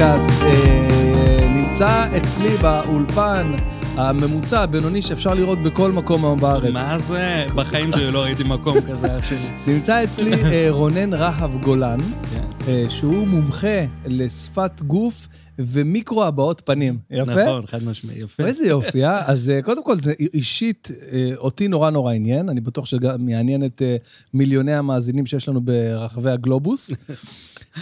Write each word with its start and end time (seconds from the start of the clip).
הפודקאסט. 0.00 0.42
אה, 0.42 1.48
נמצא 1.54 2.16
אצלי 2.16 2.56
באולפן 2.56 3.56
הממוצע, 3.94 4.62
הבינוני, 4.62 5.02
שאפשר 5.02 5.34
לראות 5.34 5.58
בכל 5.58 5.92
מקום 5.92 6.24
היום 6.24 6.38
בארץ. 6.40 6.72
מה 6.72 6.98
זה? 6.98 7.46
בחיים 7.54 7.92
שלי 7.92 8.10
לא 8.10 8.22
ראיתי 8.22 8.42
מקום 8.44 8.80
כזה, 8.80 9.18
אחי. 9.18 9.34
נמצא 9.66 10.04
אצלי 10.04 10.34
אה, 10.34 10.66
רונן 10.70 11.14
רהב 11.14 11.62
גולן, 11.62 11.98
כן. 12.30 12.68
אה, 12.68 12.84
שהוא 12.88 13.26
מומחה 13.28 13.84
לשפת 14.06 14.80
גוף 14.82 15.28
ומיקרו 15.58 16.24
הבעות 16.24 16.62
פנים. 16.64 16.98
יפה? 17.10 17.44
נכון, 17.44 17.66
חד 17.66 17.84
משמעי, 17.84 18.18
יפה. 18.18 18.46
איזה 18.46 18.66
יופי, 18.66 19.04
אה? 19.04 19.22
אז 19.26 19.50
אה, 19.50 19.62
קודם 19.62 19.84
כל, 19.84 19.98
זה 19.98 20.12
אישית, 20.34 20.90
אה, 21.12 21.32
אותי 21.36 21.68
נורא 21.68 21.90
נורא 21.90 22.12
עניין, 22.12 22.48
אני 22.48 22.60
בטוח 22.60 22.86
שגם 22.86 23.28
יעניין 23.28 23.64
את 23.64 23.82
אה, 23.82 23.96
מיליוני 24.34 24.74
המאזינים 24.74 25.26
שיש 25.26 25.48
לנו 25.48 25.60
ברחבי 25.60 26.30
הגלובוס. 26.30 26.90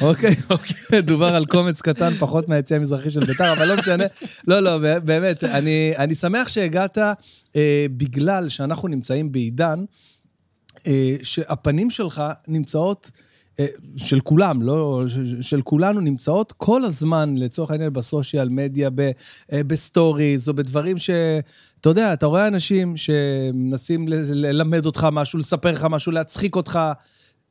אוקיי, 0.00 0.34
אוקיי, 0.50 1.02
דובר 1.02 1.34
על 1.34 1.46
קומץ 1.46 1.80
קטן, 1.80 2.14
פחות 2.14 2.48
מהיציע 2.48 2.76
המזרחי 2.76 3.10
של 3.10 3.20
ביתר, 3.20 3.52
אבל 3.52 3.68
לא 3.68 3.76
משנה. 3.76 4.04
לא, 4.48 4.60
לא, 4.60 4.78
באמת, 4.98 5.44
אני, 5.44 5.92
אני 5.96 6.14
שמח 6.14 6.48
שהגעת 6.48 6.98
אה, 7.56 7.86
בגלל 7.96 8.48
שאנחנו 8.48 8.88
נמצאים 8.88 9.32
בעידן 9.32 9.84
אה, 10.86 11.16
שהפנים 11.22 11.90
שלך 11.90 12.22
נמצאות, 12.48 13.10
אה, 13.60 13.66
של 13.96 14.20
כולם, 14.20 14.62
לא, 14.62 15.04
של 15.40 15.62
כולנו 15.62 16.00
נמצאות 16.00 16.52
כל 16.56 16.84
הזמן, 16.84 17.34
לצורך 17.38 17.70
העניין, 17.70 17.92
ב 17.92 18.00
social 18.00 18.48
media, 18.48 18.90
ב- 18.94 19.10
אה, 19.52 19.60
ב 19.66 19.75
stories, 19.75 20.48
או 20.48 20.54
בדברים 20.54 20.98
ש... 20.98 21.10
אתה 21.80 21.88
יודע, 21.88 22.12
אתה 22.12 22.26
רואה 22.26 22.46
אנשים 22.46 22.96
שמנסים 22.96 24.08
ללמד 24.08 24.86
אותך 24.86 25.08
משהו, 25.12 25.38
לספר 25.38 25.72
לך 25.72 25.86
משהו, 25.90 26.12
להצחיק 26.12 26.56
אותך, 26.56 26.80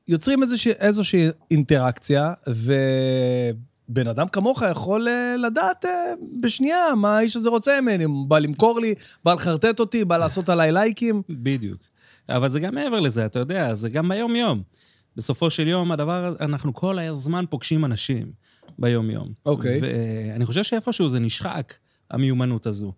יוצרים 0.08 0.44
איזושהי, 0.44 0.72
איזושהי 0.72 1.28
אינטראקציה, 1.52 2.34
ובן 2.48 4.08
אדם 4.08 4.28
כמוך 4.28 4.64
יכול 4.72 5.08
אה, 5.08 5.36
לדעת 5.38 5.86
אה, 5.86 6.14
בשנייה 6.42 6.96
מה 6.96 7.18
האיש 7.18 7.36
הזה 7.36 7.50
רוצה 7.50 7.82
ממני, 7.82 8.06
בא 8.28 8.40
למכור 8.40 8.80
לי, 8.80 8.96
בא 9.24 9.34
לחרטט 9.34 9.80
אותי, 9.80 10.06
בא 10.06 10.18
לעשות 10.18 10.50
עליי 10.50 10.72
לייקים. 10.72 11.22
בדיוק. 11.44 11.82
אבל 12.30 12.50
זה 12.50 12.60
גם 12.60 12.76
מעבר 12.76 13.00
לזה, 13.00 13.26
אתה 13.26 13.40
יודע, 13.40 13.76
זה 13.76 13.90
גם 13.90 14.10
ביום-יום. 14.10 14.62
בסופו 15.18 15.50
של 15.50 15.68
יום, 15.68 15.92
הדבר, 15.92 16.36
אנחנו 16.40 16.74
כל 16.74 17.00
הזמן 17.00 17.46
פוגשים 17.50 17.86
אנשים 17.86 18.32
ביום-יום. 18.80 19.34
אוקיי. 19.46 19.80
ואני 19.82 20.46
חושב 20.46 20.64
שאיפשהו 20.64 21.10
זה 21.10 21.20
נשחק, 21.20 21.74
המיומנות 22.12 22.66
הזו. 22.66 22.94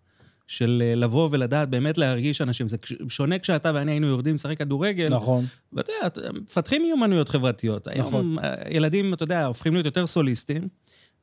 של 0.48 0.84
אה, 0.86 0.96
לבוא 0.96 1.30
ולדעת 1.32 1.70
באמת 1.70 1.98
להרגיש 1.98 2.42
אנשים. 2.42 2.68
זה 2.68 2.78
שונה 3.10 3.40
כשאתה 3.40 3.72
ואני 3.76 3.92
היינו 3.92 4.08
יורדים 4.08 4.36
לשחק 4.36 4.58
כדורגל. 4.58 5.10
נכון. 5.10 5.46
ואתה 5.74 5.92
יודע, 6.18 6.32
מפתחים 6.40 6.82
מיומנויות 6.82 7.30
חברתיות. 7.30 7.88
נכון. 7.88 8.38
היום 8.42 8.56
ילדים, 8.70 9.14
אתה 9.14 9.24
יודע, 9.24 9.46
הופכים 9.46 9.74
להיות 9.74 9.86
יותר 9.86 10.08
סוליסטים, 10.08 10.68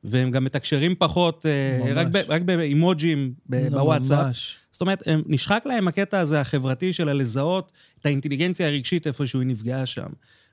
והם 0.03 0.31
גם 0.31 0.43
מתקשרים 0.43 0.95
פחות, 0.99 1.45
אה, 1.45 1.79
ממש. 1.79 1.91
רק, 1.95 2.07
ב, 2.11 2.17
רק 2.27 2.41
באימוג'ים 2.41 3.33
ב- 3.49 3.67
בוואטסאפ. 3.67 4.25
ממש. 4.25 4.57
זאת 4.71 4.81
אומרת, 4.81 5.03
נשחק 5.25 5.63
להם 5.65 5.87
הקטע 5.87 6.19
הזה 6.19 6.41
החברתי 6.41 6.93
של 6.93 7.09
הלזהות 7.09 7.71
את 8.01 8.05
האינטליגנציה 8.05 8.67
הרגשית 8.67 9.07
איפשהו 9.07 9.39
היא 9.39 9.47
נפגעה 9.47 9.85
שם. 9.85 10.07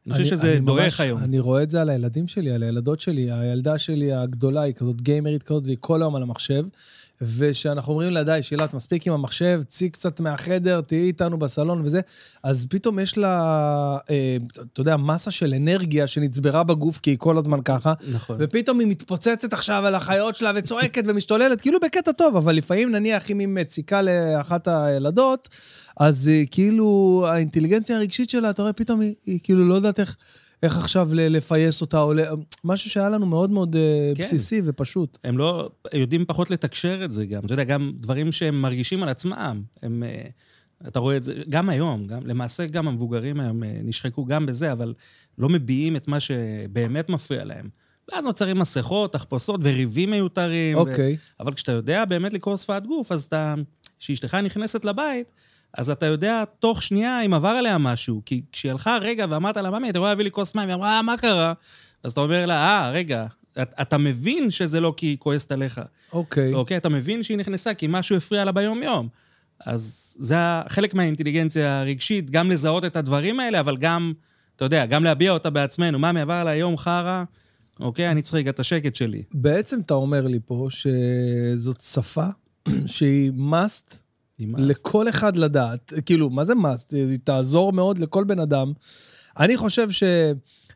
אני 0.06 0.14
חושב 0.14 0.24
שזה 0.24 0.58
דועך 0.60 1.00
היום. 1.00 1.22
אני 1.22 1.38
רואה 1.38 1.62
את 1.62 1.70
זה 1.70 1.80
על 1.80 1.90
הילדים 1.90 2.28
שלי, 2.28 2.50
על 2.50 2.62
הילדות 2.62 3.00
שלי. 3.00 3.32
הילדה 3.32 3.78
שלי 3.78 4.12
הגדולה 4.12 4.62
היא 4.62 4.74
כזאת 4.74 5.02
גיימרית 5.02 5.42
כזאת, 5.42 5.66
והיא 5.66 5.76
כל 5.80 6.02
היום 6.02 6.16
על 6.16 6.22
המחשב. 6.22 6.64
ושאנחנו 7.22 7.92
אומרים 7.92 8.12
לה, 8.12 8.24
די, 8.24 8.38
שילת, 8.42 8.74
מספיק 8.74 9.06
עם 9.06 9.12
המחשב, 9.12 9.62
צאי 9.68 9.90
קצת 9.90 10.20
מהחדר, 10.20 10.80
תהיי 10.80 11.02
איתנו 11.02 11.38
בסלון 11.38 11.82
וזה, 11.84 12.00
אז 12.42 12.66
פתאום 12.70 12.98
יש 12.98 13.18
לה, 13.18 13.98
אה, 14.10 14.36
אתה 14.72 14.80
יודע, 14.80 14.96
מסה 14.96 15.30
של 15.30 15.54
אנרגיה 15.54 16.06
שנצברה 16.06 16.64
בגוף, 16.64 16.98
כי 16.98 17.10
היא 17.10 17.18
כל 17.18 17.38
הזמן 17.38 17.62
ככה, 17.64 17.92
נכון. 18.14 18.36
ופתאום 18.38 18.80
היא 18.80 18.88
מתפוצצת 18.88 19.52
עכשיו 19.52 19.86
על 19.86 19.94
החיות 19.94 20.36
שלה 20.36 20.52
וצועקת 20.54 21.02
ומשתוללת, 21.06 21.60
כאילו 21.60 21.80
בקטע 21.80 22.12
טוב, 22.12 22.36
אבל 22.36 22.54
לפעמים 22.54 22.92
נניח 22.92 23.30
אם 23.30 23.38
היא 23.38 23.48
מציקה 23.48 24.02
לאחת 24.02 24.68
הילדות, 24.68 25.48
אז 25.96 26.28
אה, 26.28 26.42
כאילו 26.50 27.26
האינטליגנציה 27.28 27.96
הרגשית 27.96 28.30
שלה, 28.30 28.50
אתה 28.50 28.62
רואה, 28.62 28.72
פתאום 28.72 29.00
היא, 29.00 29.14
היא 29.26 29.38
כאילו 29.42 29.68
לא 29.68 29.74
יודעת 29.74 30.00
איך, 30.00 30.16
איך 30.62 30.76
עכשיו 30.76 31.08
לפייס 31.12 31.80
אותה, 31.80 32.00
או. 32.00 32.12
משהו 32.64 32.90
שהיה 32.90 33.08
לנו 33.08 33.26
מאוד 33.26 33.50
מאוד 33.50 33.76
אה, 33.76 34.12
כן. 34.14 34.22
בסיסי 34.22 34.62
ופשוט. 34.64 35.18
הם 35.24 35.38
לא 35.38 35.70
יודעים 35.94 36.24
פחות 36.24 36.50
לתקשר 36.50 37.04
את 37.04 37.12
זה 37.12 37.26
גם. 37.26 37.44
אתה 37.44 37.52
יודע, 37.52 37.64
גם 37.64 37.92
דברים 38.00 38.32
שהם 38.32 38.62
מרגישים 38.62 39.02
על 39.02 39.08
עצמם, 39.08 39.62
הם... 39.82 40.02
אה, 40.02 40.28
אתה 40.88 40.98
רואה 40.98 41.16
את 41.16 41.22
זה, 41.24 41.34
גם 41.48 41.68
היום, 41.68 42.06
גם, 42.06 42.26
למעשה 42.26 42.66
גם 42.66 42.88
המבוגרים 42.88 43.40
היום 43.40 43.64
אה, 43.64 43.80
נשחקו 43.84 44.24
גם 44.24 44.46
בזה, 44.46 44.72
אבל 44.72 44.94
לא 45.38 45.48
מביעים 45.48 45.96
את 45.96 46.08
מה 46.08 46.20
שבאמת 46.20 47.08
מפריע 47.08 47.44
להם. 47.44 47.68
ואז 48.12 48.26
נוצרים 48.26 48.58
מסכות, 48.58 49.12
תחפושות 49.12 49.60
וריבים 49.62 50.10
מיותרים. 50.10 50.76
אוקיי. 50.76 51.12
ו... 51.12 51.42
אבל 51.42 51.54
כשאתה 51.54 51.72
יודע 51.72 52.04
באמת 52.04 52.32
לקרוא 52.32 52.56
שפת 52.56 52.82
גוף, 52.86 53.12
אז 53.12 53.24
אתה... 53.24 53.54
כשאשתך 53.98 54.34
נכנסת 54.34 54.84
לבית, 54.84 55.26
אז 55.78 55.90
אתה 55.90 56.06
יודע 56.06 56.44
תוך 56.58 56.82
שנייה 56.82 57.20
אם 57.20 57.34
עבר 57.34 57.48
עליה 57.48 57.78
משהו. 57.78 58.22
כי 58.26 58.42
כשהיא 58.52 58.72
הלכה 58.72 58.98
רגע 59.00 59.26
ואמרת 59.30 59.56
לה, 59.56 59.70
ממי, 59.70 59.90
אתה 59.90 59.98
רואה 59.98 60.10
להביא 60.10 60.24
לי 60.24 60.30
כוס 60.30 60.54
מים? 60.54 60.68
היא 60.68 60.74
אמרה, 60.74 60.96
"אה, 60.96 61.02
מה 61.02 61.16
קרה? 61.16 61.52
אז 62.04 62.12
אתה 62.12 62.20
אומר 62.20 62.46
לה, 62.46 62.54
אה, 62.54 62.90
רגע, 62.90 63.26
אתה, 63.52 63.82
אתה 63.82 63.98
מבין 63.98 64.50
שזה 64.50 64.80
לא 64.80 64.94
כי 64.96 65.06
היא 65.06 65.16
כועסת 65.18 65.52
עליך. 65.52 65.80
אוקיי. 66.12 66.54
אוקיי? 66.54 66.76
אתה 66.76 66.88
מבין 66.88 67.22
שהיא 67.22 67.38
נכנסה 67.38 67.74
כי 67.74 67.86
משהו 67.90 68.16
הפריע 68.16 68.44
לה 68.44 68.52
ביום-יום. 68.52 69.08
אז 69.66 70.16
זה 70.18 70.36
חלק 70.68 70.94
מהאינטליגנציה 70.94 71.80
הרגשית, 71.80 72.30
גם 72.30 72.50
לזהות 72.50 72.84
את 72.84 72.96
הדברים 72.96 73.40
האלה, 73.40 73.60
אבל 73.60 73.76
גם, 73.76 74.12
אתה 74.56 74.64
יודע, 74.64 74.86
גם 74.86 75.04
להביע 75.04 75.32
אותה 75.32 75.50
בעצמנו. 75.50 75.98
ממי, 75.98 76.20
עבר 76.20 76.32
עליי 76.34 76.58
יום 76.58 76.76
חרא, 76.76 77.24
אוקיי? 77.80 78.10
אני 78.10 78.22
צריך 78.22 78.34
רגע 78.34 78.50
את 78.50 78.60
השקט 78.60 78.96
שלי. 78.96 79.22
בעצם 79.34 79.80
אתה 79.80 79.94
אומר 79.94 80.26
לי 80.26 80.38
פה 80.46 80.68
שזאת 80.70 81.80
שפה 81.80 82.26
שהיא 82.86 83.32
must. 83.50 83.94
לכל 84.38 85.08
אחד 85.08 85.36
לדעת, 85.36 85.92
כאילו, 86.06 86.30
מה 86.30 86.44
זה 86.44 86.52
must? 86.52 86.86
היא 86.96 87.18
תעזור 87.24 87.72
מאוד 87.72 87.98
לכל 87.98 88.24
בן 88.24 88.40
אדם. 88.40 88.72
אני 89.38 89.56
חושב 89.56 89.90
ש... 89.90 90.02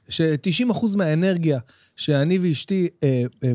ש-90% 0.09 0.97
מהאנרגיה 0.97 1.59
שאני 1.97 2.39
ואשתי 2.39 2.89
אה, 3.03 3.23
אה, 3.45 3.49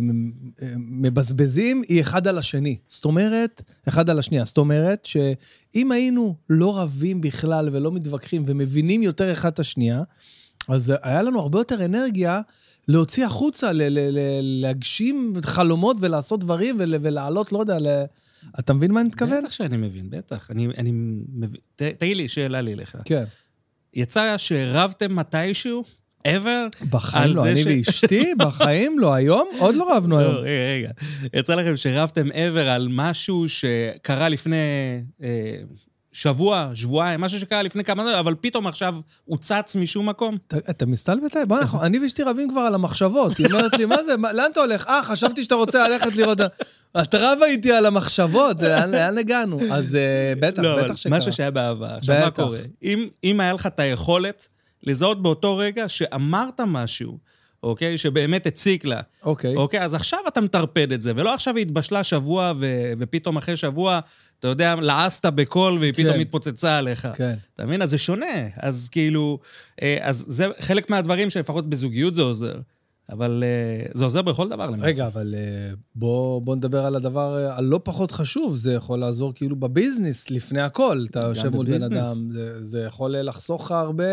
אה, 0.62 0.68
מבזבזים 0.78 1.82
היא 1.88 2.02
אחד 2.02 2.28
על 2.28 2.38
השני. 2.38 2.78
זאת 2.88 3.06
אומרת, 3.06 3.62
אחד 3.88 4.10
על 4.10 4.20
השנייה. 4.20 4.46
זאת 4.46 4.58
אומרת 4.58 5.06
שאם 5.06 5.92
היינו 5.92 6.36
לא 6.50 6.78
רבים 6.78 7.22
בכלל 7.22 7.70
ולא 7.72 7.92
מתווכחים 7.92 8.44
ומבינים 8.48 9.04
יותר 9.04 9.32
אחד 9.32 9.52
את 9.52 9.60
השנייה, 9.60 10.04
אז 10.68 10.94
היה 11.02 11.22
לנו 11.22 11.40
הרבה 11.40 11.60
יותר 11.60 11.86
אנרגיה 11.86 12.42
להוציא 12.88 13.26
החוצה, 13.26 13.72
ל- 13.72 13.84
ל- 13.84 14.20
ל- 14.20 14.62
להגשים 14.62 15.34
חלומות 15.46 15.98
ולעשות 16.00 16.40
דברים 16.40 16.76
ול- 16.80 16.96
ולעלות, 17.02 17.52
לא 17.52 17.60
יודע, 17.60 17.80
ל... 17.80 17.88
אתה 18.60 18.74
מבין 18.74 18.92
מה 18.92 19.02
אני 19.02 19.10
מתכוון? 19.10 19.44
בטח 19.44 19.52
שאני 19.52 19.78
מבין, 19.78 20.10
בטח. 20.10 20.52
אני, 20.52 20.68
אני 20.78 20.92
מבין... 21.34 21.62
תגיד 21.76 22.18
לי, 22.18 22.28
שאלה 22.28 22.62
לי 22.62 22.76
לך. 22.76 22.98
כן. 23.06 23.24
יצא 23.94 24.36
שרבתם 24.38 25.16
מתישהו? 25.16 25.84
ever? 26.28 26.86
בחיים 26.90 27.36
לא, 27.36 27.46
אני 27.50 27.64
ש- 27.64 27.66
ואשתי, 27.68 28.34
בחיים 28.46 29.00
לא, 29.00 29.14
היום? 29.14 29.50
עוד 29.60 29.76
לא 29.76 29.98
רבנו 29.98 30.16
לא, 30.18 30.22
היום. 30.22 30.36
רגע, 30.36 30.74
רגע. 30.74 30.92
יצא 31.40 31.56
לכם 31.56 31.76
שרבתם 31.78 32.28
ever 32.32 32.60
על 32.60 32.88
משהו 32.92 33.50
שקרה 33.50 34.30
לפני 34.30 34.56
אה, 35.24 35.56
שבוע, 36.12 36.72
שבועיים, 36.74 37.22
משהו 37.22 37.40
שקרה 37.40 37.62
לפני 37.64 37.84
כמה 37.84 38.04
זמן, 38.04 38.14
אבל 38.14 38.36
פתאום 38.42 38.68
עכשיו 38.68 38.96
הוא 39.26 39.38
צץ 39.38 39.76
משום 39.76 40.10
מקום? 40.10 40.38
אתה- 40.70 40.86
מסתלבט? 40.86 41.38
בוא, 41.48 41.58
אנחנו- 41.58 41.82
אני 41.84 42.00
ואשתי 42.00 42.24
רבים 42.24 42.50
כבר 42.52 42.62
על 42.62 42.76
המחשבות. 42.76 43.38
היא 43.38 43.46
אומרת 43.46 43.78
לי, 43.78 43.86
מה 43.86 43.96
זה, 44.06 44.12
לאן 44.34 44.50
אתה 44.52 44.60
הולך? 44.60 44.88
אה, 44.88 45.04
חשבתי 45.04 45.44
שאתה 45.44 45.56
רוצה 45.56 45.88
ללכת 45.88 46.16
לראות... 46.16 46.40
את 47.02 47.16
רבה 47.16 47.46
איתי 47.46 47.72
על 47.72 47.86
המחשבות, 47.86 48.58
לאן 48.62 49.18
הגענו? 49.18 49.60
אז 49.72 49.96
אה, 49.96 50.34
בטח, 50.40 50.62
לא, 50.64 50.84
בטח 50.84 50.96
שקרה. 50.96 51.18
משהו 51.18 51.34
שהיה 51.34 51.52
בעבר. 51.52 51.86
עכשיו, 51.86 52.20
מה. 52.26 52.32
קורה? 52.32 52.60
אם, 52.84 53.08
אם 53.24 53.40
היה 53.40 53.54
לך 53.54 53.68
את 53.68 53.80
היכולת 53.80 54.48
לזהות 54.84 55.22
באותו 55.22 55.58
רגע 55.58 55.90
שאמרת 55.90 56.62
משהו, 56.68 57.18
אוקיי? 57.64 57.98
שבאמת 57.98 58.48
הציק 58.48 58.86
לה. 58.86 59.00
אוקיי. 59.24 59.56
אוקיי, 59.56 59.82
אז 59.82 59.94
עכשיו 59.94 60.20
אתה 60.28 60.42
מטרפד 60.42 60.92
את 60.92 61.02
זה, 61.02 61.14
ולא 61.16 61.34
עכשיו 61.34 61.56
היא 61.56 61.66
התבשלה 61.66 62.04
שבוע, 62.04 62.54
ופתאום 62.98 63.38
אחרי 63.38 63.58
שבוע, 63.58 64.00
אתה 64.42 64.50
יודע, 64.50 64.76
לעסת 64.76 65.26
בקול 65.26 65.78
והיא 65.78 65.94
כן. 65.94 66.04
פתאום 66.04 66.20
התפוצצה 66.20 66.78
עליך. 66.78 67.08
כן. 67.16 67.36
אתה 67.54 67.66
מבין? 67.66 67.82
אז 67.82 67.90
זה 67.90 67.98
שונה. 67.98 68.48
אז 68.58 68.90
כאילו, 68.92 69.40
אה, 69.82 69.98
אז 70.02 70.26
זה 70.28 70.48
חלק 70.60 70.90
מהדברים 70.90 71.30
שלפחות 71.30 71.66
בזוגיות 71.66 72.16
זה 72.16 72.22
עוזר. 72.22 72.56
אבל 73.12 73.44
אה, 73.44 73.86
זה 73.94 74.04
עוזר 74.04 74.22
בכל 74.22 74.50
דבר 74.50 74.70
למעשה. 74.70 74.88
רגע, 74.88 75.08
אבל 75.08 75.36
אה, 75.38 75.74
בוא, 75.96 76.42
בוא 76.42 76.56
נדבר 76.56 76.86
על 76.86 76.96
הדבר 76.96 77.38
אה, 77.38 77.58
הלא 77.58 77.80
פחות 77.84 78.12
חשוב, 78.12 78.56
זה 78.56 78.74
יכול 78.74 79.00
לעזור 79.00 79.34
כאילו 79.36 79.56
בביזנס 79.56 80.32
לפני 80.32 80.62
הכל. 80.62 81.06
אתה 81.10 81.20
יושב 81.20 81.50
מול 81.50 81.66
בן. 81.66 81.84
אדם, 81.84 82.30
זה, 82.30 82.66
זה 82.66 82.80
יכול 82.80 83.18
לחסוך 83.18 83.66
לך 83.66 83.72
הרבה, 83.72 84.04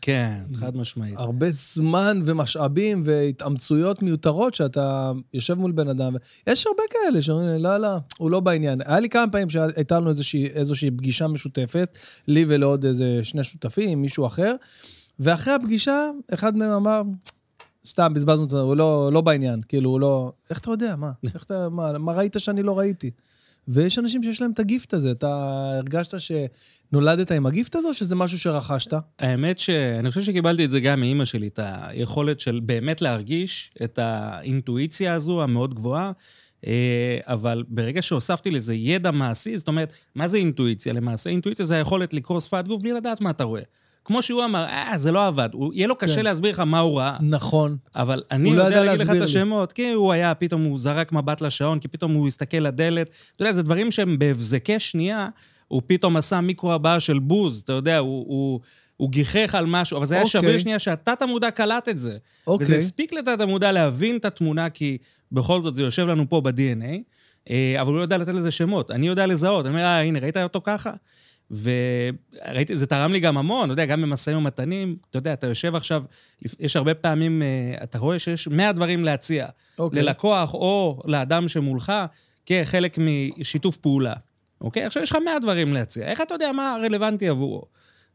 כן, 0.00 0.40
חד 0.54 0.76
משמעית. 0.76 1.14
הרבה 1.16 1.46
זמן 1.50 2.20
ומשאבים 2.24 3.02
והתאמצויות 3.04 4.02
מיותרות 4.02 4.54
שאתה 4.54 5.12
יושב 5.34 5.54
מול 5.54 5.72
בן 5.72 5.88
אדם. 5.88 6.16
יש 6.46 6.66
הרבה 6.66 6.82
כאלה 6.90 7.22
שאומרים, 7.22 7.62
לא, 7.62 7.76
לא, 7.76 7.96
הוא 8.18 8.30
לא 8.30 8.40
בעניין. 8.40 8.80
היה 8.84 9.00
לי 9.00 9.08
כמה 9.08 9.32
פעמים 9.32 9.50
שהייתה 9.50 10.00
לנו 10.00 10.10
איזושהי, 10.10 10.46
איזושהי 10.46 10.90
פגישה 10.90 11.26
משותפת, 11.26 11.98
לי 12.28 12.44
ולעוד 12.48 12.84
איזה 12.84 13.20
שני 13.22 13.44
שותפים, 13.44 14.02
מישהו 14.02 14.26
אחר. 14.26 14.54
ואחרי 15.20 15.54
הפגישה, 15.54 16.10
אחד 16.34 16.56
מהם 16.56 16.70
אמר, 16.70 17.02
סתם, 17.88 18.14
בזבזנו 18.14 18.44
את 18.44 18.48
זה, 18.48 18.60
הוא 18.60 18.76
לא, 18.76 19.10
לא 19.12 19.20
בעניין, 19.20 19.60
כאילו, 19.68 19.90
הוא 19.90 20.00
לא... 20.00 20.32
איך 20.50 20.58
אתה 20.58 20.70
יודע, 20.70 20.96
מה? 20.96 21.10
איך 21.34 21.44
אתה, 21.44 21.68
מה, 21.68 21.98
מה 21.98 22.12
ראית 22.12 22.36
שאני 22.38 22.62
לא 22.62 22.78
ראיתי? 22.78 23.10
ויש 23.68 23.98
אנשים 23.98 24.22
שיש 24.22 24.42
להם 24.42 24.50
את 24.50 24.58
הגיפט 24.58 24.94
הזה. 24.94 25.10
אתה 25.10 25.28
הרגשת 25.76 26.14
שנולדת 26.20 27.32
עם 27.32 27.46
הגיפט 27.46 27.76
הזה, 27.76 27.88
או 27.88 27.94
שזה 27.94 28.16
משהו 28.16 28.38
שרכשת? 28.38 28.92
האמת 29.18 29.58
שאני 29.58 30.08
חושב 30.08 30.22
שקיבלתי 30.22 30.64
את 30.64 30.70
זה 30.70 30.80
גם 30.80 31.00
מאימא 31.00 31.24
שלי, 31.24 31.46
את 31.46 31.60
היכולת 31.62 32.40
של 32.40 32.60
באמת 32.64 33.02
להרגיש 33.02 33.70
את 33.82 33.98
האינטואיציה 34.02 35.14
הזו 35.14 35.42
המאוד 35.42 35.74
גבוהה. 35.74 36.12
אה, 36.66 37.18
אבל 37.24 37.64
ברגע 37.68 38.02
שהוספתי 38.02 38.50
לזה 38.50 38.74
ידע 38.74 39.10
מעשי, 39.10 39.58
זאת 39.58 39.68
אומרת, 39.68 39.92
מה 40.14 40.28
זה 40.28 40.36
אינטואיציה 40.36 40.92
למעשה? 40.92 41.30
אינטואיציה 41.30 41.66
זה 41.66 41.74
היכולת 41.76 42.14
לקרוא 42.14 42.40
שפת 42.40 42.64
גוף 42.68 42.82
בלי 42.82 42.92
לדעת 42.92 43.20
מה 43.20 43.30
אתה 43.30 43.44
רואה. 43.44 43.62
כמו 44.08 44.22
שהוא 44.22 44.44
אמר, 44.44 44.64
אה, 44.64 44.92
זה 44.96 45.12
לא 45.12 45.26
עבד. 45.26 45.48
הוא, 45.52 45.74
יהיה 45.74 45.86
לו 45.86 45.96
קשה 45.96 46.14
כן. 46.14 46.24
להסביר 46.24 46.50
לך 46.50 46.60
מה 46.60 46.78
הוא 46.78 46.98
ראה. 46.98 47.16
נכון. 47.20 47.76
אבל 47.96 48.22
אני 48.30 48.56
לא 48.56 48.62
יודע 48.62 48.84
להגיד 48.84 49.06
לך 49.06 49.16
את 49.16 49.22
השמות, 49.22 49.72
כי 49.72 49.92
הוא 49.92 50.12
היה, 50.12 50.34
פתאום 50.34 50.62
הוא 50.62 50.78
זרק 50.78 51.12
מבט 51.12 51.40
לשעון, 51.40 51.78
כי 51.78 51.88
פתאום 51.88 52.12
הוא 52.12 52.28
הסתכל 52.28 52.56
לדלת. 52.56 53.10
אתה 53.36 53.42
יודע, 53.42 53.52
זה 53.52 53.62
דברים 53.62 53.90
שהם 53.90 54.18
בהבזקי 54.18 54.80
שנייה, 54.80 55.28
הוא 55.68 55.82
פתאום 55.86 56.16
עשה 56.16 56.40
מיקרו 56.40 56.72
הבאה 56.72 57.00
של 57.00 57.18
בוז, 57.18 57.60
אתה 57.60 57.72
יודע, 57.72 57.98
הוא... 57.98 58.24
הוא 58.28 58.60
הוא 58.98 59.10
גיחך 59.10 59.54
על 59.54 59.66
משהו, 59.66 59.96
אבל 59.96 60.06
זה 60.06 60.14
היה 60.14 60.24
אוקיי. 60.24 60.40
שווה 60.40 60.58
שנייה 60.58 60.78
שהתת 60.78 61.22
המודע 61.22 61.50
קלט 61.50 61.88
את 61.88 61.98
זה. 61.98 62.18
אוקיי. 62.46 62.64
וזה 62.64 62.76
הספיק 62.76 63.12
לתת 63.12 63.40
המודע 63.40 63.72
להבין 63.72 64.16
את 64.16 64.24
התמונה, 64.24 64.70
כי 64.70 64.98
בכל 65.32 65.62
זאת 65.62 65.74
זה 65.74 65.82
יושב 65.82 66.06
לנו 66.06 66.28
פה 66.28 66.40
ב-DNA, 66.40 66.98
אה, 67.50 67.80
אבל 67.80 67.90
הוא 67.90 67.96
לא 67.96 68.02
יודע 68.02 68.18
לתת 68.18 68.34
לזה 68.34 68.50
שמות. 68.50 68.90
אני 68.90 69.06
יודע 69.06 69.26
לזהות, 69.26 69.66
אני 69.66 69.74
אומר, 69.74 69.84
אה, 69.84 70.00
הנה, 70.00 70.18
ראית 70.18 70.36
אותו 70.36 70.60
ככה? 70.64 70.92
וראיתי, 71.50 72.76
זה 72.76 72.86
תרם 72.86 73.12
לי 73.12 73.20
גם 73.20 73.38
המון, 73.38 73.64
אתה 73.64 73.72
יודע, 73.72 73.86
גם 73.86 74.02
במשאים 74.02 74.36
ומתנים, 74.36 74.96
אתה 75.10 75.18
יודע, 75.18 75.32
אתה 75.32 75.46
יושב 75.46 75.74
עכשיו, 75.74 76.02
יש 76.60 76.76
הרבה 76.76 76.94
פעמים, 76.94 77.42
אה, 77.42 77.74
אתה 77.82 77.98
רואה 77.98 78.18
שיש 78.18 78.48
100 78.48 78.72
דברים 78.72 79.04
להציע, 79.04 79.46
אוקיי. 79.78 80.02
ללקוח 80.02 80.54
או 80.54 81.02
לאדם 81.04 81.48
שמולך, 81.48 81.92
כחלק 82.46 82.98
משיתוף 82.98 83.76
פעולה, 83.76 84.14
אוקיי? 84.60 84.84
עכשיו 84.84 85.02
יש 85.02 85.10
לך 85.10 85.18
100 85.24 85.38
דברים 85.38 85.72
להציע, 85.72 86.06
איך 86.06 86.20
אתה 86.20 86.34
יודע 86.34 86.52
מה 86.52 86.76
רלוונטי 86.82 87.28
עבורו? 87.28 87.62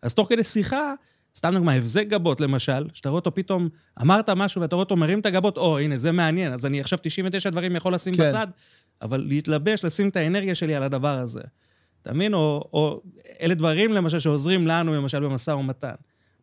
אז 0.01 0.13
תוך 0.13 0.29
כדי 0.29 0.43
שיחה, 0.43 0.93
סתם 1.35 1.53
דוגמא, 1.53 1.71
הבזק 1.71 2.07
גבות 2.07 2.41
למשל, 2.41 2.87
שאתה 2.93 3.09
רואה 3.09 3.19
אותו 3.19 3.35
פתאום, 3.35 3.69
אמרת 4.01 4.29
משהו 4.29 4.61
ואתה 4.61 4.75
רואה 4.75 4.83
אותו 4.83 4.95
מרים 4.95 5.19
את 5.19 5.25
הגבות, 5.25 5.57
או, 5.57 5.79
הנה, 5.79 5.95
זה 5.95 6.11
מעניין, 6.11 6.53
אז 6.53 6.65
אני 6.65 6.81
עכשיו 6.81 6.99
99 7.01 7.49
דברים 7.49 7.75
יכול 7.75 7.93
לשים 7.93 8.15
כן. 8.15 8.27
בצד, 8.27 8.47
אבל 9.01 9.25
להתלבש, 9.27 9.85
לשים 9.85 10.09
את 10.09 10.15
האנרגיה 10.15 10.55
שלי 10.55 10.75
על 10.75 10.83
הדבר 10.83 11.17
הזה. 11.17 11.41
אתה 12.03 12.13
מבין? 12.13 12.33
או, 12.33 12.69
או 12.73 13.01
אלה 13.41 13.53
דברים, 13.53 13.93
למשל, 13.93 14.19
שעוזרים 14.19 14.67
לנו, 14.67 14.93
למשל, 14.93 15.19
במשא 15.19 15.51
ומתן. 15.51 15.93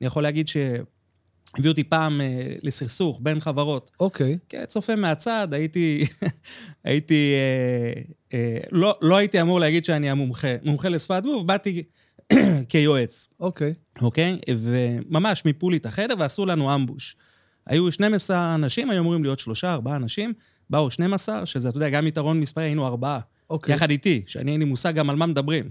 אני 0.00 0.06
יכול 0.06 0.22
להגיד 0.22 0.48
שהביאו 0.48 1.70
אותי 1.70 1.84
פעם 1.84 2.20
אה, 2.20 2.52
לסכסוך 2.62 3.18
בין 3.22 3.40
חברות. 3.40 3.90
אוקיי. 4.00 4.34
Okay. 4.34 4.46
כן, 4.48 4.64
צופה 4.66 4.96
מהצד, 4.96 5.48
הייתי... 5.52 6.04
הייתי... 6.84 7.34
אה, 7.34 8.02
אה, 8.34 8.58
לא, 8.72 8.98
לא 9.02 9.16
הייתי 9.16 9.40
אמור 9.40 9.60
להגיד 9.60 9.84
שאני 9.84 10.10
המומחה. 10.10 10.54
מומחה 10.62 10.88
לשפת 10.88 11.22
גוף, 11.22 11.42
באתי 11.42 11.82
כיועץ. 12.68 13.28
אוקיי. 13.40 13.74
Okay. 13.98 14.02
אוקיי? 14.02 14.38
Okay? 14.46 14.52
וממש 14.58 15.44
מיפו 15.44 15.70
לי 15.70 15.76
את 15.76 15.86
החדר 15.86 16.14
ועשו 16.18 16.46
לנו 16.46 16.74
אמבוש. 16.74 17.16
היו 17.66 17.92
12 17.92 18.54
אנשים, 18.54 18.90
היו 18.90 19.00
אמורים 19.00 19.22
להיות 19.22 19.38
שלושה, 19.38 19.72
ארבעה 19.72 19.96
אנשים. 19.96 20.32
באו 20.70 20.90
12, 20.90 21.46
שזה, 21.46 21.68
אתה 21.68 21.76
יודע, 21.76 21.88
גם 21.88 22.06
יתרון 22.06 22.40
מספרי, 22.40 22.64
היינו 22.64 22.86
ארבעה. 22.86 23.20
אוקיי. 23.50 23.74
יחד 23.74 23.90
איתי, 23.90 24.22
שאני 24.26 24.52
אין 24.52 24.60
לי 24.60 24.66
מושג 24.66 24.94
גם 24.94 25.10
על 25.10 25.16
מה 25.16 25.26
מדברים. 25.26 25.70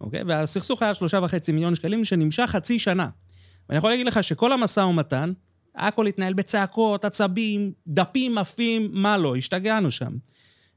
אוקיי? 0.00 0.22
והסכסוך 0.22 0.82
היה 0.82 0.94
שלושה 0.94 1.20
וחצי 1.22 1.52
מיליון 1.52 1.74
שקלים, 1.74 2.04
שנמשך 2.04 2.46
חצי 2.48 2.78
שנה. 2.78 3.08
ואני 3.68 3.78
יכול 3.78 3.90
להגיד 3.90 4.06
לך 4.06 4.24
שכל 4.24 4.52
המשא 4.52 4.80
ומתן, 4.80 5.32
הכל 5.74 6.06
התנהל 6.06 6.32
בצעקות, 6.32 7.04
עצבים, 7.04 7.72
דפים 7.86 8.38
עפים, 8.38 8.88
מה 8.92 9.18
לא, 9.18 9.36
השתגענו 9.36 9.90
שם. 9.90 10.12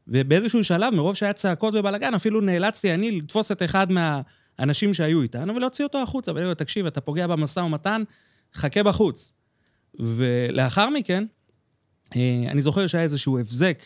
ובאיזשהו 0.07 0.63
שלב, 0.63 0.93
מרוב 0.93 1.15
שהיה 1.15 1.33
צעקות 1.33 1.75
ובלאגן, 1.75 2.13
אפילו 2.13 2.41
נאלצתי 2.41 2.93
אני 2.93 3.11
לתפוס 3.11 3.51
את 3.51 3.63
אחד 3.63 3.87
מהאנשים 3.91 4.93
שהיו 4.93 5.21
איתנו 5.21 5.55
ולהוציא 5.55 5.85
אותו 5.85 6.01
החוצה, 6.01 6.31
ולהגיד 6.31 6.47
לו, 6.47 6.53
תקשיב, 6.53 6.85
אתה 6.85 7.01
פוגע 7.01 7.27
במשא 7.27 7.59
ומתן, 7.59 8.03
חכה 8.53 8.83
בחוץ. 8.83 9.33
ולאחר 9.99 10.89
מכן, 10.89 11.25
אה, 12.15 12.43
אני 12.47 12.61
זוכר 12.61 12.87
שהיה 12.87 13.03
איזשהו 13.03 13.39
הבזק 13.39 13.83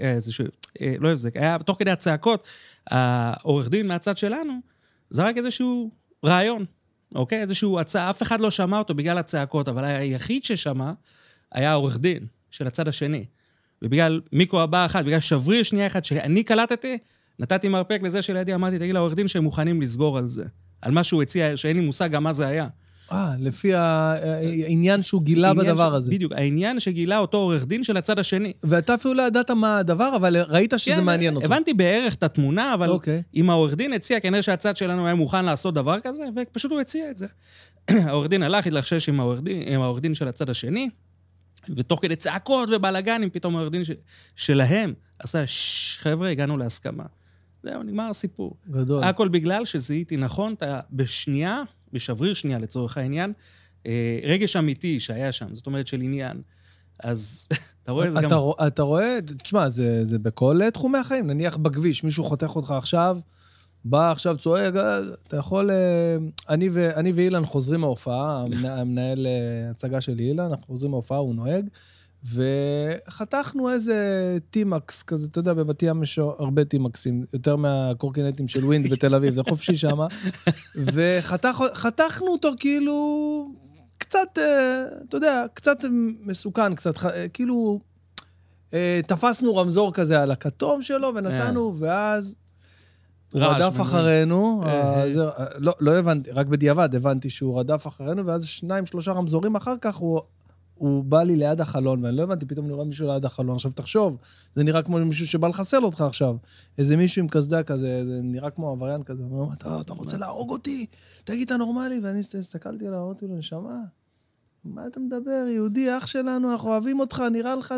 איזשהו, 0.00 0.44
אה, 0.80 0.94
לא 0.98 1.08
הבזק, 1.08 1.36
היה 1.36 1.58
תוך 1.58 1.78
כדי 1.78 1.90
הצעקות, 1.90 2.48
העורך 2.86 3.68
דין 3.68 3.86
מהצד 3.86 4.18
שלנו 4.18 4.52
זרק 5.10 5.36
איזשהו 5.36 5.90
רעיון, 6.24 6.64
אוקיי? 7.14 7.40
איזשהו 7.40 7.80
הצעה, 7.80 8.10
אף 8.10 8.22
אחד 8.22 8.40
לא 8.40 8.50
שמע 8.50 8.78
אותו 8.78 8.94
בגלל 8.94 9.18
הצעקות, 9.18 9.68
אבל 9.68 9.84
היחיד 9.84 10.44
ששמע 10.44 10.92
היה 11.52 11.70
העורך 11.70 11.98
דין 11.98 12.26
של 12.50 12.66
הצד 12.66 12.88
השני. 12.88 13.24
ובגלל 13.82 14.20
מיקרו 14.32 14.60
הבא 14.60 14.86
אחת, 14.86 15.04
בגלל 15.04 15.20
שבריר 15.20 15.62
שנייה 15.62 15.86
אחת 15.86 16.04
שאני 16.04 16.42
קלטתי, 16.42 16.98
נתתי 17.38 17.68
מרפק 17.68 18.00
לזה 18.02 18.22
שלידי, 18.22 18.54
אמרתי, 18.54 18.78
תגיד 18.78 18.94
לעורך 18.94 19.14
דין 19.14 19.28
שהם 19.28 19.44
מוכנים 19.44 19.82
לסגור 19.82 20.18
על 20.18 20.26
זה. 20.26 20.44
על 20.82 20.92
מה 20.92 21.04
שהוא 21.04 21.22
הציע, 21.22 21.56
שאין 21.56 21.76
לי 21.76 21.86
מושג 21.86 22.10
גם 22.10 22.22
מה 22.22 22.32
זה 22.32 22.46
היה. 22.46 22.68
אה, 23.12 23.34
לפי 23.38 23.74
העניין 23.74 25.02
שהוא 25.02 25.22
גילה 25.22 25.54
בדבר 25.54 25.90
ש... 25.90 25.94
הזה. 25.94 26.10
בדיוק, 26.10 26.32
העניין 26.32 26.80
שגילה 26.80 27.18
אותו 27.18 27.38
עורך 27.38 27.66
דין 27.66 27.82
של 27.84 27.96
הצד 27.96 28.18
השני. 28.18 28.52
ואתה 28.64 28.94
אפילו 28.94 29.14
לא 29.14 29.22
ידעת 29.22 29.50
מה 29.50 29.78
הדבר, 29.78 30.16
אבל 30.16 30.36
ראית 30.48 30.74
שזה 30.76 30.94
כן, 30.94 31.04
מעניין 31.04 31.36
אותו. 31.36 31.46
הבנתי 31.46 31.74
בערך 31.74 32.14
את 32.14 32.22
התמונה, 32.22 32.74
אבל 32.74 32.88
אוקיי. 32.88 33.22
אם 33.34 33.50
העורך 33.50 33.74
דין 33.74 33.92
הציע, 33.92 34.20
כנראה 34.20 34.42
שהצד 34.42 34.76
שלנו 34.76 35.06
היה 35.06 35.14
מוכן 35.14 35.44
לעשות 35.44 35.74
דבר 35.74 36.00
כזה, 36.00 36.24
ופשוט 36.36 36.72
הוא 36.72 36.80
הציע 36.80 37.10
את 37.10 37.16
זה. 37.16 37.26
העורך 38.06 38.28
דין 38.28 38.42
הלך, 38.42 38.66
התלחשש 38.66 39.08
עם 39.08 39.20
העורך 39.20 40.00
דין, 40.00 40.14
של 40.14 40.28
הצד 40.28 40.50
השני, 40.50 40.90
ותוך 41.76 42.02
כדי 42.02 42.16
צעקות 42.16 42.68
ובלאגנים, 42.72 43.30
פתאום 43.30 43.56
העורך 43.56 43.70
דין 43.70 43.84
ש... 43.84 43.90
שלהם 44.36 44.94
עשה, 45.18 45.42
חבר'ה, 45.98 46.28
הגענו 46.28 46.58
להסכמה. 46.58 47.04
זהו, 47.62 47.82
נגמר 47.82 48.08
הסיפור. 48.10 48.56
גדול. 48.70 49.04
הכל 49.04 49.28
בגלל 49.28 49.64
שזיהיתי 49.64 50.16
נכון, 50.16 50.54
אתה 50.54 50.80
בשנייה 50.92 51.62
בשבריר 51.92 52.34
שנייה 52.34 52.58
לצורך 52.58 52.98
העניין, 52.98 53.32
אה, 53.86 54.18
רגש 54.22 54.56
אמיתי 54.56 55.00
שהיה 55.00 55.32
שם, 55.32 55.54
זאת 55.54 55.66
אומרת 55.66 55.86
של 55.86 56.00
עניין. 56.00 56.40
אז 57.02 57.48
אתה 57.82 57.92
רואה 57.92 58.08
את 58.08 58.12
זה 58.12 58.20
גם... 58.20 58.40
אתה 58.66 58.82
רואה, 58.82 59.18
תשמע, 59.42 59.68
זה, 59.68 60.04
זה 60.04 60.18
בכל 60.18 60.60
תחומי 60.72 60.98
החיים. 60.98 61.26
נניח 61.26 61.56
בכביש, 61.56 62.04
מישהו 62.04 62.24
חותך 62.24 62.56
אותך 62.56 62.70
עכשיו, 62.70 63.18
בא 63.84 64.12
עכשיו 64.12 64.38
צועק, 64.38 64.76
אה, 64.76 64.98
אתה 65.26 65.36
יכול... 65.36 65.70
אה, 65.70 66.16
אני, 66.48 66.68
ו, 66.72 66.90
אני 66.96 67.12
ואילן 67.12 67.46
חוזרים 67.46 67.80
מההופעה, 67.80 68.44
המנהל 68.64 69.26
הצגה 69.70 70.00
של 70.00 70.18
אילן, 70.18 70.40
אנחנו 70.44 70.66
חוזרים 70.66 70.90
מההופעה, 70.90 71.18
הוא 71.18 71.34
נוהג. 71.34 71.68
וחתכנו 72.24 73.70
איזה 73.70 74.38
טימקס 74.50 75.02
כזה, 75.02 75.26
אתה 75.26 75.38
יודע, 75.38 75.54
בבת 75.54 75.82
ים 75.82 76.02
יש 76.02 76.18
הרבה 76.18 76.64
טימקסים, 76.64 77.24
יותר 77.32 77.56
מהקורקינטים 77.56 78.48
של 78.48 78.64
ווינד 78.64 78.86
בתל 78.92 79.14
אביב, 79.14 79.34
זה 79.34 79.42
חופשי 79.48 79.76
שם. 79.76 79.98
וחתכנו 80.76 82.28
אותו 82.28 82.50
כאילו 82.58 83.48
קצת, 83.98 84.38
אה, 84.38 84.84
אתה 85.08 85.16
יודע, 85.16 85.44
קצת 85.54 85.84
מסוכן, 86.20 86.74
קצת, 86.74 86.94
כאילו, 87.32 87.80
אה, 88.74 89.00
תפסנו 89.06 89.56
רמזור 89.56 89.92
כזה 89.92 90.22
על 90.22 90.30
הכתום 90.30 90.82
שלו 90.82 91.12
ונסענו, 91.14 91.68
אה. 91.68 91.74
ואז... 91.78 92.34
הוא 93.32 93.42
רדף 93.42 93.80
אחרינו, 93.80 94.64
לא, 95.58 95.74
לא 95.80 95.98
הבנתי, 95.98 96.30
רק 96.30 96.46
בדיעבד 96.46 96.94
הבנתי 96.94 97.30
שהוא 97.30 97.60
רדף 97.60 97.86
אחרינו, 97.86 98.26
ואז 98.26 98.44
שניים, 98.44 98.86
שלושה 98.86 99.12
רמזורים 99.12 99.56
אחר 99.56 99.74
כך 99.80 99.96
הוא 99.96 100.20
הוא 100.78 101.04
בא 101.04 101.22
לי 101.22 101.36
ליד 101.36 101.60
החלון, 101.60 102.04
ואני 102.04 102.16
לא 102.16 102.22
הבנתי, 102.22 102.46
פתאום 102.46 102.66
אני 102.66 102.74
רואה 102.74 102.86
מישהו 102.86 103.08
ליד 103.08 103.24
החלון. 103.24 103.54
עכשיו 103.54 103.70
תחשוב, 103.70 104.16
זה 104.54 104.62
נראה 104.62 104.82
כמו 104.82 104.98
מישהו 104.98 105.26
שבא 105.26 105.48
לחסל 105.48 105.84
אותך 105.84 106.00
עכשיו. 106.00 106.36
איזה 106.78 106.96
מישהו 106.96 107.22
עם 107.22 107.28
קסדה 107.28 107.62
כזה, 107.62 108.04
זה 108.06 108.20
נראה 108.22 108.50
כמו 108.50 108.70
עבריין 108.70 109.02
כזה. 109.02 109.22
הוא 109.22 109.40
אומר, 109.40 109.54
אתה, 109.54 109.80
אתה 109.80 109.92
רוצה 109.92 110.16
להרוג 110.16 110.50
אותי? 110.50 110.86
תגיד, 111.24 111.46
אתה 111.46 111.56
נורמלי? 111.56 112.00
ואני 112.02 112.20
הסתכלתי 112.38 112.86
עליו, 112.86 113.04
אמרתי 113.04 113.26
לו, 113.26 113.36
נשמה, 113.36 113.78
מה 114.64 114.86
אתה 114.86 115.00
מדבר? 115.00 115.44
יהודי, 115.48 115.98
אח 115.98 116.06
שלנו, 116.06 116.52
אנחנו 116.52 116.68
אוהבים 116.68 117.00
אותך, 117.00 117.22
נראה 117.32 117.56
לך... 117.56 117.74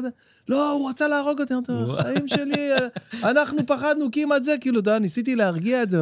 לא, 0.48 0.72
הוא 0.72 0.90
רצה 0.90 1.08
להרוג 1.08 1.40
אותי. 1.40 1.54
אמרתי 1.54 1.72
לו, 1.72 1.98
החיים 1.98 2.28
שלי, 2.28 2.70
אנחנו 3.22 3.66
פחדנו 3.66 4.08
כמעט 4.12 4.44
זה, 4.44 4.54
כאילו, 4.60 4.80
אתה 4.80 4.90
יודע, 4.90 4.98
ניסיתי 4.98 5.36
להרגיע 5.36 5.82
את 5.82 5.90
זה. 5.90 6.00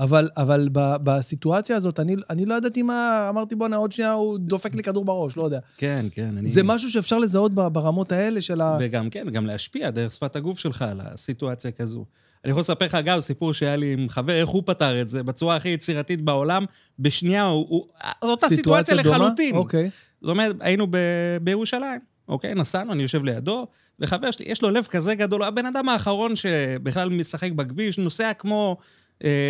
אבל, 0.00 0.28
אבל 0.36 0.68
ב, 0.72 0.96
בסיטואציה 1.02 1.76
הזאת, 1.76 2.00
אני, 2.00 2.16
אני 2.30 2.46
לא 2.46 2.54
ידעתי 2.54 2.82
מה, 2.82 3.26
אמרתי, 3.28 3.54
בואנה, 3.54 3.76
עוד 3.76 3.92
שנייה 3.92 4.12
הוא 4.12 4.38
דופק 4.38 4.74
לי 4.74 4.82
כדור 4.82 5.04
בראש, 5.04 5.36
לא 5.36 5.42
יודע. 5.42 5.58
כן, 5.76 6.06
כן. 6.14 6.36
אני... 6.38 6.48
זה 6.48 6.62
משהו 6.62 6.90
שאפשר 6.90 7.18
לזהות 7.18 7.54
ברמות 7.54 8.12
האלה 8.12 8.40
של 8.40 8.60
ה... 8.60 8.76
וגם, 8.80 9.10
כן, 9.10 9.30
גם 9.30 9.46
להשפיע 9.46 9.90
דרך 9.90 10.12
שפת 10.12 10.36
הגוף 10.36 10.58
שלך 10.58 10.82
על 10.82 11.00
הסיטואציה 11.04 11.70
כזו. 11.70 12.04
אני 12.44 12.50
יכול 12.50 12.60
לספר 12.60 12.84
לך, 12.84 12.94
אגב, 12.94 13.20
סיפור 13.20 13.52
שהיה 13.52 13.76
לי 13.76 13.92
עם 13.92 14.08
חבר, 14.08 14.32
איך 14.32 14.48
הוא 14.48 14.62
פתר 14.66 15.00
את 15.00 15.08
זה 15.08 15.22
בצורה 15.22 15.56
הכי 15.56 15.68
יצירתית 15.68 16.22
בעולם. 16.22 16.64
בשנייה, 16.98 17.44
הוא... 17.44 17.66
הוא 17.68 17.86
זו 18.24 18.30
אותה 18.30 18.48
סיטואציה 18.48 18.94
לחלוטין. 18.94 19.56
אוקיי. 19.56 19.90
זאת 20.20 20.30
אומרת, 20.30 20.56
היינו 20.60 20.86
ב, 20.90 20.96
בירושלים, 21.42 22.00
אוקיי? 22.28 22.54
נסענו, 22.54 22.92
אני 22.92 23.02
יושב 23.02 23.24
לידו, 23.24 23.66
וחבר 24.00 24.30
שלי, 24.30 24.46
יש 24.48 24.62
לו 24.62 24.70
לב 24.70 24.86
כזה 24.90 25.14
גדול, 25.14 25.42
הבן 25.42 25.66
אדם 25.66 25.88
האחרון 25.88 26.36
שבכלל 26.36 27.08
משחק 27.08 27.52
בכביש, 27.52 27.98
נוסע 27.98 28.32
כמו 28.32 28.76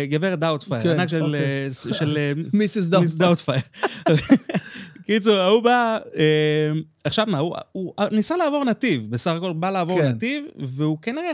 גברת 0.09 0.39
דאוטפייר, 0.39 0.83
כן, 0.83 0.89
ענק 0.89 1.09
של... 1.09 1.23
אוקיי. 1.23 1.65
אה, 1.65 1.93
של 1.93 2.17
Mrs. 2.53 2.85
Doubtfire. 3.15 3.61
קיצור, 5.05 5.35
ההוא 5.35 5.63
בא, 5.63 5.99
אה, 6.15 6.71
עכשיו 7.03 7.25
מה, 7.29 7.39
הוא, 7.71 7.93
ניסה 8.11 8.37
לעבור 8.37 8.65
נתיב, 8.65 9.07
בסך 9.09 9.31
הכל 9.31 9.53
בא 9.53 9.69
לעבור 9.69 10.01
כן. 10.01 10.07
נתיב, 10.07 10.45
והוא 10.59 10.97
כנראה 11.01 11.31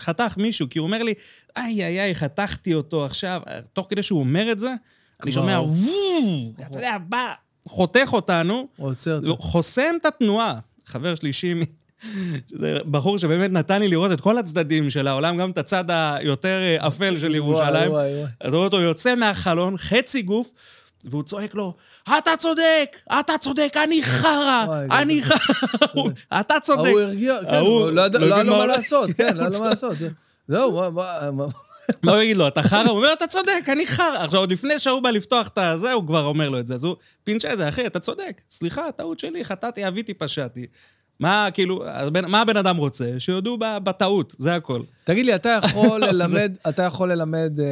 חתך, 0.00 0.36
מישהו, 0.36 0.66
כי 0.70 0.78
הוא 0.78 0.86
אומר 0.86 1.02
לי, 1.02 1.14
איי, 1.56 1.84
איי, 1.84 2.00
איי, 2.00 2.14
חתכתי 2.14 2.74
אותו 2.74 3.04
עכשיו. 3.04 3.40
תוך 3.72 3.86
כדי 3.90 4.02
שהוא 4.02 4.20
אומר 4.20 4.52
את 4.52 4.58
זה, 4.58 4.72
אני 5.22 5.32
שומע, 5.32 5.60
וואו, 5.60 6.52
אתה 6.60 6.78
יודע, 6.78 6.96
בא, 7.08 7.32
חותך 7.68 8.08
אותנו, 8.12 8.68
חוסם 9.38 9.94
את 10.00 10.06
התנועה. 10.06 10.58
חבר 10.84 11.14
שלישי, 11.14 11.54
שזה 12.50 12.78
בחור 12.90 13.18
שבאמת 13.18 13.50
נתן 13.50 13.78
לי 13.80 13.88
לראות 13.88 14.12
את 14.12 14.20
כל 14.20 14.38
הצדדים 14.38 14.90
של 14.90 15.06
העולם, 15.08 15.36
גם 15.38 15.50
את 15.50 15.58
הצד 15.58 15.84
היותר 15.88 16.58
אה, 16.62 16.86
אפל 16.88 17.18
של 17.18 17.34
ירושלים. 17.34 17.90
וואי, 17.90 18.04
וואי, 18.04 18.14
וואי. 18.18 18.30
אז 18.40 18.52
רואה 18.54 18.64
אותו 18.64 18.80
יוצא 18.80 19.14
מהחלון, 19.14 19.76
חצי 19.76 20.22
גוף, 20.22 20.52
והוא 21.04 21.22
צועק 21.22 21.54
לו, 21.54 21.74
אתה 22.18 22.30
צודק, 22.38 22.96
אתה 23.20 23.32
צודק, 23.40 23.76
אני 23.84 24.02
חרא, 24.02 24.64
אני. 24.90 25.22
חרא, 25.22 25.56
הוא- 25.94 26.10
אתה 26.40 26.54
צודק. 26.62 26.86
ההוא 26.88 27.00
הרגיע, 27.00 27.36
כן, 27.50 27.56
הוא 27.56 27.90
לא 27.90 28.06
לא 28.06 28.34
היה 28.34 28.42
לו 28.44 28.56
מה. 28.56 28.66
לעשות, 28.66 29.10
כן, 29.16 29.36
לא 29.36 29.40
היה 29.40 29.50
לו 29.50 29.58
מה 29.60 29.68
לעשות. 29.70 29.96
זהו, 30.48 30.90
מה- 30.92 31.30
מה... 31.30 31.44
הוא 32.12 32.22
יגיד 32.22 32.36
לו, 32.36 32.48
אתה 32.48 32.62
חרא? 32.62 32.82
הוא 32.88 32.96
אומר, 32.96 33.12
אתה 33.12 33.26
צודק, 33.26 33.62
אני 33.68 33.86
חרא. 33.86 34.24
עכשיו, 34.24 34.40
עוד 34.40 34.52
לפני 34.52 34.78
שההוא 34.78 35.00
בא 35.02 35.10
לפתוח 35.10 35.48
את 35.48 35.58
הזה, 35.58 35.92
הוא 35.92 36.06
כבר 36.06 36.24
אומר 36.24 36.48
לו 36.48 36.58
את 36.58 36.66
זה. 36.66 36.74
אז 36.74 36.84
הוא 36.84 36.96
פינצ'ה 37.24 37.56
זה, 37.56 37.68
אחי, 37.68 37.86
אתה 37.86 38.00
צודק. 38.00 38.40
סליחה, 38.50 38.92
טעות 38.96 39.18
שלי, 39.18 39.44
חטאתי, 39.44 39.88
אביתי, 39.88 40.14
פשעתי. 40.14 40.66
מה, 41.20 41.48
כאילו, 41.54 41.88
הבן- 41.88 42.24
מה 42.30 42.40
הבן 42.40 42.56
אדם 42.56 42.76
רוצה? 42.76 43.14
שיודו 43.18 43.56
בטעות, 43.60 44.34
זה 44.38 44.54
הכל. 44.54 44.80
תגיד 45.04 45.26
לי, 45.26 45.34
אתה 45.34 45.58
יכול 45.64 46.00
ללמד, 46.06 46.52
אתה 46.68 46.82
יכול 46.82 47.12
ללמד 47.12 47.60
אה, 47.60 47.66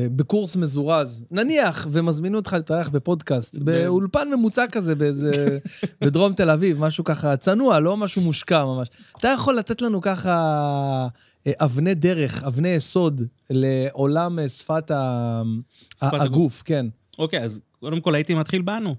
אה, 0.00 0.06
בקורס 0.16 0.56
מזורז, 0.56 1.22
נניח, 1.30 1.86
ומזמינו 1.90 2.38
אותך 2.38 2.52
להתארח 2.52 2.88
בפודקאסט, 2.88 3.56
באולפן 3.58 4.28
ממוצע 4.30 4.64
כזה, 4.72 4.94
באיזה, 4.94 5.58
בדרום 6.00 6.32
תל 6.32 6.50
אביב, 6.50 6.80
משהו 6.80 7.04
ככה 7.04 7.36
צנוע, 7.36 7.80
לא 7.80 7.96
משהו 7.96 8.22
מושקע 8.22 8.64
ממש. 8.64 8.88
אתה 9.18 9.28
יכול 9.28 9.54
לתת 9.56 9.82
לנו 9.82 10.00
ככה 10.00 10.32
אה, 11.46 11.52
אבני 11.58 11.94
דרך, 11.94 12.42
אבני 12.42 12.68
יסוד 12.68 13.22
לעולם 13.50 14.38
אה, 14.38 14.48
שפת 14.48 14.90
ה- 14.90 15.42
שפת. 16.00 16.20
הגוף, 16.20 16.62
כן. 16.64 16.86
אוקיי, 17.18 17.40
אז 17.42 17.60
קודם 17.80 18.00
כל 18.00 18.14
הייתי 18.14 18.34
מתחיל 18.34 18.62
בנו. 18.62 18.94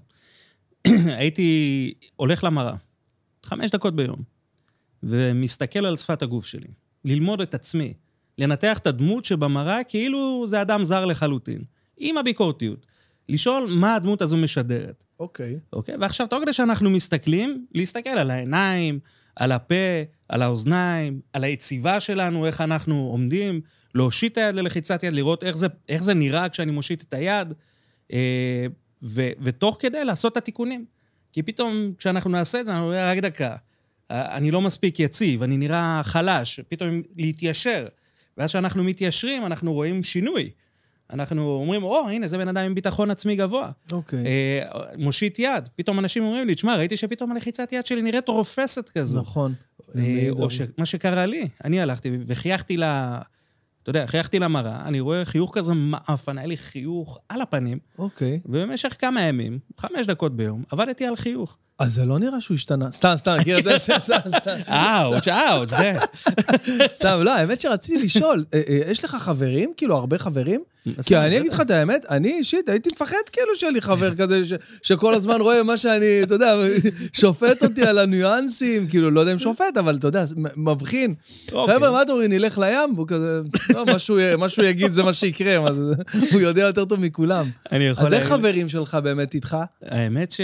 הייתי 1.18 1.92
הולך 2.16 2.44
למראה, 2.44 2.74
חמש 3.46 3.70
דקות 3.70 3.96
ביום, 3.96 4.22
ומסתכל 5.02 5.86
על 5.86 5.96
שפת 5.96 6.22
הגוף 6.22 6.46
שלי, 6.46 6.68
ללמוד 7.04 7.40
את 7.40 7.54
עצמי, 7.54 7.94
לנתח 8.38 8.78
את 8.78 8.86
הדמות 8.86 9.24
שבמראה 9.24 9.84
כאילו 9.84 10.44
זה 10.48 10.62
אדם 10.62 10.84
זר 10.84 11.04
לחלוטין, 11.04 11.62
עם 11.96 12.18
הביקורתיות. 12.18 12.86
לשאול 13.28 13.66
מה 13.70 13.94
הדמות 13.94 14.22
הזו 14.22 14.36
משדרת, 14.36 15.04
אוקיי. 15.20 15.58
אוקיי? 15.72 15.96
ועכשיו, 15.96 16.26
תוך 16.26 16.42
כדי 16.42 16.52
שאנחנו 16.52 16.90
מסתכלים, 16.90 17.66
להסתכל 17.74 18.10
על 18.10 18.30
העיניים, 18.30 18.98
על 19.36 19.52
הפה, 19.52 19.74
על 20.28 20.42
האוזניים, 20.42 21.20
על 21.32 21.44
היציבה 21.44 22.00
שלנו, 22.00 22.46
איך 22.46 22.60
אנחנו 22.60 23.08
עומדים, 23.10 23.60
להושיט 23.94 24.32
את 24.32 24.38
היד 24.38 24.54
ללחיצת 24.54 25.02
יד, 25.02 25.12
לראות 25.12 25.44
איך 25.44 25.56
זה, 25.56 25.66
איך 25.88 26.02
זה 26.02 26.14
נראה 26.14 26.48
כשאני 26.48 26.72
מושיט 26.72 27.02
את 27.02 27.14
היד, 27.14 27.52
אה, 28.12 28.66
ו, 29.02 29.28
ותוך 29.40 29.76
כדי 29.80 30.04
לעשות 30.04 30.32
את 30.32 30.36
התיקונים. 30.36 30.84
כי 31.36 31.42
פתאום 31.42 31.92
כשאנחנו 31.98 32.30
נעשה 32.30 32.60
את 32.60 32.66
זה, 32.66 32.72
אנחנו 32.72 32.90
נראה, 32.90 33.10
רק 33.10 33.18
דקה, 33.18 33.56
אה, 34.10 34.36
אני 34.36 34.50
לא 34.50 34.60
מספיק 34.60 35.00
יציב, 35.00 35.42
אני 35.42 35.56
נראה 35.56 36.00
חלש, 36.04 36.60
פתאום 36.68 37.02
להתיישר. 37.16 37.86
ואז 38.36 38.50
כשאנחנו 38.50 38.84
מתיישרים, 38.84 39.46
אנחנו 39.46 39.72
רואים 39.72 40.02
שינוי. 40.02 40.50
אנחנו 41.10 41.48
אומרים, 41.48 41.82
או, 41.82 42.08
הנה, 42.08 42.26
זה 42.26 42.38
בן 42.38 42.48
אדם 42.48 42.64
עם 42.64 42.74
ביטחון 42.74 43.10
עצמי 43.10 43.36
גבוה. 43.36 43.70
אוקיי. 43.92 44.24
אה, 44.26 44.62
מושיט 44.98 45.38
יד. 45.38 45.68
פתאום 45.76 45.98
אנשים 45.98 46.24
אומרים 46.24 46.46
לי, 46.46 46.54
תשמע, 46.54 46.76
ראיתי 46.76 46.96
שפתאום 46.96 47.32
הלחיצת 47.32 47.72
יד 47.72 47.86
שלי 47.86 48.02
נראית 48.02 48.28
רופסת 48.28 48.88
כזו. 48.88 49.20
נכון. 49.20 49.54
אה, 49.96 50.28
או 50.30 50.50
שמה 50.50 50.86
שקרה 50.86 51.26
לי, 51.26 51.48
אני 51.64 51.80
הלכתי 51.80 52.10
וחייכתי 52.26 52.76
ל... 52.76 52.84
אתה 53.86 53.98
יודע, 53.98 54.06
חייכתי 54.06 54.38
למראה, 54.38 54.82
אני 54.84 55.00
רואה 55.00 55.24
חיוך 55.24 55.50
כזה 55.54 55.74
מעפן, 55.74 56.38
היה 56.38 56.46
לי 56.46 56.56
חיוך 56.56 57.18
על 57.28 57.40
הפנים, 57.40 57.78
אוקיי. 57.98 58.40
ובמשך 58.46 58.96
כמה 58.98 59.20
ימים, 59.20 59.58
חמש 59.78 60.06
דקות 60.06 60.36
ביום, 60.36 60.62
עבדתי 60.70 61.06
על 61.06 61.16
חיוך. 61.16 61.58
אז 61.78 61.94
זה 61.94 62.04
לא 62.04 62.18
נראה 62.18 62.40
שהוא 62.40 62.54
השתנה. 62.54 62.90
סתם, 62.90 63.12
סתם, 63.16 63.36
את 63.58 63.64
זה? 63.64 63.78
סתם, 63.78 64.16
סתם. 64.40 64.56
אאוץ', 64.68 65.28
אאוץ', 65.28 65.68
זה. 65.68 65.92
סתם, 66.94 67.20
לא, 67.22 67.30
האמת 67.30 67.60
שרציתי 67.60 68.04
לשאול, 68.04 68.44
אה, 68.54 68.60
אה, 68.68 68.90
יש 68.90 69.04
לך 69.04 69.14
חברים? 69.14 69.72
כאילו, 69.76 69.96
הרבה 69.96 70.18
חברים? 70.18 70.62
כי 71.06 71.16
אני 71.16 71.38
אגיד 71.38 71.52
לך 71.52 71.60
את 71.60 71.70
האמת, 71.70 72.06
אני 72.10 72.32
אישית 72.38 72.68
הייתי 72.68 72.88
מפחד 72.92 73.16
כאילו 73.32 73.56
שיהיה 73.56 73.72
לי 73.72 73.80
חבר 73.80 74.14
כזה 74.14 74.42
שכל 74.82 75.14
הזמן 75.14 75.40
רואה 75.40 75.62
מה 75.62 75.76
שאני, 75.76 76.22
אתה 76.22 76.34
יודע, 76.34 76.56
שופט 77.12 77.62
אותי 77.62 77.82
על 77.82 77.98
הניואנסים, 77.98 78.88
כאילו, 78.88 79.10
לא 79.10 79.20
יודע 79.20 79.32
אם 79.32 79.38
שופט, 79.38 79.76
אבל 79.78 79.96
אתה 79.96 80.08
יודע, 80.08 80.24
מבחין. 80.56 81.14
אוקיי. 81.52 81.74
חבר'ה, 81.74 81.90
מה 81.90 82.02
אתה 82.02 82.12
אומר, 82.12 82.26
נלך 82.26 82.58
לים? 82.58 82.92
והוא 82.94 83.08
כזה, 83.08 83.40
לא, 83.74 83.84
מה 84.38 84.48
שהוא 84.48 84.64
יגיד 84.64 84.92
זה 84.92 85.02
מה 85.02 85.12
שיקרה, 85.12 85.56
הוא 86.32 86.40
יודע 86.40 86.62
יותר 86.62 86.84
טוב 86.84 87.00
מכולם. 87.00 87.46
אני 87.72 87.84
יכול 87.84 88.06
אז 88.06 88.12
איך 88.12 88.28
חברים 88.28 88.68
שלך 88.68 88.94
באמת 88.94 89.34
איתך? 89.34 89.56
האמת 89.82 90.32
ש... 90.32 90.40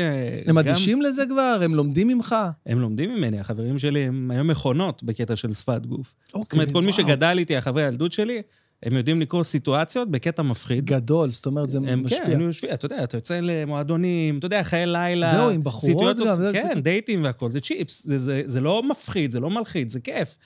הם 0.46 0.58
אדישים 0.58 1.02
לזה 1.02 1.21
כבר? 1.28 1.60
הם 1.64 1.74
לומדים 1.74 2.08
ממך? 2.08 2.36
הם 2.66 2.80
לומדים 2.80 3.14
ממני, 3.14 3.40
החברים 3.40 3.78
שלי 3.78 4.00
הם 4.00 4.30
היום 4.30 4.48
מכונות 4.48 5.02
בקטע 5.02 5.36
של 5.36 5.52
שפת 5.52 5.86
גוף. 5.86 6.14
זאת 6.26 6.34
אוקיי, 6.34 6.58
אומרת, 6.58 6.72
כל 6.72 6.82
מי 6.82 6.90
וואו. 6.90 7.02
שגדל 7.02 7.36
איתי, 7.38 7.56
החברי 7.56 7.84
הילדות 7.84 8.12
שלי, 8.12 8.42
הם 8.82 8.96
יודעים 8.96 9.20
לקרוא 9.20 9.42
סיטואציות 9.42 10.10
בקטע 10.10 10.42
מפחיד. 10.42 10.84
גדול, 10.84 11.30
זאת 11.30 11.46
אומרת, 11.46 11.70
זה 11.70 11.78
הם, 11.78 11.84
כן, 11.84 11.94
משפיע. 11.94 12.22
היינו 12.26 12.44
יושבים, 12.44 12.72
אתה 12.72 12.86
יודע, 12.86 13.04
אתה 13.04 13.16
יוצא 13.16 13.40
למועדונים, 13.42 14.38
אתה 14.38 14.46
יודע, 14.46 14.62
חיי 14.62 14.86
לילה. 14.86 15.32
זהו, 15.34 15.50
עם 15.50 15.64
בחורות 15.64 15.84
סיטואציות- 15.98 16.28
גם, 16.28 16.42
זה- 16.42 16.50
כן, 16.52 16.80
דייטים 16.80 17.24
והכל, 17.24 17.50
זה 17.50 17.60
צ'יפס. 17.60 18.06
זה, 18.06 18.18
זה, 18.18 18.42
זה 18.44 18.60
לא 18.60 18.82
מפחיד, 18.90 19.30
זה 19.32 19.40
לא 19.40 19.50
מלחיץ, 19.50 19.92
זה 19.92 20.00
כיף. 20.00 20.36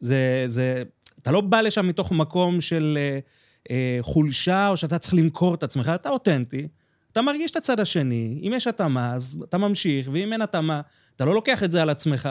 זה, 0.00 0.44
זה, 0.46 0.82
אתה 1.22 1.30
לא 1.32 1.40
בא 1.40 1.60
לשם 1.60 1.86
מתוך 1.88 2.12
מקום 2.12 2.60
של 2.60 2.98
אה, 3.00 3.18
אה, 3.70 3.98
חולשה, 4.02 4.68
או 4.68 4.76
שאתה 4.76 4.98
צריך 4.98 5.14
למכור 5.14 5.54
את 5.54 5.62
עצמך, 5.62 5.88
אתה 5.94 6.08
אותנטי, 6.10 6.68
אתה 7.12 7.22
מרגיש 7.22 7.50
את 7.50 7.56
הצד 7.56 7.80
השני, 7.80 8.40
אם 8.46 8.52
יש 8.56 8.66
התאמה, 8.66 9.14
אז 9.14 9.38
אתה 9.48 9.58
ממשיך, 9.58 10.08
ואם 10.12 10.32
אין 10.32 10.42
התאמה, 10.42 10.80
אתה 11.16 11.24
לא 11.24 11.34
לוקח 11.34 11.62
את 11.62 11.70
זה 11.70 11.82
על 11.82 11.90
עצמך. 11.90 12.28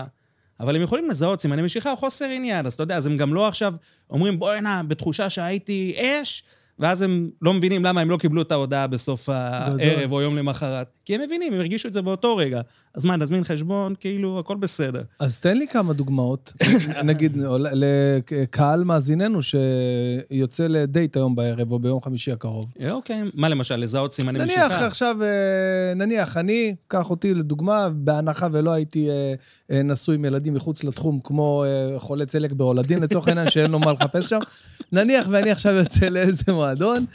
אבל 0.59 0.75
הם 0.75 0.81
יכולים 0.81 1.09
לזהות 1.09 1.41
סימני 1.41 1.61
משיכה 1.61 1.91
או 1.91 1.97
חוסר 1.97 2.25
עניין, 2.25 2.65
אז 2.65 2.73
אתה 2.73 2.83
יודע, 2.83 2.97
אז 2.97 3.07
הם 3.07 3.17
גם 3.17 3.33
לא 3.33 3.47
עכשיו 3.47 3.73
אומרים, 4.09 4.39
בואי 4.39 4.57
הנה, 4.57 4.83
בתחושה 4.87 5.29
שהייתי 5.29 5.95
אש, 5.99 6.43
ואז 6.79 7.01
הם 7.01 7.29
לא 7.41 7.53
מבינים 7.53 7.85
למה 7.85 8.01
הם 8.01 8.09
לא 8.09 8.17
קיבלו 8.17 8.41
את 8.41 8.51
ההודעה 8.51 8.87
בסוף 8.87 9.29
הערב 9.29 10.11
או 10.11 10.21
יום 10.21 10.37
למחרת. 10.37 10.87
כי 11.05 11.15
הם 11.15 11.21
מבינים, 11.21 11.53
הם 11.53 11.59
הרגישו 11.59 11.87
את 11.87 11.93
זה 11.93 12.01
באותו 12.01 12.35
רגע. 12.35 12.61
אז 12.95 13.05
מה, 13.05 13.15
נזמין 13.15 13.43
חשבון, 13.43 13.93
כאילו, 13.99 14.39
הכל 14.39 14.55
בסדר. 14.55 15.01
אז 15.19 15.39
תן 15.39 15.57
לי 15.57 15.67
כמה 15.67 15.93
דוגמאות, 15.93 16.53
נגיד, 17.03 17.37
לקהל 17.73 18.83
מאזיננו 18.83 19.39
שיוצא 19.43 20.67
לדייט 20.67 21.15
היום 21.15 21.35
בערב 21.35 21.71
או 21.71 21.79
ביום 21.79 22.01
חמישי 22.01 22.31
הקרוב. 22.31 22.73
אה, 22.81 22.91
אוקיי, 22.91 23.23
מה 23.33 23.49
למשל, 23.49 23.75
לזהות 23.75 24.13
סימני 24.13 24.39
נניח 24.39 24.71
משיכה? 24.71 24.85
עכשיו, 24.85 25.15
אה, 25.23 25.93
נניח 25.95 26.37
אני, 26.37 26.75
קח 26.87 27.09
אותי 27.09 27.33
לדוגמה, 27.33 27.89
בהנחה 27.89 28.47
ולא 28.51 28.71
הייתי 28.71 29.09
אה, 29.09 29.83
נשוי 29.83 30.15
עם 30.15 30.25
ילדים 30.25 30.53
מחוץ 30.53 30.83
לתחום, 30.83 31.19
כמו 31.23 31.65
חולה 31.97 32.25
צלק 32.25 32.51
בהולדין, 32.51 33.03
לצורך 33.03 33.27
העניין, 33.27 33.49
שאין 33.49 33.71
לו 33.71 33.79
מה 33.79 33.91
לחפש 33.91 34.29
שם. 34.29 34.39
נניח 34.91 35.27
ואני 35.29 35.51
עכשיו 35.51 35.73
יוצא 35.73 36.05
לאיזה 36.05 36.43
מועדון, 36.53 37.05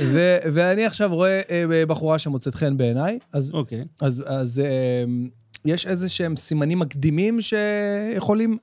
ו- 0.00 0.36
ואני 0.52 0.86
עכשיו 0.86 1.14
רואה 1.14 1.40
אה, 1.50 1.86
בחורה 1.86 2.18
שמוצאת 2.18 2.54
חן 2.54 2.76
בעיניי, 2.76 3.18
אז 3.32 3.54
אוקיי. 3.54 3.84
אז, 4.00 4.24
אז 4.26 4.60
אה, 4.60 5.04
יש 5.64 5.86
איזה 5.86 6.08
שהם 6.08 6.36
סימנים 6.36 6.78
מקדימים 6.78 7.38
שיכולים... 7.40 8.58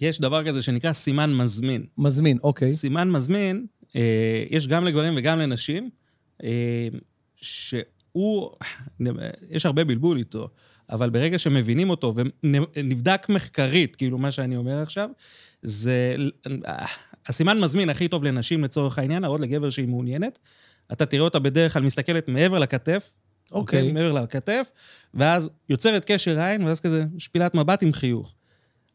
יש 0.00 0.20
דבר 0.20 0.46
כזה 0.46 0.62
שנקרא 0.62 0.92
סימן 0.92 1.34
מזמין. 1.34 1.84
מזמין, 1.98 2.38
אוקיי. 2.42 2.70
סימן 2.70 3.10
מזמין, 3.10 3.66
אה, 3.96 4.44
יש 4.50 4.68
גם 4.68 4.84
לגברים 4.84 5.14
וגם 5.16 5.38
לנשים, 5.38 5.90
אה, 6.44 6.88
שהוא, 7.36 8.50
יש 9.50 9.66
הרבה 9.66 9.84
בלבול 9.84 10.18
איתו, 10.18 10.48
אבל 10.90 11.10
ברגע 11.10 11.38
שמבינים 11.38 11.90
אותו 11.90 12.14
ונבדק 12.44 13.26
מחקרית, 13.28 13.96
כאילו 13.96 14.18
מה 14.18 14.32
שאני 14.32 14.56
אומר 14.56 14.82
עכשיו, 14.82 15.08
זה... 15.62 16.16
אה, 16.66 16.86
הסימן 17.26 17.60
מזמין 17.60 17.90
הכי 17.90 18.08
טוב 18.08 18.24
לנשים 18.24 18.64
לצורך 18.64 18.98
העניין, 18.98 19.22
להראות 19.22 19.40
לגבר 19.40 19.70
שהיא 19.70 19.88
מעוניינת. 19.88 20.38
אתה 20.92 21.06
תראה 21.06 21.22
אותה 21.22 21.38
בדרך 21.38 21.72
כלל 21.72 21.82
מסתכלת 21.82 22.28
מעבר 22.28 22.58
לכתף, 22.58 23.14
אוקיי. 23.52 23.92
מעבר 23.92 24.12
לכתף, 24.12 24.70
ואז 25.14 25.50
יוצרת 25.68 26.04
קשר 26.04 26.40
עין, 26.40 26.64
ואז 26.64 26.80
כזה 26.80 27.04
שפילת 27.18 27.54
מבט 27.54 27.82
עם 27.82 27.92
חיוך. 27.92 28.34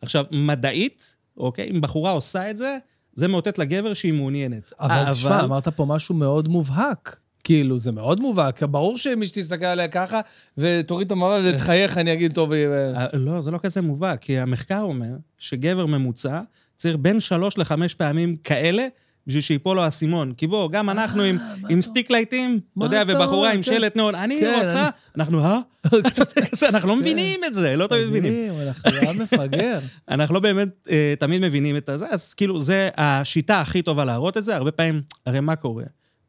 עכשיו, 0.01 0.25
מדעית, 0.31 1.15
אוקיי, 1.37 1.69
אם 1.71 1.81
בחורה 1.81 2.11
עושה 2.11 2.49
את 2.49 2.57
זה, 2.57 2.77
זה 3.13 3.27
מאותת 3.27 3.57
לגבר 3.57 3.93
שהיא 3.93 4.13
מעוניינת. 4.13 4.73
אבל 4.79 5.13
תשמע, 5.13 5.43
אמרת 5.43 5.67
פה 5.67 5.85
משהו 5.85 6.15
מאוד 6.15 6.47
מובהק. 6.47 7.19
כאילו, 7.43 7.79
זה 7.79 7.91
מאוד 7.91 8.21
מובהק. 8.21 8.63
ברור 8.63 8.97
שמי 8.97 9.27
שתסתכל 9.27 9.65
עליה 9.65 9.87
ככה, 9.87 10.21
ותוריד 10.57 11.05
את 11.05 11.11
המבט 11.11 11.41
ותחייך, 11.45 11.97
אני 11.97 12.13
אגיד, 12.13 12.33
טוב. 12.33 12.53
אה, 12.53 13.07
לא, 13.13 13.41
זה 13.41 13.51
לא 13.51 13.57
כזה 13.57 13.81
מובהק, 13.81 14.21
כי 14.21 14.39
המחקר 14.39 14.81
אומר 14.81 15.11
שגבר 15.37 15.85
ממוצע 15.85 16.41
צריך 16.75 16.97
בין 16.99 17.19
שלוש 17.19 17.57
לחמש 17.57 17.93
פעמים 17.93 18.37
כאלה 18.43 18.87
בשביל 19.27 19.41
שיפול 19.41 19.75
לו 19.75 19.83
האסימון. 19.83 20.33
כי 20.37 20.47
בוא, 20.47 20.71
גם 20.71 20.89
אנחנו 20.89 21.23
עם, 21.23 21.37
עם 21.69 21.81
סטיק 21.81 22.11
לייטים, 22.11 22.59
אתה 22.77 22.85
יודע, 22.85 23.03
ובחורה? 23.07 23.49
עם 23.49 23.55
כן. 23.55 23.63
שלט 23.63 23.95
נאון, 23.95 24.15
אני 24.15 24.39
כן, 24.39 24.59
רוצה, 24.61 24.89
אנחנו, 25.17 25.39
אה? 25.39 25.59
אנחנו 26.69 26.89
לא 26.89 26.95
מבינים 26.95 27.43
את 27.43 27.53
זה, 27.53 27.75
לא 27.75 27.87
תמיד 27.87 28.07
מבינים. 28.07 28.51
אנחנו 28.85 29.23
מפגר. 29.23 29.79
אנחנו 30.09 30.35
לא 30.35 30.39
באמת 30.39 30.87
אה, 30.89 31.13
תמיד 31.19 31.41
מבינים 31.41 31.75
את 31.75 31.89
זה, 31.95 32.05
אז 32.09 32.33
כאילו, 32.33 32.59
זה 32.59 32.89
השיטה 32.97 33.61
הכי 33.61 33.81
טובה 33.81 34.05
להראות 34.05 34.37
את 34.37 34.43
זה. 34.43 34.55
הרבה 34.55 34.71
פעמים, 34.71 35.01
הרי 35.25 35.39
מה 35.39 35.55
קורה? 35.55 35.83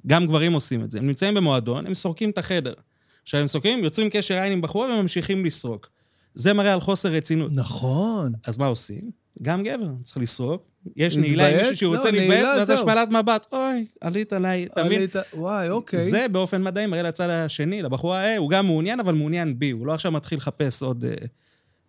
גם 0.07 0.27
גברים 0.27 0.53
עושים 0.53 0.85
את 0.85 0.91
זה. 0.91 0.99
הם 0.99 1.07
נמצאים 1.07 1.35
במועדון, 1.35 1.87
הם 1.87 1.95
סורקים 1.95 2.31
את 2.31 2.39
החדר. 2.39 2.75
עכשיו, 3.23 3.41
הם 3.41 3.47
סורקים, 3.47 3.85
יוצרים 3.85 4.11
קשר 4.11 4.35
עין 4.35 4.53
עם 4.53 4.61
בחורה 4.61 4.95
וממשיכים 4.95 5.45
לסרוק. 5.45 5.89
זה 6.35 6.53
מראה 6.53 6.73
על 6.73 6.81
חוסר 6.81 7.09
רצינות. 7.09 7.51
נכון. 7.55 8.33
אז 8.47 8.59
מה 8.59 8.67
עושים? 8.67 9.24
גם 9.43 9.63
גבר 9.63 9.89
צריך 10.03 10.17
לסרוק. 10.17 10.67
יש 10.97 11.17
נעילה 11.17 11.49
עם? 11.49 11.57
מישהו 11.57 11.77
שרוצה 11.77 12.05
לא, 12.05 12.11
להתביית, 12.11 12.31
נעילה, 12.31 12.55
ואז. 12.59 12.71
השפלת 12.71 13.09
מבט, 13.09 13.47
אוי, 13.53 13.87
עלית 14.01 14.33
עליי, 14.33 14.67
אתה 14.67 14.85
מבין? 14.85 15.07
וואי, 15.35 15.71
אוקיי. 15.71 16.11
זה 16.11 16.27
באופן 16.33 16.63
מדעי 16.63 16.87
מראה 16.87 17.03
לצד 17.03 17.31
השני, 17.31 17.83
לבחורה, 17.83 18.25
אה, 18.25 18.37
הוא 18.37 18.51
גם 18.51 18.67
מעוניין, 18.67 19.01
אבל 19.01 19.15
מעוניין 19.15 19.59
בי, 19.59 19.71
הוא 19.71 19.87
לא 19.87 19.95
עכשיו 19.95 20.13
מתחיל 20.13 20.39
לחפש 20.39 20.83
עוד 20.83 21.05
אה, 21.05 21.27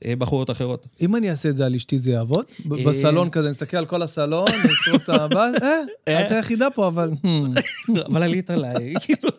אה, 0.06 0.16
בחורות 0.16 0.50
אחרות. 0.50 0.88
אם 1.02 1.16
אני 1.16 1.30
אעשה 1.30 1.50
את 1.50 1.56
זה 1.56 1.66
על 1.66 1.76
אשתי, 1.76 1.98
זה 1.98 2.12
יעבוד? 2.12 2.46
אה. 2.72 2.84
בסלון 2.86 3.30
כזה, 3.30 3.50
נסתכל 3.50 3.78
על 3.78 3.86
כל 3.86 4.02
הסלון, 4.02 4.48
נסרוק 4.48 5.04
את 5.04 5.10
הבא, 5.10 5.46
אה, 6.08 6.26
את 6.26 6.32
היחידה 6.32 6.70
פה, 6.70 6.88
אבל... 6.88 7.12
hmm. 7.26 8.02
אבל 8.08 8.24
עלית 8.24 8.50
עליי, 8.50 8.94
כאילו. 9.04 9.30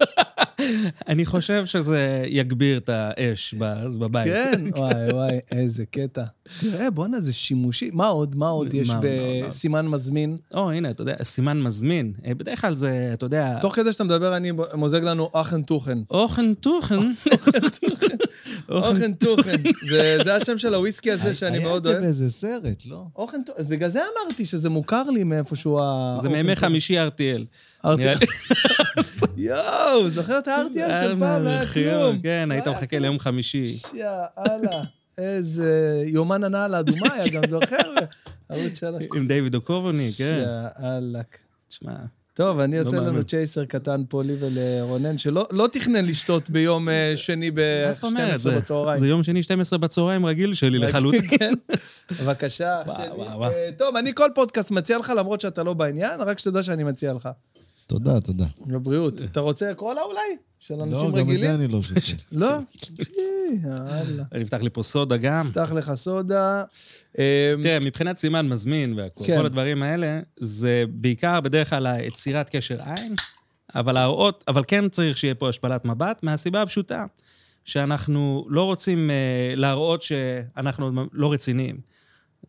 אני 1.08 1.26
חושב 1.26 1.66
שזה 1.66 2.22
יגביר 2.26 2.78
את 2.78 2.88
האש 2.88 3.54
בבית. 3.98 4.32
כן, 4.32 4.64
וואי, 4.76 5.08
וואי, 5.12 5.38
איזה 5.52 5.84
קטע. 5.90 6.24
תראה, 6.60 6.90
בואנה, 6.90 7.20
זה 7.20 7.32
שימושי. 7.32 7.90
מה 7.92 8.06
עוד, 8.06 8.36
מה 8.36 8.48
עוד 8.48 8.74
יש? 8.74 8.90
בסימן 9.02 9.88
מזמין? 9.88 10.34
או, 10.54 10.70
הנה, 10.70 10.90
אתה 10.90 11.02
יודע, 11.02 11.16
סימן 11.22 11.62
מזמין. 11.62 12.12
אה, 12.26 12.34
בדרך 12.34 12.60
כלל 12.60 12.74
זה, 12.74 13.10
אתה 13.12 13.26
יודע... 13.26 13.58
תוך 13.60 13.74
כדי 13.74 13.92
שאתה 13.92 14.04
מדבר, 14.04 14.36
אני 14.36 14.52
מוזג 14.74 15.02
לנו 15.02 15.30
אוכן 15.34 15.62
טוחן. 15.62 16.02
אוכן 16.10 16.54
טוחן. 16.54 17.12
אוכן 18.70 19.12
טוחן. 19.14 19.62
זה 20.24 20.34
השם 20.34 20.58
של 20.58 20.74
הוויסקי 20.74 21.12
הזה 21.12 21.34
שאני 21.34 21.58
מאוד 21.58 21.86
היה 21.86 21.96
את 21.98 22.02
אוהב. 22.02 22.12
זה 22.12 22.20
באיזה 22.20 22.30
סרט, 22.30 22.82
לא? 22.86 23.04
אוכן 23.16 23.42
טוחן, 23.46 23.60
אז 23.60 23.68
בגלל 23.68 23.88
זה 23.88 24.00
אמרתי 24.24 24.44
שזה 24.44 24.68
מוכר 24.68 25.02
לי 25.02 25.24
מאיפשהו 25.24 25.78
ה... 25.82 26.18
זה 26.22 26.28
מימי. 26.28 26.56
חמישי 26.56 26.98
RTL. 26.98 27.44
יואו, 29.36 30.08
זוכר 30.10 30.38
את 30.38 30.48
ה-RTL 30.48 30.92
של 31.00 31.16
פעם? 31.18 31.44
לא 31.44 31.48
היה 31.48 31.66
כלום. 31.66 32.18
כן, 32.22 32.48
היית 32.50 32.68
מחכה 32.68 32.98
ליום 32.98 33.18
חמישי. 33.18 33.66
יאללה, 33.94 34.82
איזה 35.18 36.02
יומן 36.06 36.44
הנעל 36.44 36.74
האדומה 36.74 37.14
היה 37.14 37.28
גם, 37.28 37.42
זוכר? 37.50 37.94
ערוץ 38.48 38.78
שלוש. 38.80 39.02
עם 39.14 39.26
דיוויד 39.26 39.54
אוקובוני, 39.54 40.10
כן. 40.18 40.44
יאללה. 40.82 41.20
תשמע, 41.68 41.92
טוב, 42.36 42.60
אני 42.60 42.78
אעשה 42.78 42.96
לנו. 42.96 43.22
צ'ייסר 43.24 43.64
קטן 43.64 44.02
פה 44.08 44.22
לי 44.22 44.34
ולרונן, 44.40 45.18
שלא 45.18 45.46
לא 45.50 45.68
תכנן 45.72 46.04
לשתות 46.04 46.50
ביום 46.50 46.88
אה, 46.88 47.12
שני 47.16 47.50
מה 47.86 47.92
זאת 47.92 48.04
אומרת? 48.04 48.30
ב-12 48.32 48.36
זה- 48.36 48.56
בצהריים. 48.56 48.96
זה 48.96 49.08
יום 49.08 49.22
שני 49.22 49.42
12 49.42 49.78
בצהריים 49.78 50.26
רגיל 50.26 50.54
שלי 50.54 50.78
לחלוטין. 50.88 51.20
כן. 51.38 51.52
בבקשה, 52.20 52.82
שלי. 52.96 53.04
אה, 53.42 53.70
טוב, 53.78 53.96
אני 53.96 54.14
כל 54.14 54.30
פודקאסט 54.34 54.70
מציע 54.70 54.98
לך, 54.98 55.12
למרות 55.16 55.40
שאתה 55.40 55.62
לא 55.62 55.74
בעניין, 55.74 56.20
רק 56.20 56.38
שתדע 56.38 56.62
שאני 56.62 56.84
מציע 56.84 57.12
לך. 57.12 57.28
תודה, 57.86 58.20
תודה. 58.20 58.46
לבריאות. 58.66 59.22
אתה 59.22 59.40
רוצה 59.40 59.74
קולה 59.74 60.02
אולי? 60.02 60.20
של 60.58 60.74
לא, 60.74 60.82
אנשים 60.82 61.08
גם 61.12 61.18
את 61.18 61.22
רגילים? 61.22 61.40
זה 61.40 61.54
אני 61.54 61.68
לא 61.68 61.82
שותה. 61.82 62.22
לא? 62.32 62.58
יאללה. 63.64 64.24
אני 64.32 64.42
אפתח 64.42 64.58
לי 64.62 64.70
פה 64.70 64.82
סודה 64.82 65.16
גם. 65.16 65.48
פתח 65.48 65.72
לך 65.72 65.94
סודה. 65.94 66.64
אה, 67.18 67.54
תראה, 67.62 67.78
מבחינת 67.84 68.16
סימן 68.16 68.48
מזמין 68.48 68.94
והכל, 68.98 69.24
כן. 69.24 69.36
כל 69.38 69.46
הדברים 69.46 69.82
האלה, 69.82 70.20
זה 70.36 70.84
בעיקר 70.88 71.40
בדרך 71.40 71.70
כלל 71.70 71.86
היצירת 71.86 72.50
קשר 72.50 72.76
עין, 72.82 73.14
אבל 73.74 73.92
להראות, 73.92 74.44
אבל 74.48 74.62
כן 74.66 74.88
צריך 74.88 75.18
שיהיה 75.18 75.34
פה 75.34 75.48
השפלת 75.48 75.84
מבט, 75.84 76.22
מהסיבה 76.22 76.62
הפשוטה, 76.62 77.04
שאנחנו 77.64 78.46
לא 78.48 78.64
רוצים 78.64 79.10
אה, 79.10 79.52
להראות 79.56 80.02
שאנחנו 80.02 81.06
לא 81.12 81.32
רציניים. 81.32 81.80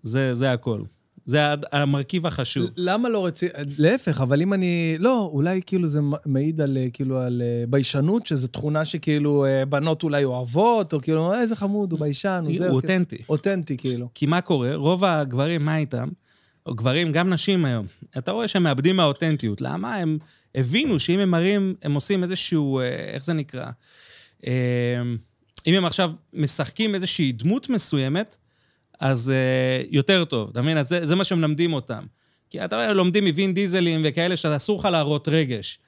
זה, 0.03 0.35
זה 0.35 0.51
הכל. 0.51 0.81
זה 1.27 1.41
המרכיב 1.71 2.27
החשוב. 2.27 2.69
למה 2.77 3.09
לא 3.09 3.25
רציני? 3.25 3.51
להפך, 3.77 4.21
אבל 4.21 4.41
אם 4.41 4.53
אני... 4.53 4.95
לא, 4.99 5.29
אולי 5.33 5.61
כאילו 5.65 5.87
זה 5.87 5.99
מעיד 6.25 6.61
על, 6.61 6.77
אה, 6.77 6.85
כאילו, 6.93 7.19
על 7.19 7.41
אה, 7.45 7.63
ביישנות, 7.69 8.25
שזו 8.25 8.47
תכונה 8.47 8.85
שכאילו 8.85 9.45
אה, 9.45 9.65
בנות 9.65 10.03
אולי 10.03 10.23
אוהבות, 10.23 10.93
או 10.93 11.01
כאילו, 11.01 11.33
איזה 11.33 11.55
חמוד, 11.55 11.91
הוא 11.91 11.99
ביישן, 11.99 12.29
הוא 12.29 12.49
הוא 12.49 12.57
זה. 12.57 12.57
כאילו. 12.57 12.73
אותנטי. 12.73 13.17
אותנטי, 13.29 13.77
כאילו. 13.77 14.09
כי 14.13 14.25
מה 14.25 14.41
קורה? 14.41 14.75
רוב 14.75 15.03
הגברים, 15.03 15.65
מה 15.65 15.77
איתם? 15.77 16.07
או 16.65 16.75
גברים, 16.75 17.11
גם 17.11 17.29
נשים 17.29 17.65
היום. 17.65 17.85
אתה 18.17 18.31
רואה 18.31 18.47
שהם 18.47 18.63
מאבדים 18.63 18.95
מהאותנטיות. 18.95 19.61
למה? 19.61 19.95
הם 19.95 20.17
הבינו 20.55 20.99
שאם 20.99 21.19
הם 21.19 21.31
מראים, 21.31 21.75
הם 21.81 21.93
עושים 21.93 22.23
איזשהו, 22.23 22.79
איך 23.13 23.25
זה 23.25 23.33
נקרא? 23.33 23.65
אם 25.67 25.73
הם 25.73 25.85
עכשיו 25.85 26.11
משחקים 26.33 26.95
איזושהי 26.95 27.31
דמות 27.31 27.69
מסוימת, 27.69 28.37
אז 28.99 29.29
אה, 29.29 29.83
יותר 29.91 30.25
טוב, 30.25 30.49
אתה 30.51 30.61
מבין? 30.61 30.77
אז 30.77 30.89
זה, 30.89 31.05
זה 31.05 31.15
מה 31.15 31.23
שמלמדים 31.23 31.73
אותם. 31.73 32.03
כי 32.49 32.65
אתה 32.65 32.75
רואה, 32.75 32.93
לומדים 32.93 33.25
מווין 33.25 33.53
דיזלים 33.53 34.01
וכאלה 34.03 34.37
שאסור 34.37 34.79
לך 34.79 34.85
להראות 34.85 35.27
רגש. 35.27 35.79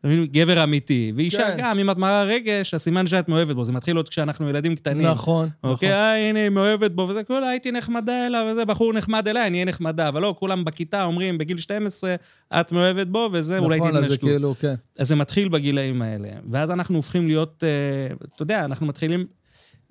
אתה 0.00 0.08
מבין? 0.08 0.26
גבר 0.26 0.64
אמיתי. 0.64 1.12
ואישה 1.16 1.50
כן. 1.50 1.56
גם, 1.58 1.78
אם 1.78 1.90
את 1.90 1.96
מראה 1.96 2.24
רגש, 2.24 2.74
הסימן 2.74 3.06
שאת 3.06 3.28
מאוהבת 3.28 3.54
בו. 3.54 3.64
זה 3.64 3.72
מתחיל 3.72 3.96
עוד 3.96 4.08
כשאנחנו 4.08 4.48
ילדים 4.48 4.74
קטנים. 4.74 5.06
נכון, 5.06 5.48
נכון. 5.58 5.70
אוקיי, 5.70 5.92
אה, 5.92 6.28
הנה, 6.28 6.38
היא 6.38 6.48
מאוהבת 6.48 6.90
בו, 6.90 7.02
וזה, 7.08 7.24
כולה, 7.24 7.48
הייתי 7.48 7.72
נחמדה 7.72 8.26
אליו, 8.26 8.46
וזה, 8.52 8.64
בחור 8.64 8.92
נחמד 8.92 9.28
אליי, 9.28 9.46
אני 9.46 9.56
אהיה 9.56 9.64
נחמדה. 9.64 10.08
אבל 10.08 10.22
לא, 10.22 10.34
כולם 10.38 10.64
בכיתה 10.64 11.04
אומרים, 11.04 11.38
בגיל 11.38 11.58
12, 11.58 12.14
את 12.52 12.72
מאוהבת 12.72 13.06
בו, 13.06 13.30
וזה, 13.32 13.58
אולי 13.58 13.78
נכון, 13.78 13.96
אז 13.96 14.02
זה 14.02 14.08
תתנשקו. 14.08 14.26
כאילו, 14.26 14.54
כן. 14.60 14.74
אז 14.98 15.08
זה 15.08 15.16
מתחיל 15.16 15.48
בגילאים 15.48 16.02
האלה. 16.02 16.28
ואז 16.50 16.70
אנחנו 16.70 16.96
הופכים 16.96 17.26
להיות, 17.26 17.64
אה, 17.66 18.14
אתה 18.34 18.42
יודע, 18.42 18.64
אנחנו 18.64 18.86
מתחילים 18.86 19.26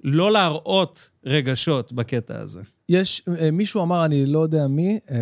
לא 0.03 0.31
להראות 0.31 1.09
רגשות 1.25 1.93
בקטע 1.93 2.39
הזה. 2.39 2.61
יש, 2.89 3.21
אה, 3.39 3.51
מישהו 3.51 3.81
אמר, 3.83 4.05
אני 4.05 4.25
לא 4.25 4.39
יודע 4.39 4.67
מי, 4.67 4.99
אה, 5.11 5.17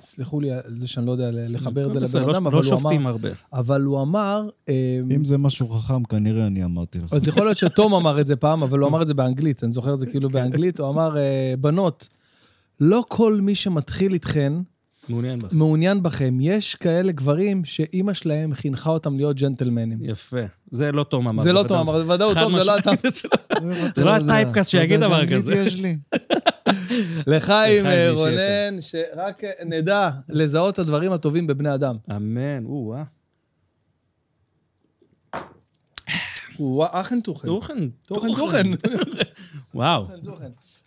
סלחו 0.00 0.40
לי 0.40 0.50
על 0.52 0.60
זה 0.80 0.86
שאני 0.86 1.06
לא 1.06 1.12
יודע 1.12 1.30
לחבר 1.32 1.86
את 1.86 1.92
זה 1.92 2.00
לבן 2.00 2.26
לא- 2.26 2.32
אדם, 2.32 2.44
לא 2.44 2.48
אבל 2.48 2.56
הוא 2.56 2.62
שופטים 2.62 3.00
אמר, 3.00 3.10
הרבה. 3.10 3.28
אבל 3.52 3.82
הוא 3.82 4.02
אמר, 4.02 4.48
אה, 4.68 5.00
אם 5.16 5.24
זה 5.24 5.38
משהו 5.38 5.68
חכם, 5.68 6.04
כנראה 6.04 6.46
אני 6.46 6.64
אמרתי 6.64 6.98
לך. 6.98 7.12
אז 7.12 7.28
יכול 7.28 7.44
להיות 7.44 7.56
שתום 7.58 7.94
אמר 7.94 8.20
את 8.20 8.26
זה 8.26 8.36
פעם, 8.36 8.62
אבל 8.62 8.78
הוא 8.78 8.88
אמר 8.88 9.02
את 9.02 9.06
זה 9.08 9.14
באנגלית, 9.14 9.64
אני 9.64 9.72
זוכר 9.72 9.94
את 9.94 10.00
זה 10.00 10.06
כאילו 10.06 10.28
באנגלית, 10.30 10.80
הוא 10.80 10.90
אמר, 10.90 11.16
אה, 11.18 11.54
בנות, 11.60 12.08
לא 12.80 13.04
כל 13.08 13.40
מי 13.40 13.54
שמתחיל 13.54 14.12
איתכן 14.12 14.52
מעוניין 15.08 15.38
בך. 15.38 15.52
מעוניין 15.52 16.02
בכם. 16.02 16.38
יש 16.40 16.74
כאלה 16.74 17.12
גברים 17.12 17.64
שאימא 17.64 18.14
שלהם 18.14 18.54
חינכה 18.54 18.90
אותם 18.90 19.16
להיות 19.16 19.36
ג'נטלמנים. 19.36 19.98
יפה. 20.02 20.40
זה 20.70 20.92
לא 20.92 21.04
תום 21.04 21.28
אמר. 21.28 21.42
זה 21.42 21.52
לא. 21.52 21.64
תום 21.68 21.78
אמר, 21.78 22.02
בוודאות, 22.02 22.38
טוב, 22.38 22.60
זה 22.60 22.64
לא 22.66 22.78
אתה. 22.78 22.90
זה 23.96 24.04
לא 24.04 24.16
הטייפקאסט 24.16 24.70
שיגיד 24.70 25.00
דבר 25.00 25.26
כזה. 25.26 25.64
לחיים, 27.26 27.84
רונן, 28.14 28.80
שרק 28.80 29.42
נדע 29.66 30.10
לזהות 30.28 30.74
את 30.74 30.78
הדברים 30.78 31.12
הטובים 31.12 31.46
בבני 31.46 31.74
אדם. 31.74 31.96
אמן, 32.16 32.64
או-אה. 32.64 33.02
הוא 36.56 36.86
אחן 36.90 37.20
טוחן. 37.20 37.48
טוחן. 37.48 37.88
טוחן, 38.06 38.34
טוחן. 38.36 38.70
וואו. 39.74 40.06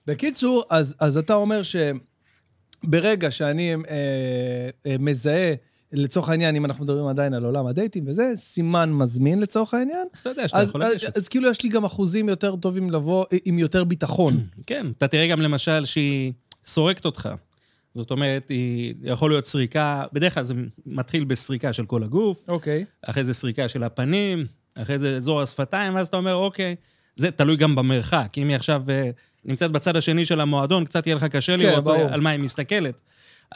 בקיצור, 0.07 0.63
אז, 0.69 0.95
אז 0.99 1.17
אתה 1.17 1.33
אומר 1.33 1.61
שברגע 2.85 3.31
שאני 3.31 3.75
אה, 3.75 3.79
אה, 4.85 4.95
מזהה, 4.99 5.53
לצורך 5.93 6.29
העניין, 6.29 6.55
אם 6.55 6.65
אנחנו 6.65 6.83
מדברים 6.83 7.07
עדיין 7.07 7.33
על 7.33 7.45
עולם 7.45 7.67
הדייטים 7.67 8.03
וזה, 8.07 8.33
סימן 8.35 8.93
מזמין 8.93 9.39
לצורך 9.39 9.73
העניין, 9.73 10.07
אז 10.13 10.19
אתה 10.19 10.29
יודע 10.29 10.47
שאתה 10.47 10.59
אז, 10.59 10.69
יכול 10.69 10.83
אז, 10.83 10.91
לגשת. 10.91 11.17
אז 11.17 11.27
כאילו 11.27 11.49
יש 11.49 11.63
לי 11.63 11.69
גם 11.69 11.85
אחוזים 11.85 12.29
יותר 12.29 12.55
טובים 12.55 12.89
לבוא 12.89 13.25
אה, 13.33 13.37
עם 13.45 13.59
יותר 13.59 13.83
ביטחון. 13.83 14.45
כן, 14.67 14.87
אתה 14.97 15.07
תראה 15.07 15.27
גם 15.27 15.41
למשל 15.41 15.85
שהיא 15.85 16.33
סורקת 16.65 17.05
אותך. 17.05 17.29
זאת 17.93 18.11
אומרת, 18.11 18.49
היא 18.49 18.93
יכול 19.03 19.31
להיות 19.31 19.45
סריקה, 19.45 20.03
בדרך 20.13 20.33
כלל 20.33 20.43
זה 20.43 20.53
מתחיל 20.85 21.23
בסריקה 21.23 21.73
של 21.73 21.85
כל 21.85 22.03
הגוף, 22.03 22.45
אוקיי. 22.47 22.85
אחרי 23.01 23.23
זה 23.23 23.33
סריקה 23.33 23.69
של 23.69 23.83
הפנים, 23.83 24.45
אחרי 24.75 24.99
זה 24.99 25.15
אזור 25.15 25.41
השפתיים, 25.41 25.95
ואז 25.95 26.07
אתה 26.07 26.17
אומר, 26.17 26.35
אוקיי, 26.35 26.75
זה 27.15 27.31
תלוי 27.31 27.55
גם 27.57 27.75
במרחק. 27.75 28.33
אם 28.37 28.47
היא 28.47 28.55
עכשיו 28.55 28.83
אה, 28.89 29.09
נמצאת 29.45 29.71
בצד 29.71 29.95
השני 29.95 30.25
של 30.25 30.41
המועדון, 30.41 30.85
קצת 30.85 31.07
יהיה 31.07 31.15
לך 31.15 31.23
קשה 31.23 31.57
כן, 31.57 31.63
לראות 31.63 31.83
ברור. 31.83 31.97
אה, 31.97 32.13
על 32.13 32.21
מה 32.21 32.29
היא 32.29 32.39
מסתכלת. 32.39 33.01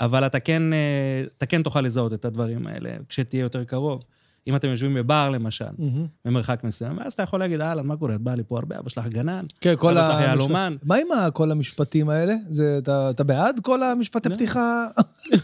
אבל 0.01 0.25
אתה 0.25 0.39
כן, 0.39 0.73
אה, 0.73 1.23
אתה 1.37 1.45
כן 1.45 1.63
תוכל 1.63 1.81
לזהות 1.81 2.13
את 2.13 2.25
הדברים 2.25 2.67
האלה 2.67 2.89
כשתהיה 3.09 3.41
יותר 3.41 3.63
קרוב. 3.63 4.03
אם 4.47 4.55
אתם 4.55 4.67
יושבים 4.67 4.93
בבר, 4.93 5.29
למשל, 5.29 5.65
מהמם. 5.77 6.05
במרחק 6.25 6.63
מסוים, 6.63 6.99
אז 6.99 7.13
אתה 7.13 7.23
יכול 7.23 7.39
להגיד, 7.39 7.61
אהלן, 7.61 7.87
מה 7.87 7.97
קורה? 7.97 8.15
את 8.15 8.21
באה 8.21 8.35
לי 8.35 8.43
פה 8.47 8.57
הרבה, 8.57 8.79
אבא 8.79 8.89
שלך 8.89 9.07
גנן, 9.07 9.45
כן, 9.61 9.73
כל 9.77 9.97
אבא 9.97 10.07
שלך 10.07 10.19
ה... 10.19 10.21
יהלומן. 10.21 10.75
מה 10.83 10.95
עם 10.95 11.31
כל 11.33 11.51
המשפטים 11.51 12.09
האלה? 12.09 12.35
זה, 12.51 12.77
אתה, 12.83 13.09
אתה 13.09 13.23
בעד 13.23 13.59
כל 13.63 13.83
המשפטי 13.83 14.29
לא. 14.29 14.35
פתיחה? 14.35 14.87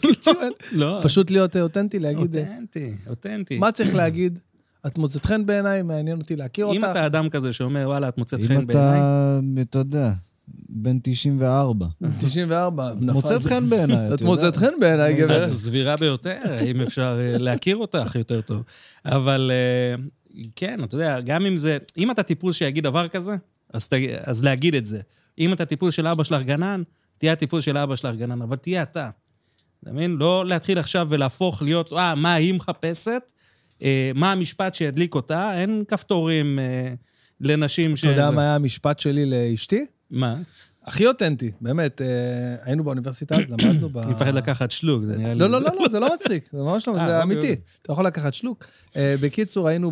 לא, 0.71 0.99
פשוט 1.03 1.31
להיות 1.31 1.55
אה, 1.55 1.61
אותנטי, 1.61 1.99
להגיד... 1.99 2.37
אותנטי, 2.37 2.93
אותנטי. 3.09 3.59
מה 3.59 3.71
צריך 3.71 3.95
להגיד? 3.95 4.39
את 4.87 4.97
מוצאת 4.97 5.25
חן 5.25 5.45
בעיניי, 5.45 5.81
מעניין 5.81 6.17
אותי 6.17 6.35
להכיר 6.35 6.65
אם 6.65 6.83
אותך. 6.83 6.91
אתה 6.91 7.05
אדם 7.05 7.29
כזה 7.29 7.53
שאומר, 7.53 7.83
וואלה, 7.87 8.09
את 8.09 8.17
מוצאת 8.17 8.39
אם 8.39 8.47
חן 8.47 8.67
בעיניי, 8.67 8.99
אתה, 8.99 9.39
אתה 9.61 9.79
יודע, 9.79 10.11
בן 10.47 10.99
94. 11.03 11.87
94. 12.19 12.93
מוצאת 13.01 13.43
חן 13.43 13.69
בעיניי, 13.69 14.07
את 14.07 14.13
את 14.13 14.21
מוצאת. 14.21 14.55
חן 14.55 14.79
בעיניי, 14.79 15.13
את 15.13 15.19
גברת. 15.19 15.49
סבירה 15.49 15.95
ביותר, 15.95 16.39
אם 16.71 16.81
אפשר 16.81 17.19
אה, 17.21 17.37
להכיר 17.37 17.77
אותך 17.77 18.15
יותר 18.15 18.41
טוב. 18.41 18.63
אבל 19.05 19.51
אה, 19.53 20.03
כן, 20.55 20.83
אתה 20.83 20.95
יודע, 20.95 21.19
גם 21.19 21.45
אם 21.45 21.57
זה... 21.57 21.77
אם 21.97 22.11
אתה 22.11 22.23
טיפוס 22.23 22.55
שיגיד 22.55 22.83
דבר 22.83 23.07
כזה, 23.07 23.35
אז, 23.73 23.87
ת, 23.87 23.93
אז 24.23 24.43
להגיד 24.43 24.75
את 24.75 24.85
זה. 24.85 25.01
אם 25.39 25.53
אתה 25.53 25.65
טיפוס 25.65 25.95
של 25.95 26.07
אבא 26.07 26.23
שלך 26.23 26.41
גנן, 26.41 26.83
תהיה 27.17 27.33
הטיפוס 27.33 27.65
של 27.65 27.77
אבא 27.77 27.95
שלך 27.95 28.15
גנן, 28.15 28.41
אבל 28.41 28.55
תהיה 28.55 28.81
אתה. 28.81 29.09
אתה 29.83 29.91
מבין? 29.91 30.11
לא 30.11 30.45
להתחיל 30.45 30.79
עכשיו 30.79 31.07
ולהפוך 31.09 31.61
להיות, 31.61 31.93
אה, 31.93 32.15
מה 32.15 32.33
היא 32.33 32.53
מחפשת, 32.53 33.31
אה, 33.83 34.11
מה 34.15 34.31
המשפט 34.31 34.75
שידליק 34.75 35.15
אותה, 35.15 35.61
אין 35.61 35.83
כפתורים 35.87 36.59
אה, 36.59 36.93
לנשים 37.41 37.97
ש... 37.97 38.03
אתה 38.03 38.11
יודע 38.11 38.31
מה 38.31 38.41
היה 38.41 38.55
המשפט 38.55 38.99
שלי 38.99 39.25
לאשתי? 39.25 39.85
מה? 40.11 40.35
הכי 40.83 41.07
אותנטי, 41.07 41.51
באמת. 41.61 42.01
אה, 42.01 42.55
היינו 42.61 42.83
באוניברסיטה, 42.83 43.35
אז 43.35 43.41
למדנו 43.49 43.89
ב... 43.89 43.97
אני 43.97 44.13
מפחד 44.13 44.33
לקחת 44.33 44.71
שלוק, 44.71 45.03
זה 45.03 45.17
נראה 45.17 45.33
לי... 45.33 45.39
לא, 45.39 45.49
לא, 45.49 45.61
לא, 45.61 45.69
לא, 45.79 45.89
זה 45.89 45.99
לא 45.99 46.13
מצחיק, 46.13 46.49
זה 46.51 46.57
ממש 46.57 46.87
לא, 46.87 46.97
אה, 46.97 47.07
זה 47.07 47.23
אמיתי. 47.23 47.55
אתה 47.81 47.91
יכול 47.91 48.05
לקחת 48.05 48.33
שלוק. 48.33 48.65
אה, 48.95 49.15
בקיצור, 49.21 49.67
היינו 49.67 49.91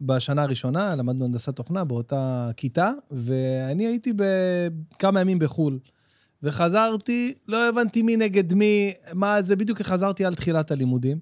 בשנה 0.00 0.42
הראשונה, 0.42 0.96
למדנו 0.96 1.24
הנדסת 1.24 1.56
תוכנה 1.56 1.84
באותה 1.84 2.50
כיתה, 2.56 2.92
ואני 3.10 3.86
הייתי 3.86 4.12
בכמה 4.16 5.20
ימים 5.20 5.38
בחו"ל. 5.38 5.78
וחזרתי, 6.42 7.34
לא 7.48 7.68
הבנתי 7.68 8.02
מי 8.02 8.16
נגד 8.16 8.54
מי, 8.54 8.92
מה 9.14 9.42
זה, 9.42 9.56
בדיוק 9.56 9.82
חזרתי 9.82 10.24
על 10.24 10.34
תחילת 10.34 10.70
הלימודים. 10.70 11.18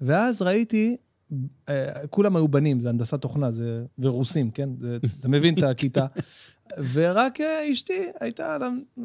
ואז 0.00 0.42
ראיתי, 0.42 0.96
כולם 2.10 2.36
היו 2.36 2.48
בנים, 2.48 2.80
זה 2.80 2.88
הנדסת 2.88 3.20
תוכנה, 3.22 3.52
זה, 3.52 3.84
ורוסים, 3.98 4.50
כן? 4.50 4.68
זה, 4.80 4.98
אתה 5.20 5.28
מבין 5.28 5.54
את 5.54 5.62
הכיתה. 5.62 6.06
ורק 6.92 7.40
אה, 7.40 7.72
אשתי 7.72 8.06
הייתה 8.20 8.56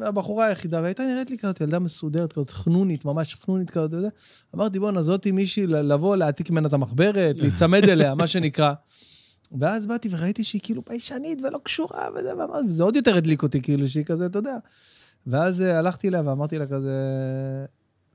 הבחורה 0.02 0.46
היחידה, 0.46 0.82
והייתה 0.82 1.02
נראית 1.02 1.30
לי 1.30 1.38
כזאת 1.38 1.60
ילדה 1.60 1.78
מסודרת, 1.78 2.32
כזאת 2.32 2.50
חנונית, 2.50 3.04
ממש 3.04 3.34
חנונית 3.34 3.70
כזאת, 3.70 3.92
יודע. 3.92 4.08
אמרתי, 4.54 4.78
בואנה, 4.78 5.02
זאתי 5.02 5.30
מישהי 5.30 5.66
לבוא, 5.66 6.16
להעתיק 6.16 6.50
ממנה 6.50 6.68
את 6.68 6.72
המחברת, 6.72 7.38
להיצמד 7.38 7.88
אליה, 7.88 8.14
מה 8.14 8.26
שנקרא. 8.26 8.72
ואז 9.58 9.86
באתי 9.86 10.08
וראיתי 10.10 10.44
שהיא 10.44 10.60
כאילו 10.64 10.82
ביישנית 10.88 11.42
ולא 11.42 11.58
קשורה 11.62 12.08
וזה, 12.16 12.36
ואמרתי, 12.38 12.66
וזה 12.68 12.82
עוד 12.82 12.96
יותר 12.96 13.16
הדליק 13.16 13.42
אותי, 13.42 13.62
כאילו, 13.62 13.88
שהיא 13.88 14.04
כזה, 14.04 14.26
אתה 14.26 14.38
יודע. 14.38 14.56
ואז 15.26 15.62
אה, 15.62 15.78
הלכתי 15.78 16.08
אליה 16.08 16.22
ואמרתי 16.24 16.58
לה 16.58 16.66
כזה, 16.66 16.92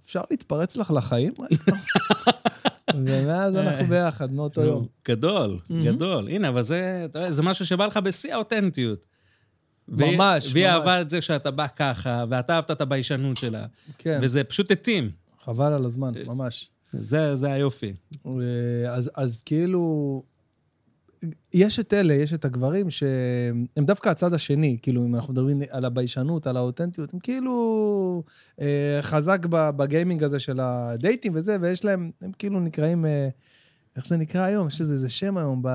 אפשר 0.05 0.21
להתפרץ 0.31 0.77
לך 0.77 0.91
לחיים? 0.91 1.33
ומאז 3.05 3.55
אנחנו 3.55 3.85
ביחד, 3.85 4.33
מאותו 4.33 4.61
יום. 4.61 4.85
גדול. 5.07 5.59
גדול. 5.83 6.27
הנה, 6.29 6.49
אבל 6.49 6.61
זה 7.29 7.43
משהו 7.43 7.65
שבא 7.65 7.85
לך 7.85 7.97
בשיא 7.97 8.33
האותנטיות. 8.33 9.05
ממש, 9.91 10.51
והיא. 10.53 10.67
אהבה 10.67 11.01
את 11.01 11.09
זה 11.09 11.21
שאתה 11.21 11.51
בא 11.51 11.67
ככה, 11.75 12.25
ואתה 12.29 12.55
אהבת 12.55 12.71
את 12.71 12.81
הביישנות 12.81 13.37
שלה. 13.37 13.65
כן, 13.97 14.19
וזה 14.21 14.43
פשוט 14.43 14.71
התאים. 14.71 15.11
חבל 15.43 15.73
על 15.73 15.85
הזמן, 15.85 16.11
ממש. 16.25 16.69
זה, 16.91 17.35
זה 17.35 17.51
היופי. 17.51 17.93
אה, 18.25 18.31
אז, 18.87 19.11
אז 19.15 19.43
כאילו, 19.43 20.23
יש 21.53 21.79
את 21.79 21.93
אלה, 21.93 22.13
יש 22.13 22.33
את 22.33 22.45
הגברים 22.45 22.89
שהם 22.89 23.65
דווקא 23.85 24.09
הצד 24.09 24.33
השני, 24.33 24.77
כאילו, 24.81 25.05
אם 25.05 25.15
אנחנו 25.15 25.33
מדברים 25.33 25.61
על 25.69 25.85
הביישנות, 25.85 26.47
על 26.47 26.57
האותנטיות, 26.57 27.13
הם 27.13 27.19
כאילו 27.19 28.23
אה, 28.61 28.99
חזק 29.01 29.45
בגיימינג 29.49 30.23
הזה 30.23 30.39
של 30.39 30.59
הדייטים 30.59 31.31
וזה, 31.35 31.57
ויש 31.61 31.85
להם, 31.85 32.11
הם 32.21 32.31
כאילו 32.37 32.59
נקראים, 32.59 33.05
אה, 33.05 33.29
איך 33.95 34.07
זה 34.07 34.17
נקרא 34.17 34.41
היום? 34.41 34.67
יש 34.67 34.81
איזה 34.81 34.93
איזה 34.93 35.09
שם 35.09 35.37
היום 35.37 35.61
ב... 35.63 35.69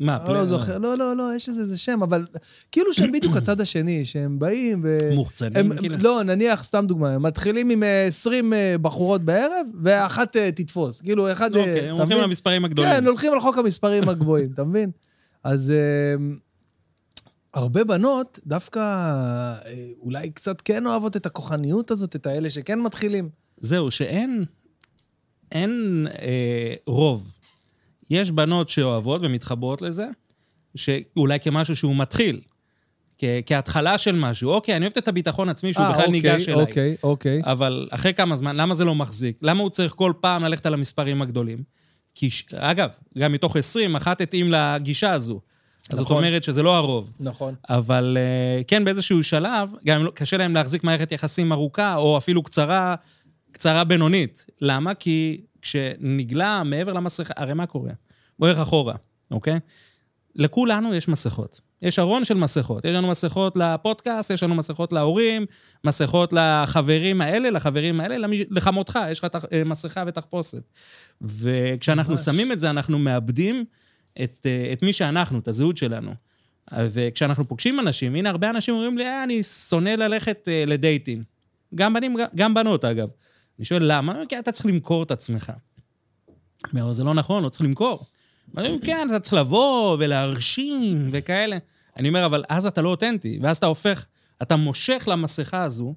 מה, 0.00 0.18
אני 0.24 0.34
לא 0.34 0.46
זוכר, 0.46 0.78
לא, 0.78 0.98
לא, 0.98 1.16
לא, 1.16 1.34
יש 1.36 1.48
איזה 1.48 1.78
שם, 1.78 2.02
אבל 2.02 2.26
כאילו 2.72 2.92
שהם 2.92 3.12
בדיוק 3.12 3.36
הצד 3.36 3.60
השני, 3.60 4.04
שהם 4.04 4.38
באים 4.38 4.80
ו... 4.84 4.98
מוחצנים, 5.14 5.76
כאילו. 5.76 5.96
לא, 5.98 6.22
נניח, 6.22 6.64
סתם 6.64 6.84
דוגמה, 6.88 7.10
הם 7.10 7.22
מתחילים 7.22 7.70
עם 7.70 7.82
אה, 7.82 8.06
20 8.06 8.52
אה, 8.52 8.76
בחורות 8.82 9.24
בערב, 9.24 9.66
ואחת 9.82 10.36
אה, 10.36 10.52
תתפוס. 10.52 11.00
כאילו, 11.00 11.32
אחד... 11.32 11.56
אה, 11.56 11.60
אוקיי, 11.60 11.90
הם 11.90 11.96
הולכים 11.96 12.16
מבין? 12.16 12.28
למספרים 12.28 12.64
הגדולים. 12.64 12.90
כן, 12.90 13.06
הולכים 13.06 13.32
על 13.32 13.40
חוק 13.40 13.58
המספרים 13.58 14.08
הגבוהים, 14.08 14.50
אתה 14.54 14.64
מבין? 14.64 14.90
אז 15.44 15.70
אה, 15.70 16.14
הרבה 17.54 17.84
בנות 17.84 18.38
דווקא 18.46 18.80
אה, 18.80 19.60
אולי 20.00 20.30
קצת 20.30 20.60
כן 20.60 20.86
אוהבות 20.86 21.16
את 21.16 21.26
הכוחניות 21.26 21.90
הזאת, 21.90 22.16
את 22.16 22.26
האלה 22.26 22.50
שכן 22.50 22.80
מתחילים. 22.80 23.28
זהו, 23.58 23.90
שאין 23.90 24.44
אין, 25.52 26.06
אה, 26.22 26.74
רוב. 26.86 27.32
יש 28.10 28.30
בנות 28.30 28.68
שאוהבות 28.68 29.20
ומתחברות 29.24 29.82
לזה, 29.82 30.06
שאולי 30.74 31.40
כמשהו 31.40 31.76
שהוא 31.76 31.96
מתחיל, 31.96 32.40
כ- 33.18 33.24
כהתחלה 33.46 33.98
של 33.98 34.16
משהו. 34.16 34.50
אוקיי, 34.50 34.76
אני 34.76 34.84
אוהבת 34.84 34.98
את 34.98 35.08
הביטחון 35.08 35.48
העצמי 35.48 35.72
שהוא 35.72 35.84
אה, 35.84 35.90
בכלל 35.92 36.04
אוקיי, 36.04 36.12
ניגש 36.20 36.48
אליי. 36.48 36.60
אוקיי, 36.62 36.96
אוקיי. 37.02 37.40
אבל 37.44 37.88
אחרי 37.90 38.14
כמה 38.14 38.36
זמן, 38.36 38.56
למה 38.56 38.74
זה 38.74 38.84
לא 38.84 38.94
מחזיק? 38.94 39.38
למה 39.42 39.62
הוא 39.62 39.70
צריך 39.70 39.92
כל 39.92 40.12
פעם 40.20 40.44
ללכת 40.44 40.66
על 40.66 40.74
המספרים 40.74 41.22
הגדולים? 41.22 41.62
כי, 42.14 42.28
אגב, 42.54 42.88
גם 43.18 43.32
מתוך 43.32 43.56
20, 43.56 43.96
אחת 43.96 44.20
התאים 44.20 44.52
לגישה 44.52 45.12
הזו. 45.12 45.40
אז 45.90 45.98
זאת 45.98 46.04
נכון. 46.06 46.16
אומרת 46.24 46.44
שזה 46.44 46.62
לא 46.62 46.76
הרוב. 46.76 47.12
נכון. 47.20 47.54
אבל 47.70 48.16
אה, 48.20 48.62
כן, 48.64 48.84
באיזשהו 48.84 49.24
שלב, 49.24 49.72
גם 49.86 50.00
אם 50.00 50.06
לא- 50.06 50.10
קשה 50.14 50.36
להם 50.36 50.54
להחזיק 50.54 50.84
מערכת 50.84 51.12
יחסים 51.12 51.52
ארוכה, 51.52 51.96
או 51.96 52.18
אפילו 52.18 52.42
קצרה, 52.42 52.94
קצרה 53.52 53.84
בינונית. 53.84 54.46
למה? 54.60 54.94
כי 54.94 55.40
כשנגלה 55.62 56.62
מעבר 56.64 56.92
למסכה, 56.92 57.34
הרי 57.36 57.54
מה 57.54 57.66
קורה? 57.66 57.92
בוא 58.38 58.48
נלך 58.48 58.58
אחורה, 58.58 58.94
אוקיי? 59.30 59.58
לכולנו 60.34 60.94
יש 60.94 61.08
מסכות. 61.08 61.60
יש 61.82 61.98
ארון 61.98 62.24
של 62.24 62.34
מסכות. 62.34 62.84
יש 62.84 62.90
לנו 62.90 63.08
מסכות 63.08 63.56
לפודקאסט, 63.56 64.30
יש 64.30 64.42
לנו 64.42 64.54
מסכות 64.54 64.92
להורים, 64.92 65.46
מסכות 65.84 66.32
לחברים 66.32 67.20
האלה, 67.20 67.50
לחברים 67.50 68.00
האלה, 68.00 68.18
למי- 68.18 68.44
לחמותך, 68.50 68.98
יש 69.10 69.18
לך 69.18 69.24
תח- 69.24 69.44
אה, 69.52 69.64
מסכה 69.64 70.04
ותחפושת. 70.06 70.62
וכשאנחנו 71.20 72.12
ממש. 72.12 72.20
שמים 72.24 72.52
את 72.52 72.60
זה, 72.60 72.70
אנחנו 72.70 72.98
מאבדים 72.98 73.64
את, 74.22 74.46
אה, 74.46 74.70
את 74.72 74.82
מי 74.82 74.92
שאנחנו, 74.92 75.38
את 75.38 75.48
הזהות 75.48 75.76
שלנו. 75.76 76.14
וכשאנחנו 76.78 77.44
פוגשים 77.44 77.80
אנשים, 77.80 78.14
הנה, 78.14 78.30
הרבה 78.30 78.50
אנשים 78.50 78.74
אומרים 78.74 78.98
לי, 78.98 79.04
אה, 79.06 79.24
אני 79.24 79.42
שונא 79.42 79.88
ללכת 79.90 80.48
אה, 80.48 80.64
לדייטים. 80.66 81.22
גם 81.74 81.94
בנים, 81.94 82.16
גם 82.34 82.54
בנות, 82.54 82.84
אגב. 82.84 83.08
אני 83.60 83.64
שואל, 83.64 83.82
למה? 83.84 84.22
כי 84.28 84.38
אתה 84.38 84.52
צריך 84.52 84.66
למכור 84.66 85.02
את 85.02 85.10
עצמך. 85.10 85.52
אני 86.72 86.80
אומר, 86.80 86.92
זה 86.92 87.04
לא 87.04 87.14
נכון, 87.14 87.42
לא 87.42 87.48
צריך 87.48 87.62
למכור. 87.62 88.06
אני 88.56 88.68
אומר, 88.68 88.78
כן, 88.82 89.08
אתה 89.10 89.20
צריך 89.20 89.34
לבוא 89.34 89.96
ולהרשים 90.00 91.08
וכאלה. 91.10 91.58
אני 91.96 92.08
אומר, 92.08 92.26
אבל 92.26 92.44
אז 92.48 92.66
אתה 92.66 92.82
לא 92.82 92.88
אותנטי, 92.88 93.38
ואז 93.42 93.56
אתה 93.56 93.66
הופך, 93.66 94.04
אתה 94.42 94.56
מושך 94.56 95.04
למסכה 95.06 95.62
הזו 95.62 95.94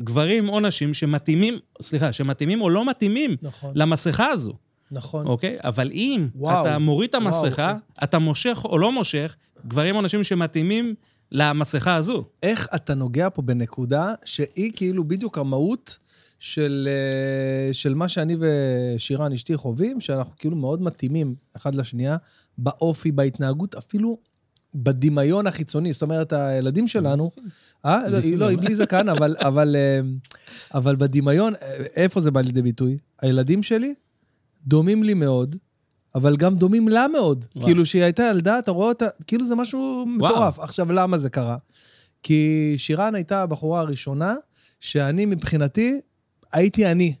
גברים 0.00 0.48
או 0.48 0.60
נשים 0.60 0.94
שמתאימים, 0.94 1.58
סליחה, 1.82 2.12
שמתאימים 2.12 2.60
או 2.60 2.70
לא 2.70 2.84
מתאימים 2.84 3.36
נכון, 3.42 3.72
למסכה 3.74 4.26
הזו, 4.26 4.52
נכון. 4.90 5.26
אוקיי? 5.26 5.56
אבל 5.64 5.90
אם 5.92 6.28
וואו, 6.34 6.62
אתה 6.66 6.78
מוריד 6.78 7.08
את 7.08 7.14
וואו. 7.14 7.26
המסכה, 7.26 7.74
אתה 8.04 8.18
מושך 8.18 8.60
או 8.64 8.78
לא 8.78 8.92
מושך 8.92 9.36
גברים 9.66 9.96
או 9.96 10.02
נשים 10.02 10.24
שמתאימים 10.24 10.94
למסכה 11.32 11.94
הזו. 11.94 12.24
איך 12.42 12.68
אתה 12.74 12.94
נוגע 12.94 13.28
פה 13.30 13.42
בנקודה 13.42 14.14
שהיא 14.24 14.72
כאילו 14.76 15.04
בדיוק 15.04 15.38
המהות 15.38 15.98
של, 16.42 16.88
אה, 16.90 17.74
של 17.74 17.94
מה 17.94 18.08
שאני 18.08 18.36
ושירן 18.40 19.32
אשתי 19.32 19.56
חווים, 19.56 20.00
שאנחנו 20.00 20.32
כאילו 20.36 20.56
מאוד 20.56 20.82
מתאימים 20.82 21.34
אחד 21.56 21.74
לשנייה, 21.74 22.16
באופי, 22.58 23.12
בהתנהגות, 23.12 23.74
אפילו 23.74 24.18
בדמיון 24.74 25.46
החיצוני. 25.46 25.92
זאת 25.92 26.02
אומרת, 26.02 26.32
הילדים 26.32 26.88
שלנו... 26.88 27.30
אה? 27.84 28.02
לא, 28.10 28.16
היא 28.16 28.36
לא? 28.36 28.56
בלי 28.56 28.76
זקן, 28.76 29.08
אבל, 29.08 29.36
אבל, 29.48 29.76
אה, 29.76 30.00
אבל 30.74 30.96
בדמיון, 30.96 31.52
איפה 31.96 32.20
זה 32.20 32.30
בא 32.30 32.40
לידי 32.40 32.62
ביטוי? 32.62 32.98
הילדים 33.20 33.62
שלי 33.62 33.94
דומים 34.66 35.02
לי 35.02 35.14
מאוד, 35.14 35.56
אבל 36.14 36.36
גם 36.36 36.56
דומים 36.56 36.88
לה 36.88 37.06
מאוד. 37.08 37.44
וואו. 37.56 37.66
כאילו, 37.66 37.86
שהיא 37.86 38.02
הייתה 38.02 38.22
ילדה, 38.30 38.58
אתה 38.58 38.70
רואה 38.70 38.88
אותה, 38.88 39.06
כאילו 39.26 39.46
זה 39.46 39.54
משהו 39.54 40.06
מטורף. 40.06 40.58
עכשיו, 40.58 40.92
למה 40.92 41.18
זה 41.18 41.30
קרה? 41.30 41.56
כי 42.22 42.74
שירן 42.76 43.14
הייתה 43.14 43.42
הבחורה 43.42 43.80
הראשונה, 43.80 44.34
שאני 44.80 45.26
מבחינתי, 45.26 46.00
הייתי 46.52 46.86
אני. 46.86 47.14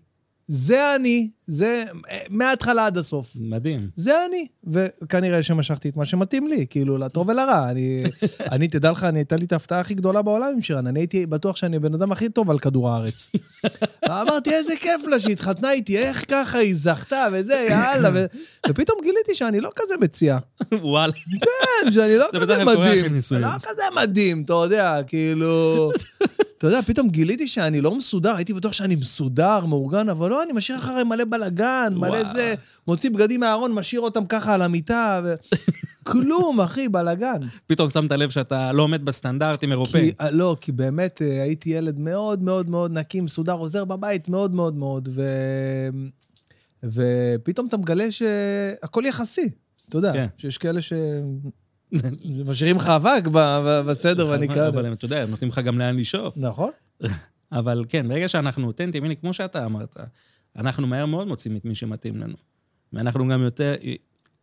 זה 0.46 0.94
אני, 0.94 1.30
זה 1.46 1.84
אה, 2.10 2.18
מההתחלה 2.30 2.86
עד 2.86 2.98
הסוף. 2.98 3.32
מדהים. 3.40 3.88
זה 3.96 4.12
אני. 4.28 4.46
וכנראה 4.66 5.42
שמשכתי 5.42 5.88
את 5.88 5.96
מה 5.96 6.04
שמתאים 6.04 6.46
לי, 6.46 6.66
כאילו, 6.70 6.98
לטוב 6.98 7.28
ולרע. 7.28 7.70
אני, 7.70 8.02
אני, 8.52 8.68
תדע 8.68 8.90
לך, 8.90 9.04
אני, 9.04 9.18
הייתה 9.18 9.36
לי 9.36 9.44
את 9.44 9.52
ההפתעה 9.52 9.80
הכי 9.80 9.94
גדולה 9.94 10.22
בעולם 10.22 10.52
עם 10.54 10.62
שירן. 10.62 10.86
אני 10.86 11.00
הייתי 11.00 11.26
בטוח 11.26 11.56
שאני 11.56 11.76
הבן 11.76 11.94
אדם 11.94 12.12
הכי 12.12 12.28
טוב 12.28 12.50
על 12.50 12.58
כדור 12.58 12.90
הארץ. 12.90 13.30
אמרתי, 14.08 14.54
איזה 14.54 14.72
כיף 14.76 15.06
לה 15.06 15.20
שהיא 15.20 15.32
התחתנה 15.32 15.72
איתי, 15.72 15.98
איך 15.98 16.24
ככה 16.28 16.58
היא 16.58 16.74
זכתה 16.76 17.26
וזה, 17.32 17.66
יאללה. 17.70 18.10
ו... 18.14 18.26
ופתאום 18.68 18.98
גיליתי 19.02 19.34
שאני 19.34 19.60
לא 19.60 19.70
כזה 19.76 19.94
מציע. 20.00 20.38
וואלה. 20.72 21.12
כן, 21.12 21.92
שאני 21.92 22.18
לא 22.18 22.26
זה 22.32 22.40
כזה 22.40 22.64
מדהים. 22.64 23.14
לא 23.40 23.48
כזה 23.62 23.82
מדהים, 23.96 24.42
אתה 24.44 24.52
יודע, 24.52 25.00
כאילו... 25.06 25.92
אתה 26.62 26.70
יודע, 26.70 26.82
פתאום 26.82 27.08
גיליתי 27.08 27.48
שאני 27.48 27.80
לא 27.80 27.94
מסודר, 27.94 28.34
הייתי 28.34 28.54
בטוח 28.54 28.72
שאני 28.72 28.94
מסודר, 28.94 29.66
מאורגן, 29.66 30.08
אבל 30.08 30.30
לא, 30.30 30.42
אני 30.42 30.52
משאיר 30.52 30.78
אחרי 30.78 31.04
מלא 31.04 31.24
בלאגן, 31.24 31.92
מלא. 31.96 32.32
זה, 32.32 32.54
מוציא 32.86 33.10
בגדים 33.10 33.40
מהארון, 33.40 33.72
משאיר 33.72 34.00
אותם 34.00 34.26
ככה 34.26 34.54
על 34.54 34.62
המיטה, 34.62 35.20
ו... 35.24 35.34
כלום, 36.12 36.60
אחי, 36.60 36.88
בלאגן. 36.88 37.38
פתאום 37.66 37.88
שמת 37.88 38.12
לב 38.12 38.30
שאתה 38.30 38.72
לא 38.72 38.82
עומד 38.82 39.04
בסטנדרטים 39.04 39.70
אירופאים. 39.70 40.14
אה, 40.20 40.30
לא, 40.30 40.56
כי 40.60 40.72
באמת 40.72 41.22
אה, 41.22 41.42
הייתי 41.42 41.70
ילד 41.70 41.98
מאוד 41.98 42.42
מאוד 42.42 42.70
מאוד 42.70 42.92
נקי, 42.92 43.20
מסודר, 43.20 43.52
עוזר 43.52 43.84
בבית 43.84 44.28
מאוד 44.28 44.54
מאוד 44.54 44.76
מאוד, 44.76 45.08
ו... 45.12 45.22
ופתאום 46.84 47.66
אתה 47.66 47.76
מגלה 47.76 48.12
שהכל 48.12 49.02
יחסי. 49.06 49.50
אתה 49.88 49.98
יודע, 49.98 50.12
כן. 50.12 50.26
שיש 50.38 50.58
כאלה 50.58 50.80
ש... 50.80 50.92
משאירים 52.46 52.76
לך 52.76 52.86
אבק 52.86 53.22
בסדר, 53.88 54.28
ואני 54.28 54.48
כאלה. 54.48 54.68
אבל 54.68 54.86
הם, 54.86 54.92
אתה 54.92 55.04
יודע, 55.04 55.26
נותנים 55.26 55.50
לך 55.50 55.58
גם 55.58 55.78
לאן 55.78 55.96
לשאוף. 55.96 56.36
נכון? 56.36 56.70
אבל 57.52 57.84
כן, 57.88 58.08
ברגע 58.08 58.28
שאנחנו 58.28 58.66
אותנטיים, 58.66 59.04
הנה, 59.04 59.14
כמו 59.14 59.32
שאתה 59.32 59.66
אמרת, 59.66 59.96
אנחנו 60.56 60.86
מהר 60.86 61.06
מאוד 61.06 61.28
מוצאים 61.28 61.56
את 61.56 61.64
מי 61.64 61.74
שמתאים 61.74 62.16
לנו. 62.16 62.36
ואנחנו 62.92 63.28
גם 63.28 63.42
יותר, 63.42 63.74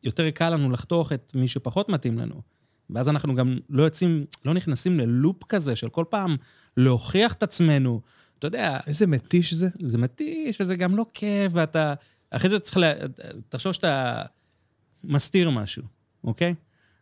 יותר 0.04 0.30
קל 0.30 0.50
לנו 0.50 0.72
לחתוך 0.72 1.14
את 1.14 1.32
מי 1.36 1.48
שפחות 1.48 1.90
מתאים 1.90 2.20
לנו. 2.20 2.42
ואז 2.90 3.10
אנחנו 3.10 3.36
גם 3.36 3.58
לא 3.70 3.84
יוצאים, 3.84 4.26
לא 4.46 4.54
נכנסים 4.54 5.00
ללופ 5.00 5.44
כזה 5.44 5.76
של 5.76 5.90
כל 5.90 6.06
פעם 6.10 6.36
להוכיח 6.78 7.34
את 7.34 7.44
עצמנו. 7.44 8.02
אתה 8.40 8.48
יודע, 8.48 8.78
איזה 8.88 9.08
מתיש 9.08 9.54
זה. 9.54 9.70
זה 9.82 9.98
מתיש 9.98 10.62
וזה 10.62 10.76
גם 10.76 10.96
לא 10.96 11.06
כיף, 11.14 11.52
ואתה... 11.56 11.94
אחרי 12.32 12.50
זה 12.50 12.60
צריך 12.60 12.78
ל... 12.78 12.84
תחשוב 13.50 13.74
שאתה 13.74 14.22
מסתיר 15.04 15.50
משהו, 15.50 15.84
אוקיי? 16.24 16.56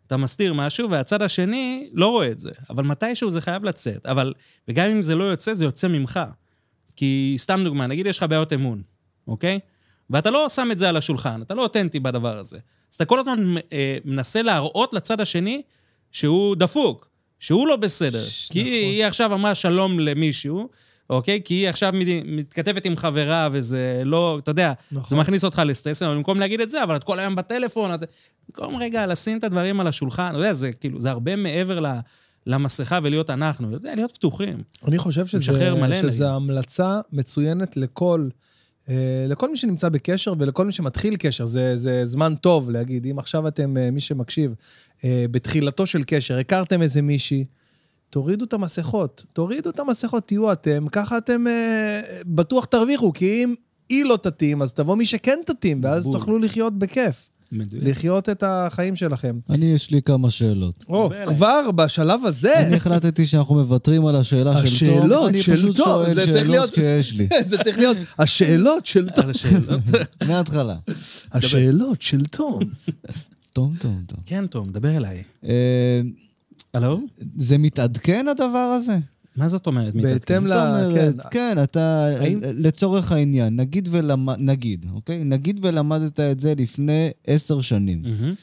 אתה 0.07 0.17
מסתיר 0.17 0.53
משהו, 0.53 0.89
והצד 0.89 1.21
השני 1.21 1.89
לא 1.93 2.07
רואה 2.07 2.31
את 2.31 2.39
זה. 2.39 2.51
אבל 2.69 2.83
מתישהו 2.83 3.29
זה 3.31 3.41
חייב 3.41 3.63
לצאת. 3.63 4.05
אבל, 4.05 4.33
וגם 4.67 4.91
אם 4.91 5.01
זה 5.01 5.15
לא 5.15 5.23
יוצא, 5.23 5.53
זה 5.53 5.65
יוצא 5.65 5.87
ממך. 5.87 6.19
כי 6.95 7.35
סתם 7.37 7.61
דוגמה, 7.63 7.87
נגיד 7.87 8.05
יש 8.05 8.17
לך 8.17 8.23
בעיות 8.29 8.53
אמון, 8.53 8.81
אוקיי? 9.27 9.59
ואתה 10.09 10.31
לא 10.31 10.49
שם 10.49 10.69
את 10.71 10.79
זה 10.79 10.89
על 10.89 10.97
השולחן, 10.97 11.41
אתה 11.41 11.53
לא 11.55 11.63
אותנטי 11.63 11.99
בדבר 11.99 12.37
הזה. 12.37 12.57
אז 12.91 12.95
אתה 12.95 13.05
כל 13.05 13.19
הזמן 13.19 13.55
אה, 13.73 13.97
מנסה 14.05 14.41
להראות 14.41 14.93
לצד 14.93 15.21
השני 15.21 15.61
שהוא 16.11 16.55
דפוק, 16.55 17.07
שהוא 17.39 17.67
לא 17.67 17.75
בסדר. 17.75 18.25
ש- 18.25 18.49
כי 18.51 18.61
נכון. 18.61 18.71
היא 18.73 19.05
עכשיו 19.05 19.33
אמרה 19.33 19.55
שלום 19.55 19.99
למישהו, 19.99 20.69
אוקיי? 21.09 21.41
כי 21.45 21.53
היא 21.53 21.69
עכשיו 21.69 21.93
מת- 21.93 22.25
מתכתבת 22.25 22.85
עם 22.85 22.95
חברה 22.95 23.49
וזה 23.51 24.01
לא, 24.05 24.39
אתה 24.43 24.51
יודע, 24.51 24.73
נכון. 24.91 25.09
זה 25.09 25.15
מכניס 25.15 25.43
אותך 25.43 25.61
לסטרס, 25.65 26.01
אבל 26.01 26.15
במקום 26.15 26.39
להגיד 26.39 26.61
את 26.61 26.69
זה, 26.69 26.83
אבל 26.83 26.95
את 26.95 27.03
כל 27.03 27.19
היום 27.19 27.35
בטלפון, 27.35 27.93
את... 27.93 28.03
במקום 28.47 28.75
רגע 28.75 29.07
לשים 29.07 29.37
את 29.37 29.43
הדברים 29.43 29.79
על 29.79 29.87
השולחן, 29.87 30.29
אתה 30.29 30.37
יודע, 30.37 30.53
זה 30.53 30.71
כאילו, 30.71 30.99
זה 30.99 31.09
הרבה 31.09 31.35
מעבר 31.35 31.79
ל... 31.79 31.87
למסכה 32.47 32.99
ולהיות 33.03 33.29
אנחנו, 33.29 33.71
יודע, 33.71 33.95
להיות 33.95 34.11
פתוחים. 34.11 34.63
אני 34.87 34.97
חושב 34.97 35.27
שזה, 35.27 35.73
מלא 35.73 36.01
שזה. 36.01 36.29
המלצה 36.29 36.99
מצוינת 37.11 37.77
לכל, 37.77 38.29
אה, 38.89 39.25
לכל 39.27 39.51
מי 39.51 39.57
שנמצא 39.57 39.89
בקשר 39.89 40.33
ולכל 40.39 40.65
מי 40.65 40.71
שמתחיל 40.71 41.15
קשר. 41.15 41.45
זה, 41.45 41.77
זה 41.77 42.05
זמן 42.05 42.35
טוב 42.35 42.69
להגיד, 42.69 43.05
אם 43.05 43.19
עכשיו 43.19 43.47
אתם, 43.47 43.77
אה, 43.77 43.91
מי 43.91 44.01
שמקשיב, 44.01 44.53
אה, 45.03 45.25
בתחילתו 45.31 45.85
של 45.85 46.03
קשר, 46.07 46.37
הכרתם 46.37 46.81
איזה 46.81 47.01
מישהי, 47.01 47.45
תורידו 48.09 48.45
את 48.45 48.53
המסכות, 48.53 49.25
תורידו 49.33 49.69
את 49.69 49.79
המסכות, 49.79 50.27
תהיו 50.27 50.51
אתם, 50.51 50.85
ככה 50.91 51.17
אתם 51.17 51.47
אה, 51.47 52.01
בטוח 52.25 52.65
תרוויחו, 52.65 53.13
כי 53.13 53.43
אם 53.43 53.53
היא 53.89 54.05
לא 54.05 54.17
תתאים, 54.21 54.61
אז 54.61 54.73
תבוא 54.73 54.95
מי 54.95 55.05
שכן 55.05 55.39
תתאים, 55.45 55.79
ואז 55.83 56.03
בול. 56.03 56.13
תוכלו 56.19 56.39
לחיות 56.39 56.73
בכיף, 56.79 57.29
מדויק. 57.51 57.83
לחיות 57.85 58.29
את 58.29 58.43
החיים 58.47 58.95
שלכם. 58.95 59.39
אני, 59.49 59.65
יש 59.65 59.91
לי 59.91 60.01
כמה 60.01 60.29
שאלות. 60.31 60.85
או. 60.89 61.09
כבר 61.27 61.71
בשלב 61.71 62.25
הזה, 62.25 62.59
אני 62.59 62.75
החלטתי 62.75 63.25
שאנחנו 63.25 63.55
מוותרים 63.55 64.05
על 64.05 64.15
השאלה 64.15 64.65
של 64.67 64.87
תום. 64.87 64.97
השאלות 64.99 65.29
אני 65.29 65.43
של 65.43 65.55
פשוט 65.55 65.75
תום, 65.77 65.85
שואל 65.85 66.13
זה 66.13 66.21
צריך 66.25 66.45
שאלות 66.45 66.47
להיות- 66.49 66.73
שיש 66.75 67.13
לי, 67.13 67.27
זה 67.49 67.57
צריך 67.63 67.77
להיות 67.77 67.97
השאלות 68.19 68.85
של 68.85 69.09
תום. 69.15 69.25
מההתחלה. 70.27 70.75
השאלות 71.31 72.01
של 72.01 72.25
תום. 72.25 72.59
תום, 73.53 73.75
תום, 73.79 74.01
תום. 74.07 74.19
כן, 74.25 74.47
תום, 74.47 74.65
דבר 74.71 74.97
אליי. 74.97 75.23
אה, 76.83 76.89
הלו? 76.89 76.99
זה 77.37 77.57
מתעדכן 77.57 78.25
הדבר 78.31 78.47
הזה? 78.77 78.97
מה 79.35 79.49
זאת 79.49 79.67
אומרת? 79.67 79.93
בהתאם 79.93 80.07
מתעדכן? 80.09 80.43
ל... 80.45 80.53
זאת 80.53 80.57
אומרת, 80.57 80.93
כן. 81.21 81.29
כן, 81.31 81.63
אתה, 81.63 82.05
האם- 82.19 82.39
לצורך 82.43 83.11
העניין, 83.11 83.55
נגיד 83.55 83.87
ולמד, 83.91 84.35
נגיד, 84.39 84.85
אוקיי? 84.93 85.23
נגיד 85.23 85.59
ולמדת 85.63 86.19
את 86.19 86.39
זה 86.39 86.53
לפני 86.57 87.09
עשר 87.27 87.61
שנים. 87.61 88.01
מהמם. 88.01 88.33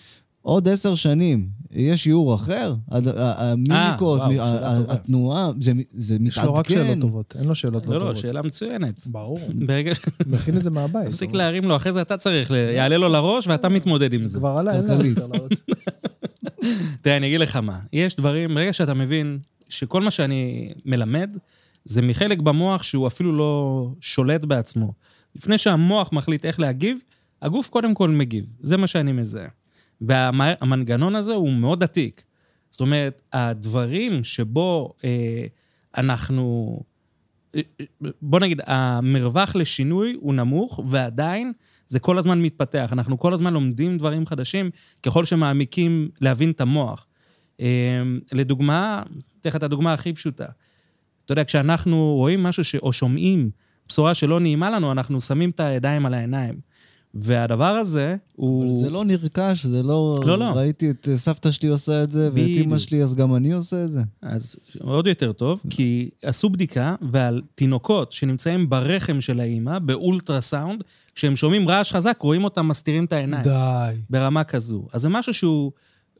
עוד 0.42 0.68
עשר 0.68 0.94
שנים, 0.94 1.46
יש 1.70 2.02
שיעור 2.04 2.34
אחר? 2.34 2.74
המימיקות, 2.90 4.18
וואו, 4.20 4.30
מ- 4.30 4.34
שאלה 4.36 4.70
ה- 4.70 4.78
טובה. 4.80 4.92
התנועה, 4.92 5.50
זה 5.60 5.72
זה 5.96 6.16
יש 6.26 6.38
לו 6.38 6.54
רק 6.54 6.68
שאלות 6.68 6.82
מתעדכן. 6.84 7.00
טובות, 7.00 7.36
אין 7.38 7.46
לו 7.46 7.54
שאלות 7.54 7.86
לא 7.86 7.92
לא, 7.92 7.98
לא, 7.98 8.00
טובות. 8.00 8.16
שאלה 8.16 8.42
מצוינת. 8.42 9.06
ברור, 9.06 9.38
ברגע 9.66 9.94
ש... 9.94 9.98
מכין 10.26 10.56
את 10.56 10.62
זה 10.62 10.70
מהבית. 10.70 11.06
תפסיק 11.08 11.32
להרים 11.32 11.64
לו, 11.64 11.76
אחרי 11.76 11.92
זה 11.92 12.02
אתה 12.02 12.16
צריך, 12.16 12.50
ל- 12.50 12.54
יעלה 12.54 12.96
לו 12.96 13.08
לראש 13.08 13.46
ואתה 13.48 13.68
מתמודד 13.68 14.12
עם 14.12 14.26
זה. 14.26 14.38
כבר 14.38 14.48
עלה, 14.58 14.74
אין 14.76 14.84
לה 14.84 14.94
כלכלית. 14.96 15.18
תראה, 17.00 17.16
אני 17.16 17.26
אגיד 17.26 17.40
לך 17.40 17.56
מה, 17.56 17.78
יש 17.92 18.16
דברים, 18.16 18.54
ברגע 18.54 18.72
שאתה 18.72 18.94
מבין 18.94 19.38
שכל 19.68 20.02
מה 20.02 20.10
שאני 20.10 20.72
מלמד, 20.84 21.36
זה 21.84 22.02
מחלק 22.02 22.38
במוח 22.38 22.82
שהוא 22.82 23.06
אפילו 23.06 23.36
לא 23.36 23.88
שולט 24.00 24.44
בעצמו. 24.44 24.92
לפני 25.36 25.58
שהמוח 25.58 26.12
מחליט 26.12 26.44
איך 26.44 26.60
להגיב, 26.60 26.98
הגוף 27.42 27.68
קודם 27.68 27.94
כל 27.94 28.08
מגיב. 28.08 28.44
זה 28.60 28.76
מה 28.76 28.86
שאני 28.86 29.12
מזהה. 29.12 29.48
והמנגנון 30.00 31.14
הזה 31.14 31.32
הוא 31.32 31.52
מאוד 31.52 31.82
עתיק. 31.82 32.22
זאת 32.70 32.80
אומרת, 32.80 33.22
הדברים 33.32 34.24
שבו 34.24 34.94
אה, 35.04 35.46
אנחנו... 35.96 36.78
אה, 37.54 37.60
אה, 37.80 37.86
בוא 38.22 38.40
נגיד, 38.40 38.60
המרווח 38.66 39.56
לשינוי 39.56 40.16
הוא 40.20 40.34
נמוך, 40.34 40.80
ועדיין 40.88 41.52
זה 41.86 41.98
כל 41.98 42.18
הזמן 42.18 42.42
מתפתח. 42.42 42.88
אנחנו 42.92 43.18
כל 43.18 43.34
הזמן 43.34 43.54
לומדים 43.54 43.98
דברים 43.98 44.26
חדשים 44.26 44.70
ככל 45.02 45.24
שמעמיקים 45.24 46.08
להבין 46.20 46.50
את 46.50 46.60
המוח. 46.60 47.06
אה, 47.60 48.02
לדוגמה, 48.32 49.02
אתן 49.40 49.48
לך 49.48 49.56
את 49.56 49.62
הדוגמה 49.62 49.92
הכי 49.92 50.12
פשוטה. 50.12 50.46
אתה 51.24 51.32
יודע, 51.32 51.44
כשאנחנו 51.44 52.14
רואים 52.16 52.42
משהו 52.42 52.64
ש... 52.64 52.74
או 52.74 52.92
שומעים 52.92 53.50
בשורה 53.88 54.14
שלא 54.14 54.40
נעימה 54.40 54.70
לנו, 54.70 54.92
אנחנו 54.92 55.20
שמים 55.20 55.50
את 55.50 55.60
הידיים 55.60 56.06
על 56.06 56.14
העיניים. 56.14 56.54
והדבר 57.14 57.64
הזה 57.64 58.08
אבל 58.08 58.16
הוא... 58.36 58.76
זה 58.76 58.90
לא 58.90 59.04
נרכש, 59.04 59.66
זה 59.66 59.82
לא... 59.82 60.14
לא, 60.26 60.38
לא. 60.38 60.44
ראיתי 60.44 60.90
את 60.90 61.08
סבתא 61.16 61.50
שלי 61.50 61.68
עושה 61.68 62.02
את 62.02 62.12
זה, 62.12 62.30
ואת. 62.34 62.36
אמא 62.36 62.78
שלי, 62.78 63.02
אז 63.02 63.14
גם 63.14 63.34
אני 63.34 63.52
עושה 63.52 63.84
את 63.84 63.92
זה. 63.92 64.00
אז 64.22 64.56
עוד 64.80 65.06
יותר 65.06 65.32
טוב, 65.32 65.62
כי 65.70 66.10
עשו 66.22 66.50
בדיקה, 66.50 66.94
ועל 67.10 67.42
תינוקות 67.54 68.12
שנמצאים 68.12 68.70
ברחם 68.70 69.20
של 69.20 69.40
האימא, 69.40 69.78
באולטרסאונד, 69.78 70.84
כשהם 71.14 71.36
שומעים 71.36 71.68
רעש 71.68 71.92
חזק, 71.92 72.16
רואים 72.20 72.44
אותם 72.44 72.68
מסתירים 72.68 73.04
את 73.04 73.12
העיניים. 73.12 73.42
די. 73.42 73.96
ברמה 74.10 74.44
כזו. 74.44 74.86
אז 74.92 75.02
זה 75.02 75.08
משהו 75.08 75.34
שהוא... 75.34 75.72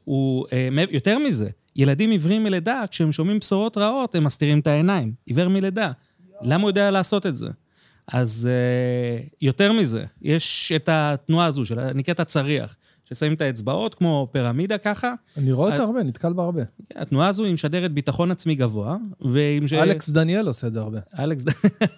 הוא, 0.03 0.45
אה, 0.53 0.69
יותר 0.91 1.19
מזה, 1.19 1.49
ילדים 1.75 2.11
עיוורים 2.11 2.43
מלידה, 2.43 2.83
כשהם 2.91 3.11
שומעים 3.11 3.39
בשורות 3.39 3.77
רעות, 3.77 4.15
הם 4.15 4.23
מסתירים 4.23 4.59
את 4.59 4.67
העיניים. 4.67 5.13
עיוור 5.25 5.47
מלידה. 5.47 5.91
למה 6.41 6.61
הוא 6.61 6.69
יודע 6.69 6.91
לעשות 6.91 7.25
את 7.25 7.35
זה? 7.35 7.47
אז 8.07 8.49
אה, 8.51 9.23
יותר 9.41 9.73
מזה, 9.73 10.05
יש 10.21 10.71
את 10.75 10.89
התנועה 10.91 11.45
הזו, 11.45 11.65
של, 11.65 11.93
נקראת 11.93 12.19
הצריח, 12.19 12.75
ששמים 13.05 13.33
את 13.33 13.41
האצבעות 13.41 13.95
כמו 13.95 14.27
פירמידה 14.31 14.77
ככה. 14.77 15.13
אני 15.37 15.51
רואה 15.51 15.71
אותה 15.71 15.83
הרבה, 15.83 16.03
נתקל 16.03 16.33
בה 16.33 16.43
הרבה. 16.43 16.61
התנועה 16.95 17.27
הזו 17.27 17.43
היא 17.43 17.53
משדרת 17.53 17.91
ביטחון 17.91 18.31
עצמי 18.31 18.55
גבוה, 18.55 18.97
ועם 19.21 19.67
ש... 19.67 19.73
אלכס 19.73 20.09
דניאל 20.09 20.47
עושה 20.47 20.67
את 20.67 20.73
זה 20.73 20.79
הרבה. 20.79 20.99
אלכס, 21.19 21.45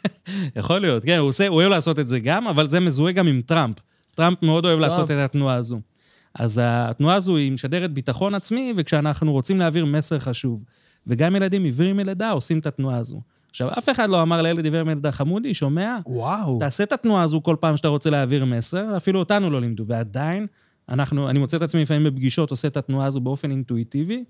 יכול 0.59 0.79
להיות, 0.79 1.03
כן, 1.03 1.17
הוא, 1.17 1.29
עושה, 1.29 1.47
הוא 1.47 1.55
אוהב 1.55 1.69
לעשות 1.69 1.99
את 1.99 2.07
זה 2.07 2.19
גם, 2.19 2.47
אבל 2.47 2.67
זה 2.67 2.79
מזוהה 2.79 3.11
גם 3.11 3.27
עם 3.27 3.41
טראמפ. 3.41 3.75
טראמפ 4.15 4.43
מאוד 4.43 4.65
אוהב 4.65 4.79
טראמפ. 4.79 4.91
לעשות 4.91 5.11
את 5.11 5.17
התנועה 5.17 5.55
הזו. 5.55 5.79
אז 6.35 6.61
התנועה 6.63 7.15
הזו 7.15 7.35
היא 7.35 7.51
משדרת 7.51 7.91
ביטחון 7.91 8.35
עצמי, 8.35 8.73
וכשאנחנו 8.75 9.31
רוצים 9.31 9.59
להעביר 9.59 9.85
מסר 9.85 10.19
חשוב. 10.19 10.63
וגם 11.07 11.35
ילדים 11.35 11.63
עיוורים 11.63 11.97
מלידה 11.97 12.31
עושים 12.31 12.59
את 12.59 12.65
התנועה 12.67 12.97
הזו. 12.97 13.21
עכשיו, 13.49 13.69
אף 13.77 13.89
אחד 13.89 14.09
לא 14.09 14.21
אמר 14.21 14.41
לילד 14.41 14.65
עיוור 14.65 14.83
מלידה, 14.83 15.11
חמודי, 15.11 15.53
שומע? 15.53 15.97
וואו. 16.05 16.59
תעשה 16.59 16.83
את 16.83 16.91
התנועה 16.91 17.23
הזו 17.23 17.43
כל 17.43 17.55
פעם 17.59 17.77
שאתה 17.77 17.87
רוצה 17.87 18.09
להעביר 18.09 18.45
מסר, 18.45 18.97
אפילו 18.97 19.19
אותנו 19.19 19.49
לא 19.49 19.61
לימדו, 19.61 19.83
ועדיין, 19.87 20.47
אנחנו, 20.89 21.29
אני 21.29 21.39
מוצא 21.39 21.57
את 21.57 21.61
עצמי 21.61 21.81
לפעמים 21.81 22.03
בפגישות, 22.03 22.51
עושה 22.51 22.67
את 22.67 22.77
התנועה 22.77 23.07
הזו 23.07 23.19
באופן 23.19 23.51
אינטואיטיבי. 23.51 24.23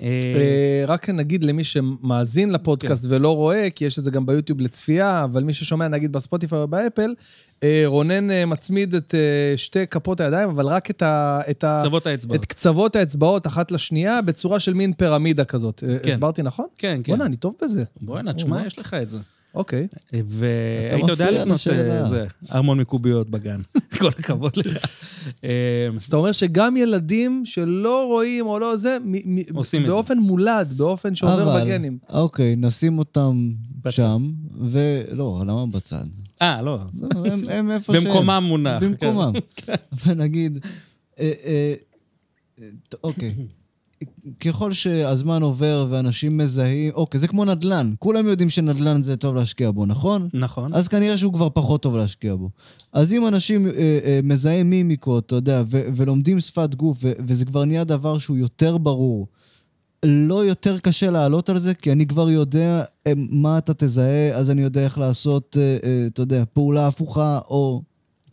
אה, 0.00 0.06
אה, 0.06 0.84
רק 0.86 1.10
נגיד 1.10 1.44
למי 1.44 1.64
שמאזין 1.64 2.50
לפודקאסט 2.50 3.02
כן. 3.02 3.08
ולא 3.10 3.36
רואה, 3.36 3.68
כי 3.70 3.84
יש 3.84 3.98
את 3.98 4.04
זה 4.04 4.10
גם 4.10 4.26
ביוטיוב 4.26 4.60
לצפייה, 4.60 5.24
אבל 5.24 5.44
מי 5.44 5.54
ששומע 5.54 5.88
נגיד 5.88 6.12
בספוטיפיי 6.12 6.58
או 6.58 6.68
באפל, 6.68 7.14
אה, 7.62 7.82
רונן 7.86 8.46
מצמיד 8.46 8.94
את 8.94 9.14
שתי 9.56 9.86
כפות 9.86 10.20
הידיים, 10.20 10.48
אבל 10.48 10.66
רק 10.66 10.90
את 10.90 11.02
ה... 11.02 11.40
את 11.50 11.64
ה- 11.64 11.78
קצוות 11.80 12.06
האצבעות. 12.06 12.40
את 12.40 12.44
קצוות 12.44 12.96
האצבעות 12.96 13.46
אחת 13.46 13.70
לשנייה 13.70 14.22
בצורה 14.22 14.60
של 14.60 14.74
מין 14.74 14.92
פירמידה 14.92 15.44
כזאת. 15.44 15.82
כן. 16.02 16.10
הסברתי 16.10 16.42
נכון? 16.42 16.66
כן, 16.78 17.00
כן. 17.04 17.12
בוא'נה, 17.12 17.26
אני 17.26 17.36
טוב 17.36 17.54
בזה. 17.62 17.84
בוא'נה, 18.00 18.32
תשמע? 18.32 18.66
יש 18.66 18.78
לך 18.78 18.94
את 18.94 19.08
זה. 19.08 19.18
אוקיי. 19.54 19.86
והיית 20.12 21.08
יודע. 21.08 21.28
אה, 21.72 22.04
זה, 22.04 22.26
ארמון 22.52 22.78
מקוביות 22.78 23.30
בגן. 23.30 23.60
כל 23.98 24.08
הכבוד 24.08 24.56
לך. 24.56 24.76
אה, 25.44 25.50
אז 25.96 26.06
אתה 26.08 26.16
אומר 26.16 26.32
שגם 26.32 26.76
ילדים 26.76 27.42
שלא 27.44 28.06
רואים 28.06 28.46
או 28.46 28.58
לא 28.58 28.76
זה, 28.76 28.98
עושים 29.54 29.80
את 29.80 29.86
זה. 29.86 29.92
באופן 29.92 30.18
מולד, 30.18 30.74
באופן 30.76 31.14
שעובר 31.14 31.36
בגנים. 31.64 31.98
אוקיי, 32.08 32.56
נשים 32.56 32.98
אותם. 32.98 33.50
שם, 33.90 34.30
ולא, 34.60 35.42
למה 35.46 35.66
בצד? 35.66 36.04
אה, 36.42 36.62
לא. 36.62 36.78
זה- 36.92 37.06
הם- 37.14 37.48
הם 37.58 37.70
איפה 37.70 37.92
שהם. 37.92 38.04
במקומם 38.04 38.44
מונח. 38.48 38.80
כן. 38.80 38.86
במקומם. 38.90 39.32
ונגיד, 40.06 40.58
אה, 41.20 41.32
אה, 41.44 41.74
אה, 42.62 42.68
אוקיי. 43.04 43.34
ככל 44.40 44.72
שהזמן 44.72 45.42
עובר 45.42 45.86
ואנשים 45.90 46.38
מזהים, 46.38 46.92
אוקיי, 46.94 47.20
זה 47.20 47.28
כמו 47.28 47.44
נדל"ן. 47.44 47.94
כולם 47.98 48.26
יודעים 48.26 48.50
שנדל"ן 48.50 49.02
זה 49.02 49.16
טוב 49.16 49.34
להשקיע 49.34 49.70
בו, 49.70 49.86
נכון? 49.86 50.28
נכון. 50.34 50.74
אז 50.74 50.88
כנראה 50.88 51.18
שהוא 51.18 51.32
כבר 51.32 51.48
פחות 51.50 51.82
טוב 51.82 51.96
להשקיע 51.96 52.34
בו. 52.34 52.50
אז 52.92 53.12
אם 53.12 53.28
אנשים 53.28 53.66
אה, 53.66 53.72
אה, 54.04 54.20
מזהים 54.22 54.70
מימיקות, 54.70 55.26
אתה 55.26 55.34
יודע, 55.34 55.62
ו- 55.70 55.88
ולומדים 55.96 56.40
שפת 56.40 56.74
גוף, 56.74 56.98
ו- 57.02 57.12
וזה 57.26 57.44
כבר 57.44 57.64
נהיה 57.64 57.84
דבר 57.84 58.18
שהוא 58.18 58.36
יותר 58.36 58.78
ברור, 58.78 59.26
לא 60.04 60.44
יותר 60.44 60.78
קשה 60.78 61.10
לעלות 61.10 61.48
על 61.48 61.58
זה, 61.58 61.74
כי 61.74 61.92
אני 61.92 62.06
כבר 62.06 62.30
יודע 62.30 62.82
אה, 63.06 63.12
מה 63.16 63.58
אתה 63.58 63.74
תזהה, 63.74 64.34
אז 64.34 64.50
אני 64.50 64.62
יודע 64.62 64.84
איך 64.84 64.98
לעשות, 64.98 65.56
אה, 65.60 65.76
אה, 65.84 66.06
אתה 66.06 66.22
יודע, 66.22 66.44
פעולה 66.52 66.86
הפוכה, 66.86 67.38
או... 67.48 67.82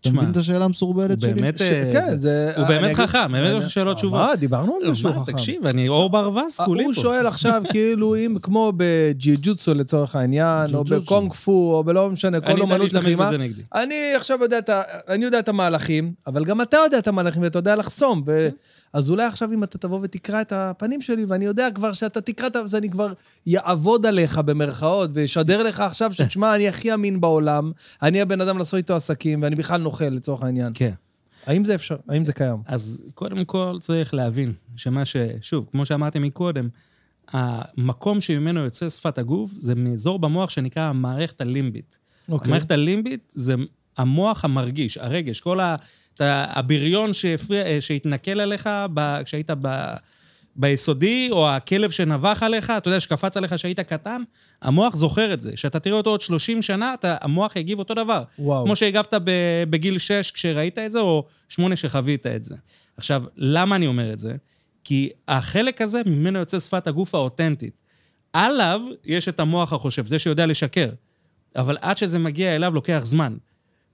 אתה 0.01 0.19
מבין 0.19 0.29
את 0.31 0.37
השאלה 0.37 0.65
המסורבלת 0.65 1.21
שלי? 1.21 1.33
באמת, 1.33 1.57
ש- 1.59 1.61
אה, 1.61 1.89
כן, 1.93 2.01
זה- 2.01 2.17
זה... 2.17 2.51
הוא 2.57 2.67
באמת 2.67 2.85
אגיד- 2.85 2.95
חכם, 2.95 3.31
באמת 3.31 3.63
יש 3.63 3.73
שאלות 3.73 3.97
תשובות. 3.97 4.19
מה, 4.19 4.35
דיברנו 4.35 4.77
על 4.81 4.87
זה 4.87 4.95
שהוא 4.95 5.11
מה, 5.15 5.21
חכם. 5.23 5.31
תקשיב, 5.31 5.65
אני 5.67 5.89
אור 5.89 6.09
ברווז, 6.09 6.57
כולי 6.65 6.83
פה. 6.83 6.87
הוא 6.87 6.93
שואל 6.93 7.27
עכשיו, 7.27 7.61
כאילו, 7.71 8.15
אם 8.15 8.35
כמו 8.41 8.73
בג'י-ג'וצו 8.77 9.73
לצורך 9.73 10.15
העניין, 10.15 10.75
או. 10.75 10.83
בקונג 10.83 11.33
פו, 11.33 11.51
או 11.75 11.83
בלא 11.83 12.09
משנה, 12.09 12.41
כל 12.41 12.61
אומנות 12.61 12.93
לחימה. 12.93 13.29
אני 13.75 13.95
עכשיו 14.15 14.37
יודע 14.41 14.57
את 14.57 14.69
ה... 14.69 14.81
אני 15.07 15.25
יודע 15.25 15.39
את 15.39 15.49
המהלכים, 15.49 16.11
אבל 16.27 16.45
גם 16.45 16.61
אתה 16.61 16.77
יודע 16.77 16.97
את 16.97 17.07
המהלכים 17.07 17.41
ואתה 17.41 17.59
יודע 17.59 17.75
לחסום. 17.75 18.23
אז 18.93 19.09
אולי 19.09 19.25
עכשיו 19.25 19.53
אם 19.53 19.63
אתה 19.63 19.77
תבוא 19.77 19.99
ותקרא 20.01 20.41
את 20.41 20.53
הפנים 20.55 21.01
שלי, 21.01 21.25
ואני 21.25 21.45
יודע 21.45 21.67
כבר 21.75 21.93
שאתה 21.93 22.21
תקרא 22.21 22.47
את 22.47 22.55
ה... 22.55 22.59
אז 22.59 22.75
אני 22.75 22.89
כבר 22.89 23.13
יעבוד 23.45 24.05
עליך 24.05 24.37
במרכאות, 24.37 25.09
וישדר 25.13 25.63
לך 25.63 25.79
עכשיו 25.79 26.13
שתשמע, 26.13 26.55
אני 26.55 26.67
הכי 26.67 26.93
אמין 26.93 27.21
בעולם, 27.21 27.71
אני 28.01 28.21
הבן 28.21 28.41
אדם 28.41 28.57
לעשות 28.57 28.77
איתו 28.77 28.95
עסקים, 28.95 29.41
ואני 29.41 29.55
בכלל 29.55 29.81
נוכל 29.81 30.05
לצורך 30.05 30.43
העניין. 30.43 30.71
כן. 30.73 30.91
האם 31.45 31.65
זה 31.65 31.75
אפשר? 31.75 31.95
האם 32.09 32.25
זה 32.25 32.33
קיים? 32.33 32.57
אז 32.65 33.03
קודם 33.13 33.45
כל 33.45 33.77
צריך 33.81 34.13
להבין 34.13 34.53
שמה 34.75 35.05
ש... 35.05 35.15
שוב, 35.41 35.67
כמו 35.71 35.85
שאמרתי 35.85 36.19
מקודם, 36.19 36.69
המקום 37.27 38.21
שממנו 38.21 38.59
יוצא 38.59 38.89
שפת 38.89 39.17
הגוף 39.17 39.51
זה 39.57 39.75
מאזור 39.75 40.19
במוח 40.19 40.49
שנקרא 40.49 40.83
המערכת 40.83 41.41
הלימבית. 41.41 41.97
אוקיי. 42.29 42.47
המערכת 42.47 42.71
הלימבית 42.71 43.33
זה 43.35 43.55
המוח 43.97 44.45
המרגיש, 44.45 44.97
הרגש, 44.97 45.39
כל 45.39 45.59
ה... 45.59 45.75
אתה- 46.15 46.45
הבריון 46.49 47.13
שהפריע, 47.13 47.65
אה, 47.65 47.77
שהתנכל 47.81 48.39
עליך 48.39 48.69
ב, 48.93 49.21
כשהיית 49.23 49.51
ב, 49.61 49.93
ביסודי, 50.55 51.27
או 51.31 51.49
הכלב 51.49 51.91
שנבח 51.91 52.43
עליך, 52.43 52.69
אתה 52.77 52.89
יודע, 52.89 52.99
שקפץ 52.99 53.37
עליך 53.37 53.53
כשהיית 53.53 53.79
קטן, 53.79 54.21
המוח 54.61 54.95
זוכר 54.95 55.33
את 55.33 55.41
זה. 55.41 55.51
כשאתה 55.55 55.79
תראה 55.79 55.97
אותו 55.97 56.09
עוד 56.09 56.21
30 56.21 56.61
שנה, 56.61 56.93
אתה, 56.93 57.15
המוח 57.21 57.55
יגיב 57.55 57.79
אותו 57.79 57.93
דבר. 57.93 58.23
וואו. 58.39 58.65
כמו 58.65 58.75
שהגבת 58.75 59.13
בגיל 59.69 59.97
6 59.97 60.31
כשראית 60.31 60.77
את 60.79 60.91
זה, 60.91 60.99
או 60.99 61.25
8 61.49 61.75
שחווית 61.75 62.27
את 62.27 62.43
זה. 62.43 62.55
עכשיו, 62.97 63.23
למה 63.37 63.75
אני 63.75 63.87
אומר 63.87 64.13
את 64.13 64.19
זה? 64.19 64.33
כי 64.83 65.09
החלק 65.27 65.81
הזה, 65.81 66.01
ממנו 66.05 66.39
יוצא 66.39 66.59
שפת 66.59 66.87
הגוף 66.87 67.15
האותנטית. 67.15 67.73
עליו 68.33 68.81
יש 69.05 69.29
את 69.29 69.39
המוח 69.39 69.73
החושב, 69.73 70.05
זה 70.05 70.19
שיודע 70.19 70.45
לשקר. 70.45 70.89
אבל 71.55 71.77
עד 71.81 71.97
שזה 71.97 72.19
מגיע 72.19 72.55
אליו 72.55 72.73
לוקח 72.73 72.99
זמן. 73.03 73.35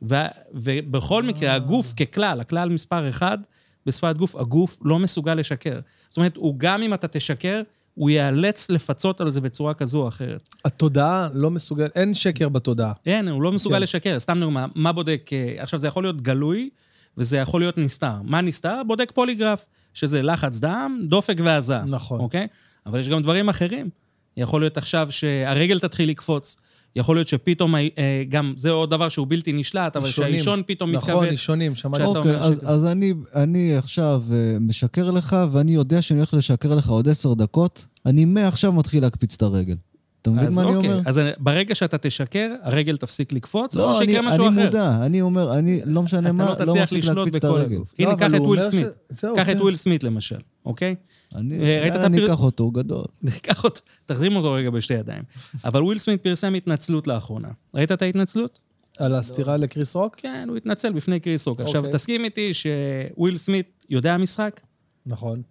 ו- 0.02 0.16
ובכל 0.54 1.24
מקרה, 1.24 1.54
הגוף 1.54 1.94
ככלל, 1.94 2.40
הכלל 2.40 2.70
מספר 2.70 3.10
אחד, 3.10 3.38
בשפת 3.86 4.16
גוף, 4.16 4.36
הגוף 4.36 4.78
לא 4.82 5.00
מסוגל 5.00 5.36
לשקר. 5.36 5.80
זאת 6.10 6.18
אומרת, 6.18 6.38
הוא 6.38 6.56
גם 6.58 6.82
אם 6.82 6.94
אתה 6.94 7.08
תשקר, 7.08 7.62
הוא 7.94 8.10
ייאלץ 8.10 8.70
לפצות 8.70 9.22
על 9.22 9.30
זה 9.30 9.42
בצורה 9.42 9.74
כזו 9.74 10.02
או 10.02 10.08
אחרת. 10.08 10.50
התודעה 10.66 11.30
לא 11.34 11.52
מסוגלת, 11.52 11.98
אין 11.98 12.14
שקר 12.14 12.50
בתודעה. 12.50 12.94
אין, 13.06 13.28
הוא 13.28 13.42
לא 13.42 13.52
מסוגל 13.52 13.76
כן. 13.76 13.82
לשקר. 13.82 14.20
סתם 14.20 14.40
דוגמה, 14.40 14.66
מה 14.76 14.92
בודק... 14.92 15.30
אה, 15.34 15.56
עכשיו, 15.58 15.80
זה 15.80 15.88
יכול 15.88 16.04
להיות 16.04 16.22
גלוי, 16.22 16.70
וזה 17.18 17.38
יכול 17.38 17.62
להיות 17.62 17.78
נסתר. 17.78 18.22
מה 18.24 18.42
נסתר? 18.42 18.82
בודק 18.88 19.12
פוליגרף, 19.14 19.66
שזה 19.94 20.22
לחץ 20.22 20.60
דם, 20.60 21.02
דופק 21.04 21.38
והזעה. 21.44 21.84
נכון. 21.90 22.20
אוקיי? 22.20 22.48
אבל 22.86 23.00
יש 23.00 23.10
גם 23.10 23.22
דברים 23.22 23.50
אחרים. 23.50 23.90
יכול 24.38 24.62
להיות 24.62 24.78
עכשיו 24.78 25.08
שהרגל 25.12 25.80
תתחיל 25.80 26.10
לקפוץ. 26.10 26.58
יכול 26.98 27.16
להיות 27.16 27.28
שפתאום, 27.28 27.76
אה, 27.76 28.24
גם, 28.30 28.54
זה 28.58 28.72
עוד 28.72 28.90
דבר 28.90 29.10
שהוא 29.10 29.28
בלתי 29.30 29.54
נשלט, 29.54 29.96
אבל. 29.96 30.10
שהאישון 30.10 30.62
פתאום 30.66 30.92
נכון, 30.92 31.14
מתכווץ. 31.14 31.32
אישונים, 31.32 31.76
שמעתי. 31.76 32.04
אוקיי, 32.04 32.36
אז, 32.36 32.62
אז 32.66 32.86
אני, 32.86 33.14
אני 33.36 33.76
עכשיו 33.78 34.24
אה, 34.32 34.58
משקר 34.60 35.12
לך, 35.12 35.36
ואני 35.52 35.72
יודע 35.74 36.02
שאני 36.02 36.20
הולך 36.20 36.34
לשקר 36.34 36.76
לך 36.76 36.90
עוד 36.90 37.10
עשר 37.10 37.34
דקות, 37.34 37.86
אני 38.06 38.26
מעכשיו 38.26 38.72
מתחיל 38.72 39.04
להקפיץ 39.04 39.34
את 39.34 39.42
הרגל. 39.42 39.76
אתה 40.22 40.30
מבין 40.30 40.54
מה 40.56 40.62
אני 40.62 40.76
אוקיי, 40.76 40.92
אומר? 40.92 41.02
אז 41.06 41.22
ברגע 41.38 41.76
שאתה 41.76 41.98
תשקר, 41.98 42.52
הרגל 42.64 42.98
תפסיק 42.98 43.34
לקפוץ, 43.34 43.78
או 43.78 43.82
לא, 43.82 43.98
אני, 43.98 44.06
שיקרה 44.06 44.30
משהו 44.30 44.48
אני 44.48 44.56
אחר. 44.56 44.66
מודע, 44.66 44.98
אני 45.06 45.22
אומר, 45.22 45.58
אני, 45.58 45.82
לא 45.86 46.04
משנה 46.04 46.30
אתה 46.30 46.32
מה, 46.32 46.46
לא 46.46 46.50
לא 46.50 46.56
תצליח 46.56 46.84
מפסיק 46.84 46.98
לשלוט 46.98 47.18
להקפיץ 47.18 47.36
את 47.36 47.46
בכל 47.46 47.60
הרגל. 47.60 47.76
הגוף. 47.76 47.94
לא, 48.00 48.06
הנה, 48.06 48.14
אבל 48.14 48.28
קח 48.30 48.36
את 48.36 48.42
וויל 48.42 48.62
סמית. 48.62 48.88
קח 49.36 49.44
כן. 49.46 49.58
את 49.58 49.62
וויל 49.62 49.76
סמית 49.76 50.04
למשל, 50.04 50.40
אוקיי? 50.66 50.96
אני, 51.38 51.60
אה, 51.60 51.88
אקח 52.26 52.40
אותו, 52.40 52.64
הוא 52.64 52.74
גדול. 52.74 53.06
קח 53.42 53.64
אותו, 53.64 53.82
תחזיק 54.06 54.36
אותו 54.36 54.52
רגע 54.52 54.70
בשתי 54.70 54.94
ידיים. 54.94 55.24
אבל 55.66 55.84
וויל 55.84 55.98
סמית 55.98 56.22
פרסם 56.22 56.54
התנצלות 56.54 57.08
לאחרונה. 57.08 57.48
ראית 57.74 57.92
את 57.92 58.02
ההתנצלות? 58.02 58.60
על 59.00 59.16
הסטירה 59.16 59.58
לקריס 59.58 59.96
רוק? 59.96 60.16
כן, 60.18 60.46
הוא 60.50 60.58
התנצל 60.58 60.94
בפני 60.94 61.20
קריס 61.20 61.48
רוק. 61.48 61.62
עכשיו, 61.62 61.82
אוקיי. 61.82 61.94
תסכים 61.94 62.24
איתי 62.24 62.52
שוויל 62.54 63.38
סמית 63.38 63.86
יודע 63.90 64.18
משחק, 64.18 64.62
נכון. 65.06 65.42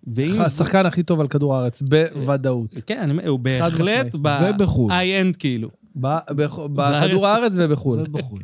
השחקן 0.41 0.87
הכי 0.87 1.03
טוב 1.03 1.21
על 1.21 1.29
כדור 1.29 1.57
הארץ, 1.57 1.83
בוודאות. 1.83 2.75
כן, 2.87 2.99
אני 3.01 3.11
אומר, 3.11 3.29
הוא 3.29 3.39
בהחלט. 3.39 4.15
ובחו"ל. 4.15 4.93
ב-high-end 4.93 5.37
כאילו, 5.39 5.71
בכדור 5.97 7.27
הארץ 7.27 7.53
ובחו"ל. 7.57 8.01
ובחו"ל. 8.01 8.41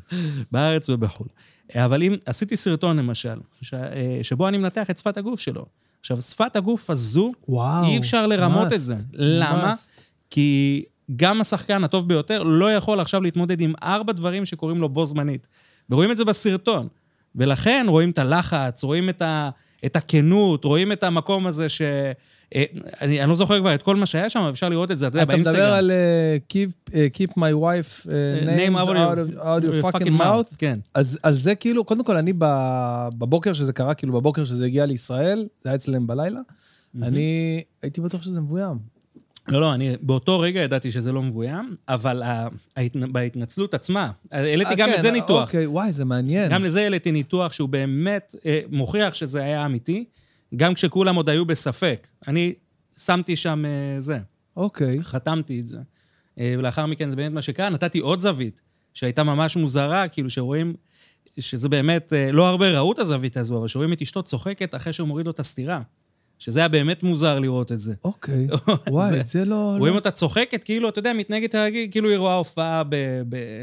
בארץ 0.52 0.88
ובחו"ל. 0.88 1.26
אבל 1.74 2.02
אם, 2.02 2.14
עשיתי 2.26 2.56
סרטון 2.56 2.96
למשל, 2.96 3.38
ש- 3.60 3.74
אה, 3.74 4.18
שבו 4.22 4.48
אני 4.48 4.58
מנתח 4.58 4.90
את 4.90 4.98
שפת 4.98 5.16
הגוף 5.16 5.40
שלו. 5.40 5.66
עכשיו, 6.02 6.22
שפת 6.22 6.56
הגוף 6.56 6.90
הזו, 6.90 7.32
וואו. 7.48 7.84
אי 7.84 7.98
אפשר 7.98 8.26
לרמות 8.26 8.68
must, 8.68 8.74
את 8.74 8.80
זה. 8.80 8.94
למה? 9.12 9.72
must. 9.72 10.00
כי 10.30 10.84
גם 11.16 11.40
השחקן 11.40 11.84
הטוב 11.84 12.08
ביותר 12.08 12.42
לא 12.42 12.72
יכול 12.72 13.00
עכשיו 13.00 13.20
להתמודד 13.22 13.60
עם 13.60 13.72
ארבע 13.82 14.12
דברים 14.12 14.44
שקורים 14.44 14.80
לו 14.80 14.88
בו 14.88 15.06
זמנית. 15.06 15.46
ורואים 15.90 16.10
את 16.10 16.16
זה 16.16 16.24
בסרטון. 16.24 16.88
ולכן 17.34 17.86
רואים 17.88 18.10
את 18.10 18.18
הלחץ, 18.18 18.84
רואים 18.84 19.08
את, 19.08 19.22
ה, 19.22 19.50
את 19.84 19.96
הכנות, 19.96 20.64
רואים 20.64 20.92
את 20.92 21.04
המקום 21.04 21.46
הזה 21.46 21.68
ש... 21.68 21.82
אה, 22.54 22.64
אני, 23.00 23.20
אני 23.20 23.28
לא 23.28 23.34
זוכר 23.34 23.60
כבר 23.60 23.74
את 23.74 23.82
כל 23.82 23.96
מה 23.96 24.06
שהיה 24.06 24.30
שם, 24.30 24.40
אפשר 24.40 24.68
לראות 24.68 24.90
את 24.90 24.98
זה, 24.98 25.06
אתה 25.06 25.16
יודע, 25.16 25.22
אתה 25.22 25.32
באינסטגרם. 25.32 25.56
מדבר 25.56 25.72
על 25.72 25.90
אה, 25.90 26.36
keep- 26.52 26.94
אה, 26.94 27.06
Keep 27.16 27.30
my 27.30 27.52
wife 27.62 28.06
uh, 28.06 28.08
name 28.46 28.76
out 28.76 28.88
out 28.88 29.36
out 29.38 29.62
your 29.62 29.92
fucking 29.92 30.20
mouth. 30.20 30.56
כן. 30.58 30.78
אז 30.94 31.18
אז 31.22 31.42
זה 31.42 31.54
כאילו, 31.54 31.84
קודם 31.84 32.04
כל, 32.04 32.16
אני 32.16 32.32
בבוקר 33.18 33.52
שזה 33.52 33.72
קרה, 33.72 33.94
כאילו 33.94 34.12
בבוקר 34.12 34.44
שזה 34.44 34.64
הגיע 34.66 34.86
לישראל, 34.86 35.46
זה 35.60 35.68
היה 35.68 35.76
אצלם 35.76 36.06
בלילה, 36.06 36.40
אני 37.02 37.62
הייתי 37.82 38.00
בטוח 38.00 38.22
שזה 38.22 38.40
מבוים. 38.40 38.92
לא, 39.48 39.60
לא, 39.60 39.74
אני 39.74 39.96
באותו 40.00 40.40
רגע 40.40 40.60
ידעתי 40.60 40.90
שזה 40.90 41.12
לא 41.12 41.22
מבוים, 41.22 41.76
אבל. 41.88 42.22
בהתנצלות 43.12 43.74
עצמה, 43.74 44.10
העליתי 44.32 44.74
גם 44.74 44.88
כן, 44.88 44.94
את 44.96 45.02
זה 45.02 45.10
ניתוח. 45.10 45.46
אוקיי, 45.48 45.66
וואי, 45.66 45.92
זה 45.92 46.04
מעניין. 46.04 46.52
גם 46.52 46.64
לזה 46.64 46.80
העליתי 46.80 47.12
ניתוח 47.12 47.52
שהוא 47.52 47.68
באמת 47.68 48.34
אה, 48.46 48.60
מוכיח 48.70 49.14
שזה 49.14 49.42
היה 49.42 49.66
אמיתי, 49.66 50.04
גם 50.56 50.74
כשכולם 50.74 51.14
עוד 51.14 51.28
היו 51.28 51.44
בספק. 51.44 52.08
אני 52.28 52.54
שמתי 52.96 53.36
שם 53.36 53.64
אה, 53.64 54.00
זה, 54.00 54.18
אוקיי. 54.56 55.02
חתמתי 55.02 55.60
את 55.60 55.66
זה. 55.66 55.78
אה, 56.38 56.54
ולאחר 56.58 56.86
מכן 56.86 57.10
זה 57.10 57.16
באמת 57.16 57.32
מה 57.32 57.42
שקרה, 57.42 57.68
נתתי 57.68 57.98
עוד 57.98 58.20
זווית, 58.20 58.60
שהייתה 58.94 59.24
ממש 59.24 59.56
מוזרה, 59.56 60.08
כאילו 60.08 60.30
שרואים, 60.30 60.74
שזה 61.38 61.68
באמת, 61.68 62.12
אה, 62.12 62.32
לא 62.32 62.48
הרבה 62.48 62.70
ראו 62.70 62.92
את 62.92 62.98
הזווית 62.98 63.36
הזו, 63.36 63.58
אבל 63.58 63.68
שרואים 63.68 63.92
את 63.92 64.02
אשתו 64.02 64.22
צוחקת 64.22 64.74
אחרי 64.74 64.92
שהוא 64.92 65.08
מוריד 65.08 65.26
לו 65.26 65.32
את 65.32 65.40
הסטירה. 65.40 65.82
שזה 66.42 66.58
היה 66.60 66.68
באמת 66.68 67.02
מוזר 67.02 67.38
לראות 67.38 67.72
את 67.72 67.80
זה. 67.80 67.94
אוקיי. 68.04 68.46
וואי, 68.90 69.10
זה- 69.10 69.20
את 69.20 69.26
זה 69.26 69.44
לא... 69.44 69.74
רואים 69.78 69.94
אותה 69.94 70.10
צוחקת, 70.10 70.64
כאילו, 70.64 70.88
אתה 70.88 70.98
יודע, 70.98 71.12
מתנהגת 71.12 71.54
הרגיל, 71.54 71.88
כאילו 71.90 72.08
היא 72.08 72.18
רואה 72.18 72.34
הופעה 72.34 72.82
ב... 72.88 72.94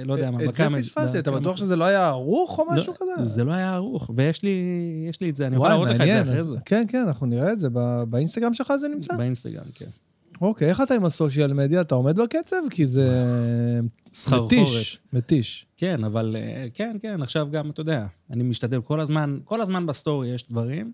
לא 0.06 0.14
יודע 0.14 0.32
מה, 0.32 0.38
את 0.38 0.54
זה 0.56 0.64
בקאמל- 0.70 0.82
פספסתי, 0.82 1.20
אתה 1.20 1.32
בקאמל- 1.32 1.40
בטוח 1.42 1.58
שזה 1.58 1.76
לא 1.76 1.84
היה 1.86 2.08
ערוך 2.08 2.60
או 2.60 2.66
משהו 2.74 2.94
לא, 3.02 3.14
כזה? 3.16 3.24
זה 3.26 3.44
לא 3.44 3.52
היה 3.52 3.74
ערוך, 3.76 4.10
ויש 4.16 4.44
לי, 4.44 5.30
את 5.30 5.36
זה, 5.36 5.48
אני 5.48 5.56
יכול 5.56 5.70
להראות 5.70 5.90
לך 5.90 6.02
את 6.02 6.06
זה. 6.08 6.22
אחרי 6.22 6.44
זה. 6.44 6.56
כן, 6.66 6.86
כן, 6.88 7.04
אנחנו 7.08 7.26
נראה 7.28 7.52
את 7.54 7.60
זה. 7.60 7.68
באינסטגרם 8.10 8.54
שלך 8.54 8.74
זה 8.76 8.88
נמצא? 8.88 9.18
באינסטגרם, 9.18 9.64
כן. 9.76 9.86
אוקיי, 10.42 10.70
איך 10.70 10.82
אתה 10.82 10.94
עם 10.94 11.06
הסושיאל 11.06 11.54
מדיה? 11.54 11.82
אתה 11.82 11.96
עומד 11.96 12.20
בקצב? 12.20 12.56
כי 12.70 12.88
זה... 12.88 13.24
סחרחורת. 14.14 14.52
מתיש, 14.54 15.00
מתיש. 15.14 15.66
כן, 15.78 16.04
אבל 16.04 16.36
אה, 16.40 16.66
כן, 16.74 16.98
כן, 17.02 17.22
עכשיו 17.22 17.48
גם, 17.52 17.70
אתה 17.70 17.82
יודע, 17.82 18.06
אני 18.32 18.44
משתדל 18.44 18.82
כל 18.82 19.00
הזמן, 19.00 19.38
כל 19.46 19.62
הזמן 19.62 19.86
בסטורי 19.86 20.28
יש 20.28 20.46
דברים. 20.50 20.92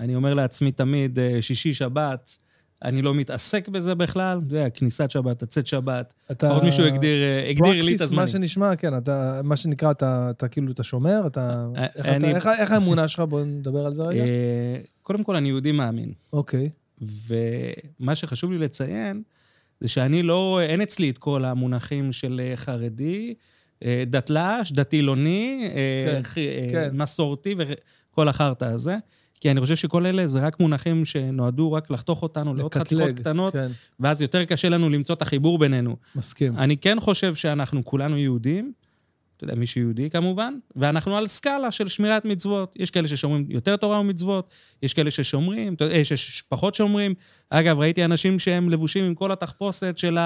אני 0.00 0.14
אומר 0.14 0.34
לעצמי 0.34 0.72
תמיד, 0.72 1.18
אה, 1.18 1.42
שישי, 1.42 1.74
שבת, 1.74 2.36
אני 2.84 3.02
לא 3.02 3.14
מתעסק 3.14 3.68
בזה 3.68 3.94
בכלל, 3.94 4.40
אתה 4.46 4.56
יודע, 4.56 4.70
כניסת 4.70 5.10
שבת, 5.10 5.42
הצאת 5.42 5.66
שבת. 5.66 6.14
אתה... 6.30 6.46
לפחות 6.46 6.62
מישהו 6.62 6.84
הגדיר, 6.84 7.22
אה, 7.22 7.48
הגדיר 7.50 7.82
לי 7.82 7.96
את 7.96 8.00
הזמנים. 8.00 8.22
מה 8.24 8.28
שנשמע, 8.28 8.76
כן, 8.76 8.96
אתה, 8.96 9.40
מה 9.44 9.56
שנקרא, 9.56 9.90
אתה, 9.90 10.30
אתה 10.30 10.48
כאילו, 10.48 10.72
אתה 10.72 10.82
שומר, 10.82 11.26
אתה... 11.26 11.66
אה, 11.76 11.86
איך, 11.96 12.06
אני- 12.06 12.30
אתה 12.30 12.36
איך, 12.36 12.46
איך 12.58 12.72
האמונה 12.72 13.08
שלך? 13.08 13.20
בוא 13.20 13.44
נדבר 13.44 13.86
על 13.86 13.94
זה 13.94 14.02
רגע. 14.02 14.22
קודם 15.02 15.24
כל, 15.24 15.36
אני 15.36 15.48
יהודי 15.48 15.72
מאמין. 15.72 16.12
אוקיי. 16.32 16.68
ומה 17.00 18.14
שחשוב 18.14 18.52
לי 18.52 18.58
לציין, 18.58 19.22
זה 19.80 19.88
שאני 19.88 20.22
לא, 20.22 20.60
אין 20.62 20.80
אצלי 20.80 21.10
את 21.10 21.18
כל 21.18 21.44
המונחים 21.44 22.12
של 22.12 22.40
חרדי, 22.54 23.34
דתל"ש, 24.06 24.72
דתי-לוני, 24.72 25.70
כן, 26.06 26.42
כן. 26.72 26.88
מסורתי 26.92 27.54
וכל 27.58 28.28
החרטא 28.28 28.64
הזה. 28.64 28.96
כי 29.40 29.50
אני 29.50 29.60
חושב 29.60 29.76
שכל 29.76 30.06
אלה 30.06 30.26
זה 30.26 30.40
רק 30.40 30.60
מונחים 30.60 31.04
שנועדו 31.04 31.72
רק 31.72 31.90
לחתוך 31.90 32.22
אותנו 32.22 32.54
לעוד 32.54 32.74
חתיכות 32.74 33.10
קטנות, 33.10 33.52
כן, 33.52 33.68
ואז 34.00 34.22
יותר 34.22 34.44
קשה 34.44 34.68
לנו 34.68 34.90
למצוא 34.90 35.14
את 35.14 35.22
החיבור 35.22 35.58
בינינו. 35.58 35.96
מסכים. 36.14 36.56
אני 36.56 36.76
כן 36.76 37.00
חושב 37.00 37.34
שאנחנו 37.34 37.84
כולנו 37.84 38.18
יהודים, 38.18 38.72
אתה 39.38 39.44
יודע, 39.44 39.54
מי 39.54 39.66
שיהודי 39.66 40.10
כמובן, 40.10 40.54
ואנחנו 40.76 41.16
על 41.16 41.26
סקאלה 41.26 41.70
של 41.70 41.88
שמירת 41.88 42.24
מצוות. 42.24 42.76
יש 42.78 42.90
כאלה 42.90 43.08
ששומרים 43.08 43.46
יותר 43.48 43.76
תורה 43.76 44.00
ומצוות, 44.00 44.50
יש 44.82 44.94
כאלה 44.94 45.10
ששומרים, 45.10 45.76
יודע, 45.80 45.94
אה, 45.94 46.04
שפחות 46.04 46.74
שומרים. 46.74 47.14
אגב, 47.50 47.78
ראיתי 47.78 48.04
אנשים 48.04 48.38
שהם 48.38 48.70
לבושים 48.70 49.04
עם 49.04 49.14
כל 49.14 49.32
התחפושת 49.32 49.98
של 49.98 50.18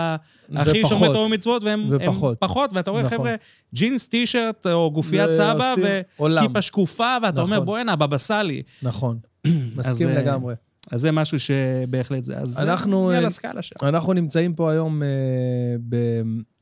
הכי. 0.54 0.82
שומרי 0.86 1.08
תורה 1.08 1.26
ומצוות, 1.26 1.64
והם 1.64 1.80
הם 1.80 1.88
ופחות. 1.90 2.38
פחות, 2.38 2.70
ואתה 2.74 2.90
רואה, 2.90 3.02
נכון. 3.02 3.18
חבר'ה, 3.18 3.34
ג'ינס, 3.74 4.08
טישרט 4.08 4.66
או 4.66 4.90
גופיית 4.90 5.30
סבא. 5.32 5.74
וכיפה 6.20 6.62
שקופה, 6.62 7.16
ואתה 7.22 7.40
אומר, 7.40 7.56
נכון. 7.56 7.66
בוא'נה, 7.66 7.96
בבא 7.96 8.18
סאלי. 8.18 8.62
נכון, 8.82 9.18
מסכים 9.76 10.08
אה, 10.08 10.22
לגמרי. 10.22 10.54
אז 10.90 11.00
זה 11.00 11.12
משהו 11.12 11.40
שבהחלט 11.40 12.24
זה. 12.24 12.38
אז 12.38 12.58
אנחנו, 12.58 13.08
זה 13.10 13.18
על 13.18 13.22
אה, 13.22 13.28
הסקאלה 13.28 13.62
שם. 13.62 13.74
אנחנו 13.82 14.12
נמצאים 14.12 14.54
פה 14.54 14.70
היום 14.70 15.02
אה, 15.02 15.08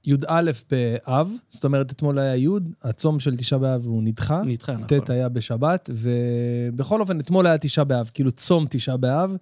בי"א 0.06 0.50
באב, 0.70 1.30
זאת 1.48 1.64
אומרת, 1.64 1.92
אתמול 1.92 2.18
היה 2.18 2.36
י', 2.36 2.48
הצום 2.82 3.20
של 3.20 3.36
תשעה 3.36 3.58
באב 3.58 3.86
הוא 3.86 4.02
נדחה. 4.02 4.42
נדחה, 4.44 4.72
נכון. 4.72 4.86
ט' 5.00 5.10
היה 5.10 5.28
בשבת, 5.28 5.90
ובכל 5.92 7.00
אופן, 7.00 7.20
אתמול 7.20 7.46
היה 7.46 7.58
תשעה 7.58 7.84
באב, 7.84 8.10
כאילו 8.14 8.32
צום 8.32 8.66
תשעה 8.70 8.96
באב, 8.96 9.36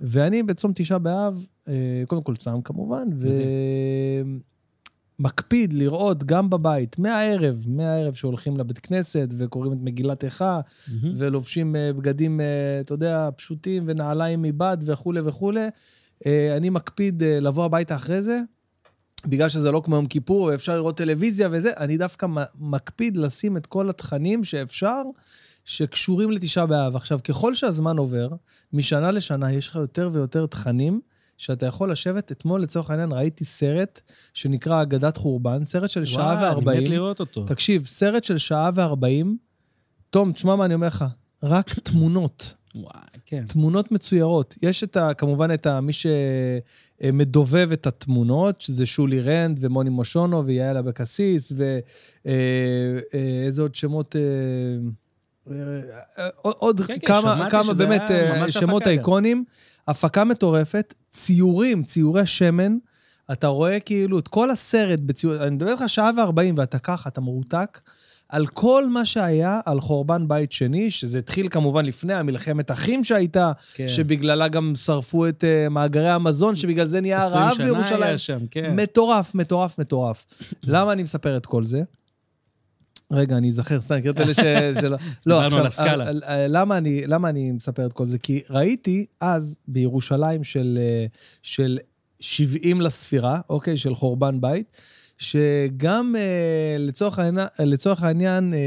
ואני 0.00 0.42
בצום 0.42 0.72
תשעה 0.74 0.98
באב, 0.98 1.46
אה, 1.68 2.02
קודם 2.06 2.22
כל 2.22 2.36
צם 2.36 2.60
כמובן, 2.64 3.08
ומקפיד 5.18 5.72
לראות 5.72 6.24
גם 6.24 6.50
בבית, 6.50 6.98
מהערב, 6.98 7.64
מהערב 7.68 8.14
שהולכים 8.14 8.56
לבית 8.56 8.78
כנסת 8.78 9.28
וקוראים 9.38 9.72
את 9.72 9.78
מגילת 9.80 10.24
איכה, 10.24 10.60
מהמם. 10.88 11.14
ולובשים 11.16 11.76
אה, 11.76 11.92
בגדים, 11.92 12.40
אה, 12.40 12.80
אתה 12.80 12.94
יודע, 12.94 13.28
פשוטים 13.36 13.84
ונעליים 13.86 14.42
מבד 14.42 14.76
וכולי 14.84 15.20
וכולי. 15.24 15.66
אני 16.56 16.70
מקפיד 16.70 17.22
לבוא 17.22 17.64
הביתה 17.64 17.96
אחרי 17.96 18.22
זה, 18.22 18.40
בגלל 19.26 19.48
שזה 19.48 19.70
לא 19.70 19.82
כמו 19.84 19.96
יום 19.96 20.06
כיפור, 20.06 20.42
ואפשר 20.42 20.76
לראות 20.76 20.96
טלוויזיה 20.96 21.48
וזה, 21.52 21.70
אני 21.76 21.96
דווקא 21.96 22.26
מקפיד 22.60 23.16
לשים 23.16 23.56
את 23.56 23.66
כל 23.66 23.90
התכנים 23.90 24.44
שאפשר, 24.44 25.02
שקשורים 25.64 26.30
לתשעה 26.30 26.66
באב. 26.66 26.96
עכשיו, 26.96 27.18
ככל 27.24 27.54
שהזמן 27.54 27.98
עובר, 27.98 28.28
משנה 28.72 29.10
לשנה 29.10 29.52
יש 29.52 29.68
לך 29.68 29.76
יותר 29.76 30.10
ויותר 30.12 30.46
תכנים 30.46 31.00
שאתה 31.38 31.66
יכול 31.66 31.90
לשבת. 31.90 32.32
אתמול, 32.32 32.62
לצורך 32.62 32.90
העניין, 32.90 33.12
ראיתי 33.12 33.44
סרט 33.44 34.00
שנקרא 34.34 34.82
אגדת 34.82 35.16
חורבן, 35.16 35.64
סרט 35.64 35.90
של 35.90 36.04
שעה 36.04 36.24
וואי, 36.24 36.36
אני 36.36 36.44
וארבעים. 36.44 36.82
מת 36.82 36.88
לראות 36.88 37.20
אותו. 37.20 37.44
תקשיב, 37.44 37.86
סרט 37.86 38.24
של 38.24 38.38
שעה 38.38 38.70
וארבעים, 38.74 39.36
תום, 40.10 40.32
תשמע 40.32 40.56
מה 40.56 40.64
אני 40.64 40.74
אומר 40.74 40.86
לך, 40.86 41.04
רק 41.42 41.74
תמונות, 41.78 42.54
וואי, 42.74 43.00
כן. 43.26 43.44
תמונות 43.48 43.92
מצוירות. 43.92 44.54
יש 44.62 44.84
את 44.84 44.96
ה... 44.96 45.14
כמובן 45.14 45.54
את 45.54 45.66
ה... 45.66 45.80
מי 45.80 45.92
שמדובב 47.02 47.68
את 47.72 47.86
התמונות, 47.86 48.60
שזה 48.60 48.86
שולי 48.86 49.20
רנד 49.20 49.58
ומוני 49.60 49.90
מושונו 49.90 50.46
ויעל 50.46 50.76
אבקסיס, 50.76 51.52
ואיזה 52.24 53.62
עוד 53.62 53.74
שמות... 53.74 54.16
אה, 54.16 54.22
אה, 56.18 56.28
עוד- 56.36 56.54
עוד 56.58 56.80
כן, 56.80 56.94
כן, 57.00 57.06
כמה, 57.06 57.50
כמה 57.50 57.74
באמת 57.74 58.10
אה, 58.10 58.50
שמות. 58.50 58.86
אייקונים, 58.86 59.44
הפקה 59.88 60.24
מטורפת, 60.24 60.94
ציורים, 61.10 61.84
ציורי 61.84 62.26
שמן. 62.26 62.76
אתה 63.32 63.46
רואה 63.46 63.80
כאילו 63.80 64.18
את 64.18 64.28
כל 64.28 64.50
הסרט 64.50 65.00
בציור, 65.00 65.42
אני 65.42 65.50
מדבר 65.50 65.70
איתך 65.72 65.82
שעה 65.86 66.10
וארבעים, 66.16 66.54
ואתה 66.58 66.78
ככה, 66.78 67.08
אתה 67.08 67.20
מרותק, 67.20 67.80
על 68.34 68.46
כל 68.46 68.88
מה 68.88 69.04
שהיה 69.04 69.60
על 69.64 69.80
חורבן 69.80 70.28
בית 70.28 70.52
שני, 70.52 70.90
שזה 70.90 71.18
התחיל 71.18 71.48
כמובן 71.48 71.84
לפני 71.84 72.14
המלחמת 72.14 72.70
אחים 72.70 73.04
שהייתה, 73.04 73.52
כן. 73.74 73.88
שבגללה 73.88 74.48
גם 74.48 74.72
שרפו 74.76 75.28
את 75.28 75.44
uh, 75.44 75.68
מאגרי 75.68 76.08
המזון, 76.08 76.56
שבגלל 76.56 76.86
זה 76.86 77.00
נהיה 77.00 77.18
20 77.18 77.42
רעב 77.42 77.54
שנה 77.54 77.64
בירושלים. 77.64 78.02
היה 78.02 78.18
שם, 78.18 78.38
כן. 78.50 78.76
מטורף, 78.76 79.34
מטורף, 79.34 79.78
מטורף. 79.78 80.24
למה 80.62 80.92
אני 80.92 81.02
מספר 81.02 81.36
את 81.36 81.46
כל 81.46 81.64
זה? 81.64 81.82
רגע, 83.10 83.36
אני 83.36 83.48
אזכר, 83.48 83.80
סתם, 83.80 83.98
מכיר 83.98 84.12
את 84.12 84.20
אלה. 84.20 84.34
שלא... 84.80 84.96
לא, 85.26 85.42
הסקאלה. 85.66 86.06
אה, 86.06 86.12
אה, 86.28 86.48
למה 86.48 86.78
אני, 86.78 87.06
למה 87.06 87.28
אני 87.28 87.52
מספר 87.52 87.86
את 87.86 87.92
כל 87.92 88.06
זה? 88.06 88.18
כי 88.18 88.42
ראיתי 88.50 89.06
אז 89.20 89.58
בירושלים 89.68 90.44
של, 90.44 90.78
של 91.42 91.78
70 92.20 92.80
לספירה, 92.80 93.40
אוקיי, 93.50 93.76
של 93.76 93.94
חורבן 93.94 94.40
בית, 94.40 94.76
שגם 95.18 96.14
אה, 96.18 96.76
לצורך 96.78 97.18
העניין, 97.18 97.46
לצורך 97.60 98.02
העניין 98.02 98.54
אה, 98.54 98.58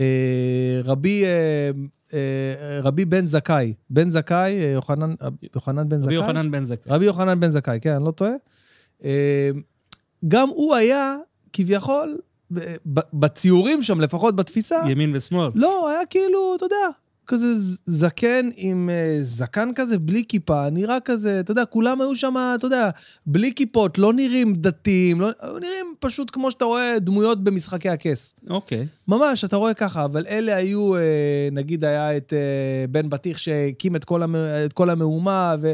אה, 0.00 0.80
רבי, 0.84 1.24
אה, 1.24 1.70
אה, 2.14 2.80
רבי 2.82 3.04
בן 3.04 3.26
זכאי, 3.26 3.74
בן 3.90 4.10
זכאי, 4.10 4.60
אה, 4.64 4.70
יוחנן, 4.70 5.14
יוחנן 5.54 5.88
בן 5.88 5.96
רבי 5.96 6.02
זכאי, 6.02 6.14
יוחנן 6.14 6.50
בן 6.50 6.64
זכאי. 6.64 6.92
רבי 6.92 7.04
יוחנן 7.04 7.40
בן 7.40 7.50
זכאי, 7.50 7.78
כן, 7.80 7.94
אני 7.94 8.04
לא 8.04 8.10
טועה. 8.10 8.32
אה, 9.04 9.50
גם 10.28 10.48
הוא 10.48 10.74
היה, 10.74 11.16
כביכול, 11.52 12.18
בציורים 13.12 13.82
שם, 13.82 14.00
לפחות 14.00 14.36
בתפיסה, 14.36 14.82
ימין 14.88 15.16
ושמאל. 15.16 15.50
לא, 15.54 15.88
היה 15.88 16.06
כאילו, 16.10 16.54
אתה 16.56 16.64
יודע, 16.64 16.86
כזה 17.26 17.46
זקן 17.86 18.48
עם 18.56 18.90
אה, 18.92 19.18
זקן 19.22 19.70
כזה 19.74 19.98
בלי 19.98 20.24
כיפה, 20.28 20.70
נראה 20.70 21.00
כזה, 21.00 21.40
אתה 21.40 21.50
יודע, 21.50 21.64
כולם 21.64 22.00
היו 22.00 22.16
שם, 22.16 22.34
אתה 22.54 22.66
יודע, 22.66 22.90
בלי 23.26 23.52
כיפות, 23.54 23.98
לא 23.98 24.12
נראים 24.12 24.54
דתיים, 24.54 25.20
לא, 25.20 25.30
נראים 25.42 25.94
פשוט 25.98 26.30
כמו 26.30 26.50
שאתה 26.50 26.64
רואה 26.64 26.98
דמויות 26.98 27.44
במשחקי 27.44 27.88
הכס. 27.88 28.34
אוקיי. 28.50 28.86
ממש, 29.08 29.44
אתה 29.44 29.56
רואה 29.56 29.74
ככה, 29.74 30.04
אבל 30.04 30.24
אלה 30.28 30.56
היו, 30.56 30.94
אה, 30.94 31.00
נגיד 31.52 31.84
היה 31.84 32.16
את 32.16 32.32
אה, 32.32 32.86
בן 32.90 33.10
בטיח 33.10 33.38
שהקים 33.38 33.96
את 33.96 34.04
כל, 34.04 34.22
המ, 34.22 34.36
את 34.66 34.72
כל 34.72 34.90
המהומה, 34.90 35.54
ו, 35.60 35.72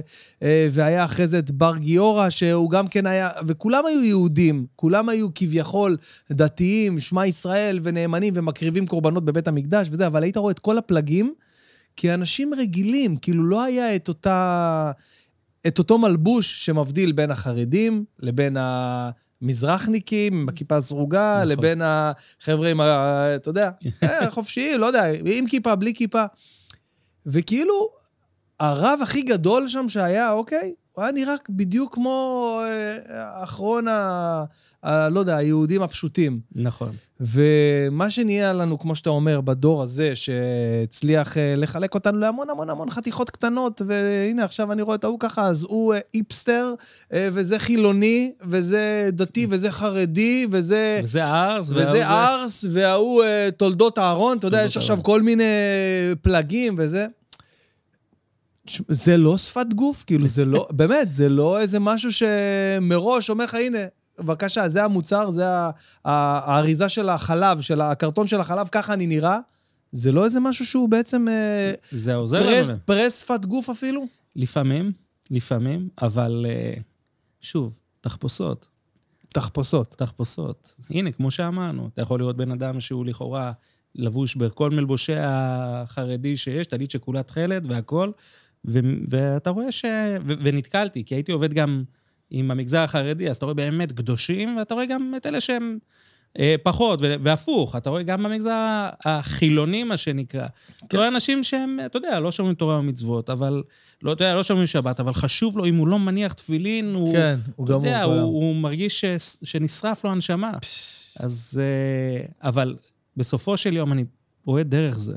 והיה 0.73 1.05
אחרי 1.05 1.27
זה 1.27 1.39
את 1.39 1.51
בר 1.51 1.77
גיורא, 1.77 2.31
שהוא 2.31 2.71
גם 2.71 2.89
כן 2.89 3.07
היה, 3.07 3.31
וכולם 3.47 3.87
היו 3.87 4.05
יהודים, 4.05 4.67
כולם 4.77 5.09
היו 5.09 5.29
כביכול 5.35 5.97
דתיים, 6.31 7.01
שמע 7.01 7.27
ישראל 7.27 7.79
ונאמנים 7.83 8.33
ומקריבים 8.37 8.87
קורבנות 8.87 9.25
בבית 9.25 9.49
המקדש 9.49 9.89
וזה, 9.91 10.07
אבל 10.07 10.23
היית 10.23 10.37
רואה 10.37 10.53
את 10.53 10.59
כל 10.59 10.79
הפלגים 10.79 11.35
כאנשים 11.97 12.55
רגילים, 12.55 13.17
כאילו 13.17 13.45
לא 13.45 13.63
היה 13.63 13.97
את 13.97 14.09
אותה... 14.09 14.93
את 15.67 15.79
אותו 15.79 15.99
מלבוש 15.99 16.67
שמבדיל 16.67 17.13
בין 17.13 17.31
החרדים 17.31 18.05
לבין 18.19 18.57
המזרחניקים 18.61 20.35
עם 20.35 20.49
הכיפה 20.49 20.77
הסרוגה, 20.77 21.35
נכון. 21.37 21.49
לבין 21.49 21.83
החבר'ה 21.85 22.69
עם 22.69 22.81
ה... 22.81 23.37
אתה 23.37 23.49
יודע, 23.49 23.71
אה, 24.03 24.31
חופשיים, 24.31 24.81
לא 24.81 24.87
יודע, 24.87 25.05
עם 25.25 25.47
כיפה, 25.47 25.75
בלי 25.75 25.95
כיפה. 25.95 26.25
וכאילו, 27.27 27.89
הרב 28.61 29.01
הכי 29.03 29.23
גדול 29.23 29.69
שם 29.69 29.89
שהיה, 29.89 30.33
אוקיי, 30.33 30.75
הוא 30.93 31.05
היה 31.05 31.13
נראה 31.13 31.35
בדיוק 31.51 31.95
כמו 31.95 32.61
אה, 32.65 33.45
אחרון 33.45 33.87
ה... 34.83 35.09
לא 35.09 35.21
יודע, 35.21 35.37
היהודים 35.37 35.83
הפשוטים. 35.83 36.41
נכון. 36.55 36.93
ומה 37.21 38.11
שנהיה 38.11 38.53
לנו, 38.53 38.79
כמו 38.79 38.97
שאתה 38.97 39.11
אומר, 39.11 39.41
בדור 39.41 39.83
הזה, 39.83 40.13
שהצליח 40.17 41.39
אה, 41.39 41.55
לחלק 41.57 41.95
אותנו 41.95 42.19
להמון 42.19 42.51
המון 42.51 42.71
המון 42.71 42.91
חתיכות 42.91 43.31
קטנות, 43.31 43.83
והנה, 43.87 44.45
עכשיו 44.45 44.73
אני 44.73 44.83
רואה 44.83 44.97
את 44.97 45.05
ההוא 45.05 45.21
ככה, 45.21 45.47
אז 45.47 45.63
הוא 45.63 45.95
אה, 45.95 45.99
איפסטר, 46.15 46.75
אה, 47.13 47.29
וזה 47.33 47.59
חילוני, 47.59 48.33
וזה 48.49 49.11
דתי, 49.13 49.47
וזה 49.51 49.71
חרדי, 49.71 50.47
וזה... 50.51 51.01
וזה 51.05 51.25
ארס, 51.25 51.71
וזה 51.71 52.09
ארס, 52.09 52.65
וההוא 52.73 53.23
אה, 53.23 53.49
תולדות 53.57 53.99
אהרון, 53.99 54.39
אתה 54.39 54.47
יודע, 54.47 54.63
יש 54.65 54.77
עכשיו. 54.77 55.03
כל 55.03 55.23
מיני 55.23 55.45
פלגים 56.23 56.75
וזה. 56.79 57.07
זה 58.89 59.17
לא 59.17 59.39
שפת 59.39 59.67
גוף, 59.75 60.05
כאילו, 60.07 60.27
זה 60.27 60.45
לא, 60.45 60.69
באמת, 60.79 61.13
זה 61.13 61.29
לא 61.29 61.61
איזה 61.61 61.81
משהו 61.81 62.11
שמראש 62.13 63.31
אומר 63.31 63.45
לך, 63.45 63.55
הנה, 63.55 63.79
בבקשה, 64.23 64.69
זה 64.69 64.85
המוצר, 64.85 65.31
זה 65.31 65.45
האריזה 66.05 66.89
של 66.89 67.09
החלב, 67.09 67.61
של 67.61 67.81
הקרטון 67.81 68.27
של 68.27 68.41
החלב, 68.41 68.69
ככה 68.73 68.93
אני 68.93 69.07
נראה. 69.07 69.39
זה 69.93 70.13
לא 70.13 70.25
איזה 70.25 70.41
משהו 70.41 70.67
שהוא 70.67 70.89
בעצם 70.89 71.29
אה, 71.29 71.73
זה 71.91 72.15
עוזר 72.15 72.43
פרס, 72.43 72.69
לנו. 72.69 72.79
פרס 72.85 73.21
שפת 73.21 73.47
גוף 73.47 73.71
אפילו? 73.71 74.07
לפעמים, 74.37 74.93
לפעמים, 75.31 75.89
אבל 76.03 76.47
אה, 76.49 76.75
שוב, 77.41 77.79
תחפושות, 78.01 78.67
תחפושות. 79.29 79.95
תחפושות. 79.99 80.75
הנה, 80.91 81.13
כמו 81.13 81.31
שאמרנו, 81.31 81.89
אתה 81.93 82.03
יכול 82.03 82.21
לראות 82.21 82.37
בן 82.37 82.51
אדם 82.51 82.81
שהוא 82.81 83.07
לכאורה 83.07 83.53
לבוש 83.95 84.37
בכל 84.37 84.71
מלבושי 84.71 85.15
החרדי 85.19 86.37
שיש, 86.37 86.67
טלית 86.67 86.91
שכולה 86.91 87.23
תכלת 87.23 87.63
והכול, 87.67 88.13
ו- 88.65 88.81
ואתה 89.09 89.51
רואה 89.51 89.73
ש... 89.73 89.85
ו- 90.27 90.33
ונתקלתי, 90.43 91.05
כי 91.05 91.15
הייתי 91.15 91.33
עובד 91.33 91.53
גם 91.53 91.85
עם 92.35 92.51
המגזר 92.51 92.81
החרדי, 92.81 93.31
אז 93.31 93.37
אתה 93.37 93.47
רואה 93.47 93.55
באמת 93.55 93.93
קדושים, 93.93 94.57
ואתה 94.57 94.75
רואה 94.75 94.87
גם 94.87 95.15
את 95.17 95.27
אלה 95.27 95.41
שהם 95.41 95.79
אה, 96.39 96.55
פחות, 96.63 97.01
והפוך, 97.03 97.77
אתה 97.77 97.91
רואה 97.91 98.03
גם 98.03 98.23
במגזר 98.23 98.89
החילוני, 99.05 99.85
מה 99.85 99.97
שנקרא. 99.97 100.47
אתה 100.87 100.97
רואה 100.97 101.09
אנשים 101.09 101.45
שהם, 101.45 101.79
אתה 101.87 101.97
יודע, 101.97 102.21
לא 102.21 102.33
שומעים 102.33 102.55
תורה 102.55 102.79
ומצוות, 102.79 103.31
אבל, 103.31 103.63
לא, 104.03 104.13
אתה 104.13 104.25
יודע, 104.25 104.35
לא 104.35 104.43
שומעים 104.43 104.67
שבת, 104.67 105.01
אבל 105.01 105.15
חשוב 105.15 105.59
לו, 105.59 105.67
אם 105.67 105.77
הוא 105.77 105.89
לא 105.89 105.99
מניח 105.99 106.33
תפילין, 106.33 106.95
הוא, 106.95 107.13
כן, 107.13 107.39
הוא 107.57 107.67
אתה 107.67 107.73
גמור. 107.73 107.87
יודע, 107.87 108.03
הוא, 108.03 108.15
היום. 108.15 108.25
הוא 108.25 108.57
מרגיש 108.57 109.01
ש, 109.01 109.05
שנשרף 109.43 110.05
לו 110.05 110.11
הנשמה. 110.11 110.53
אז, 111.17 111.61
אה, 111.63 112.27
אבל 112.49 112.77
בסופו 113.17 113.57
של 113.57 113.73
יום 113.73 113.93
אני 113.93 114.05
רואה 114.45 114.63
דרך 114.63 114.99
זה. 114.99 115.17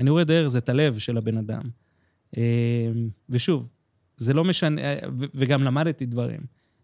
אני 0.00 0.10
רואה 0.10 0.24
דרך 0.24 0.48
זה 0.48 0.58
את 0.58 0.68
הלב 0.68 0.98
של 0.98 1.16
הבן 1.16 1.36
אדם. 1.36 1.62
אה, 2.36 2.42
ושוב, 3.30 3.66
זה 4.16 4.34
לא 4.34 4.44
משנה, 4.44 4.80
אה, 4.80 4.98
וגם 5.34 5.62
למדתי 5.62 6.06
דברים 6.06 6.40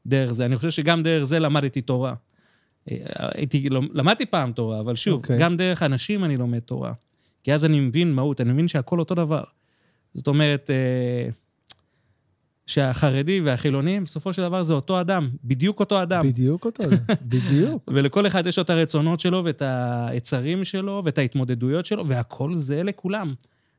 דרך 0.06 0.32
זה. 0.32 0.46
אני 0.46 0.56
חושב 0.56 0.70
שגם 0.70 1.02
דרך 1.02 1.24
זה 1.24 1.38
למדתי 1.38 1.80
תורה. 1.80 2.14
אה, 2.90 2.96
הייתי, 3.34 3.68
לא- 3.68 3.82
למדתי 3.92 4.26
פעם 4.26 4.52
תורה, 4.52 4.80
אבל 4.80 4.96
שוב, 4.96 5.14
אוקיי. 5.14 5.36
okay. 5.36 5.40
גם 5.40 5.56
דרך 5.56 5.82
אנשים 5.82 6.24
אני 6.24 6.36
לומד 6.36 6.58
תורה. 6.58 6.92
כי 7.42 7.54
אז 7.54 7.64
אני 7.64 7.80
מבין 7.80 8.12
מהות, 8.12 8.40
אני 8.40 8.52
מבין 8.52 8.68
שהכל 8.68 8.98
אותו 8.98 9.14
דבר. 9.14 9.42
זאת 10.14 10.26
אומרת, 10.26 10.70
אה, 10.70 11.28
שהחרדי 12.66 13.40
והחילוני, 13.40 14.00
בסופו 14.00 14.32
של 14.32 14.42
דבר 14.42 14.62
זה 14.62 14.72
אותו 14.72 15.00
אדם, 15.00 15.30
בדיוק 15.44 15.80
אותו 15.80 16.02
אדם. 16.02 16.26
בדיוק 16.26 16.64
אותו, 16.64 16.90
זה, 16.90 16.96
בדיוק. 17.32 17.90
ולכל 17.94 18.26
אחד 18.26 18.46
יש 18.46 18.58
את 18.58 18.70
הרצונות 18.70 19.20
שלו 19.20 19.42
ואת 19.44 19.62
היצרים 20.08 20.64
שלו 20.64 21.02
ואת 21.04 21.18
ההתמודדויות 21.18 21.86
שלו, 21.86 22.06
והכל 22.06 22.54
זהה 22.54 22.82
לכולם. 22.82 23.34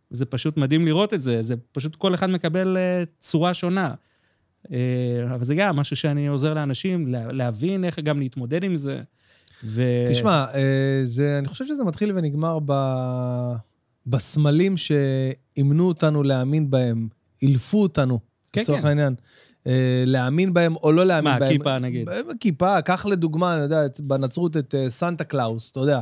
זה 0.09 0.25
פשוט 0.25 0.57
מדהים 0.57 0.85
לראות 0.85 1.13
את 1.13 1.21
זה, 1.21 1.41
זה 1.41 1.55
פשוט 1.71 1.95
כל 1.95 2.13
אחד 2.13 2.29
מקבל 2.29 2.77
אה, 2.77 3.03
צורה 3.19 3.53
שונה. 3.53 3.93
אה, 4.71 4.77
אבל 5.35 5.43
זה 5.43 5.55
גם 5.55 5.75
משהו 5.75 5.95
שאני 5.95 6.27
עוזר 6.27 6.53
לאנשים 6.53 7.07
לה- 7.07 7.31
להבין 7.31 7.85
איך 7.85 7.99
גם 7.99 8.19
להתמודד 8.19 8.63
עם 8.63 8.75
זה. 8.75 9.01
ו... 9.63 9.83
תשמע, 10.09 10.45
אה, 10.53 11.01
זה, 11.05 11.35
אני 11.39 11.47
חושב 11.47 11.65
שזה 11.65 11.83
מתחיל 11.83 12.11
ונגמר 12.15 12.59
ב, 12.65 12.73
בסמלים 14.07 14.77
שאימנו 14.77 15.87
אותנו 15.87 16.23
להאמין 16.23 16.69
בהם, 16.69 17.07
אילפו 17.41 17.81
אותנו, 17.81 18.19
כן, 18.53 18.61
לצורך 18.61 18.81
כן. 18.81 18.87
העניין. 18.87 19.15
להאמין 20.05 20.53
בהם 20.53 20.75
או 20.75 20.91
לא 20.91 21.05
להאמין 21.05 21.33
מה, 21.33 21.39
בהם. 21.39 21.57
כיפה, 21.57 21.79
נגיד? 21.79 22.09
כיפה, 22.39 22.81
קח 22.81 23.05
לדוגמה, 23.05 23.53
אני 23.53 23.61
יודע, 23.61 23.81
בנצרות 23.99 24.57
את 24.57 24.75
סנטה 24.89 25.23
קלאוס, 25.23 25.71
אתה 25.71 25.79
יודע. 25.79 26.01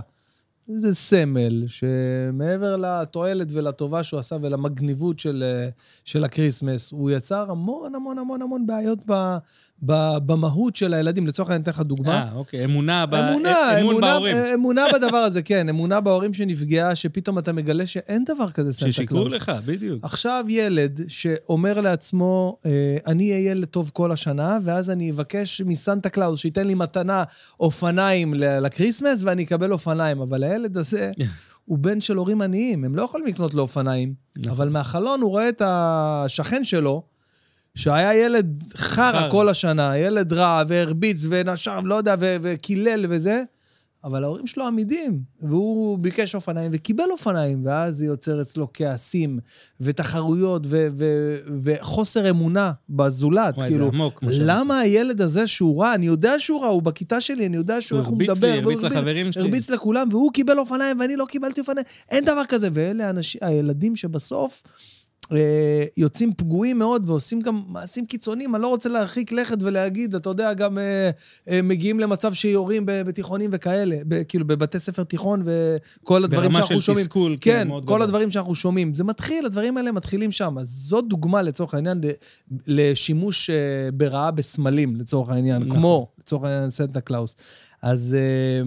זה 0.68 0.95
סמל 0.95 1.66
שמעבר 1.68 2.76
לתועלת 2.76 3.47
ולטובה 3.51 4.03
שהוא 4.03 4.20
עשה 4.20 4.36
ולמגניבות 4.41 5.20
של, 5.20 5.43
אה, 5.47 5.70
של 6.05 6.24
הקריסמס, 6.24 6.91
הוא 6.91 7.12
יצר 7.12 7.51
המון 7.51 7.95
המון 7.95 8.18
המון 8.18 8.41
המון 8.41 8.68
בעיות 8.68 8.99
ב, 9.05 9.38
ב, 9.86 10.18
במהות 10.26 10.76
של 10.76 10.93
הילדים. 10.93 11.28
לצורך 11.28 11.49
העניין, 11.49 11.64
אני 11.66 11.72
אתן 11.72 11.82
לך 11.82 11.88
דוגמה. 11.88 12.14
אה, 12.14 12.34
אוקיי, 12.36 12.66
אמונה, 12.66 13.05
ב... 13.05 13.16
אמונה, 13.16 13.80
אמון 13.80 13.91
אמונה, 13.91 14.07
בהורים. 14.07 14.38
אמונה 14.38 14.86
בדבר 14.93 15.18
הזה, 15.18 15.41
כן. 15.41 15.70
אמונה 15.70 15.99
בהורים 15.99 16.34
שנפגעה, 16.34 16.95
שפתאום 16.95 17.39
אתה 17.39 17.53
מגלה 17.53 17.88
שאין 17.88 18.24
דבר 18.24 18.51
כזה 18.51 18.74
סנטה 18.74 18.91
ששיקרו 18.91 19.18
קלאוס. 19.18 19.34
לך, 19.34 19.51
בדיוק. 19.66 19.99
עכשיו 20.03 20.45
ילד 20.49 21.01
שאומר 21.07 21.82
לעצמו, 21.82 22.57
אה, 22.66 22.97
אני 23.07 23.32
אהיה 23.32 23.51
ילד 23.51 23.66
טוב 23.66 23.91
כל 23.93 24.12
השנה, 24.12 24.57
ואז 24.64 24.89
אני 24.89 25.12
אבקש 25.12 25.62
מסנטה 25.62 26.09
קלאוס 26.09 26.39
שייתן 26.39 26.68
לי 26.68 26.74
מתנה 26.74 27.24
אופניים 27.59 28.34
לקריסמס, 28.34 29.24
ואני 29.24 29.43
אקבל 29.43 29.72
אופניים. 29.72 30.22
אבל 30.22 30.43
הילד 30.52 30.78
הזה 30.78 31.12
הוא 31.66 31.78
בן 31.78 32.02
של 32.02 32.18
הורים 32.18 32.41
עניים, 32.41 32.84
הם 32.84 32.95
לא 32.95 33.02
יכולים 33.02 33.28
לקנות 33.28 33.54
לו 33.54 33.62
אופניים. 33.62 34.14
נכון. 34.38 34.52
אבל 34.52 34.70
מהחלון 34.70 35.22
הוא 35.22 35.30
רואה 35.30 35.49
את 35.49 35.62
השכן 35.66 36.64
שלו, 36.64 37.04
שהיה 37.76 38.26
ילד 38.26 38.64
חרא. 38.76 39.30
כל 39.32 39.49
השנה, 39.49 39.97
ילד 39.97 40.34
רע, 40.34 40.64
והרביץ, 40.68 41.26
ונשך, 41.30 41.80
לא 41.80 41.95
יודע, 41.95 42.16
וקילל 42.20 43.06
וזה, 43.10 43.43
אבל 44.04 44.24
ההורים 44.24 44.47
שלו 44.47 44.68
עמידים, 44.68 45.22
והוא 45.41 45.99
ביקש 45.99 46.36
אופניים 46.36 46.72
וקיבל 46.74 47.04
אופניים, 47.12 47.66
ואז 47.66 47.97
זה 47.97 48.06
יוצר 48.06 48.41
אצלו 48.41 48.68
כעסים, 48.74 49.39
ותחרויות, 49.82 50.62
ו- 50.66 50.88
ו- 50.97 51.38
וחוסר 51.64 52.30
אמונה 52.30 52.72
בזולת. 52.89 53.58
וואי, 53.58 53.68
זה 53.68 53.74
כאילו, 53.74 53.88
עמוק, 53.88 54.24
מה 54.24 54.34
שאתה 54.34 54.45
למה 54.47 54.80
הילד 54.80 55.22
הזה 55.22 55.47
שהוא 55.47 55.82
רע, 55.82 55.95
אני 55.95 56.06
יודע 56.06 56.39
שהוא 56.39 56.62
רע, 56.62 56.68
הוא 56.68 56.82
בכיתה 56.82 57.22
שלי, 57.22 57.45
אני 57.47 57.58
יודע 57.58 57.82
שהוא, 57.82 57.97
הוא 57.97 58.02
איך 58.02 58.10
הוא 58.10 58.14
הרביץ 58.14 58.30
מדבר. 58.30 58.52
לי, 58.52 58.58
הרביץ 58.58 58.84
לחברים 58.84 59.32
שלי. 59.32 59.43
הרביץ 59.43 59.70
לכולם, 59.70 60.08
והוא 60.12 60.32
קיבל 60.32 60.60
אופניים 60.60 60.99
ואני 60.99 61.16
לא 61.16 61.26
קיבלתי 61.26 61.62
אופניים. 61.62 61.86
אין 62.10 62.26
דבר 62.26 62.45
כזה. 62.45 62.70
ואלה 62.74 63.08
האנשים, 63.08 63.41
הילדים 63.43 63.95
שבסוף 63.95 64.64
אה, 65.32 65.84
יוצאים 65.97 66.34
פגועים 66.38 66.79
מאוד 66.79 67.09
ועושים 67.09 67.39
גם 67.39 67.61
מעשים 67.67 68.05
קיצוניים. 68.05 68.55
אני 68.55 68.61
לא 68.61 68.67
רוצה 68.67 68.89
להרחיק 68.89 69.32
לכת 69.32 69.57
ולהגיד, 69.61 70.15
אתה 70.15 70.29
יודע, 70.29 70.53
גם 70.53 70.77
אה, 70.77 71.09
אה, 71.49 71.61
מגיעים 71.61 71.99
למצב 71.99 72.34
שיורים 72.34 72.84
בתיכונים 72.86 73.49
וכאלה, 73.53 73.97
ב- 74.07 74.23
כאילו 74.23 74.47
בבתי 74.47 74.79
ספר 74.79 75.03
תיכון 75.03 75.43
וכל 75.45 76.23
הדברים 76.23 76.51
ברמה 76.51 76.63
שאנחנו 76.63 76.75
של 76.75 76.86
שומעים. 76.86 77.05
תסכול, 77.05 77.38
כאילו, 77.41 77.57
כן, 77.57 77.67
מאוד 77.67 77.84
כל 77.84 77.88
גדול. 77.88 78.01
הדברים 78.01 78.32
שאנחנו 78.32 78.55
שומעים. 78.55 78.93
זה 78.93 79.03
מתחיל, 79.03 79.45
הדברים 79.45 79.77
האלה 79.77 79.91
מתחילים 79.91 80.32
שם. 80.32 80.57
אז 80.57 80.67
זו 80.67 81.01
דוגמה, 81.01 81.41
לצורך 81.41 81.73
העניין, 81.73 82.01
לשימוש 82.67 83.49
אה, 83.49 83.55
ברעה 83.93 84.32
בסמלים, 84.32 84.95
לצורך 84.95 85.29
העניין, 85.29 85.61
נכון. 85.63 85.77
כמו, 85.79 86.07
לצורך 86.19 86.43
העניין, 86.43 86.69
סנטה 86.69 87.01
קלאוס. 87.01 87.36
אז 87.82 88.17
אה, 88.19 88.63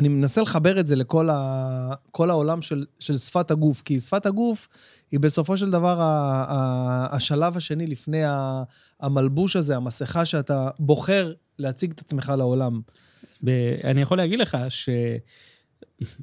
אני 0.00 0.08
מנסה 0.08 0.42
לחבר 0.42 0.80
את 0.80 0.86
זה 0.86 0.96
לכל 0.96 1.30
ה, 1.30 1.92
כל 2.10 2.30
העולם 2.30 2.62
של, 2.62 2.86
של 2.98 3.16
שפת 3.18 3.50
הגוף, 3.50 3.82
כי 3.82 4.00
שפת 4.00 4.26
הגוף 4.26 4.68
היא 5.10 5.20
בסופו 5.20 5.56
של 5.56 5.70
דבר 5.70 6.00
ה, 6.00 6.44
ה, 6.48 7.16
השלב 7.16 7.56
השני 7.56 7.86
לפני 7.86 8.24
ה, 8.24 8.62
המלבוש 9.00 9.56
הזה, 9.56 9.76
המסכה 9.76 10.24
שאתה 10.24 10.68
בוחר 10.78 11.32
להציג 11.58 11.90
את 11.90 12.00
עצמך 12.00 12.32
לעולם. 12.38 12.80
ב- 13.44 13.76
אני 13.84 14.02
יכול 14.02 14.16
להגיד 14.16 14.40
לך 14.40 14.56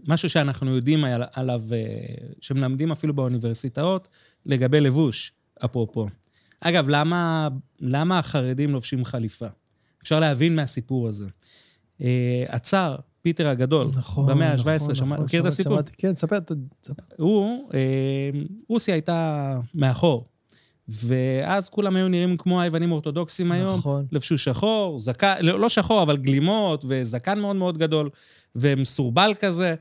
שמשהו 0.06 0.30
שאנחנו 0.30 0.76
יודעים 0.76 1.06
על- 1.06 1.24
עליו, 1.34 1.64
אה, 1.72 1.78
שמלמדים 2.42 2.92
אפילו 2.92 3.14
באוניברסיטאות, 3.14 4.08
לגבי 4.46 4.80
לבוש, 4.80 5.32
אפרופו. 5.66 6.08
אגב, 6.60 6.90
למה, 6.90 7.48
למה 7.80 8.20
החרדים 8.20 8.72
לובשים 8.72 9.06
חליפה? 9.06 9.48
אפשר 10.04 10.20
להבין 10.20 10.56
מהסיפור 10.56 11.08
הזה. 11.08 11.26
אה, 12.02 12.46
הצאר, 12.50 12.96
פיטר 13.28 13.48
הגדול, 13.48 13.88
במאה 14.18 14.52
ה-17, 14.54 14.96
שמע- 14.96 15.20
מכיר 15.20 15.42
את 15.42 15.46
הסיפור? 15.46 15.74
שמעתי, 15.74 15.92
כן, 15.98 16.16
ספר, 16.16 16.38
ספר. 16.84 17.04
הוא, 17.18 17.70
אה, 17.74 17.80
רוסיה 18.70 18.94
הייתה 18.94 19.60
מאחור, 19.76 20.26
ואז 20.90 21.70
כולם 21.70 21.96
היו 21.96 22.08
נראים 22.08 22.38
כמו 22.38 22.62
היוונים 22.62 22.90
האורתודוקסים 22.90 23.52
היום. 23.52 23.78
נכון. 23.78 24.06
לבשו 24.12 24.38
שחור, 24.38 25.00
זקן, 25.00 25.36
לא 25.42 25.60
לא 25.60 25.70
שחור, 25.70 26.04
אבל 26.04 26.18
גלימות, 26.18 26.86
וזקן 26.88 27.40
מאוד 27.40 27.56
מאוד 27.56 27.78
גדול, 27.78 28.10
ומסורבל 28.56 29.32
כזה. 29.40 29.76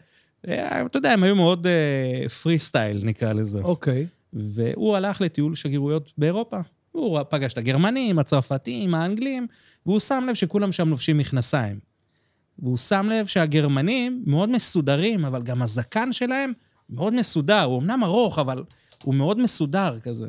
אה, 0.49 0.87
אתה 0.87 0.99
יודע, 0.99 1.13
הם 1.13 1.23
היו 1.23 1.37
מאוד 1.37 1.67
פרי 2.43 2.59
סטייל, 2.59 3.01
נקרא 3.05 3.33
לזה. 3.33 3.61
אוקיי. 3.63 4.07
והוא 4.33 4.97
הלך 4.97 5.21
לטיול 5.21 5.55
שגרירויות 5.55 6.13
באירופה. 6.19 6.59
הוא 6.93 7.19
פגש 7.29 7.53
את 7.53 7.59
הגרמנים, 7.59 8.19
הצרפתים, 8.19 8.95
האנגלים, 8.95 9.47
והוא 9.87 9.99
שם 9.99 10.25
לב 10.29 10.35
שכולם 10.35 10.73
שם 10.73 10.89
לובשים 10.89 11.19
מכנסיים. 11.19 11.79
והוא 12.59 12.77
שם 12.77 13.09
לב 13.11 13.27
שהגרמנים 13.27 14.23
מאוד 14.27 14.49
מסודרים, 14.49 15.25
אבל 15.25 15.43
גם 15.43 15.63
הזקן 15.63 16.13
שלהם 16.13 16.53
מאוד 16.91 17.15
מסודר. 17.15 17.63
הוא 17.63 17.81
אמנם 17.81 18.05
ארוך, 18.05 18.39
אבל 18.39 18.65
הוא 19.05 19.15
מאוד 19.15 19.39
מסודר 19.39 19.99
כזה. 20.01 20.29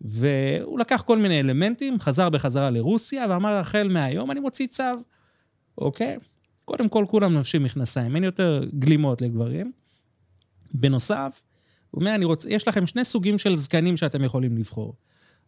והוא 0.00 0.78
לקח 0.78 1.02
כל 1.06 1.18
מיני 1.18 1.40
אלמנטים, 1.40 2.00
חזר 2.00 2.28
בחזרה 2.28 2.70
לרוסיה, 2.70 3.26
ואמר, 3.28 3.52
החל 3.52 3.88
מהיום 3.88 4.30
אני 4.30 4.40
מוציא 4.40 4.66
צו, 4.66 4.82
אוקיי? 5.78 6.18
קודם 6.64 6.88
כל, 6.88 7.04
כולם 7.08 7.32
לובשים 7.32 7.62
מכנסיים, 7.62 8.14
אין 8.14 8.24
יותר 8.24 8.64
גלימות 8.78 9.22
לגברים. 9.22 9.72
בנוסף, 10.74 11.42
הוא 11.90 12.00
אומר, 12.00 12.14
אני 12.14 12.24
רוצה, 12.24 12.50
יש 12.50 12.68
לכם 12.68 12.86
שני 12.86 13.04
סוגים 13.04 13.38
של 13.38 13.56
זקנים 13.56 13.96
שאתם 13.96 14.24
יכולים 14.24 14.56
לבחור. 14.56 14.94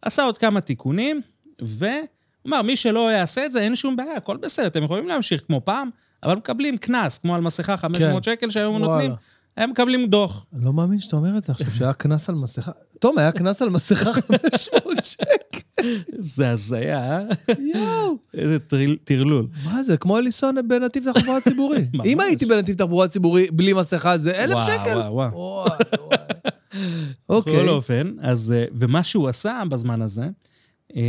עשה 0.01 0.23
עוד 0.23 0.37
כמה 0.37 0.61
תיקונים, 0.61 1.21
והוא 1.59 2.07
אמר, 2.47 2.61
מי 2.61 2.75
שלא 2.75 3.11
יעשה 3.11 3.45
את 3.45 3.51
זה, 3.51 3.61
אין 3.61 3.75
שום 3.75 3.95
בעיה, 3.95 4.15
הכל 4.15 4.37
בסדר, 4.37 4.67
אתם 4.67 4.83
יכולים 4.83 5.07
להמשיך 5.07 5.41
כמו 5.47 5.61
פעם, 5.65 5.89
אבל 6.23 6.35
מקבלים 6.35 6.77
קנס, 6.77 7.17
כמו 7.17 7.35
על 7.35 7.41
מסכה 7.41 7.77
500 7.77 8.23
שקל 8.23 8.49
שהיום 8.49 8.75
וואלה. 8.81 8.93
נותנים, 8.93 9.11
הם 9.57 9.69
מקבלים 9.69 10.07
דוח. 10.07 10.45
אני 10.53 10.65
לא 10.65 10.73
מאמין 10.73 10.99
שאתה 10.99 11.15
אומר 11.15 11.37
את 11.37 11.43
זה 11.43 11.51
עכשיו, 11.51 11.71
שהיה 11.71 11.93
קנס 11.93 12.29
על 12.29 12.35
מסכה. 12.35 12.71
תום, 12.99 13.17
היה 13.17 13.31
קנס 13.31 13.61
על 13.61 13.69
מסכה 13.69 14.13
500 14.13 15.03
שקל. 15.03 15.97
זה 16.19 16.49
הזיה, 16.49 17.19
אה? 17.19 17.23
יואו. 17.75 18.17
איזה 18.33 18.57
טרלול. 19.03 19.47
מה 19.65 19.83
זה, 19.83 19.97
כמו 19.97 20.19
לנסוע 20.19 20.51
בנתיב 20.67 21.11
תחבורה 21.13 21.41
ציבורי. 21.41 21.85
אם 22.05 22.19
הייתי 22.19 22.45
בנתיב 22.45 22.75
תחבורה 22.75 23.07
ציבורי 23.07 23.47
בלי 23.51 23.73
מסכה, 23.73 24.17
זה 24.17 24.43
אלף 24.43 24.53
וואו, 24.53 24.65
שקל. 24.65 24.97
וואו, 24.97 25.13
וואו. 25.13 25.31
וואי. 25.33 26.17
אוקיי. 27.29 27.53
בכל 27.53 27.69
אופן, 27.69 28.13
אז, 28.21 28.53
אה, 28.57 28.65
ומה 28.79 29.03
שהוא 29.03 29.27
עשה 29.27 29.61
בזמן 29.69 30.01
הזה, 30.01 30.29
אה, 30.95 31.01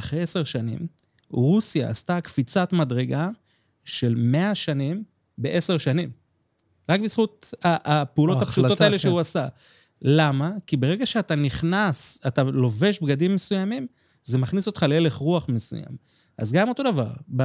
אחרי 0.00 0.22
עשר 0.22 0.44
שנים, 0.44 0.86
רוסיה 1.30 1.88
עשתה 1.88 2.20
קפיצת 2.20 2.72
מדרגה 2.72 3.28
של 3.84 4.14
100 4.18 4.54
שנים 4.54 5.04
בעשר 5.38 5.78
שנים. 5.78 6.10
רק 6.88 7.00
בזכות 7.00 7.54
הפעולות 7.62 8.42
הפשוטות 8.42 8.80
האלה 8.80 8.94
כן. 8.94 8.98
שהוא 8.98 9.20
עשה. 9.20 9.48
למה? 10.02 10.50
כי 10.66 10.76
ברגע 10.76 11.06
שאתה 11.06 11.34
נכנס, 11.34 12.20
אתה 12.26 12.42
לובש 12.42 13.00
בגדים 13.00 13.34
מסוימים, 13.34 13.86
זה 14.24 14.38
מכניס 14.38 14.66
אותך 14.66 14.86
להלך 14.88 15.14
רוח 15.14 15.48
מסוים. 15.48 15.96
אז 16.38 16.52
גם 16.52 16.68
אותו 16.68 16.82
דבר, 16.82 17.10
ב, 17.28 17.42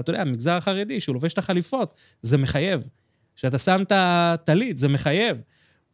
אתה 0.00 0.10
יודע, 0.10 0.22
המגזר 0.22 0.56
החרדי, 0.56 1.00
שהוא 1.00 1.14
לובש 1.14 1.32
את 1.32 1.38
החליפות, 1.38 1.94
זה 2.22 2.38
מחייב. 2.38 2.88
כשאתה 3.36 3.58
שם 3.58 3.82
את 3.82 3.92
הטלית, 3.94 4.78
זה 4.78 4.88
מחייב. 4.88 5.36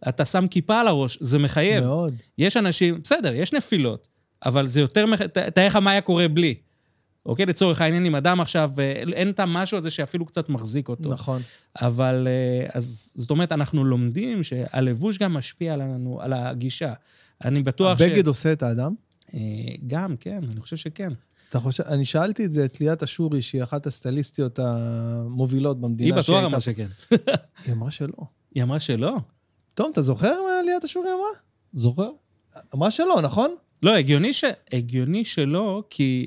אתה 0.09 0.25
שם 0.25 0.47
כיפה 0.47 0.81
על 0.81 0.89
הראש, 0.89 1.19
זה 1.21 1.39
מחייב. 1.39 1.85
מאוד. 1.85 2.15
יש 2.39 2.57
אנשים, 2.57 3.01
בסדר, 3.03 3.35
יש 3.35 3.53
נפילות, 3.53 4.09
אבל 4.45 4.66
זה 4.66 4.80
יותר, 4.80 5.07
תאר 5.55 5.66
לך 5.66 5.76
מה 5.76 5.90
היה 5.90 6.01
קורה 6.01 6.28
בלי. 6.28 6.55
אוקיי? 7.26 7.47
לצורך 7.47 7.80
העניין, 7.80 8.07
אם 8.07 8.14
אדם 8.14 8.40
עכשיו, 8.40 8.70
אה, 8.78 8.92
אין 9.12 9.30
את 9.30 9.40
המשהו 9.40 9.78
הזה 9.78 9.90
שאפילו 9.90 10.26
קצת 10.26 10.49
מחזיק 10.49 10.88
אותו. 10.88 11.09
נכון. 11.09 11.42
אבל, 11.80 12.28
אה, 12.30 12.66
אז 12.72 13.12
זאת 13.16 13.30
אומרת, 13.30 13.53
אנחנו 13.53 13.84
לומדים 13.84 14.42
שהלבוש 14.42 15.18
גם 15.18 15.34
משפיע 15.34 15.76
לנו, 15.76 16.20
על 16.20 16.32
הגישה. 16.32 16.92
אני 17.45 17.62
בטוח 17.62 17.99
ש... 17.99 18.03
הבגד 18.03 18.26
עושה 18.26 18.53
את 18.53 18.62
האדם? 18.62 18.95
אה, 19.34 19.40
גם, 19.86 20.16
כן, 20.16 20.40
אני 20.53 20.61
חושב 20.61 20.76
שכן. 20.76 21.12
אתה 21.49 21.61
חושב, 21.61 21.84
אני 21.86 22.05
שאלתי 22.05 22.45
את 22.45 22.53
זה 22.53 22.64
את 22.64 22.80
ליאת 22.80 23.03
אשורי, 23.03 23.42
שהיא 23.42 23.62
אחת 23.62 23.86
הסטייליסטיות 23.86 24.59
המובילות 24.59 25.80
במדינה. 25.80 26.16
היא 26.16 26.22
בטוח 26.22 26.45
אמרה. 26.45 26.61
שכן. 26.61 26.86
היא 27.64 27.72
אמרה 27.72 27.90
שלא. 27.90 28.12
היא 28.55 28.62
אמרה 28.62 28.80
שלא. 28.80 29.16
תום, 29.74 29.90
אתה 29.92 30.03
זוכר 30.03 30.32
מה 30.42 30.62
ליאת 30.64 30.84
אשורי 30.84 31.09
אמרה? 31.09 31.40
זוכר? 31.74 32.11
אמרה 32.74 32.90
שלא, 32.90 33.20
נכון? 33.22 33.55
לא, 33.85 33.97
הגיוני, 33.97 34.32
ש... 34.32 34.45
הגיוני 34.72 35.24
שלא, 35.24 35.82
כי 35.91 36.26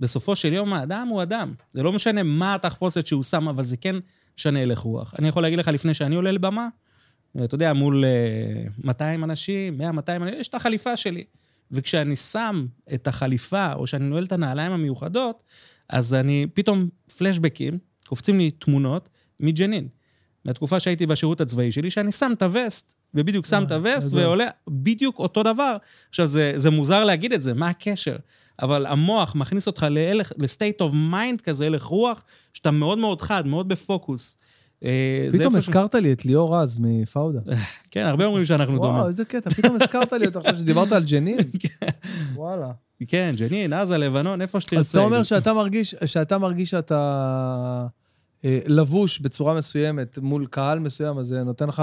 בסופו 0.00 0.36
של 0.36 0.52
יום 0.52 0.72
האדם 0.72 1.08
הוא 1.08 1.22
אדם. 1.22 1.54
זה 1.70 1.82
לא 1.82 1.92
משנה 1.92 2.22
מה 2.22 2.54
התחפושת 2.54 3.06
שהוא 3.06 3.22
שם, 3.22 3.48
אבל 3.48 3.62
זה 3.62 3.76
כן 3.76 3.96
משנה 4.38 4.62
הלך 4.62 4.78
רוח. 4.78 5.14
אני 5.18 5.28
יכול 5.28 5.42
להגיד 5.42 5.58
לך, 5.58 5.68
לפני 5.68 5.94
שאני 5.94 6.16
עולה 6.16 6.32
לבמה, 6.32 6.68
אתה 7.44 7.54
יודע, 7.54 7.72
מול 7.72 8.04
אה, 8.04 8.64
200 8.84 9.24
אנשים, 9.24 9.78
100, 9.78 9.92
200 9.92 10.22
אנשים, 10.22 10.40
יש 10.40 10.48
את 10.48 10.54
החליפה 10.54 10.96
שלי. 10.96 11.24
וכשאני 11.70 12.16
שם 12.16 12.66
את 12.94 13.06
החליפה, 13.06 13.72
או 13.72 13.86
שאני 13.86 14.04
נועל 14.04 14.24
את 14.24 14.32
הנעליים 14.32 14.72
המיוחדות, 14.72 15.42
אז 15.88 16.14
אני, 16.14 16.46
פתאום 16.54 16.88
פלשבקים, 17.18 17.78
קופצים 18.06 18.38
לי 18.38 18.50
תמונות 18.50 19.08
מג'נין. 19.40 19.88
מהתקופה 20.48 20.80
שהייתי 20.80 21.06
בשירות 21.06 21.40
הצבאי 21.40 21.72
שלי, 21.72 21.90
שאני 21.90 22.12
שם 22.12 22.32
את 22.36 22.42
הווסט, 22.42 22.94
ובדיוק 23.14 23.46
שם 23.46 23.64
את 23.66 23.72
אה, 23.72 23.76
הווסט, 23.76 24.12
ועולה 24.12 24.46
בדיוק 24.68 25.18
אותו 25.18 25.42
דבר. 25.42 25.76
עכשיו, 26.08 26.26
זה, 26.26 26.52
זה 26.56 26.70
מוזר 26.70 27.04
להגיד 27.04 27.32
את 27.32 27.42
זה, 27.42 27.54
מה 27.54 27.68
הקשר? 27.68 28.16
אבל 28.62 28.86
המוח 28.86 29.34
מכניס 29.34 29.66
אותך 29.66 29.86
להלך, 29.90 30.32
ל-state 30.36 30.80
of 30.80 30.92
mind 31.12 31.42
כזה, 31.42 31.66
הלך 31.66 31.82
רוח, 31.82 32.22
שאתה 32.52 32.70
מאוד 32.70 32.98
מאוד 32.98 33.22
חד, 33.22 33.46
מאוד 33.46 33.68
בפוקוס. 33.68 34.36
אה, 34.84 35.28
פתאום 35.32 35.56
הזכרת 35.56 35.94
לי 35.94 36.12
את 36.12 36.24
ליאור 36.24 36.56
רז 36.56 36.76
מפאודה. 36.80 37.40
כן, 37.90 38.06
הרבה 38.06 38.24
אומרים 38.24 38.46
שאנחנו 38.46 38.76
וואו, 38.76 38.92
דומים. 38.92 39.06
איזה 39.06 39.24
קטע, 39.24 39.50
פתאום 39.50 39.76
הזכרת 39.82 40.12
לי 40.12 40.26
אותו 40.26 40.38
עכשיו 40.38 40.56
שדיברת 40.56 40.92
על 40.92 41.04
ג'נין. 41.04 41.38
וואלה. 42.34 42.70
כן, 43.08 43.34
ג'נין, 43.36 43.72
עזה, 43.72 43.98
לבנון, 43.98 44.42
איפה 44.42 44.60
שתרצה. 44.60 44.78
אז 44.78 44.88
אתה 44.88 45.00
אומר 45.00 45.22
שאתה 45.22 45.52
מרגיש, 45.52 45.94
שאתה 46.04 46.94
אה, 46.94 47.86
לבוש 48.44 49.18
בצורה 49.18 49.54
מסוימת 49.54 50.18
מול 50.18 50.46
קהל 50.46 50.78
מסוים, 50.78 51.18
אז 51.18 51.26
זה 51.26 51.42
נותן 51.42 51.68
לך... 51.68 51.82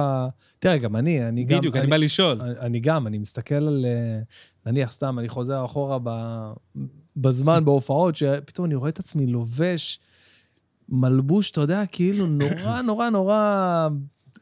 תראה, 0.60 0.78
גם 0.78 0.96
אני, 0.96 1.28
אני 1.28 1.44
גם... 1.44 1.58
בדיוק, 1.58 1.76
אני 1.76 1.88
בא 1.88 1.98
לשאול. 1.98 2.42
אני, 2.42 2.80
גם, 2.80 3.08
אני 3.08 3.18
מסתכל 3.18 3.56
על... 3.56 3.86
אה, 3.86 4.20
נניח, 4.66 4.92
סתם, 4.92 5.20
אני 5.20 5.30
חוזר 5.30 5.66
אחורה 5.66 5.98
בזמן, 7.16 7.66
בהופעות, 7.66 8.16
שפתאום 8.16 8.66
אני 8.66 8.76
רואה 8.76 8.90
את 8.90 9.00
עצמי 9.00 9.28
לובש 9.28 10.00
מלבוש, 10.90 11.52
אתה 11.52 11.62
יודע, 11.62 11.84
כאילו 11.92 12.28
נורא, 12.28 12.82
נורא, 12.88 13.10
נורא... 13.10 13.36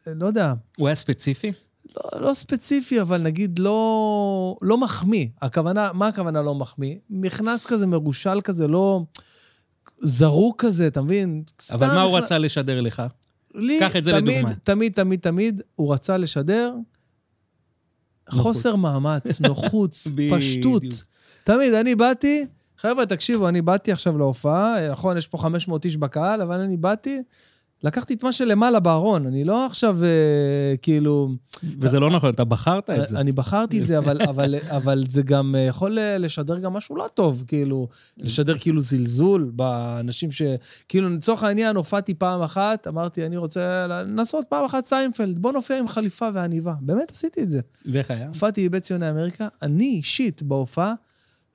אה, 0.07 0.13
לא 0.13 0.27
יודע, 0.27 0.53
הוא 0.77 0.87
היה 0.87 0.95
ספציפי? 0.95 1.51
לא, 1.95 2.21
לא 2.21 2.33
ספציפי, 2.33 3.01
אבל 3.01 3.21
נגיד 3.21 3.59
לא, 3.59 4.57
לא 4.61 4.77
מחמיא. 4.77 5.27
הכוונה, 5.41 5.93
מה 5.93 6.07
הכוונה 6.07 6.41
לא 6.41 6.55
מחמיא? 6.55 6.95
מכנס 7.09 7.65
כזה 7.65 7.87
מרושל 7.87 8.41
כזה, 8.41 8.67
לא 8.67 9.03
זרוק 10.03 10.65
כזה, 10.65 10.87
אתה 10.87 11.01
מבין? 11.01 11.43
אבל 11.71 11.87
מה 11.87 12.01
הוא 12.01 12.17
רצה 12.17 12.37
לשדר 12.37 12.81
לך? 12.81 13.03
לי, 13.55 13.79
קח 13.79 13.95
את 13.95 14.03
זה 14.03 14.11
תמיד, 14.11 14.37
לדוגמה. 14.37 14.55
תמיד, 14.63 14.93
תמיד, 14.93 15.19
תמיד, 15.19 15.61
הוא 15.75 15.93
רצה 15.93 16.17
לשדר 16.17 16.73
חוסר 18.29 18.75
מאמץ, 18.75 19.39
נוחות. 19.47 19.95
פשטות. 20.37 20.83
תמיד, 21.43 21.73
אני 21.73 21.95
באתי, 21.95 22.45
חבר'ה, 22.77 23.05
תקשיבו, 23.05 23.49
אני 23.49 23.61
באתי 23.61 23.91
עכשיו 23.91 24.17
להופעה, 24.17 24.91
נכון, 24.91 25.17
יש 25.17 25.27
פה 25.27 25.37
500 25.37 25.85
איש 25.85 25.97
בקהל, 25.97 26.41
אבל 26.41 26.59
אני 26.59 26.77
באתי, 26.77 27.21
לקחתי 27.83 28.13
את 28.13 28.23
מה 28.23 28.31
שלמעלה 28.31 28.79
בארון, 28.79 29.27
אני 29.27 29.43
לא 29.43 29.65
עכשיו 29.65 29.97
אה, 30.03 30.77
כאילו... 30.81 31.29
וזה 31.79 31.99
לא 31.99 32.09
נכון, 32.09 32.29
אתה 32.29 32.43
בחרת 32.43 32.89
את 32.89 33.07
זה. 33.07 33.19
אני 33.19 33.31
בחרתי 33.31 33.81
את 33.81 33.85
זה, 33.85 33.97
אבל, 33.97 34.21
אבל, 34.29 34.55
אבל 34.69 35.03
זה 35.09 35.21
גם 35.21 35.55
אה, 35.55 35.61
יכול 35.61 35.99
אה, 35.99 36.17
לשדר 36.17 36.59
גם 36.59 36.73
משהו 36.73 36.95
לא 36.95 37.07
טוב, 37.13 37.43
כאילו, 37.47 37.87
לשדר 38.17 38.57
כאילו 38.57 38.81
זלזול 38.81 39.51
באנשים 39.53 40.31
ש... 40.31 40.41
כאילו, 40.89 41.09
לצורך 41.09 41.43
העניין, 41.43 41.75
הופעתי 41.75 42.13
פעם 42.13 42.41
אחת, 42.41 42.87
אמרתי, 42.87 43.25
אני 43.25 43.37
רוצה 43.37 43.87
לנסות 43.87 44.45
פעם 44.49 44.65
אחת 44.65 44.85
סיינפלד, 44.85 45.39
בוא 45.39 45.51
נופיע 45.51 45.79
עם 45.79 45.87
חליפה 45.87 46.29
ועניבה. 46.33 46.73
באמת 46.81 47.11
עשיתי 47.11 47.41
את 47.41 47.49
זה. 47.49 47.59
ואיך 47.85 48.11
היה? 48.11 48.27
הופעתי 48.27 48.69
בבית 48.69 48.83
ציוני 48.83 49.09
אמריקה, 49.09 49.47
אני 49.61 49.85
אישית 49.85 50.43
בהופעה, 50.43 50.93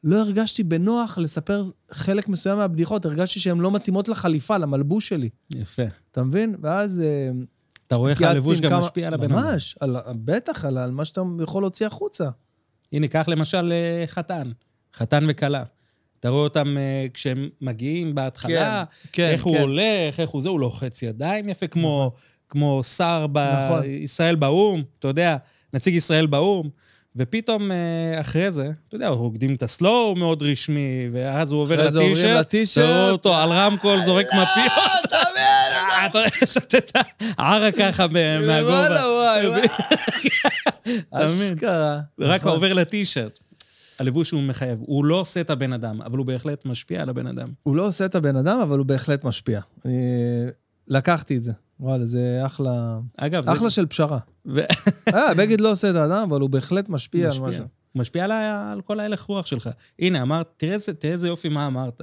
לא 0.04 0.16
הרגשתי 0.20 0.62
בנוח 0.62 1.18
לספר 1.18 1.64
חלק 1.90 2.28
מסוים 2.28 2.58
מהבדיחות, 2.58 3.04
הרגשתי 3.04 3.40
שהן 3.40 3.58
לא 3.58 3.70
מתאימות 3.70 4.08
לחליפה, 4.08 4.56
למלבוש 4.58 5.08
שלי. 5.08 5.28
יפה. 5.54 5.82
אתה 6.12 6.22
מבין? 6.22 6.54
ואז... 6.60 7.00
אה, 7.00 7.30
אתה 7.86 7.96
רואה 7.96 8.10
איך 8.10 8.22
הלבוש 8.22 8.60
גם 8.60 8.70
כמה- 8.70 8.80
משפיע 8.80 9.08
על 9.08 9.14
הבן 9.14 9.32
אדם. 9.32 9.44
ממש, 9.44 9.76
על, 9.80 9.96
בטח, 10.24 10.64
על, 10.64 10.78
על 10.78 10.90
מה 10.90 11.04
שאתה 11.04 11.20
יכול 11.42 11.62
להוציא 11.62 11.86
החוצה. 11.86 12.28
הנה, 12.92 13.08
קח 13.08 13.28
למשל 13.28 13.72
אה, 13.72 14.06
חתן, 14.06 14.50
חתן 14.96 15.24
וכלה. 15.28 15.64
אתה 16.20 16.28
רואה 16.28 16.42
אותם 16.42 16.76
אה, 16.78 17.06
כשהם 17.14 17.48
מגיעים 17.60 18.14
בהתחלה, 18.14 18.84
כן, 19.12 19.26
איך 19.32 19.44
הוא 19.44 19.54
כן. 19.54 19.60
הולך, 19.60 20.20
איך 20.20 20.30
הוא 20.30 20.42
זה, 20.42 20.48
הוא 20.48 20.60
לוחץ 20.60 21.02
ידיים 21.02 21.48
יפה, 21.48 21.66
כמו, 21.66 22.12
כמו 22.48 22.84
שר 22.84 23.26
נכון. 23.26 23.80
בישראל 23.82 24.36
באו"ם, 24.36 24.82
אתה 24.98 25.08
יודע, 25.08 25.36
נציג 25.74 25.94
ישראל 25.94 26.26
באו"ם, 26.26 26.68
ופתאום 27.18 27.70
אה, 27.72 27.76
אחרי 28.20 28.50
זה, 28.52 28.70
אתה 28.88 28.96
יודע, 28.96 29.08
רוקדים 29.08 29.54
את 29.54 29.62
הסלואו 29.62 30.16
מאוד 30.16 30.42
רשמי, 30.42 31.08
ואז 31.12 31.52
הוא 31.52 31.60
עובר 31.60 31.86
לטישרט, 31.88 32.40
לטישרט. 32.40 32.84
אתה 32.84 32.98
רואה 32.98 33.10
אותו 33.10 33.34
על 33.34 33.50
רמקול 33.52 34.00
זורק 34.00 34.26
מפיות. 34.26 35.12
אה, 35.36 36.06
אתה 36.06 36.18
רואה, 36.18 36.28
שותה 36.46 36.78
את 36.78 36.92
הערה 37.38 37.72
ככה 37.72 38.06
מה- 38.06 38.40
מהגובה. 38.46 38.72
וואלה, 38.72 39.08
וואי. 39.10 39.64
אתה? 41.08 41.26
אשכרה. 41.26 42.00
רק 42.20 42.40
נכון. 42.40 42.52
עובר 42.52 42.72
לטישרט. 42.72 43.38
הלבוש 44.00 44.30
הוא 44.30 44.42
מחייב. 44.42 44.78
הוא 44.80 45.04
לא 45.04 45.16
עושה 45.20 45.40
את 45.40 45.50
הבן 45.50 45.72
אדם, 45.72 46.02
אבל 46.02 46.18
הוא 46.18 46.26
בהחלט 46.26 46.66
משפיע 46.66 47.02
על 47.02 47.08
הבן 47.08 47.26
אדם. 47.26 47.48
הוא 47.62 47.76
לא 47.76 47.86
עושה 47.86 48.04
את 48.04 48.14
הבן 48.14 48.36
אדם, 48.36 48.60
אבל 48.60 48.78
הוא 48.78 48.86
בהחלט 48.86 49.24
משפיע. 49.24 49.60
לקחתי 50.88 51.36
את 51.36 51.42
זה. 51.42 51.52
וואלה, 51.80 52.06
זה 52.06 52.42
אחלה... 52.46 52.98
אגב, 53.16 53.44
זה... 53.44 53.52
אחלה 53.52 53.70
של 53.70 53.86
פשרה. 53.86 54.18
ו... 54.46 54.60
אה, 55.14 55.34
בגד 55.34 55.60
לא 55.60 55.72
עושה 55.72 55.90
את 55.90 55.94
האדם, 55.94 56.28
אבל 56.30 56.40
הוא 56.40 56.50
בהחלט 56.50 56.88
משפיע 56.88 57.24
על 57.24 57.30
משפיע. 57.30 57.48
משהו. 57.48 57.64
הוא 57.92 58.00
משפיע 58.00 58.24
על, 58.24 58.32
על 58.72 58.80
כל 58.80 59.00
ההלך 59.00 59.22
רוח 59.22 59.46
שלך. 59.46 59.70
הנה, 59.98 60.22
אמרת, 60.22 60.48
תראה 60.56 60.76
תראה 60.98 61.12
איזה 61.12 61.28
יופי 61.28 61.48
מה 61.48 61.66
אמרת. 61.66 62.00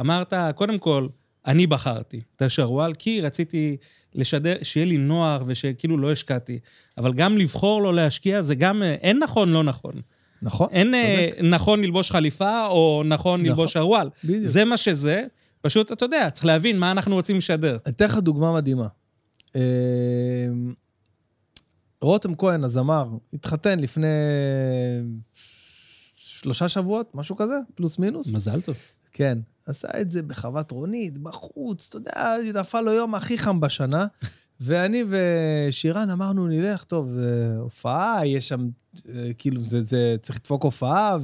אמרת, 0.00 0.32
קודם 0.54 0.78
כל, 0.78 1.08
אני 1.46 1.66
בחרתי 1.66 2.20
את 2.36 2.42
השרוואל, 2.42 2.94
כי 2.94 3.20
רציתי 3.20 3.76
לשדר, 4.14 4.54
שיהיה 4.62 4.86
לי 4.86 4.96
נוער 4.96 5.42
ושכאילו 5.46 5.98
לא 5.98 6.12
השקעתי. 6.12 6.58
אבל 6.98 7.12
גם 7.12 7.38
לבחור 7.38 7.82
לא 7.82 7.94
להשקיע, 7.94 8.42
זה 8.42 8.54
גם, 8.54 8.82
אה, 8.82 8.94
אין 8.94 9.18
נכון, 9.18 9.48
לא 9.48 9.64
נכון. 9.64 9.92
נכון? 10.42 10.68
אין 10.70 10.94
אה, 10.94 11.26
צודק. 11.30 11.42
נכון 11.42 11.82
ללבוש 11.84 12.10
חליפה 12.10 12.66
או 12.66 13.02
נכון 13.06 13.40
נכון. 13.40 13.40
ללבוש 13.40 13.72
שרוואל. 13.72 14.08
בדיוק. 14.24 14.44
זה 14.44 14.64
מה 14.64 14.76
שזה. 14.76 15.24
פשוט, 15.60 15.92
אתה 15.92 16.04
יודע, 16.04 16.30
צריך 16.30 16.46
להבין 16.46 16.78
מה 16.78 16.90
אנחנו 16.90 17.14
רוצים 17.14 17.36
לשדר. 17.36 17.78
אתן 17.88 18.04
לך 18.04 18.18
דוגמה 18.18 18.52
מדהימה. 18.52 18.86
אה, 19.56 19.60
רותם 22.00 22.34
כהן, 22.34 22.64
הזמר, 22.64 23.08
התחתן 23.32 23.78
לפני 23.78 24.06
שלושה 26.16 26.68
שבועות, 26.68 27.14
משהו 27.14 27.36
כזה, 27.36 27.54
פלוס 27.74 27.98
מינוס. 27.98 28.34
מזל 28.34 28.60
טוב. 28.60 28.76
כן. 29.12 29.38
עשה 29.66 29.88
את 30.00 30.10
זה 30.10 30.22
בחוות 30.22 30.70
רונית, 30.70 31.18
בחוץ, 31.18 31.86
אתה 31.88 31.96
יודע, 31.96 32.36
נפל 32.54 32.80
לו 32.80 32.92
יום 32.92 33.14
הכי 33.14 33.38
חם 33.38 33.60
בשנה. 33.60 34.06
ואני 34.60 35.04
ושירן 35.08 36.10
אמרנו, 36.10 36.46
נלך, 36.46 36.84
טוב, 36.84 37.18
אה, 37.18 37.56
הופעה, 37.58 38.26
יש 38.26 38.48
שם, 38.48 38.68
אה, 39.08 39.30
כאילו, 39.38 39.60
זה, 39.60 39.82
זה 39.82 40.16
צריך 40.22 40.38
לדפוק 40.38 40.64
הופעה, 40.64 41.16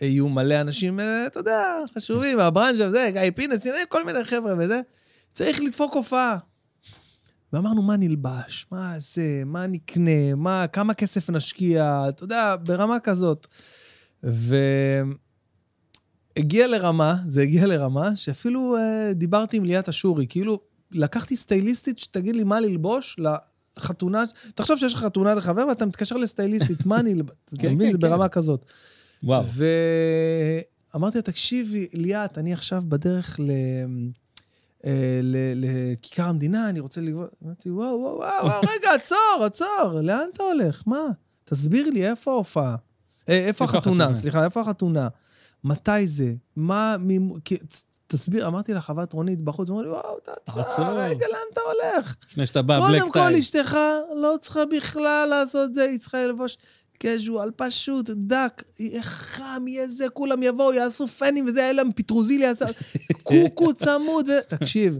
ויהיו 0.00 0.28
מלא 0.28 0.60
אנשים, 0.60 1.00
אה, 1.00 1.26
אתה 1.26 1.40
יודע, 1.40 1.78
חשובים, 1.94 2.36
מהברנז'ה 2.38 2.88
וזה, 2.88 3.10
גיא 3.12 3.30
פינס, 3.34 3.66
כל 3.88 4.04
מיני 4.04 4.24
חבר'ה 4.24 4.54
וזה. 4.58 4.80
צריך 5.32 5.60
לדפוק 5.60 5.94
הופעה. 5.94 6.38
ואמרנו, 7.52 7.82
מה 7.82 7.96
נלבש? 7.96 8.66
מה 8.72 8.94
זה? 8.98 9.42
מה 9.46 9.66
נקנה? 9.66 10.34
מה, 10.36 10.66
כמה 10.66 10.94
כסף 10.94 11.30
נשקיע? 11.30 12.04
אתה 12.08 12.24
יודע, 12.24 12.56
ברמה 12.62 13.00
כזאת. 13.00 13.46
והגיע 14.22 15.06
לרמה, 16.66 17.16
זה 17.26 17.42
הגיע 17.42 17.66
לרמה, 17.66 18.16
שאפילו 18.16 18.76
אה, 18.76 19.12
דיברתי 19.14 19.56
עם 19.56 19.64
ליאת 19.64 19.88
אשורי, 19.88 20.26
כאילו, 20.28 20.60
לקחתי 20.90 21.36
סטייליסטית 21.36 21.98
שתגיד 21.98 22.36
לי 22.36 22.44
מה 22.44 22.60
ללבוש 22.60 23.20
לחתונה, 23.76 24.24
תחשוב 24.54 24.78
שיש 24.78 24.94
לך 24.94 25.00
חתונה 25.00 25.34
לחבר 25.34 25.66
ואתה 25.68 25.86
מתקשר 25.86 26.16
לסטייליסטית, 26.16 26.86
מה 26.86 27.00
אני 27.00 27.12
אלבש? 27.12 27.30
אתה 27.48 27.56
כן, 27.56 27.74
מבין? 27.74 27.86
כן, 27.86 27.92
זה 27.92 27.98
כן. 27.98 28.08
ברמה 28.08 28.28
כזאת. 28.28 28.66
וואו. 29.22 29.44
אמרתי 30.96 31.18
לה, 31.18 31.22
תקשיבי, 31.22 31.88
ליאת, 31.92 32.38
אני 32.38 32.52
עכשיו 32.52 32.82
בדרך 32.88 33.40
ל... 33.40 33.50
אה, 34.84 35.20
לכיכר 35.54 36.24
המדינה, 36.24 36.68
אני 36.68 36.80
רוצה 36.80 37.00
לגבות... 37.00 37.30
אמרתי, 37.44 37.70
וואו, 37.70 38.00
וואו, 38.00 38.18
וואו, 38.18 38.60
רגע, 38.60 38.94
עצור, 38.94 39.44
עצור, 39.44 40.00
לאן 40.02 40.26
אתה 40.32 40.42
הולך? 40.42 40.82
מה? 40.86 41.06
תסביר 41.44 41.90
לי, 41.90 42.10
איפה 42.10 42.30
ההופעה? 42.30 42.76
אה, 43.28 43.46
איפה 43.46 43.64
החתונה? 43.64 44.14
סליחה, 44.14 44.44
איפה 44.44 44.60
החתונה? 44.60 45.08
מתי 45.64 46.06
זה? 46.06 46.32
מה... 46.56 46.96
תסביר, 48.06 48.46
אמרתי 48.46 48.74
לחוות 48.74 49.12
רונית 49.12 49.40
בחוץ, 49.40 49.70
אמרו 49.70 49.82
לי, 49.82 49.88
וואו, 49.88 50.18
תעצור, 50.20 50.62
עצור. 50.62 50.84
רגע, 50.84 51.26
לאן 51.28 51.38
אתה 51.52 51.60
הולך? 51.60 52.16
לפני 52.30 52.46
שאתה 52.46 52.62
בא, 52.62 52.80
בלק 52.80 53.00
קודם 53.00 53.12
כל, 53.12 53.20
טיים. 53.20 53.38
אשתך 53.38 53.76
לא 54.16 54.36
צריכה 54.40 54.66
בכלל 54.66 55.26
לעשות 55.30 55.74
זה, 55.74 55.82
היא 55.82 55.98
צריכה 55.98 56.18
ללבוש 56.26 56.58
קז'ואל 57.06 57.50
פשוט, 57.56 58.10
דק, 58.14 58.62
יהיה 58.78 59.02
חם, 59.02 59.64
יהיה 59.66 59.88
זה, 59.88 60.08
כולם 60.08 60.42
יבואו, 60.42 60.72
יעשו 60.72 61.08
פנים 61.08 61.44
וזה, 61.48 61.60
יהיה 61.60 61.72
להם 61.72 61.90
פטרוזיליה, 61.96 62.48
יעשה- 62.48 62.66
קוקו 63.22 63.74
צמוד, 63.74 64.28
ו... 64.28 64.32
תקשיב. 64.48 64.98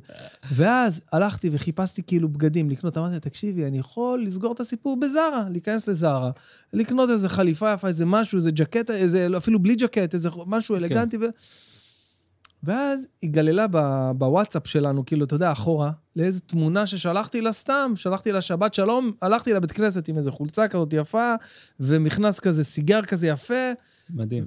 ואז 0.52 1.00
הלכתי 1.12 1.48
וחיפשתי 1.52 2.02
כאילו 2.06 2.28
בגדים 2.28 2.70
לקנות, 2.70 2.98
אמרתי, 2.98 3.20
תקשיבי, 3.20 3.64
אני 3.66 3.78
יכול 3.78 4.24
לסגור 4.26 4.52
את 4.52 4.60
הסיפור 4.60 5.00
בזארה, 5.00 5.44
להיכנס 5.50 5.88
לזארה, 5.88 6.30
לקנות 6.72 7.10
איזה 7.10 7.28
חליפה 7.28 7.72
יפה, 7.72 7.88
איזה 7.88 8.04
משהו, 8.06 8.36
איזה 8.38 8.50
ג'קט, 8.50 8.90
איזה, 8.90 9.28
אפילו 9.36 9.58
בלי 9.58 9.74
ג'קט, 9.74 10.14
איזה 10.14 10.28
משהו 10.46 10.76
אלגנטי, 10.76 11.16
ו... 11.16 11.20
ואז 12.62 13.08
היא 13.22 13.30
גללה 13.30 13.66
ב- 13.70 14.10
בוואטסאפ 14.16 14.66
שלנו, 14.66 15.06
כאילו, 15.06 15.24
אתה 15.24 15.34
יודע, 15.34 15.52
אחורה, 15.52 15.90
לאיזו 16.16 16.40
תמונה 16.46 16.86
ששלחתי 16.86 17.40
לה 17.40 17.52
סתם, 17.52 17.92
שלחתי 17.96 18.32
לה 18.32 18.40
שבת 18.40 18.74
שלום, 18.74 19.12
הלכתי 19.22 19.52
לבית 19.52 19.72
כנסת 19.72 20.08
עם 20.08 20.18
איזו 20.18 20.32
חולצה 20.32 20.68
כזאת 20.68 20.92
יפה, 20.92 21.34
ומכנס 21.80 22.40
כזה, 22.40 22.64
סיגר 22.64 23.02
כזה 23.02 23.26
יפה, 23.26 23.72
מדהים. 24.10 24.46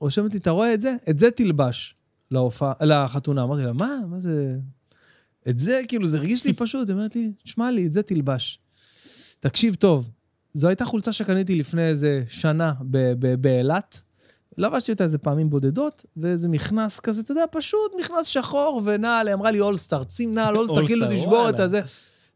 רושמת 0.00 0.34
לי, 0.34 0.40
אתה 0.40 0.50
רואה 0.50 0.74
את 0.74 0.80
זה? 0.80 0.96
את 1.10 1.18
זה 1.18 1.30
תלבש 1.30 1.94
להופעה, 2.30 2.72
לחתונה. 2.80 3.42
אמרתי 3.42 3.62
לה, 3.62 3.72
מה? 3.72 3.98
מה 4.10 4.20
זה? 4.20 4.56
את 5.48 5.58
זה, 5.58 5.80
כאילו, 5.88 6.06
זה 6.06 6.16
הרגיש 6.16 6.46
לי 6.46 6.52
פשוט. 6.52 6.88
היא 6.88 6.96
אומרת 6.96 7.16
לי, 7.16 7.32
שמע 7.44 7.70
לי, 7.70 7.86
את 7.86 7.92
זה 7.92 8.02
תלבש. 8.02 8.58
תקשיב 9.40 9.74
טוב, 9.74 10.10
זו 10.54 10.68
הייתה 10.68 10.84
חולצה 10.84 11.12
שקניתי 11.12 11.54
לפני 11.54 11.82
איזה 11.82 12.24
שנה 12.28 12.72
ב- 12.90 13.12
ב- 13.18 13.34
באילת. 13.34 14.02
לבשתי 14.58 14.92
אותה 14.92 15.04
איזה 15.04 15.18
פעמים 15.18 15.50
בודדות, 15.50 16.04
ואיזה 16.16 16.48
מכנס 16.48 17.00
כזה, 17.00 17.20
אתה 17.20 17.32
יודע, 17.32 17.44
פשוט 17.50 17.92
מכנס 18.00 18.26
שחור 18.26 18.80
ונעל, 18.84 19.28
היא 19.28 19.34
אמרה 19.34 19.50
לי 19.50 19.60
אולסטאר, 19.60 20.02
שים 20.08 20.34
נעל 20.34 20.56
אולסטאר, 20.56 20.86
כאילו 20.86 21.06
תשבור 21.10 21.50
את. 21.50 21.60
הזה. 21.60 21.80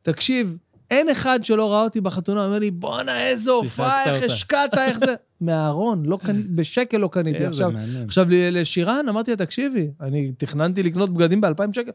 תקשיב, 0.03 0.57
אין 0.91 1.11
אחד 1.11 1.45
שלא 1.45 1.73
ראה 1.73 1.83
אותי 1.83 2.01
בחתונה, 2.01 2.45
אומר 2.47 2.59
לי, 2.59 2.71
בואנה, 2.71 3.27
איזה 3.29 3.51
הופעה, 3.51 4.05
איך 4.05 4.15
אותה." 4.23 4.27
השקעת, 4.27 4.79
איך 4.79 4.99
זה... 4.99 5.15
מהארון, 5.41 6.07
לא 6.07 6.19
קניתי, 6.23 6.49
בשקל 6.49 6.97
לא 6.97 7.09
קניתי. 7.09 7.39
איזה 7.39 7.47
עכשיו, 7.49 7.71
מעניין. 7.71 8.05
עכשיו, 8.05 8.27
לשירן, 8.31 9.09
אמרתי 9.09 9.31
לה, 9.31 9.37
תקשיבי, 9.37 9.91
אני 10.01 10.33
תכננתי 10.39 10.83
לקנות 10.83 11.11
בגדים 11.11 11.41
ב-2,000 11.41 11.73
שקל. 11.73 11.91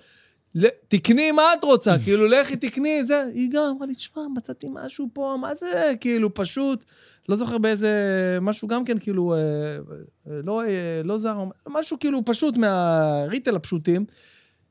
תקני 0.87 1.31
מה 1.31 1.43
את 1.59 1.63
רוצה, 1.63 1.95
כאילו, 2.03 2.27
לכי 2.27 2.55
תקני 2.55 3.03
זה. 3.05 3.23
היא 3.33 3.49
גם 3.51 3.63
אמרה 3.75 3.87
לי, 3.87 3.95
תשמע, 3.95 4.23
מצאתי 4.35 4.67
משהו 4.73 5.07
פה, 5.13 5.37
מה 5.41 5.55
זה, 5.55 5.93
כאילו, 5.99 6.33
פשוט, 6.33 6.83
לא 7.29 7.35
זוכר 7.35 7.57
באיזה, 7.57 7.89
משהו 8.41 8.67
גם 8.67 8.85
כן, 8.85 8.97
כאילו, 8.97 9.33
אה, 9.33 9.37
אה, 9.39 10.39
לא, 10.43 10.63
אה, 10.63 10.67
לא 11.03 11.17
זר, 11.17 11.37
משהו 11.67 11.99
כאילו 11.99 12.21
פשוט 12.25 12.57
מהריטל 12.57 13.55
הפשוטים. 13.55 14.05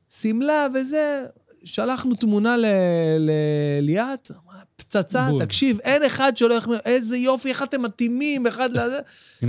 שמלה 0.09 0.67
וזה, 0.73 1.23
שלחנו 1.63 2.15
תמונה 2.15 2.55
לליאת, 3.19 4.31
פצצה, 4.75 5.27
בול. 5.29 5.45
תקשיב, 5.45 5.79
אין 5.79 6.03
אחד 6.03 6.37
שלא 6.37 6.53
יחמיא, 6.53 6.77
איזה 6.85 7.17
יופי, 7.17 7.49
איך 7.49 7.63
אתם 7.63 7.81
מתאימים, 7.81 8.47
אחד 8.47 8.69
לזה. 8.69 8.99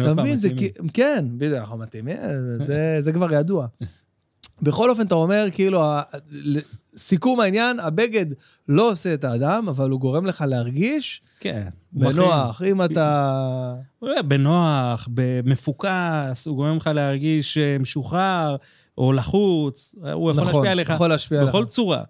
אתה 0.01 0.15
מבין, 0.15 0.39
זה 0.39 0.49
כן, 0.95 1.25
בדיוק, 1.39 1.59
אנחנו 1.59 1.79
מתאימים, 1.79 2.17
זה- 2.67 2.97
זה 3.01 3.13
כבר 3.13 3.33
ידוע. 3.33 3.67
בכל 4.63 4.91
אופן, 4.91 5.07
אתה 5.07 5.15
אומר, 5.15 5.47
כאילו, 5.53 5.85
סיכום 6.97 7.41
העניין, 7.41 7.81
הבגד 7.81 8.27
לא 8.69 8.91
עושה 8.91 9.15
את 9.15 9.25
האדם, 9.25 9.69
אבל 9.69 9.91
הוא 9.91 10.01
גורם 10.01 10.27
לך 10.27 10.45
להרגיש 10.49 11.23
כן. 11.41 11.69
בנוח. 11.93 12.63
אם 12.63 12.83
אתה... 12.83 13.75
יודע, 14.03 14.23
בנוח, 14.23 15.09
במפוקס, 15.15 16.47
הוא 16.47 16.57
גורם 16.57 16.77
לך 16.77 16.91
להרגיש 16.95 17.59
אה, 17.59 17.77
משוחרר 17.81 18.57
או 18.99 19.13
לחוץ, 19.13 19.95
הוא 20.13 20.31
יכול 20.31 20.43
נכון, 20.43 20.55
להשפיע 20.55 20.71
עליך 20.73 20.91
יכול 20.91 21.09
להשפיע 21.09 21.39
עליך. 21.41 21.55
בכל 21.55 21.65
צורה. 21.65 22.03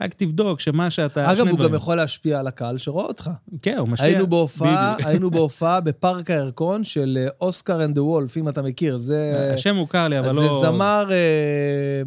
רק 0.00 0.14
תבדוק 0.14 0.60
שמה 0.60 0.90
שאתה... 0.90 1.32
אגב, 1.32 1.40
הוא 1.40 1.48
גם 1.48 1.56
דברים. 1.56 1.74
יכול 1.74 1.94
להשפיע 1.94 2.40
על 2.40 2.46
הקהל 2.46 2.78
שרואה 2.78 3.04
אותך. 3.04 3.30
כן, 3.62 3.76
הוא 3.78 3.88
משפיע. 3.88 4.08
היינו 4.08 4.26
בהופעה. 4.26 4.96
היינו 5.06 5.30
בהופעה 5.30 5.80
בפארק 5.80 6.30
הירקון 6.30 6.84
של 6.84 7.18
אה, 7.20 7.28
Oscar 7.40 7.84
and 7.84 7.94
the 7.94 8.02
Wolf, 8.02 8.36
אם 8.36 8.48
אתה 8.48 8.62
מכיר. 8.62 8.98
זה... 8.98 9.50
השם 9.54 9.74
מוכר 9.74 10.08
לי, 10.08 10.18
אבל 10.18 10.34
לא... 10.34 10.42
זה 10.42 10.66
זמר 10.66 11.08
אה, 11.10 12.02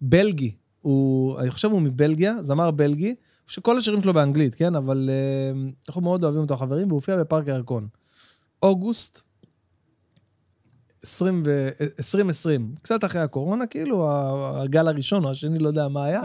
בלגי. 0.00 0.54
הוא, 0.80 1.40
אני 1.40 1.50
חושב 1.50 1.70
הוא 1.70 1.80
מבלגיה, 1.80 2.34
זמר 2.42 2.70
בלגי, 2.70 3.14
שכל 3.46 3.78
השירים 3.78 4.02
שלו 4.02 4.14
באנגלית, 4.14 4.54
כן? 4.54 4.74
אבל 4.74 5.10
אה, 5.12 5.60
אנחנו 5.88 6.02
מאוד 6.02 6.24
אוהבים 6.24 6.40
אותו, 6.40 6.54
החברים, 6.54 6.86
והוא 6.86 6.96
הופיע 6.96 7.16
בפארק 7.16 7.48
הירקון. 7.48 7.88
אוגוסט 8.62 9.22
20 11.02 11.42
ו- 11.46 11.68
2020, 11.98 12.74
קצת 12.82 13.04
אחרי 13.04 13.20
הקורונה, 13.20 13.66
כאילו, 13.66 14.08
הגל 14.62 14.88
הראשון 14.88 15.24
או 15.24 15.30
השני, 15.30 15.58
לא 15.58 15.68
יודע 15.68 15.88
מה 15.88 16.04
היה. 16.04 16.20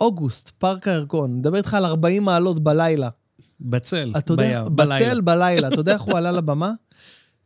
אוגוסט, 0.00 0.50
פארק 0.58 0.88
הירקון, 0.88 1.38
מדבר 1.38 1.58
איתך 1.58 1.74
על 1.74 1.84
40 1.84 2.24
מעלות 2.24 2.62
בלילה. 2.62 3.08
בצל, 3.60 4.12
יודע, 4.32 4.62
בים, 4.62 4.76
בלילה. 4.76 5.06
בצל 5.06 5.20
בלילה. 5.20 5.68
אתה 5.68 5.80
יודע 5.80 5.92
איך 5.92 6.02
הוא 6.02 6.18
עלה 6.18 6.32
לבמה? 6.32 6.72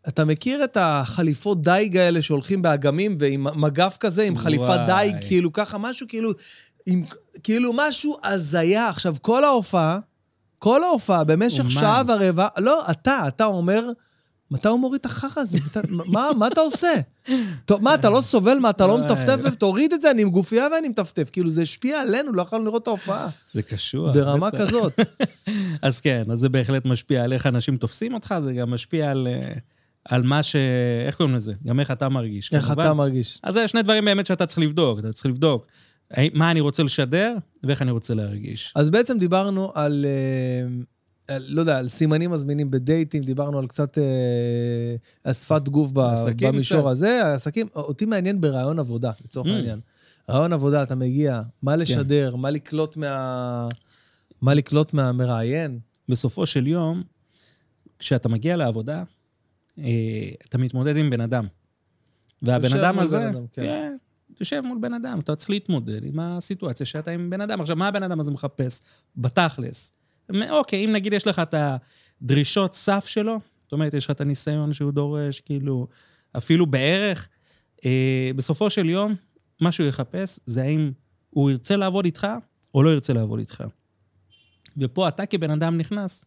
אתה 0.08 0.24
מכיר 0.24 0.64
את 0.64 0.76
החליפות 0.80 1.62
דייג 1.62 1.96
האלה 1.96 2.22
שהולכים 2.22 2.62
באגמים 2.62 3.16
ועם 3.20 3.46
מגף 3.60 3.96
כזה, 4.00 4.22
עם 4.22 4.36
חליפת. 4.38 4.80
דייג, 4.86 5.16
כאילו 5.28 5.52
ככה, 5.52 5.78
משהו 5.78 6.06
כאילו, 6.08 6.30
עם, 6.86 7.04
כאילו 7.42 7.72
משהו 7.74 8.16
הזיה. 8.24 8.88
עכשיו, 8.88 9.16
כל 9.20 9.44
ההופעה, 9.44 9.98
כל 10.58 10.84
ההופעה, 10.84 11.24
במשך 11.24 11.60
אומן. 11.60 11.70
שעה 11.70 12.02
ורבע, 12.06 12.48
לא, 12.58 12.90
אתה, 12.90 13.24
אתה 13.28 13.44
אומר, 13.44 13.90
מתי 14.50 14.68
הוא 14.68 14.80
מוריד 14.80 15.00
את 15.00 15.06
החרא 15.06 15.30
הזה? 15.36 15.58
מה, 15.90 16.28
מה 16.38 16.46
אתה 16.48 16.60
עושה? 16.60 16.92
טוב, 17.64 17.82
מה, 17.82 17.94
אתה 17.94 18.10
לא 18.10 18.20
סובל? 18.20 18.58
מה, 18.58 18.70
אתה 18.70 18.86
לא 18.86 18.92
וואי. 18.92 19.04
מטפטף? 19.04 19.54
תוריד 19.58 19.92
את 19.92 20.00
זה, 20.00 20.10
אני 20.10 20.22
עם 20.22 20.30
גופייה 20.30 20.68
ואני 20.74 20.88
מטפטף. 20.88 21.28
כאילו, 21.32 21.50
זה 21.50 21.62
השפיע 21.62 22.00
עלינו, 22.00 22.32
לא 22.32 22.42
יכולנו 22.42 22.64
לראות 22.64 22.82
את 22.82 22.88
ההופעה. 22.88 23.28
זה 23.54 23.62
קשוח. 23.62 24.14
ברמה. 24.16 24.50
כזאת. 24.50 25.00
אז 25.82 26.00
כן, 26.00 26.22
אז 26.32 26.38
זה 26.38 26.48
בהחלט 26.48 26.84
משפיע 26.84 27.24
על 27.24 27.32
איך 27.32 27.46
אנשים 27.46 27.76
תופסים 27.76 28.14
אותך, 28.14 28.34
זה 28.40 28.52
גם 28.52 28.70
משפיע 28.70 29.10
על, 29.10 29.28
אה, 29.30 29.52
על 30.08 30.22
מה 30.22 30.42
ש... 30.42 30.56
איך 31.06 31.16
קוראים 31.16 31.34
לזה? 31.34 31.52
גם 31.66 31.80
איך 31.80 31.90
אתה 31.90 32.08
מרגיש. 32.08 32.52
איך 32.52 32.64
כמובן. 32.64 32.82
אתה 32.82 32.94
מרגיש? 32.94 33.38
אז 33.42 33.54
זה 33.54 33.68
שני 33.68 33.82
דברים 33.82 34.04
באמת 34.04 34.26
שאתה 34.26 34.46
צריך 34.46 34.58
לבדוק. 34.58 34.98
אתה 34.98 35.12
צריך 35.12 35.26
לבדוק 35.26 35.66
האם- 36.10 36.30
מה 36.34 36.50
אני 36.50 36.60
רוצה 36.60 36.82
לשדר 36.82 37.34
ואיך 37.64 37.82
אני 37.82 37.90
רוצה 37.90 38.14
להרגיש. 38.14 38.72
אז 38.76 38.90
בעצם 38.90 39.18
דיברנו 39.18 39.72
על, 39.74 40.06
אה, 40.08 40.66
על, 40.68 40.72
לא 41.38 41.60
יודע, 41.60 41.78
על 41.78 41.88
סימנים 41.88 42.30
מזמינים 42.30 42.70
בדייטים, 42.70 43.22
דיברנו 43.22 43.58
על 43.58 43.66
קצת 43.66 43.98
אה, 45.26 45.34
שפת 45.34 45.68
גוף 45.68 45.90
ב- 45.92 45.98
עסקים 45.98 46.48
במישור 46.48 46.80
קצת. 46.80 46.90
הזה, 46.90 47.24
העסקים, 47.26 47.66
אותי 47.76 48.04
מעניין 48.04 48.40
ברעיון 48.40 48.78
עבודה, 48.78 49.10
לצורך 49.24 49.46
Mm. 49.46 49.50
העניין. 49.50 49.80
רעיון 50.30 50.52
עבודה, 50.52 50.82
אתה 50.82 50.94
מגיע, 50.94 51.42
מה 51.62 51.76
לשדר, 51.76 52.36
מה 52.36 52.50
לקלוט 52.50 52.96
מה... 52.96 53.68
מה 54.42 54.54
לקלוט 54.54 54.94
מהמראיין. 54.94 55.78
בסופו 56.08 56.46
של 56.46 56.66
יום, 56.66 57.02
כשאתה 57.98 58.28
מגיע 58.28 58.56
לעבודה, 58.56 59.02
אה, 59.78 59.84
אתה 60.48 60.58
מתמודד 60.58 60.96
עם 60.96 61.10
בן 61.10 61.20
אדם. 61.20 61.46
והבן 62.42 62.78
אדם 62.78 62.98
הזה, 62.98 63.18
בן 63.18 63.26
אדם, 63.26 63.46
כן. 63.52 63.62
כן, 63.62 63.96
יושב 64.40 64.60
מול 64.60 64.78
בן 64.80 64.94
אדם, 64.94 65.18
אתה 65.18 65.36
צריך 65.36 65.50
להתמודד 65.50 66.04
עם 66.04 66.20
הסיטואציה 66.20 66.86
שאתה 66.86 67.10
עם 67.10 67.30
בן 67.30 67.40
אדם. 67.40 67.60
עכשיו, 67.60 67.76
מה 67.76 67.88
הבן 67.88 68.02
אדם 68.02 68.20
הזה 68.20 68.30
מחפש? 68.32 68.80
בתכלס. 69.16 69.92
אוקיי, 70.50 70.84
אם 70.84 70.92
נגיד 70.92 71.12
יש 71.12 71.26
לך 71.26 71.38
את 71.38 71.54
הדרישות 72.22 72.74
סף 72.74 73.06
שלו, 73.06 73.40
זאת 73.62 73.72
אומרת, 73.72 73.94
יש 73.94 74.04
לך 74.04 74.10
את 74.10 74.20
הניסיון 74.20 74.72
שהוא 74.72 74.92
דורש, 74.92 75.40
כאילו, 75.40 75.86
אפילו 76.36 76.66
בערך, 76.66 77.28
אה, 77.84 78.30
בסופו 78.36 78.70
של 78.70 78.88
יום, 78.88 79.14
מה 79.60 79.72
שהוא 79.72 79.86
יחפש 79.86 80.40
זה 80.46 80.62
האם 80.62 80.92
הוא 81.30 81.50
ירצה 81.50 81.76
לעבוד 81.76 82.04
איתך 82.04 82.26
או 82.74 82.82
לא 82.82 82.90
ירצה 82.90 83.12
לעבוד 83.12 83.38
איתך. 83.38 83.64
ופה 84.76 85.08
אתה 85.08 85.26
כבן 85.26 85.50
אדם 85.50 85.78
נכנס. 85.78 86.24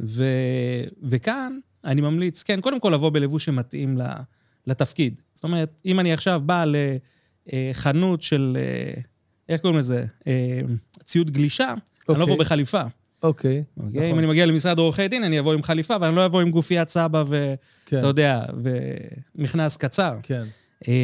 ו... 0.00 0.24
וכאן 1.02 1.58
אני 1.84 2.00
ממליץ, 2.00 2.42
כן, 2.42 2.60
קודם 2.60 2.80
כל 2.80 2.90
לבוא 2.94 3.10
בלבוש 3.10 3.44
שמתאים. 3.44 3.98
לתפקיד. 4.66 5.20
זאת 5.34 5.44
אומרת, 5.44 5.80
אם 5.84 6.00
אני 6.00 6.12
עכשיו 6.12 6.42
בא 6.46 6.64
לחנות 7.46 8.22
של, 8.22 8.56
אה, 8.60 9.00
איך 9.48 9.60
קוראים 9.60 9.78
לזה? 9.78 10.06
אה, 10.26 10.60
ציוד 11.04 11.30
גלישה, 11.30 11.68
אני 11.68 11.78
לא 12.08 12.14
אוקיי. 12.14 12.24
אבוא 12.24 12.44
בחליפה. 12.44 12.82
אוקיי. 13.22 13.62
אוקיי? 13.76 13.90
נכון. 14.00 14.04
אם 14.04 14.18
אני 14.18 14.26
מגיע 14.26 14.46
למשרד 14.46 14.78
עורכי 14.78 15.08
דין, 15.08 15.24
אני 15.24 15.38
אבוא 15.38 15.54
עם 15.54 15.62
חליפה, 15.62 15.96
ואני 16.00 16.16
לא 16.16 16.26
אבוא 16.26 16.40
עם 16.40 16.50
גופיית 16.50 16.88
סבא 16.88 17.24
ואתה 17.28 17.56
כן, 17.86 18.00
יודע, 18.02 18.42
ומכנס 19.36 19.76
קצר. 19.76 20.16
כן. 20.22 20.42
אה, 20.88 20.94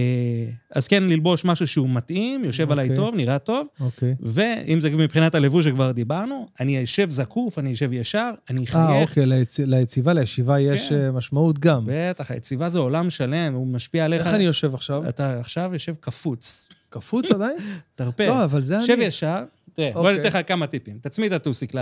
אז 0.75 0.89
כן, 0.89 1.03
ללבוש 1.03 1.45
משהו 1.45 1.67
שהוא 1.67 1.89
מתאים, 1.91 2.45
יושב 2.45 2.71
עליי 2.73 2.85
אוקיי. 2.85 2.97
טוב, 2.97 3.15
נראה 3.15 3.39
טוב, 3.39 3.67
אוקיי. 3.81 4.15
ואם 4.21 4.81
זה 4.81 4.91
מבחינת 4.91 5.35
הלבוש 5.35 5.65
שכבר 5.65 5.93
דיברנו, 5.93 6.49
אני 6.61 6.85
אשב 6.85 7.11
זקוף, 7.11 7.59
אני 7.59 7.73
אשב 7.73 7.93
ישר, 7.93 8.31
אני 8.51 8.61
אה, 8.61 8.65
אחייך. 8.65 9.09
אוקיי, 9.11 9.25
ליצ- 9.27 9.65
ליציבה, 9.67 10.13
לישיבה 10.13 10.61
יש 10.61 10.89
כן. 10.89 10.95
אה, 10.95 11.13
משמעות 11.13 11.59
גם. 11.59 11.83
בטח, 11.87 12.31
היציבה 12.31 12.69
זה 12.69 12.79
עולם 12.79 13.11
שלם, 13.11 13.55
הוא 13.55 13.67
משפיע 13.67 14.05
עליך. 14.05 14.27
איך 14.27 14.35
אני 14.35 14.45
יושב 14.45 14.75
עכשיו? 14.75 15.09
אתה 15.09 15.41
עכשיו 15.41 15.71
יושב 15.73 15.95
קפוץ, 16.01 16.69
קפוץ 16.91 17.31
עדיין? 17.31 17.57
תרפה. 17.95 18.27
לא, 18.27 18.45
אבל 18.45 18.63
זה 18.63 18.77
אני. 18.77 18.85
שב 18.87 18.97
ישר, 19.01 19.45
תראה, 19.77 19.91
בוא 19.93 20.01
אוקיי. 20.01 20.13
אני 20.21 20.29
אתן 20.29 20.39
לך 20.39 20.49
כמה 20.49 20.67
טיפים. 20.67 20.99
תצמיד 21.03 21.33
את 21.33 21.41
הטוסיק 21.41 21.73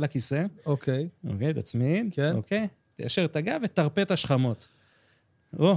לכיסא, 0.00 0.44
אוקיי. 0.66 1.08
אוקיי, 1.30 1.54
תצמיד, 1.54 2.06
כן. 2.14 2.32
אוקיי, 2.34 2.68
תיישר 2.96 3.24
את 3.24 3.36
הגב 3.36 3.60
ותרפה 3.64 4.02
את 4.02 4.10
השכמות. 4.10 4.68
או, 5.58 5.76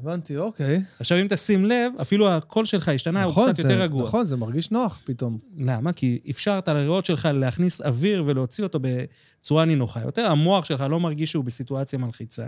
הבנתי, 0.00 0.36
אוקיי. 0.36 0.82
עכשיו 1.00 1.20
אם 1.20 1.26
תשים 1.28 1.64
לב, 1.64 1.92
אפילו 2.00 2.30
הקול 2.30 2.64
שלך 2.64 2.88
השתנה, 2.88 3.22
הוא 3.24 3.30
נכון, 3.30 3.52
קצת 3.52 3.56
זה- 3.56 3.62
יותר 3.62 3.82
רגוע. 3.82 4.02
נכון, 4.02 4.24
זה 4.24 4.36
מרגיש 4.36 4.70
נוח 4.70 5.00
פתאום. 5.04 5.36
למה? 5.58 5.92
כי 5.92 6.18
אפשרת 6.30 6.68
לריאות 6.68 7.04
שלך 7.04 7.28
להכניס 7.34 7.80
אוויר 7.80 8.24
ולהוציא 8.26 8.64
אותו 8.64 8.78
בצורה 8.82 9.64
נינוחה 9.64 10.00
יותר. 10.00 10.26
המוח 10.26 10.64
שלך 10.64 10.80
לא 10.90 11.00
מרגיש 11.00 11.30
שהוא 11.30 11.44
בסיטואציה 11.44 11.98
מלחיצה. 11.98 12.46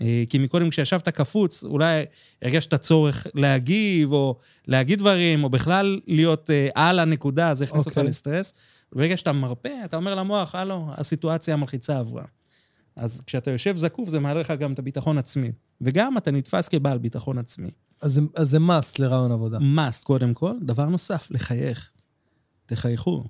אה, 0.00 0.24
כי 0.28 0.38
מקודם 0.38 0.70
כשישבת 0.70 1.08
קפוץ, 1.08 1.64
אולי 1.64 2.04
הרגשת 2.42 2.74
צורך 2.74 3.26
להגיב, 3.34 4.12
או 4.12 4.38
להגיד 4.66 4.98
דברים, 4.98 5.44
או 5.44 5.50
בכלל 5.50 6.00
להיות 6.06 6.50
אה, 6.50 6.68
על 6.74 6.98
הנקודה, 6.98 7.54
זה 7.54 7.64
הכניס 7.64 7.86
אותך 7.86 7.96
אוקיי. 7.98 8.08
לסטרס. 8.08 8.54
ברגע 8.92 9.16
שאתה 9.16 9.32
מרפא, 9.32 9.72
אתה 9.84 9.96
אומר 9.96 10.14
למוח, 10.14 10.54
הלו, 10.54 10.88
הסיטואציה 10.94 11.54
המלחיצה 11.54 11.98
עברה. 11.98 12.24
אז 12.96 13.20
כשאתה 13.26 13.50
יושב 13.50 13.76
זקוף, 13.76 14.08
זה 14.08 14.20
מעלה 14.20 14.40
לך 14.40 14.50
גם 14.50 14.72
את 14.72 14.78
הביטחון 14.78 15.18
עצמי. 15.18 15.52
וגם 15.80 16.18
אתה 16.18 16.30
נתפס 16.30 16.68
כבעל 16.68 16.98
ביטחון 16.98 17.38
עצמי. 17.38 17.70
אז 18.00 18.20
אז 18.34 18.50
זה 18.50 18.58
must 18.58 18.94
לרעיון 18.98 19.32
עבודה. 19.32 19.58
must, 19.58 20.04
קודם 20.04 20.34
כל. 20.34 20.52
דבר 20.62 20.88
נוסף, 20.88 21.28
לחייך. 21.30 21.90
תחייכו. 22.66 23.24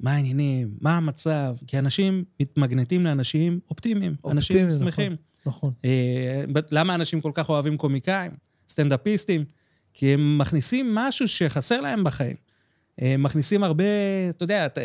מה 0.00 0.12
העניינים? 0.12 0.74
מה 0.80 0.96
המצב? 0.96 1.56
כי 1.66 1.78
אנשים 1.78 2.24
מתמגנטים 2.40 3.04
לאנשים 3.04 3.60
אופטימיים. 3.70 4.14
אנשים 4.30 4.56
אופטימיים, 4.56 4.78
שמחים. 4.78 5.12
נכון. 5.12 5.29
אה, 5.84 6.44
ב- 6.52 6.58
למה 6.70 6.94
אנשים 6.94 7.20
כל 7.20 7.30
כך 7.34 7.48
אוהבים 7.48 7.76
קומיקאים? 7.76 8.30
סטנדאפיסטים? 8.68 9.44
כי 9.94 10.14
הם 10.14 10.38
מכניסים 10.38 10.94
משהו 10.94 11.28
שחסר 11.28 11.80
להם 11.80 12.04
בחיים. 12.04 12.36
הם 12.98 13.22
מכניסים 13.22 13.64
הרבה, 13.64 13.84
אתה 14.30 14.42
יודע, 14.44 14.66
את, 14.66 14.78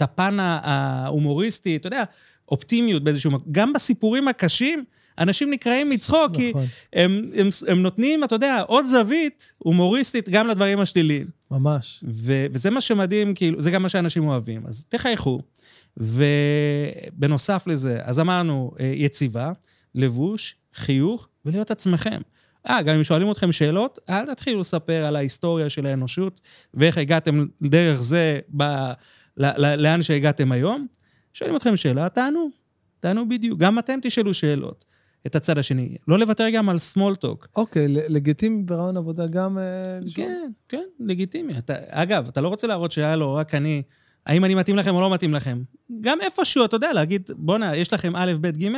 הפן 0.00 0.36
ההומוריסטי, 0.40 1.76
אתה 1.76 1.86
יודע, 1.86 2.02
אופטימיות 2.48 3.04
באיזשהו 3.04 3.30
מקום. 3.30 3.52
גם 3.52 3.72
בסיפורים 3.72 4.28
הקשים, 4.28 4.84
אנשים 5.18 5.50
נקרעים 5.50 5.90
מצחוק, 5.90 6.34
כי 6.34 6.50
נכון. 6.50 6.66
הם, 6.92 7.30
הם, 7.34 7.48
הם 7.68 7.82
נותנים, 7.82 8.24
אתה 8.24 8.34
יודע, 8.34 8.60
עוד 8.60 8.86
זווית 8.86 9.52
הומוריסטית 9.58 10.28
גם 10.28 10.48
לדברים 10.48 10.80
השליליים. 10.80 11.26
ממש. 11.50 12.04
ו- 12.08 12.46
וזה 12.52 12.70
מה 12.70 12.80
שמדהים, 12.80 13.34
כאילו, 13.34 13.60
זה 13.60 13.70
גם 13.70 13.82
מה 13.82 13.88
שאנשים 13.88 14.28
אוהבים. 14.28 14.62
אז 14.66 14.84
תחייכו. 14.88 15.40
ובנוסף 15.96 17.66
לזה, 17.66 17.98
אז 18.02 18.20
אמרנו, 18.20 18.72
אה, 18.80 18.92
יציבה, 18.94 19.52
לבוש, 19.94 20.56
חיוך, 20.74 21.28
ולהיות 21.44 21.70
עצמכם. 21.70 22.20
אה, 22.68 22.82
גם 22.82 22.96
אם 22.96 23.04
שואלים 23.04 23.30
אתכם 23.30 23.52
שאלות, 23.52 23.98
אל 24.10 24.26
תתחילו 24.26 24.60
לספר 24.60 25.04
על 25.04 25.16
ההיסטוריה 25.16 25.70
של 25.70 25.86
האנושות, 25.86 26.40
ואיך 26.74 26.98
הגעתם 26.98 27.46
דרך 27.62 28.00
זה 28.02 28.40
ב- 28.56 28.62
ל- 29.36 29.66
ל- 29.66 29.82
לאן 29.82 30.02
שהגעתם 30.02 30.52
היום. 30.52 30.86
שואלים 31.34 31.56
אתכם 31.56 31.76
שאלה, 31.76 32.08
תענו, 32.08 32.48
תענו 33.00 33.28
בדיוק. 33.28 33.58
גם 33.58 33.78
אתם 33.78 33.98
תשאלו 34.02 34.34
שאלות 34.34 34.84
את 35.26 35.36
הצד 35.36 35.58
השני. 35.58 35.96
לא 36.08 36.18
לוותר 36.18 36.50
גם 36.50 36.68
על 36.68 36.76
small 36.76 37.24
talk. 37.24 37.46
אוקיי, 37.56 37.88
ל- 37.88 37.98
לגיטימי 38.08 38.62
ברעיון 38.62 38.96
עבודה 38.96 39.26
גם 39.26 39.58
אה, 39.58 39.62
לשאול? 40.00 40.26
כן, 40.26 40.50
כן, 40.68 40.84
לגיטימי. 41.00 41.58
אתה, 41.58 41.74
אגב, 41.88 42.28
אתה 42.28 42.40
לא 42.40 42.48
רוצה 42.48 42.66
להראות 42.66 42.92
שהיה 42.92 43.16
לו 43.16 43.34
רק 43.34 43.54
אני, 43.54 43.82
האם 44.26 44.44
אני 44.44 44.54
מתאים 44.54 44.76
לכם 44.76 44.94
או 44.94 45.00
לא 45.00 45.10
מתאים 45.10 45.34
לכם. 45.34 45.62
גם 46.00 46.18
איפשהו, 46.20 46.64
אתה 46.64 46.76
יודע, 46.76 46.92
להגיד, 46.92 47.30
בואנה, 47.36 47.76
יש 47.76 47.92
לכם 47.92 48.16
א', 48.16 48.32
ב', 48.40 48.46
ג', 48.46 48.68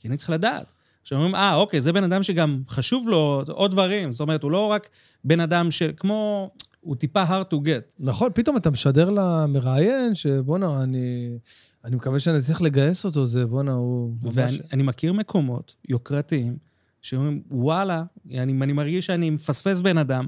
כי 0.00 0.08
אני 0.08 0.16
צריך 0.16 0.30
לדעת. 0.30 0.72
שאומרים, 1.04 1.34
אה, 1.34 1.54
אוקיי, 1.54 1.80
זה 1.80 1.92
בן 1.92 2.04
אדם 2.04 2.22
שגם 2.22 2.62
חשוב 2.68 3.08
לו 3.08 3.42
עוד 3.48 3.70
דברים. 3.70 4.12
זאת 4.12 4.20
אומרת, 4.20 4.42
הוא 4.42 4.50
לא 4.50 4.66
רק 4.66 4.88
בן 5.24 5.40
אדם 5.40 5.70
שכמו, 5.70 6.50
הוא 6.80 6.96
טיפה 6.96 7.24
hard 7.24 7.54
to 7.54 7.56
get. 7.56 7.94
נכון, 7.98 8.30
פתאום 8.34 8.56
אתה 8.56 8.70
משדר 8.70 9.10
למראיין 9.10 10.14
שבואנה, 10.14 10.82
אני, 10.82 11.38
אני 11.84 11.96
מקווה 11.96 12.20
שאני 12.20 12.38
אצליח 12.38 12.60
לגייס 12.60 13.04
אותו, 13.04 13.26
זה 13.26 13.46
בואנה, 13.46 13.72
הוא. 13.72 14.14
ואני 14.22 14.58
אני 14.72 14.82
מכיר 14.82 15.12
מקומות 15.12 15.74
יוקרתיים, 15.88 16.56
שאומרים, 17.02 17.42
וואלה, 17.50 18.04
אני, 18.34 18.52
אני 18.62 18.72
מרגיש 18.72 19.06
שאני 19.06 19.30
מפספס 19.30 19.80
בן 19.80 19.98
אדם, 19.98 20.26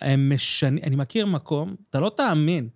הם 0.00 0.32
משנים, 0.34 0.84
אני 0.84 0.96
מכיר 0.96 1.26
מקום, 1.26 1.74
אתה 1.90 2.00
לא 2.00 2.12
תאמין, 2.16 2.68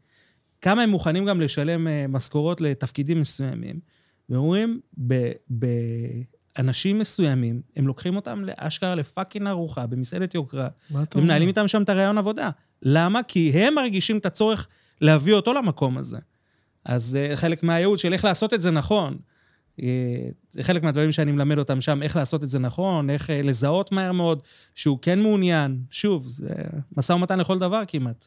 כמה 0.63 0.83
הם 0.83 0.91
מוכנים 0.91 1.25
גם 1.25 1.41
לשלם 1.41 1.89
אה, 1.89 2.07
משכורות 2.09 2.61
לתפקידים 2.61 3.21
מסוימים, 3.21 3.81
ואומרים, 4.29 4.81
באנשים 5.49 6.99
מסוימים, 6.99 7.63
הם 7.77 7.87
לוקחים 7.87 8.17
אותם 8.17 8.45
לאשכרה 8.45 8.95
לפאקינג 8.95 9.47
ארוחה 9.47 9.87
במסעדת 9.87 10.35
יוקרה? 10.35 10.69
ומנהלים 11.15 11.49
איתם 11.49 11.69
שם 11.69 11.83
את 11.83 11.89
הרעיון 11.89 12.19
עבודה. 12.19 12.51
למה? 12.83 13.23
כי 13.23 13.51
הם 13.55 13.75
מרגישים 13.75 14.19
את 14.19 14.27
הצורך 14.27 14.69
להביא 15.01 15.35
אותו 15.35 15.55
למקום 15.55 15.99
הזה. 15.99 16.19
אז 16.85 17.05
זה 17.05 17.31
חלק 17.35 17.63
מהייעוד 17.63 17.99
של 17.99 18.13
איך 18.13 18.25
לעשות 18.25 18.55
את 18.55 18.61
זה 18.61 18.71
נכון. 18.71 19.17
אה, 19.83 20.29
זה 20.51 20.65
חלק 20.65 20.83
מהדברים 20.83 21.13
שאני 21.13 21.33
מלמד 21.33 21.59
אותם 21.59 21.81
שם, 21.81 22.03
איך 22.03 22.17
לעשות 22.17 22.45
את 22.45 22.49
זה 22.49 22.59
נכון, 22.59 23.11
איך 23.11 23.31
אה, 23.31 23.43
לזהות 23.43 23.93
מהר 23.93 24.13
מאוד 24.13 24.41
שהוא 24.75 24.99
כן 25.03 25.21
מעוניין. 25.21 25.83
שוב, 25.91 26.29
זה 26.29 26.49
משא 26.97 27.13
ומתן 27.13 27.39
לכל 27.39 27.59
דבר 27.59 27.83
כמעט. 27.89 28.27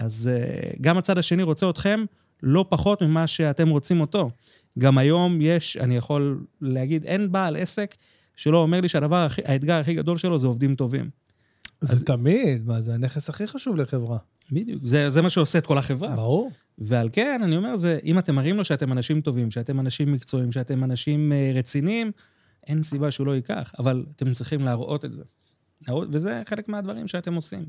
אז 0.00 0.30
אה, 0.32 0.70
גם 0.80 0.98
הצד 0.98 1.18
השני 1.18 1.42
רוצה 1.42 1.70
אתכם 1.70 2.04
לא 2.42 2.64
פחות 2.68 3.02
ממה 3.02 3.26
שאתם 3.26 3.68
רוצים 3.68 4.00
אותו. 4.00 4.30
גם 4.78 4.98
היום 4.98 5.38
יש, 5.40 5.76
אני 5.76 5.96
יכול 5.96 6.44
להגיד, 6.60 7.04
אין 7.04 7.32
בעל 7.32 7.56
עסק 7.56 7.94
שלא 8.36 8.58
אומר 8.58 8.80
לי 8.80 8.88
שהדבר, 8.88 9.16
הכי, 9.16 9.40
האתגר 9.44 9.74
הכי 9.74 9.94
גדול 9.94 10.18
שלו 10.18 10.38
זה 10.38 10.46
עובדים 10.46 10.74
טובים. 10.74 11.10
זה 11.80 12.04
תמיד, 12.06 12.66
מה, 12.66 12.82
זה 12.82 12.94
הנכס 12.94 13.28
הכי 13.28 13.46
חשוב 13.46 13.76
לחברה. 13.76 14.18
בדיוק. 14.52 14.80
זה, 14.84 15.08
זה 15.08 15.22
מה 15.22 15.30
שעושה 15.30 15.58
את 15.58 15.66
כל 15.66 15.78
החברה. 15.78 16.16
ברור. 16.16 16.50
ועל 16.78 17.08
כן, 17.12 17.40
אני 17.44 17.56
אומר, 17.56 17.76
זה, 17.76 17.98
אם 18.04 18.18
אתם 18.18 18.34
מראים 18.34 18.56
לו 18.56 18.64
שאתם 18.64 18.92
אנשים 18.92 19.20
טובים, 19.20 19.50
שאתם 19.50 19.80
אנשים 19.80 20.12
מקצועיים, 20.12 20.52
שאתם 20.52 20.84
אנשים 20.84 21.32
אה, 21.32 21.52
רציניים, 21.54 22.12
אין 22.66 22.82
סיבה 22.82 23.10
שהוא 23.10 23.26
לא 23.26 23.34
ייקח, 23.34 23.72
אבל 23.78 24.06
אתם 24.16 24.32
צריכים 24.32 24.60
להראות 24.64 25.04
את 25.04 25.12
זה. 25.12 25.22
וזה 26.12 26.42
חלק 26.48 26.68
מהדברים 26.68 27.08
שאתם 27.08 27.34
עושים. 27.34 27.64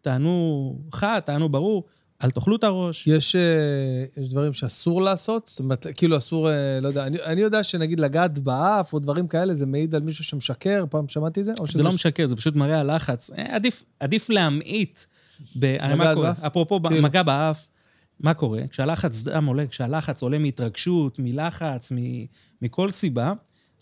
תענו 0.00 0.78
חד, 0.92 1.20
תענו 1.24 1.48
ברור, 1.48 1.84
אל 2.24 2.30
תאכלו 2.30 2.56
את 2.56 2.64
הראש. 2.64 3.06
יש, 3.06 3.36
אה, 3.36 4.22
יש 4.22 4.28
דברים 4.28 4.52
שאסור 4.52 5.02
לעשות, 5.02 5.46
זאת 5.46 5.58
אומרת, 5.58 5.86
כאילו 5.94 6.16
אסור, 6.16 6.50
אה, 6.50 6.80
לא 6.80 6.88
יודע, 6.88 7.06
אני, 7.06 7.16
אני 7.24 7.40
יודע 7.40 7.64
שנגיד 7.64 8.00
לגעת 8.00 8.38
באף 8.38 8.92
או 8.92 8.98
דברים 8.98 9.28
כאלה, 9.28 9.54
זה 9.54 9.66
מעיד 9.66 9.94
על 9.94 10.02
מישהו 10.02 10.24
שמשקר, 10.24 10.84
פעם 10.90 11.08
שמעתי 11.08 11.40
את 11.40 11.44
זה? 11.44 11.52
זה 11.72 11.82
לא 11.82 11.92
משקר, 11.92 12.26
זה 12.26 12.36
פשוט 12.36 12.56
מראה 12.56 12.80
על 12.80 12.96
לחץ. 12.96 13.30
אה, 13.30 13.54
עדיף, 13.56 13.84
עדיף 14.00 14.30
להמעיט. 14.30 15.00
ב... 15.58 15.76
מה 15.96 16.14
קורה? 16.14 16.32
אפרופו 16.40 16.80
כאילו. 16.82 17.02
מגע 17.02 17.22
באף, 17.22 17.68
מה 18.20 18.34
קורה? 18.34 18.60
כשהלחץ 18.70 19.22
דם 19.22 19.46
עולה, 19.46 19.66
כשהלחץ 19.66 20.22
עולה 20.22 20.38
מהתרגשות, 20.38 21.18
מלחץ, 21.18 21.92
מ... 21.92 21.96
מכל 22.62 22.90
סיבה, 22.90 23.32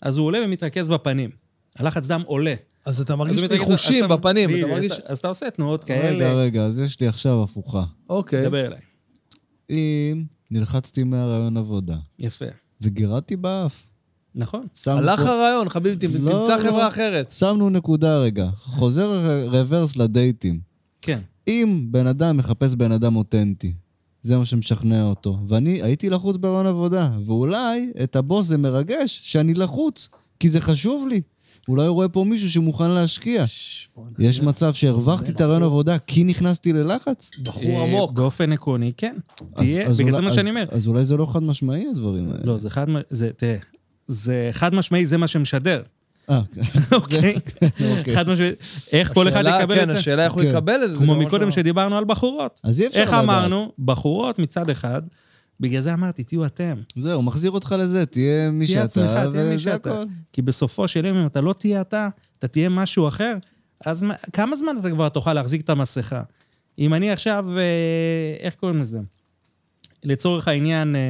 אז 0.01 0.17
הוא 0.17 0.25
עולה 0.25 0.39
ומתרכז 0.45 0.89
בפנים. 0.89 1.29
הלחץ 1.75 2.07
דם 2.07 2.21
עולה. 2.25 2.53
אז 2.89 3.01
אתה 3.01 3.13
אז 3.13 3.19
מרגיש 3.19 3.43
אתה- 3.43 4.15
בפנים, 4.15 4.49
אתה 4.49 4.67
מרגיש... 4.67 4.91
אז- 4.91 4.99
אז 5.05 5.17
אתה 5.17 5.27
עושה 5.27 5.49
תנועות 5.49 5.83
רגע, 5.83 6.01
כאלה. 6.01 6.33
רגע, 6.33 6.63
אז 6.63 6.79
יש 6.79 6.99
לי 6.99 7.07
עכשיו 7.07 7.43
הפוכה. 7.43 7.83
אוקיי. 8.09 8.43
דבר 8.45 8.65
אליי. 8.65 8.79
אם 9.69 10.23
נלחצתי 10.51 11.03
מהרעיון 11.03 11.57
עבודה 11.57 11.95
יפה. 12.19 12.45
וגירדתי 12.81 13.35
באף, 13.35 13.83
נכון. 14.35 14.67
הלך 14.87 15.19
פה- 15.21 15.29
הרעיון, 15.29 15.69
חביבי, 15.69 16.07
לא, 16.07 16.31
תמצא 16.31 16.57
לא. 16.57 16.61
חברה 16.63 16.87
אחרת. 16.87 17.31
שמנו 17.31 17.69
נקודה 17.69 18.19
רגע. 18.19 18.49
חוזר 18.57 19.11
ר- 19.11 19.47
רוורס 19.49 19.95
לדייטים. 19.95 20.59
כן. 21.01 21.19
אם 21.47 21.87
בן 21.91 22.07
אדם 22.07 22.37
מחפש 22.37 22.73
בן 22.75 22.91
אדם 22.91 23.15
אותנטי, 23.15 23.73
זה 24.23 24.37
מה 24.37 24.45
שמשכנע 24.45 25.03
אותו. 25.03 25.37
ואני 25.47 25.81
הייתי 25.81 26.09
לחוץ 26.09 26.37
ברעיון 26.37 26.65
עבודה, 26.67 27.11
ואולי 27.25 27.91
את 28.03 28.15
הבוס 28.15 28.45
זה 28.47 28.57
מרגש 28.57 29.19
שאני 29.23 29.53
לחוץ, 29.53 30.09
כי 30.39 30.49
זה 30.49 30.61
חשוב 30.61 31.07
לי. 31.07 31.21
אולי 31.69 31.85
הוא 31.87 31.93
רואה 31.93 32.09
פה 32.09 32.23
מישהו 32.23 32.49
שמוכן 32.49 32.91
להשקיע. 32.91 33.45
יש 34.19 34.41
מצב 34.41 34.73
שהרווחתי 34.73 35.31
את 35.31 35.41
הרעיון 35.41 35.63
עבודה 35.63 35.97
כי 35.97 36.23
נכנסתי 36.23 36.73
ללחץ? 36.73 37.29
בחור 37.43 37.63
אה, 37.63 37.83
עמוק. 37.83 38.11
באופן 38.11 38.51
עקרוני, 38.51 38.91
כן. 38.97 39.15
תהיה, 39.55 39.89
בגלל 39.89 40.11
זה 40.15 40.21
מה 40.21 40.31
שאני 40.31 40.49
אומר. 40.49 40.65
אז 40.71 40.87
אולי 40.87 41.05
זה 41.05 41.17
לא 41.17 41.25
חד 41.25 41.43
משמעי 41.43 41.85
הדברים 41.91 42.25
האלה. 42.31 42.43
לא, 42.43 42.57
זה 42.57 42.69
חד, 42.69 42.89
מ- 42.89 43.01
זה, 43.09 43.29
תראה, 43.37 43.57
זה 44.07 44.49
חד 44.51 44.75
משמעי, 44.75 45.05
זה 45.05 45.17
מה 45.17 45.27
שמשדר, 45.27 45.81
אה, 46.29 46.41
אוקיי? 46.91 47.35
אוקיי. 47.97 48.15
חד 48.15 48.29
משמעי, 48.29 48.51
איך 48.91 49.13
כל 49.13 49.27
אחד 49.29 49.43
יקבל 49.47 49.75
כן, 49.75 49.83
את 49.83 49.89
זה? 49.89 49.97
השאלה 49.97 50.25
איך 50.25 50.33
הוא 50.33 50.41
כן. 50.41 50.49
יקבל 50.49 50.83
את 50.83 50.91
זה. 50.91 50.97
כמו 50.97 51.15
מקודם 51.15 51.51
שדיברנו 51.51 51.97
על 51.97 52.03
בחורות. 52.05 52.59
אז 52.63 52.81
אי 52.81 52.87
אפשר 52.87 52.99
איך 52.99 53.09
לדעת. 53.09 53.23
אמרנו? 53.23 53.71
בחורות 53.79 54.39
מצד 54.39 54.69
אחד, 54.69 55.01
בגלל 55.59 55.81
זה 55.81 55.93
אמרתי, 55.93 56.23
תהיו 56.23 56.45
אתם. 56.45 56.73
זהו, 56.95 57.21
מחזיר 57.21 57.51
אותך 57.51 57.75
לזה, 57.79 58.05
תהיה 58.05 58.51
מי 58.51 58.65
תהיה 58.65 58.83
עצמך, 58.83 59.03
שאתה, 59.05 59.31
תהיה 59.31 59.43
מי 59.43 59.55
וזה 59.55 59.63
שאתה. 59.63 59.89
הכל. 59.91 60.03
כי 60.33 60.41
בסופו 60.41 60.87
של 60.87 61.05
יום, 61.05 61.17
אם 61.17 61.25
אתה 61.25 61.41
לא 61.41 61.53
תהיה 61.53 61.81
אתה, 61.81 62.09
אתה 62.39 62.47
תהיה 62.47 62.69
משהו 62.69 63.07
אחר, 63.07 63.35
אז 63.85 64.03
מה- 64.03 64.15
כמה 64.33 64.55
זמן 64.55 64.75
אתה 64.79 64.89
כבר 64.89 65.09
תוכל 65.09 65.33
להחזיק 65.33 65.61
את 65.61 65.69
המסכה? 65.69 66.21
אם 66.79 66.93
אני 66.93 67.11
עכשיו, 67.11 67.45
אה, 67.57 67.63
איך 68.39 68.55
קוראים 68.55 68.79
לזה? 68.79 68.99
לצורך 70.03 70.47
העניין, 70.47 70.95
אה, 70.95 71.01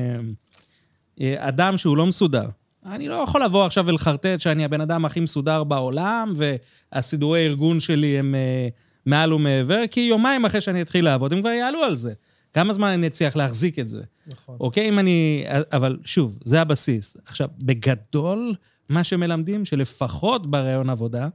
אה, 1.22 1.36
אדם 1.48 1.78
שהוא 1.78 1.98
לא 1.98 2.06
מסודר. 2.06 2.46
אני 2.86 3.08
לא 3.08 3.16
יכול 3.16 3.44
לבוא 3.44 3.66
עכשיו 3.66 3.86
ולחרטט 3.88 4.42
שאני 4.42 4.66
הבן 4.66 4.82
אדם 4.82 5.06
הכי 5.06 5.20
מסודר 5.20 5.64
בעולם, 5.64 6.34
והסידורי 6.36 7.46
ארגון 7.46 7.80
שלי 7.80 8.20
הם 8.20 8.36
אה, 8.36 8.68
מעל 9.06 9.34
ומעבר, 9.34 9.82
כי 9.92 10.00
יומיים 10.00 10.46
אחרי 10.46 10.62
שאני 10.62 10.82
אתחיל 10.82 11.06
לעבוד, 11.06 11.34
הם 11.34 11.40
כבר 11.40 11.50
יעלו 11.50 11.84
על 11.84 11.96
זה. 11.96 12.14
כמה 12.54 12.74
זמן 12.74 12.88
אני 12.88 13.08
אצליח 13.08 13.36
להחזיק 13.36 13.80
את 13.80 13.90
זה? 13.90 14.02
נכון. 14.28 14.58
אוקיי, 14.60 14.90
אם 14.90 15.00
אני... 15.00 15.46
אבל 15.72 15.98
שוב, 16.06 16.40
זה 16.44 16.62
הבסיס. 16.62 17.18
עכשיו, 17.26 17.48
בגדול, 17.60 18.56
מה 18.90 19.04
שמלמדים, 19.04 19.66
שלפחות 19.66 20.48
בראיון 20.48 20.90
עבודה, 20.90 21.28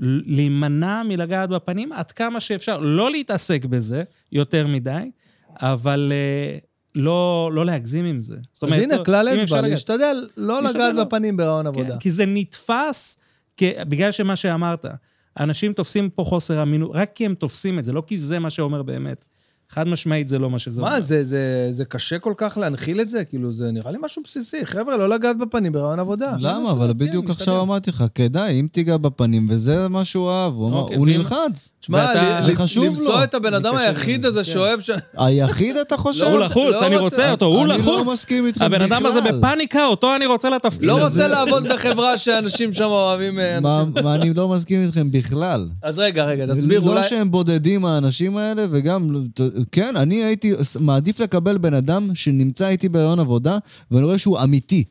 להימנע 0.00 1.02
מלגעת 1.02 1.48
בפנים 1.48 1.92
עד 1.92 2.10
כמה 2.10 2.40
שאפשר. 2.40 2.78
לא 2.78 3.10
להתעסק 3.10 3.64
בזה 3.64 4.04
יותר 4.32 4.66
מדי, 4.66 5.10
אבל 5.60 6.12
אה, 6.14 6.58
לא, 6.94 7.50
לא 7.52 7.66
להגזים 7.66 8.04
עם 8.04 8.22
זה. 8.22 8.36
זאת 8.52 8.72
אז 8.72 8.78
הנה, 8.78 9.04
כלל 9.04 9.28
אצבע, 9.28 9.60
להשתדל 9.60 10.26
לא 10.36 10.62
לגעת 10.62 10.94
לא. 10.94 11.04
בפנים 11.04 11.36
ברעיון 11.36 11.66
עבודה. 11.66 11.92
כן, 11.92 11.98
כי 11.98 12.10
זה 12.10 12.26
נתפס, 12.26 13.18
כ... 13.56 13.62
בגלל 13.88 14.10
שמה 14.10 14.36
שאמרת, 14.36 14.86
אנשים 15.40 15.72
תופסים 15.72 16.10
פה 16.10 16.24
חוסר 16.24 16.62
אמינות, 16.62 16.90
רק 16.94 17.10
כי 17.14 17.26
הם 17.26 17.34
תופסים 17.34 17.78
את 17.78 17.84
זה, 17.84 17.92
לא 17.92 18.02
כי 18.06 18.18
זה 18.18 18.38
מה 18.38 18.50
שאומר 18.50 18.82
באמת. 18.82 19.24
חד 19.70 19.88
משמעית 19.88 20.28
זה 20.28 20.38
לא 20.38 20.50
מה 20.50 20.58
שזה 20.58 20.80
אומר. 20.80 20.92
מה, 20.92 21.00
זה, 21.00 21.24
זה, 21.24 21.68
זה 21.72 21.84
קשה 21.84 22.18
כל 22.18 22.32
כך 22.36 22.58
להנחיל 22.58 23.00
את 23.00 23.10
זה? 23.10 23.24
כאילו, 23.24 23.52
זה 23.52 23.70
נראה 23.72 23.90
לי 23.90 23.98
משהו 24.02 24.22
בסיסי. 24.24 24.66
חבר'ה, 24.66 24.96
לא 24.96 25.08
לגעת 25.08 25.38
בפנים 25.38 25.72
ברעיון 25.72 25.98
עבודה. 26.00 26.32
למה? 26.38 26.60
בסדר, 26.62 26.72
אבל 26.72 26.86
כן, 26.92 26.98
בדיוק 26.98 27.24
משתדל. 27.24 27.42
עכשיו 27.42 27.60
אמרתי 27.62 27.90
לך, 27.90 28.04
כדאי, 28.14 28.60
אם 28.60 28.66
תיגע 28.72 28.96
בפנים, 28.96 29.46
וזה 29.50 29.88
מה 29.88 30.04
שהוא 30.04 30.30
אהב, 30.30 30.52
הוא 30.54 30.72
אוקיי, 30.72 30.96
הוא 30.96 31.06
ואם- 31.06 31.16
נלחץ. 31.16 31.70
תשמע, 31.80 31.98
ואתה- 31.98 32.46
זה 32.46 32.56
חשוב 32.56 32.84
למצוא 32.84 33.14
לו. 33.18 33.24
את 33.24 33.34
הבן 33.34 33.54
אדם 33.54 33.76
היחיד 33.76 34.24
הזה 34.26 34.38
כן. 34.38 34.44
שאוהב 34.44 34.80
ש... 34.80 34.90
היחיד 35.16 35.76
אתה 35.76 35.96
חושב? 35.96 36.24
הוא 36.24 36.38
לחוץ, 36.40 36.74
לא 36.74 36.86
אני 36.86 36.96
רוצה- 36.96 37.30
אותו, 37.30 37.44
הוא 37.46 37.60
אני 37.60 37.68
לא 37.68 37.76
לחוץ. 37.76 38.06
מסכים 38.12 38.46
איתכם 38.46 38.64
הבן 38.64 38.82
אדם 38.82 39.06
הזה 39.06 39.20
בכלל. 39.20 39.38
בפאניקה, 39.38 39.86
אותו 39.86 40.16
אני 40.16 40.26
רוצה 40.26 40.50
לתפקיד. 40.50 40.84
לא. 40.84 41.04
רוצה 41.04 41.28
לעבוד 41.28 41.64
בחברה 41.68 42.18
שאנשים 42.18 42.72
שם 42.72 42.84
אוהבים 42.84 43.38
אה, 43.38 43.58
אנשים. 43.58 44.06
אני 44.08 44.34
לא 44.34 44.48
מסכים 44.48 44.82
איתכם 44.82 45.12
בכלל. 45.12 45.68
אז 45.82 45.98
רגע, 45.98 46.24
רגע, 46.24 46.46
תסביר 46.46 46.80
לא 46.80 46.90
אולי... 46.92 47.08
שהם 47.08 47.30
בודדים 47.30 47.84
האנשים 47.84 48.36
האלה, 48.36 48.66
וגם, 48.70 49.10
לא- 49.12 49.20
כן, 49.72 49.94
אני 49.96 50.14
הייתי 50.24 50.52
מעדיף 50.80 51.20
לקבל 51.20 51.58
בן 51.58 51.74
אדם 51.74 52.14
שנמצא 52.14 52.68
איתי 52.68 52.88
בהריון 52.88 53.20
עבודה, 53.20 53.58
ואני 53.90 54.04
רואה 54.04 54.18
שהוא 54.18 54.38
אמיתי. 54.42 54.84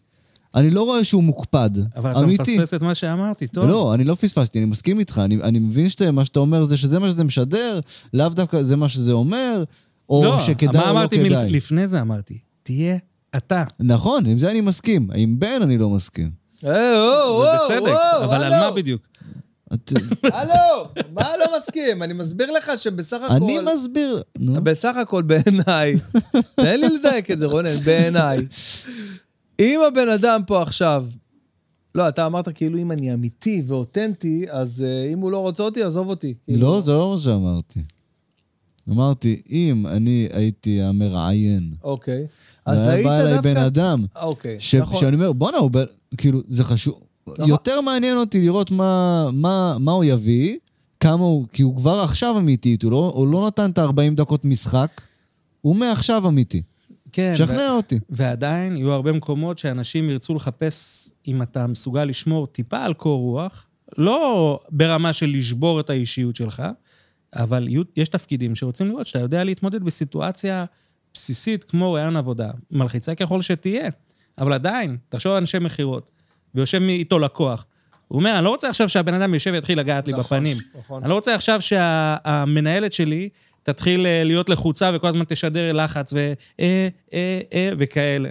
אני 0.55 0.71
לא 0.71 0.81
רואה 0.83 1.03
שהוא 1.03 1.23
מוקפד. 1.23 1.69
אבל 1.95 2.11
אתה 2.11 2.19
אמיתי. 2.19 2.57
מפספס 2.57 2.73
את 2.73 2.81
מה 2.81 2.95
שאמרתי, 2.95 3.47
טוב. 3.47 3.65
לא, 3.65 3.93
אני 3.93 4.03
לא 4.03 4.15
פספסתי, 4.15 4.59
אני 4.59 4.65
מסכים 4.65 4.99
איתך. 4.99 5.21
אני, 5.25 5.35
אני 5.43 5.59
מבין 5.59 5.89
שמה 5.89 6.25
שאתה 6.25 6.39
אומר 6.39 6.63
זה 6.63 6.77
שזה 6.77 6.99
מה 6.99 7.09
שזה 7.09 7.23
משדר, 7.23 7.79
לאו 8.13 8.29
דווקא 8.29 8.63
זה 8.63 8.75
מה 8.75 8.89
שזה 8.89 9.11
אומר, 9.11 9.63
או 10.09 10.23
לא, 10.25 10.39
שכדאי 10.45 10.81
מה 10.81 10.89
או 10.89 10.93
לא 10.93 10.99
אמרתי 10.99 11.17
כדאי. 11.17 11.29
מלפ- 11.49 11.51
לפני 11.51 11.87
זה 11.87 12.01
אמרתי, 12.01 12.37
תהיה 12.63 12.97
אתה. 13.37 13.63
נכון, 13.79 14.25
עם 14.25 14.37
זה 14.37 14.51
אני 14.51 14.61
מסכים. 14.61 15.07
עם 15.15 15.39
בן 15.39 15.59
אני 15.61 15.77
לא 15.77 15.89
מסכים. 15.89 16.29
אה, 16.65 16.69
וואו, 16.71 17.35
וואו, 17.35 17.59
ובצדק, 17.61 17.81
וואו, 17.81 18.23
אבל 18.25 18.43
על 18.43 18.53
הלו. 18.53 18.65
מה 18.69 18.71
בדיוק? 18.75 19.01
הלו, 20.23 20.87
מה 21.13 21.31
לא 21.39 21.45
מסכים? 21.57 22.03
אני 22.03 22.13
מסביר 22.13 22.51
לך 22.51 22.71
שבסך 22.77 23.17
הכל... 23.21 23.33
אני 23.33 23.57
מסביר. 23.73 24.23
בסך 24.39 24.95
הכל 24.97 25.21
בעיניי, 25.21 25.95
תן 26.55 26.79
לי 26.79 26.87
לדייק 26.89 27.31
את 27.31 27.39
זה, 27.39 27.45
רונן, 27.45 27.79
בעיניי. 27.79 28.39
אם 29.59 29.81
הבן 29.87 30.09
אדם 30.09 30.41
פה 30.47 30.61
עכשיו, 30.61 31.05
לא, 31.95 32.09
אתה 32.09 32.25
אמרת 32.25 32.49
כאילו 32.49 32.79
אם 32.79 32.91
אני 32.91 33.13
אמיתי 33.13 33.63
ואותנטי, 33.67 34.45
אז 34.49 34.85
uh, 34.87 35.13
אם 35.13 35.19
הוא 35.19 35.31
לא 35.31 35.37
רוצה 35.39 35.63
אותי, 35.63 35.83
עזוב 35.83 36.09
אותי. 36.09 36.33
לא, 36.47 36.81
זה 36.81 36.91
לא 36.91 37.11
מה 37.13 37.21
שאמרתי. 37.21 37.79
אמרתי, 38.89 39.41
אם 39.49 39.87
אני 39.87 40.27
הייתי 40.33 40.81
המראיין, 40.81 41.73
אוקיי. 41.83 42.27
אז 42.65 42.77
והיה 42.77 42.91
היית 42.91 43.05
בא 43.05 43.19
אליי 43.19 43.33
בן 43.33 43.53
דווקא... 43.53 43.67
אדם, 43.67 44.05
אוקיי, 44.15 44.57
נכון. 44.81 44.99
שאני 44.99 45.15
אומר, 45.15 45.31
בואנה, 45.31 45.57
הוא. 45.57 45.71
כאילו, 46.17 46.41
זה 46.47 46.63
חשוב. 46.63 47.04
נכון. 47.27 47.49
יותר 47.49 47.81
מעניין 47.81 48.17
אותי 48.17 48.41
לראות 48.41 48.71
מה, 48.71 49.25
מה, 49.33 49.77
מה 49.79 49.91
הוא 49.91 50.03
יביא, 50.03 50.57
כמה 50.99 51.23
הוא... 51.23 51.45
כי 51.53 51.61
הוא 51.61 51.75
כבר 51.77 51.99
עכשיו 51.99 52.37
אמיתי, 52.37 52.77
הוא 52.83 52.91
לא, 52.91 53.11
הוא 53.15 53.27
לא 53.27 53.47
נתן 53.47 53.69
את 53.69 53.77
ה-40 53.77 54.15
דקות 54.15 54.45
משחק, 54.45 55.01
הוא 55.61 55.75
מעכשיו 55.75 56.27
אמיתי. 56.27 56.61
כן. 57.11 57.33
שכנע 57.37 57.71
אותי. 57.71 57.99
ועדיין 58.09 58.77
יהיו 58.77 58.91
הרבה 58.91 59.11
מקומות 59.11 59.57
שאנשים 59.57 60.09
ירצו 60.09 60.35
לחפש 60.35 61.09
אם 61.27 61.41
אתה 61.41 61.67
מסוגל 61.67 62.03
לשמור 62.05 62.47
טיפה 62.47 62.77
על 62.77 62.93
קור 62.93 63.19
רוח, 63.21 63.65
לא 63.97 64.59
ברמה 64.69 65.13
של 65.13 65.29
לשבור 65.29 65.79
את 65.79 65.89
האישיות 65.89 66.35
שלך, 66.35 66.63
אבל 67.35 67.67
יהיו- 67.67 67.83
יש 67.97 68.09
תפקידים 68.09 68.55
שרוצים 68.55 68.87
לראות 68.87 69.07
שאתה 69.07 69.19
יודע 69.19 69.43
להתמודד 69.43 69.83
בסיטואציה 69.83 70.65
בסיסית 71.13 71.63
כמו 71.63 71.93
רעיון 71.93 72.15
עבודה, 72.17 72.51
מלחיצה 72.71 73.15
ככל 73.15 73.41
שתהיה, 73.41 73.89
אבל 74.37 74.53
עדיין, 74.53 74.97
תחשוב 75.09 75.31
על 75.31 75.37
אנשי 75.37 75.59
מכירות, 75.59 76.11
ויושב 76.55 76.81
איתו 76.81 77.19
לקוח. 77.19 77.65
הוא 78.07 78.19
אומר, 78.19 78.35
אני 78.35 78.43
לא 78.43 78.49
רוצה 78.49 78.69
עכשיו 78.69 78.89
שהבן 78.89 79.13
אדם 79.13 79.33
יושב 79.33 79.51
ויתחיל 79.53 79.79
לגעת 79.79 80.07
לי 80.07 80.13
נכון, 80.13 80.23
בפנים. 80.23 80.57
נכון. 80.79 81.01
אני 81.01 81.09
לא 81.09 81.15
רוצה 81.15 81.35
עכשיו 81.35 81.61
שהמנהלת 81.61 82.93
שלי 82.93 83.29
תתחיל 83.63 84.05
אה, 84.05 84.23
להיות 84.23 84.49
לחוצה 84.49 84.91
וכל 84.93 85.07
הזמן 85.07 85.23
תשדר 85.27 85.73
לחץ 85.73 86.13
ו... 86.13 86.33
אה, 86.59 86.87
אה, 87.13 87.39
אה, 87.53 87.69
וכאלה. 87.77 88.29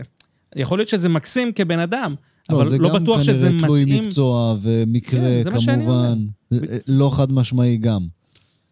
יכול 0.56 0.78
להיות 0.78 0.88
שזה 0.88 1.08
מקסים 1.08 1.52
כבן 1.52 1.78
אדם, 1.78 2.14
אבל 2.50 2.70
זה 2.70 2.78
לא 2.78 2.88
גם 2.88 3.02
בטוח 3.02 3.22
שזה 3.22 3.48
כנראה 3.48 3.66
תלוי 3.66 3.84
מתאים. 3.84 4.04
מקצוע 4.04 4.56
ומקרה, 4.62 5.20
כן, 5.20 5.42
זה 5.42 5.50
כמובן. 5.50 6.18
זה 6.50 6.78
לא 6.86 7.10
חד 7.14 7.32
משמעי 7.32 7.76
גם. 7.76 8.00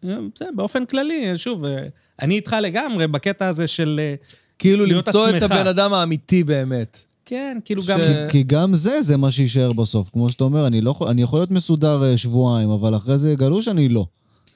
אה, 0.05 0.17
זה 0.35 0.45
באופן 0.55 0.85
כללי, 0.85 1.37
שוב, 1.37 1.65
אה, 1.65 1.87
אני 2.21 2.35
איתך 2.35 2.55
לגמרי 2.61 3.07
בקטע 3.07 3.47
הזה 3.47 3.67
של... 3.67 3.99
אה, 4.03 4.15
כאילו 4.59 4.85
להיות 4.85 5.07
למצוא 5.07 5.29
את 5.29 5.33
עצמך. 5.33 5.51
הבן 5.51 5.67
אדם 5.67 5.93
האמיתי 5.93 6.43
באמת. 6.43 7.05
כן, 7.33 7.57
כאילו 7.65 7.83
ש- 7.83 7.87
גם... 7.89 7.99
אה, 8.01 8.25
כי 8.29 8.43
גם 8.43 8.75
זה, 8.75 9.01
זה 9.01 9.17
מה 9.17 9.31
שיישאר 9.31 9.73
בסוף. 9.73 10.09
כמו 10.13 10.29
שאתה 10.29 10.43
אומר, 10.43 10.67
אני, 10.67 10.81
לא, 10.81 10.91
יכול- 10.91 11.07
אני 11.07 11.21
יכול 11.21 11.39
להיות 11.39 11.51
מסודר 11.51 12.03
אה, 12.03 12.17
שבועיים, 12.17 12.69
אבל 12.69 12.95
אחרי 12.95 13.17
זה 13.17 13.31
יגלו 13.31 13.61
שאני 13.63 13.89
לא. 13.89 14.05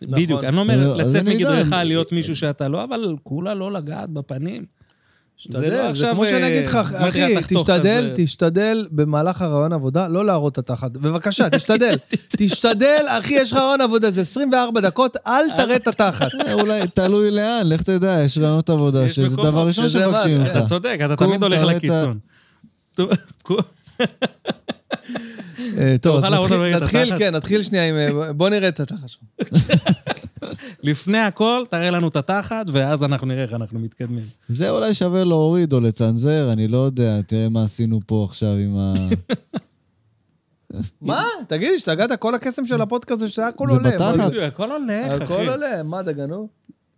בדיוק, 0.01 0.43
אני 0.43 0.55
לא 0.55 0.61
אומר 0.61 0.95
לצאת 0.95 1.23
מגדרך, 1.23 1.73
אני- 1.73 1.87
להיות 1.87 2.11
מישהו 2.11 2.35
שאתה 2.35 2.67
לא, 2.67 2.83
אבל 2.83 3.15
כולה 3.23 3.53
לא 3.53 3.71
לגעת 3.71 4.09
בפנים. 4.09 4.65
תשתדל, 5.37 5.59
זה 5.69 5.89
עכשיו, 5.89 6.13
כמו 6.13 6.25
שאני 6.25 6.47
אגיד 6.47 6.65
לך, 6.69 6.75
אה, 6.95 7.07
אחי, 7.07 7.35
תשתדל, 7.55 7.79
כזה. 7.79 8.13
תשתדל 8.15 8.87
במהלך 8.91 9.41
הרעיון 9.41 9.73
עבודה 9.73 10.07
לא 10.07 10.25
להראות 10.25 10.53
את 10.53 10.57
התחת. 10.57 10.91
בבקשה, 10.91 11.49
תשתדל. 11.49 11.95
תשתדל, 12.37 13.05
אחי, 13.07 13.33
יש 13.33 13.51
לך 13.51 13.57
רעיון 13.57 13.81
עבודה, 13.81 14.11
זה 14.11 14.21
24 14.21 14.81
דקות, 14.81 15.17
אל 15.27 15.43
תראה 15.57 15.75
את 15.75 15.87
התחת. 15.87 16.29
אה, 16.47 16.53
אולי, 16.53 16.81
תלוי 16.93 17.31
לאן, 17.31 17.61
לך 17.65 17.81
תדע, 17.81 18.21
יש 18.25 18.37
רעיונות 18.37 18.69
עבודה, 18.69 19.05
יש 19.05 19.15
שזה 19.15 19.29
דבר 19.35 19.67
ראשון 19.67 19.89
שמבקשים 19.89 20.41
זה- 20.43 20.51
אתה. 20.51 20.65
צודק, 20.65 20.99
אתה 21.05 21.15
תמיד 21.15 21.43
הולך 21.43 21.63
לקיצון. 21.63 22.19
טוב. 22.97 23.09
אה, 25.77 25.95
אז 26.17 26.23
להראות 26.23 26.51
נתחיל-? 26.51 27.17
כן, 27.17 27.35
נתחיל 27.35 27.63
שנייה 27.63 27.89
עם... 27.89 27.95
אה, 27.95 28.33
בוא 28.33 28.49
נראה 28.49 28.67
את 28.67 28.79
התחת 28.79 29.09
שלך. 29.09 29.21
לפני 30.83 31.17
הכל, 31.17 31.63
תראה 31.69 31.91
לנו 31.91 32.07
את 32.07 32.15
התחת, 32.15 32.65
ואז 32.73 33.03
אנחנו 33.03 33.27
נראה 33.27 33.43
איך 33.43 33.53
אנחנו 33.53 33.79
מתקדמים. 33.79 34.25
זה 34.49 34.69
אולי 34.69 34.93
שווה 34.93 35.23
להוריד 35.23 35.73
או 35.73 35.79
לצנזר, 35.79 36.49
אני 36.53 36.67
לא 36.67 36.77
יודע, 36.77 37.21
תראה 37.21 37.49
מה 37.49 37.63
עשינו 37.63 37.99
פה 38.05 38.25
עכשיו 38.29 38.49
עם 38.49 38.77
ה... 38.77 38.93
מה? 41.01 41.25
תגיד, 41.47 41.71
השתגעת? 41.75 42.11
כל 42.19 42.35
הקסם 42.35 42.65
של 42.65 42.81
הפודקאסט 42.81 43.19
זה 43.19 43.29
שהכל 43.29 43.67
זה 43.69 43.73
עולה. 43.73 43.91
בתחת. 43.91 44.15
מה, 44.15 44.27
בדיוק, 44.27 44.43
הכל 44.43 44.71
הולך, 44.71 45.13
אחי. 45.13 45.23
הכל 45.23 45.49
עולה, 45.49 45.83
מה 45.83 46.03
דגנו? 46.03 46.47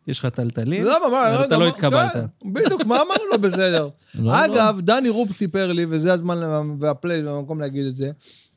יש 0.10 0.20
לך 0.20 0.26
טלטלים? 0.26 0.84
מה? 0.86 0.91
אבל 1.07 1.36
אתה 1.36 1.43
רגע, 1.43 1.57
לא 1.57 1.64
מה- 1.64 1.68
התקבלת. 1.68 2.14
כן, 2.14 2.53
בדיוק, 2.53 2.86
מה 2.86 2.95
אמרנו 2.95 3.24
לו 3.32 3.39
בסדר? 3.41 3.88
לא, 4.20 4.24
לא. 4.34 4.45
אגב, 4.45 4.80
דני 4.82 5.10
רופ 5.10 5.32
סיפר 5.32 5.72
לי, 5.72 5.86
וזה 5.89 6.14
הזמן 6.14 6.38
והפליי 6.80 7.24
במקום 7.24 7.60
להגיד 7.60 7.86
את 7.86 7.95
זה, 7.95 8.12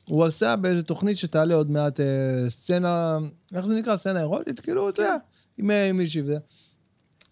הוא 0.07 0.25
עשה 0.25 0.55
באיזה 0.55 0.83
תוכנית 0.83 1.17
שתעלה 1.17 1.55
עוד 1.55 1.71
מעט 1.71 1.99
אה, 1.99 2.05
סצנה, 2.49 3.17
איך 3.55 3.65
זה 3.65 3.75
נקרא? 3.75 3.95
סצנה 3.95 4.19
אירוטית? 4.19 4.59
כאילו, 4.59 4.89
אתה 4.89 5.01
יודע, 5.01 5.15
עם 5.57 5.71
אה, 5.71 5.91
מישהי 5.93 6.21
וזה. 6.21 6.37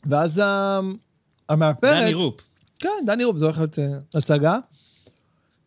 ואז 0.06 0.42
ה- 0.44 0.80
המאפרת... 1.50 2.02
דני 2.04 2.14
רופ. 2.14 2.42
כן, 2.80 2.90
דני 3.06 3.24
רופ, 3.24 3.38
זה 3.38 3.46
הולך 3.46 3.58
להיות 3.58 3.80
אה, 3.80 3.86
הצגה. 4.16 4.58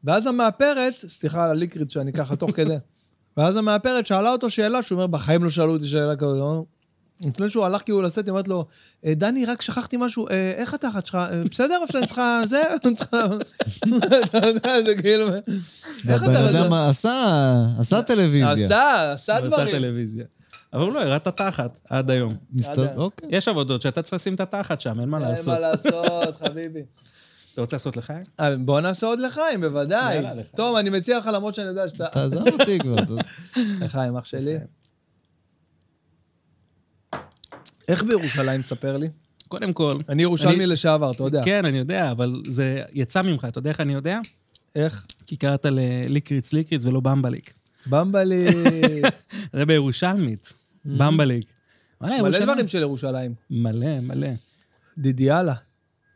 ואז 0.05 0.27
המאפרת, 0.27 0.93
סליחה 0.93 1.45
על 1.45 1.51
הליקריט 1.51 1.91
שאני 1.91 2.13
ככה 2.13 2.37
תוך 2.37 2.51
כדי, 2.57 2.77
ואז 3.37 3.57
המאפרת 3.57 4.07
שאלה 4.07 4.33
אותו 4.33 4.51
שאלה, 4.51 4.83
שהוא 4.83 4.97
אומר, 4.97 5.07
בחיים 5.07 5.45
לא 5.45 5.51
שאלו 5.51 5.73
אותי 5.73 5.87
שאלה 5.89 6.17
כזאת. 6.17 6.65
לא?" 7.23 7.29
לפני 7.29 7.49
שהוא 7.49 7.65
הלך 7.65 7.83
כאילו 7.83 8.03
לסט, 8.03 8.19
היא 8.19 8.31
אומרת 8.31 8.49
לו, 8.49 8.67
"אה, 9.05 9.15
דני, 9.15 9.45
רק 9.45 9.63
שכחתי 9.63 9.97
משהו, 10.01 10.29
אה, 10.29 10.53
איך 10.57 10.75
התחת 10.75 11.07
שלך? 11.07 11.15
אה, 11.15 11.43
בסדר, 11.51 11.79
או 11.83 11.87
שאני 11.93 12.07
צריכה... 12.07 12.43
זה? 12.45 12.63
אני 12.85 12.95
צריכה... 12.95 13.27
אתה 14.27 14.47
יודע, 14.49 14.83
זה 14.83 14.95
כאילו... 15.03 15.29
איך 16.09 16.23
הבן 16.23 16.33
אתה... 16.33 16.51
אדם 16.51 16.73
עשה, 16.73 17.67
עשה 17.79 18.03
טלוויזיה. 18.03 18.53
עשה, 18.53 19.13
עשה 19.13 19.39
הוא 19.39 19.47
עשה 19.47 19.57
דברים. 19.57 19.77
טלוויזיה. 19.77 20.25
אבל 20.73 20.83
הוא 20.83 20.93
לא 20.93 21.03
הראה 21.03 21.17
את 21.17 21.27
התחת 21.27 21.79
עד 21.91 22.11
היום. 22.11 22.37
אוקיי. 22.97 23.29
יש 23.33 23.49
עבודות 23.49 23.83
שאתה 23.83 24.03
צריך 24.03 24.15
לשים 24.15 24.35
את 24.35 24.41
התחת 24.41 24.81
שם, 24.81 25.01
אין 25.01 25.09
מה 25.09 25.19
אין 25.19 25.29
לעשות. 25.29 25.55
מה 25.55 25.59
לעשות, 25.59 26.37
חביבי. 26.39 26.83
אתה 27.53 27.61
רוצה 27.61 27.77
לעשות? 27.77 27.97
אה, 28.41 28.57
בוא 28.57 28.81
נעשה 28.81 29.07
עוד 29.07 29.19
לחיים, 29.19 29.61
בוודאי. 29.61 30.23
לחיים. 30.23 30.43
טוב, 30.57 30.77
אני 30.77 30.91
מציע 30.91 31.19
לך, 31.19 31.27
למרות 31.27 31.55
שאני 31.55 31.67
יודע 31.69 31.89
שאתה... 31.89 32.07
תעזוב 32.07 32.49
אותי 32.49 32.79
כבר. 32.79 33.17
לחיים, 33.81 34.17
אח 34.17 34.25
שלי. 34.25 34.59
איך 37.89 38.05
בירושלים, 38.05 38.63
ספר 38.63 38.97
לי? 38.97 39.07
קודם 39.49 39.73
כל... 39.73 39.99
אני 40.09 40.23
ירושלמי 40.23 40.67
לשעבר, 40.67 41.11
אתה 41.11 41.23
יודע. 41.23 41.43
כן, 41.45 41.65
אני 41.65 41.79
יודע, 41.79 42.11
אבל 42.11 42.43
זה 42.47 42.83
יצא 42.93 43.23
ממך. 43.23 43.45
אתה 43.45 43.59
יודע 43.59 43.71
איך 43.71 43.81
אני 43.81 43.95
יודע? 43.95 44.21
איך? 44.77 45.07
כי 45.27 45.37
קראת 45.37 45.67
לליקריץ 45.67 46.53
ליקריץ 46.53 46.85
ולא 46.85 47.01
במבליק. 47.01 47.53
במבלי. 47.87 48.47
זה 49.53 49.67
בירושלמית, 49.67 50.53
במבליק. 50.85 51.53
מלא 52.01 52.39
דברים 52.39 52.69
של 52.69 52.79
ירושלים. 52.79 53.35
מלא, 53.51 54.01
מלא. 54.01 54.29
דידיאלה. 54.99 55.55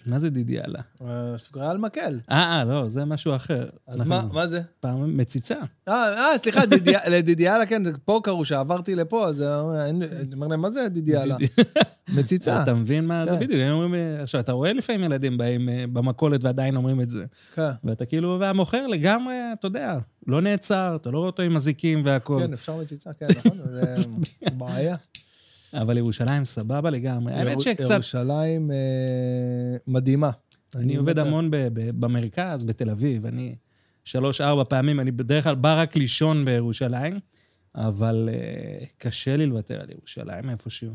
מה 0.09 0.18
זה 0.18 0.30
דידיאלה? 0.30 0.78
אה, 1.02 1.06
סוכריה 1.38 1.70
על 1.70 1.78
מקל. 1.78 2.18
אה, 2.30 2.59
אה, 2.59 2.64
לא, 2.64 2.88
זה 2.88 3.04
משהו 3.04 3.36
אחר. 3.36 3.66
אז 3.86 4.00
מה 4.00 4.22
מה 4.32 4.46
זה? 4.46 4.61
פעם 4.80 5.16
מציצה. 5.16 5.56
אה, 5.88 5.94
אה, 6.32 6.38
סליחה, 6.38 6.66
דידיה- 6.66 7.09
לדידיאלה, 7.12 7.66
כן, 7.66 7.82
פה 8.04 8.20
קראו, 8.24 8.44
שעברתי 8.44 8.94
לפה, 8.94 9.28
אז 9.28 9.42
אה, 9.42 9.86
אני 9.88 10.04
אומר 10.34 10.46
להם, 10.46 10.61
מה 10.61 10.70
זה 10.70 10.88
דידיאלה? 10.88 11.36
מציצה. 12.16 12.62
אתה 12.62 12.74
מבין 12.74 13.06
מה 13.06 13.24
זה 13.24 13.30
כן. 13.30 13.40
בדיוק? 13.40 13.61
הם 13.62 13.72
אומרים, 13.72 13.94
עכשיו, 14.22 14.40
אתה 14.40 14.52
רואה 14.52 14.72
לפעמים 14.72 15.04
ילדים 15.04 15.38
באים 15.38 15.68
במכולת 15.92 16.44
ועדיין 16.44 16.76
אומרים 16.76 17.00
את 17.00 17.11
זה. 17.11 17.24
כן. 17.54 17.70
ואתה 17.84 18.04
כאילו, 18.06 18.36
והמוכר 18.40 18.86
לגמרי, 18.86 19.34
אתה 19.52 19.66
יודע, 19.66 19.98
לא 20.26 20.40
נעצר, 20.40 20.96
אתה 20.96 21.11
לא 21.11 21.18
רואה 21.18 21.26
אותו 21.26 21.42
עם 21.42 21.56
אזיקים 21.56 22.02
והכול. 22.04 22.46
כן, 22.46 22.52
אפשר 22.52 22.76
מציצה, 22.76 23.11
כן, 23.12 23.26
נכון? 23.38 23.59
זה 23.64 23.94
בעיה. 24.59 24.96
אבל 25.74 25.96
ירושלים 25.96 26.44
סבבה 26.44 26.90
לגמרי. 26.90 27.32
האמת 27.32 27.52
ירו- 27.52 27.60
שקצת, 27.60 27.94
ירושלים 27.94 28.70
אה, 28.70 28.76
מדהימה. 29.86 30.30
אני 30.76 30.96
עובד 30.96 31.18
המון 31.18 31.50
ב- 31.50 31.56
ב- 31.56 32.00
במרכז, 32.00 32.64
בתל 32.64 32.90
אביב. 32.90 33.26
אני 33.26 33.54
שלוש-ארבע 34.04 34.64
פעמים, 34.64 35.00
אני 35.00 35.10
בדרך 35.10 35.44
כלל 35.44 35.54
בא 35.54 35.80
רק 35.82 35.96
לישון 35.96 36.44
בירושלים, 36.44 37.18
אבל 37.74 38.28
אה, 38.32 38.84
קשה 38.98 39.36
לי 39.36 39.46
לוותר 39.46 39.80
על 39.80 39.90
ירושלים 39.90 40.50
איפשהו. 40.50 40.92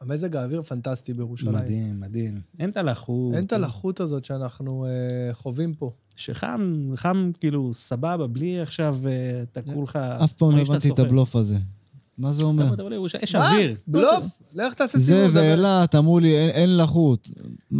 המזג 0.00 0.36
האוויר 0.36 0.62
פנטסטי 0.62 1.12
בירושלים. 1.14 1.54
מדהים, 1.54 2.00
מדהים. 2.00 2.40
אין 2.58 2.70
את 2.70 2.76
הלחות. 2.76 3.34
אין 3.34 3.44
את 3.44 3.52
הלחות 3.52 4.00
הזאת 4.00 4.24
שאנחנו 4.24 4.86
אה, 4.86 5.34
חווים 5.34 5.74
פה. 5.74 5.92
שחם, 6.16 6.90
חם 6.94 7.30
כאילו 7.40 7.74
סבבה, 7.74 8.26
בלי 8.26 8.60
עכשיו 8.60 8.98
אה, 9.06 9.42
תקעו 9.52 9.82
לך... 9.82 9.96
אף 9.96 10.32
פעם 10.32 10.56
לא 10.56 10.62
הבנתי 10.62 10.90
את. 10.90 10.98
הבלוף 10.98 11.36
הזה. 11.36 11.56
מה 12.18 12.32
זה 12.32 12.44
אומר? 12.44 12.74
יש? 13.22 13.34
אוויר. 13.34 13.74
בלוף? 13.86 14.24
לך 14.54 14.74
תעשה 14.74 14.98
זה 14.98 15.04
סיבוב. 15.04 15.30
דבר. 15.30 15.40
ואילת, 15.40 15.94
אמרו 15.94 16.18
לי, 16.20 16.36
אין- 16.36 16.76
לחות. 16.76 17.30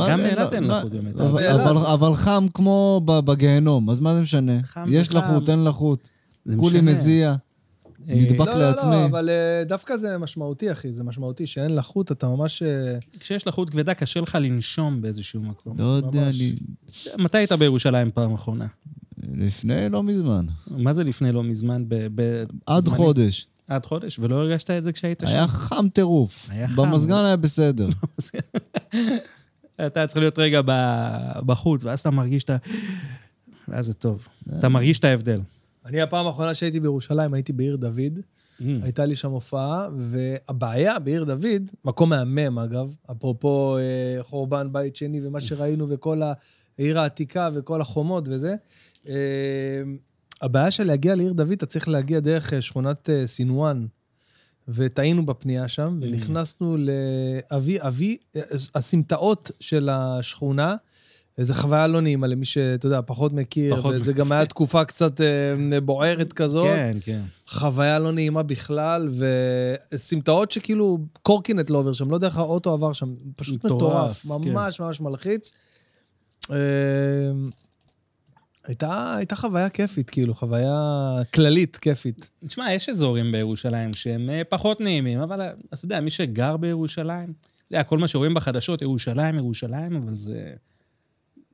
גם 0.08 0.16
זה 0.20 0.22
באילת 0.34 0.52
אין 0.52 0.64
לחות 0.64 0.90
באמת. 0.92 1.16
אבל- 1.16 2.14
חם 2.14 2.46
כמו 2.54 3.00
בגיהנום, 3.04 3.90
אז 3.90 4.00
מה 4.00 4.14
זה 4.14 4.20
משנה? 4.20 4.58
יש 4.86 5.08
זה 5.08 5.14
לחות. 5.18 5.48
אין 5.50 5.64
לחות. 5.64 6.08
זה 6.44 6.56
כולי. 6.56 6.80
מזיע. 6.80 7.34
אה, 8.08 8.14
נדבק 8.14 8.46
לא, 8.46 8.52
לא, 8.54 8.58
לעצמי. 8.58 8.90
לא, 8.90 9.04
אבל 9.04 9.28
אה, 9.28 9.64
דווקא 9.64 9.96
זה 9.96 10.18
משמעותי, 10.18 10.72
אחי, 10.72 10.92
זה 10.92 11.04
משמעותי, 11.04 11.46
שאין 11.46 11.74
לחות, 11.74 12.12
אתה 12.12 12.28
ממש... 12.28 12.62
אה, 12.62 12.98
כשיש 13.20 13.46
לחות 13.46 13.70
כבדה, 13.70 13.94
קשה 13.94 14.20
לך 14.20 14.38
לנשום 14.40 15.02
באיזשהו 15.02 15.40
מקום. 15.42 15.78
לא 15.78 15.84
יודע. 15.84 16.28
אני... 16.28 16.54
מתי 17.18 17.38
היית 17.38 17.52
בירושלים 17.52 18.10
פעם 18.14 18.34
אחרונה? 18.34 18.66
לפני 19.34 19.88
לא 19.88 20.02
מזמן. 20.02 20.46
מה 20.66 20.92
זה 20.92 21.04
לפני 21.04 21.32
לא 21.32 21.42
מזמן? 21.44 21.84
ב- 21.88 22.06
ב- 22.14 22.44
עד 22.66 22.82
זמנים? 22.82 22.96
חודש. 22.96 23.46
עד 23.68 23.86
חודש? 23.86 24.18
ולא 24.18 24.34
הרגשת 24.34 24.70
את 24.70 24.82
זה 24.82 24.92
כשהיית 24.92 25.20
שם? 25.20 25.26
היה 25.26 25.48
חם 25.48 25.86
טירוף. 25.92 26.46
היה 26.50 26.68
חם. 26.68 26.76
במזגן 26.76 27.24
היה 27.24 27.36
בסדר. 27.36 27.88
אתה 29.86 30.06
צריך 30.06 30.16
להיות 30.16 30.38
רגע 30.38 30.60
בחוץ, 31.46 31.84
ואז 31.84 32.00
אתה 32.00 32.10
מרגיש 32.10 32.44
את 32.44 32.50
ה... 32.50 32.56
ואז 33.68 33.86
זה 33.86 33.94
טוב. 33.94 34.28
אתה 34.58 34.68
מרגיש 34.68 34.98
את 34.98 35.04
ההבדל. 35.04 35.40
אני, 35.84 36.00
הפעם 36.00 36.26
האחרונה 36.26 36.54
שהייתי 36.54 36.80
בירושלים, 36.80 37.34
הייתי 37.34 37.52
בעיר 37.52 37.76
דוד. 37.76 38.18
Mm. 38.60 38.64
הייתה 38.82 39.06
לי 39.06 39.16
שם 39.16 39.30
הופעה, 39.30 39.88
והבעיה 39.96 40.98
בעיר 40.98 41.24
דוד, 41.24 41.70
מקום 41.84 42.10
מהמם 42.10 42.58
אגב, 42.58 42.94
אפרופו 43.10 43.76
אה, 43.78 44.22
חורבן 44.22 44.72
בית 44.72 44.96
שני 44.96 45.26
ומה 45.26 45.40
שראינו 45.40 45.88
וכל 45.88 46.22
העיר 46.78 47.00
העתיקה 47.00 47.48
וכל 47.54 47.80
החומות 47.80 48.24
וזה, 48.28 48.54
אה, 49.08 49.14
הבעיה 50.44 50.70
של 50.70 50.84
להגיע 50.84 51.14
לעיר 51.14 51.32
דוד, 51.32 51.52
אתה 51.52 51.66
צריך 51.66 51.88
להגיע 51.88 52.20
דרך 52.20 52.54
אה, 52.54 52.62
שכונת 52.62 53.10
אה, 53.10 53.26
סינואן, 53.26 53.86
וטעינו 54.68 55.26
בפנייה 55.26 55.68
שם, 55.68 55.98
ונכנסנו 56.02 56.76
לאבי, 56.76 57.78
אבי, 57.80 58.16
אה, 58.36 58.42
הסמטאות 58.74 59.50
של 59.60 59.88
השכונה, 59.92 60.76
וזו 61.38 61.54
חוויה 61.54 61.86
לא 61.86 62.00
נעימה 62.00 62.26
למי 62.26 62.44
שאתה 62.44 62.86
יודע, 62.86 63.00
פחות 63.06 63.32
מכיר, 63.32 63.76
פחות 63.76 63.94
וזה 64.00 64.12
גם 64.12 64.32
היה 64.32 64.46
תקופה 64.46 64.84
קצת 64.84 65.20
בוערת 65.84 66.32
כזאת. 66.32 66.66
כן, 66.66 66.96
כן. 67.00 67.20
חוויה 67.48 67.98
לא 67.98 68.12
נעימה 68.12 68.42
בכלל, 68.42 69.08
וסמטאות 69.92 70.50
שכאילו 70.50 70.98
קורקינט 71.22 71.70
לא 71.70 71.78
עובר 71.78 71.92
שם, 71.92 72.10
לא 72.10 72.14
יודע 72.14 72.26
איך 72.26 72.36
האוטו 72.36 72.72
עבר 72.72 72.92
שם, 72.92 73.14
פשוט 73.36 73.66
מטורף, 73.66 74.24
מטורף, 74.24 74.44
כן. 74.44 74.52
ממש 74.52 74.80
ממש 74.80 75.00
מלחיץ. 75.00 75.52
הייתה, 78.64 79.14
הייתה 79.16 79.36
חוויה 79.36 79.70
כיפית, 79.70 80.10
כאילו, 80.10 80.34
חוויה 80.34 81.14
כללית 81.34 81.76
כיפית. 81.76 82.30
תשמע, 82.46 82.72
יש 82.72 82.88
אזורים 82.88 83.32
בירושלים 83.32 83.94
שהם 83.94 84.30
אה, 84.30 84.42
פחות 84.48 84.80
נעימים, 84.80 85.20
אבל 85.20 85.40
אה, 85.40 85.50
אתה 85.74 85.84
יודע, 85.84 86.00
מי 86.00 86.10
שגר 86.10 86.56
בירושלים, 86.56 87.32
יודע, 87.70 87.82
כל 87.82 87.98
מה 87.98 88.08
שרואים 88.08 88.34
בחדשות, 88.34 88.82
ירושלים, 88.82 89.36
ירושלים, 89.38 89.96
אבל 89.96 90.14
זה... 90.14 90.50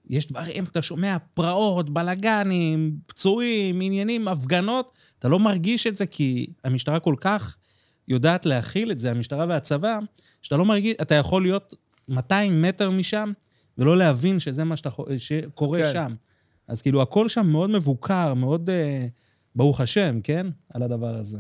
יש 0.09 0.27
דברים, 0.27 0.65
אתה 0.65 0.83
שומע 0.83 1.17
פרעות, 1.35 1.91
בלאגנים, 1.91 2.97
פצועים, 3.07 3.81
עניינים, 3.81 4.29
הפגנות, 4.29 4.93
אתה 5.19 5.29
לא 5.29 5.39
מרגיש 5.39 5.87
את 5.87 5.97
זה 5.97 6.07
כי 6.07 6.47
המשטרה 6.65 7.01
כל 7.01 7.15
כך 7.21 7.57
יודעת 8.09 8.47
להכיל 8.47 8.91
את 8.91 8.99
זה, 8.99 9.11
המשטרה 9.11 9.47
והצבא, 9.49 9.99
שאתה 10.43 10.57
לא 10.57 10.65
מרגיש, 10.65 10.95
אתה 11.03 11.15
יכול 11.15 11.43
להיות 11.43 11.75
200 12.09 12.63
מטר 12.63 12.91
משם 12.91 13.33
ולא 13.79 13.99
להבין 13.99 14.41
שזה 14.41 14.65
מה 14.65 14.77
שאתה, 14.77 14.91
שקורה 15.19 15.83
כן. 15.83 15.93
שם. 15.93 16.15
אז 16.71 16.83
כאילו, 16.83 17.03
הכל 17.03 17.29
שם 17.29 17.47
מאוד 17.47 17.71
מבוקר, 17.71 18.35
מאוד, 18.35 18.71
אה, 18.71 19.07
ברוך 19.55 19.81
השם, 19.81 20.21
כן? 20.23 20.47
על 20.75 20.83
הדבר 20.83 21.15
הזה. 21.15 21.39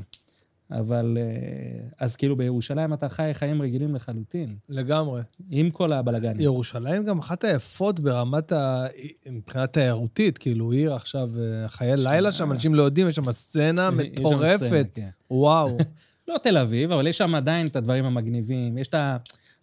אבל, 0.70 1.18
אה, 1.20 1.88
אז 1.98 2.16
כאילו 2.16 2.36
בירושלים 2.36 2.92
אתה 2.92 3.08
חי 3.08 3.30
חיים 3.32 3.62
רגילים 3.62 3.94
לחלוטין, 3.94 4.56
לגמרי. 4.68 5.22
עם 5.50 5.70
כל 5.70 5.92
הבלאגנים. 5.92 6.40
ירושלים 6.40 7.04
גם 7.04 7.18
אחת 7.18 7.44
היפות 7.44 8.00
ברמת 8.00 8.52
ה... 8.52 8.86
מבחינה 9.30 9.66
תיירותית, 9.66 10.38
כאילו, 10.38 10.72
עיר 10.72 10.94
עכשיו, 10.94 11.28
אה, 11.38 11.68
חיי 11.68 11.96
לילה 11.96 12.32
שם, 12.32 12.52
אנשים 12.52 12.74
לא 12.74 12.82
יודעים, 12.82 13.08
יש 13.08 13.16
שם 13.16 13.32
סצנה 13.32 13.90
יש 14.02 14.08
שם 14.08 14.12
סצנה, 14.12 14.26
מטורפת. 14.26 14.86
כן. 14.94 15.08
וואו. 15.30 15.78
לא 16.28 16.36
תל 16.42 16.58
אביב, 16.58 16.92
אבל 16.92 17.06
יש 17.06 17.18
שם 17.18 17.34
עדיין 17.34 17.66
את 17.66 17.76
הדברים 17.76 18.04
המגניבים. 18.04 18.78
יש 18.78 18.88
את 18.88 18.94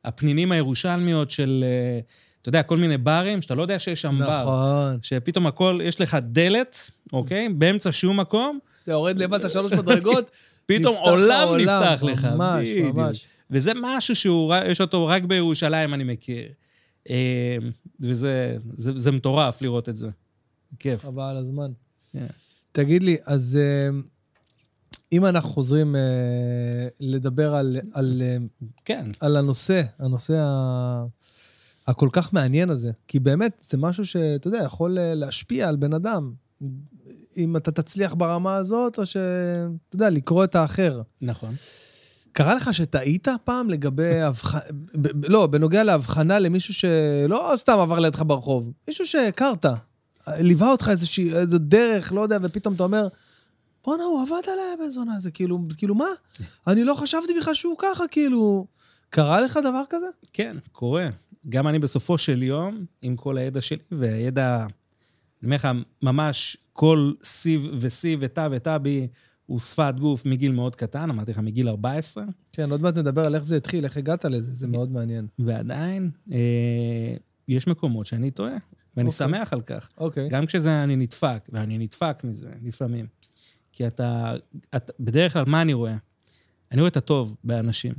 הפנינים 0.05 0.51
הירושלמיות 0.51 1.31
של, 1.31 1.63
אה, 1.67 1.99
אתה 2.47 2.57
יודע, 2.57 2.63
כל 2.63 2.77
מיני 2.77 2.97
ברים, 2.97 3.41
שאתה 3.41 3.55
לא 3.55 3.61
יודע 3.61 3.79
שיש 3.79 4.01
שם 4.01 4.17
בר. 4.19 4.41
נכון. 4.41 4.99
שפתאום 5.01 5.47
הכל, 5.47 5.79
יש 5.83 6.01
לך 6.01 6.17
דלת, 6.21 6.91
אוקיי? 7.13 7.49
באמצע 7.49 7.89
שום 7.91 8.19
מקום, 8.19 8.59
אתה 8.83 8.91
יורד 8.91 9.19
למטה 9.19 9.49
שלוש 9.49 9.73
מדרגות, 9.73 10.31
פתאום 10.65 10.95
נפתח 10.95 11.09
עולם 11.09 11.57
נפתח 11.57 12.03
לך. 12.03 12.25
ממש, 12.25 12.67
בדיוק. 12.67 12.95
ממש. 12.95 13.25
וזה 13.51 13.71
משהו 13.81 14.15
שהוא, 14.15 14.53
ר- 14.53 14.65
יש 14.65 14.81
אותו 14.81 15.07
רק 15.07 15.23
בירושלים, 15.23 15.93
אני 15.93 16.03
מכיר. 16.03 16.47
אה, 17.09 17.57
וזה 18.01 18.57
זה, 18.73 18.91
זה 18.95 19.11
מטורף 19.11 19.61
לראות 19.61 19.89
את 19.89 19.95
זה. 19.95 20.09
כיף. 20.79 21.01
חבל 21.03 21.23
על 21.23 21.37
הזמן. 21.37 21.71
כן. 22.13 22.25
תגיד 22.71 23.03
לי, 23.03 23.17
אז 23.25 23.59
אה, 23.61 23.89
אם 25.11 25.25
אנחנו 25.25 25.49
חוזרים 25.49 25.95
אה, 25.95 26.01
לדבר 26.99 27.55
על, 27.55 27.77
על, 27.93 28.21
כן, 28.85 29.05
על 29.19 29.37
הנושא, 29.37 29.81
הנושא 29.99 30.33
ה- 30.39 31.05
הכל 31.87 32.09
כך 32.11 32.33
מעניין 32.33 32.69
הזה, 32.69 32.91
כי 33.07 33.19
באמת 33.19 33.65
זה 33.69 33.77
משהו 33.77 34.05
שאתה 34.05 34.47
יודע, 34.47 34.63
יכול 34.63 34.97
אה, 34.97 35.13
להשפיע 35.13 35.69
על 35.69 35.75
בן 35.75 35.93
אדם, 35.93 36.31
אם 37.37 37.57
אתה 37.57 37.71
תצליח 37.71 38.13
ברמה 38.13 38.55
הזאת, 38.55 38.99
או 38.99 39.05
שאתה 39.05 39.95
יודע, 39.95 40.09
לקרוא 40.09 40.43
את 40.43 40.55
האחר. 40.55 41.01
נכון. 41.21 41.53
קרה 42.31 42.55
לך 42.55 42.73
שטעית 42.73 43.27
פעם 43.43 43.69
לגבי 43.69 44.21
הבחנה, 44.21 44.61
לא, 45.23 45.47
בנוגע 45.47 45.83
להבחנה 45.83 46.39
למישהו 46.39 46.73
שלא 46.73 47.53
סתם 47.55 47.79
עבר 47.79 47.99
לידך 47.99 48.23
ברחוב, 48.27 48.71
מישהו 48.87 49.07
שהכרת, 49.07 49.65
ליווה 50.27 50.71
אותך 50.71 50.89
איזושהי, 50.91 51.33
איזו 51.33 51.57
דרך, 51.57 52.13
לא 52.13 52.21
יודע, 52.21 52.37
ופתאום 52.41 52.73
אתה 52.73 52.83
אומר, 52.83 53.07
בואנה, 53.85 54.03
הוא 54.03 54.21
עבד 54.21 54.49
עליי 54.53 54.65
בן 54.79 54.91
זונה, 54.91 55.19
זה 55.19 55.31
כאילו, 55.31 55.59
כאילו 55.77 55.95
מה? 55.95 56.09
אני 56.67 56.83
לא 56.83 56.93
חשבתי 56.93 57.33
בכלל 57.39 57.53
שהוא 57.53 57.75
ככה, 57.79 58.07
כאילו... 58.07 58.67
קרה 59.09 59.41
לך 59.41 59.59
דבר 59.63 59.83
כזה? 59.89 60.05
כן, 60.33 60.57
קורה. 60.71 61.07
גם 61.49 61.67
אני 61.67 61.79
בסופו 61.79 62.17
של 62.17 62.43
יום, 62.43 62.85
עם 63.01 63.15
כל 63.15 63.37
הידע 63.37 63.61
שלי, 63.61 63.79
והידע, 63.91 64.59
אני 64.63 64.67
אומר 65.43 65.55
לך, 65.55 65.67
ממש 66.01 66.57
כל 66.73 67.13
סיב 67.23 67.69
וסיב 67.79 68.19
ותא 68.21 68.47
ותא 68.51 68.77
בי 68.77 69.07
הוא 69.45 69.59
שפת 69.59 69.93
גוף 69.99 70.25
מגיל 70.25 70.51
מאוד 70.51 70.75
קטן, 70.75 71.09
אמרתי 71.09 71.31
לך, 71.31 71.37
מגיל 71.37 71.69
14, 71.69 72.23
כן, 72.51 72.71
עוד 72.71 72.81
מעט 72.81 72.97
נדבר 72.97 73.25
על 73.25 73.35
איך 73.35 73.43
זה 73.43 73.57
התחיל, 73.57 73.85
איך 73.85 73.97
הגעת 73.97 74.25
לזה, 74.25 74.55
זה 74.55 74.67
מאוד 74.67 74.91
מעניין. 74.91 75.27
ועדיין 75.39 76.11
אה, 76.31 77.15
יש 77.47 77.67
מקומות 77.67 78.05
שאני 78.05 78.31
טועה, 78.31 78.55
ואני 78.97 79.09
אוקיי. 79.09 79.27
שמח 79.27 79.53
על 79.53 79.61
כך. 79.61 79.89
אוקיי. 79.97 80.29
גם 80.29 80.45
כשזה 80.45 80.83
אני 80.83 80.95
נדפק, 80.95 81.49
ואני 81.51 81.77
נדפק 81.77 82.23
מזה 82.23 82.49
לפעמים. 82.63 83.05
כי 83.71 83.87
אתה, 83.87 84.35
אתה, 84.75 84.93
בדרך 84.99 85.33
כלל, 85.33 85.43
מה 85.47 85.61
אני 85.61 85.73
רואה? 85.73 85.95
אני 86.71 86.81
רואה 86.81 86.89
את 86.89 86.97
הטוב 86.97 87.35
באנשים. 87.43 87.93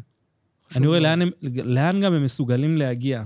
אני 0.77 0.87
רואה 0.87 1.01
לאן, 1.01 1.23
הם, 1.23 1.31
לאן 1.65 2.01
גם 2.01 2.13
הם 2.13 2.25
מסוגלים 2.25 2.77
להגיע. 2.77 3.25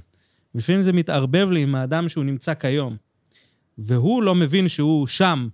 לפעמים 0.55 0.83
זה 0.83 0.93
מתערבב 0.93 1.51
לי 1.51 1.63
עם 1.63 1.75
האדם 1.75 2.09
שהוא 2.09 2.25
נמצא 2.25 2.55
כיום. 2.55 2.97
והוא 3.79 4.23
לא 4.23 4.35
מבין 4.35 4.69
שהוא 4.69 5.07
שם, 5.07 5.49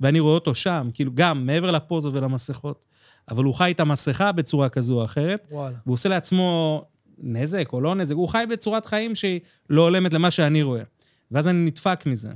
ואני 0.00 0.20
רואה 0.20 0.34
אותו 0.34 0.54
שם, 0.54 0.88
כאילו 0.94 1.10
גם 1.14 1.46
מעבר 1.46 1.70
לפוזות 1.70 2.14
ולמסכות, 2.14 2.84
אבל 3.30 3.44
הוא 3.44 3.54
חי 3.54 3.70
את 3.70 3.80
המסכה 3.80 4.32
בצורה 4.32 4.68
כזו 4.68 4.94
או 4.94 5.04
אחרת, 5.04 5.46
וואלה. 5.50 5.76
והוא 5.86 5.94
עושה 5.94 6.08
לעצמו 6.08 6.84
נזק 7.18 7.68
או 7.72 7.80
לא 7.80 7.94
נזק, 7.94 8.14
הוא 8.14 8.28
חי 8.28 8.44
בצורת 8.50 8.86
חיים 8.86 9.14
שהיא 9.14 9.40
לא 9.70 9.82
הולמת 9.82 10.12
למה 10.12 10.30
שאני 10.30 10.62
רואה. 10.62 10.82
ואז 11.30 11.48
אני 11.48 11.64
נדפק 11.64 12.06
מזה. 12.06 12.32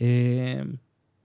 אה, 0.00 0.60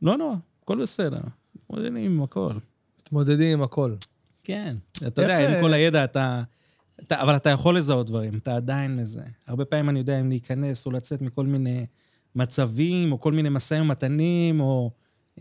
לא 0.02 0.18
נורא, 0.18 0.36
הכל 0.64 0.82
בסדר. 0.82 1.20
מתמודדים 1.56 1.95
עם 1.95 2.24
הכל. 2.24 2.53
מתמודדים 3.02 3.52
עם 3.52 3.64
הכל. 3.64 3.95
כן. 4.44 4.76
אתה 5.07 5.22
יודע, 5.22 5.48
עם 5.48 5.53
אה, 5.53 5.61
כל 5.61 5.74
הידע 5.74 6.03
אתה... 6.03 6.44
אתה, 7.02 7.22
אבל 7.22 7.36
אתה 7.36 7.49
יכול 7.49 7.78
לזהות 7.78 8.07
דברים, 8.07 8.38
אתה 8.38 8.56
עדיין 8.56 8.95
לזה. 8.95 9.22
הרבה 9.48 9.65
פעמים 9.65 9.90
אני 9.90 9.99
יודע 9.99 10.20
אם 10.20 10.30
להיכנס 10.30 10.86
או 10.86 10.91
לצאת 10.91 11.22
מכל 11.22 11.45
מיני 11.45 11.86
מצבים, 12.36 13.11
או 13.11 13.20
כל 13.20 13.32
מיני 13.32 13.49
משאים 13.49 13.82
ומתנים, 13.82 14.60
או 14.60 14.91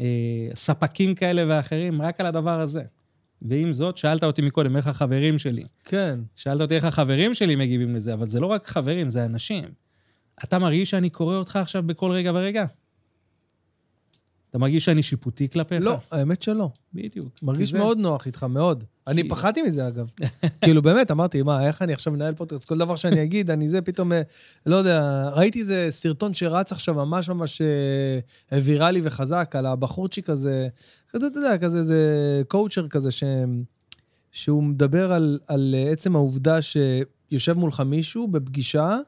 אה, 0.01 0.49
ספקים 0.55 1.15
כאלה 1.15 1.45
ואחרים, 1.49 2.03
רק 2.03 2.20
על 2.20 2.27
הדבר 2.27 2.61
הזה. 2.61 2.83
ועם 3.43 3.73
זאת, 3.73 3.97
שאלת 3.97 4.24
אותי 4.24 4.43
מקודם, 4.43 4.77
איך 4.77 4.87
החברים 4.87 5.39
שלי? 5.39 5.65
כן. 5.85 6.20
שאלת 6.37 6.61
אותי 6.61 6.74
איך 6.74 6.85
החברים 6.85 7.35
שלי 7.35 7.57
מגיבים 7.57 7.95
לזה, 7.95 8.15
אבל 8.15 8.27
זה 8.27 8.41
לא 8.41 8.47
רק 8.47 8.69
חברים, 8.69 9.11
זה 9.11 9.24
אנשים. 9.24 9.65
אתה 10.45 10.59
מרגיש 10.59 10.91
שאני 10.91 11.11
קורא 11.11 11.37
אותך 11.37 11.57
עכשיו 11.57 11.83
בכל 11.83 12.11
רגע 12.11 12.31
ורגע? 12.35 12.65
אתה 14.53 14.59
מרגיש 14.59 14.85
שאני 14.85 15.03
שיפוטי 15.03 15.49
כלפיך? 15.49 15.85
לא, 15.85 15.97
האמת 16.11 16.43
שלא. 16.43 16.70
בדיוק. 16.95 17.29
מרגיש 17.43 17.74
מאוד 17.74 17.99
נוח 17.99 18.27
איתך, 18.27 18.43
מאוד. 18.45 18.85
אני 19.07 19.29
פחדתי 19.29 19.62
מזה, 19.62 19.89
אגב. 19.89 20.11
כאילו, 20.65 20.83
באמת, 20.83 21.11
אמרתי, 21.11 21.43
מה, 21.43 21.66
איך 21.66 21.83
אני 21.83 21.93
עכשיו 21.93 22.12
מנהל 22.12 22.35
פודקאסט? 22.35 22.69
כל 22.69 22.79
דבר 22.79 22.97
שאני 22.97 23.23
אגיד, 23.23 23.51
אני 23.51 23.69
זה 23.69 23.81
פתאום, 23.81 24.12
אה, 24.12 24.23
לא 24.66 24.77
יודע, 24.77 25.29
ראיתי 25.29 25.61
איזה 25.61 25.87
סרטון 25.91 26.35
שרץ 26.35 26.73
עכשיו 26.73 26.95
ממש 26.95 27.29
ממש 27.29 27.62
אה, 27.62 28.59
ויראלי 28.62 29.01
וחזק, 29.05 29.53
על 29.59 29.66
הבחורצ'יק 29.66 30.31
הזה, 30.31 30.69
כזה, 31.11 31.27
אתה 31.27 31.39
יודע, 31.39 31.59
כזה 31.59 31.79
איזה 31.79 32.43
coacher 32.48 32.89
כזה, 32.89 33.11
ש... 33.11 33.24
שהוא 34.33 34.62
מדבר 34.62 35.12
על, 35.12 35.39
על 35.47 35.74
אה, 35.79 35.93
עצם 35.93 36.16
העובדה 36.16 36.59
שיושב 36.62 37.53
מולך 37.53 37.81
מישהו 37.81 38.29
בפגישה, 38.29 38.99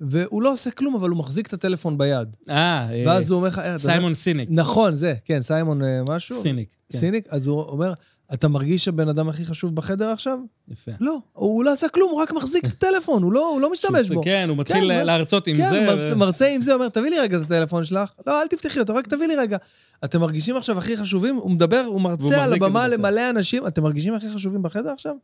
והוא 0.00 0.42
לא 0.42 0.52
עושה 0.52 0.70
כלום, 0.70 0.94
אבל 0.94 1.08
הוא 1.10 1.18
מחזיק 1.18 1.46
את 1.46 1.52
הטלפון 1.52 1.98
ביד. 1.98 2.28
אה, 2.48 2.88
ואז 3.06 3.30
הוא 3.30 3.36
אומר 3.36 3.48
לך, 3.48 3.58
אה, 3.58 3.78
סיימון 3.78 4.14
סיניק. 4.14 4.48
נכון, 4.52 4.94
זה, 4.94 5.14
כן, 5.24 5.42
סיימון 5.42 5.82
אה, 5.82 6.00
משהו. 6.08 6.42
סיניק. 6.42 6.68
כן, 6.92 6.98
סיניק? 6.98 7.26
אז 7.30 7.46
הוא 7.46 7.62
אומר, 7.62 7.92
אתה 8.34 8.48
מרגיש 8.48 8.84
שהבן 8.84 9.08
אדם 9.08 9.28
הכי 9.28 9.44
חשוב 9.44 9.74
בחדר 9.74 10.08
עכשיו? 10.10 10.38
יפה. 10.68 10.92
לא, 11.00 11.18
הוא 11.32 11.64
לא 11.64 11.72
עשה 11.72 11.88
כלום, 11.88 12.10
הוא 12.10 12.20
רק 12.20 12.32
מחזיק 12.32 12.64
את 12.66 12.72
הטלפון, 12.72 13.22
הוא 13.22 13.32
לא, 13.32 13.48
הוא 13.48 13.60
לא 13.60 13.72
משתמש 13.72 14.10
בו. 14.10 14.20
כן, 14.24 14.46
הוא 14.48 14.56
מתחיל 14.56 14.88
כן, 14.88 15.06
להרצות 15.06 15.46
עם 15.46 15.56
כן, 15.56 15.70
זה. 15.70 16.12
ו- 16.12 16.16
מרצה 16.16 16.46
עם 16.46 16.62
זה, 16.62 16.74
אומר, 16.74 16.88
תביא 16.88 17.10
לי 17.10 17.18
רגע 17.20 17.36
את 17.36 17.42
הטלפון 17.42 17.84
שלך. 17.84 18.10
לא, 18.26 18.42
אל 18.42 18.46
תפתחי 18.46 18.80
אותו, 18.80 18.94
רק 18.94 19.06
תביא 19.06 19.26
לי 19.26 19.36
רגע. 19.36 19.56
אתם 20.04 20.20
מרגישים 20.20 20.56
עכשיו 20.56 20.78
הכי 20.78 20.96
חשובים? 20.96 21.36
הוא 21.36 21.50
מדבר, 21.50 21.84
הוא 21.86 22.00
מרצה 22.00 22.44
על 22.44 22.52
הבמה. 22.52 22.88
למלא 22.88 23.30
אנשים, 23.30 23.66
אתם 23.66 23.82
מרגישים 23.82 24.14
הכי 24.14 24.26
חשובים 24.34 24.62
בחדר 24.62 24.90
עכשיו? 24.90 25.14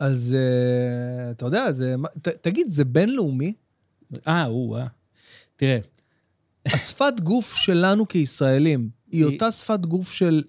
אז 0.00 0.36
אה, 0.38 1.30
אתה 1.30 1.46
יודע, 1.46 1.72
זה, 1.72 1.96
מה- 1.96 2.08
ת, 2.08 2.28
תגיד, 2.28 2.68
זה 2.68 2.84
בינלאומי? 2.84 3.52
אה, 4.28 4.44
הוא, 4.44 4.76
אה. 4.76 4.86
תראה, 5.56 5.78
השפת 6.66 7.20
גוף 7.22 7.54
שלנו 7.54 8.08
כישראלים, 8.08 8.88
היא 9.12 9.24
אותה 9.24 9.52
שפת 9.52 9.86
גוף 9.86 10.12
של 10.12 10.42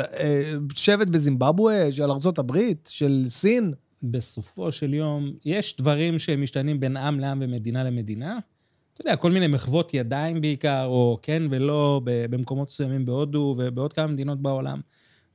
אה, 0.00 0.04
אה, 0.04 0.54
שבט 0.74 1.08
בזימבבואה, 1.08 1.92
של 1.92 2.10
ארה"ב, 2.10 2.58
של 2.88 3.24
סין? 3.28 3.72
בסופו 4.02 4.72
של 4.72 4.94
יום, 4.94 5.32
יש 5.44 5.76
דברים 5.76 6.18
שהם 6.18 6.42
משתנים 6.42 6.80
בין 6.80 6.96
עם 6.96 7.20
לעם 7.20 7.38
ומדינה 7.42 7.84
למדינה. 7.84 8.38
אתה 8.94 9.02
יודע, 9.02 9.16
כל 9.16 9.32
מיני 9.32 9.46
מחוות 9.46 9.94
ידיים 9.94 10.40
בעיקר, 10.40 10.84
או 10.84 11.18
כן 11.22 11.42
ולא, 11.50 12.00
במקומות 12.04 12.68
מסוימים 12.68 13.06
בהודו 13.06 13.54
ובעוד 13.58 13.92
כמה 13.92 14.06
מדינות 14.06 14.42
בעולם. 14.42 14.80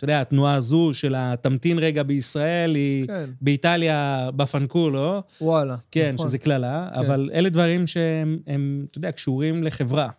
אתה 0.02 0.06
יודע, 0.06 0.22
התנועה 0.22 0.54
הזו 0.54 0.94
של 0.94 1.16
התמתין 1.18 1.80
רגע 1.80 2.04
בישראל, 2.04 2.76
היא 2.76 3.08
כן. 3.08 3.30
באיטליה 3.42 4.30
בפנקול, 4.36 4.94
לא? 4.94 5.24
וואלה. 5.42 5.76
כן, 5.92 6.12
נכון. 6.14 6.28
שזה 6.28 6.38
קללה, 6.38 6.90
כן. 6.94 7.00
אבל 7.00 7.30
אלה 7.34 7.50
דברים 7.50 7.88
שהם, 7.88 8.40
הם, 8.48 8.86
אתה 8.92 8.98
יודע, 8.98 9.12
קשורים 9.12 9.64
לחברה. 9.64 10.10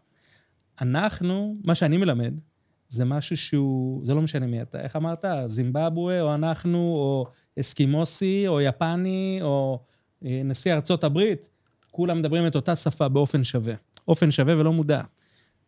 אנחנו, 0.81 1.57
מה 1.65 1.75
שאני 1.75 1.97
מלמד, 1.97 2.35
זה 2.89 3.05
משהו 3.05 3.37
שהוא, 3.37 4.07
זה 4.07 4.15
לא 4.15 4.23
משנה 4.23 4.47
מי 4.47 4.63
אתה. 4.63 4.81
איך 4.81 4.97
אמרת? 4.97 5.25
זימבבואה, 5.47 6.21
או 6.21 6.35
אנחנו, 6.35 6.79
או 6.79 7.27
אסקימוסי, 7.61 8.45
או 8.49 8.61
יפני, 8.61 9.39
או 9.43 9.81
אה, 10.25 10.41
נשיא 10.45 10.75
ארצות 10.75 11.05
הברית, 11.05 11.49
כולם 11.91 12.19
מדברים 12.19 12.47
את 12.47 12.55
אותה 12.55 12.77
שפה 12.77 13.09
באופן 13.09 13.45
שווה. 13.45 13.75
אופן 14.09 14.31
שווה 14.31 14.59
ולא 14.59 14.73
מודע. 14.73 15.03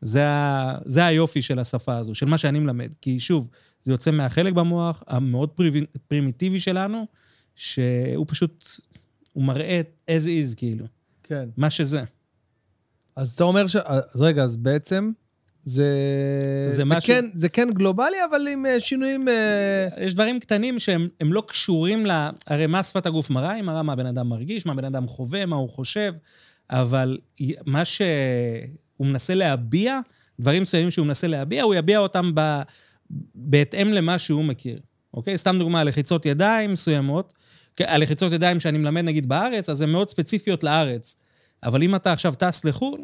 זה, 0.01 0.27
ה, 0.29 0.69
זה 0.85 1.07
היופי 1.07 1.43
של 1.43 1.59
השפה 1.59 1.97
הזו, 1.97 2.15
של 2.15 2.27
מה 2.27 2.39
שאני 2.39 2.59
מלמד. 2.59 2.95
כי 3.01 3.21
שוב, 3.21 3.49
זה 3.83 3.93
יוצא 3.93 4.11
מהחלק 4.11 4.53
במוח 4.53 5.03
המאוד 5.07 5.49
פרימ- 5.61 5.99
פרימיטיבי 6.09 6.61
שלנו, 6.61 7.07
שהוא 7.55 8.27
פשוט, 8.29 8.67
הוא 9.33 9.45
מראה 9.45 9.81
as 10.11 10.25
is, 10.25 10.57
כאילו, 10.57 10.87
כן. 11.23 11.49
מה 11.57 11.71
שזה. 11.71 12.03
אז 13.17 13.35
אתה 13.35 13.45
אומר 13.45 13.67
ש... 13.67 13.77
אז 13.77 14.23
רגע, 14.23 14.43
אז 14.45 14.57
בעצם 14.57 15.13
זה... 15.65 15.89
זה 16.69 16.77
זה 16.77 16.85
משהו- 16.85 17.07
כן, 17.15 17.25
זה 17.35 17.49
כן 17.49 17.69
גלובלי, 17.75 18.17
אבל 18.31 18.49
עם 18.49 18.67
אה, 18.67 18.81
שינויים... 18.81 19.29
אה, 19.29 19.89
יש 20.01 20.15
דברים 20.15 20.41
קטנים 20.41 20.79
שהם 20.79 21.09
הם 21.21 21.33
לא 21.33 21.43
קשורים 21.49 22.07
ל... 22.07 22.11
הרי 22.47 22.67
מה 22.67 22.83
שפת 22.83 23.07
הגוף 23.07 23.31
מראה? 23.31 23.51
היא 23.51 23.63
מראה 23.63 23.83
מה 23.83 23.93
הבן 23.93 24.07
אדם 24.07 24.29
מרגיש, 24.29 24.67
מה 24.67 24.73
הבן 24.73 24.85
אדם 24.85 25.07
חווה, 25.09 25.47
מה 25.47 25.57
הוא 25.57 25.69
חושב, 25.69 26.15
אבל 26.71 27.19
מה 27.67 27.83
שהוא 28.97 29.07
מנסה 29.07 29.35
להביע, 29.35 30.01
דברים 30.41 30.63
מסוימים 30.63 30.91
שהוא 30.91 31.07
מנסה 31.07 31.27
להביע, 31.27 31.63
הוא 31.63 31.75
יביע 31.75 31.99
אותם 31.99 32.31
ב... 32.35 32.61
בהתאם 33.35 33.93
למה 33.93 34.19
שהוא 34.19 34.45
מכיר. 34.45 34.81
אוקיי? 35.15 35.39
סתם 35.39 35.57
דוגמה, 35.59 35.85
לחיצות 35.85 36.27
ידיים 36.27 36.73
מסוימות. 36.73 37.33
כן, 37.77 37.85
הלחיצות 37.89 38.33
ידיים 38.33 38.61
שאני 38.61 38.79
מלמד 38.79 39.05
נגיד 39.05 39.29
בארץ, 39.29 39.69
אז 39.69 39.83
הן 39.83 39.91
מאוד 39.91 40.09
ספציפיות 40.09 40.65
לארץ. 40.65 41.17
אבל 41.63 41.83
אם 41.83 41.95
אתה 41.95 42.13
עכשיו 42.13 42.35
טס 42.35 42.65
לחו"ל, 42.65 43.01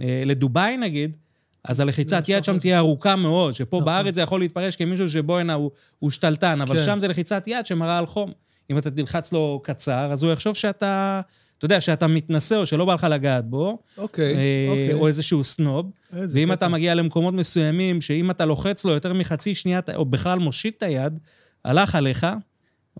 אה, 0.00 0.22
לדובאי 0.26 0.76
נגיד, 0.76 1.16
אז 1.64 1.80
הלחיצת 1.80 2.26
זה 2.26 2.32
יד 2.32 2.44
שם 2.44 2.52
נכון. 2.52 2.60
תהיה 2.60 2.78
ארוכה 2.78 3.16
מאוד, 3.16 3.54
שפה 3.54 3.76
נכון. 3.76 3.84
בארץ 3.84 4.14
זה 4.14 4.20
יכול 4.20 4.40
להתפרש 4.40 4.76
כמישהו 4.76 5.10
שבו 5.10 5.38
הנה 5.38 5.54
הוא, 5.54 5.70
הוא 5.98 6.10
שתלטן, 6.10 6.60
אבל 6.60 6.78
כן. 6.78 6.84
שם 6.84 7.00
זה 7.00 7.08
לחיצת 7.08 7.44
יד 7.46 7.66
שמראה 7.66 7.98
על 7.98 8.06
חום. 8.06 8.32
אם 8.70 8.78
אתה 8.78 8.90
תלחץ 8.90 9.32
לו 9.32 9.60
קצר, 9.64 10.12
אז 10.12 10.22
הוא 10.22 10.32
יחשוב 10.32 10.56
שאתה, 10.56 11.20
אתה 11.60 11.66
יודע, 11.66 11.80
שאתה 11.80 12.06
מתנשא 12.06 12.54
או 12.56 12.66
שלא 12.66 12.84
בא 12.84 12.94
לך 12.94 13.06
לגעת 13.10 13.46
בו, 13.50 13.78
אוקיי, 13.98 14.34
אה, 14.34 14.66
אוקיי. 14.68 14.92
או 14.92 15.06
איזשהו 15.06 15.44
סנוב. 15.44 15.90
איזה 16.16 16.38
ואם 16.38 16.46
קטע. 16.46 16.54
אתה 16.54 16.68
מגיע 16.68 16.94
למקומות 16.94 17.34
מסוימים, 17.34 18.00
שאם 18.00 18.30
אתה 18.30 18.44
לוחץ 18.44 18.84
לו 18.84 18.92
יותר 18.92 19.12
מחצי 19.12 19.54
שנייה, 19.54 19.80
או 19.94 20.04
בכלל 20.04 20.38
מושיט 20.38 20.76
את 20.76 20.82
היד, 20.82 21.18
הלך 21.64 21.94
עליך, 21.94 22.26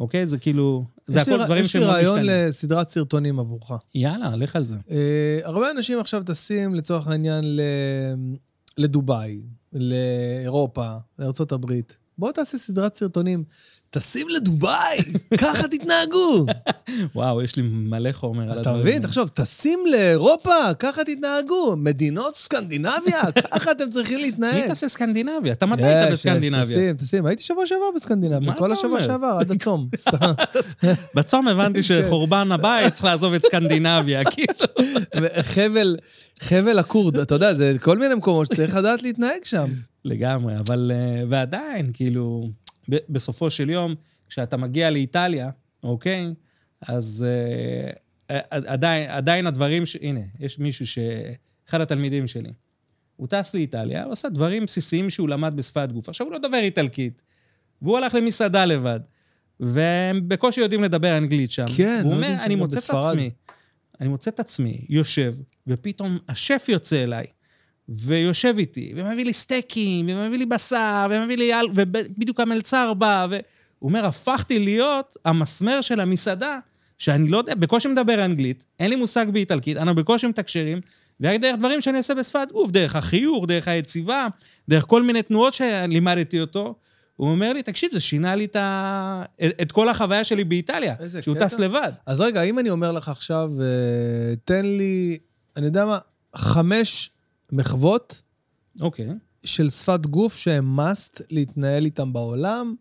אוקיי? 0.01 0.27
זה 0.27 0.39
כאילו, 0.39 0.85
זה 1.07 1.21
יש 1.21 1.29
לי 1.29 1.35
הכל 1.35 1.43
ר- 1.43 1.45
דברים 1.45 1.65
יש 1.65 1.77
לי 1.77 1.85
רעיון 1.85 2.21
משתנים. 2.21 2.49
לסדרת 2.49 2.89
סרטונים 2.89 3.39
עבורך. 3.39 3.71
יאללה, 3.95 4.37
לך 4.37 4.57
על 4.57 4.63
זה. 4.63 4.77
אה, 4.91 5.39
הרבה 5.45 5.71
אנשים 5.71 6.01
עכשיו 6.01 6.23
טסים, 6.23 6.75
לצורך 6.75 7.09
העניין, 7.09 7.45
ל... 7.45 7.61
לדובאי, 8.79 9.41
לאירופה, 9.73 10.93
לארה"ב. 11.19 11.73
בוא 12.19 12.33
תעשה 12.33 12.59
סדרת 12.59 12.95
סרטונים. 12.95 13.45
טסים 13.93 14.29
לדובאי, 14.29 14.99
ככה 15.39 15.69
תתנהגו. 15.69 16.47
וואו, 17.15 17.43
יש 17.43 17.57
לי 17.57 17.63
מלא 17.63 18.13
חומר 18.13 18.43
על 18.43 18.51
אתה 18.51 18.59
הדברים. 18.59 18.81
מבין? 18.81 18.95
האלה. 18.95 19.07
תחשוב, 19.07 19.29
טסים 19.29 19.79
לאירופה, 19.91 20.75
ככה 20.79 21.05
תתנהגו. 21.05 21.75
מדינות 21.77 22.37
סקנדינביה, 22.37 23.23
ככה 23.53 23.71
אתם 23.71 23.91
צריכים 23.91 24.17
מי 24.17 24.23
להתנהג. 24.23 24.71
טסה 24.71 24.89
סקנדינביה? 24.89 25.53
אתה 25.53 25.67
מתי 25.67 25.83
יש, 25.83 25.87
היית 25.89 26.13
בסקנדינביה? 26.13 26.65
טסים, 26.65 26.97
טסים. 26.97 27.27
הייתי 27.27 27.43
שבוע 27.43 27.67
שעבר 27.67 27.91
בסקנדינביה, 27.97 28.51
מה 28.51 28.55
כל 28.59 28.73
אתה 28.73 28.81
השבוע? 28.81 29.01
שעבר, 29.01 29.37
עד 29.41 29.51
הצום. 29.51 29.89
בצום 31.17 31.49
הבנתי 31.49 31.83
שחורבן 31.83 32.53
הבית 32.53 32.93
צריך 32.93 33.05
לעזוב 33.05 33.35
את 33.35 33.45
סקנדינביה, 33.45 34.25
כאילו. 34.31 34.55
חבל, 35.43 35.97
חבל 36.41 36.79
הכורד, 36.79 37.19
אתה 37.19 37.35
יודע, 37.35 37.55
זה 37.55 37.77
כל 37.81 37.99
מיני 37.99 38.15
מקומות 38.15 38.47
שצריך 38.47 38.77
לדעת 38.77 39.03
להתנהג 39.03 39.45
שם. 39.45 39.67
לגמרי, 40.05 40.55
אבל... 40.59 40.93
אה, 40.95 41.23
ועדיין, 41.29 41.91
כאילו, 41.95 42.51
בסופו 42.89 43.51
של 43.51 43.71
יום, 43.71 43.95
כשאתה 44.29 44.57
מגיע 44.57 44.91
לאיטליה, 44.91 45.51
אוקיי? 45.83 46.35
אז 46.81 47.27
אה, 47.29 47.91
אה, 48.31 48.41
עדיין, 48.51 49.11
עדיין 49.11 49.47
הדברים 49.47 49.87
ש... 49.87 49.97
הנה, 49.97 50.21
יש 50.41 50.59
מישהו 50.59 50.87
ש... 50.87 50.99
אחד 51.69 51.81
התלמידים 51.81 52.27
שלי, 52.27 52.53
הוא 53.17 53.29
טס 53.29 53.55
לאיטליה, 53.55 54.05
הוא 54.05 54.13
עשה 54.13 54.29
דברים 54.29 54.65
בסיסיים 54.65 55.11
שהוא 55.11 55.29
למד 55.29 55.57
בשפת 55.57 55.89
גוף. 55.93 56.09
עכשיו, 56.09 56.27
הוא 56.27 56.33
לא 56.33 56.39
דובר 56.39 56.59
איטלקית, 56.59 57.23
והוא 57.83 57.99
הלך 57.99 58.15
למסעדה 58.15 58.65
לבד, 58.65 59.01
והם 59.61 60.29
בקושי 60.29 60.61
יודעים 60.61 60.83
לדבר 60.85 61.17
אנגלית 61.19 61.51
שם. 61.51 61.65
כן, 61.77 62.01
הוא 62.05 62.11
לא 62.11 62.17
אומר, 62.17 62.37
אני 62.41 62.55
שם 62.55 62.59
מוצא 62.59 62.79
את 62.79 62.83
בספרד." 62.83 63.11
עצמי, 63.11 63.31
אני 64.01 64.09
מוצא 64.09 64.31
את 64.31 64.41
עצמי 64.41 64.87
יושב, 64.89 65.35
ופתאום 65.67 66.19
השף 66.29 66.67
יוצא 66.69 67.03
אליי, 67.03 67.27
ויושב 67.91 68.55
איתי, 68.59 68.93
ומביא 68.97 69.25
לי 69.25 69.33
סטייקים, 69.33 70.07
ומביא 70.09 70.39
לי 70.39 70.47
בשר, 70.47 71.07
ומביא 71.11 71.37
לי... 71.37 71.55
אל- 71.55 71.69
ובדיוק 71.75 72.41
המלצר 72.41 72.95
בא, 72.95 73.27
הוא 73.79 73.89
אומר, 73.89 74.07
הפכתי 74.07 74.59
להיות 74.59 75.17
המסמר 75.25 75.81
של 75.81 76.01
המסעדה, 76.01 76.59
שאני 76.99 77.29
לא 77.29 77.39
יודע, 77.39 77.55
בקושי 77.55 77.89
מדבר 77.89 78.25
אנגלית, 78.25 78.65
אין 78.81 78.91
לי 78.91 78.97
מושג 78.97 79.27
באיטלקית, 79.33 79.77
אנחנו 79.77 79.95
בקושי 79.95 80.27
מתקשרים, 80.27 80.81
ורק 81.21 81.41
דרך 81.41 81.57
דברים 81.59 81.81
שאני 81.81 81.99
עושה 81.99 82.15
בשפת 82.15 82.49
גוף, 82.53 82.71
דרך 82.71 82.97
החיוך, 82.97 83.47
דרך 83.47 83.69
היציבה, 83.69 84.29
דרך 84.69 84.85
כל 84.87 85.03
מיני 85.03 85.23
תנועות 85.23 85.55
שלימדתי 85.55 86.41
אותו. 86.41 86.75
הוא 87.17 87.31
אומר 87.31 87.53
לי, 87.53 87.63
תקשיב, 87.63 87.91
זה 87.93 88.01
שינה 88.01 88.35
לי 88.35 88.45
את, 88.45 88.57
ה... 88.57 89.23
את 89.63 89.73
כל 89.73 89.89
החוויה 89.89 90.25
שלי 90.25 90.45
באיטליה, 90.45 90.95
שהוא 91.21 91.37
קטע. 91.37 91.47
טס 91.49 91.59
לבד. 91.59 91.93
אז 92.07 92.21
רגע, 92.21 92.43
אם 92.43 92.59
אני 92.59 92.71
אומר 92.71 92.93
לך 92.93 93.09
עכשיו, 93.09 93.51
אה, 93.61 94.35
תן 94.45 94.65
לי, 94.65 95.19
אני 95.57 95.67
יודע 95.67 95.85
מה, 95.85 95.99
חמש 96.37 97.11
מחוות 97.53 98.23
אוקיי. 98.81 99.09
של 99.45 99.71
שפת 99.71 100.07
גוף 100.07 100.37
שהם 100.37 100.81
must 100.81 101.23
להתנהל 101.31 101.85
איתם 101.85 102.13
בעולם, 102.13 102.75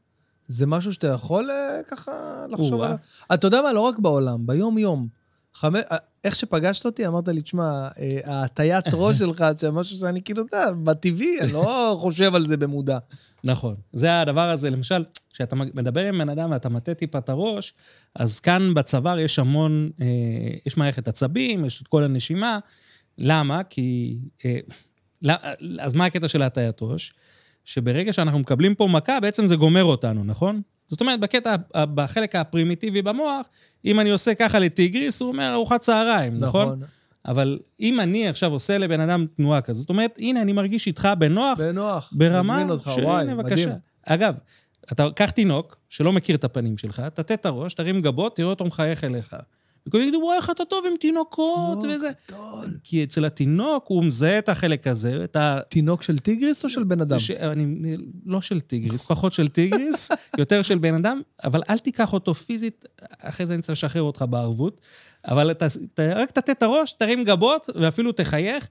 זה 0.48 0.66
משהו 0.66 0.94
שאתה 0.94 1.08
יכול 1.08 1.52
אה, 1.52 1.84
ככה 1.88 2.46
לחשוב. 2.50 2.82
עליו? 2.82 2.98
אתה 3.34 3.48
יודע 3.48 3.62
מה? 3.62 3.74
לא 3.74 3.82
רק 3.82 4.00
בעולם, 4.00 4.48
ביום-יום. 4.48 5.08
חמ... 5.54 5.76
אה, 5.76 5.98
איך 6.24 6.36
שפגשת 6.36 6.86
אותי, 6.86 7.08
אמרת 7.08 7.28
לי, 7.28 7.42
תשמע, 7.42 7.88
אה, 8.00 8.20
ההטיית 8.24 8.86
ראש 8.94 9.18
שלך, 9.18 9.46
זה 9.56 9.72
משהו 9.72 9.98
שאני 9.98 10.22
כאילו, 10.22 10.44
אתה 10.46 10.58
יודע, 10.58 10.72
בטבעי, 10.84 11.40
אני 11.42 11.54
לא 11.54 11.96
חושב 12.02 12.36
על 12.36 12.46
זה 12.48 12.58
במודע. 12.58 12.98
נכון. 13.44 13.76
זה 13.94 14.22
הדבר 14.22 14.50
הזה, 14.50 14.70
למשל, 14.70 15.04
כשאתה 15.34 15.56
מדבר 15.56 16.06
עם 16.06 16.18
בן 16.18 16.30
אדם 16.30 16.52
ואתה 16.52 16.70
מטה 16.70 16.94
טיפה 16.94 17.18
את 17.18 17.30
הראש, 17.30 17.74
אז 18.16 18.40
כאן 18.40 18.74
בצוואר 18.74 19.20
יש 19.20 19.40
המון, 19.40 19.90
אה, 20.02 20.06
יש 20.66 20.78
מערכת 20.78 21.08
עצבים, 21.08 21.66
יש 21.66 21.82
את 21.82 21.88
כל 21.88 22.04
הנשימה. 22.04 22.60
למה? 23.20 23.64
כי... 23.64 24.18
אה, 24.46 24.60
אז 25.80 25.94
מה 25.94 26.06
הקטע 26.06 26.28
של 26.28 26.42
הטיית 26.42 26.78
ראש? 26.82 27.14
שברגע 27.66 28.14
שאנחנו 28.14 28.40
מקבלים 28.40 28.76
פה 28.76 28.88
מכה, 28.88 29.20
בעצם 29.20 29.48
זה 29.48 29.56
גומר 29.56 29.84
אותנו, 29.84 30.24
נכון? 30.24 30.62
זאת 30.88 31.02
אומרת, 31.02 31.20
בקטע, 31.20 31.56
בחלק 31.76 32.36
הפרימיטיבי 32.36 33.02
במוח, 33.02 33.48
אם 33.86 34.00
אני 34.00 34.10
עושה 34.10 34.36
ככה 34.36 34.60
לטיגריס, 34.60 35.22
הוא 35.22 35.30
אומר 35.30 35.54
ארוחת 35.54 35.82
צהריים, 35.82 36.40
נכון? 36.40 36.68
נכון. 36.68 36.84
אבל 37.26 37.60
אם 37.80 38.00
אני 38.00 38.28
עכשיו 38.28 38.52
עושה 38.52 38.78
לבן 38.78 39.00
אדם 39.00 39.26
תנועה 39.36 39.62
כזאת, 39.62 39.82
זאת 39.82 39.90
אומרת, 39.90 40.16
הנה, 40.18 40.42
אני 40.42 40.54
מרגיש 40.54 40.88
איתך 40.88 41.10
בנוח, 41.20 41.58
בנוח. 41.58 42.14
ברמה 42.16 42.54
מזמין 42.54 42.70
אותך, 42.70 42.92
שהנה, 42.96 43.08
וואי, 43.08 43.28
בבקשה. 43.28 43.66
מדהים. 43.66 43.80
אגב, 44.06 44.36
אתה 44.92 45.08
קח 45.16 45.30
תינוק 45.30 45.78
שלא 45.90 46.14
מכיר 46.14 46.36
את 46.36 46.44
הפנים 46.44 46.78
שלך, 46.78 47.00
תטה 47.00 47.34
את 47.34 47.46
הראש, 47.46 47.74
תרים 47.74 48.02
גבות, 48.02 48.36
תראה 48.36 48.50
אותו 48.50 48.66
מחייך 48.66 49.04
אליך. 49.04 49.36
וכולם 49.90 50.04
יגידו, 50.04 50.20
וואי, 50.24 50.38
איך 50.38 50.50
אתה 50.50 50.66
טוב 50.66 50.86
עם 50.92 50.98
תינוקות 51.00 51.84
נו, 51.84 51.90
וזה. 51.90 52.10
גדול. 52.32 52.78
כי 52.84 53.04
אצל 53.04 53.26
התינוק, 53.26 53.84
הוא 53.88 54.04
מזהה 54.04 54.40
את 54.40 54.50
החלק 54.50 54.88
הזה, 54.88 55.24
את 55.24 55.36
ה... 55.36 55.60
תינוק 55.70 56.04
של 56.04 56.18
טיגריס 56.18 56.64
או 56.64 56.70
של 56.70 56.84
בן 56.84 57.02
אדם? 57.02 57.20
ש... 57.20 57.32
אני, 57.32 57.98
לא 58.26 58.42
של 58.42 58.60
טיגריס, 58.60 59.06
פחות 59.06 59.34
של 59.34 59.48
טיגריס, 59.48 60.12
יותר 60.38 60.62
של 60.62 60.78
בן 60.78 60.96
אדם, 60.96 61.22
אבל 61.44 61.62
אל 61.70 61.78
תיקח 61.78 62.14
אותו 62.14 62.34
פיזית, 62.34 62.86
אחרי 63.22 63.46
זה 63.46 63.54
אני 63.54 63.62
צריך 63.62 63.78
לשחרר 63.78 64.02
אותך 64.02 64.26
בערבות. 64.30 64.82
אבל 65.26 65.52
אתה, 65.52 65.66
אתה 65.94 66.14
רק 66.16 66.32
תטה 66.32 66.52
את 66.52 66.64
הראש, 66.64 66.94
תרים 66.94 67.24
גבות, 67.24 67.70
ואפילו 67.76 68.12
תחייך, 68.12 68.68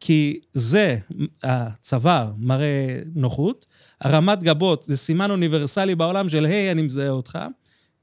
כי 0.00 0.40
זה, 0.52 0.98
הצוואר 1.42 2.32
מראה 2.38 2.98
נוחות, 3.14 3.66
הרמת 4.00 4.42
גבות 4.42 4.82
זה 4.82 4.96
סימן 4.96 5.30
אוניברסלי 5.30 5.94
בעולם 5.94 6.28
של, 6.28 6.44
היי, 6.44 6.72
אני 6.72 6.82
מזהה 6.82 7.10
אותך, 7.10 7.38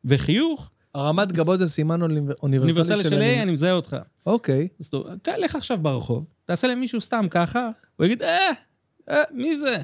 וחיוך, 0.06 0.72
הרמת 0.96 1.32
גבות 1.32 1.60
זה 1.60 1.70
סימן 1.70 2.02
אוניברסלי 2.44 3.04
של, 3.04 3.22
היי, 3.22 3.42
אני... 3.42 3.52
מזהה 3.52 3.72
אותך. 3.72 3.96
אוקיי. 4.26 4.68
אז 4.80 4.92
אתה 5.22 5.38
לך 5.38 5.56
עכשיו 5.56 5.78
ברחוב, 5.78 6.26
תעשה 6.46 6.68
למישהו 6.68 7.02
סתם 7.02 7.26
ככה, 7.30 7.70
הוא 7.96 8.06
יגיד, 8.06 8.24
אה, 8.24 8.52
אה, 9.10 9.24
מי 9.32 9.58
זה? 9.58 9.78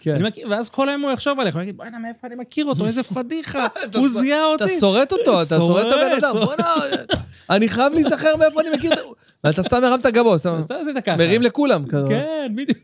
כן. 0.00 0.22
ואז 0.50 0.70
כל 0.70 0.88
היום 0.88 1.02
הוא 1.02 1.10
יחשוב 1.10 1.40
עליך, 1.40 1.54
הוא 1.54 1.62
יגיד, 1.62 1.76
בוא'נה, 1.76 1.98
מאיפה 1.98 2.26
אני 2.26 2.34
מכיר 2.34 2.66
אותו, 2.66 2.86
איזה 2.86 3.02
פדיחה, 3.02 3.66
אתה 3.84 3.98
הוא 3.98 4.08
זיהה 4.08 4.46
אותי. 4.46 4.64
אתה 4.64 4.72
שורט 4.80 5.12
אותו, 5.12 5.42
אתה 5.42 5.56
שורט 5.56 5.86
את 5.86 5.92
הבן 5.92 6.12
אדם. 6.18 6.44
בוא'נה, 6.44 6.74
אני 7.50 7.68
חייב 7.68 7.92
להיזכר 7.92 8.36
מאיפה 8.36 8.60
אני 8.60 8.70
מכיר 8.70 8.92
את... 8.92 8.98
ואתה 9.44 9.62
סתם 9.62 9.84
הרמת 9.84 10.06
גבות, 10.06 10.40
אתה. 10.40 10.56
מרים 11.16 11.42
לכולם. 11.42 11.86
כן, 12.08 12.52
בדיוק. 12.54 12.78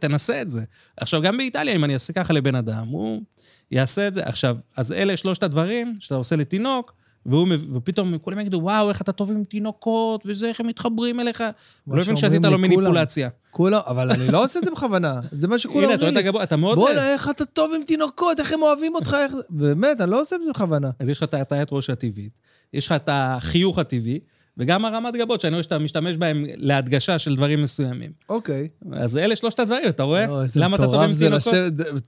תנסה 0.00 0.42
את 0.42 0.50
זה. 0.50 0.62
עכשיו, 0.96 1.22
גם 1.22 1.36
באיטליה, 1.36 1.74
אם 1.74 1.84
אני 1.84 1.94
אעשה 1.94 2.12
ככה 2.12 2.32
לבן 2.32 2.54
אדם, 2.54 2.86
הוא 2.88 3.22
יעשה 3.74 4.08
את 4.08 4.14
זה. 4.14 4.22
עכשיו, 4.24 4.56
אז 4.76 4.92
אלה 4.92 5.16
שלושת 5.16 5.42
הדברים 5.42 5.96
שאתה 6.00 6.14
עושה 6.14 6.36
לתינוק, 6.36 6.92
והוא, 7.26 7.48
ופתאום 7.72 8.18
כולם 8.18 8.38
יגידו, 8.40 8.58
וואו, 8.62 8.88
איך 8.88 9.00
אתה 9.02 9.12
טוב 9.12 9.30
עם 9.30 9.44
תינוקות, 9.44 10.22
וזה, 10.26 10.48
איך 10.48 10.60
הם 10.60 10.66
מתחברים 10.66 11.20
אליך. 11.20 11.44
הוא 11.84 11.96
לא 11.96 12.02
הבין 12.02 12.16
שעשית 12.16 12.44
לו. 12.44 12.58
מניפולציה. 12.58 13.28
כולם, 13.50 13.80
אבל 13.86 14.10
אני 14.10 14.32
לא 14.32 14.44
עושה 14.44 14.58
את 14.58 14.64
זה 14.64 14.70
בכוונה. 14.70 15.20
זה 15.32 15.48
מה 15.48 15.58
שכולם 15.58 15.84
הנה, 15.84 15.94
אתה 15.94 16.04
רואה 16.04 16.10
אומרים 16.18 16.34
לי. 16.34 16.42
אתה 16.42 16.56
מאוד... 16.56 16.78
בואנה, 16.78 17.12
איך 17.12 17.30
אתה 17.30 17.44
טוב 17.44 17.72
עם 17.76 17.82
תינוקות, 17.84 18.40
איך 18.40 18.52
הם 18.52 18.62
אוהבים 18.62 18.94
אותך, 18.94 19.16
איך... 19.20 19.32
באמת, 19.50 20.00
אני 20.00 20.10
לא 20.10 20.20
עושה 20.20 20.36
את 20.36 20.40
זה 20.44 20.50
בכוונה. 20.50 20.90
אז 20.98 21.08
יש 21.08 21.18
לך 21.18 21.24
את 21.24 21.34
הטיית 21.34 21.68
ראש 21.72 21.90
הטבעית, 21.90 22.32
יש 22.72 22.86
לך 22.86 22.92
את 22.92 23.08
החיוך 23.12 23.78
הטבעי, 23.78 24.20
וגם 24.58 24.84
הרמת 24.84 25.14
גבות, 25.16 25.40
שאני 25.40 25.52
רואה 25.52 25.62
שאתה 25.62 25.78
משתמש 25.78 26.16
בהם 26.16 26.44
להדגשה 26.56 27.18
של 27.18 27.36
דברים 27.36 27.62
מסוימים. 27.62 28.10
אוקיי. 28.28 28.68
אז 28.92 29.16
אלה 29.16 29.36
שלושת 29.36 29.60
הדברים, 29.60 29.88
אתה 29.88 30.02
רואה? 30.02 30.26
לא, 30.26 30.42
למה 30.56 30.76
אתה 30.76 30.84
טוב 30.84 30.94
עם 30.94 31.14
תינוקות? 31.18 31.54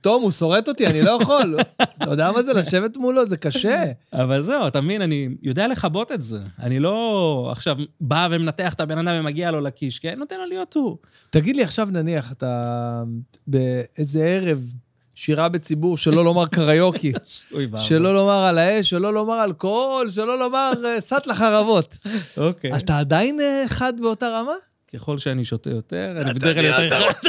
תום, 0.01 0.23
הוא 0.23 0.31
שורט 0.31 0.69
אותי, 0.69 0.87
אני 0.87 1.03
לא 1.03 1.11
יכול. 1.23 1.57
אתה 2.03 2.11
יודע 2.11 2.33
מה 2.33 2.43
זה 2.43 2.53
לשבת 2.53 2.97
מולו? 2.97 3.29
זה 3.29 3.37
קשה. 3.37 3.85
אבל 4.13 4.43
זהו, 4.43 4.67
אתה 4.67 4.81
מבין, 4.81 5.03
אני 5.03 5.29
יודע 5.43 5.69
לכבות 5.69 6.13
את 6.13 6.23
זה. 6.23 6.39
אני 6.59 6.81
לא 6.81 7.49
עכשיו 7.53 7.77
בא 8.01 8.29
ומנתח 8.31 8.75
את 8.75 8.81
הבן 8.81 8.99
אדם 8.99 9.21
ומגיע 9.21 9.51
לו 9.51 9.61
לקיש, 9.61 9.99
כן? 9.99 10.19
נותן 10.19 10.37
לו 10.37 10.47
להיות 10.47 10.75
הוא. 10.75 10.97
תגיד 11.31 11.57
לי 11.57 11.63
עכשיו, 11.63 11.89
נניח, 11.93 12.33
אתה 12.33 13.03
באיזה 13.47 14.25
ערב 14.25 14.73
שירה 15.19 15.49
בציבור, 15.49 15.99
שלא 15.99 16.25
לומר 16.25 16.47
קריוקי. 16.47 17.13
שלא 17.87 18.15
לומר 18.15 18.45
על 18.45 18.59
האש, 18.59 18.91
שלא 18.91 19.15
לומר 19.15 19.45
אלכוהול, 19.45 20.11
שלא 20.11 20.39
לומר 20.39 20.73
אה, 20.85 21.01
סט 21.01 21.27
לחרבות. 21.27 21.97
אוקיי. 22.37 22.77
אתה 22.77 22.99
עדיין 22.99 23.41
אה, 23.41 23.65
חד 23.69 23.93
באותה 24.01 24.29
רמה? 24.29 24.55
ככל 24.95 25.19
שאני 25.19 25.45
שותה 25.45 25.71
יותר, 25.71 26.17
אני 26.21 26.35
בדרך 26.35 26.57
כלל 26.57 26.65
יותר 26.65 27.01
חד. 27.13 27.29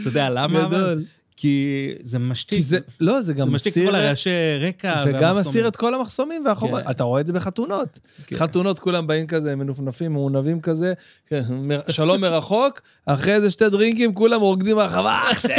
אתה 0.00 0.08
יודע 0.08 0.30
למה? 0.30 0.68
גדול. 0.68 1.04
כי 1.40 1.94
זה 2.00 2.18
משתיק. 2.18 2.58
כי 2.58 2.62
זה, 2.62 2.78
לא, 3.00 3.12
זה 3.12 3.22
זה 3.22 3.32
גם 3.32 3.54
משתיק 3.54 3.72
מסיר... 3.72 3.90
כל 3.90 3.94
הרעשי 3.94 4.30
רקע 4.60 5.02
והמחסומים. 5.06 5.36
מסיר 5.36 5.68
את 5.68 5.76
כל 5.76 5.94
המחסומים 5.94 6.42
והחומות. 6.44 6.82
כן. 6.82 6.90
אתה 6.90 7.04
רואה 7.04 7.20
את 7.20 7.26
זה 7.26 7.32
בחתונות. 7.32 7.98
כן. 8.26 8.36
חתונות 8.36 8.78
כולם 8.78 9.06
באים 9.06 9.26
כזה, 9.26 9.56
מנופנפים, 9.56 10.12
מעונבים 10.12 10.60
כזה, 10.60 10.92
כן, 11.26 11.42
שלום 11.88 12.20
מרחוק, 12.20 12.80
אחרי 13.06 13.34
איזה 13.34 13.50
שתי 13.50 13.68
דרינקים, 13.68 14.14
כולם 14.14 14.40
רוקדים 14.40 14.76
ברחבה, 14.76 15.22
אח 15.32 15.40
שלי! 15.40 15.54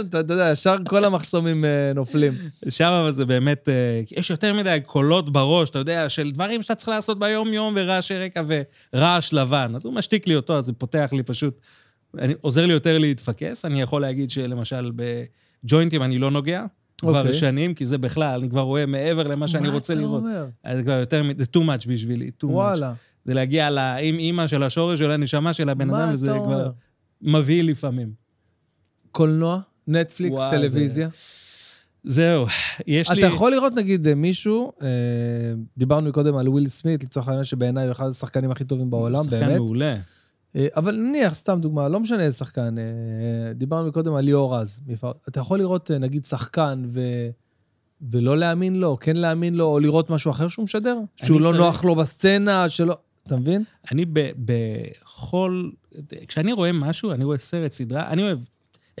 אתה 0.00 0.18
יודע, 0.18 0.50
ישר 0.52 0.76
כל 0.86 1.04
המחסומים 1.04 1.64
אה, 1.64 1.92
נופלים. 1.94 2.32
שם 2.68 2.90
אבל 3.02 3.12
זה 3.12 3.26
באמת, 3.26 3.68
אה, 3.68 4.00
יש 4.10 4.30
יותר 4.30 4.54
מדי 4.54 4.78
קולות 4.86 5.32
בראש, 5.32 5.70
אתה 5.70 5.78
יודע, 5.78 6.08
של 6.08 6.30
דברים 6.30 6.62
שאתה 6.62 6.74
צריך 6.74 6.88
לעשות 6.88 7.18
ביום-יום, 7.18 7.74
ורעשי 7.76 8.18
רקע 8.18 8.42
ורעש 8.94 9.32
לבן. 9.32 9.72
אז 9.74 9.84
הוא 9.84 9.94
משתיק 9.94 10.26
לי 10.26 10.36
אותו, 10.36 10.58
אז 10.58 10.64
זה 10.64 10.72
פותח 10.72 11.08
לי 11.12 11.22
פשוט, 11.22 11.60
אני, 12.18 12.34
עוזר 12.40 12.66
לי 12.66 12.72
יותר 12.72 12.98
להתפקס. 12.98 13.64
אני 13.64 13.80
יכול 13.80 14.02
להגיד 14.02 14.30
שלמשל 14.30 14.90
בג'וינטים 14.96 16.02
אני 16.02 16.18
לא 16.18 16.30
נוגע, 16.30 16.64
כבר 16.98 17.18
אוקיי. 17.18 17.32
שנים, 17.32 17.74
כי 17.74 17.86
זה 17.86 17.98
בכלל, 17.98 18.40
אני 18.40 18.50
כבר 18.50 18.60
רואה 18.60 18.86
מעבר 18.86 19.28
למה 19.28 19.48
שאני 19.48 19.68
רוצה 19.68 19.94
לראות. 19.94 20.22
מה 20.22 20.30
אתה 20.30 20.40
אומר? 20.40 20.50
אז 20.64 20.76
זה 20.76 20.82
כבר 20.82 20.92
יותר, 20.92 21.22
זה 21.38 21.46
too 21.56 21.60
much 21.60 21.88
בשבילי, 21.88 22.30
too 22.42 22.46
much. 22.46 22.50
וואלה. 22.50 22.92
זה 23.24 23.34
להגיע 23.34 23.70
לאם 23.70 24.18
אימא 24.18 24.46
של 24.46 24.62
השורש 24.62 24.98
של 24.98 25.10
הנשמה 25.10 25.52
של 25.52 25.68
הבן 25.68 25.90
אדם, 25.90 26.08
אתה 26.08 26.14
וזה 26.14 26.26
כבר 26.26 26.38
אומר? 26.38 26.70
מבהיל 27.22 27.70
לפעמים. 27.70 28.12
קולנוע, 29.12 29.60
נטפליקס, 29.88 30.38
וואו, 30.38 30.50
טלוויזיה. 30.50 31.08
זהו, 32.04 32.46
יש 32.86 33.10
לי... 33.10 33.18
אתה 33.18 33.26
יכול 33.26 33.50
לראות 33.50 33.74
נגיד 33.74 34.06
אה, 34.06 34.14
מישהו, 34.14 34.72
אה, 34.82 34.88
דיברנו 35.76 36.12
קודם 36.12 36.36
על 36.36 36.48
וויל 36.48 36.68
סמית, 36.68 37.04
לצורך 37.04 37.28
העניין 37.28 37.44
שבעיניי 37.44 37.84
הוא 37.84 37.92
אחד 37.92 38.08
השחקנים 38.08 38.50
הכי 38.50 38.64
טובים 38.64 38.90
בעולם, 38.90 39.22
שחקן 39.24 39.40
באמת. 39.40 39.56
מעולה. 39.56 39.96
אה, 40.56 40.66
אבל 40.76 40.96
נניח, 40.96 41.34
סתם 41.34 41.58
דוגמה, 41.62 41.88
לא 41.88 42.00
משנה 42.00 42.22
איזה 42.22 42.36
שחקן, 42.36 42.78
אה, 42.78 42.84
דיברנו 43.54 43.92
קודם 43.92 44.14
על 44.14 44.24
ליאור 44.24 44.56
רז. 44.56 44.80
אתה 45.28 45.40
יכול 45.40 45.58
לראות 45.58 45.90
אה, 45.90 45.98
נגיד 45.98 46.24
שחקן 46.24 46.82
ו... 46.88 47.00
ולא 48.10 48.38
להאמין 48.38 48.74
לו, 48.76 48.96
כן 49.00 49.16
להאמין 49.16 49.54
לו, 49.54 49.64
או 49.64 49.80
לראות 49.80 50.10
משהו 50.10 50.30
אחר 50.30 50.48
שהוא 50.48 50.62
משדר? 50.62 50.98
שהוא 51.16 51.40
לא 51.40 51.48
צריך- 51.48 51.60
נוח 51.60 51.84
לו 51.84 51.94
בסצנה, 51.94 52.68
שלא... 52.68 52.96
אתה 53.26 53.36
מבין? 53.36 53.64
אני 53.92 54.04
בכל... 54.36 55.70
כשאני 56.28 56.52
רואה 56.52 56.72
משהו, 56.72 57.12
אני 57.12 57.24
רואה 57.24 57.38
סרט, 57.38 57.70
סדרה, 57.70 58.08
אני 58.08 58.22
אוהב 58.22 58.38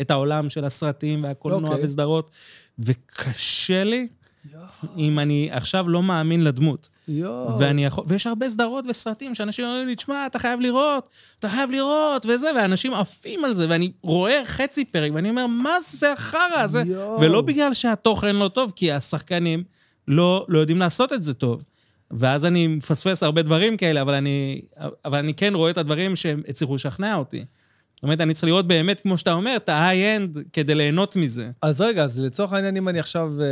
את 0.00 0.10
העולם 0.10 0.48
של 0.48 0.64
הסרטים 0.64 1.24
והקולנוע 1.24 1.70
אוקיי. 1.70 1.84
וסדרות, 1.84 2.30
וקשה 2.78 3.84
לי 3.84 4.08
אם 4.96 5.18
אני 5.18 5.48
עכשיו 5.52 5.88
לא 5.88 6.02
מאמין 6.02 6.44
לדמות. 6.44 6.88
יואו. 7.08 7.58
ואני 7.58 7.84
יכול... 7.84 8.04
ויש 8.06 8.26
הרבה 8.26 8.48
סדרות 8.48 8.84
וסרטים 8.88 9.34
שאנשים 9.34 9.64
אומרים 9.64 9.86
לי, 9.86 9.96
תשמע, 9.96 10.26
אתה 10.26 10.38
חייב 10.38 10.60
לראות, 10.60 11.08
אתה 11.38 11.48
חייב 11.48 11.70
לראות, 11.70 12.26
וזה, 12.26 12.50
ואנשים 12.56 12.94
עפים 12.94 13.44
על 13.44 13.54
זה, 13.54 13.66
ואני 13.68 13.92
רואה 14.02 14.42
חצי 14.44 14.84
פרק, 14.84 15.12
ואני 15.14 15.30
אומר, 15.30 15.46
מה 15.46 15.80
זה 15.80 16.12
החרא 16.12 16.58
הזה? 16.58 16.82
ולא 17.20 17.40
בגלל 17.40 17.74
שהתוכן 17.74 18.36
לא 18.36 18.48
טוב, 18.48 18.72
כי 18.76 18.92
השחקנים 18.92 19.64
לא, 20.08 20.46
לא 20.48 20.58
יודעים 20.58 20.78
לעשות 20.78 21.12
את 21.12 21.22
זה 21.22 21.34
טוב. 21.34 21.62
ואז 22.10 22.46
אני 22.46 22.66
מפספס 22.66 23.22
הרבה 23.22 23.42
דברים 23.42 23.76
כאלה, 23.76 24.02
אבל 24.02 24.14
אני, 24.14 24.60
אבל 25.04 25.18
אני 25.18 25.34
כן 25.34 25.54
רואה 25.54 25.70
את 25.70 25.78
הדברים 25.78 26.16
שהם 26.16 26.42
הצליחו 26.48 26.74
לשכנע 26.74 27.16
אותי. 27.16 27.44
זאת 27.98 28.02
אומרת, 28.02 28.20
אני 28.20 28.34
צריך 28.34 28.44
לראות 28.44 28.68
באמת, 28.68 29.00
כמו 29.00 29.18
שאתה 29.18 29.32
אומר, 29.32 29.56
את 29.56 29.68
ה-high-end 29.68 30.38
כדי 30.52 30.74
ליהנות 30.74 31.16
מזה. 31.16 31.50
אז 31.62 31.80
רגע, 31.80 32.04
אז 32.04 32.20
לצורך 32.20 32.52
העניין, 32.52 32.76
אם 32.76 32.88
אני 32.88 33.00
עכשיו 33.00 33.32
אה, 33.40 33.46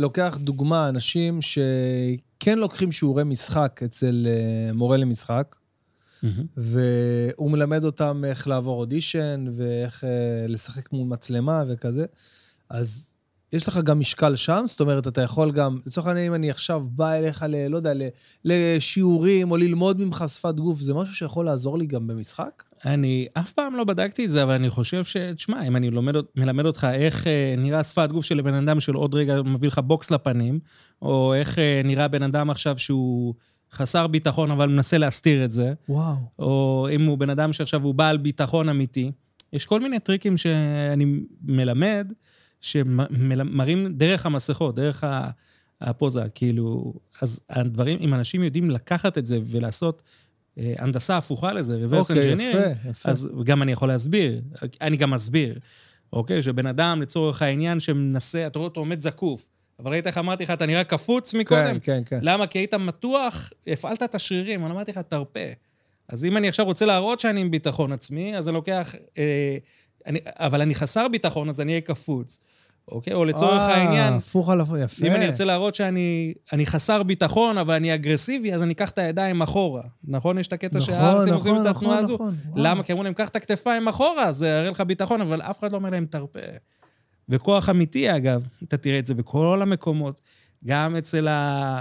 לוקח 0.00 0.38
דוגמה, 0.40 0.88
אנשים 0.88 1.40
שכן 1.42 2.58
לוקחים 2.58 2.92
שיעורי 2.92 3.24
משחק 3.24 3.80
אצל 3.84 4.26
אה, 4.28 4.72
מורה 4.72 4.96
למשחק, 4.96 5.56
והוא 6.56 7.50
מלמד 7.50 7.84
אותם 7.84 8.22
איך 8.26 8.48
לעבור 8.48 8.80
אודישן 8.80 9.44
ואיך 9.56 10.04
אה, 10.04 10.08
לשחק 10.48 10.92
מול 10.92 11.08
מצלמה 11.08 11.64
וכזה, 11.68 12.04
אז 12.70 13.11
יש 13.52 13.68
לך 13.68 13.78
גם 13.78 14.00
משקל 14.00 14.36
שם? 14.36 14.62
זאת 14.66 14.80
אומרת, 14.80 15.06
אתה 15.06 15.20
יכול 15.20 15.52
גם, 15.52 15.78
לצורך 15.86 16.06
העניין, 16.06 16.26
אם 16.26 16.34
אני 16.34 16.50
עכשיו 16.50 16.84
בא 16.90 17.12
אליך, 17.12 17.44
ל, 17.48 17.68
לא 17.68 17.76
יודע, 17.76 17.94
ל, 17.94 18.02
לשיעורים 18.44 19.50
או 19.50 19.56
ללמוד 19.56 20.00
ממך 20.00 20.24
שפת 20.28 20.54
גוף, 20.54 20.80
זה 20.80 20.94
משהו 20.94 21.14
שיכול 21.14 21.46
לעזור 21.46 21.78
לי 21.78 21.86
גם 21.86 22.06
במשחק? 22.06 22.62
אני 22.84 23.26
אף 23.34 23.52
פעם 23.52 23.76
לא 23.76 23.84
בדקתי 23.84 24.24
את 24.24 24.30
זה, 24.30 24.42
אבל 24.42 24.52
אני 24.52 24.70
חושב 24.70 25.04
ש... 25.04 25.16
תשמע, 25.16 25.66
אם 25.66 25.76
אני 25.76 25.90
לומד, 25.90 26.14
מלמד 26.36 26.66
אותך 26.66 26.86
איך 26.92 27.26
אה, 27.26 27.54
נראה 27.58 27.82
שפת 27.82 28.08
גוף 28.12 28.24
של 28.24 28.40
בן 28.40 28.54
אדם 28.54 28.80
של 28.80 28.94
עוד 28.94 29.14
רגע 29.14 29.42
מביא 29.42 29.68
לך 29.68 29.78
בוקס 29.78 30.10
לפנים, 30.10 30.60
או 31.02 31.34
איך 31.34 31.58
אה, 31.58 31.80
נראה 31.84 32.08
בן 32.08 32.22
אדם 32.22 32.50
עכשיו 32.50 32.78
שהוא 32.78 33.34
חסר 33.72 34.06
ביטחון, 34.06 34.50
אבל 34.50 34.68
מנסה 34.68 34.98
להסתיר 34.98 35.44
את 35.44 35.52
זה, 35.52 35.72
וואו. 35.88 36.16
או 36.38 36.88
אם 36.92 37.04
הוא 37.04 37.18
בן 37.18 37.30
אדם 37.30 37.52
שעכשיו 37.52 37.82
הוא 37.82 37.94
בעל 37.94 38.16
ביטחון 38.16 38.68
אמיתי, 38.68 39.10
יש 39.52 39.66
כל 39.66 39.80
מיני 39.80 39.98
טריקים 39.98 40.36
שאני 40.36 41.04
מלמד, 41.42 42.12
שמראים 42.62 43.92
דרך 43.96 44.26
המסכות, 44.26 44.74
דרך 44.74 45.04
הפוזה, 45.80 46.22
כאילו, 46.34 46.94
אז 47.20 47.40
הדברים, 47.50 47.98
אם 48.00 48.14
אנשים 48.14 48.42
יודעים 48.42 48.70
לקחת 48.70 49.18
את 49.18 49.26
זה 49.26 49.38
ולעשות 49.46 50.02
אה, 50.58 50.74
הנדסה 50.78 51.16
הפוכה 51.16 51.52
לזה, 51.52 51.86
reverse 51.86 51.96
אוקיי, 51.96 52.34
engineering, 52.34 52.42
יפה, 52.42 52.90
יפה. 52.90 53.10
אז 53.10 53.30
גם 53.44 53.62
אני 53.62 53.72
יכול 53.72 53.88
להסביר, 53.88 54.42
אני 54.80 54.96
גם 54.96 55.10
מסביר, 55.10 55.58
אוקיי? 56.12 56.42
שבן 56.42 56.66
אדם, 56.66 57.02
לצורך 57.02 57.42
העניין, 57.42 57.80
שמנסה, 57.80 58.46
אתה 58.46 58.58
רואה 58.58 58.68
אותו 58.68 58.80
עומד 58.80 59.00
זקוף, 59.00 59.48
אבל 59.78 59.90
ראית 59.90 60.06
איך 60.06 60.18
אמרתי 60.18 60.44
לך, 60.44 60.50
אתה 60.50 60.66
נראה 60.66 60.84
קפוץ 60.84 61.34
מקודם? 61.34 61.78
כן, 61.78 61.78
כן, 61.80 62.02
כן. 62.06 62.18
למה? 62.22 62.46
כי 62.46 62.58
היית 62.58 62.74
מתוח, 62.74 63.50
הפעלת 63.66 64.02
את 64.02 64.14
השרירים, 64.14 64.64
אני 64.64 64.72
אמרתי 64.72 64.90
לך, 64.90 64.98
תרפה. 64.98 65.40
אז 66.08 66.24
אם 66.24 66.36
אני 66.36 66.48
עכשיו 66.48 66.66
רוצה 66.66 66.86
להראות 66.86 67.20
שאני 67.20 67.40
עם 67.40 67.50
ביטחון 67.50 67.92
עצמי, 67.92 68.36
אז 68.36 68.48
אני 68.48 68.54
לוקח... 68.54 68.94
אה, 69.18 69.58
אני, 70.06 70.18
אבל 70.26 70.60
אני 70.60 70.74
חסר 70.74 71.08
ביטחון, 71.08 71.48
אז 71.48 71.60
אני 71.60 71.72
אהיה 71.72 71.80
קפוץ. 71.80 72.38
אוקיי? 72.88 73.12
או 73.12 73.24
לצורך 73.24 73.60
אה, 73.60 73.74
העניין, 73.76 74.12
הפוך 74.12 74.48
על 74.48 74.60
הפוך, 74.60 74.76
יפה. 74.84 75.06
אם 75.06 75.12
אני 75.12 75.26
ארצה 75.26 75.44
להראות 75.44 75.74
שאני 75.74 76.34
אני 76.52 76.66
חסר 76.66 77.02
ביטחון, 77.02 77.58
אבל 77.58 77.74
אני 77.74 77.94
אגרסיבי, 77.94 78.54
אז 78.54 78.62
אני 78.62 78.72
אקח 78.72 78.90
את 78.90 78.98
הידיים 78.98 79.42
אחורה. 79.42 79.82
נכון? 80.04 80.38
יש 80.38 80.48
את 80.48 80.52
הקטע 80.52 80.78
נכון, 80.78 80.94
שהארסים 80.94 81.34
עושים 81.34 81.52
נכון, 81.52 81.66
את 81.66 81.76
התנועה 81.76 81.94
נכון, 81.94 82.04
הזו? 82.04 82.14
נכון. 82.14 82.34
וואו. 82.46 82.64
למה? 82.64 82.82
כי 82.82 82.92
אמרו 82.92 83.04
להם, 83.04 83.14
קח 83.14 83.28
את 83.28 83.36
הכתפיים 83.36 83.88
אחורה, 83.88 84.32
זה 84.32 84.48
יראה 84.48 84.70
לך 84.70 84.80
ביטחון, 84.80 85.20
אבל 85.20 85.42
אף 85.42 85.58
אחד 85.58 85.72
לא 85.72 85.76
אומר 85.76 85.90
להם, 85.90 86.06
תרפה. 86.06 86.38
וכוח 87.28 87.68
אמיתי, 87.68 88.16
אגב, 88.16 88.46
אתה 88.62 88.76
תראה 88.76 88.98
את 88.98 89.06
זה 89.06 89.14
בכל 89.14 89.62
המקומות, 89.62 90.20
גם 90.64 90.96
אצל 90.96 91.28
ה... 91.28 91.80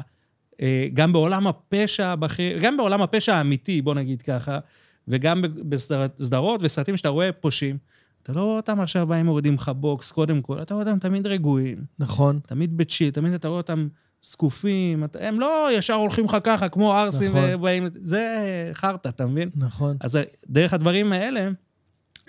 אה, 0.62 0.88
גם 0.94 1.14
בעולם 1.14 1.48
הפשע 1.48 2.08
הבכיר, 2.08 2.58
גם 2.62 2.78
בעולם 2.78 3.02
הפשע 3.02 3.36
האמיתי, 3.36 3.82
בוא 3.82 3.96
נגיד 3.96 4.22
ככה, 4.22 4.60
וגם 5.08 5.42
בסדרות 5.70 6.62
וסרטים 6.64 6.98
שאתה 6.98 7.10
רואה 7.10 7.32
פושעים, 7.32 7.78
אתה 8.24 8.34
לא 8.34 8.44
רואה 8.44 8.56
אותם 8.58 8.80
עכשיו 8.80 9.08
באים 9.08 9.26
מורידים 9.26 9.54
לך 9.56 9.72
בוקס, 9.76 10.12
קודם 10.12 10.42
כל, 10.42 10.62
אתה 10.62 10.74
רואה 10.74 10.86
אותם 10.86 11.00
תמיד 11.00 11.28
רגועים, 11.28 11.78
נכון. 12.00 12.40
תמיד 12.48 12.78
בצ'יל, 12.78 13.10
תמיד 13.12 13.34
אתה 13.34 13.48
רואה 13.48 13.58
אותם 13.58 13.88
זקופים, 14.24 15.04
אתה- 15.04 15.28
הם 15.28 15.40
לא 15.40 15.68
ישר 15.74 15.94
הולכים 15.94 16.26
לך 16.26 16.38
ככה, 16.44 16.70
כמו 16.70 16.94
ערסים, 16.94 17.32
נכון. 17.32 17.44
ובאים, 17.54 17.84
זה 18.02 18.36
חרטא, 18.74 19.10
אתה 19.10 19.26
מבין? 19.26 19.50
נכון. 19.56 19.98
אז 20.00 20.20
דרך 20.50 20.74
הדברים 20.74 21.14
האלה, 21.14 21.50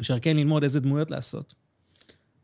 אפשר 0.01 0.19
כן 0.19 0.37
ללמוד 0.37 0.63
איזה 0.63 0.81
דמויות 0.81 1.11
לעשות. 1.11 1.55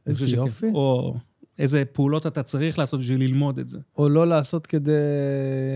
איזה 0.07 0.37
יופי. 0.37 0.51
שכן. 0.59 0.75
או 0.75 1.15
איזה 1.59 1.85
פעולות 1.93 2.27
אתה 2.27 2.43
צריך 2.43 2.79
לעשות 2.79 3.01
בשביל 3.01 3.21
ללמוד 3.21 3.59
את 3.59 3.69
זה. 3.69 3.79
או 3.99 4.09
לא 4.09 4.27
לעשות 4.27 4.67
כדי 4.67 4.93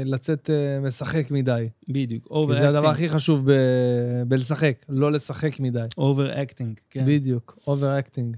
לצאת 0.04 0.50
אה, 0.50 0.80
משחק 0.88 1.30
מדי. 1.30 1.68
בדיוק. 1.88 2.28
כי 2.28 2.58
זה 2.58 2.68
הדבר 2.68 2.88
הכי 2.88 3.08
חשוב 3.08 3.50
ב- 3.50 4.22
בלשחק, 4.28 4.84
לא 4.88 5.12
לשחק 5.12 5.60
מדי. 5.60 5.84
overacting, 5.98 6.80
כן, 6.90 7.04
בדיוק, 7.06 7.58
overacting. 7.66 8.36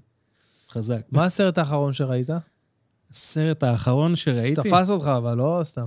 חזק. 0.70 1.00
מה 1.12 1.24
הסרט 1.24 1.58
האחרון 1.58 1.92
שראית? 1.92 2.30
הסרט 3.10 3.62
האחרון 3.62 4.16
שראיתי... 4.16 4.60
תפס 4.70 4.90
אותך, 4.90 5.06
אבל 5.06 5.34
לא 5.38 5.60
סתם. 5.64 5.86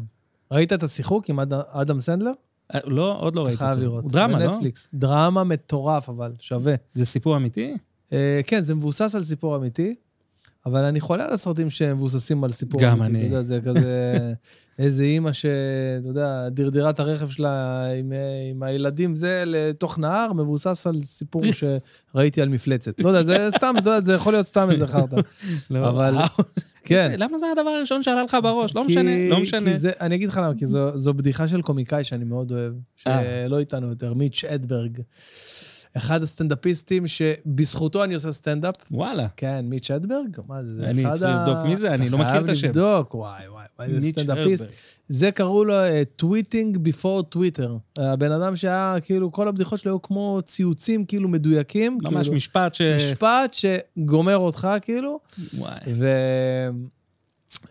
ראית 0.52 0.74
את 0.74 0.84
השיחוק 0.84 1.30
עם 1.30 1.40
אד- 1.40 1.54
אדם 1.54 2.02
סנדלר? 2.02 2.32
אה, 2.76 2.80
לא, 2.86 3.18
עוד 3.20 3.36
לא 3.36 3.42
ראיתי 3.46 3.58
חייב 3.58 3.70
אותו. 3.72 3.82
לראות. 3.82 4.04
הוא 4.04 4.12
דרמה, 4.12 4.40
לא? 4.40 4.48
בנטפליקס. 4.52 4.90
דרמה 4.94 5.44
מטורף, 5.44 6.10
אבל 6.10 6.34
שווה. 6.40 6.76
זה 6.94 7.06
סיפור 7.06 7.38
אמיתי? 7.38 7.74
אה, 8.14 8.42
כן, 8.48 8.62
זה 8.62 8.76
מבוסס 8.76 9.16
על 9.16 9.24
סיפור 9.24 9.56
אמיתי, 9.56 9.96
אבל 10.68 10.84
אני 10.84 11.00
חולה 11.00 11.26
על 11.26 11.34
הסרטים 11.34 11.70
שמבוססים 11.70 12.44
על 12.44 12.52
סיפור 12.52 12.82
גם 12.82 13.02
אמיתי. 13.02 13.26
אני. 13.26 13.28
אתה 13.28 13.36
יודע, 13.36 13.48
זה 13.48 13.60
כזה... 13.62 14.20
איזה 14.80 15.04
אימא 15.04 15.34
שאתה 15.34 16.08
יודע, 16.08 16.50
דרדרה 16.50 16.90
את 16.90 17.00
הרכב 17.00 17.30
שלה 17.30 17.86
עם, 18.00 18.14
עם 18.52 18.64
הילדים, 18.64 19.16
זה 19.16 19.44
לתוך 19.46 20.00
נהר, 20.00 20.34
מבוסס 20.34 20.88
על 20.88 21.02
סיפור 21.02 21.44
שראיתי 22.14 22.42
על 22.42 22.50
מפלצת. 22.50 23.00
לא 23.00 23.10
יודע, 23.10 23.24
זה 23.24 23.48
סתם, 23.58 23.76
אתה 23.78 23.90
יודע, 23.90 24.02
זה 24.02 24.14
יכול 24.14 24.34
להיות 24.34 24.46
סתם 24.46 24.70
איזה 24.72 24.88
חרטא. 24.88 25.16
לא. 25.72 25.90
אבל-. 25.90 26.16
כן. 26.84 27.16
למה 27.18 27.38
זה 27.38 27.46
הדבר 27.52 27.70
הראשון 27.70 28.04
שעלה 28.04 28.24
לך 28.24 28.38
בראש? 28.44 28.76
לא 28.76 28.84
משנה, 28.84 29.30
לא 29.30 29.40
משנה. 29.40 29.72
אני 30.02 30.16
אגיד 30.16 30.30
לך 30.30 30.38
למה, 30.38 30.54
כי 30.58 30.66
זו, 30.66 30.98
זו 30.98 31.14
בדיחה 31.14 31.48
של 31.48 31.62
קומיקאי 31.62 32.04
שאני 32.04 32.26
מאוד 32.26 32.52
אוהב, 32.52 32.74
אה. 33.08 33.46
שלא 33.46 33.60
איתנו 33.60 33.88
יותר, 33.90 34.14
מיץ' 34.14 34.44
אדברג. 34.44 35.02
אחד 35.98 36.24
הסטנדאפיסטים 36.24 37.08
שבזכותו 37.08 38.04
אני 38.04 38.14
עושה 38.14 38.32
סטנדאפ. 38.32 38.76
וואלה. 38.92 39.28
כן, 39.38 39.66
מיץ' 39.70 39.92
הדברג? 39.92 40.38
מה 40.48 40.64
זה? 40.64 40.84
אני 40.84 41.04
צריך 41.14 41.24
ה- 41.36 41.46
לבדוק 41.48 41.66
מי 41.66 41.78
זה, 41.78 41.94
אני 41.94 42.10
לא 42.10 42.18
מכיר 42.18 42.44
את 42.44 42.50
השם. 42.50 42.70
אתה 42.70 42.80
חייב 42.80 42.88
לבדוק, 42.88 43.16
וואי, 43.16 43.48
וואי, 43.50 43.66
וואי, 43.80 44.02
זה 44.02 44.08
סטנדאפיסט. 44.08 44.62
הדברג. 44.62 44.78
זה 45.10 45.32
קראו 45.32 45.66
לו 45.66 45.74
tweeting 46.16 46.78
before 46.78 47.24
Twitter. 47.24 47.78
הבן 47.98 48.32
אדם 48.32 48.56
שהיה, 48.56 48.96
כאילו, 49.04 49.32
כל 49.32 49.48
הבדיחות 49.48 49.80
שלו 49.80 49.92
היו 49.92 50.02
כמו 50.02 50.40
ציוצים, 50.46 51.06
כאילו, 51.06 51.30
מדויקים. 51.30 51.98
ממש 52.02 52.22
כאילו, 52.26 52.36
משפט 52.36 52.74
ש... 52.76 52.82
משפט 52.82 53.54
שגומר 53.54 54.38
אותך, 54.38 54.68
כאילו. 54.82 55.20
וואי. 55.58 55.80
ו... 55.94 56.08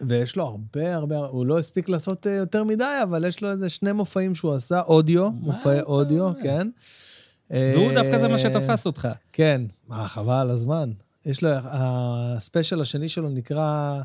ויש 0.07 0.37
לו 0.37 0.45
הרבה, 0.45 0.95
הרבה, 0.95 1.17
הוא 1.17 1.47
לא 1.47 1.59
הספיק 1.59 1.89
לעשות 1.89 2.27
אה, 2.27 2.33
יותר 2.33 2.65
מדי, 2.65 2.85
אבל 3.03 3.25
יש 3.25 3.43
לו 3.43 3.51
איזה 3.51 3.69
שני 3.69 3.93
מופעים 3.93 4.35
שהוא 4.35 4.55
עשה, 4.55 4.81
אודיו, 4.81 5.31
מופעי 5.31 5.81
אודיו, 5.81 6.25
אומר? 6.25 6.43
כן. 6.43 6.69
והוא 7.51 7.89
אה, 7.91 7.95
דווקא 7.95 8.19
זה 8.19 8.29
מה 8.29 8.39
שתפס 8.39 8.87
אותך. 8.87 9.09
כן, 9.33 9.63
מה, 9.89 10.09
חבל 10.09 10.35
על 10.35 10.51
הזמן. 10.51 10.91
יש 11.27 11.43
לו, 11.43 11.51
הספיישל 11.65 12.81
השני 12.81 13.09
שלו 13.09 13.29
נקרא 13.29 14.01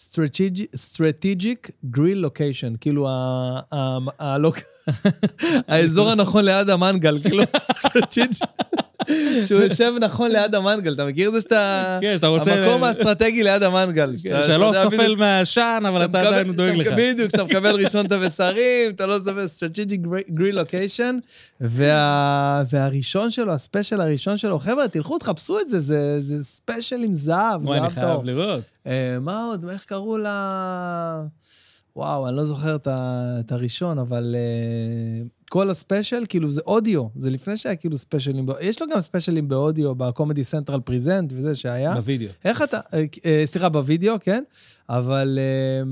Strategic, 0.00 0.76
Strategic 0.76 1.70
Grill 1.96 2.24
Location, 2.26 2.76
כאילו 2.80 3.08
ה- 3.08 3.60
ה- 3.72 3.98
הלוק- 4.18 4.58
האזור 5.68 6.10
הנכון 6.10 6.44
ליד 6.44 6.70
המנגל, 6.70 7.18
כאילו, 7.22 7.42
Strategic, 7.86 8.46
שהוא 9.46 9.60
יושב 9.60 9.92
נכון 10.00 10.30
ליד 10.30 10.54
המנגל, 10.54 10.92
אתה 10.92 11.04
מכיר 11.04 11.28
את 11.28 11.34
זה 11.34 11.40
שאתה... 11.40 11.98
כן, 12.00 12.14
אתה 12.16 12.26
רוצה... 12.26 12.54
המקום 12.64 12.84
האסטרטגי 12.84 13.42
ליד 13.42 13.62
המנגל. 13.62 14.16
שאתה- 14.16 14.42
שלא 14.42 14.74
שאתה 14.74 14.82
סופל 14.90 15.14
מהעשן, 15.16 15.82
אבל 15.88 16.02
שאתה 16.02 16.20
אתה 16.20 16.28
עדיין 16.28 16.52
דואג 16.52 16.74
שאתה- 16.76 16.90
לך. 16.90 16.96
בדיוק, 16.98 17.28
כשאתה 17.28 17.44
מקבל 17.44 17.74
ראשון 17.84 18.06
את 18.06 18.12
הבשרים, 18.12 18.90
אתה 18.94 19.06
לא 19.06 19.18
זוכר 19.18 19.44
strategic 19.44 20.06
וה- 21.60 22.62
והראשון 22.70 23.30
שלו, 23.30 23.52
הספיישל 23.52 24.00
הראשון 24.00 24.36
שלו, 24.36 24.58
חבר'ה, 24.58 24.88
תלכו, 24.88 25.18
תחפשו 25.18 25.60
את 25.60 25.68
זה, 25.68 25.80
זה- 25.80 26.44
ספיישל 26.44 26.96
עם 27.04 27.12
זהב, 27.12 27.64
וואי, 27.66 27.78
אני 27.78 27.86
זהב 27.88 27.94
חייב 27.94 28.06
טוב. 28.14 28.24
לראות. 28.24 28.60
אה, 28.86 29.16
מה 29.20 29.44
עוד? 29.44 29.64
איך 29.68 29.84
קראו 29.84 30.18
לה... 30.18 31.22
וואו, 31.96 32.28
אני 32.28 32.36
לא 32.36 32.44
זוכר 32.44 32.76
את 32.86 33.52
הראשון, 33.52 33.98
אבל 33.98 34.34
אה, 34.38 35.24
כל 35.48 35.70
הספיישל, 35.70 36.24
כאילו 36.28 36.50
זה 36.50 36.60
אודיו, 36.66 37.06
זה 37.16 37.30
לפני 37.30 37.56
שהיה 37.56 37.76
כאילו 37.76 37.98
ספיישלים, 37.98 38.46
יש 38.60 38.82
לו 38.82 38.88
גם 38.88 39.00
ספיישלים 39.00 39.48
באודיו, 39.48 39.94
ב 39.94 40.01
Comedy 40.01 40.44
Central 40.44 40.80
Presents 40.80 41.32
וזה 41.36 41.54
שהיה. 41.54 41.94
בווידאו. 41.94 42.28
איך 42.44 42.62
אתה, 42.62 42.80
אה, 42.94 43.04
אה, 43.24 43.42
סליחה, 43.44 43.68
בווידאו, 43.68 44.14
כן? 44.20 44.42
אבל 44.88 45.38
אה, 45.40 45.82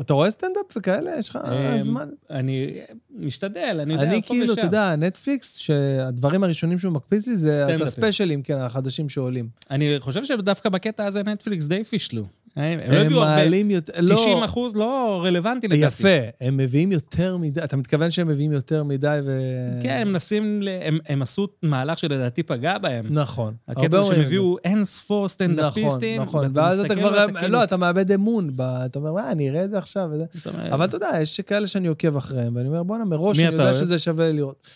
אתה 0.00 0.12
רואה 0.14 0.30
סטנדאפ 0.30 0.76
וכאלה? 0.76 1.18
יש 1.18 1.30
לך 1.30 1.36
אמ, 1.36 1.80
זמן? 1.80 2.08
אני 2.30 2.80
משתדל, 3.10 3.78
אני 3.82 3.92
יודע, 3.92 4.04
אני 4.04 4.22
פה 4.22 4.28
כאילו. 4.28 4.52
אתה 4.52 4.60
יודע, 4.60 4.96
נטפליקס, 4.96 5.56
שהדברים 5.56 6.44
הראשונים 6.44 6.78
שהוא 6.78 6.92
מקפיץ 6.92 7.26
לי 7.26 7.36
זה 7.36 7.74
את. 7.76 7.80
הספיישלים, 7.80 8.42
כן, 8.42 8.56
החדשים 8.58 9.08
שעולים. 9.08 9.48
אני 9.70 9.96
חושב 9.98 10.24
שדווקא 10.24 10.68
בקטע 10.68 11.04
הזה 11.04 11.22
נטפליקס 11.22 11.66
די 11.66 11.84
פישלו. 11.84 12.26
הם 12.56 12.78
הם 12.84 12.92
לא 12.92 12.98
הם 12.98 13.12
הרבה. 13.12 13.24
מעלים 13.24 13.70
יותר, 13.70 13.92
לא, 14.00 14.14
90 14.14 14.42
אחוז 14.42 14.76
לא 14.76 15.20
רלוונטי 15.24 15.68
לדעתי. 15.68 15.86
יפה, 15.86 16.08
הם 16.40 16.56
מביאים 16.56 16.92
יותר 16.92 17.36
מדי, 17.36 17.64
אתה 17.64 17.76
מתכוון 17.76 18.10
שהם 18.10 18.28
מביאים 18.28 18.52
יותר 18.52 18.84
מדי 18.84 19.18
ו... 19.24 19.40
כן, 19.82 19.98
הם 20.02 20.08
מנסים, 20.12 20.62
הם- 20.82 20.98
הם 21.08 21.22
עשו 21.22 21.48
מהלך 21.62 21.98
שלדעתי 21.98 22.42
פגע 22.42 22.78
בהם. 22.78 23.06
נכון. 23.10 23.54
הקטע 23.68 24.02
זה 24.02 24.08
שהם 24.08 24.20
הביאו 24.20 24.56
אין 24.64 24.84
ספור. 24.84 25.28
סטנדאפיסטים. 25.28 26.22
נכון, 26.22 26.40
נכון, 26.44 26.52
ואז 26.64 26.80
אתה 26.80 26.94
כבר, 26.96 27.12
ואתה 27.26 27.38
כאילו- 27.40 27.52
לא, 27.52 27.64
אתה 27.64 27.76
מאבד 27.76 28.12
אמון, 28.12 28.50
ב- 28.56 28.60
אתה 28.62 28.98
אומר, 28.98 29.12
מה, 29.12 29.30
אני 29.30 29.50
אראה 29.50 29.64
את 29.64 29.70
זה 29.70 29.78
עכשיו 29.78 30.08
וזה. 30.12 30.24
אבל 30.72 30.84
אתה 30.84 30.96
יודע, 30.96 31.10
יש 31.22 31.40
כאלה 31.40 31.66
שאני 31.66 31.88
עוקב 31.88 32.16
אחריהם, 32.16 32.56
ואני 32.56 32.68
אומר, 32.68 32.82
בואנה, 32.82 33.04
מראש 33.04 33.38
אני 33.38 33.46
יודע? 33.46 33.74
שזה 33.74 33.98
שווה 33.98 34.32
לראות. 34.32 34.66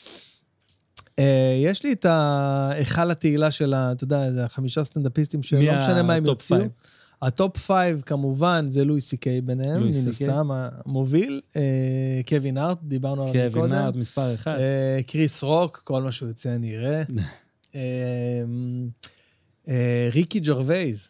אה, 1.19 1.25
יש 1.65 1.83
לי 1.85 1.93
את 1.93 2.05
ההיכל 2.09 3.11
התהילה 3.11 3.51
של. 3.51 3.75
אתה 3.75 4.05
יודע, 4.05 4.21
החמישה 4.45 4.85
סטנדאפיסטים 4.85 5.43
שלא 5.43 5.61
משנה 5.77 6.03
מה 6.03 6.15
הם 6.15 6.27
יוציאו. 6.27 6.59
ה 7.27 7.35
top 7.35 7.59
five, 7.59 8.03
כמובן, 8.07 8.65
זה 8.69 8.85
לואי 8.85 9.01
סי 9.01 9.17
קיי 9.17 9.41
ביניהם, 9.41 9.77
מן 9.77 9.81
לואי 9.81 9.95
סי 9.95 10.11
קיי. 10.19 10.29
הסתם, 10.29 10.49
המוביל. 10.53 11.41
אה, 11.57 12.21
קווין 12.29 12.59
הארט, 12.59 12.79
דיברנו 12.83 13.23
עליו 13.23 13.35
קווין 13.35 13.51
קודם. 13.51 13.73
הארט, 13.73 13.97
מספר 13.97 14.35
אחד. 14.35 14.57
אה, 14.59 15.03
קריס 15.07 15.43
רוק, 15.43 15.83
כל 15.85 16.03
מה 16.03 16.13
שהוא 16.13 16.29
יוצא 16.29 16.55
אני 16.55 16.77
אראה. 16.77 17.03
אה, 17.75 17.81
אה, 19.69 20.09
ריקי 20.13 20.41
ג'רווייז. 20.41 21.09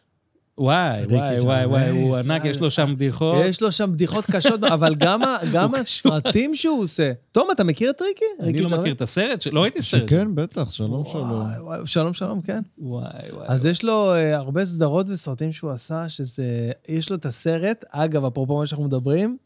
וואי, 0.57 1.05
וואי, 1.05 1.37
וואי, 1.39 1.65
וואי, 1.65 1.89
הוא 1.89 1.99
ג'רווייס, 1.99 2.25
ענק, 2.25 2.45
אה, 2.45 2.49
יש 2.49 2.59
לו 2.59 2.71
שם 2.71 2.93
בדיחות. 2.95 3.45
יש 3.45 3.61
לו 3.61 3.71
שם 3.71 3.91
בדיחות 3.93 4.25
קשות, 4.25 4.63
אבל 4.73 4.95
גם. 4.95 5.75
הסרטים 5.75 6.55
שהוא 6.55 6.83
עושה. 6.83 7.11
תום, 7.31 7.47
אתה 7.51 7.63
מכיר 7.63 7.89
את 7.89 8.01
ריקי? 8.01 8.25
אני 8.39 8.47
ריקי 8.47 8.61
לא 8.61 8.79
מכיר? 8.79 8.93
את 8.93 9.01
הסרט, 9.01 9.47
לא 9.51 9.61
ראיתי 9.61 9.81
סרט. 9.81 10.07
שכן, 10.07 10.35
בטח, 10.35 10.71
שלום 10.71 11.03
שלום. 11.11 11.45
שלום, 11.85 12.13
שלום, 12.13 12.41
כן. 12.41 12.61
וואי, 12.77 13.03
וואי. 13.33 13.45
אז 13.47 13.65
יש 13.65 13.83
לו 13.83 14.13
אה, 14.13 14.35
הרבה 14.35 14.65
סדרות 14.65 15.09
וסרטים 15.09 15.51
שהוא 15.51 15.71
עשה, 15.71 16.09
שזה... 16.09 16.71
יש 16.87 17.09
לו 17.09 17.15
את 17.15 17.25
הסרט, 17.25 17.85
אגב, 17.91 18.25
אפרופו 18.25 18.57
מה 18.57 18.65
שאנחנו 18.65 18.85
מדברים, 18.85 19.37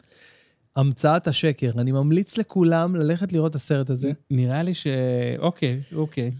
המצאת 0.76 1.28
השקר. 1.28 1.72
אני 1.78 1.92
ממליץ 1.92 2.38
לכולם 2.38 2.96
ללכת 2.96 3.34
לראות 3.34 3.52
את 3.52 3.56
הסרט 3.56 3.90
הזה. 3.90 4.12
נראה 4.32 4.64
לי 4.64 4.74
ש... 4.74 4.88
אוקיי, 5.40 5.80
אוקיי. 5.96 6.32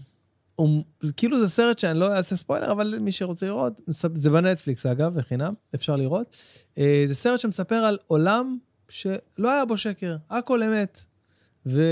הוא, 0.60 0.84
כאילו 1.16 1.40
זה 1.40 1.48
סרט 1.48 1.78
שאני 1.78 1.98
לא 1.98 2.16
אעשה 2.16 2.36
ספוילר, 2.36 2.72
אבל 2.72 2.98
מי 3.00 3.12
שרוצה 3.12 3.46
לראות, 3.46 3.80
זה 4.14 4.30
בנטפליקס 4.30 4.86
אגב, 4.86 5.14
בחינם, 5.14 5.54
אפשר 5.74 5.96
לראות. 5.96 6.36
אה, 6.78 7.04
זה 7.06 7.14
סרט 7.14 7.40
שמספר 7.40 7.74
על 7.74 7.98
עולם 8.06 8.58
שלא 8.88 9.50
היה 9.50 9.64
בו 9.64 9.76
שקר, 9.76 10.16
הכל 10.30 10.62
אמת. 10.62 11.00
ו... 11.66 11.82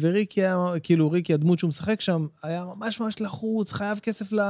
וריקי 0.00 0.40
היה, 0.40 0.66
כאילו 0.82 1.10
ריקי, 1.10 1.34
הדמות 1.34 1.58
שהוא 1.58 1.68
משחק 1.68 2.00
שם, 2.00 2.26
היה 2.42 2.64
ממש 2.64 3.00
ממש 3.00 3.20
לחוץ, 3.20 3.72
חייב 3.72 3.98
כסף 3.98 4.32
ל... 4.32 4.40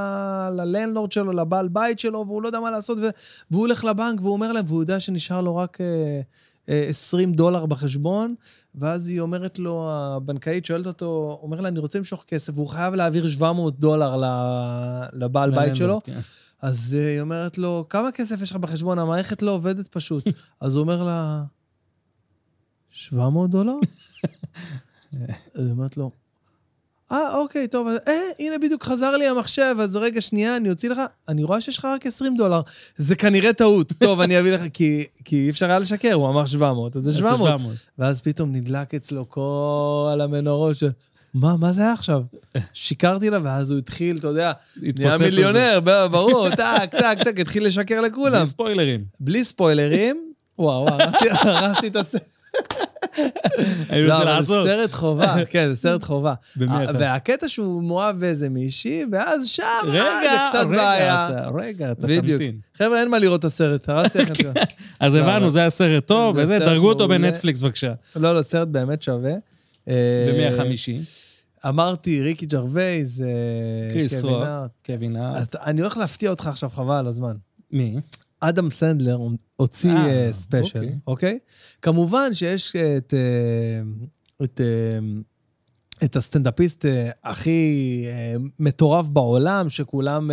ללנדלורד 0.51 1.13
שלו, 1.13 1.33
לבעל 1.33 1.69
בית 1.69 1.99
שלו, 1.99 2.25
והוא 2.27 2.43
לא 2.43 2.49
יודע 2.49 2.61
מה 2.61 2.71
לעשות, 2.71 2.99
ו... 2.99 3.09
והוא 3.51 3.61
הולך 3.61 3.85
לבנק 3.85 4.21
והוא 4.21 4.33
אומר 4.33 4.53
להם, 4.53 4.65
והוא 4.69 4.83
יודע 4.83 5.01
שנשאר 5.01 5.41
לו 5.41 5.57
רק 5.57 5.81
אה, 5.81 6.21
20 6.69 7.33
דולר 7.33 7.67
בחשבון, 7.67 8.35
ואז 8.75 9.09
היא 9.09 9.21
אומרת 9.21 9.59
לו, 9.59 9.91
הבנקאית 9.91 10.67
שואלת 10.67 10.87
אותו, 10.87 11.39
אומר 11.43 11.61
לה, 11.61 11.69
אני 11.69 11.79
רוצה 11.79 11.99
למשוך 11.99 12.25
כסף, 12.27 12.53
והוא 12.55 12.69
חייב 12.69 12.95
להעביר 12.95 13.29
700 13.29 13.79
דולר 13.79 14.17
לבעל 15.13 15.51
בית 15.51 15.77
שלו. 15.77 16.01
כן. 16.05 16.21
אז 16.63 16.97
אה, 16.99 17.11
היא 17.13 17.21
אומרת 17.21 17.59
לו, 17.59 17.87
כמה 17.91 18.13
כסף 18.13 18.43
יש 18.43 18.51
לך 18.51 18.57
בחשבון? 18.57 18.99
המערכת 18.99 19.43
לא 19.43 19.51
עובדת 19.51 19.89
פשוט. 19.89 20.25
אז 20.61 20.75
הוא 20.75 20.81
אומר 20.83 21.03
לה, 21.03 21.45
700 22.91 23.51
דולר? 23.51 23.75
אז 25.55 25.65
היא 25.65 25.73
אומרת 25.73 25.97
לו, 25.97 26.11
אה, 27.13 27.35
אוקיי, 27.35 27.69
טוב, 27.69 27.89
אז, 27.89 27.99
אה, 28.09 28.21
הנה 28.39 28.59
בדיוק 28.59 28.85
חזר 28.85 29.17
לי 29.17 29.27
המחשב, 29.27 29.77
אז 29.83 29.97
רגע, 29.97 30.21
שנייה, 30.21 30.57
אני 30.57 30.71
אוציא 30.71 30.89
לך, 30.89 31.01
אני 31.29 31.45
רואה 31.45 31.61
שיש 31.61 31.79
לך 31.79 31.85
רק 31.85 32.07
20 32.07 32.37
דולר. 32.37 32.61
זה 32.97 33.17
כנראה 33.17 33.53
טעות. 33.53 33.93
טוב, 34.05 34.21
אני 34.21 34.41
אביא 34.41 34.53
לך, 34.53 34.61
כי, 34.73 35.05
כי 35.25 35.45
אי 35.45 35.51
אפשר 35.51 35.67
היה 35.67 35.79
לשקר, 35.79 36.13
הוא 36.13 36.29
אמר 36.29 36.47
700, 36.47 36.97
אז 36.97 37.03
זה 37.03 37.11
אז 37.11 37.17
700. 37.17 37.39
700. 37.39 37.77
ואז 37.99 38.21
פתאום 38.21 38.53
נדלק 38.53 38.95
אצלו 38.95 39.29
כל 39.29 40.19
המנורות 40.23 40.77
של... 40.77 40.91
מה, 41.35 41.57
מה 41.57 41.73
זה 41.73 41.83
היה 41.83 41.93
עכשיו? 41.93 42.23
שיקרתי 42.73 43.31
לה, 43.31 43.39
ואז 43.43 43.71
הוא 43.71 43.79
התחיל, 43.79 44.17
אתה 44.17 44.27
יודע, 44.27 44.53
נהיה. 44.77 45.19
מיליונר, 45.19 45.81
ברור, 46.11 46.51
טק, 46.51 46.91
טק, 46.91 47.19
טק, 47.25 47.41
התחיל 47.41 47.67
לשקר 47.67 48.01
לכולם. 48.01 48.39
בלי 48.39 48.47
ספוילרים. 48.47 49.05
בלי 49.21 49.45
ספוילרים, 49.45 50.33
וואו, 50.59 50.89
הרסתי 51.41 51.89
את 51.89 51.97
הסרט. 51.97 52.32
אני 53.91 54.03
לא, 54.03 54.15
רוצה 54.15 54.39
אבל 54.39 54.45
זה. 54.45 54.53
סרט 54.65 54.93
חובה, 54.93 55.37
כן, 55.51 55.69
זה 55.73 55.77
סרט 55.81 56.05
חובה. 56.05 56.35
במי 56.57 56.85
אתה? 56.85 56.93
והקטע 56.99 57.49
שהוא 57.49 57.83
מאוהב 57.83 58.21
באיזה 58.21 58.49
מישהי, 58.49 59.05
ואז 59.13 59.49
שם, 59.49 59.63
אה, 59.63 59.93
זה 59.93 60.03
רגע, 60.03 60.49
קצת 60.51 60.59
רגע, 60.59 60.77
בעיה. 60.77 61.49
רגע, 61.55 61.93
אתה. 61.93 62.07
תמתין. 62.07 62.59
חבר'ה, 62.75 63.01
אין 63.01 63.09
מה 63.09 63.19
לראות 63.19 63.41
את 63.41 63.45
הסרט, 63.45 63.89
הרסתי 63.89 64.19
לכם 64.19 64.33
את 64.33 64.37
זה. 64.37 64.61
אז 65.01 65.15
לא, 65.15 65.21
הבנו, 65.21 65.51
זה 65.51 65.61
היה 65.61 65.71
סרט 65.71 66.07
טוב, 66.07 66.37
זה 66.37 66.45
וזה, 66.45 66.59
דרגו 66.59 66.89
אותו. 66.89 67.09
בנטפליקס 67.09 67.61
בבקשה. 67.61 67.93
לא, 68.17 68.35
לא, 68.35 68.43
סרט 68.43 68.69
באמת 68.69 69.03
שווה. 69.03 69.33
אה, 69.89 69.95
ומי 70.29 70.47
החמישי? 70.47 70.99
אמרתי, 71.69 72.23
ריקי 72.23 72.47
ג'רווייז, 72.47 73.23
אה, 73.23 73.93
קריס 73.93 74.25
רוק. 74.25 74.45
קווין. 74.87 75.17
אז 75.17 75.47
אני 75.67 75.81
הולך 75.81 75.97
להפתיע 75.97 76.31
אותך 76.31 76.47
עכשיו, 76.47 76.71
חבל 76.71 76.95
על 76.95 77.07
הזמן. 77.07 77.35
מי? 77.73 77.97
אדם 78.43 78.71
סנדלר 78.71 79.19
הוציא 79.57 79.91
אה, 79.91 80.27
אה, 80.27 80.33
ספיישל, 80.33 80.79
אוקיי. 80.79 80.99
אוקיי? 81.07 81.39
כמובן 81.83 82.35
שיש 82.35 82.77
את, 82.77 83.15
אה, 83.15 83.83
את, 84.45 84.61
אה, 84.61 84.99
את 86.05 86.17
הסטנדאפיסט 86.17 86.85
הכי 87.25 88.05
מטורף 88.61 89.07
בעולם, 89.07 89.71
שכולם... 89.71 90.31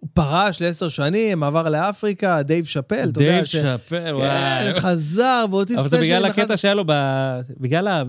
הוא 0.00 0.10
פרש 0.12 0.62
לעשר 0.62 0.88
שנים, 0.88 1.42
עבר 1.42 1.68
לאפריקה, 1.68 2.42
דייב 2.42 2.64
שאפל, 2.64 3.08
אתה 3.10 3.20
יודע 3.20 3.32
דייב 3.32 3.44
ש... 3.44 3.52
שאפל, 3.52 4.04
כן, 4.06 4.14
וואי. 4.14 4.74
חזר 4.74 5.44
והוציא 5.50 5.78
אבל 5.78 5.88
ספיישל. 5.88 6.04
זה 6.06 6.14
בגלל 6.14 6.24
הקטע 6.24 6.56
שהיה 6.56 6.74
לו, 6.74 6.84
ב- 6.86 7.40
בגלל 7.60 8.04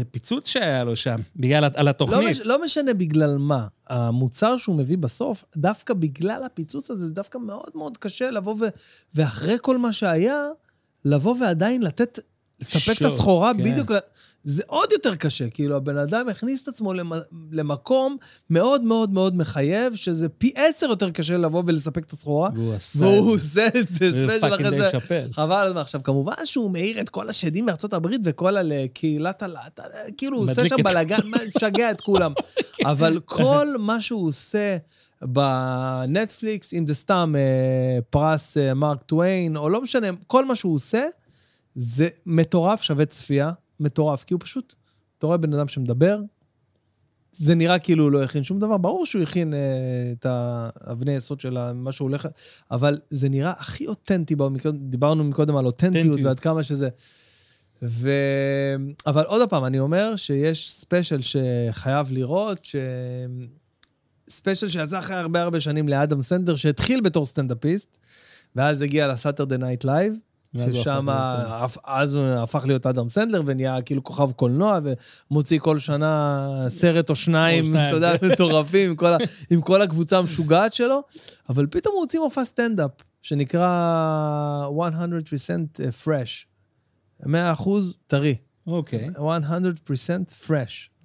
הפיצוץ 0.00 0.48
שהיה 0.48 0.84
לו 0.84 0.96
שם, 0.96 1.20
בגלל, 1.36 1.64
על 1.74 1.84
לא, 1.84 1.90
התוכנית. 1.90 2.30
מש, 2.30 2.40
לא 2.40 2.64
משנה 2.64 2.94
בגלל 2.94 3.36
מה. 3.38 3.66
המוצר 3.88 4.56
שהוא 4.56 4.76
מביא 4.76 4.98
בסוף, 4.98 5.44
דווקא 5.56 5.94
בגלל 5.94 6.42
הפיצוץ 6.42 6.90
הזה, 6.90 7.06
זה 7.06 7.12
דווקא 7.12 7.38
מאוד 7.38 7.70
מאוד 7.74 7.98
קשה 7.98 8.30
לבוא 8.30 8.54
ו... 8.60 8.64
ואחרי 9.14 9.56
כל 9.62 9.78
מה 9.78 9.92
שהיה, 9.92 10.48
לבוא 11.04 11.36
ועדיין 11.40 11.82
לתת, 11.82 12.18
לספק 12.60 12.92
את 12.92 12.96
שואו, 12.96 13.12
הסחורה 13.12 13.52
כן. 13.54 13.64
בדיוק, 13.64 13.92
זה 14.44 14.62
עוד 14.66 14.92
יותר 14.92 15.14
קשה. 15.14 15.50
כאילו, 15.50 15.76
הבן 15.76 15.96
אדם 15.96 16.28
הכניס 16.28 16.62
את 16.62 16.68
עצמו 16.68 16.94
למ... 16.94 17.12
למקום 17.52 18.16
מאוד 18.50 18.82
מאוד 18.82 19.10
מאוד 19.10 19.36
מחייב, 19.36 19.94
שזה 19.94 20.28
פי 20.28 20.52
עשר 20.56 20.86
יותר 20.86 21.10
קשה 21.10 21.36
לבוא 21.36 21.62
ולספק 21.66 22.04
את 22.04 22.12
הסחורה. 22.12 22.50
והוא 22.54 22.74
עשה 22.74 23.04
והוא 23.04 23.34
את 23.34 23.40
זה. 23.40 23.64
עושה 23.64 23.80
את 23.80 23.88
זה, 23.88 24.24
ספיישל 24.24 24.54
אחרי 24.54 24.78
זה. 24.78 25.26
חבל 25.32 25.54
על 25.56 25.66
הזמן. 25.66 25.80
עכשיו, 25.80 26.00
כמובן 26.02 26.34
שהוא 26.44 26.70
מאיר 26.70 27.00
את 27.00 27.08
כל 27.08 27.28
השדים 27.28 27.66
מארצות 27.66 27.92
הברית 27.94 28.20
וכל 28.24 28.56
הקהילת 28.72 29.42
הלהט"ב, 29.42 29.82
כאילו, 30.16 30.36
הוא 30.36 30.50
עושה 30.50 30.68
שם 30.68 30.76
בלאגן, 30.84 31.18
משגע 31.56 31.90
את 31.90 32.00
כולם. 32.00 32.32
אבל 32.90 33.20
כל 33.24 33.74
מה 33.78 34.00
שהוא 34.00 34.28
עושה 34.28 34.76
בנטפליקס, 35.22 36.74
אם 36.74 36.86
זה 36.86 36.94
סתם 36.94 37.34
אה, 37.38 37.98
פרס 38.10 38.56
אה, 38.56 38.74
מרק 38.74 39.02
טוויין, 39.02 39.56
או 39.56 39.68
לא 39.68 39.80
משנה, 39.80 40.06
כל 40.26 40.44
מה 40.44 40.56
שהוא 40.56 40.74
עושה, 40.74 41.06
זה 41.74 42.08
מטורף, 42.26 42.82
שווה 42.82 43.06
צפייה, 43.06 43.50
מטורף. 43.80 44.24
כי 44.24 44.34
הוא 44.34 44.40
פשוט, 44.40 44.74
אתה 45.18 45.26
רואה 45.26 45.38
בן 45.38 45.52
אדם 45.52 45.68
שמדבר, 45.68 46.18
זה 47.32 47.54
נראה 47.54 47.78
כאילו 47.78 48.04
הוא 48.04 48.12
לא 48.12 48.22
הכין 48.22 48.42
שום 48.42 48.58
דבר, 48.58 48.76
ברור 48.76 49.06
שהוא 49.06 49.22
הכין 49.22 49.54
אה, 49.54 49.58
את 50.12 50.26
האבני 50.28 51.12
היסוד 51.12 51.40
של 51.40 51.72
מה 51.72 51.92
שהוא 51.92 52.08
הולך, 52.08 52.28
אבל 52.70 52.98
זה 53.10 53.28
נראה 53.28 53.52
הכי 53.58 53.86
אותנטי, 53.86 54.34
דיברנו 54.72 55.24
מקודם 55.24 55.56
על 55.56 55.66
אותנטיות 55.66 56.04
אותנטיות. 56.04 56.26
ועד 56.26 56.40
כמה 56.40 56.62
שזה... 56.62 56.88
ו... 57.82 58.10
אבל 59.06 59.24
עוד 59.24 59.50
פעם, 59.50 59.64
אני 59.64 59.78
אומר 59.78 60.16
שיש 60.16 60.70
ספיישל 60.72 61.20
שחייב 61.20 62.12
לראות, 62.12 62.64
ש... 62.64 62.76
ספיישל 64.28 64.68
שיצא 64.68 64.98
אחרי 64.98 65.16
הרבה 65.16 65.42
הרבה 65.42 65.60
שנים 65.60 65.88
לאדם 65.88 66.22
סנדלר, 66.22 66.56
שהתחיל 66.56 67.00
בתור 67.00 67.26
סטנדאפיסט, 67.26 67.98
ואז 68.56 68.80
הגיע 68.80 69.08
ל 69.08 69.14
Saturday 69.14 69.58
Night 69.58 69.84
Live, 69.84 70.14
ששם, 70.68 71.06
אז 71.86 72.14
הוא 72.14 72.24
הפך 72.24 72.64
להיות 72.66 72.86
אדם 72.86 73.08
סנדלר 73.08 73.42
ונהיה 73.46 73.82
כאילו 73.82 74.04
כוכב 74.04 74.32
קולנוע, 74.32 74.78
ומוציא 75.30 75.58
כל 75.58 75.78
שנה 75.78 76.46
סרט 76.68 77.10
או 77.10 77.16
שניים. 77.16 77.64
אתה 77.76 77.94
יודע, 77.96 78.12
מטורפים, 78.32 78.96
עם 79.50 79.60
כל 79.60 79.82
הקבוצה 79.82 80.18
המשוגעת 80.18 80.72
שלו, 80.72 81.02
אבל 81.48 81.66
פתאום 81.70 81.94
הוא 81.94 82.02
הוציא 82.02 82.20
מופע 82.20 82.44
סטנדאפ, 82.44 82.90
שנקרא 83.22 84.66
100% 84.68 84.72
fresh. 86.04 86.44
100% 87.26 87.28
טרי. 88.06 88.34
אוקיי. 88.66 89.08
100% 89.16 89.20
fresh. 90.46 90.50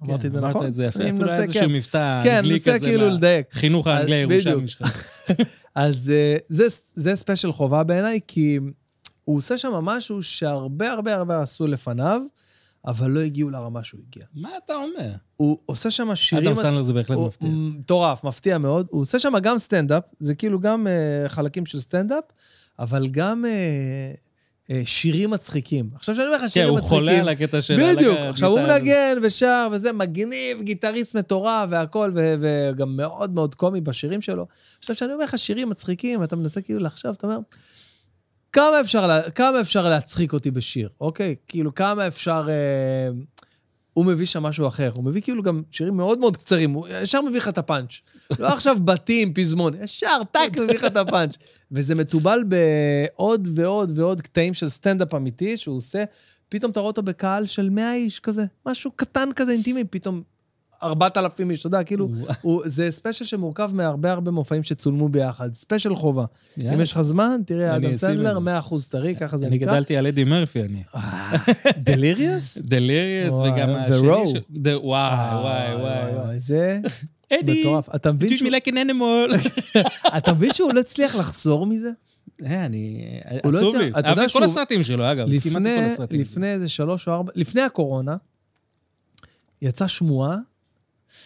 אמרתי 0.06 0.26
את 0.26 0.32
זה 0.32 0.38
נכון? 0.40 0.50
אמרת 0.60 0.68
את 0.68 0.74
זה 0.74 0.84
יפה, 0.84 1.08
אפילו 1.10 1.30
היה 1.30 1.42
איזשהו 1.42 1.60
כן. 1.62 1.72
מבטא 1.72 2.20
כן, 2.24 2.36
אנגלי 2.36 2.52
מנסה 2.52 2.74
כזה. 2.74 2.86
כאילו 2.86 3.06
מה- 3.08 3.14
לדייק. 3.14 3.46
חינוך 3.52 3.86
האנגלי 3.86 4.14
הירושלמי. 4.14 4.68
שלך. 4.68 5.02
אז 5.74 6.10
אה, 6.14 6.36
זה, 6.48 6.64
זה 6.94 7.16
ספיישל 7.16 7.52
חובה 7.52 7.82
בעיניי, 7.82 8.20
כי 8.26 8.58
הוא 9.30 9.36
עושה 9.38 9.58
שם 9.58 9.72
משהו 9.72 10.22
שהרבה 10.22 10.92
הרבה 10.92 11.14
הרבה 11.14 11.42
עשו 11.42 11.66
לפניו, 11.66 12.20
אבל 12.86 13.10
לא 13.10 13.20
הגיעו 13.20 13.50
לרמה 13.50 13.84
שהוא 13.84 14.00
הגיע. 14.08 14.24
מה 14.34 14.48
אתה 14.64 14.74
אומר? 14.74 15.10
הוא 15.36 15.58
עושה 15.66 15.90
שם 15.90 16.16
שירים... 16.16 16.46
אדם 16.46 16.56
סנדלר 16.56 16.82
זה 16.82 16.92
בהחלט 16.92 17.16
הוא- 17.16 17.26
מפתיע. 17.26 17.48
מטורף, 17.52 18.24
מפתיע 18.24 18.58
מאוד. 18.58 18.86
הוא 18.90 19.00
עושה 19.02 19.18
שם 19.18 19.32
גם 19.42 19.58
סטנדאפ, 19.58 20.02
זה 20.18 20.34
כאילו 20.34 20.60
גם 20.60 20.86
אה, 20.86 21.28
חלקים 21.28 21.66
של 21.66 21.80
סטנדאפ, 21.80 22.24
אבל 22.78 23.08
גם 23.08 23.44
אה, 24.70 24.82
שירים 24.84 25.30
מצחיקים. 25.30 25.88
עכשיו 25.94 26.14
שאני 26.14 26.26
אומר 26.26 26.36
לך 26.36 26.42
כן, 26.42 26.48
שירים 26.48 26.68
הוא 26.68 26.78
מצחיקים... 26.78 26.98
חולה 26.98 27.20
על 27.20 27.28
הקטע 27.28 27.62
של... 27.62 27.94
בדיוק, 27.96 28.18
עכשיו 28.18 28.50
הוא. 28.50 28.60
מנגן 28.60 29.18
ושר 29.22 29.68
וזה, 29.72 29.92
מגניב, 29.92 30.62
גיטריסט 30.62 31.16
מטורף 31.16 31.68
והכל, 31.68 32.12
ו- 32.14 32.34
וגם 32.40 32.96
מאוד 32.96 33.34
מאוד 33.34 33.54
קומי 33.54 33.80
בשירים 33.80 34.20
שלו. 34.20 34.46
עכשיו, 34.78 34.96
כשאני 34.96 35.12
אומר 35.12 35.24
לך 35.24 35.38
שירים 35.38 35.68
מצחיקים, 35.68 36.20
ואתה 36.20 36.36
מנסה 36.36 36.60
כאילו 36.60 36.80
לחשוב, 36.80 37.14
אתה 37.18 37.26
אומר, 37.26 37.38
כמה 38.52 38.80
אפשר, 38.80 39.30
כמה 39.34 39.60
אפשר 39.60 39.88
להצחיק 39.88 40.32
אותי 40.32 40.50
בשיר, 40.50 40.88
אוקיי? 41.00 41.34
כאילו, 41.48 41.74
כמה 41.74 42.06
אפשר... 42.06 42.46
אה, 42.48 43.10
הוא 43.92 44.06
מביא 44.06 44.26
שם 44.26 44.42
משהו 44.42 44.68
אחר. 44.68 44.90
הוא 44.94 45.04
מביא 45.04 45.22
כאילו 45.22 45.42
גם 45.42 45.62
שירים 45.70 45.96
מאוד 45.96 46.18
מאוד 46.18 46.36
קצרים, 46.36 46.72
הוא 46.72 46.88
ישר 47.02 47.20
מביא 47.20 47.36
לך 47.36 47.48
את 47.48 47.58
הפאנץ'. 47.58 48.00
לא 48.38 48.48
עכשיו 48.48 48.76
בתים, 48.84 49.34
פזמון, 49.34 49.82
ישר, 49.82 50.20
טאק, 50.32 50.58
מביא 50.58 50.74
לך 50.74 50.84
את 50.84 50.96
הפאנץ'. 50.96 51.36
וזה 51.72 51.94
מתובל 51.94 52.44
בעוד 52.48 53.48
ועוד 53.54 53.98
ועוד 53.98 54.20
קטעים 54.20 54.54
של 54.54 54.68
סטנדאפ 54.68 55.14
אמיתי 55.14 55.56
שהוא 55.56 55.76
עושה. 55.76 56.04
פתאום 56.48 56.72
אתה 56.72 56.80
רואה 56.80 56.90
אותו 56.90 57.02
בקהל 57.02 57.46
של 57.46 57.70
100 57.70 57.94
איש 57.94 58.20
כזה, 58.20 58.44
משהו 58.66 58.90
קטן 58.96 59.28
כזה 59.36 59.52
אינטימי, 59.52 59.84
פתאום 59.84 60.22
4,000 60.82 61.50
איש, 61.50 61.60
אתה 61.60 61.66
יודע, 61.66 61.84
כאילו, 61.84 62.08
הוא, 62.42 62.62
זה 62.64 62.90
ספיישל 62.90 63.24
שמורכב 63.24 63.70
מהרבה 63.74 64.12
הרבה 64.12 64.30
מופעים 64.30 64.62
שצולמו 64.62 65.08
ביחד, 65.08 65.54
ספיישל 65.54 65.94
חובה. 65.96 66.24
יאללה. 66.56 66.74
אם 66.74 66.80
יש 66.80 66.92
לך 66.92 67.00
זמן, 67.00 67.40
תראה, 67.46 67.76
אני 67.76 67.86
אדם 67.86 67.94
סנדלר, 67.96 68.40
זה. 68.40 68.58
100% 68.58 68.74
טרי, 68.90 69.16
ככה 69.16 69.38
זה 69.38 69.46
אני 69.46 69.56
נקרא. 69.56 69.66
גדלתי 69.72 69.96
על 69.96 70.06
אדי 70.06 70.24
מרפי, 70.24 70.62
אני. 70.62 70.82
Delirious? 71.78 72.58
Delirious, 72.58 73.34
וואי, 73.34 73.50
וגם 73.50 73.70
השני. 73.70 74.40
The- 74.52 74.78
וואי, 74.82 75.74
וואי, 75.74 76.14
וואי. 76.14 76.40
זה 76.40 76.80
אדי. 77.40 77.64
אתה 77.94 78.12
מבין 78.12 78.36
שהוא- 78.38 78.48
like 78.50 78.68
an 78.68 78.74
animal. 78.90 79.36
אתה 80.18 80.32
מבין 80.32 80.52
שהוא 80.52 80.72
לא 80.74 80.80
הצליח 80.80 81.16
לחזור 81.16 81.66
מזה? 81.66 81.90
אה, 82.46 82.66
אני... 82.66 83.04
לא 83.44 83.58
עצוב 83.58 83.76
לי. 83.76 83.90
אהבתי 83.96 84.24
את 84.24 84.32
כל 84.32 84.44
הסרטים 84.44 84.82
שלו, 84.82 85.12
אגב. 85.12 85.28
לפני 86.10 86.46
איזה 86.52 86.68
שלוש 86.68 87.08
או 87.08 87.12
ארבע, 87.12 87.32
לפני 87.34 87.62
הקורונה, 87.62 88.16
יצאה 89.62 89.88
שמועה 89.88 90.36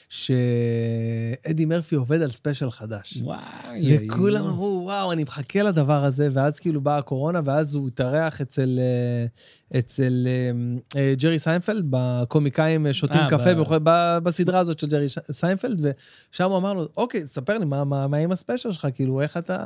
שאדי 0.08 1.64
מרפי 1.64 1.94
עובד 1.96 2.22
על 2.22 2.30
ספיישל 2.30 2.70
חדש. 2.70 3.18
וואי. 3.22 3.98
וכולם 4.08 4.44
אמרו, 4.44 4.80
וואו, 4.84 5.12
אני 5.12 5.24
מחכה 5.24 5.62
לדבר 5.62 6.04
הזה, 6.04 6.28
ואז 6.32 6.58
כאילו 6.58 6.80
באה 6.80 6.98
הקורונה, 6.98 7.40
ואז 7.44 7.74
הוא 7.74 7.88
התארח 7.88 8.40
אצל, 8.40 8.78
אה, 8.78 9.78
אצל 9.78 10.26
אה, 10.26 11.00
אה, 11.00 11.14
ג'רי 11.18 11.38
סיינפלד, 11.38 11.84
בקומיקאים 11.90 12.92
שותים 12.92 13.20
קפה, 13.30 13.54
ב- 13.54 13.88
ב- 13.88 14.18
בסדרה 14.22 14.58
הזאת 14.58 14.78
של 14.78 14.86
ג'רי 14.86 15.08
ש- 15.08 15.18
סיינפלד, 15.32 15.86
ושם 16.32 16.44
הוא 16.50 16.56
אמר 16.58 16.74
לו, 16.74 16.88
אוקיי, 16.96 17.26
ספר 17.26 17.58
לי, 17.58 17.64
מה, 17.64 17.84
מה, 17.84 18.06
מה 18.08 18.16
עם 18.16 18.32
הספיישל 18.32 18.72
שלך? 18.72 18.86
כאילו, 18.94 19.20
איך 19.20 19.36
אתה... 19.36 19.64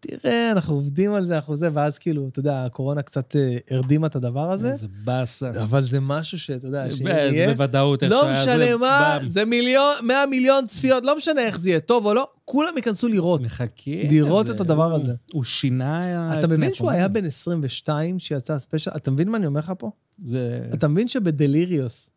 תראה, 0.00 0.50
אנחנו 0.52 0.74
עובדים 0.74 1.14
על 1.14 1.22
זה, 1.24 1.34
אנחנו 1.36 1.56
זה, 1.56 1.68
ואז 1.72 1.98
כאילו, 1.98 2.28
אתה 2.28 2.38
יודע, 2.38 2.64
הקורונה 2.64 3.02
קצת 3.02 3.36
אה, 3.36 3.56
הרדימה 3.70 4.06
את 4.06 4.16
הדבר 4.16 4.50
הזה, 4.52 4.68
איזה 4.70 4.86
באסה. 5.04 5.50
אבל 5.62 5.82
זה 5.82 6.00
משהו 6.00 6.38
שאתה 6.38 6.66
יודע, 6.66 6.88
זה 6.90 6.96
שיהיה... 6.96 7.52
בוודאות 7.52 8.02
איך 8.02 8.12
לא 8.12 8.22
שהיה 8.34 8.44
זה. 8.44 8.54
משנה 8.54 8.76
מה. 8.76 9.18
זה 9.26 9.44
מיליון, 9.44 9.94
100 10.02 10.26
מיליון 10.26 10.66
צפיות, 10.66 11.04
לא 11.04 11.16
משנה 11.16 11.40
איך 11.40 11.58
זה 11.60 11.68
יהיה, 11.70 11.80
טוב 11.80 12.06
או 12.06 12.14
לא, 12.14 12.28
כולם 12.44 12.72
ייכנסו 12.76 13.08
לראות. 13.08 13.40
מחכה. 13.40 13.70
לראות 14.10 14.46
זה- 14.46 14.52
את 14.52 14.60
הדבר 14.60 14.84
הוא- 14.92 15.02
הזה. 15.02 15.12
הוא 15.32 15.44
שינה... 15.44 16.32
אתה 16.32 16.40
את 16.40 16.44
מבין 16.50 16.74
שהוא. 16.74 16.90
היה 16.90 17.08
בן 17.08 17.24
22 17.24 18.18
שיצא 18.18 18.52
הספיישל? 18.54 18.90
אתה 18.96 19.10
מבין 19.10 19.28
מה 19.28 19.38
אני 19.38 19.46
אומר 19.46 19.60
לך 19.60 19.72
פה? 19.78 19.90
זה... 20.24 20.60
אתה 20.74 20.88
מבין 20.88 21.08
שבדליריוס, 21.08 22.10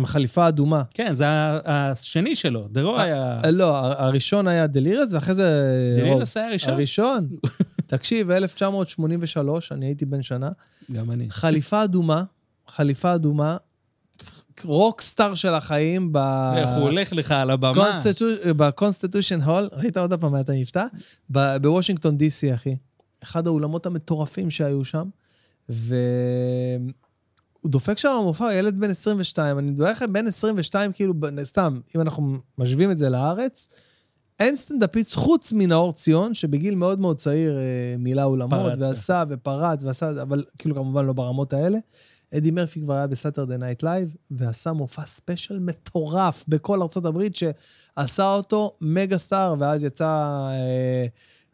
עם 0.00 0.06
חליפה 0.06 0.48
אדומה, 0.48 0.82
כן, 0.94 1.14
זה 1.14 1.24
השני 1.64 2.34
שלו. 2.34 2.68
דרו 2.68 2.98
היה... 2.98 3.40
אה, 3.44 3.50
לא, 3.50 3.76
הראשון 3.78 4.48
היה 4.48 4.66
Delirious, 4.66 5.12
ואחרי 5.12 5.34
זה... 5.34 5.70
Raw. 5.94 6.00
Delirious 6.00 6.36
היה 6.36 6.50
ראשון? 6.50 6.72
הראשון. 6.74 7.28
תקשיב, 7.86 8.30
1983, 8.30 9.72
אני 9.72 9.86
הייתי 9.86 10.06
בן 10.06 10.22
שנה, 10.22 10.50
גם 10.92 11.10
אני. 11.10 11.30
חליפה 11.30 11.84
אדומה, 11.84 12.24
חליפה 12.68 13.14
אדומה, 13.14 13.56
רוקסטאר 14.64 15.34
של 15.34 15.54
החיים 15.54 16.12
ב... 16.12 16.16
איך 16.56 16.68
הוא 16.68 16.82
הולך 16.82 17.12
לך 17.12 17.32
על 17.32 17.50
הבמה. 17.50 17.74
Constitu- 17.74 18.48
ב 18.56 18.62
Constitution 18.62 19.40
Hall, 19.40 19.68
ראית 19.72 19.96
עוד 19.96 20.14
פעם 20.20 20.36
את 20.40 20.48
המבטא? 20.50 20.84
ב- 21.30 21.56
בוושינגטון 21.56 22.16
די.סי, 22.18 22.54
אחי. 22.54 22.76
אחד 23.22 23.46
האולמות 23.46 23.86
המטורפים 23.86 24.50
שהיו 24.50 24.84
שם, 24.84 25.08
והוא 27.60 27.72
דופק 27.72 27.98
שם 27.98 28.18
במופע, 28.20 28.54
ילד 28.54 28.78
בן 28.78 28.90
22, 28.90 29.58
אני 29.58 29.70
מדבר 29.70 29.90
לכם, 29.90 30.12
בן 30.12 30.26
22, 30.26 30.92
כאילו, 30.92 31.14
סתם, 31.42 31.80
אם 31.96 32.00
אנחנו 32.00 32.38
משווים 32.58 32.90
את 32.90 32.98
זה 32.98 33.10
לארץ, 33.10 33.68
אין 34.40 34.56
סטנדאפיסט 34.56 35.14
חוץ 35.14 35.52
מנאור 35.52 35.92
ציון, 35.92 36.34
שבגיל 36.34 36.74
מאוד 36.74 37.00
מאוד 37.00 37.16
צעיר 37.16 37.56
אה, 37.58 37.96
מילא 37.98 38.22
אולמות, 38.22 38.60
פרץ. 38.60 38.78
ועשה 38.80 39.24
ופרץ 39.28 39.84
ועשה, 39.84 40.22
אבל 40.22 40.44
כאילו 40.58 40.74
כמובן 40.74 41.06
לא 41.06 41.12
ברמות 41.12 41.52
האלה. 41.52 41.78
אדי 42.34 42.50
מרפי 42.50 42.80
כבר 42.80 42.94
היה 42.94 43.06
ב 43.06 43.12
Saturday 43.12 43.56
Night 43.56 43.82
Live, 43.82 44.16
ועשה 44.30 44.72
מופע 44.72 45.02
ספיישל 45.06 45.58
מטורף 45.58 46.44
בכל 46.48 46.82
ארצות 46.82 47.04
הברית, 47.04 47.36
שעשה 47.36 48.32
אותו 48.32 48.76
mega 48.80 49.18
star, 49.18 49.54
ואז 49.58 49.84
יצא 49.84 50.06
אה, 50.50 51.06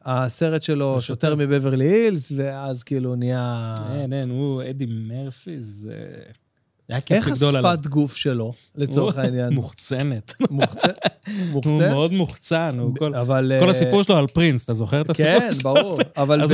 הסרט 0.07 0.63
שלו. 0.63 1.01
שוטר 1.01 1.35
מבברלי 1.35 1.85
הילס, 1.85 2.33
ואז 2.37 2.83
כאילו 2.83 3.17
נהיה... 3.17 3.75
אין, 3.95 4.13
אין, 4.13 4.31
הוא 4.31 4.63
אדי 4.71 4.87
מרפי, 4.89 5.61
זה... 5.61 5.95
היה 6.89 7.01
כיף 7.01 7.17
איך 7.17 7.29
לגדול 7.29 7.57
עליו. 7.57 7.71
השפת 7.71 7.87
גוף 7.87 8.17
שלו, 8.17 8.53
לצורך 8.77 9.19
העניין? 9.19 9.53
מוחצנת. 9.53 10.35
מוחצן? 10.51 10.91
הוא? 11.53 11.79
מאוד 11.79 12.13
מוחצן, 12.13 12.79
הוא 12.79 12.97
כל... 12.99 13.13
כל 13.27 13.53
אה, 13.53 13.71
הסיפור 13.71 14.03
שלו 14.03 14.17
על 14.17 14.27
פרינס, 14.27 14.65
אתה 14.65 14.75
זוכר 14.75 15.01
את 15.01 15.11
הסיפור 15.11 15.41
כן, 15.41 15.53
שלו? 15.53 15.75
ברור. 15.75 15.99
אבל... 16.23 16.43
אז 16.43 16.51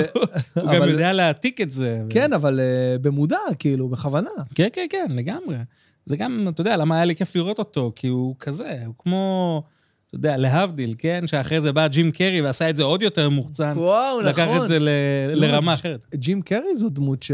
הוא 0.54 0.72
גם 0.72 0.88
יודע 0.88 1.12
להעתיק 1.12 1.60
את 1.60 1.70
זה. 1.70 2.02
כן, 2.10 2.32
אבל 2.32 2.60
אה, 2.60 2.98
במודע, 2.98 3.38
כאילו, 3.58 3.88
בכוונה. 3.88 4.30
כן, 4.54 4.68
כן, 4.72 4.86
כן, 4.90 5.06
לגמרי. 5.10 5.56
זה 6.04 6.16
גם, 6.16 6.48
אתה 6.48 6.60
יודע, 6.60 6.76
למה 6.76 6.96
היה 6.96 7.04
לי 7.04 7.16
כיף 7.16 7.36
לראות 7.36 7.58
אותו? 7.58 7.92
כי 7.96 8.08
הוא 8.08 8.34
כזה, 8.38 8.82
הוא 8.86 8.94
כמו, 8.98 9.62
אתה 10.12 10.18
יודע, 10.18 10.36
להבדיל, 10.36 10.94
כן? 10.98 11.26
שאחרי 11.26 11.60
זה 11.60 11.72
בא 11.72 11.88
ג'ים 11.88 12.10
קרי 12.10 12.40
ועשה 12.42 12.70
את 12.70 12.76
זה 12.76 12.82
עוד 12.82 13.02
יותר 13.02 13.30
מוחצן. 13.30 13.72
וואו, 13.76 14.20
נכון. 14.20 14.24
לקח 14.24 14.62
את 14.62 14.68
זה 14.68 14.78
ל- 14.78 14.88
לא, 15.34 15.46
לרמה 15.46 15.72
ג'- 15.72 15.78
אחרת. 15.78 16.06
ג'ים 16.14 16.42
קרי 16.42 16.76
זו 16.76 16.88
דמות 16.88 17.22
ש... 17.22 17.30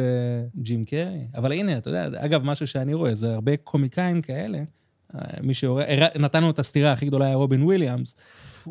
ג'ים 0.57 0.85
קרי. 0.85 1.27
אבל 1.35 1.53
הנה, 1.53 1.79
אתה 1.79 1.91
יודע, 1.91 2.09
אגב, 2.17 2.43
משהו 2.45 2.67
שאני 2.67 2.95
רואה, 2.95 3.15
זה 3.15 3.35
הרבה 3.35 3.57
קומיקאים 3.57 4.23
כאלה. 4.23 4.59
אה, 5.15 5.21
מי 5.43 5.53
הרא- 5.65 6.19
נתנו 6.19 6.51
את 6.51 6.59
הסתירה 6.59 6.93
הכי 6.93 7.07
גדולה 7.07 7.27
היה 7.27 7.35
רובין 7.35 7.63
וויליאמס, 7.63 8.15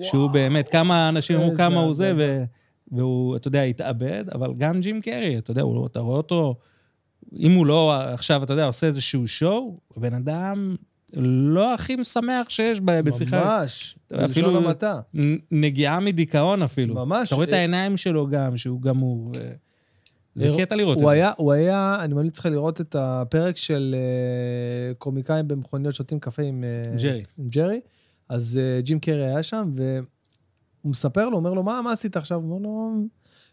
שהוא 0.01 0.29
באמת, 0.29 0.67
כמה 0.69 1.09
אנשים 1.09 1.37
אמרו 1.37 1.55
כמה 1.57 1.79
הוא 1.79 1.93
זה. 1.93 2.13
ו- 2.17 2.43
והוא, 2.91 3.35
אתה 3.35 3.47
יודע, 3.47 3.61
התאבד, 3.61 4.23
אבל 4.33 4.53
גם 4.57 4.79
ג'ים 4.79 5.01
קרי, 5.01 5.37
אתה 5.37 5.51
יודע, 5.51 5.61
הוא, 5.61 5.85
אתה 5.87 5.99
רואה 5.99 6.17
אותו, 6.17 6.55
אם 7.39 7.51
הוא 7.51 7.65
לא 7.65 7.93
עכשיו, 7.95 8.43
אתה 8.43 8.53
יודע, 8.53 8.65
עושה 8.65 8.87
איזשהו 8.87 9.27
שואו, 9.27 9.77
הבן 9.97 10.13
אדם 10.13 10.75
לא 11.15 11.73
הכי 11.73 11.95
משמח 11.95 12.49
שיש 12.49 12.81
ב- 12.81 12.99
בשיחה. 12.99 13.43
ממש. 13.43 13.97
אפילו 14.07 14.25
אפילו- 14.25 14.57
המעטה. 14.57 14.99
נגיעה 15.51 15.99
מדיכאון 15.99 16.61
אפילו. 16.63 16.95
ממש. 16.95 17.27
אתה 17.27 17.35
רואה 17.35 17.47
את 17.47 17.53
אה, 17.53 17.57
העיניים 17.57 17.97
שלו 17.97 18.27
גם, 18.27 18.57
שהוא 18.57 18.81
גמור. 18.81 19.31
ו- 19.35 19.51
זה 20.35 20.49
הוא- 20.49 20.57
קטע 20.59 20.75
לראות 20.75 20.97
את 20.97 21.03
זה. 21.03 21.09
היה, 21.11 21.31
הוא 21.37 21.51
היה, 21.51 21.97
אני 21.99 22.13
ממליץ 22.13 22.39
לך 22.39 22.45
לראות 22.45 22.81
את 22.81 22.95
הפרק 22.99 23.57
של 23.57 23.95
אה, 23.97 24.93
קומיקאים 24.93 25.47
במכוניות 25.47 25.95
שותים 25.95 26.19
קפה 26.19 26.41
עם 26.43 26.63
אה, 26.63 26.95
ג'רי. 26.97 27.23
עם 27.37 27.49
ג'רי. 27.49 27.79
אז 28.29 28.59
אה, 28.61 28.81
ג'ים 28.81 28.99
קרי 28.99 29.25
היה 29.25 29.43
שם, 29.43 29.71
והוא 29.73 30.05
מספר 30.91 31.29
לו, 31.29 31.37
אומר 31.37 31.53
לו, 31.53 31.63
מה, 31.63 31.81
מה 31.81 31.91
עשית 31.91 32.17
עכשיו? 32.17 32.37
הוא 32.41 32.51
אומר 32.51 32.63
לו, 32.63 32.91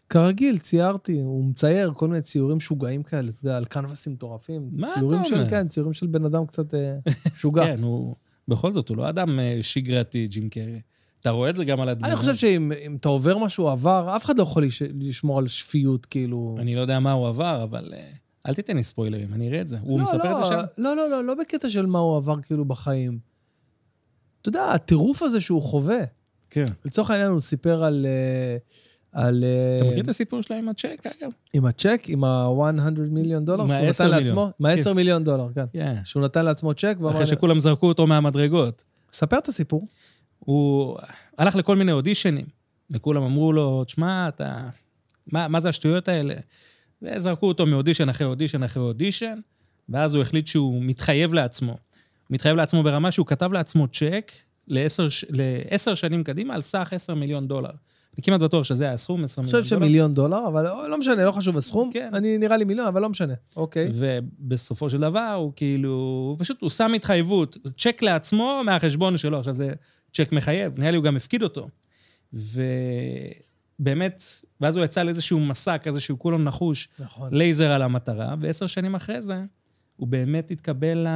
כרגיל, 0.09 0.57
ציירתי. 0.57 1.21
הוא 1.21 1.45
מצייר 1.45 1.93
כל 1.93 2.07
מיני 2.07 2.21
ציורים 2.21 2.57
משוגעים 2.57 3.03
כאלה, 3.03 3.29
אתה 3.29 3.45
יודע, 3.45 3.57
על 3.57 3.65
קנבסים 3.65 4.13
מטורפים. 4.13 4.69
מה 4.71 4.87
אתה 4.91 4.99
ציורים 4.99 5.23
של, 5.23 5.35
אומר? 5.35 5.49
כן, 5.49 5.67
ציורים 5.67 5.93
של 5.93 6.07
בן 6.07 6.25
אדם 6.25 6.45
קצת 6.45 6.73
אה, 6.73 6.97
משוגע. 7.35 7.65
כן, 7.67 7.83
הוא... 7.83 8.15
בכל 8.47 8.71
זאת, 8.73 8.89
הוא 8.89 8.97
לא 8.97 9.09
אדם 9.09 9.39
אה, 9.39 9.57
שגרתי, 9.61 10.27
ג'ים 10.27 10.49
קרי. 10.49 10.81
אתה 11.21 11.29
רואה 11.29 11.49
את 11.49 11.55
זה 11.55 11.65
גם 11.65 11.81
על 11.81 11.89
הדמות. 11.89 12.09
אני 12.09 12.15
חושב 12.15 12.35
שאם 12.35 12.71
אם 12.85 12.95
אתה 12.95 13.09
עובר 13.09 13.37
משהו 13.37 13.67
עבר, 13.67 14.15
אף 14.15 14.25
אחד 14.25 14.37
לא 14.37 14.43
יכול 14.43 14.65
לש- 14.65 14.81
לשמור 14.99 15.37
על 15.37 15.47
שפיות, 15.47 16.05
כאילו... 16.05 16.55
אני 16.59 16.75
לא 16.75 16.81
יודע 16.81 16.99
מה 16.99 17.11
הוא 17.11 17.27
עבר, 17.27 17.63
אבל 17.63 17.93
אה, 17.93 18.09
אל 18.47 18.53
תיתן 18.53 18.77
לי 18.77 18.83
ספוילרים, 18.83 19.33
אני 19.33 19.47
אראה 19.49 19.61
את 19.61 19.67
זה. 19.67 19.77
הוא 19.81 19.99
לא, 19.99 20.03
מספר 20.03 20.31
לא, 20.31 20.39
את 20.39 20.43
זה 20.43 20.49
שם? 20.49 20.59
לא, 20.77 20.95
לא, 20.95 21.09
לא, 21.09 21.23
לא 21.23 21.35
בקטע 21.35 21.69
של 21.69 21.85
מה 21.85 21.99
הוא 21.99 22.17
עבר 22.17 22.41
כאילו 22.41 22.65
בחיים. 22.65 23.19
אתה 24.41 24.49
יודע, 24.49 24.71
הטירוף 24.71 25.23
הזה 25.23 25.41
שהוא 25.41 25.61
חווה. 25.61 25.99
כן. 26.49 26.65
לצורך 26.85 27.11
העניין, 27.11 27.31
הוא 27.31 27.41
סיפר 27.41 27.83
על... 27.83 28.05
אה, 28.05 28.57
על... 29.15 29.43
אה, 29.43 29.77
אתה 29.77 29.89
מכיר 29.89 30.03
את 30.03 30.07
הסיפור 30.07 30.41
שלה 30.43 30.57
עם 30.57 30.69
הצ'ק, 30.69 31.03
אגב? 31.05 31.31
עם 31.53 31.65
הצ'ק, 31.65 32.01
עם 32.07 32.23
ה-100 32.23 32.99
מיליון 33.09 33.45
דולר, 33.45 33.67
שהוא 33.67 33.77
נתן 33.77 33.87
10 33.87 34.07
לעצמו? 34.07 34.51
מיליון. 34.59 34.79
עם 34.79 34.87
ה-10 34.87 34.93
מיליון 34.93 35.23
דולר, 35.23 35.47
כן. 35.55 35.65
כן. 35.73 35.95
שהוא 36.03 36.23
נתן 36.23 36.45
לעצמו 36.45 36.73
צ'ק, 36.73 36.95
ואמר... 36.99 37.11
אחרי 37.11 37.25
שכולם 37.25 37.59
זרקו 37.59 37.87
אותו 37.87 38.07
מהמדרגות. 38.07 38.83
ספר 39.13 39.37
את 39.37 39.47
הסיפור. 39.47 39.87
הוא 40.39 40.97
הלך 41.37 41.55
לכל 41.55 41.75
מיני 41.75 41.91
אודישנים, 41.91 42.45
וכולם 42.91 43.23
אמרו 43.23 43.53
לו, 43.53 43.83
תשמע, 43.83 44.27
אתה... 44.27 44.69
מה, 45.27 45.47
מה 45.47 45.59
זה 45.59 45.69
השטויות 45.69 46.07
האלה? 46.07 46.33
וזרקו 47.01 47.47
אותו 47.47 47.65
מאודישן 47.65 48.09
אחרי 48.09 48.27
אודישן 48.27 48.63
אחרי 48.63 48.83
אודישן, 48.83 49.39
ואז 49.89 50.13
הוא 50.13 50.21
החליט 50.21 50.47
שהוא 50.47 50.83
מתחייב 50.83 51.33
לעצמו. 51.33 51.71
הוא 51.71 51.79
מתחייב 52.29 52.57
לעצמו 52.57 52.83
ברמה 52.83 53.11
שהוא 53.11 53.25
כתב 53.25 53.53
לעצמו 53.53 53.87
צ'ק 53.87 54.31
לעשר 54.67 55.95
שנים 55.95 56.23
קדימה 56.23 56.55
על 56.55 56.61
סך 56.61 56.89
10 56.91 57.13
מיליון 57.13 57.47
דולר. 57.47 57.71
אני 58.17 58.23
כמעט 58.23 58.41
בטוח 58.41 58.63
שזה 58.63 58.83
היה 58.83 58.93
הסכום, 58.93 59.23
10 59.23 59.41
אני 59.41 59.45
מיליון 59.45 59.61
חושב 59.63 59.75
דולר. 59.75 59.85
שמיליון 59.85 60.13
דולר, 60.13 60.47
אבל 60.47 60.63
לא 60.63 60.89
לא 60.89 60.97
משנה, 60.97 61.25
לא 61.25 61.31
חשוב 61.31 61.57
הסכום. 61.57 61.89
כן. 61.93 62.09
אני 62.13 62.37
נראה 62.37 62.57
לי 62.57 62.65
מיליון, 62.65 62.87
אבל 62.87 63.01
לא 63.01 63.09
משנה. 63.09 63.33
אוקיי. 63.55 63.91
ובסופו 63.93 64.89
של 64.89 64.99
דבר, 64.99 65.33
הוא 65.37 65.53
כאילו, 65.55 65.89
הוא 66.29 66.35
פשוט, 66.39 66.61
הוא 66.61 66.69
שם 66.69 66.91
התחייבות, 66.95 67.57
צ'ק 67.77 68.01
לעצמו 68.01 68.61
מהחשבון 68.65 69.17
שלו. 69.17 69.39
עכשיו, 69.39 69.53
זה 69.53 69.73
צ'ק 70.13 70.31
מחייב, 70.31 70.79
נראה 70.79 70.91
לי 70.91 70.97
הוא 70.97 71.03
גם 71.03 71.15
הפקיד 71.15 71.43
אותו. 71.43 71.67
ובאמת, 73.79 74.21
ואז 74.61 74.75
הוא 74.75 74.85
יצא 74.85 75.03
לאיזשהו 75.03 75.39
מסע 75.39 75.77
כזה 75.77 75.99
שהוא 75.99 76.19
כולו 76.19 76.37
נחוש, 76.37 76.89
נכון. 76.99 77.33
לייזר 77.33 77.71
על 77.71 77.81
המטרה, 77.81 78.35
ועשר 78.41 78.67
שנים 78.67 78.95
אחרי 78.95 79.21
זה, 79.21 79.41
הוא 79.95 80.07
באמת 80.07 80.51
התקבל 80.51 80.97
ל... 80.97 81.07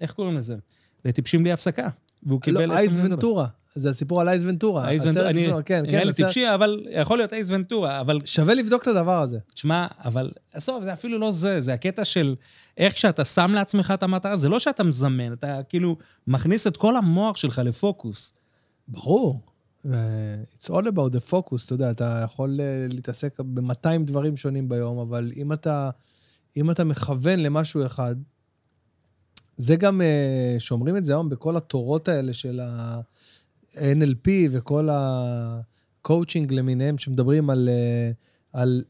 איך 0.00 0.12
קוראים 0.12 0.36
לזה? 0.36 0.56
לטיפשים 1.04 1.40
בלי 1.42 1.52
הפסקה. 1.52 1.88
והוא 2.22 2.40
קיבל... 2.40 2.64
לא, 2.64 2.74
אייס 2.74 3.00
ונטורה. 3.02 3.46
זה 3.74 3.90
הסיפור 3.90 4.20
על 4.20 4.28
אייס 4.28 4.42
ונטורה. 4.44 4.88
אייס 4.88 5.02
ונטורה, 5.02 5.30
אני- 5.30 5.46
לפני- 5.46 5.64
כן, 5.64 5.82
נראה 5.86 6.00
כן, 6.00 6.06
לי 6.06 6.12
טיפשי, 6.12 6.54
אבל 6.54 6.86
יכול 6.90 7.18
להיות 7.18 7.32
אייס 7.32 7.48
ונטורה, 7.50 8.00
אבל 8.00 8.18
שווה 8.24 8.54
לבדוק 8.54 8.82
את 8.82 8.88
הדבר 8.88 9.20
הזה. 9.22 9.38
תשמע, 9.54 9.86
אבל 10.04 10.30
עזוב, 10.52 10.84
זה 10.84 10.92
אפילו 10.92 11.18
לא 11.18 11.30
זה, 11.30 11.60
זה 11.60 11.74
הקטע 11.74 12.04
של 12.04 12.34
איך 12.76 12.96
שאתה 12.96 13.24
שם 13.24 13.50
לעצמך 13.54 13.90
את 13.94 14.02
המטרה, 14.02 14.36
זה 14.36 14.48
לא 14.48 14.58
שאתה 14.58 14.84
מזמן, 14.84 15.32
אתה 15.32 15.60
כאילו 15.68 15.96
מכניס 16.26 16.66
את 16.66 16.76
כל 16.76 16.96
המוח 16.96 17.36
שלך 17.36 17.58
לפוקוס. 17.64 18.32
ברור. 18.88 19.40
אה, 19.86 19.90
It's 20.58 20.66
all 20.66 20.84
about 20.86 21.14
the 21.16 21.30
focus, 21.32 21.64
אתה 21.64 21.74
יודע, 21.74 21.90
אתה 21.90 22.20
יכול 22.24 22.60
אה, 22.60 22.86
להתעסק 22.92 23.40
ב-200 23.40 23.72
דברים 24.04 24.36
שונים 24.36 24.68
ביום, 24.68 24.98
אבל 24.98 25.32
אם 25.36 25.52
אתה, 25.52 25.90
אם 26.56 26.70
אתה 26.70 26.84
מכוון 26.84 27.38
למשהו 27.40 27.86
אחד, 27.86 28.14
זה 29.56 29.76
גם, 29.76 30.00
אה, 30.02 30.56
שאומרים 30.58 30.96
את 30.96 31.04
זה 31.06 31.12
היום 31.12 31.28
בכל 31.28 31.56
התורות 31.56 32.08
האלה 32.08 32.32
של 32.32 32.60
ה-NLP 33.76 34.28
וכל 34.50 34.88
ה-coaching 34.88 36.46
למיניהם, 36.50 36.98
שמדברים 36.98 37.50
על, 37.50 37.68
אה, 37.68 38.10
על 38.52 38.82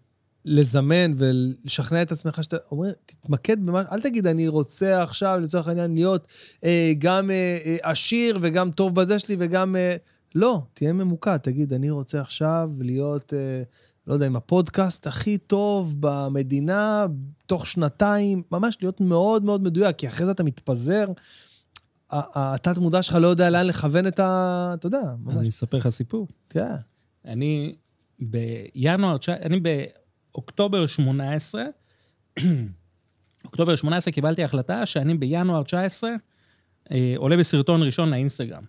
לזמן 0.45 1.13
ולשכנע 1.17 2.03
את 2.03 2.13
עצמך 2.13 2.45
שאתה, 2.45 2.57
אומרים, 2.71 2.93
תתמקד 3.07 3.67
במה, 3.67 3.83
אל 3.93 4.01
תגיד, 4.01 4.27
אני 4.27 4.49
רוצה 4.49 5.03
עכשיו, 5.03 5.39
לצורך 5.43 5.69
העניין, 5.69 5.95
להיות 5.95 6.29
אה, 6.65 6.93
גם 6.99 7.31
אה, 7.31 7.59
אה, 7.65 7.77
עשיר 7.83 8.39
וגם 8.41 8.71
טוב 8.71 8.95
בזה 8.95 9.19
שלי 9.19 9.37
וגם... 9.39 9.77
אה, 9.77 9.97
לא, 10.35 10.63
תהיה 10.75 10.93
ממוקד, 10.93 11.37
תגיד, 11.37 11.73
אני 11.73 11.91
רוצה 11.91 12.21
עכשיו 12.21 12.71
להיות, 12.81 13.35
אה, 13.35 13.63
לא 14.07 14.15
יודע, 14.15 14.27
עם 14.27 14.37
הפודקאסט 14.37 15.07
הכי 15.07 15.39
טוב 15.39 15.95
במדינה, 16.01 17.07
תוך 17.47 17.67
שנתיים, 17.67 18.43
ממש 18.53 18.79
להיות 18.83 19.01
מאוד 19.01 19.45
מאוד 19.45 19.63
מדויק, 19.63 19.97
כי 19.97 20.09
אחרי 20.09 20.27
זה 20.27 20.33
אתה 20.33 20.43
מתפזר, 20.43 21.07
התת-מודע 22.13 23.03
שלך 23.03 23.15
לא 23.15 23.27
יודע 23.27 23.51
לאן 23.51 23.67
לכוון 23.67 24.07
את 24.07 24.21
ה... 24.21 24.71
אתה 24.75 24.87
יודע, 24.87 25.01
אני 25.29 25.35
ממש, 25.35 25.47
אספר 25.47 25.77
לך 25.77 25.89
סיפור. 25.89 26.29
כן. 26.49 26.75
אני 27.25 27.77
בינואר, 28.19 29.17
אני 29.29 29.61
באוקטובר 29.61 30.87
18, 30.87 31.63
אוקטובר 33.45 33.77
18 33.77 34.13
קיבלתי 34.13 34.45
החלטה 34.45 34.87
שאני 34.87 35.15
בינואר 35.15 35.63
19 35.63 36.11
אה, 36.93 37.15
עולה 37.17 37.37
בסרטון 37.37 37.83
ראשון 37.83 38.11
לאינסטגרם. 38.11 38.63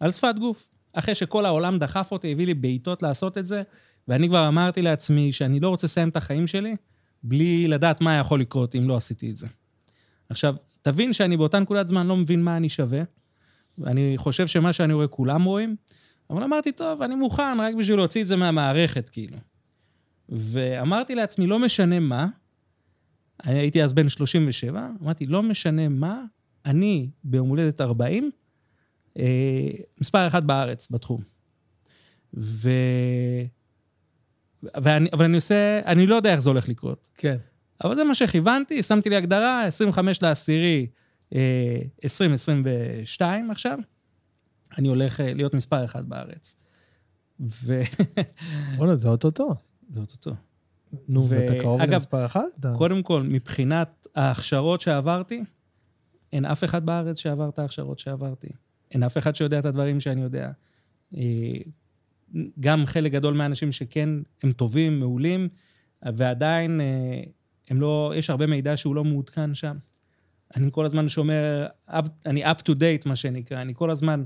על 0.00 0.10
שפת 0.10 0.34
גוף. 0.38 0.66
אחרי 0.92 1.14
שכל 1.14 1.46
העולם 1.46 1.78
דחף 1.78 2.08
אותי, 2.12 2.32
הביא 2.32 2.46
לי 2.46 2.54
בעיטות 2.54 3.02
לעשות 3.02 3.38
את 3.38 3.46
זה, 3.46 3.62
ואני 4.08 4.28
כבר 4.28 4.48
אמרתי 4.48 4.82
לעצמי 4.82 5.32
שאני 5.32 5.60
לא 5.60 5.68
רוצה 5.68 5.86
לסיים 5.86 6.08
את 6.08 6.16
החיים 6.16 6.46
שלי 6.46 6.76
בלי 7.22 7.68
לדעת 7.68 8.00
מה 8.00 8.18
יכול 8.18 8.40
לקרות 8.40 8.74
אם 8.74 8.88
לא 8.88 8.96
עשיתי 8.96 9.30
את 9.30 9.36
זה. 9.36 9.46
עכשיו, 10.28 10.54
תבין 10.84 11.12
שאני 11.12 11.36
באותה 11.36 11.60
נקודת 11.60 11.88
זמן 11.88 12.06
לא 12.06 12.16
מבין 12.16 12.42
מה 12.42 12.56
אני 12.56 12.68
שווה, 12.68 13.02
ואני 13.78 14.14
חושב 14.16 14.46
שמה 14.46 14.72
שאני 14.72 14.92
רואה 14.92 15.06
כולם 15.06 15.44
רואים, 15.44 15.76
אבל 16.30 16.42
אמרתי, 16.42 16.72
טוב, 16.72 17.02
אני 17.02 17.14
מוכן 17.14 17.60
רק 17.60 17.74
בשביל 17.74 17.96
להוציא 17.96 18.22
את 18.22 18.26
זה 18.26 18.36
מהמערכת, 18.36 19.08
כאילו. 19.08 19.36
ואמרתי 20.28 21.14
לעצמי, 21.14 21.46
לא 21.46 21.58
משנה 21.58 22.00
מה, 22.00 22.26
הייתי 23.42 23.82
אז 23.82 23.92
בן 23.92 24.08
37, 24.08 24.88
אמרתי, 25.02 25.26
לא 25.26 25.42
משנה 25.42 25.88
מה, 25.88 26.24
אני 26.64 27.10
ביום 27.24 27.48
הולדת 27.48 27.80
40, 27.80 28.30
אה, 29.18 29.24
מספר 30.00 30.26
אחת 30.26 30.42
בארץ 30.42 30.90
בתחום. 30.90 31.20
ו... 32.34 32.70
ואני, 34.62 35.08
אבל 35.12 35.24
אני 35.24 35.36
עושה, 35.36 35.80
אני 35.86 36.06
לא 36.06 36.14
יודע 36.14 36.32
איך 36.32 36.40
זה 36.40 36.50
הולך 36.50 36.68
לקרות. 36.68 37.08
כן. 37.14 37.36
אבל 37.84 37.94
זה 37.94 38.04
מה 38.04 38.14
שכיוונתי, 38.14 38.82
שמתי 38.82 39.10
לי 39.10 39.16
הגדרה, 39.16 39.64
25 39.64 40.22
לעשירי, 40.22 40.86
אה, 41.34 41.78
2022 42.04 43.50
עכשיו, 43.50 43.78
אני 44.78 44.88
הולך 44.88 45.20
אה, 45.20 45.34
להיות 45.34 45.54
מספר 45.54 45.84
אחד 45.84 46.08
בארץ. 46.08 46.56
ו... 47.40 47.80
בוא'נה, 48.76 48.96
זה 48.96 49.08
אוטוטו. 49.08 49.54
זה 49.90 50.00
אוטוטו. 50.00 50.34
נו, 51.08 51.28
ואתה 51.28 51.52
קרוב 51.60 51.80
למספר 51.80 52.26
אחד? 52.26 52.48
קודם 52.76 53.02
כל, 53.02 53.22
מבחינת 53.22 54.06
ההכשרות 54.14 54.80
שעברתי, 54.80 55.44
אין 56.32 56.44
אף 56.44 56.64
אחד 56.64 56.86
בארץ 56.86 57.18
שעבר 57.18 57.48
את 57.48 57.58
ההכשרות 57.58 57.98
שעברתי. 57.98 58.48
אין 58.90 59.02
אף 59.02 59.18
אחד 59.18 59.36
שיודע 59.36 59.58
את 59.58 59.66
הדברים 59.66 60.00
שאני 60.00 60.22
יודע. 60.22 60.50
אה, 61.16 61.22
גם 62.60 62.86
חלק 62.86 63.12
גדול 63.12 63.34
מהאנשים 63.34 63.72
שכן, 63.72 64.08
הם 64.42 64.52
טובים, 64.52 65.00
מעולים, 65.00 65.48
ועדיין 66.02 66.80
אה, 66.80 67.22
הם 67.68 67.80
לא, 67.80 68.12
יש 68.16 68.30
הרבה 68.30 68.46
מידע 68.46 68.76
שהוא 68.76 68.94
לא 68.94 69.04
מעודכן 69.04 69.54
שם. 69.54 69.76
אני 70.56 70.68
כל 70.72 70.84
הזמן 70.86 71.08
שומר, 71.08 71.66
up- 71.90 71.92
אני 72.26 72.44
up 72.44 72.58
to 72.58 72.72
date, 72.72 73.08
מה 73.08 73.16
שנקרא, 73.16 73.62
אני 73.62 73.72
כל 73.76 73.90
הזמן, 73.90 74.24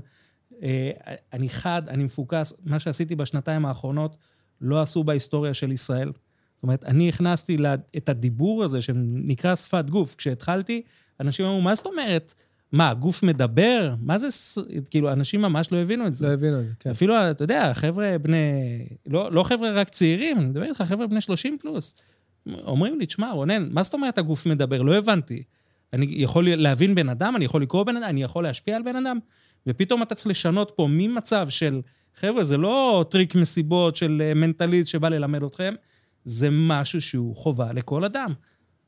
אה, 0.63 0.91
אני 1.33 1.49
חד, 1.49 1.81
אני 1.89 2.03
מפוקס. 2.03 2.53
מה 2.65 2.79
שעשיתי 2.79 3.15
בשנתיים 3.15 3.65
האחרונות, 3.65 4.17
לא 4.61 4.81
עשו 4.81 5.03
בהיסטוריה 5.03 5.53
של 5.53 5.71
ישראל. 5.71 6.11
זאת 6.55 6.63
אומרת, 6.63 6.83
אני 6.85 7.09
הכנסתי 7.09 7.57
לה- 7.57 7.75
את 7.97 8.09
הדיבור 8.09 8.63
הזה, 8.63 8.81
שנקרא 8.81 9.55
שפת 9.55 9.85
גוף. 9.89 10.15
כשהתחלתי, 10.15 10.81
אנשים 11.19 11.45
אמרו, 11.45 11.61
מה 11.61 11.75
זאת 11.75 11.85
אומרת? 11.85 12.33
מה, 12.71 12.89
הגוף 12.89 13.23
מדבר? 13.23 13.95
מה 14.01 14.17
זה, 14.17 14.31
ס-" 14.31 14.57
כאילו, 14.89 15.11
אנשים 15.11 15.41
ממש 15.41 15.71
לא 15.71 15.77
הבינו 15.77 16.07
את 16.07 16.15
זה. 16.15 16.27
לא 16.27 16.31
הבינו 16.33 16.59
את 16.59 16.65
זה, 16.65 16.71
כן. 16.79 16.89
אפילו, 16.89 17.31
אתה 17.31 17.43
יודע, 17.43 17.73
חבר'ה 17.73 18.17
בני... 18.17 18.37
לא, 19.07 19.31
לא 19.31 19.43
חבר'ה 19.43 19.71
רק 19.71 19.89
צעירים, 19.89 20.37
אני 20.37 20.45
מדבר 20.45 20.63
איתך, 20.63 20.81
חבר'ה 20.81 21.07
בני 21.07 21.21
30 21.21 21.57
פלוס. 21.61 21.95
אומרים 22.63 22.99
לי, 22.99 23.05
תשמע, 23.05 23.31
רונן, 23.31 23.69
מה 23.71 23.83
זאת 23.83 23.93
אומרת 23.93 24.17
הגוף 24.17 24.45
מדבר? 24.45 24.81
לא 24.81 24.95
הבנתי. 24.95 25.43
אני 25.93 26.07
יכול 26.09 26.49
להבין 26.49 26.95
בן 26.95 27.09
אדם, 27.09 27.35
אני 27.35 27.45
יכול 27.45 27.61
לקרוא 27.61 27.83
בן 27.83 27.97
אדם, 27.97 28.05
אני 28.05 28.23
יכול 28.23 28.43
להשפיע 28.43 28.75
על 28.75 28.83
בן 28.83 28.95
אדם, 28.95 29.19
ופתאום 29.67 30.03
אתה 30.03 30.15
צריך 30.15 30.27
לשנות 30.27 30.71
פה 30.75 30.87
ממצב 30.89 31.49
של, 31.49 31.81
חבר'ה, 32.19 32.43
זה 32.43 32.57
לא 32.57 33.05
טריק 33.09 33.35
מסיבות 33.35 33.95
של 33.95 34.21
אה, 34.25 34.33
מנטליסט 34.33 34.89
שבא 34.89 35.09
ללמד 35.09 35.43
אתכם, 35.43 35.73
זה 36.25 36.49
משהו 36.51 37.01
שהוא 37.01 37.35
חובה 37.35 37.73
לכל 37.73 38.05
אדם. 38.05 38.33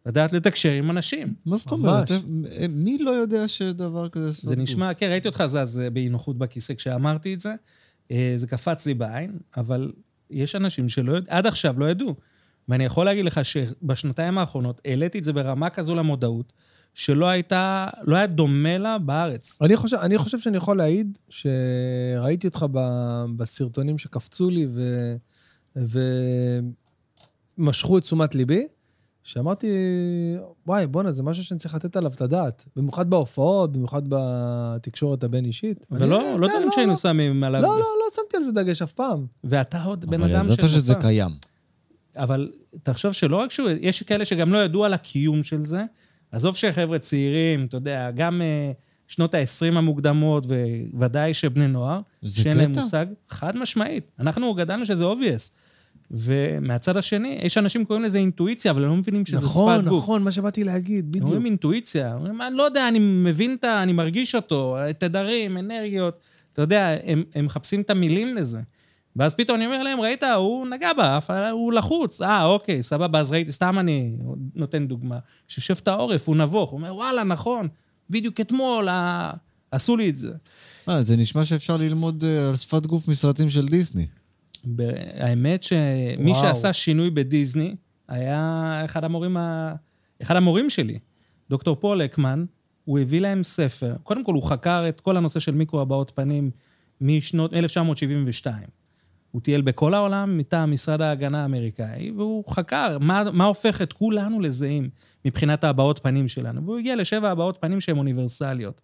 לדעת 0.06 0.34
לתקשר 0.34 0.72
עם 0.72 0.92
אנשים. 0.92 1.34
מה 1.46 1.58
זאת 1.58 1.72
אומרת? 1.72 2.12
ממש. 2.12 2.22
אה, 2.58 2.66
מי 2.70 2.98
לא 2.98 3.12
יודע 3.12 3.48
שדבר 3.48 4.10
כזה 4.10 4.30
זה? 4.32 4.56
נשמע, 4.56 4.94
כן, 4.94 5.10
ראיתי 5.10 5.28
אותך 5.28 5.44
זז 5.46 5.80
אה, 5.80 5.90
באי 5.90 6.10
נוחות 6.10 6.38
בכיסא 6.38 6.74
כשאמרתי 6.74 7.34
את 7.34 7.40
זה. 7.40 7.54
אה, 8.12 8.34
זה 8.36 8.48
קפץ 8.48 8.86
לי 8.86 8.94
בעין, 8.94 9.38
אבל 9.58 9.92
יש 10.30 10.56
אנשים 10.56 10.90
שלא 10.90 11.18
עד 11.28 11.48
עכשיו 11.48 11.80
לא 11.80 11.90
ידעו. 11.90 12.16
ואני 12.72 12.84
יכול 12.86 13.06
להגיד 13.06 13.26
לך 13.26 13.46
שבשנתיים 13.46 14.38
האחרונות 14.38 14.82
העליתי 14.86 15.20
את 15.20 15.24
זה 15.24 15.34
ברמה 15.34 15.70
כזו 15.70 15.96
למודעות, 15.96 16.54
שלא 16.94 17.26
הייתה, 17.26 17.88
לא 18.04 18.16
היה 18.16 18.28
דומה 18.28 18.78
לה 18.78 18.98
בארץ. 18.98 19.62
אני 19.62 19.76
חושב, 19.76 19.98
אני 19.98 20.18
חושב 20.18 20.40
שאני 20.40 20.58
יכול 20.58 20.78
להעיד 20.78 21.18
שראיתי 21.30 22.48
אותך 22.48 22.66
ב, 22.72 22.80
בסרטונים 23.36 23.98
שקפצו 23.98 24.50
לי 24.50 24.68
ו, 24.74 25.16
ומשכו 27.58 27.98
את 27.98 28.04
תשומת 28.04 28.36
ליבי, 28.36 28.68
שאמרתי, 29.24 29.68
וואי, 30.68 30.88
בואנה, 30.88 31.12
זה 31.12 31.24
משהו 31.24 31.44
שאני 31.44 31.60
צריך 31.60 31.76
לתת 31.76 31.96
עליו 31.96 32.12
את 32.12 32.22
הדעת. 32.22 32.66
במיוחד 32.76 33.10
בהופעות, 33.10 33.72
במיוחד 33.74 34.02
בתקשורת 34.10 35.24
הבין-אישית. 35.24 35.86
ולא, 35.92 36.32
אני- 36.32 36.42
לא 36.42 36.48
כן, 36.48 36.54
דברים 36.54 36.72
שהיינו 36.72 36.98
שמים 36.98 37.44
עליו. 37.44 37.62
לא, 37.62 37.68
לא, 37.70 37.76
לא 37.78 38.06
שמתי 38.16 38.38
על 38.38 38.44
זה 38.44 38.52
דגש 38.52 38.82
אף 38.82 38.92
פעם. 38.92 39.26
ואתה 39.44 39.84
עוד 39.84 40.06
בן 40.06 40.22
אבל 40.22 40.36
אדם 40.36 40.46
ידעת 40.46 40.70
שזה. 40.70 40.96
קיים. 40.96 41.51
אבל 42.16 42.52
תחשוב 42.84 43.12
שלא 43.12 43.36
רק 43.36 43.52
שהוא, 43.52 43.70
יש 43.82 44.04
כאלה 44.04 44.26
שגם 44.26 44.54
לא 44.54 44.58
ידעו 44.58 44.86
על 44.86 44.94
הקיום 44.94 45.44
של 45.44 45.66
זה. 45.66 45.84
עזוב 46.32 46.56
שחבר'ה 46.56 47.00
צעירים, 47.00 47.66
אתה 47.66 47.78
יודע, 47.78 48.12
גם 48.12 48.42
uh, 48.42 48.76
שנות 49.08 49.36
ה-20 49.36 49.78
המוקדמות, 49.78 50.46
וודאי 50.94 51.34
שבני 51.34 51.68
נוער, 51.68 52.02
שאין 52.28 52.58
להם? 52.58 52.72
מושג, 52.72 53.06
חד 53.30 53.58
משמעית. 53.58 54.12
אנחנו 54.20 54.54
גדלנו 54.54 54.86
שזה 54.86 55.04
obvious. 55.12 55.52
ומהצד 56.12 56.98
השני, 56.98 57.40
יש 57.42 57.58
אנשים 57.58 57.86
קוראים 57.86 58.04
לזה 58.04 58.18
אינטואיציה, 58.18 58.72
אבל 58.72 58.84
הם 58.84 58.90
לא 58.90 58.96
מבינים 58.96 59.26
שזה 59.26 59.38
נכון, 59.38 59.78
שפת 59.80 59.88
גוף. 59.88 60.04
נכון, 60.04 60.24
מה 60.24 60.32
שבאתי 60.32 60.64
להגיד, 60.64 61.10
בדיוק. 61.10 61.24
אומרים 61.24 61.46
אינטואיציה, 61.46 62.14
אומרים, 62.14 62.42
אני 62.42 62.56
לא 62.56 62.64
יודע, 62.64 62.88
אני 62.88 63.00
מבין 63.02 63.54
את 63.60 63.64
ה... 63.64 63.84
אני 63.84 63.94
מרגיש 63.94 64.36
אותו, 64.36 64.78
תדרים, 64.98 65.58
אנרגיות. 65.58 66.20
אתה 66.54 66.62
יודע, 66.62 66.96
הם, 67.04 67.24
הם 67.36 67.46
מחפשים 67.46 67.82
את 67.82 67.90
המילים 67.90 68.36
לזה. 68.36 68.60
ואז 69.16 69.36
פתאום 69.36 69.58
אני 69.58 69.66
אומר 69.66 69.84
להם, 69.84 70.02
ראית, 70.02 70.24
הוא 70.24 70.68
נגע 70.68 70.94
באף, 70.94 71.30
הוא 71.52 71.74
לחוץ. 71.74 72.22
אה, 72.22 72.46
אוקיי, 72.46 72.84
סבבה, 72.84 73.20
אז 73.20 73.32
ראיתי, 73.32 73.52
סתם 73.52 73.80
אני 73.80 74.16
נותן 74.56 74.88
דוגמה. 74.88 75.20
שיושב 75.48 75.76
את 75.84 75.88
העורף, 75.88 76.28
הוא 76.28 76.36
נבוך. 76.36 76.72
הוא 76.72 76.78
אומר, 76.78 76.96
וואלה, 76.96 77.24
נכון, 77.24 77.68
בדיוק 78.10 78.42
אתמול 78.42 78.90
ה... 78.90 79.32
עשו 79.72 79.98
לי 79.98 80.10
את 80.10 80.16
זה. 80.16 80.32
אה, 80.90 81.04
זה 81.04 81.16
נשמע 81.16 81.46
שאפשר 81.46 81.78
ללמוד 81.78 82.24
אה, 82.24 82.50
על 82.50 82.56
שפת 82.56 82.86
גוף 82.86 83.08
מסרטים 83.08 83.50
של 83.50 83.68
דיסני. 83.68 84.06
ב- 84.76 84.92
האמת 85.18 85.64
שמי 85.64 86.32
וואו. 86.32 86.36
שעשה 86.42 86.74
שינוי 86.74 87.10
בדיסני 87.10 87.76
היה 88.08 88.82
אחד 88.86 89.04
המורים, 89.04 89.38
ה... 89.38 89.74
אחד 90.22 90.36
המורים 90.36 90.70
שלי, 90.70 91.00
דוקטור 91.50 91.76
פול 91.76 92.02
הקמן, 92.02 92.46
הוא 92.86 93.00
הביא 93.00 93.22
להם 93.22 93.44
ספר. 93.44 93.96
קודם 94.04 94.24
כל, 94.24 94.34
הוא 94.34 94.44
חקר 94.44 94.86
את 94.90 95.02
כל 95.02 95.18
הנושא 95.18 95.40
של 95.40 95.56
מיקרו 95.56 95.82
הבעות 95.82 96.12
פנים 96.16 96.52
משנות 97.02 97.54
1972. 97.54 98.81
הוא 99.32 99.42
טייל 99.42 99.62
בכל 99.62 99.94
העולם 99.94 100.38
מטעם 100.38 100.72
משרד 100.72 101.02
ההגנה 101.02 101.42
האמריקאי, 101.42 102.12
והוא 102.12 102.44
חקר 102.50 102.98
מה, 103.00 103.24
מה 103.34 103.46
הופך 103.46 103.82
את 103.82 103.94
כולנו 103.94 104.40
לזהים 104.40 104.90
מבחינת 105.26 105.64
הבעות 105.64 106.00
פנים 106.04 106.28
שלנו. 106.28 106.66
והוא 106.66 106.78
הגיע 106.78 106.96
לשבע 106.96 107.32
הבעות 107.32 107.58
פנים 107.62 107.82
שהן 107.82 107.98
אוניברסליות. 107.98 108.82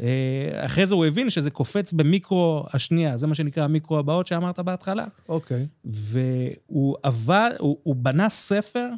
אה, 0.00 0.66
אחרי 0.66 0.86
זה 0.86 0.94
הוא 0.94 1.06
הבין 1.06 1.30
שזה 1.30 1.50
קופץ 1.50 1.92
במיקרו 1.92 2.64
השנייה, 2.72 3.16
זה 3.16 3.26
מה 3.26 3.34
שנקרא 3.34 3.66
מיקרו 3.66 3.98
הבאות 3.98 4.26
שאמרת 4.26 4.58
בהתחלה. 4.58 5.04
אוקיי. 5.28 5.66
והוא 5.84 6.96
עבד, 7.02 7.50
הוא, 7.58 7.76
הוא 7.82 7.96
בנה 7.96 8.28
ספר 8.28 8.88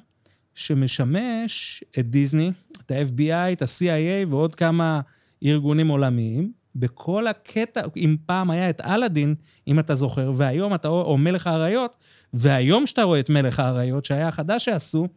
שמשמש 0.55 1.85
את 1.99 2.11
דיסני, 2.11 2.53
את 2.87 2.91
ה-FBI, 2.91 3.53
את 3.53 3.63
ה-CIA 3.63 4.29
ועוד 4.29 4.55
כמה 4.55 5.01
ארגונים 5.45 5.89
עולמיים. 5.89 6.62
בכל 6.77 7.27
הקטע, 7.27 7.81
אם 7.97 8.17
פעם 8.27 8.51
היה 8.51 8.71
את 8.71 8.81
אלאדין, 8.81 9.35
אם 9.69 9.79
אתה 9.79 9.95
זוכר, 9.95 10.33
והיום 10.35 10.75
אתה 10.75 10.89
או 10.89 11.19
מלך 11.19 11.47
האריות, 11.47 11.97
והיום 12.35 12.87
שאתה 12.87 13.03
רואה 13.03 13.21
את 13.21 13.31
מלך 13.31 13.61
האריות, 13.61 14.05
שהיה 14.05 14.29
החדש 14.29 14.65
שעשו, 14.65 15.09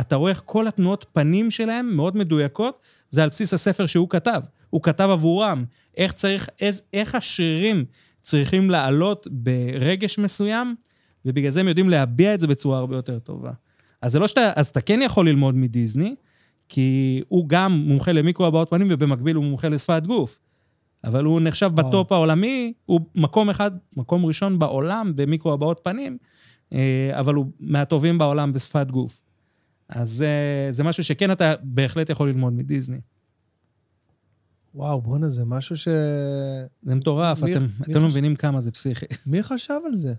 אתה 0.00 0.16
רואה 0.16 0.30
איך 0.30 0.42
כל 0.44 0.68
התנועות 0.68 1.06
פנים 1.12 1.50
שלהם 1.50 1.96
מאוד 1.96 2.16
מדויקות, 2.16 2.80
זה 3.10 3.22
על 3.22 3.28
בסיס 3.28 3.54
הספר 3.54 3.86
שהוא 3.86 4.08
כתב. 4.08 4.42
הוא 4.70 4.82
כתב 4.82 5.08
עבורם 5.12 5.64
איך 5.96 6.12
צריך, 6.12 6.48
איך, 6.60 6.76
איך 6.92 7.14
השרירים 7.14 7.84
צריכים 8.22 8.70
לעלות 8.70 9.26
ברגש 9.30 10.18
מסוים, 10.18 10.74
ובגלל 11.24 11.50
זה 11.50 11.60
הם 11.60 11.68
יודעים 11.68 11.88
להביע 11.88 12.34
את 12.34 12.40
זה 12.40 12.46
בצורה 12.46 12.78
הרבה 12.78 12.96
יותר 12.96 13.18
טובה. 13.18 13.50
אז 14.02 14.12
זה 14.12 14.18
לא 14.18 14.28
שאתה, 14.28 14.52
אז 14.56 14.68
אתה 14.68 14.80
כן 14.80 15.00
יכול 15.02 15.28
ללמוד 15.28 15.54
מדיסני, 15.54 16.14
כי 16.68 17.22
הוא 17.28 17.48
גם 17.48 17.72
מומחה 17.72 18.12
למיקרו 18.12 18.46
הבעות 18.46 18.70
פנים, 18.70 18.86
ובמקביל 18.90 19.36
הוא 19.36 19.44
מומחה 19.44 19.68
לשפת 19.68 20.02
גוף. 20.06 20.38
אבל 21.04 21.24
הוא 21.24 21.40
נחשב 21.40 21.70
וואו. 21.74 21.88
בטופ 21.88 22.12
העולמי, 22.12 22.72
הוא 22.86 23.00
מקום 23.14 23.50
אחד, 23.50 23.70
מקום 23.96 24.26
ראשון 24.26 24.58
בעולם 24.58 25.12
במיקרו 25.16 25.52
הבעות 25.52 25.80
פנים, 25.84 26.18
אה, 26.72 27.10
אבל 27.20 27.34
הוא 27.34 27.46
מהטובים 27.60 28.18
בעולם 28.18 28.52
בשפת 28.52 28.86
גוף. 28.90 29.20
אז 29.88 30.10
זה, 30.10 30.28
זה 30.70 30.84
משהו 30.84 31.04
שכן 31.04 31.32
אתה 31.32 31.54
בהחלט 31.62 32.10
יכול 32.10 32.28
ללמוד 32.28 32.52
מדיסני. 32.52 33.00
וואו, 34.74 35.00
בואנה, 35.00 35.28
זה 35.30 35.44
משהו 35.44 35.76
ש... 35.76 35.88
זה 36.82 36.94
מטורף, 36.94 37.42
מי- 37.42 37.52
אתם, 37.52 37.62
מי 37.62 37.68
אתם 37.82 37.90
לא 37.92 37.96
חשב? 37.98 38.06
מבינים 38.06 38.36
כמה 38.36 38.60
זה 38.60 38.70
פסיכי. 38.70 39.06
מי 39.26 39.42
חשב 39.42 39.74
על 39.86 39.94
זה? 39.94 40.14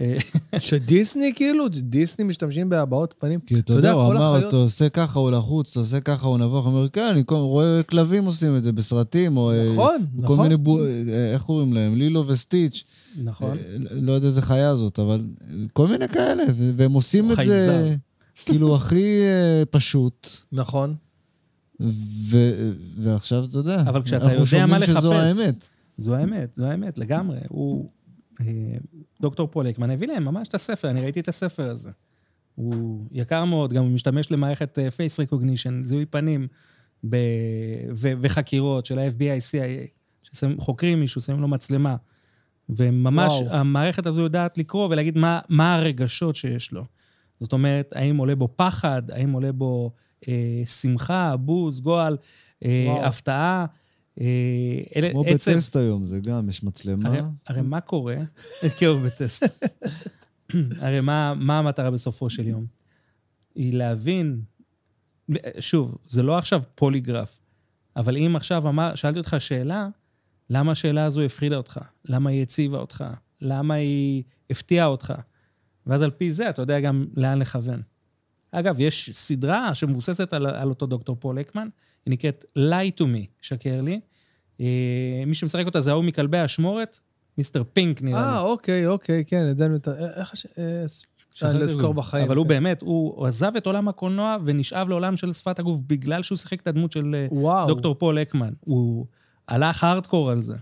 אה, 0.00 0.16
שדיסני, 0.58 1.32
כאילו, 1.34 1.68
דיסני 1.68 2.24
משתמשים 2.24 2.68
בהבעות 2.68 3.14
פנים? 3.18 3.40
כי 3.40 3.58
אתה 3.58 3.72
יודע, 3.72 3.92
הוא 3.92 4.12
אמר, 4.12 4.48
אתה 4.48 4.56
עושה 4.56 4.88
ככה, 4.88 5.18
הוא 5.18 5.30
לחוץ, 5.30 5.70
אתה 5.70 5.80
עושה 5.80 6.00
ככה, 6.00 6.26
הוא 6.26 6.38
נבוך. 6.38 6.66
הוא 6.66 6.74
אומר, 6.74 6.88
כן, 6.88 7.04
אני 7.04 7.22
רואה 7.28 7.82
כלבים 7.82 8.24
עושים 8.24 8.56
את 8.56 8.64
זה 8.64 8.72
בסרטים, 8.72 9.36
או... 9.36 9.52
אה, 9.52 9.72
נכון, 9.72 10.06
כל 10.16 10.22
נכון. 10.22 10.48
מיני, 10.48 11.12
אה, 11.12 11.32
איך 11.32 11.42
קוראים 11.42 11.72
להם? 11.72 11.94
לילו 11.94 12.24
וסטיץ'. 12.26 12.84
נכון. 13.22 13.50
אה, 13.50 13.76
לא 13.90 14.12
יודע 14.12 14.26
איזה 14.26 14.42
חיה 14.42 14.76
זאת, 14.76 14.98
אבל 14.98 15.24
כל 15.72 15.88
מיני 15.88 16.08
כאלה, 16.08 16.44
והם 16.76 16.92
עושים 16.92 17.32
את 17.32 17.36
זה. 17.46 17.94
כאילו 18.44 18.76
הכי 18.76 19.20
פשוט. 19.70 20.28
נכון. 20.52 20.94
ועכשיו 22.98 23.44
אתה 23.44 23.58
יודע, 23.58 23.80
אבל 23.80 24.02
כשאתה 24.02 24.24
אנחנו 24.24 24.38
יודע 24.40 24.66
מה 24.66 24.80
שומעים 24.80 25.00
שזו. 25.00 25.14
האמת. 25.14 25.66
זו 25.98 26.14
האמת, 26.14 26.54
זו 26.54 26.66
האמת, 26.66 26.98
לגמרי. 26.98 27.38
הוא... 27.48 27.88
אה, 28.46 28.78
דוקטור 29.20 29.48
פול 29.48 29.68
אקמן 29.68 29.90
הביא 29.90 30.08
להם 30.08 30.24
ממש 30.24 30.48
את 30.48 30.54
הספר, 30.54 30.90
אני 30.90 31.00
ראיתי 31.00 31.20
את 31.20 31.28
הספר 31.28 31.70
הזה. 31.70 31.90
הוא 32.54 33.06
יקר 33.12 33.44
מאוד, 33.44 33.72
גם 33.72 33.84
הוא 33.84 33.92
משתמש 33.92 34.30
למערכת 34.30 34.78
אה, 34.78 34.88
face 34.88 35.26
recognition, 35.26 35.72
זיהוי 35.82 36.06
פנים 36.06 36.46
ב... 37.10 37.16
ו... 37.96 38.12
וחקירות 38.20 38.86
של 38.86 38.98
ה-FBI, 38.98 39.38
CIA, 39.50 39.88
שחוקרים 40.32 41.00
מישהו, 41.00 41.20
שמים 41.20 41.40
לו 41.40 41.48
מצלמה. 41.48 41.96
וממש, 42.68 43.32
וואו. 43.32 43.54
המערכת 43.54 44.06
הזו 44.06 44.22
יודעת 44.22 44.58
לקרוא 44.58 44.88
ולהגיד 44.90 45.18
מה, 45.18 45.40
מה 45.48 45.74
הרגשות 45.74 46.36
שיש 46.36 46.72
לו. 46.72 46.84
זאת 47.40 47.52
אומרת, 47.52 47.92
האם 47.94 48.16
עולה 48.16 48.34
בו 48.34 48.48
פחד, 48.56 49.10
האם 49.10 49.32
עולה 49.32 49.52
בו 49.52 49.90
אה, 50.28 50.62
שמחה, 50.66 51.36
בוז, 51.36 51.80
גועל, 51.80 52.16
אה, 52.64 52.84
וואו. 52.88 53.04
הפתעה. 53.04 53.66
אה, 54.20 54.26
אלה, 54.96 55.10
כמו 55.10 55.24
עצב. 55.26 55.52
בטסט 55.52 55.76
היום, 55.76 56.06
זה 56.06 56.18
גם, 56.20 56.48
יש 56.48 56.62
מצלמה. 56.62 57.08
הרי, 57.08 57.20
הרי 57.46 57.62
מה 57.62 57.80
קורה? 57.80 58.16
כאוב 58.78 59.06
בטסט. 59.06 59.44
הרי 60.80 61.00
מה, 61.00 61.34
מה 61.34 61.58
המטרה 61.58 61.90
בסופו 61.90 62.30
של 62.30 62.48
יום? 62.48 62.66
היא 63.54 63.74
להבין, 63.74 64.42
שוב, 65.60 65.96
זה 66.08 66.22
לא 66.22 66.38
עכשיו 66.38 66.62
פוליגרף, 66.74 67.40
אבל 67.96 68.16
אם 68.16 68.36
עכשיו 68.36 68.68
אמר, 68.68 68.94
שאלתי 68.94 69.18
אותך 69.18 69.36
שאלה, 69.38 69.88
למה 70.50 70.72
השאלה 70.72 71.04
הזו 71.04 71.22
הפחידה 71.22 71.56
אותך? 71.56 71.80
למה 72.04 72.30
היא 72.30 72.42
הציבה 72.42 72.78
אותך? 72.78 73.04
למה 73.40 73.74
היא 73.74 74.22
הפתיעה 74.50 74.86
אותך? 74.86 75.12
ואז 75.86 76.02
על 76.02 76.10
פי 76.10 76.32
זה 76.32 76.50
אתה 76.50 76.62
יודע 76.62 76.80
גם 76.80 77.06
לאן 77.16 77.38
לכוון. 77.38 77.82
אגב, 78.52 78.80
יש 78.80 79.10
סדרה 79.12 79.74
שמבוססת 79.74 80.32
על, 80.32 80.46
על 80.46 80.68
אותו 80.68 80.86
דוקטור 80.86 81.16
פול 81.20 81.38
אקמן, 81.38 81.68
היא 82.06 82.12
נקראת 82.12 82.44
Lie 82.58 83.00
to 83.00 83.02
me, 83.02 83.26
שקר 83.40 83.80
לי. 83.80 84.00
אה, 84.60 84.66
מי 85.26 85.34
שמשחק 85.34 85.66
אותה 85.66 85.80
זה 85.80 85.90
ההוא 85.90 86.04
מכלבי 86.04 86.38
האשמורת, 86.38 86.98
Mr. 87.38 87.62
Pink 87.72 88.02
נראה 88.02 88.20
לי. 88.20 88.26
אה, 88.26 88.40
אוקיי, 88.40 88.86
אוקיי, 88.86 89.24
כן, 89.26 89.46
ידענו 89.50 89.76
את 89.76 89.88
ה... 89.88 89.92
איך... 90.20 90.32
הש- 90.32 90.46
אה, 90.58 90.84
שכחתי 91.34 91.58
לזכור 91.58 91.82
אותו. 91.82 91.94
בחיים. 91.94 92.26
אבל 92.26 92.36
הוא 92.36 92.44
כן. 92.44 92.48
באמת, 92.48 92.82
הוא 92.82 93.26
עזב 93.26 93.56
את 93.56 93.66
עולם 93.66 93.88
הקולנוע 93.88 94.36
ונשאב 94.44 94.88
לעולם 94.88 95.16
של 95.16 95.32
שפת 95.32 95.58
הגוף 95.58 95.78
בגלל 95.86 96.22
שהוא 96.22 96.38
שיחק 96.38 96.60
את 96.60 96.66
הדמות 96.66 96.92
של 96.92 97.14
אה, 97.14 97.26
וואו. 97.30 97.68
דוקטור 97.68 97.94
פול 97.94 98.18
אקמן. 98.18 98.52
הוא 98.60 99.06
הלך 99.48 99.84
הארדקור 99.84 100.30
על 100.30 100.40
זה. 100.40 100.56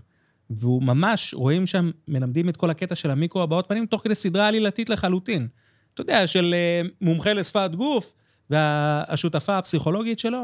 והוא 0.49 0.83
ממש, 0.83 1.33
רואים 1.33 1.67
שם, 1.67 1.91
מלמדים 2.07 2.49
את 2.49 2.57
כל 2.57 2.69
הקטע 2.69 2.95
של 2.95 3.11
המיקרו 3.11 3.41
הבעות 3.41 3.65
פנים, 3.67 3.85
תוך 3.85 4.01
כדי 4.03 4.15
סדרה 4.15 4.47
עלילתית 4.47 4.89
לחלוטין. 4.89 5.47
אתה 5.93 6.01
יודע, 6.01 6.27
של 6.27 6.53
אה, 6.53 6.81
מומחה 7.01 7.33
לשפת 7.33 7.71
גוף, 7.75 8.13
והשותפה 8.49 9.57
הפסיכולוגית 9.57 10.19
שלו, 10.19 10.37
אה, 10.37 10.43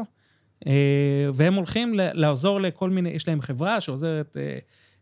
והם 1.34 1.54
הולכים 1.54 1.94
לעזור 1.96 2.60
לכל 2.60 2.90
מיני, 2.90 3.08
יש 3.08 3.28
להם 3.28 3.40
חברה 3.40 3.80
שעוזרת 3.80 4.36
אה, 4.36 4.58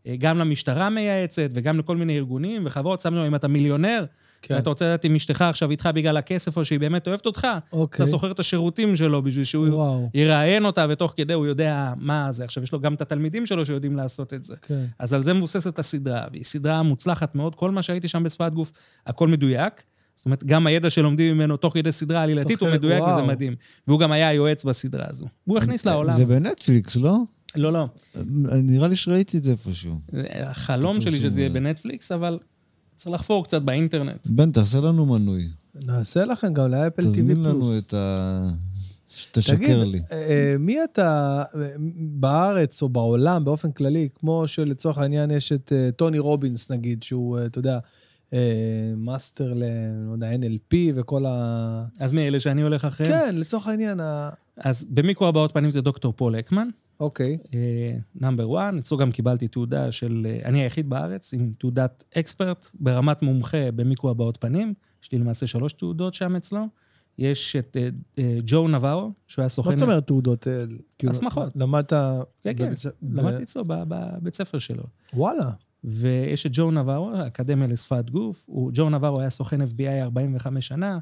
אה, 0.07 0.17
גם 0.19 0.39
למשטרה 0.39 0.91
מייעצת, 0.91 1.49
וגם 1.55 1.79
לכל 1.79 1.97
מיני 1.97 2.17
ארגונים 2.17 2.63
וחברות. 2.67 3.01
שמנו, 3.01 3.27
אם 3.27 3.35
אתה 3.35 3.49
מיליונר, 3.49 4.05
כן. 4.43 4.55
ואתה 4.55 4.71
רוצה 4.71 4.85
לדעת 4.85 5.05
אם 5.05 5.15
אשתך 5.15 5.43
עכשיו 5.43 5.71
איתך 5.71 5.89
בגלל 5.95 6.17
הכסף, 6.17 6.57
או 6.57 6.65
שהיא 6.65 6.81
באמת 6.81 7.09
אוהבת 7.09 7.27
אותך, 7.27 7.47
אוקיי. 7.73 8.05
אתה 8.05 8.11
שוכר 8.11 8.31
את 8.31 8.39
השירותים 8.39 8.97
שלו 8.97 9.23
בשביל 9.23 9.45
שהוא 9.45 9.69
וואו. 9.69 10.11
יראיין 10.15 10.65
אותה, 10.65 10.87
ותוך 10.89 11.13
כדי 11.17 11.33
הוא 11.33 11.47
יודע 11.47 11.93
מה 11.97 12.33
זה. 12.33 12.45
עכשיו, 12.45 12.63
יש 12.63 12.73
לו 12.73 12.81
גם 12.81 12.95
את 12.95 13.01
התלמידים 13.01 13.47
שלו 13.47 13.67
שיודעים 13.67 13.97
לעשות 13.97 14.35
את 14.35 14.45
זה. 14.45 14.57
כן. 14.63 14.85
אז 14.99 15.15
על 15.15 15.23
זה 15.23 15.35
מבוססת 15.35 15.79
הסדרה, 15.79 16.25
והיא 16.33 16.45
סדרה 16.45 16.83
מוצלחת 16.83 17.35
מאוד. 17.35 17.55
כל 17.55 17.71
מה 17.71 17.83
שהייתי 17.83 18.09
שם 18.09 18.23
בשפת 18.23 18.53
גוף, 18.53 18.73
הכל 19.07 19.29
מדויק. 19.29 19.83
זאת 20.17 20.27
אומרת, 20.27 20.45
גם 20.45 20.67
הידע 20.67 20.91
שלומדים 20.91 21.35
ממנו 21.35 21.57
תוך 21.57 21.75
כדי 21.75 21.93
סדרה 21.93 22.23
עלילתית 22.23 22.61
הוא 22.61 22.71
מדויק 22.71 23.03
וזה 23.03 23.13
וואו. 23.13 23.27
מדהים. 23.27 23.55
והוא 23.89 24.01
גם 24.01 24.13
היה 24.13 24.29
היועץ 24.29 24.65
בסדרה 24.65 25.05
הזו. 25.09 25.27
הוא 25.45 25.59
הכניס 25.59 25.87
לעולם. 25.87 26.17
זה 26.17 26.27
בנטפליקס, 26.27 26.97
לא? 26.97 27.19
לא, 27.57 27.73
לא. 27.73 27.87
נראה 28.63 28.89
לי 28.89 28.97
שראיתי 28.97 29.39
את 29.39 29.45
זה 29.45 29.51
איפשהו. 29.51 29.99
החלום 30.41 31.01
שלי 31.01 31.19
שזה 31.19 31.41
יהיה 31.41 31.49
אה. 31.49 31.55
בנטפליקס, 31.55 32.13
אבל 32.13 32.39
צריך 32.97 33.15
לחפור 33.15 33.45
קצת 33.45 33.63
באינטרנט. 33.63 34.27
בן, 34.27 34.51
תעשה 34.53 34.81
לנו 34.81 35.07
מנוי. 35.07 35.49
נעשה 35.75 36.25
לכם 36.25 36.55
גם 36.55 36.71
לאפל 36.71 37.03
TV 37.03 37.07
תזמין 37.07 37.43
לנו 37.43 37.55
פלוס. 37.55 37.85
את 37.85 37.95
ה... 37.95 38.51
תגיד, 39.33 39.45
שתשקר 39.45 39.85
לי. 39.85 40.01
אה, 40.13 40.55
מי 40.59 40.85
אתה 40.85 41.43
אה, 41.55 41.69
בארץ 41.97 42.83
או 42.83 42.89
בעולם 42.89 43.45
באופן 43.45 43.73
כללי, 43.73 44.09
כמו 44.15 44.49
שלצורך 44.49 44.99
העניין 44.99 45.31
יש 45.31 45.53
את 45.53 45.73
אה, 45.77 45.91
טוני 45.97 46.19
רובינס 46.19 46.71
נגיד, 46.71 47.03
שהוא, 47.03 47.39
אה, 47.39 47.47
אתה 47.47 47.59
יודע, 47.59 47.75
אה, 47.75 47.79
מאסטר 48.97 49.55
ל... 49.55 49.63
לא 50.07 50.13
יודע, 50.13 50.31
NLP 50.33 50.77
וכל 50.95 51.27
ה... 51.27 51.85
אז 51.99 52.13
מי 52.13 52.29
אלה 52.29 52.41
שאני 52.41 52.63
הולך 52.63 52.85
אחריהם? 52.85 53.13
כן, 53.13 53.35
לצורך 53.35 53.67
העניין, 53.67 54.01
ה... 54.01 54.31
אז 54.57 54.85
במיקרו 54.91 55.27
הבעות 55.27 55.53
פנים 55.53 55.71
זה 55.71 55.81
דוקטור 55.81 56.13
פול 56.13 56.39
אקמן. 56.39 56.69
אוקיי. 57.01 57.39
number 58.15 58.59
1, 58.59 58.75
אצלו 58.79 58.99
גם 58.99 59.13
קיבלתי 59.13 59.49
תעודה 59.49 59.93
של, 59.93 60.27
אה, 60.31 60.49
אני 60.49 60.63
היחיד 60.63 60.91
בארץ 60.91 61.35
עם 61.35 61.53
תעודת 61.59 62.05
expert 62.19 62.71
ברמת 62.75 63.23
מומחה 63.23 63.71
במיקרו 63.75 64.11
הבעות 64.11 64.37
פנים. 64.37 64.75
יש 65.03 65.13
לי 65.13 65.19
למעשה 65.19 65.47
שלוש 65.47 65.73
תעודות 65.73 66.15
שם 66.15 66.37
אצלו. 66.37 66.67
יש 67.19 67.57
את 67.57 67.77
אה, 67.77 67.89
אה, 68.19 68.39
ג'ו 68.47 68.69
נבארו, 68.69 69.13
שהוא 69.27 69.43
היה 69.43 69.49
סוכן... 69.49 69.71
מה 69.71 69.77
זאת 69.77 69.83
אומרת 69.83 70.07
תעודות? 70.07 70.49
אה, 70.49 70.65
כאילו, 70.99 71.11
הסמכות. 71.11 71.53
למדת... 71.57 71.93
כן, 72.43 72.53
כן, 72.57 72.73
למדתי 73.03 73.43
אצלו 73.43 73.65
בבית 73.67 74.35
ספר 74.35 74.59
שלו. 74.59 74.83
וואלה. 75.15 75.51
ויש 75.87 76.47
את 76.47 76.51
ג'ו 76.55 76.71
נברו, 76.71 77.11
האקדמיה 77.15 77.69
לשפת 77.69 78.11
גוף. 78.11 78.45
הוא, 78.47 78.71
ג'ו 78.75 78.91
נברו 78.91 79.21
היה 79.21 79.31
סוכן 79.31 79.63
FBI 79.63 80.03
45 80.03 80.69
שנה. 80.69 80.99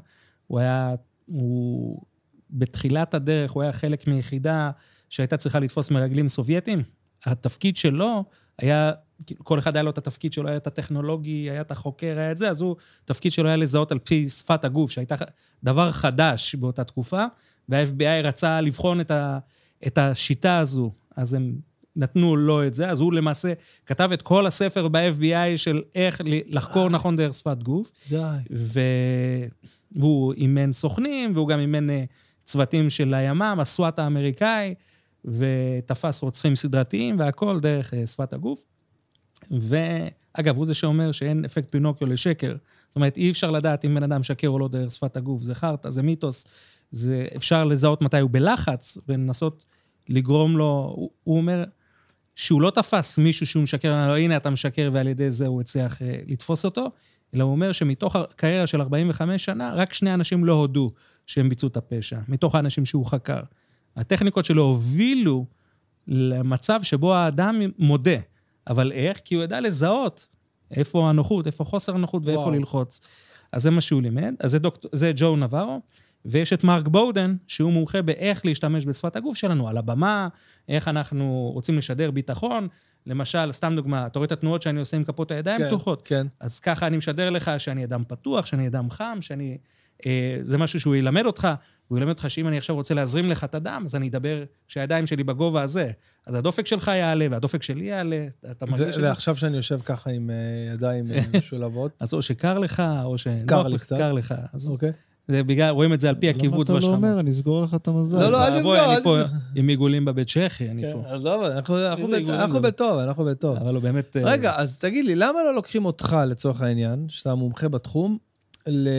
הוא 0.47 0.59
היה, 0.59 0.95
הוא, 1.25 2.01
בתחילת 2.49 3.13
הדרך, 3.13 3.51
הוא 3.51 3.63
היה 3.63 3.73
חלק 3.73 4.07
מיחידה 4.07 4.71
שהייתה 5.09 5.37
צריכה 5.37 5.59
לתפוס 5.59 5.91
מרגלים 5.91 6.29
סובייטים. 6.29 6.83
התפקיד 7.25 7.77
שלו 7.77 8.23
היה, 8.59 8.91
כאילו, 9.25 9.43
כל 9.43 9.59
אחד 9.59 9.75
היה 9.75 9.83
לו 9.83 9.89
את 9.89 9.97
התפקיד 9.97 10.33
שלו, 10.33 10.47
היה 10.47 10.57
את 10.57 10.67
הטכנולוגי, 10.67 11.49
היה 11.49 11.61
את 11.61 11.71
החוקר, 11.71 12.17
היה 12.17 12.31
את 12.31 12.37
זה, 12.37 12.49
אז 12.49 12.61
הוא, 12.61 12.75
התפקיד 13.03 13.31
שלו 13.31 13.47
היה 13.47 13.57
לזהות 13.57 13.91
על 13.91 13.99
פי 13.99 14.29
שפת 14.29 14.65
הגוף, 14.65 14.91
שהייתה 14.91 15.15
דבר 15.63 15.91
חדש 15.91 16.55
באותה 16.55 16.83
תקופה, 16.83 17.25
וה-FBI 17.69 18.23
רצה 18.23 18.61
לבחון 18.61 19.01
את, 19.01 19.11
ה, 19.11 19.39
את 19.87 19.97
השיטה 19.97 20.57
הזו. 20.57 20.91
אז 21.15 21.33
הם 21.33 21.55
נתנו 21.95 22.35
לו 22.35 22.67
את 22.67 22.73
זה, 22.73 22.89
אז 22.89 22.99
הוא 22.99 23.13
למעשה 23.13 23.53
כתב 23.85 24.09
את 24.13 24.21
כל 24.21 24.47
הספר 24.47 24.87
ב-FBI 24.87 25.57
של 25.57 25.81
איך 25.95 26.21
לחקור 26.25 26.89
נכון 26.89 27.15
דרך 27.15 27.33
שפת 27.33 27.63
גוף, 27.63 27.91
די. 28.09 28.17
והוא 29.95 30.33
אימן 30.33 30.73
סוכנים, 30.73 31.31
והוא 31.35 31.47
גם 31.47 31.59
אימן 31.59 31.89
אה, 31.89 32.03
צוותים 32.43 32.89
של 32.89 33.13
הימ"מ, 33.13 33.59
הסוואט 33.59 33.99
האמריקאי, 33.99 34.73
ותפס 35.25 36.23
רוצחים 36.23 36.55
סדרתיים, 36.55 37.19
והכל 37.19 37.59
דרך 37.59 37.93
אה, 37.93 38.07
שפת 38.07 38.33
הגוף. 38.33 38.63
ואגב, 39.51 40.57
הוא 40.57 40.65
זה 40.65 40.73
שאומר 40.73 41.11
שאין 41.11 41.45
אפקט 41.45 41.71
פינוקיו 41.71 42.07
לשקר. 42.07 42.55
זאת 42.87 42.95
אומרת, 42.95 43.17
אי 43.17 43.31
אפשר 43.31 43.51
לדעת 43.51 43.85
אם 43.85 43.95
בן 43.95 44.03
אדם 44.03 44.23
שקר 44.23 44.47
או 44.47 44.59
לא 44.59 44.67
דרך 44.67 44.91
שפת 44.91 45.17
הגוף. 45.17 45.41
זה 45.41 45.55
חרטא, 45.55 45.89
זה 45.89 46.03
מיתוס. 46.03 46.47
זה, 46.91 47.27
אפשר 47.35 47.65
לזהות 47.65 48.01
מתי 48.01 48.19
הוא 48.19 48.29
בלחץ, 48.33 48.97
ולנסות 49.07 49.65
לגרום 50.09 50.57
לו... 50.57 50.93
הוא, 50.95 51.09
הוא 51.23 51.37
אומר 51.37 51.63
שהוא 52.35 52.61
לא 52.61 52.69
תפס 52.69 53.17
מישהו 53.17 53.45
שהוא 53.45 53.63
משקר, 53.63 53.91
אמר 53.91 54.07
לו, 54.07 54.15
הנה 54.15 54.37
אתה 54.37 54.49
משקר, 54.49 54.89
ועל 54.93 55.07
ידי 55.07 55.31
זה 55.31 55.47
הוא 55.47 55.61
הצליח 55.61 56.01
אה, 56.01 56.19
לתפוס 56.27 56.65
אותו, 56.65 56.91
אלא 57.35 57.43
הוא 57.43 57.51
אומר 57.51 57.71
שמתוך 57.71 58.15
הקריירה 58.15 58.67
של 58.67 58.81
45 58.81 59.45
שנה, 59.45 59.73
רק 59.73 59.93
שני 59.93 60.13
אנשים 60.13 60.45
לא 60.45 60.53
הודו 60.53 60.91
שהם 61.27 61.49
ביצעו 61.49 61.67
את 61.67 61.77
הפשע, 61.77 62.19
מתוך 62.27 62.55
האנשים 62.55 62.85
שהוא 62.85 63.05
חקר. 63.05 63.41
הטכניקות 63.95 64.45
שלו 64.45 64.63
הובילו 64.63 65.45
למצב 66.07 66.79
שבו 66.83 67.15
האדם 67.15 67.61
מודה. 67.77 68.17
אבל 68.67 68.91
איך? 68.91 69.19
כי 69.25 69.35
הוא 69.35 69.43
ידע 69.43 69.61
לזהות 69.61 70.27
איפה 70.71 71.09
הנוחות, 71.09 71.47
איפה 71.47 71.63
חוסר 71.63 71.95
הנוחות 71.95 72.25
ואיפה 72.25 72.41
וואו. 72.41 72.51
ללחוץ. 72.51 73.01
אז 73.51 73.63
זה 73.63 73.71
מה 73.71 73.81
שהוא 73.81 74.01
לימד. 74.01 74.33
אז 74.39 74.51
זה, 74.51 74.59
דוקט... 74.59 74.85
זה 74.91 75.11
ג'ו 75.15 75.35
נברו, 75.35 75.81
ויש 76.25 76.53
את 76.53 76.63
מרק 76.63 76.87
בודן, 76.87 77.35
שהוא 77.47 77.71
מומחה 77.71 78.01
באיך 78.01 78.45
להשתמש 78.45 78.85
בשפת 78.85 79.15
הגוף 79.15 79.37
שלנו, 79.37 79.69
על 79.69 79.77
הבמה, 79.77 80.27
איך 80.69 80.87
אנחנו 80.87 81.51
רוצים 81.53 81.77
לשדר 81.77 82.11
ביטחון. 82.11 82.67
למשל, 83.07 83.51
סתם 83.51 83.73
דוגמה, 83.75 84.05
אתה 84.05 84.19
רואה 84.19 84.25
את 84.25 84.31
התנועות 84.31 84.61
שאני 84.61 84.79
עושה 84.79 84.97
עם 84.97 85.03
כפות 85.03 85.31
הידיים 85.31 85.57
כן, 85.57 85.67
פתוחות? 85.67 86.01
כן. 86.05 86.27
אז 86.39 86.59
ככה 86.59 86.87
אני 86.87 86.97
משדר 86.97 87.29
לך 87.29 87.51
שאני 87.57 87.83
אדם 87.83 88.03
פתוח, 88.07 88.45
שאני 88.45 88.67
אדם 88.67 88.89
חם, 88.89 89.17
שאני... 89.21 89.57
אה, 90.05 90.37
זה 90.41 90.57
משהו 90.57 90.79
שהוא 90.79 90.95
ילמד 90.95 91.25
אותך, 91.25 91.47
הוא 91.87 91.97
ילמד 91.97 92.09
אותך 92.09 92.29
שאם 92.29 92.47
אני 92.47 92.57
עכשיו 92.57 92.75
רוצה 92.75 92.93
להזרים 92.93 93.29
לך 93.29 93.43
את 93.43 93.55
הדם, 93.55 93.81
אז 93.85 93.95
אני 93.95 94.07
אדבר 94.07 94.43
שהידיים 94.67 95.05
שלי 95.05 95.23
בגובה 95.23 95.61
הזה. 95.61 95.91
אז 96.25 96.35
הדופק 96.35 96.67
שלך 96.67 96.87
יעלה 96.87 97.27
והדופק 97.31 97.63
שלי 97.63 97.85
יעלה, 97.85 98.27
אתה 98.51 98.65
מרגיש? 98.65 98.97
ועכשיו 98.97 99.35
שאני 99.35 99.57
יושב 99.57 99.79
ככה 99.85 100.09
עם 100.09 100.29
אה, 100.29 100.73
ידיים 100.73 101.05
משולבות, 101.37 101.91
אז 101.99 102.13
או 102.13 102.21
שקר 102.21 102.59
לך, 102.59 102.83
או 103.03 103.17
שנוח 103.17 103.45
קר 103.47 103.67
לי 103.67 103.75
לך, 103.75 103.81
קצת. 103.81 103.97
קר 103.97 104.13
לך. 104.13 104.33
אז 104.53 104.69
אוקיי? 104.71 104.91
זה 105.27 105.43
בגלל, 105.43 105.69
רואים 105.69 105.93
את 105.93 105.99
זה 105.99 106.09
על 106.09 106.15
פי 106.15 106.27
למה 106.27 106.37
הקיבוץ 106.37 106.63
אתה 106.63 106.73
לא 106.73 106.75
והשכמות. 106.75 106.97
אומר, 106.97 107.19
אני 107.19 107.31
אסגור 107.31 107.63
לך 107.63 107.75
את 107.75 107.87
המזל. 107.87 108.19
לא, 108.19 108.31
לא, 108.31 108.47
אל 108.47 108.57
תסגור, 108.57 108.93
אני 108.93 109.03
פה. 109.03 109.17
עם 109.55 109.67
עיגולים 109.67 110.05
בבית 110.05 110.27
צ'כי, 110.27 110.69
אני 110.69 110.81
כן, 110.81 110.91
פה. 110.91 111.03
עזוב, 111.05 111.43
אנחנו-? 111.43 112.61
בטוב, 112.61 112.97
אנחנו 112.97 113.25
בטוב. 113.25 113.57
אבל 113.57 113.75
הוא 113.75 113.83
באמת... 113.83 114.17
אה, 114.17 114.21
רגע, 114.23 114.53
אז 114.55 114.77
תגיד 114.77 115.05
לי, 115.05 115.15
למה 115.15 115.43
לא 115.43 115.55
לוקחים 115.55 115.85
אותך, 115.85 116.17
לצורך 116.27 116.61
העניין, 116.61 117.05
שאתה 117.09 117.35
מומחה 117.35 117.67
בתחום, 117.67 118.17
ל... 118.67 118.89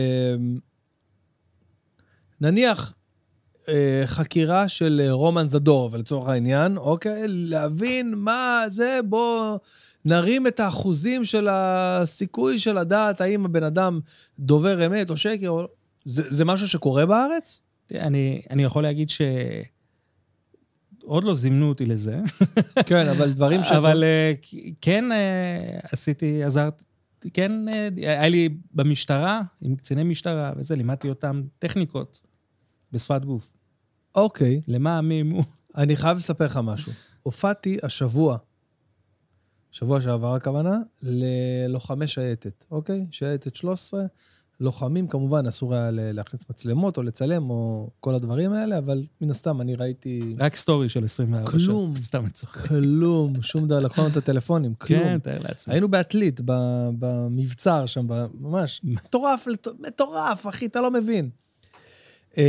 נניח 2.41 2.93
אה, 3.69 4.03
חקירה 4.05 4.67
של 4.67 5.01
אה, 5.05 5.11
רומן 5.11 5.47
זדורוב, 5.47 5.95
לצורך 5.95 6.29
העניין, 6.29 6.77
אוקיי? 6.77 7.23
להבין 7.27 8.13
מה 8.15 8.63
זה, 8.67 8.99
בוא 9.05 9.57
נרים 10.05 10.47
את 10.47 10.59
האחוזים 10.59 11.25
של 11.25 11.47
הסיכוי 11.51 12.59
של 12.59 12.79
לדעת 12.79 13.21
האם 13.21 13.45
הבן 13.45 13.63
אדם 13.63 13.99
דובר 14.39 14.85
אמת 14.85 15.09
או 15.09 15.17
שקר, 15.17 15.49
או... 15.49 15.67
זה, 16.07 16.23
זה 16.29 16.45
משהו 16.45 16.67
שקורה 16.67 17.05
בארץ? 17.05 17.61
אני, 17.91 18.41
אני 18.49 18.63
יכול 18.63 18.83
להגיד 18.83 19.09
ש... 19.09 19.21
עוד 21.03 21.23
לא 21.23 21.33
זימנו 21.33 21.69
אותי 21.69 21.85
לזה, 21.85 22.19
כן, 22.85 23.07
אבל 23.07 23.31
דברים 23.33 23.63
ש... 23.63 23.71
אבל 23.79 24.03
אה, 24.03 24.33
כן 24.81 25.11
אה, 25.11 25.79
עשיתי, 25.91 26.43
עזרתי, 26.43 26.83
כן, 27.33 27.69
אה, 27.69 27.89
היה 27.95 28.27
לי 28.27 28.49
במשטרה, 28.73 29.41
עם 29.61 29.75
קציני 29.75 30.03
משטרה 30.03 30.53
וזה, 30.57 30.75
לימדתי 30.75 31.09
אותם 31.09 31.43
טכניקות 31.59 32.19
בשפת 32.91 33.25
גוף. 33.25 33.49
אוקיי. 34.15 34.61
למה, 34.67 35.01
מי, 35.01 35.23
מו. 35.23 35.43
אני 35.75 35.95
חייב 35.95 36.17
לספר 36.17 36.45
לך 36.45 36.59
משהו. 36.63 36.91
הופעתי 37.23 37.77
השבוע, 37.83 38.37
שבוע 39.71 40.01
שעבר 40.01 40.35
הכוונה, 40.35 40.77
ללוחמי 41.03 42.07
שייטת, 42.07 42.65
אוקיי? 42.71 43.05
שייטת 43.11 43.55
13, 43.55 44.05
לוחמים, 44.59 45.07
כמובן, 45.07 45.47
אסור 45.47 45.75
היה 45.75 45.89
להכניס 45.91 46.45
מצלמות 46.49 46.97
או 46.97 47.03
לצלם 47.03 47.49
או 47.49 47.89
כל 47.99 48.15
הדברים 48.15 48.53
האלה, 48.53 48.77
אבל 48.77 49.05
מן 49.21 49.29
הסתם 49.29 49.61
אני 49.61 49.75
ראיתי 49.75 50.35
רק 50.37 50.55
סטורי 50.55 50.89
של 50.89 51.03
24 51.03 51.51
שעות. 51.51 51.65
כלום. 51.65 51.93
סתם 52.01 52.23
אני 52.23 52.29
צוחק. 52.29 52.67
כלום, 52.67 53.41
שום 53.41 53.67
דבר, 53.67 53.79
לקחו 53.79 54.01
לנו 54.01 54.09
את 54.09 54.17
הטלפונים, 54.17 54.73
כלום. 54.73 54.99
כן, 54.99 55.19
תאר 55.19 55.39
לעצמי. 55.39 55.73
היינו 55.73 55.87
בעתלית, 55.87 56.41
במבצר 56.99 57.85
שם, 57.85 58.07
ממש 58.39 58.81
מטורף, 58.83 59.47
מטורף, 59.79 60.47
אחי, 60.47 60.65
אתה 60.65 60.81
לא 60.81 60.91
מבין. 60.91 61.29
אמ, 62.37 62.43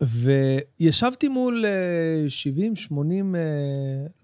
וישבתי 0.00 1.28
מול 1.28 1.64
70-80 2.90 2.92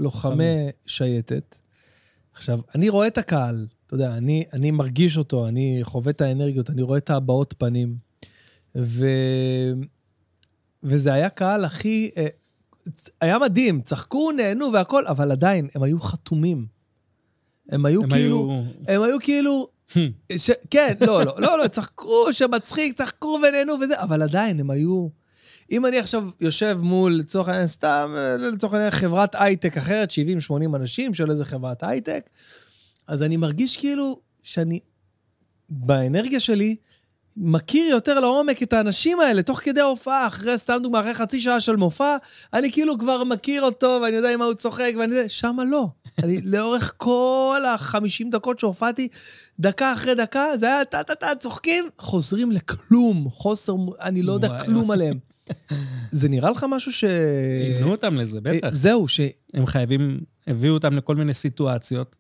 לוחמי 0.01 0.69
שייטת. 0.87 1.57
עכשיו, 2.35 2.61
אני 2.75 2.89
רואה 2.89 3.07
את 3.07 3.19
הקהל, 3.19 3.67
אתה 3.91 3.97
יודע, 3.97 4.15
אני, 4.15 4.45
אני 4.53 4.71
מרגיש 4.71 5.19
אותו, 5.19 5.49
אני 5.49 5.81
חווה 5.83 6.11
את 6.11 6.21
האנרגיות, 6.21 6.71
אני 6.71 6.83
רואה 6.83 6.99
את 6.99 7.11
הבעות 7.11 7.55
פנים. 7.59 7.97
ו... 8.77 9.07
וזה 10.83 11.13
היה 11.13 11.29
קהל 11.29 11.65
הכי... 11.65 12.11
אה, 12.17 12.27
היה 13.21 13.39
מדהים, 13.39 13.81
צחקו, 13.81 14.33
נהנו 14.33 14.73
והכל, 14.73 15.07
אבל 15.07 15.33
עדיין, 15.33 15.69
הם 15.75 15.83
היו 15.83 16.01
חתומים. 16.01 16.67
הם 17.69 17.87
היו 17.87 18.03
הם 18.03 18.11
כאילו... 18.11 18.51
היו... 18.51 18.95
הם 18.95 19.03
היו 19.03 19.21
כאילו... 19.21 19.69
ש... 20.37 20.51
כן, 20.71 20.95
לא, 21.01 21.25
לא, 21.25 21.35
לא, 21.39 21.59
לא, 21.59 21.69
צחקו, 21.69 22.33
שמצחיק, 22.33 22.97
צחקו 22.97 23.41
ונהנו 23.49 23.75
וזה, 23.81 24.03
אבל 24.03 24.23
עדיין, 24.23 24.61
הם 24.61 24.71
היו... 24.71 25.09
אם 25.71 25.87
אני 25.87 25.99
עכשיו 25.99 26.29
יושב 26.41 26.79
מול, 26.83 27.13
לצורך 27.13 27.49
העניין, 27.49 27.67
סתם, 27.67 28.15
אה, 28.17 28.37
לצורך 28.37 28.73
העניין, 28.73 28.91
חברת 28.91 29.35
הייטק 29.39 29.77
אחרת, 29.77 30.11
70-80 30.11 30.77
אנשים 30.77 31.15
של 31.15 31.31
איזה 31.31 31.45
חברת 31.45 31.83
הייטק, 31.83 32.31
אז 33.11 33.23
אני 33.23 33.37
מרגיש 33.37 33.77
כאילו 33.77 34.21
שאני, 34.43 34.81
באנרגיה 35.69 36.41
שלי, 36.41 36.77
מכיר 37.37 37.87
יותר 37.87 38.21
לעומק 38.21 38.63
את 38.63 38.73
האנשים 38.73 39.21
האלה, 39.21 39.43
תוך 39.43 39.61
כדי 39.61 39.81
ההופעה, 39.81 40.27
אחרי, 40.27 40.59
סתם 40.59 40.79
דוגמא, 40.83 41.01
אחרי 41.01 41.15
חצי 41.15 41.41
שעה 41.41 41.61
של 41.61 41.77
מופע, 41.77 42.17
אני 42.53 42.73
כאילו 42.73 42.99
כבר 42.99 43.25
מכיר 43.25 43.63
אותו, 43.63 44.01
ואני 44.03 44.17
יודע 44.17 44.33
עם 44.33 44.39
מה 44.39 44.45
הוא 44.45 44.55
צוחק, 44.55 44.93
ואני 44.99 45.15
יודע, 45.15 45.29
שמה 45.29 45.65
לא. 45.65 45.89
אני, 46.23 46.41
לאורך 46.45 46.95
כל 46.97 47.63
ה-50 47.67 48.31
דקות 48.31 48.59
שהופעתי, 48.61 49.09
דקה 49.61 49.93
אחרי 49.93 50.15
דקה, 50.15 50.57
זה 50.57 50.67
היה 50.67 50.85
טה-טה-טה, 50.85 51.31
צוחקים, 51.39 51.85
חוזרים 51.99 52.53
לכלום, 52.53 53.29
חוסר, 53.31 53.75
אני 54.01 54.23
לא 54.23 54.33
יודע. 54.33 54.65
כלום 54.65 54.91
עליהם. 54.91 55.19
זה 56.11 56.29
נראה 56.29 56.51
לך 56.51 56.67
משהו 56.69 56.93
ש... 56.93 57.05
אימנו 57.05 57.91
אותם 57.91 58.15
לזה, 58.15 58.41
בטח. 58.41 58.69
זהו, 58.73 59.09
ש... 59.09 59.21
הם 59.55 59.67
חייבים, 59.67 60.21
הביאו 60.47 60.75
אותם 60.75 60.97
לכל 60.97 61.17
מיני 61.17 61.35
סיטואציות 61.35 62.17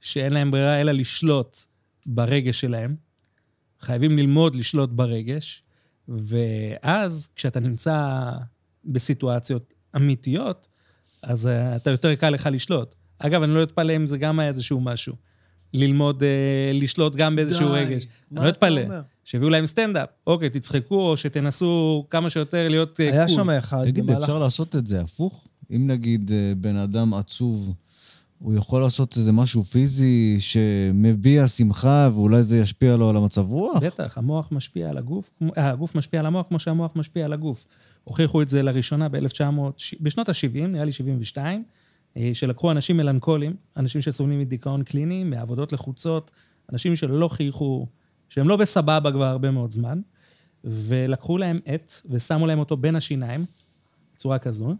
שאין 0.00 0.32
להם 0.32 0.50
ברירה 0.50 0.80
אלא 0.80 0.92
לשלוט 0.92 1.64
ברגש 2.06 2.60
שלהם. 2.60 2.96
חייבים 3.80 4.18
ללמוד 4.18 4.56
לשלוט 4.56 4.90
ברגש, 4.90 5.62
ואז 6.08 7.28
כשאתה 7.36 7.60
נמצא 7.60 8.30
בסיטואציות 8.84 9.74
אמיתיות, 9.96 10.68
אז 11.22 11.46
uh, 11.46 11.76
אתה 11.76 11.90
יותר 11.90 12.14
קל 12.14 12.30
לך 12.30 12.48
לשלוט. 12.52 12.94
אגב, 13.18 13.42
אני 13.42 13.54
לא 13.54 13.62
אתפלא 13.62 13.96
אם 13.96 14.06
זה 14.06 14.18
גם 14.18 14.38
היה 14.38 14.48
איזשהו 14.48 14.80
משהו. 14.80 15.14
ללמוד 15.74 16.22
אה, 16.22 16.82
לשלוט 16.82 17.16
גם 17.16 17.36
באיזשהו 17.36 17.72
די, 17.72 17.78
רגש. 17.78 18.06
מה 18.30 18.40
אני 18.40 18.46
לא 18.46 18.50
אתפלא. 18.50 18.80
אומר? 18.80 19.00
שהביאו 19.24 19.50
להם 19.50 19.66
סטנדאפ. 19.66 20.08
אוקיי, 20.26 20.50
תצחקו, 20.50 21.10
או 21.10 21.16
שתנסו 21.16 22.06
כמה 22.10 22.30
שיותר 22.30 22.68
להיות 22.68 23.00
אה, 23.00 23.02
היה 23.02 23.26
קול. 23.26 23.34
שם 23.34 23.50
אחד 23.50 23.84
תגיד, 23.84 24.06
במהלך... 24.06 24.22
אפשר 24.22 24.38
לעשות 24.38 24.76
את 24.76 24.86
זה 24.86 25.00
הפוך? 25.00 25.44
אם 25.76 25.86
נגיד 25.86 26.30
אה, 26.32 26.52
בן 26.56 26.76
אדם 26.76 27.14
עצוב, 27.14 27.74
הוא 28.42 28.54
יכול 28.54 28.82
לעשות 28.82 29.16
איזה 29.16 29.32
משהו 29.32 29.62
פיזי 29.62 30.36
שמביע 30.40 31.48
שמחה 31.48 32.08
ואולי 32.14 32.42
זה 32.42 32.58
ישפיע 32.58 32.96
לו 32.96 33.10
על 33.10 33.16
המצב 33.16 33.50
רוח? 33.50 33.82
בטח, 33.82 34.18
המוח 34.18 34.48
משפיע 34.52 34.90
על 34.90 34.98
הגוף, 34.98 35.30
אה, 35.58 35.70
הגוף 35.70 35.94
משפיע 35.94 36.20
על 36.20 36.26
המוח 36.26 36.46
כמו 36.48 36.58
שהמוח 36.58 36.92
משפיע 36.94 37.24
על 37.24 37.32
הגוף. 37.32 37.66
הוכיחו 38.04 38.42
את 38.42 38.48
זה 38.48 38.62
לראשונה 38.62 39.08
ב-1900, 39.08 39.60
בשנות 40.00 40.28
ה-70, 40.28 40.66
נראה 40.66 40.84
לי 40.84 40.92
72, 40.92 41.64
אה, 42.16 42.30
שלקחו 42.34 42.70
אנשים 42.70 42.96
מלנכולים, 42.96 43.56
אנשים 43.76 44.00
שסובלים 44.00 44.40
מדיכאון 44.40 44.82
קליני, 44.82 45.24
מעבודות 45.24 45.72
לחוצות, 45.72 46.30
אנשים 46.72 46.96
שלא 46.96 47.28
חייכו, 47.28 47.86
שהם 48.28 48.48
לא 48.48 48.56
בסבבה 48.56 49.12
כבר 49.12 49.24
הרבה 49.24 49.50
מאוד 49.50 49.70
זמן, 49.70 50.00
ולקחו 50.64 51.38
להם 51.38 51.60
עט 51.64 51.92
ושמו 52.10 52.46
להם 52.46 52.58
אותו 52.58 52.76
בין 52.76 52.96
השיניים, 52.96 53.44
בצורה 54.14 54.38
כזו, 54.38 54.74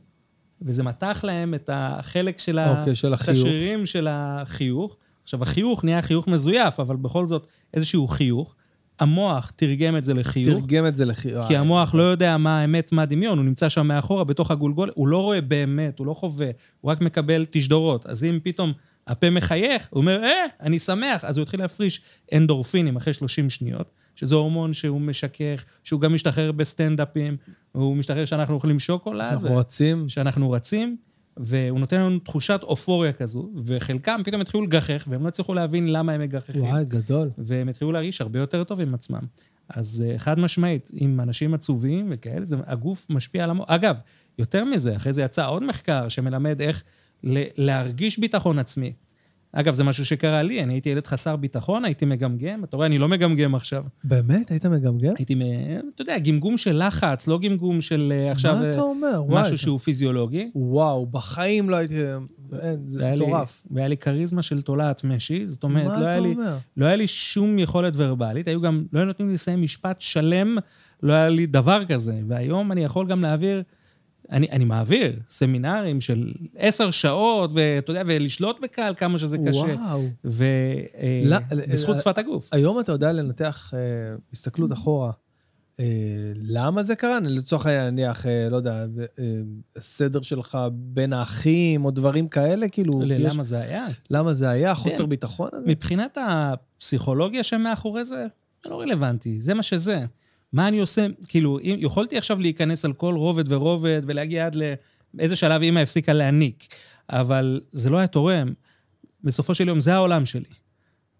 וזה 0.62 0.82
מתח 0.82 1.20
להם 1.22 1.54
את 1.54 1.70
החלק 1.72 2.38
של 2.38 2.58
ה... 2.58 2.78
אוקיי, 2.78 2.94
של 2.94 3.14
את 3.14 3.20
החיוך. 3.20 3.38
השרירים 3.38 3.86
של 3.86 4.08
החיוך. 4.10 4.96
עכשיו, 5.22 5.42
החיוך 5.42 5.84
נהיה 5.84 6.02
חיוך 6.02 6.28
מזויף, 6.28 6.80
אבל 6.80 6.96
בכל 6.96 7.26
זאת 7.26 7.46
איזשהו 7.74 8.08
חיוך. 8.08 8.54
המוח 9.00 9.52
תרגם 9.56 9.96
את 9.96 10.04
זה 10.04 10.14
לחיוך, 10.14 10.60
תרגם 10.60 10.86
את 10.86 10.96
זה 10.96 11.04
לחיוך. 11.04 11.46
כי 11.46 11.56
המוח 11.56 11.94
לא 11.94 12.02
יודע 12.02 12.36
מה 12.36 12.60
האמת, 12.60 12.92
מה 12.92 13.02
הדמיון, 13.02 13.38
הוא 13.38 13.44
נמצא 13.44 13.68
שם 13.68 13.86
מאחורה, 13.86 14.24
בתוך 14.24 14.50
הגולגול, 14.50 14.90
הוא 14.94 15.08
לא 15.08 15.22
רואה 15.22 15.40
באמת, 15.40 15.98
הוא 15.98 16.06
לא 16.06 16.14
חווה, 16.14 16.50
הוא 16.80 16.90
רק 16.92 17.00
מקבל 17.00 17.46
תשדורות. 17.50 18.06
אז 18.06 18.24
אם 18.24 18.38
פתאום 18.42 18.72
הפה 19.06 19.30
מחייך, 19.30 19.88
הוא 19.90 20.00
אומר, 20.00 20.22
אה, 20.22 20.46
אני 20.60 20.78
שמח, 20.78 21.24
אז 21.24 21.36
הוא 21.36 21.42
התחיל 21.42 21.60
להפריש 21.60 22.00
אנדורפינים 22.34 22.96
אחרי 22.96 23.14
30 23.14 23.50
שניות, 23.50 23.90
שזה 24.20 24.34
הורמון 24.34 24.72
שהוא 24.72 25.00
משכך, 25.00 25.64
שהוא 25.84 26.00
גם 26.00 26.14
משתחרר 26.14 26.52
בסטנדאפים, 26.52 27.36
הוא 27.72 27.96
משתחרר 27.96 28.24
שאנחנו 28.24 28.54
אוכלים 28.54 28.78
שוקולד. 28.78 29.28
שאנחנו 29.28 29.56
רצים. 29.56 30.08
שאנחנו 30.08 30.50
רצים, 30.50 30.96
והוא 31.36 31.80
נותן 31.80 32.00
לנו 32.00 32.18
תחושת 32.18 32.60
אופוריה 32.62 33.12
כזו, 33.12 33.50
וחלקם 33.64 34.20
פתאום 34.24 34.40
התחילו 34.40 34.64
לגחך, 34.64 35.04
והם 35.10 35.22
לא 35.22 35.28
הצליחו 35.28 35.54
להבין 35.54 35.92
למה 35.92 36.12
הם 36.12 36.20
מגחכים. 36.20 36.62
וואי, 36.62 36.84
גדול. 36.84 37.30
והם 37.38 37.68
התחילו 37.68 37.92
להרגיש 37.92 38.20
הרבה 38.20 38.38
יותר 38.38 38.64
טוב 38.64 38.80
עם 38.80 38.94
עצמם. 38.94 39.22
אז 39.68 40.04
אה, 40.08 40.18
חד 40.18 40.38
משמעית, 40.38 40.90
עם 40.94 41.20
אנשים 41.20 41.54
עצובים 41.54 42.08
וכאלה, 42.10 42.44
זה, 42.44 42.56
הגוף 42.66 43.06
משפיע 43.10 43.44
על 43.44 43.50
המוח. 43.50 43.70
אגב, 43.70 43.96
יותר 44.38 44.64
מזה, 44.64 44.96
אחרי 44.96 45.12
זה 45.12 45.22
יצא 45.22 45.48
עוד 45.48 45.62
מחקר 45.62 46.08
שמלמד 46.08 46.60
איך 46.60 46.82
להרגיש 47.58 48.18
ביטחון 48.18 48.58
עצמי. 48.58 48.92
אגב, 49.52 49.74
זה 49.74 49.84
משהו 49.84 50.06
שקרה 50.06 50.42
לי, 50.42 50.62
אני 50.62 50.72
הייתי 50.72 50.88
ילד 50.88 51.06
חסר 51.06 51.36
ביטחון, 51.36 51.84
הייתי 51.84 52.04
מגמגם, 52.04 52.64
אתה 52.64 52.76
רואה, 52.76 52.86
אני 52.86 52.98
לא 52.98 53.08
מגמגם 53.08 53.54
עכשיו. 53.54 53.84
באמת? 54.04 54.50
היית 54.50 54.66
מגמגם? 54.66 55.12
הייתי, 55.18 55.34
אתה 55.94 56.02
יודע, 56.02 56.18
גמגום 56.18 56.56
של 56.56 56.86
לחץ, 56.86 57.28
לא 57.28 57.38
גמגום 57.38 57.80
של 57.80 58.12
אה, 58.16 58.32
עכשיו... 58.32 58.54
מה 58.54 58.64
אה, 58.64 58.72
אתה 58.72 58.80
אומר? 58.80 59.22
וואי. 59.26 59.42
משהו 59.42 59.58
שהוא 59.58 59.78
פיזיולוגי. 59.78 60.50
וואו, 60.54 61.06
בחיים 61.06 61.70
לא 61.70 61.76
הייתי... 61.76 61.94
אין, 62.62 62.78
זה 62.90 63.12
מטורף. 63.14 63.62
והיה 63.70 63.88
לי 63.88 63.96
כריזמה 63.96 64.42
של 64.42 64.62
תולעת 64.62 65.04
משי, 65.04 65.46
זאת 65.46 65.64
אומרת, 65.64 65.98
לא 65.98 66.06
היה, 66.06 66.20
לי, 66.20 66.32
אומר? 66.32 66.56
לא 66.76 66.86
היה 66.86 66.96
לי 66.96 67.06
שום 67.06 67.58
יכולת 67.58 67.92
ורבלית, 67.96 68.48
היו 68.48 68.60
גם, 68.60 68.84
לא 68.92 68.98
היו 68.98 69.06
נותנים 69.06 69.28
לי 69.28 69.34
לסיים 69.34 69.62
משפט 69.62 70.00
שלם, 70.00 70.56
לא 71.02 71.12
היה 71.12 71.28
לי 71.28 71.46
דבר 71.46 71.84
כזה. 71.84 72.20
והיום 72.28 72.72
אני 72.72 72.84
יכול 72.84 73.06
גם 73.06 73.22
להעביר, 73.22 73.62
אני, 74.30 74.46
אני 74.50 74.64
מעביר 74.64 75.12
סמינרים 75.28 76.00
של 76.00 76.32
עשר 76.56 76.90
שעות, 76.90 77.50
ואתה 77.54 77.90
יודע, 77.90 78.02
ולשלוט 78.06 78.56
בקהל 78.62 78.94
כמה 78.94 79.18
שזה 79.18 79.36
קשה. 79.48 79.58
וואו. 79.60 80.04
ובזכות 80.24 81.24
לא, 81.24 81.38
בזכות 81.72 81.94
אה, 81.96 82.00
שפת 82.00 82.18
הגוף. 82.18 82.48
היום 82.52 82.80
אתה 82.80 82.92
יודע 82.92 83.12
לנתח 83.12 83.74
אה, 83.74 83.78
הסתכלות 84.32 84.72
אחורה. 84.72 85.12
אה, 85.80 85.84
למה 86.36 86.82
זה 86.82 86.96
קרה? 86.96 87.18
לצורך 87.20 87.66
העניין, 87.66 87.86
נניח, 87.94 88.26
אה, 88.26 88.48
לא 88.50 88.56
יודע, 88.56 88.84
אה, 89.18 89.24
סדר 89.78 90.22
שלך 90.22 90.58
בין 90.72 91.12
האחים 91.12 91.84
או 91.84 91.90
דברים 91.90 92.28
כאלה, 92.28 92.68
כאילו, 92.68 93.02
יש- 93.06 93.34
למה 93.34 93.44
זה 93.44 93.58
היה? 93.60 93.86
למה 94.10 94.34
זה 94.34 94.48
היה? 94.48 94.74
חוסר 94.74 95.02
כן. 95.04 95.08
ביטחון 95.08 95.48
הזה? 95.52 95.70
מבחינת 95.70 96.18
הפסיכולוגיה 96.26 97.42
שמאחורי 97.42 98.04
זה, 98.04 98.26
זה 98.64 98.70
לא 98.70 98.80
רלוונטי, 98.80 99.40
זה 99.40 99.54
מה 99.54 99.62
שזה. 99.62 100.04
מה 100.52 100.68
אני 100.68 100.78
עושה, 100.78 101.06
כאילו, 101.28 101.58
אם, 101.58 101.76
יכולתי 101.78 102.18
עכשיו 102.18 102.40
להיכנס 102.40 102.84
על 102.84 102.92
כל 102.92 103.14
רובד 103.14 103.52
ורובד 103.52 104.02
ולהגיע 104.06 104.46
עד 104.46 104.56
לאיזה 105.14 105.36
שלב 105.36 105.62
אימא 105.62 105.78
הפסיקה 105.80 106.12
להניק, 106.12 106.74
אבל 107.10 107.60
זה 107.72 107.90
לא 107.90 107.96
היה 107.96 108.06
תורם. 108.06 108.52
בסופו 109.24 109.54
של 109.54 109.68
יום 109.68 109.80
זה 109.80 109.94
העולם 109.94 110.26
שלי. 110.26 110.44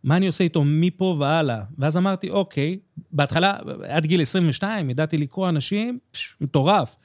מה 0.04 0.16
אני 0.16 0.26
עושה 0.26 0.44
איתו 0.44 0.64
מפה 0.64 1.16
והלאה? 1.20 1.62
ואז 1.78 1.96
אמרתי, 1.96 2.30
אוקיי, 2.30 2.78
בהתחלה, 3.12 3.58
עד 3.88 4.06
גיל 4.06 4.22
22, 4.22 4.90
ידעתי 4.90 5.18
לקרוא 5.18 5.48
אנשים, 5.48 5.98
פש, 6.10 6.36
מטורף, 6.40 6.96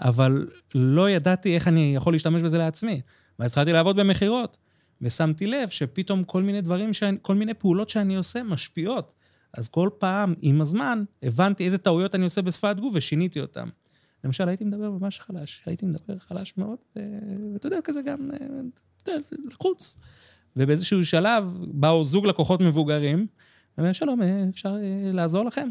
אבל 0.00 0.46
לא 0.74 1.10
ידעתי 1.10 1.54
איך 1.54 1.68
אני 1.68 1.92
יכול 1.96 2.12
להשתמש 2.12 2.42
בזה 2.42 2.58
לעצמי. 2.58 3.00
ואז 3.38 3.50
התחלתי 3.50 3.72
לעבוד 3.72 3.96
במכירות, 3.96 4.58
ושמתי 5.02 5.46
לב 5.46 5.68
שפתאום 5.68 6.24
כל 6.24 6.42
מיני 6.42 6.60
דברים, 6.60 6.92
שאני, 6.92 7.16
כל 7.22 7.34
מיני 7.34 7.54
פעולות 7.54 7.90
שאני 7.90 8.16
עושה 8.16 8.42
משפיעות. 8.42 9.14
אז 9.54 9.68
כל 9.68 9.90
פעם, 9.98 10.34
עם 10.42 10.60
הזמן, 10.60 11.04
הבנתי 11.22 11.64
איזה 11.64 11.78
טעויות 11.78 12.14
אני 12.14 12.24
עושה 12.24 12.42
בשפת 12.42 12.76
גוף 12.80 12.92
ושיניתי 12.94 13.40
אותן. 13.40 13.68
למשל, 14.24 14.48
הייתי 14.48 14.64
מדבר 14.64 14.90
ממש 14.90 15.20
חלש, 15.20 15.62
הייתי 15.66 15.86
מדבר 15.86 16.18
חלש 16.18 16.54
מאוד, 16.56 16.78
ו- 16.96 17.00
ואתה 17.52 17.66
יודע, 17.66 17.78
כזה 17.84 18.02
גם, 18.02 18.30
אה, 18.32 18.46
אתה 19.02 19.12
יודע, 19.12 19.22
לחוץ. 19.50 19.96
ובאיזשהו 20.56 21.04
שלב 21.04 21.58
באו 21.60 22.04
זוג 22.04 22.26
לקוחות 22.26 22.60
מבוגרים, 22.60 23.26
ואומר, 23.78 23.92
שלום, 23.92 24.22
אה, 24.22 24.44
אפשר 24.50 24.76
אה, 24.76 25.12
לעזור 25.12 25.44
לכם? 25.44 25.68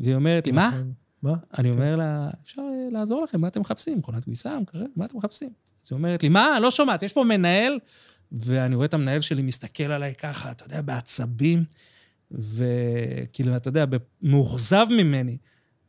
והיא 0.00 0.14
אומרת 0.14 0.46
לי, 0.46 0.52
מה? 0.52 0.68
נכון. 0.68 0.92
מה? 1.22 1.34
אני 1.58 1.70
אומר 1.70 1.96
לה, 1.96 2.30
אפשר 2.44 2.62
אה, 2.62 2.88
לעזור 2.92 3.22
לכם, 3.22 3.40
מה 3.40 3.48
אתם 3.48 3.60
מחפשים? 3.60 3.98
מכונת 3.98 4.24
כביסה, 4.24 4.58
מקרר, 4.60 4.86
מה 4.96 5.04
אתם 5.04 5.18
מחפשים? 5.18 5.50
אז 5.84 5.88
היא 5.90 5.96
אומרת 5.96 6.22
לי, 6.22 6.28
מה? 6.28 6.60
לא 6.60 6.70
שומעת, 6.70 7.02
יש 7.02 7.12
פה 7.12 7.24
מנהל, 7.24 7.78
ואני 8.32 8.74
רואה 8.74 8.86
את 8.86 8.94
המנהל 8.94 9.20
שלי 9.20 9.42
מסתכל 9.42 9.82
עליי 9.82 10.14
ככה, 10.14 10.50
אתה 10.50 10.64
יודע, 10.64 10.82
בעצבים, 10.82 11.64
וכאילו, 12.30 13.56
אתה 13.56 13.68
יודע, 13.68 13.84
מאוכזב 14.22 14.86
ממני. 14.90 15.36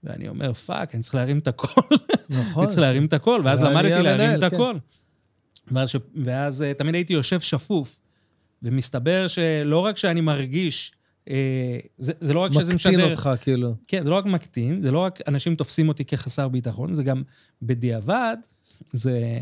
ואני 0.03 0.27
אומר, 0.27 0.53
fuck, 0.53 0.95
אני 0.95 1.03
צריך 1.03 1.15
להרים 1.15 1.37
את 1.37 1.47
הקול. 1.47 1.83
נכון. 2.29 2.63
אני 2.63 2.67
צריך 2.67 2.79
להרים 2.79 3.05
את 3.05 3.13
הקול, 3.13 3.41
ואז 3.45 3.61
למדתי 3.61 4.03
להרים 4.03 4.35
את 4.35 4.39
כן. 4.39 4.55
הקול. 4.55 4.79
ואז, 6.15 6.61
אה, 6.61 6.73
תמיד 6.73 6.95
הייתי 6.95 7.13
יושב 7.13 7.39
שפוף, 7.39 7.99
ומסתבר 8.63 9.27
שלא 9.27 9.79
רק 9.79 9.97
שאני 9.97 10.21
מרגיש, 10.21 10.91
אה, 11.29 11.79
זה, 11.97 12.13
זה 12.19 12.33
לא 12.33 12.39
רק 12.39 12.53
שזה 12.53 12.75
משדר... 12.75 12.93
מקטין 12.93 13.11
אותך, 13.11 13.29
כאילו. 13.41 13.75
כן, 13.87 14.03
זה 14.03 14.09
לא 14.09 14.15
רק 14.15 14.25
מקטין, 14.25 14.81
זה 14.81 14.91
לא 14.91 14.99
רק 14.99 15.19
אנשים 15.27 15.55
תופסים 15.55 15.87
אותי 15.87 16.05
כחסר 16.05 16.47
ביטחון, 16.47 16.93
זה 16.93 17.03
גם 17.03 17.23
בדיעבד, 17.61 18.37
זה 18.91 19.39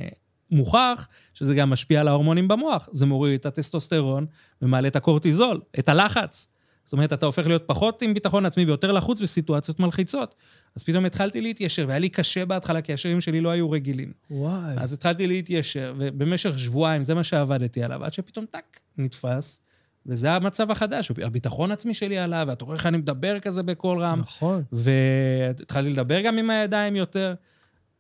מוכח 0.51 1.07
שזה 1.33 1.55
גם 1.55 1.69
משפיע 1.69 2.01
על 2.01 2.07
ההורמונים 2.07 2.47
במוח. 2.47 2.89
זה 2.91 3.05
מוריד 3.05 3.39
את 3.39 3.45
הטסטוסטרון 3.45 4.25
ומעלה 4.61 4.87
את 4.87 4.95
הקורטיזול, 4.95 5.61
את 5.79 5.89
הלחץ. 5.89 6.47
זאת 6.87 6.93
אומרת, 6.93 7.13
אתה 7.13 7.25
הופך 7.25 7.47
להיות 7.47 7.63
פחות 7.65 8.01
עם 8.01 8.13
ביטחון 8.13 8.45
עצמי 8.45 8.65
ויותר 8.65 8.91
לחוץ 8.91 9.21
בסיטואציות 9.21 9.79
מלחיצות. 9.79 10.35
אז 10.75 10.83
פתאום 10.83 11.05
התחלתי 11.05 11.41
להתיישר, 11.41 11.85
והיה 11.87 11.99
לי 11.99 12.09
קשה 12.09 12.45
בהתחלה, 12.45 12.81
כי 12.81 12.93
השירים 12.93 13.21
שלי 13.21 13.41
לא 13.41 13.49
היו 13.49 13.71
רגילים. 13.71 14.11
וואי. 14.31 14.75
אז 14.77 14.93
התחלתי 14.93 15.27
להתיישר, 15.27 15.93
ובמשך 15.97 16.59
שבועיים 16.59 17.03
זה 17.03 17.15
מה 17.15 17.23
שעבדתי 17.23 17.83
עליו, 17.83 18.05
עד 18.05 18.13
שפתאום 18.13 18.45
טאק, 18.45 18.79
נתפס, 18.97 19.61
וזה 20.05 20.31
המצב 20.31 20.71
החדש. 20.71 21.11
הביטחון 21.23 21.71
העצמי 21.71 21.93
שלי 21.93 22.17
עלה, 22.17 22.43
ואתה 22.47 22.65
רואה 22.65 22.77
איך 22.77 22.85
אני 22.85 22.97
מדבר 22.97 23.39
כזה 23.39 23.63
בקול 23.63 24.01
רם, 24.01 24.19
נכון. 24.19 24.63
והתחלתי 24.71 25.89
לדבר 25.89 26.21
גם 26.21 26.37
עם 26.37 26.49
הידיים 26.49 26.95
יותר, 26.95 27.33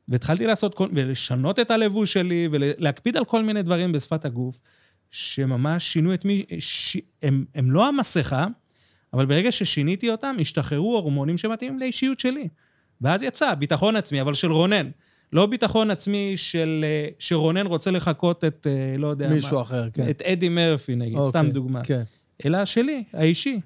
והתחלתי 0.07 0.47
לעשות, 0.47 0.75
כל, 0.75 0.87
ולשנות 0.93 1.59
את 1.59 1.71
הלבוש 1.71 2.13
שלי, 2.13 2.49
ולהקפיד 2.51 3.17
על 3.17 3.25
כל 3.25 3.43
מיני 3.43 3.61
דברים 3.61 3.91
בשפת 3.91 4.25
הגוף, 4.25 4.61
שממש 5.11 5.93
שינו 5.93 6.13
את 6.13 6.25
מי... 6.25 6.45
ש... 6.59 6.97
הם, 7.23 7.45
הם 7.55 7.71
לא 7.71 7.87
המסכה, 7.87 8.47
אבל 9.17 9.25
ברגע 9.25 9.51
ששיניתי 9.51 10.09
אותם, 10.09 10.35
השתחררו 10.39 10.95
הורמונים 10.95 11.37
שמתאימים 11.37 11.79
לאישיות 11.79 12.19
שלי. 12.19 12.47
ואז 13.01 13.23
יצא 13.23 13.53
ביטחון 13.53 13.95
עצמי, 13.95 14.21
אבל 14.21 14.33
של 14.33 14.51
רונן. 14.51 14.89
לא 15.33 15.45
ביטחון 15.45 15.91
עצמי 15.91 16.33
של... 16.35 16.85
אה, 16.87 17.07
שרונן 17.19 17.65
רוצה 17.67 17.91
לחקות 17.91 18.43
את, 18.43 18.67
אה, 18.69 18.97
לא 18.97 19.07
יודע 19.07 19.29
מישהו 19.29 19.57
מה. 19.57 19.61
אחר, 19.61 19.89
כן. 19.93 20.09
את 20.09 20.21
אדי 20.21 20.49
מרפי, 20.49 20.95
נגיד, 20.95 21.17
אוקיי, 21.17 21.29
סתם 21.29 21.49
דוגמה. 21.51 21.83
כן. 21.83 22.03
אלא 22.45 22.65
שלי, 22.65 23.03
האישי. 23.13 23.59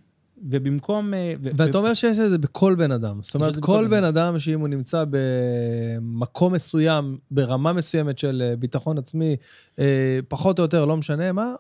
ובמקום... 0.50 1.14
אה, 1.14 1.34
ואתה 1.42 1.78
ו- 1.78 1.82
אומר 1.82 1.94
שיש 1.94 2.20
את 2.20 2.30
זה 2.30 2.38
בכל 2.38 2.76
בן 2.76 2.92
אדם. 2.92 3.20
זאת 3.22 3.36
אומרת, 3.36 3.60
כל 3.60 3.88
בן 3.88 4.04
אדם 4.04 4.40
שאם 4.40 4.60
הוא 4.60 4.68
נמצא 4.68 5.04
במקום 5.10 6.54
מסוים, 6.54 7.18
ברמה 7.32 7.74
מסוימת 7.74 8.18
של 8.18 8.54
ביטחון 8.60 8.98
עצמי, 8.98 9.36
פחות 10.28 10.60
או 10.60 10.64
יותר, 10.64 10.86
לא 10.86 10.98
משנה 10.98 11.32
מה, 11.32 11.54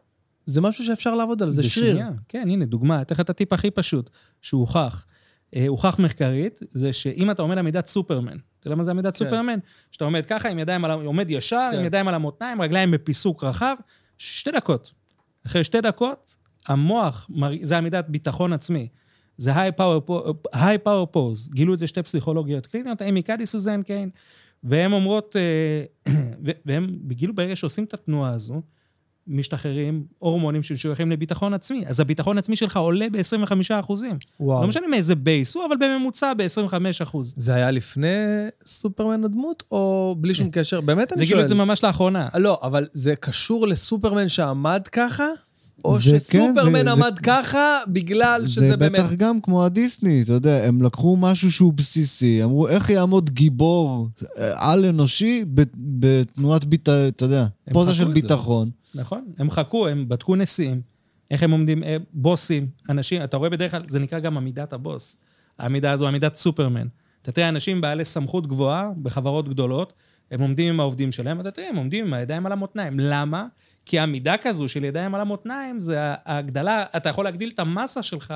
זה 0.45 0.61
משהו 0.61 0.85
שאפשר 0.85 1.15
לעבוד 1.15 1.41
עליו, 1.41 1.53
זה 1.53 1.63
שריר. 1.63 1.99
כן, 2.27 2.49
הנה, 2.49 2.65
דוגמה, 2.65 3.01
אתן 3.01 3.15
לך 3.15 3.19
את 3.19 3.29
הטיפ 3.29 3.53
הכי 3.53 3.71
פשוט, 3.71 4.09
שהוכח. 4.41 5.05
אה, 5.55 5.67
הוכח 5.67 5.99
מחקרית, 5.99 6.59
זה 6.71 6.93
שאם 6.93 7.31
אתה 7.31 7.41
עומד 7.41 7.57
עמידת 7.57 7.87
סופרמן, 7.87 8.37
אתה 8.59 8.67
יודע 8.67 8.75
מה 8.75 8.83
זה 8.83 8.91
עמידת 8.91 9.13
כן. 9.13 9.25
סופרמן? 9.25 9.59
שאתה 9.91 10.05
עומד 10.05 10.25
ככה, 10.25 10.49
עם 10.49 10.59
ידיים 10.59 10.85
על, 10.85 10.91
עומד 10.91 11.31
ישר, 11.31 11.67
כן. 11.71 11.79
עם 11.79 11.85
ידיים 11.85 12.07
על 12.07 12.13
המותניים, 12.13 12.61
רגליים 12.61 12.91
בפיסוק 12.91 13.43
רחב, 13.43 13.75
שתי 14.17 14.51
דקות. 14.51 14.91
אחרי 15.45 15.63
שתי 15.63 15.81
דקות, 15.81 16.35
המוח, 16.67 17.29
זה 17.61 17.77
עמידת 17.77 18.05
ביטחון 18.09 18.53
עצמי. 18.53 18.87
זה 19.37 19.53
high 19.53 19.79
power, 19.79 20.09
po- 20.09 20.49
high 20.55 20.85
power 20.85 21.15
pose. 21.15 21.53
גילו 21.53 21.73
את 21.73 21.79
זה 21.79 21.87
שתי 21.87 22.03
פסיכולוגיות 22.03 22.67
קליניות, 22.67 23.01
אמי 23.01 23.21
קאדי 23.21 23.45
סוזן 23.45 23.83
קיין, 23.83 24.09
והן 24.63 24.91
אומרות, 24.93 25.35
אה, 25.35 25.83
ו- 26.45 26.51
והם, 26.65 26.97
גילו 27.07 27.35
ברגע 27.35 27.55
שעושים 27.55 27.83
את 27.83 27.93
התנועה 27.93 28.33
הזו, 28.33 28.61
משתחררים 29.27 30.03
הורמונים 30.19 30.63
שמשויכים 30.63 31.11
לביטחון 31.11 31.53
עצמי. 31.53 31.83
אז 31.87 31.99
הביטחון 31.99 32.37
העצמי 32.37 32.55
שלך 32.55 32.77
עולה 32.77 33.05
ב-25 33.11 33.51
אחוזים. 33.79 34.17
וואו. 34.39 34.61
לא 34.61 34.67
משנה 34.67 34.87
מאיזה 34.87 35.15
בייס 35.15 35.55
הוא, 35.55 35.63
אבל 35.65 35.75
בממוצע 35.79 36.33
ב-25 36.33 36.73
אחוז. 37.03 37.33
זה 37.37 37.53
היה 37.53 37.71
לפני 37.71 38.07
סופרמן 38.65 39.23
הדמות, 39.23 39.63
או 39.71 40.15
בלי 40.19 40.33
שום 40.35 40.49
קשר? 40.51 40.81
באמת 40.87 41.09
זה 41.09 41.15
אני 41.15 41.25
שואל. 41.25 41.43
את 41.43 41.49
זה 41.49 41.55
ממש 41.55 41.83
לאחרונה. 41.83 42.27
לא, 42.37 42.59
אבל 42.63 42.87
זה 42.93 43.15
קשור 43.15 43.67
לסופרמן 43.67 44.29
שעמד 44.29 44.81
ככה? 44.91 45.27
או 45.85 45.99
זה 45.99 46.11
כן, 46.11 46.19
שסופרמן 46.19 46.71
זה- 46.71 46.83
זה- 46.83 46.91
עמד 46.91 47.19
ככה 47.23 47.79
בגלל 47.87 48.47
שזה 48.47 48.67
זה 48.69 48.77
באמת... 48.77 48.99
בטח 48.99 49.13
גם 49.13 49.41
כמו 49.41 49.65
הדיסני, 49.65 50.21
אתה 50.21 50.33
יודע, 50.33 50.63
הם 50.67 50.81
לקחו 50.81 51.17
משהו 51.17 51.51
שהוא 51.51 51.73
בסיסי, 51.73 52.43
אמרו 52.43 52.67
איך 52.67 52.89
יעמוד 52.89 53.29
גיבור 53.29 54.07
אה, 54.37 54.71
על-אנושי 54.71 55.45
ב- 55.53 55.61
בתנועת 55.75 56.65
ביטחון, 56.65 56.95
אתה 57.07 57.25
יודע, 57.25 57.45
פוזה 57.73 57.93
של 57.93 58.01
את 58.03 58.07
זה. 58.07 58.13
ביטחון. 58.13 58.69
נכון? 58.95 59.31
הם 59.37 59.51
חכו, 59.51 59.87
הם 59.87 60.09
בדקו 60.09 60.35
נשיאים, 60.35 60.81
איך 61.31 61.43
הם 61.43 61.51
עומדים, 61.51 61.83
אה, 61.83 61.97
בוסים, 62.13 62.67
אנשים, 62.89 63.23
אתה 63.23 63.37
רואה 63.37 63.49
בדרך 63.49 63.71
כלל, 63.71 63.83
זה 63.87 63.99
נקרא 63.99 64.19
גם 64.19 64.37
עמידת 64.37 64.73
הבוס. 64.73 65.17
העמידה 65.59 65.91
הזו, 65.91 66.07
עמידת 66.07 66.35
סופרמן. 66.35 66.87
אתה 67.21 67.31
תראה 67.31 67.49
אנשים 67.49 67.81
בעלי 67.81 68.05
סמכות 68.05 68.47
גבוהה 68.47 68.91
בחברות 69.01 69.49
גדולות, 69.49 69.93
הם 70.31 70.41
עומדים 70.41 70.73
עם 70.73 70.79
העובדים 70.79 71.11
שלהם, 71.11 71.41
אתה 71.41 71.51
תראה, 71.51 71.69
הם 71.69 71.75
עומדים 71.75 72.05
עם 72.05 72.13
הידיים 72.13 72.45
על 72.45 72.51
המותניים. 72.51 72.99
למה? 72.99 73.47
כי 73.85 73.99
עמידה 73.99 74.35
כזו 74.41 74.69
של 74.69 74.83
ידיים 74.83 75.15
על 75.15 75.21
המותניים, 75.21 75.81
זה 75.81 75.97
ההגדלה, 75.99 76.83
אתה 76.97 77.09
יכול 77.09 77.25
להגדיל 77.25 77.49
את 77.49 77.59
המסה 77.59 78.03
שלך 78.03 78.33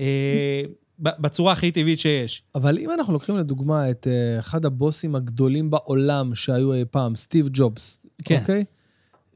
אה, 0.00 0.62
בצורה 0.98 1.52
הכי 1.52 1.70
טבעית 1.70 1.98
שיש. 1.98 2.42
אבל 2.54 2.78
אם 2.78 2.90
אנחנו 2.90 3.12
לוקחים 3.12 3.36
לדוגמה 3.36 3.90
את 3.90 4.06
אה, 4.10 4.38
אחד 4.38 4.64
הבוסים 4.64 5.14
הגדולים 5.14 5.70
בעולם 5.70 6.34
שהיו 6.34 6.72
אי 6.72 6.84
פעם, 6.90 7.16
סטיב 7.16 7.48
ג'ובס, 7.52 8.00
כן. 8.24 8.40
אוקיי? 8.40 8.64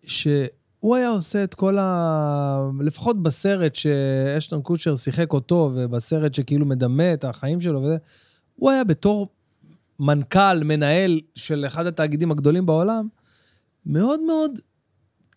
שהוא 0.06 0.96
היה 0.96 1.08
עושה 1.08 1.44
את 1.44 1.54
כל 1.54 1.78
ה... 1.78 2.70
לפחות 2.80 3.22
בסרט 3.22 3.74
שאשטון 3.74 4.62
קוצ'ר 4.62 4.96
שיחק 4.96 5.32
אותו, 5.32 5.70
ובסרט 5.74 6.34
שכאילו 6.34 6.66
מדמה 6.66 7.12
את 7.12 7.24
החיים 7.24 7.60
שלו 7.60 7.82
וזה, 7.82 7.96
הוא 8.54 8.70
היה 8.70 8.84
בתור 8.84 9.28
מנכ"ל, 10.00 10.64
מנהל 10.64 11.20
של 11.34 11.64
אחד 11.66 11.86
התאגידים 11.86 12.30
הגדולים 12.30 12.66
בעולם, 12.66 13.08
מאוד 13.86 14.20
מאוד 14.20 14.50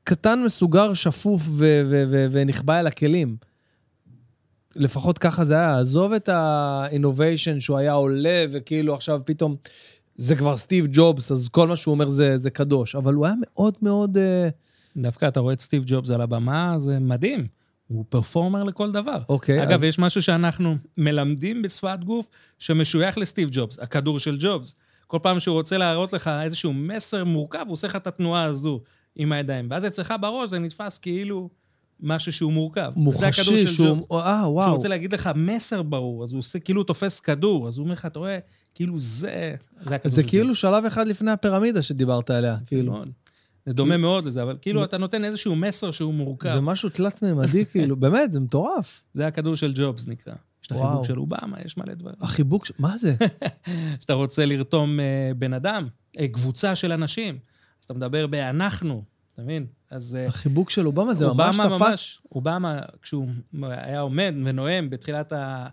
קטן, 0.03 0.43
מסוגר, 0.45 0.93
שפוף 0.93 1.41
ו- 1.45 1.81
ו- 1.89 2.03
ו- 2.09 2.27
ונחבא 2.31 2.79
אל 2.79 2.87
הכלים. 2.87 3.37
לפחות 4.75 5.17
ככה 5.17 5.45
זה 5.45 5.53
היה, 5.53 5.79
עזוב 5.79 6.13
את 6.13 6.29
ה-innovation 6.29 7.59
שהוא 7.59 7.77
היה 7.77 7.93
עולה, 7.93 8.45
וכאילו 8.51 8.93
עכשיו 8.93 9.21
פתאום 9.25 9.55
זה 10.19 10.35
כבר 10.35 10.57
סטיב 10.57 10.87
ג'ובס, 10.91 11.31
אז 11.31 11.47
כל 11.49 11.67
מה 11.67 11.75
שהוא 11.75 11.91
אומר 11.91 12.09
זה, 12.09 12.37
זה 12.37 12.49
קדוש. 12.49 12.95
אבל 12.95 13.13
הוא 13.13 13.25
היה 13.25 13.35
מאוד 13.41 13.73
מאוד... 13.81 14.17
אה, 14.17 14.49
דווקא 14.97 15.27
אתה 15.27 15.39
רואה 15.39 15.53
את 15.53 15.61
סטיב 15.61 15.83
ג'ובס 15.85 16.09
על 16.09 16.21
הבמה, 16.21 16.73
זה 16.77 16.99
מדהים. 16.99 17.47
הוא 17.87 18.05
פרפורמר 18.09 18.63
לכל 18.63 18.91
דבר. 18.91 19.17
אוקיי, 19.29 19.63
אגב, 19.63 19.73
אז- 19.73 19.83
יש 19.83 19.99
משהו 19.99 20.21
שאנחנו 20.21 20.75
מלמדים 20.97 21.61
בשפת 21.61 21.99
גוף 22.05 22.29
שמשוייך 22.59 23.17
לסטיב 23.17 23.49
ג'ובס, 23.51 23.79
הכדור 23.79 24.19
של 24.19 24.37
ג'ובס. 24.39 24.75
כל 25.07 25.19
פעם 25.21 25.39
שהוא 25.39 25.53
רוצה 25.53 25.77
להראות 25.77 26.13
לך 26.13 26.27
איזשהו 26.43 26.73
מסר 26.73 27.23
מורכב, 27.23 27.63
הוא 27.65 27.73
עושה 27.73 27.87
לך 27.87 27.95
את 27.95 28.07
התנועה 28.07 28.43
הזו 28.43 28.81
עם 29.15 29.31
הידיים. 29.31 29.67
ואז 29.69 29.85
אצלך 29.85 30.13
בראש 30.21 30.49
זה 30.49 30.59
נתפס 30.59 30.97
כאילו 30.97 31.49
משהו 31.99 32.33
שהוא 32.33 32.53
מורכב. 32.53 32.91
זה 33.11 33.27
הכדור 33.27 33.51
מוחשי, 33.53 33.67
של 33.67 33.73
שהוא... 33.73 33.87
ג'ובס. 33.87 34.11
אה, 34.11 34.49
וואו. 34.51 34.75
רוצה 34.75 34.87
להגיד 34.87 35.13
לך 35.13 35.29
מסר 35.35 35.81
ברור, 35.81 36.23
אז 36.23 36.31
הוא 36.31 36.39
עושה, 36.39 36.59
כאילו 36.59 36.81
הוא 36.81 36.87
תופס 36.87 37.19
כדור, 37.19 37.67
אז 37.67 37.77
הוא 37.77 37.83
אומר 37.83 37.93
לך, 37.93 38.05
אתה 38.05 38.19
רואה, 38.19 38.39
כאילו 38.79 38.99
זה, 38.99 39.55
זה 39.81 39.95
הכדור 39.95 40.15
זה 40.15 40.23
כאילו. 40.23 40.55
שלב 40.55 40.85
אחד 40.85 41.07
לפני 41.07 41.31
הפירמידה 41.31 41.81
שדיברת 41.81 42.29
עליה, 42.29 42.57
כאילו. 42.65 42.91
מאוד. 42.91 43.09
זה 43.65 43.73
דומה 43.73 43.97
מאוד 43.97 44.25
לזה, 44.25 44.43
אבל 44.43 44.57
כאילו 44.61 44.83
אתה 44.83 44.97
נותן 44.97 45.23
איזשהו 45.23 45.55
מסר 45.55 45.91
שהוא 45.91 46.13
מורכב. 46.13 46.53
זה 46.53 46.61
משהו 46.61 46.89
תלת-ממדי, 46.89 47.65
כאילו, 47.71 47.95
באמת, 47.95 48.33
זה 48.33 48.39
מטורף. 48.39 49.01
זה 49.13 49.27
הכדור 49.27 49.55
של 49.55 49.73
ג'ובס 49.75 50.07
נקרא. 50.07 50.33
יש 50.63 50.67
את 50.67 50.71
וואו. 50.71 50.87
החיבוק 50.87 51.05
של 51.05 51.19
אובמה, 51.19 51.57
יש 51.65 51.77
מלא 51.77 51.93
דברים. 51.93 52.15
החיבוק, 52.21 52.65
מה 52.79 52.97
זה? 52.97 53.15
כשאתה 53.99 54.13
רוצה 54.13 54.45
לרתום 54.45 54.99
אה, 54.99 55.31
בן 55.37 55.53
אדם, 55.53 55.87
אה, 56.19 56.27
קבוצה 56.27 56.75
של 56.75 56.91
אנשים, 56.91 57.37
אז 57.79 57.85
אתה 57.85 57.93
מדבר 57.93 58.27
ב"אנחנו", 58.27 59.03
אתה 59.33 59.41
מבין? 59.41 59.65
אז 59.91 60.15
אה, 60.15 60.27
החיבוק 60.27 60.69
של 60.69 60.87
אובמה 60.87 61.13
זה 61.13 61.27
ממש 61.27 61.59
אובמה 61.59 61.77
תפס. 61.77 61.81
ממש, 61.81 62.21
אובמה, 62.31 62.79
כשהוא 63.01 63.27
היה 63.61 63.99
עומד 63.99 64.33
ונואם 64.45 64.89
בתחילת 64.89 65.31
ה... 65.31 65.67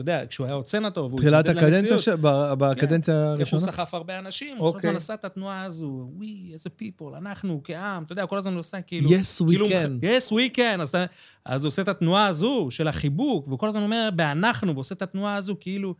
אתה 0.00 0.10
יודע, 0.10 0.26
כשהוא 0.26 0.46
היה 0.46 0.54
עוד 0.54 0.66
סנטור, 0.66 1.06
והוא 1.06 1.18
תחילת 1.18 1.48
התמודד 1.48 1.58
הקדנציה, 1.64 1.80
לנשיאות, 1.80 2.00
ש- 2.00 2.08
ב- 2.08 2.52
בקדנציה 2.58 3.14
איך 3.14 3.24
הוא 3.24 3.34
הראשונה? 3.34 3.62
סחף 3.62 3.94
הרבה 3.94 4.18
אנשים, 4.18 4.56
הוא 4.56 4.58
כל 4.58 4.66
אוקיי. 4.66 4.88
הזמן 4.88 4.96
עשה 4.96 5.14
את 5.14 5.24
התנועה 5.24 5.64
הזו, 5.64 6.10
ווי, 6.16 6.50
איזה 6.52 6.70
פיפול, 6.70 7.14
אנחנו 7.14 7.60
כעם, 7.64 8.02
אתה 8.02 8.12
יודע, 8.12 8.26
כל 8.26 8.38
הזמן 8.38 8.52
הוא 8.52 8.58
עושה 8.58 8.80
כאילו... 8.80 9.10
Yes, 9.10 9.42
we 9.42 9.46
כאילו, 9.48 9.68
can. 9.68 10.02
yes, 10.02 10.32
we 10.32 10.56
can. 10.56 10.96
אז, 11.44 11.64
הוא 11.64 11.68
עושה 11.68 11.82
את 11.82 11.88
התנועה 11.88 12.26
הזו 12.26 12.66
של 12.70 12.88
החיבוק, 12.88 13.48
והוא 13.48 13.58
כל 13.58 13.68
הזמן 13.68 13.82
אומר 13.82 14.08
באנחנו, 14.16 14.74
ועושה 14.74 14.94
את 14.94 15.02
התנועה 15.02 15.34
הזו 15.34 15.56
כאילו, 15.60 15.94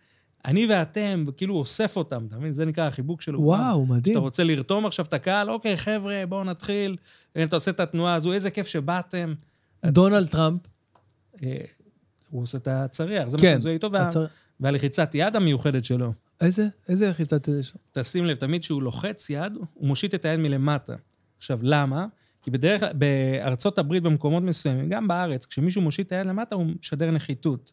אני 0.45 0.67
ואתם, 0.71 1.25
וכאילו 1.29 1.55
אוסף 1.55 1.97
אותם, 1.97 2.27
אתה 2.29 2.37
מבין? 2.37 2.53
זה 2.53 2.67
נקרא 2.67 2.87
החיבוק 2.87 3.23
של 3.23 3.37
אובמה. 3.37 3.49
וואו, 3.49 3.87
מדהים. 3.87 4.17
אתה 4.17 4.21
רוצה 4.21 4.45
לרתום 4.45 4.87
עכשיו 4.87 5.05
את 5.05 5.13
הקהל, 5.13 5.51
אוקיי, 5.51 5.77
חבר'ה, 5.77 6.25
בואו 6.29 6.45
נתחיל. 6.45 6.97
אתה 7.43 7.57
עושה 7.57 7.71
את 7.71 7.81
התנועה 7.81 8.15
הזו, 8.15 8.33
איזה 8.33 8.51
כיף 8.51 8.67
שבאתם. 8.67 9.35
דונלד 9.87 10.29
טראמפ, 10.29 10.61
אה, 11.43 11.57
הוא 12.31 12.43
עושה 12.43 12.59
את 12.59 12.69
הצריח, 12.69 13.29
זה 13.29 13.37
מה 13.37 13.41
כן. 13.43 13.53
שמזוהה 13.55 13.75
איתו, 13.75 13.93
וה- 13.93 14.09
הצר- 14.09 14.27
והלחיצת 14.61 15.11
יד 15.15 15.37
המיוחדת 15.37 15.85
שלו. 15.85 16.13
איזה? 16.41 16.67
איזה 16.89 17.09
לחיצת 17.11 17.49
יד 17.49 17.55
יש? 17.61 17.73
לו? 17.75 17.81
תשים 18.03 18.25
לב, 18.25 18.37
תמיד 18.37 18.61
כשהוא 18.63 18.83
לוחץ 18.83 19.31
יד, 19.31 19.53
הוא 19.75 19.87
מושיט 19.89 20.15
את 20.15 20.25
היד 20.25 20.41
מלמטה. 20.41 20.95
עכשיו, 21.39 21.59
למה? 21.63 22.07
כי 22.43 22.51
בדרך 22.51 22.81
כלל, 22.81 22.93
בארצות 22.93 23.79
הברית, 23.79 24.03
במקומות 24.03 24.43
מסוימים, 24.43 24.89
גם 24.89 25.09
בארץ, 25.09 25.47
כשמישהו 25.47 25.83
מושיט 25.83 26.07
את 26.07 26.13
היד 26.13 26.27
למטה, 26.27 26.55
הוא 26.55 26.67
משדר 26.81 27.11
נחיתות. 27.11 27.73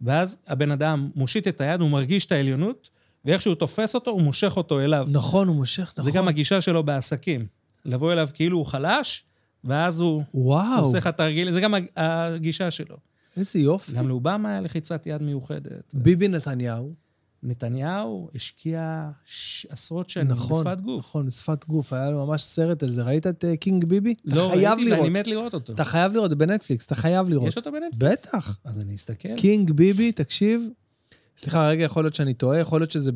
ואז 0.00 0.38
הבן 0.46 0.70
אדם 0.70 1.10
מושיט 1.14 1.48
את 1.48 1.60
היד, 1.60 1.80
הוא 1.80 1.90
מרגיש 1.90 2.26
את 2.26 2.32
העליונות, 2.32 2.88
ואיך 3.24 3.42
שהוא 3.42 3.54
תופס 3.54 3.94
אותו, 3.94 4.10
הוא 4.10 4.22
מושך 4.22 4.56
אותו 4.56 4.80
אליו. 4.80 5.06
נכון, 5.10 5.48
הוא 5.48 5.56
מושך, 5.56 5.92
נכון. 5.98 6.04
זה 6.12 6.18
גם 6.18 6.28
הגישה 6.28 6.60
שלו 6.60 6.82
בעסקים. 6.82 7.46
לבוא 7.84 8.12
אליו 8.12 8.28
כאילו 8.34 8.58
הוא 8.58 8.66
חלש, 8.66 9.24
ואז 9.64 10.00
הוא 10.00 10.22
וואו, 10.34 10.80
עושה 10.80 10.98
לך 10.98 11.06
תרגיל, 11.06 11.50
זה 11.50 11.60
גם 11.60 11.74
הג- 11.74 11.86
הגישה 11.96 12.70
שלו. 12.70 12.96
איזה 13.38 13.58
יופי. 13.58 13.92
גם 13.92 14.08
לאובמה 14.08 14.48
היה 14.50 14.60
לחיצת 14.60 15.06
יד 15.06 15.22
מיוחדת. 15.22 15.94
ביבי 15.94 16.28
נתניהו, 16.28 16.94
נתניהו 17.42 18.28
השקיע 18.34 19.10
ש- 19.24 19.66
עשרות 19.70 20.08
שנים 20.08 20.28
נכון, 20.28 20.64
בשפת 20.64 20.80
גוף. 20.80 20.98
נכון, 21.06 21.30
שפת 21.30 21.64
גוף, 21.68 21.92
היה 21.92 22.10
לו 22.10 22.26
ממש 22.26 22.42
סרט 22.42 22.82
על 22.82 22.90
זה. 22.90 23.02
ראית 23.02 23.26
את 23.26 23.44
אה, 23.44 23.56
קינג 23.56 23.84
ביבי? 23.84 24.14
אתה 24.28 24.36
לא 24.36 24.48
חייב 24.52 24.78
ראיתי. 24.78 24.92
ואני 24.92 25.08
מת 25.08 25.26
לראות 25.26 25.54
אותו. 25.54 25.72
אתה 25.72 25.84
חייב 25.84 26.12
לראות, 26.12 26.30
זה 26.30 26.36
בנטפליקס, 26.36 26.86
אתה 26.86 26.94
חייב 26.94 27.28
לראות. 27.28 27.48
יש 27.48 27.56
אותו 27.56 27.72
בנטפליקס? 27.72 28.26
בטח. 28.26 28.58
אז 28.64 28.78
אני 28.78 28.94
אסתכל. 28.94 29.36
קינג 29.36 29.72
ביבי, 29.72 30.12
תקשיב. 30.12 30.68
סליחה, 31.38 31.68
רגע, 31.68 31.84
יכול 31.84 32.04
להיות 32.04 32.14
שאני 32.14 32.34
טועה, 32.34 32.58
יכול 32.58 32.80
להיות 32.80 32.90
שזה 32.90 33.10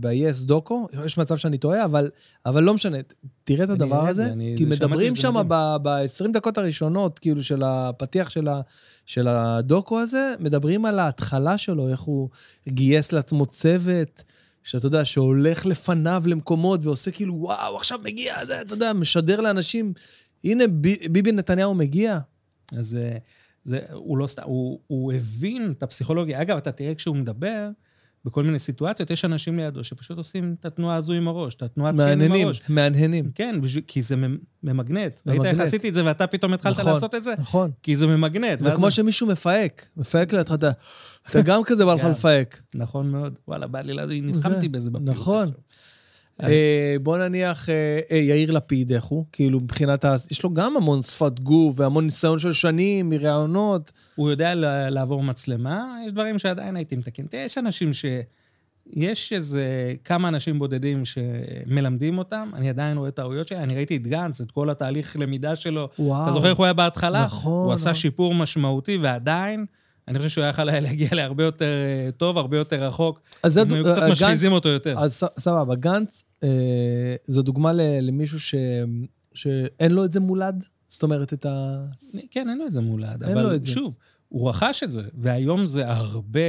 ב-yes 0.00 0.44
דוקו, 0.44 0.88
יש 1.06 1.18
מצב 1.18 1.36
שאני 1.36 1.58
טועה, 1.58 1.84
אבל, 1.84 2.10
אבל 2.46 2.62
לא 2.62 2.74
משנה. 2.74 2.98
תראה 3.44 3.64
את 3.64 3.70
הדבר 3.70 4.08
הזה, 4.08 4.24
זה, 4.24 4.32
אני- 4.32 4.54
כי 4.58 4.64
זה- 4.64 4.70
מדברים 4.70 5.16
שם 5.16 5.34
מדהים. 5.34 5.48
ב-20 5.82 6.32
דקות 6.32 6.58
הראשונות, 6.58 7.18
כאילו, 7.18 7.44
של 7.44 7.62
הפתיח 7.64 8.30
של, 8.30 8.48
ה, 8.48 8.60
של 9.06 9.28
הדוקו 9.28 10.00
הזה, 10.00 10.34
מדברים 10.40 10.84
על 10.84 10.98
ההתחלה 10.98 11.58
שלו, 11.58 11.88
איך 11.88 12.00
הוא 12.00 12.28
גייס 12.68 13.12
לעצמו 13.12 13.46
צוות, 13.46 14.22
שאתה 14.64 14.86
יודע, 14.86 15.04
שהולך 15.04 15.66
לפניו 15.66 16.22
למקומות 16.26 16.80
ועושה 16.84 17.10
כאילו, 17.10 17.34
וואו, 17.34 17.76
עכשיו 17.76 17.98
מגיע, 18.04 18.42
אתה 18.42 18.74
יודע, 18.74 18.92
משדר 18.92 19.40
לאנשים, 19.40 19.92
הנה, 20.44 20.64
ביבי 21.10 21.32
נתניהו 21.32 21.74
מגיע. 21.74 22.18
אז 22.76 22.96
אה, 23.00 23.16
זה, 23.66 23.78
הוא 23.92 24.18
לא 24.18 24.26
סתם, 24.26 24.42
הוא, 24.44 24.80
הוא 24.86 25.12
הבין 25.12 25.70
את 25.70 25.82
הפסיכולוגיה. 25.82 26.42
אגב, 26.42 26.56
אתה 26.56 26.72
תראה 26.72 26.94
כשהוא 26.94 27.16
מדבר, 27.16 27.68
בכל 28.24 28.44
מיני 28.44 28.58
סיטואציות, 28.58 29.10
יש 29.10 29.24
אנשים 29.24 29.56
לידו 29.58 29.84
שפשוט 29.84 30.16
עושים 30.18 30.54
את 30.60 30.64
התנועה 30.66 30.96
הזו 30.96 31.12
עם 31.12 31.28
הראש, 31.28 31.54
את 31.54 31.62
התנועת 31.62 31.94
כן 31.94 32.00
עם 32.00 32.08
מהנהנים, 32.18 32.46
הראש. 32.46 32.62
מהנהנים. 32.68 33.30
כן, 33.34 33.60
בשביל, 33.62 33.84
כי 33.86 34.02
זה 34.02 34.16
ממ- 34.16 34.36
ממגנט. 34.62 35.20
ראית. 35.26 35.44
איך 35.44 35.60
עשיתי 35.60 35.88
את 35.88 35.94
זה 35.94 36.04
ואתה 36.04 36.26
פתאום 36.26 36.52
התחלת 36.52 36.78
נכון, 36.80 36.92
לעשות 36.92 37.14
את 37.14 37.22
זה? 37.22 37.34
נכון. 37.38 37.70
כי 37.82 37.96
זה 37.96 38.06
ממגנט. 38.06 38.62
זה 38.62 38.70
כמו 38.76 38.90
שמישהו 38.90 39.26
מפהק, 39.26 39.88
מפהק 39.96 40.32
לידך, 40.32 40.52
אתה, 40.52 40.70
אתה 41.30 41.42
גם 41.42 41.60
כזה 41.64 41.84
בא 41.84 41.94
לך 41.94 42.00
כן. 42.02 42.10
לפהק. 42.10 42.62
נכון 42.74 43.10
מאוד. 43.10 43.38
וואלה, 43.48 43.66
בא 43.66 43.80
לי, 43.80 44.20
נלחמתי 44.20 44.68
בזה 44.68 44.90
בפעילות. 44.90 45.16
נכון. 45.16 45.50
אה, 46.42 46.96
בוא 47.02 47.18
נניח, 47.18 47.68
אה, 47.68 47.98
אה, 48.10 48.16
יאיר 48.16 48.50
לפיד, 48.50 48.92
איך 48.92 49.04
הוא? 49.04 49.24
כאילו, 49.32 49.60
מבחינת 49.60 50.04
ה... 50.04 50.16
יש 50.30 50.42
לו 50.42 50.54
גם 50.54 50.76
המון 50.76 51.02
שפת 51.02 51.40
גוף 51.40 51.80
והמון 51.80 52.04
ניסיון 52.04 52.38
של 52.38 52.52
שנים 52.52 53.08
מראיונות. 53.10 53.92
הוא 54.14 54.30
יודע 54.30 54.54
לעבור 54.90 55.22
מצלמה, 55.22 55.98
יש 56.06 56.12
דברים 56.12 56.38
שעדיין 56.38 56.76
הייתי 56.76 56.96
מתקן. 56.96 57.26
תראה, 57.26 57.42
יש 57.42 57.58
אנשים 57.58 57.92
ש... 57.92 58.04
יש 58.92 59.32
איזה 59.32 59.94
כמה 60.04 60.28
אנשים 60.28 60.58
בודדים 60.58 61.02
שמלמדים 61.04 62.18
אותם, 62.18 62.50
אני 62.54 62.70
עדיין 62.70 62.98
רואה 62.98 63.10
טעויות 63.10 63.48
שלי, 63.48 63.58
אני 63.58 63.74
ראיתי 63.74 63.96
את 63.96 64.08
גנץ, 64.08 64.40
את 64.40 64.50
כל 64.50 64.70
התהליך 64.70 65.16
למידה 65.16 65.56
שלו. 65.56 65.88
וואו. 65.98 66.22
אתה 66.22 66.32
זוכר 66.32 66.48
איך 66.48 66.58
הוא 66.58 66.64
היה 66.64 66.72
בהתחלה? 66.72 67.24
נכון, 67.24 67.64
הוא 67.64 67.72
עשה. 67.72 67.94
שיפור 67.94 68.34
משמעותי, 68.34 68.96
ועדיין, 68.96 69.66
אני 70.08 70.18
חושב 70.18 70.30
שהוא 70.30 70.42
היה 70.42 70.50
יכול 70.50 70.64
להגיע 70.64 71.08
להרבה 71.12 71.44
יותר 71.44 71.64
אה, 71.64 72.10
טוב, 72.16 72.38
הרבה 72.38 72.56
יותר 72.56 72.82
רחוק. 72.88 73.20
אז 73.42 73.52
זה 73.52 73.64
דו- 73.64 73.74
היו 73.74 73.86
אה, 73.86 73.92
קצת 73.92 74.02
גנץ- 74.02 74.10
משחיזים 74.10 74.52
אותו 74.52 74.68
יותר. 74.68 74.98
אז 74.98 75.22
סבבה, 75.38 75.74
גנץ, 75.74 76.24
אה, 76.42 76.48
זו 77.24 77.42
דוגמה 77.42 77.72
ל- 77.72 77.80
למישהו 78.00 78.40
ש... 78.40 78.54
שאין 79.34 79.92
לו 79.92 80.04
את 80.04 80.12
זה 80.12 80.20
מולד? 80.20 80.64
זאת 80.88 81.02
אומרת, 81.02 81.32
את 81.32 81.46
ה... 81.46 81.84
כן, 82.30 82.48
אין 82.50 82.58
לו 82.58 82.66
את 82.66 82.72
זה 82.72 82.80
מולד, 82.80 83.22
אין 83.22 83.38
לו 83.38 83.54
את 83.54 83.64
זה. 83.64 83.70
שוב, 83.72 83.94
הוא 84.28 84.48
רכש 84.50 84.82
את 84.82 84.90
זה, 84.92 85.02
והיום 85.14 85.66
זה 85.66 85.90
הרבה, 85.92 86.40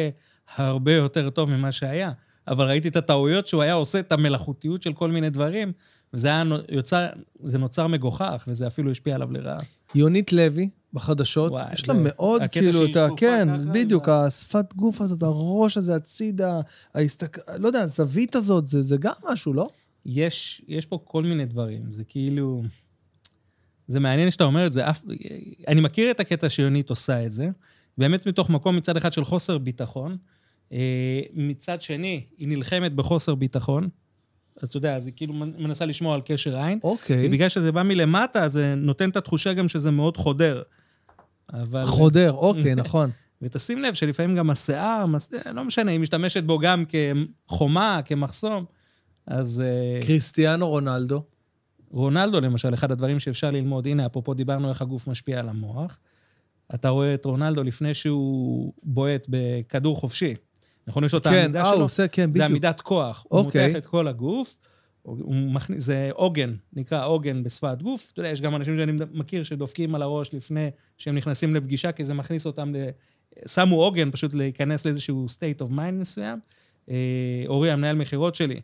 הרבה 0.56 0.94
יותר 0.94 1.30
טוב 1.30 1.50
ממה 1.50 1.72
שהיה. 1.72 2.12
אבל 2.48 2.68
ראיתי 2.68 2.88
את 2.88 2.96
הטעויות 2.96 3.48
שהוא 3.48 3.62
היה 3.62 3.74
עושה, 3.74 4.00
את 4.00 4.12
המלאכותיות 4.12 4.84
של 4.84 4.94
כל 4.94 5.12
מיני 5.12 5.30
דברים, 5.30 5.72
וזה 6.14 6.28
היה 6.28 6.44
יוצר, 6.70 7.08
זה 7.44 7.58
נוצר 7.58 7.88
מגוחך, 7.88 8.44
וזה 8.48 8.68
אפילו 8.68 8.92
השפיע 8.92 9.16
עליו 9.16 9.32
לרעה. 9.32 9.60
יונית 9.96 10.34
לוי, 10.34 10.70
בחדשות, 10.98 11.52
וואי, 11.52 11.74
יש 11.74 11.86
זה- 11.86 11.94
לה 11.94 12.00
מאוד 12.04 12.42
הקטע 12.42 12.60
כאילו 12.60 12.86
את 12.86 12.96
ה... 12.96 13.08
כן, 13.18 13.48
בדיוק, 13.72 14.10
השפת 14.10 14.74
גוף 14.74 15.02
הזאת, 15.02 15.24
הראש 15.24 15.78
הזה 15.78 15.96
הצידה, 15.96 16.60
ההסתק... 16.94 17.38
לא 17.60 17.68
יודע, 17.68 17.82
הזווית 17.82 18.36
הזאת, 18.36 18.68
זה, 18.68 18.84
זה 18.84 18.98
גם 18.98 19.14
משהו, 19.32 19.54
לא? 19.54 19.66
יש, 20.06 20.62
יש 20.68 20.86
פה 20.86 21.00
כל 21.04 21.24
מיני 21.24 21.46
דברים, 21.46 21.82
זה 21.90 22.04
כאילו... 22.04 22.64
זה 23.88 24.00
מעניין 24.00 24.32
שאתה 24.32 24.44
אומר 24.44 24.66
את 24.66 24.74
זה, 24.74 24.90
אף... 24.90 25.02
אני 25.68 25.82
מכיר 25.82 26.12
את 26.12 26.20
הקטע 26.20 26.50
שיונית 26.50 26.90
עושה 26.90 27.26
את 27.26 27.32
זה. 27.32 27.50
באמת 27.98 28.28
מתוך 28.28 28.50
מקום 28.50 28.76
מצד 28.76 28.98
אחד 28.98 29.14
של 29.14 29.26
חוסר 29.26 29.58
ביטחון, 29.58 30.18
אה, 30.72 31.22
מצד 31.34 31.82
שני, 31.82 32.24
היא 32.38 32.48
נלחמת 32.48 32.94
בחוסר 32.94 33.36
ביטחון, 33.36 33.90
אז 34.62 34.70
אתה 34.70 34.78
יודע, 34.78 34.96
אז 34.96 35.08
היא 35.08 35.14
כאילו 35.16 35.34
מנסה 35.34 35.86
לשמור 35.86 36.14
על 36.14 36.22
קשר 36.26 36.58
עין. 36.58 36.80
אוקיי. 36.84 37.28
ובגלל 37.28 37.50
שזה 37.50 37.72
בא 37.72 37.84
מלמטה, 37.84 38.48
זה 38.48 38.76
נותן 38.76 39.10
את 39.10 39.18
התחושה 39.18 39.54
גם 39.54 39.68
שזה 39.68 39.92
מאוד 39.92 40.18
חודר. 40.18 40.62
אבל... 41.54 41.86
חודר, 41.86 42.32
אוקיי, 42.48 42.76
נכון. 42.76 43.10
ותשים 43.42 43.82
לב 43.82 43.94
שלפעמים 43.94 44.36
גם 44.36 44.50
השיער, 44.50 45.06
מס- 45.06 45.34
לא 45.54 45.64
משנה, 45.64 45.92
היא 45.92 46.00
משתמשת 46.00 46.44
בו 46.44 46.60
גם 46.60 46.84
כחומה, 47.48 48.00
כמחסום. 48.06 48.66
אז 49.28 49.64
אה, 49.66 50.00
קריסטיאנו 50.02 50.70
רונלדו. 50.70 51.24
רונלדו, 51.92 52.42
למשל, 52.42 52.74
אחד 52.74 52.92
הדברים 52.92 53.20
שאפשר 53.20 53.52
ללמוד, 53.52 53.88
הנה, 53.88 54.06
אפרופו 54.06 54.34
דיברנו 54.34 54.70
איך 54.70 54.82
הגוף 54.82 55.08
משפיע 55.08 55.40
על 55.40 55.50
המוח. 55.50 56.00
אתה 56.76 56.90
רואה 56.90 57.14
את 57.14 57.26
רונלדו 57.26 57.64
לפני 57.64 57.94
שהוא 57.94 58.74
בועט 58.84 59.28
בכדור 59.30 59.96
חופשי. 60.00 60.34
נכון, 60.88 61.04
יש 61.04 61.14
לו 61.14 61.20
את 61.20 61.24
כן, 61.28 61.34
העמידה 61.34 61.62
אה, 61.62 61.68
הוא 61.68 61.76
שלו? 61.76 61.84
עושה, 61.84 62.08
כן, 62.08 62.32
זה 62.32 62.40
בדיוק. 62.40 62.50
עמידת 62.50 62.82
כוח. 62.82 63.26
הוא 63.30 63.40
אוקיי. 63.40 63.68
מותח 63.68 63.78
את 63.78 63.86
כל 63.86 64.08
הגוף, 64.08 64.58
הוא 64.62 64.67
זה 65.78 66.10
עוגן, 66.14 66.56
נקרא 66.74 67.06
עוגן 67.06 67.44
בשפת 67.44 67.82
גוף. 67.82 68.12
אתה 68.14 68.20
יודע, 68.20 68.30
יש 68.30 68.42
גם 68.42 68.56
אנשים 68.56 68.76
שאני 68.76 68.92
מכיר 69.12 69.44
שדופקים 69.44 69.96
על 69.96 70.02
הראש 70.02 70.34
לפני 70.34 70.70
שהם 70.98 71.16
נכנסים 71.16 71.56
לפגישה, 71.56 71.92
כי 71.92 72.06
זה 72.06 72.14
מכניס 72.14 72.46
אותם 72.46 72.76
ל... 72.76 72.90
שמו 73.48 73.84
עוגן 73.84 74.12
פשוט 74.12 74.34
להיכנס 74.34 74.86
לאיזשהו 74.86 75.26
state 75.26 75.62
of 75.62 75.78
mind 75.78 75.92
מסוים. 75.92 76.40
אה, 76.90 77.44
אורי, 77.48 77.72
המנהל 77.72 77.96
מכירות 77.96 78.36
שלי, 78.36 78.62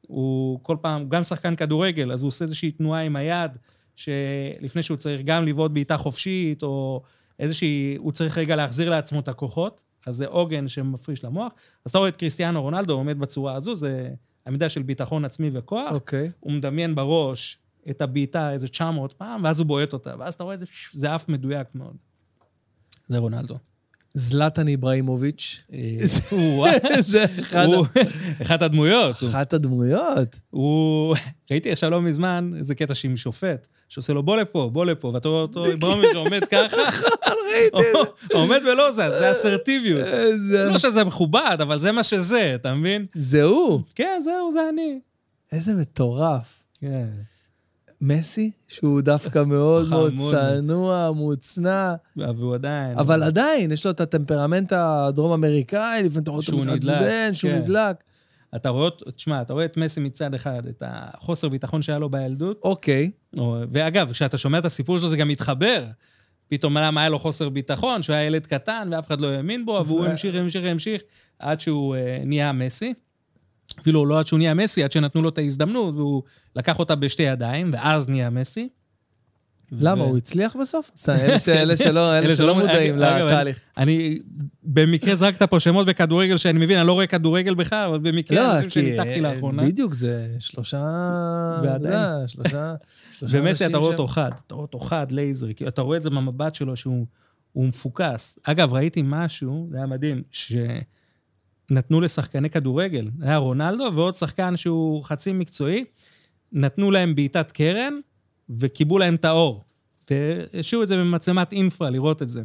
הוא 0.00 0.60
כל 0.62 0.76
פעם, 0.80 1.08
גם 1.08 1.24
שחקן 1.24 1.56
כדורגל, 1.56 2.12
אז 2.12 2.22
הוא 2.22 2.28
עושה 2.28 2.44
איזושהי 2.44 2.70
תנועה 2.70 3.00
עם 3.00 3.16
היד, 3.16 3.50
שלפני 3.96 4.82
שהוא 4.82 4.96
צריך 4.96 5.20
גם 5.24 5.46
לבעוט 5.46 5.70
בעיטה 5.70 5.96
חופשית, 5.96 6.62
או 6.62 7.02
איזושהי, 7.38 7.96
הוא 7.98 8.12
צריך 8.12 8.38
רגע 8.38 8.56
להחזיר 8.56 8.90
לעצמו 8.90 9.20
את 9.20 9.28
הכוחות, 9.28 9.82
אז 10.06 10.16
זה 10.16 10.26
עוגן 10.26 10.68
שמפריש 10.68 11.24
למוח. 11.24 11.52
אז 11.84 11.90
אתה 11.90 11.98
רואה 11.98 12.08
את 12.08 12.16
קריסטיאנו 12.16 12.62
רונלדו 12.62 12.94
עומד 12.94 13.18
בצורה 13.18 13.54
הזו, 13.54 13.76
זה 13.76 14.10
עמידה 14.46 14.68
של 14.68 14.82
ביטחון 14.82 15.24
עצמי 15.24 15.50
וכוח. 15.54 15.92
אוקיי. 15.94 16.30
הוא 16.40 16.52
מדמיין 16.52 16.94
בראש 16.94 17.58
את 17.90 18.00
הבעיטה 18.00 18.52
איזה 18.52 18.68
900 18.68 19.12
פעם, 19.12 19.44
ואז 19.44 19.58
הוא 19.60 19.66
בועט 19.66 19.92
אותה, 19.92 20.14
ואז 20.18 20.34
אתה 20.34 20.44
רואה 20.44 20.54
את 20.54 20.58
זה, 20.58 20.66
זה 20.92 21.14
אף 21.14 21.28
מדויק 21.28 21.66
מאוד. 21.74 21.96
זה 23.06 23.18
רונלדו. 23.18 23.58
זלטן 24.14 24.68
איבראימוביץ'. 24.68 25.64
הוא 26.30 26.66
זה 27.00 27.24
אחד 27.40 27.64
הוא- 27.64 27.86
אחת 28.42 28.62
הדמויות. 28.62 29.16
אחת 29.30 29.52
הדמויות. 29.52 30.38
הוא... 30.50 31.16
ראיתי 31.50 31.72
עכשיו 31.72 31.90
לא 31.90 32.02
מזמן 32.02 32.50
איזה 32.56 32.74
קטע 32.74 32.94
שעם 32.94 33.16
שופט, 33.16 33.68
שעושה 33.92 34.12
לו 34.12 34.22
בוא 34.22 34.36
לפה, 34.36 34.70
בוא 34.72 34.84
לפה, 34.86 35.10
ואתה 35.14 35.28
רואה 35.28 35.40
אותו, 35.42 35.64
איברהימוביץ' 35.66 36.14
עומד 36.14 36.44
ככה, 36.44 36.76
עומד 38.34 38.60
ולא 38.72 38.90
זז, 38.90 38.96
זה 38.96 39.32
אסרטיביות. 39.32 40.06
זה- 40.50 40.64
לא 40.64 40.78
שזה 40.78 41.04
מכובד, 41.04 41.56
אבל 41.62 41.78
זה 41.78 41.92
מה 41.92 42.02
שזה, 42.04 42.52
אתה 42.54 42.74
מבין? 42.74 43.06
זה 43.14 43.42
הוא. 43.42 43.80
כן, 43.94 44.20
זהו, 44.24 44.52
זה 44.52 44.60
אני. 44.72 45.00
איזה 45.52 45.74
מטורף. 45.74 46.64
כן. 46.80 47.06
מסי, 48.00 48.50
שהוא 48.68 49.00
דווקא 49.00 49.42
מאוד 49.44 49.88
מאוד. 49.88 50.14
צנוע, 50.30 51.10
מוצנע, 51.14 51.94
והוא 52.16 52.54
עדיין... 52.54 52.98
אבל 52.98 53.22
עדיין, 53.22 53.72
יש 53.72 53.84
לו 53.86 53.90
את 53.92 54.00
הטמפרמנט 54.00 54.72
הדרום-אמריקאי, 54.76 56.02
לפעמים 56.02 56.22
אתה 56.22 56.30
רואה 56.30 56.42
אותו 56.46 56.58
מתעצבן, 56.58 57.34
שהוא 57.34 57.50
כן. 57.50 57.58
נדלק. 57.58 57.96
אתה 58.56 58.68
רואה, 58.68 58.90
תשמע, 59.16 59.42
אתה 59.42 59.52
רואה 59.52 59.64
את 59.64 59.76
מסי 59.76 60.00
מצד 60.00 60.34
אחד, 60.34 60.66
את 60.66 60.82
החוסר 60.86 61.48
ביטחון 61.48 61.82
שהיה 61.82 61.98
לו 61.98 62.10
בילדות, 62.10 62.60
אוקיי, 62.62 63.10
או- 63.38 63.62
ואגב, 63.70 64.12
כשאתה 64.12 64.38
שומע 64.38 64.58
את 64.58 64.64
הסיפור 64.64 64.98
שלו 64.98 65.08
זה 65.08 65.16
גם 65.16 65.28
מתחבר. 65.28 65.84
פתאום 66.48 66.76
למה 66.76 67.00
היה 67.00 67.10
לו 67.10 67.18
חוסר 67.18 67.48
ביטחון, 67.48 68.02
שהוא 68.02 68.16
היה 68.16 68.26
ילד 68.26 68.46
קטן 68.46 68.88
ואף 68.92 69.06
אחד 69.06 69.20
לא 69.20 69.26
האמין 69.26 69.66
בו, 69.66 69.82
והוא 69.86 70.06
המשיך, 70.06 70.34
המשיך, 70.34 70.64
המשיך, 70.64 71.02
עד 71.38 71.60
שהוא 71.60 71.96
אה, 71.96 72.22
נהיה 72.24 72.52
מסי. 72.52 72.94
אפילו 73.80 74.06
לא 74.06 74.18
עד 74.18 74.26
שהוא 74.26 74.38
נהיה 74.38 74.54
מסי, 74.54 74.84
עד 74.84 74.92
שנתנו 74.92 75.22
לו 75.22 75.28
את 75.28 75.38
ההזדמנות, 75.38 75.94
והוא 75.94 76.22
לקח 76.56 76.78
אותה 76.78 76.94
בשתי 76.94 77.22
ידיים, 77.22 77.70
ואז 77.72 78.08
נהיה 78.08 78.30
מסי. 78.30 78.68
למה, 79.80 80.04
הוא 80.04 80.16
הצליח 80.16 80.56
בסוף? 80.56 80.90
אלה 81.48 81.76
שלא 82.36 82.54
מודעים 82.54 82.98
לתהליך. 82.98 83.60
אני 83.76 84.18
במקרה 84.62 85.14
זרקת 85.14 85.42
פה 85.42 85.60
שמות 85.60 85.86
בכדורגל 85.86 86.36
שאני 86.36 86.58
מבין, 86.58 86.78
אני 86.78 86.86
לא 86.86 86.92
רואה 86.92 87.06
כדורגל 87.06 87.54
בכלל, 87.54 87.88
אבל 87.88 87.98
במקרה 87.98 88.52
אני 88.52 88.68
חושב 88.68 88.80
שניתחתי 88.80 89.14
אה, 89.14 89.20
לאחרונה. 89.20 89.66
בדיוק, 89.66 89.94
זה 89.94 90.26
שלושה... 90.38 90.78
ועדיין. 91.62 91.94
יודע, 91.94 92.26
שלושה... 92.26 92.74
ומסי, 93.22 93.66
אתה 93.66 93.78
רואה. 93.78 93.90
אותו 93.90 94.06
חד, 94.06 94.30
אתה 94.46 94.54
רואה 94.54 94.62
אותו 94.62 94.78
חד, 94.78 95.12
לייזר, 95.12 95.52
כאילו, 95.52 95.68
אתה 95.68 95.82
רואה 95.82 95.96
את 95.96 96.02
זה 96.02 96.10
במבט 96.10 96.54
שלו 96.54 96.76
שהוא 96.76 97.06
הוא 97.52 97.66
מפוקס. 97.66 98.38
אגב, 98.42 98.74
ראיתי 98.74 99.02
משהו, 99.04 99.68
זה 99.70 99.76
היה 99.76 99.86
מדהים, 99.86 100.22
שנתנו 100.32 102.00
לשחקני 102.00 102.50
כדורגל, 102.50 103.10
היה 103.20 103.36
רונלדו 103.36 103.90
ועוד 103.94 104.14
שחקן 104.14 104.56
שהוא 104.56 105.04
חצי 105.04 105.32
מקצועי, 105.32 105.84
נתנו 106.52 106.90
להם 106.90 107.14
בעיטת 107.14 107.50
קרן 107.50 107.94
וכיבו 108.58 108.98
להם 108.98 109.14
את 109.14 109.24
האור. 109.24 109.64
והשאירו 110.10 110.82
את 110.82 110.88
זה 110.88 110.96
במצלמת 110.96 111.52
אינפרה, 111.52 111.90
לראות 111.90 112.22
את 112.22 112.28
זה. 112.28 112.42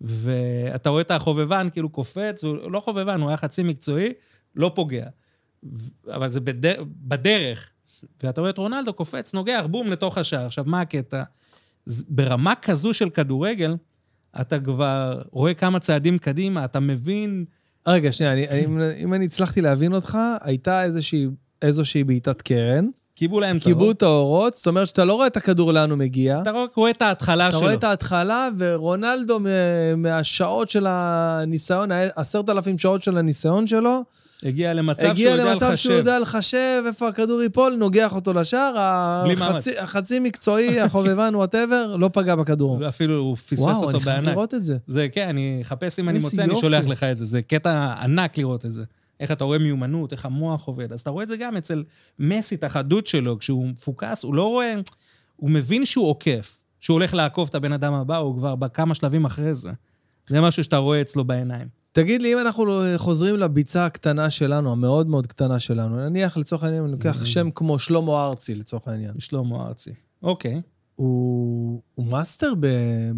ואתה 0.00 0.90
רואה 0.90 1.00
את 1.00 1.10
החובבן 1.10 1.68
כאילו 1.72 1.88
קופץ, 1.88 2.44
הוא 2.44 2.70
לא 2.72 2.80
חובבן, 2.80 3.20
הוא 3.20 3.28
היה 3.28 3.36
חצי 3.36 3.62
מקצועי, 3.62 4.12
לא 4.54 4.72
פוגע. 4.74 5.06
אבל 6.14 6.28
זה 6.28 6.40
בדר... 6.40 6.84
בדרך. 6.88 7.70
ואתה 8.22 8.40
רואה 8.40 8.50
את 8.50 8.58
רונלדו 8.58 8.92
קופץ, 8.92 9.34
נוגח, 9.34 9.64
בום, 9.70 9.86
לתוך 9.90 10.18
השער. 10.18 10.46
עכשיו, 10.46 10.64
מה 10.66 10.80
הקטע? 10.80 11.22
ברמה 12.08 12.54
כזו 12.62 12.94
של 12.94 13.10
כדורגל, 13.10 13.76
אתה 14.40 14.60
כבר 14.60 15.22
רואה 15.30 15.54
כמה 15.54 15.80
צעדים 15.80 16.18
קדימה, 16.18 16.64
אתה 16.64 16.80
מבין... 16.80 17.44
רגע, 17.88 18.12
שנייה, 18.12 18.32
אני- 18.32 18.48
אני- 18.48 18.64
אם 19.04 19.14
אני 19.14 19.24
הצלחתי 19.24 19.60
להבין 19.60 19.94
אותך, 19.94 20.18
הייתה 20.40 20.84
איזושהי- 20.84 21.26
איזושהי 21.62 22.04
בעיטת 22.04 22.42
קרן, 22.42 22.88
קיבלו 23.16 23.40
להם 23.40 23.56
את 23.56 23.62
כיבו 23.62 23.80
האור. 23.80 23.90
את 23.92 24.02
האורות, 24.02 24.56
זאת 24.56 24.66
אומרת 24.66 24.86
שאתה 24.88 25.04
לא 25.04 25.14
רואה 25.14 25.26
את 25.26 25.36
הכדור 25.36 25.72
לאן 25.72 25.90
הוא 25.90 25.98
מגיע. 25.98 26.38
אתה 26.42 26.50
רואה- 26.74 26.90
את 26.90 27.02
ההתחלה 27.02 27.48
אתה 27.48 27.56
שלו. 27.56 27.60
רואה 27.64 27.74
את 27.74 27.84
ההתחלה, 27.84 28.48
ורונלדו 28.58 29.38
מהשעות 29.96 30.68
של 30.68 30.86
הניסיון, 30.88 31.88
עשרת 32.16 32.48
אלפים 32.48 32.78
שעות 32.78 33.02
של 33.02 33.16
הניסיון 33.18 33.66
שלו, 33.66 34.02
הגיע 34.42 34.74
למצב 34.74 35.02
שהוא 35.02 35.10
הגיע 35.10 35.30
יודע 35.30 35.44
למצב 35.52 35.60
שהוא 35.60 35.72
לחשב. 35.72 35.90
יודע 35.90 36.18
לחשב 36.18 36.82
איפה 36.86 37.08
הכדור 37.08 37.42
ייפול, 37.42 37.74
נוגח 37.78 38.14
אותו 38.14 38.32
לשער, 38.32 38.74
בלי 39.24 39.34
החצי- 39.34 39.78
החצי 39.78 40.18
מקצועי, 40.18 40.80
החובבן, 40.80 41.34
whatever, 41.34 41.96
לא 41.96 42.10
פגע 42.12 42.34
בכדור. 42.34 42.88
אפילו 42.88 43.18
הוא 43.18 43.36
פספס 43.36 43.58
וואו, 43.58 43.76
אותו 43.76 43.90
אני 43.90 44.00
חייב 44.00 44.16
בענק. 44.16 44.28
לראות 44.28 44.54
את 44.54 44.62
זה. 44.64 44.76
זה, 44.86 45.06
כן, 45.12 45.28
אני 45.28 45.58
אחפש 45.62 45.98
אם 45.98 46.08
אני 46.08 46.18
מוצא, 46.18 46.42
אני 46.42 46.48
יופי. 46.50 46.60
שולח 46.60 46.84
לך 46.88 47.02
את 47.04 47.16
זה. 47.16 47.24
זה 47.24 47.42
קטע 47.42 47.94
ענק 48.02 48.38
לראות 48.38 48.64
את 48.66 48.72
זה. 48.72 48.84
איך 49.20 49.30
אתה 49.32 49.44
רואה 49.44 49.58
מיומנות, 49.58 50.12
איך 50.12 50.26
המוח 50.26 50.64
עובד. 50.66 50.92
אז 50.92 51.00
אתה 51.00 51.10
רואה 51.10 51.22
את 51.22 51.28
זה 51.28 51.36
גם 51.36 51.56
אצל 51.56 51.84
מסי, 52.18 52.54
את 52.54 52.64
החדות 52.64 53.06
שלו, 53.06 53.38
כשהוא 53.38 53.68
מפוקס, 53.68 54.22
הוא 54.24 54.34
לא 54.34 54.42
רואה... 54.48 54.74
הוא 55.36 55.50
מבין 55.50 55.84
שהוא 55.84 56.06
עוקף, 56.08 56.58
שהוא 56.80 56.94
הולך 56.94 57.14
לעקוף 57.14 57.48
את 57.48 57.54
הבן 57.54 57.72
אדם 57.72 57.92
הבא, 57.92 58.16
הוא 58.16 58.36
כבר 58.36 58.54
בכמה 58.54 58.94
שלבים 58.94 59.24
אחרי 59.24 59.54
זה. 59.54 59.70
זה 60.28 60.40
משהו 60.40 60.64
שאתה 60.64 60.76
רואה 60.76 61.00
אצלו 61.00 61.24
בעיניים. 61.24 61.68
תגיד 61.92 62.22
לי, 62.22 62.32
אם 62.34 62.38
אנחנו 62.38 62.82
חוזרים 62.96 63.36
לביצה 63.36 63.86
הקטנה 63.86 64.30
שלנו, 64.30 64.72
המאוד 64.72 65.06
מאוד 65.06 65.26
קטנה 65.26 65.58
שלנו, 65.58 65.96
נניח 65.96 66.36
לצורך 66.36 66.62
העניין, 66.62 66.82
אני 66.82 66.92
לוקח 66.92 67.22
אממ. 67.22 67.26
שם 67.26 67.50
כמו 67.50 67.78
שלמה 67.78 68.24
ארצי, 68.24 68.54
לצורך 68.54 68.88
העניין. 68.88 69.12
שלמה 69.18 69.66
ארצי. 69.66 69.90
אוקיי. 70.22 70.60
הוא, 70.96 71.82
הוא 71.94 72.06
מאסטר 72.06 72.52
ב, 72.60 72.66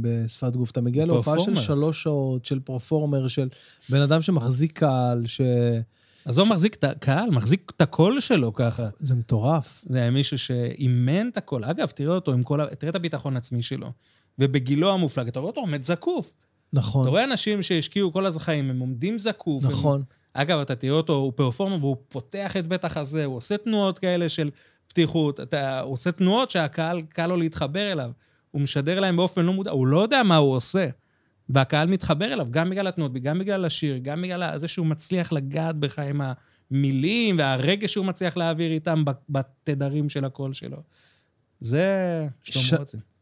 בשפת 0.00 0.56
גוף. 0.56 0.70
אתה 0.70 0.80
מגיע 0.80 1.06
להופעה 1.06 1.38
של. 1.38 1.56
שלוש 1.56 2.02
שעות, 2.02 2.44
של 2.44 2.60
פרפורמר, 2.60 3.28
של 3.28 3.48
בן 3.88 4.00
אדם 4.00 4.22
שמחזיק 4.22 4.78
קהל, 4.78 5.26
שזה 5.26 5.80
אז 6.24 6.38
הוא 6.38 6.48
מחזיק 6.48 6.74
את 6.74 6.84
הקהל, 6.84 7.30
מחזיק 7.30 7.72
את 7.76 7.80
הקול 7.80 8.20
שלו 8.20 8.55
ככה. 8.55 8.88
מטורף. 9.14 9.84
זה 9.86 9.98
היה 9.98 10.10
מישהו 10.10 10.38
שאימן 10.38 11.28
את 11.28 11.36
הקול. 11.36 11.64
אגב, 11.64 11.86
תראה 11.88 12.14
אותו 12.14 12.32
עם 12.32 12.42
כל 12.42 12.60
ה... 12.60 12.66
תראה 12.74 12.90
את 12.90 12.96
הביטחון 12.96 13.34
העצמי 13.34 13.62
שלו. 13.62 13.92
ובגילו 14.38 14.90
המופלג, 14.92 15.28
אתה 15.28 15.38
רואה 15.40 15.50
אותו 15.50 15.60
עומד 15.60 15.82
זקוף. 15.82 16.34
נכון, 16.72 17.02
אתה 17.02 17.10
רואה 17.10 17.24
אנשים 17.24 17.62
שהשקיעו 17.62 18.12
כל 18.12 18.26
החיים, 18.26 18.70
הם 18.70 18.78
עומדים 18.80 19.18
זקוף. 19.18 19.64
הם- 19.64 19.70
נכון. 19.70 20.02
אגב, 20.34 20.59
אתה 20.60 20.74
תראה 20.74 20.92
אותו, 20.92 21.12
הוא 21.14 21.32
פרפורמר 21.36 21.76
והוא 21.80 21.96
פותח 22.09 22.56
את 22.56 22.66
בית 22.66 22.84
החזה, 22.84 23.24
הוא 23.24 23.36
עושה 23.36 23.56
תנועות 23.56 23.98
כאלה 23.98 24.28
של 24.28 24.50
פתיחות, 24.89 25.40
אתה, 25.40 25.81
עושה 25.81 26.12
תנועות 26.12 26.51
שהקהל, 26.51 27.02
קל 27.02 27.27
לו 27.27 27.36
להתחבר 27.36 27.93
אליו. 27.93 28.10
הוא 28.51 28.62
משדר 28.62 29.01
להם 29.01 29.16
באופן 29.16 29.44
לא 29.44 29.52
מודע, 29.52 29.70
הוא 29.70 29.86
לא 29.86 30.02
יודע 30.02 30.23
מה 30.23 30.36
הוא 30.36 30.55
עושה. 30.55 30.89
והקהל 31.48 31.89
מתחבר 31.89 32.32
אליו, 32.32 32.47
גם 32.51 32.70
בגלל 32.70 32.86
התנועות, 32.86 33.12
גם 33.12 33.39
בגלל 33.39 33.65
השיר, 33.65 33.98
גם 34.02 34.23
בגלל 34.23 34.59
זה 34.59 34.69
שהוא 34.69 34.86
מצליח 34.86 35.32
לגעת 35.32 35.77
בך 35.77 35.98
עם 35.98 36.20
המילים 36.70 37.39
והרגש 37.39 37.93
שהוא 37.93 38.06
מצליח 38.06 38.36
להעביר 38.36 38.70
איתם 38.73 39.05
בתדרים 39.28 40.09
של 40.09 40.24
הקול 40.24 40.52
שלו. 40.52 40.82
זה 41.60 42.27
ש-. 42.43 42.74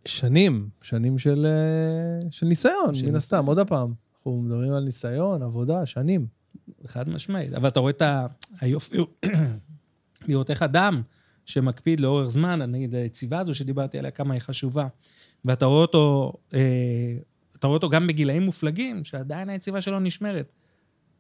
שנים, 0.05 0.69
שנים 0.83 1.19
של, 1.19 1.47
אה, 1.47 2.31
של 2.31 2.47
ניסיון, 2.47 2.95
של 2.95 3.07
מן 3.07 3.15
הסתם, 3.15 3.47
עוד 3.47 3.59
פעם. 3.69 3.93
אנחנו 4.17 4.43
מדברים 4.43 4.73
על 4.73 4.85
ניסיון, 4.85 5.43
עבודה, 5.43 5.87
שנים. 5.87 6.27
חד 6.87 7.09
משמעית. 7.09 7.53
אבל 7.53 7.69
אתה 7.69 7.81
רואה 7.81 7.91
את 7.91 8.03
היופי, 8.61 8.99
לראות 10.29 10.51
איך 10.51 10.63
אדם 10.63 11.03
שמקפיד 11.47 12.01
לאורך 12.01 12.29
זמן, 12.29 12.63
נגיד 12.63 12.95
היציבה 12.95 13.39
הזו 13.39 13.55
שדיברתי 13.55 13.99
עליה, 13.99 14.11
כמה 14.11 14.35
היא 14.35 14.41
חשובה, 14.43 14.87
ואתה 15.45 15.65
רואה 15.67 15.81
אותו 15.81 16.33
אה, 16.55 16.61
אתה 17.57 17.67
רואה 17.67 17.77
אותו 17.77 17.89
גם 17.89 18.07
בגילאים 18.07 18.43
מופלגים, 18.43 19.05
שעדיין 19.05 19.49
היציבה 19.49 19.81
שלו 19.81 20.01
נשמרת. 20.01 20.53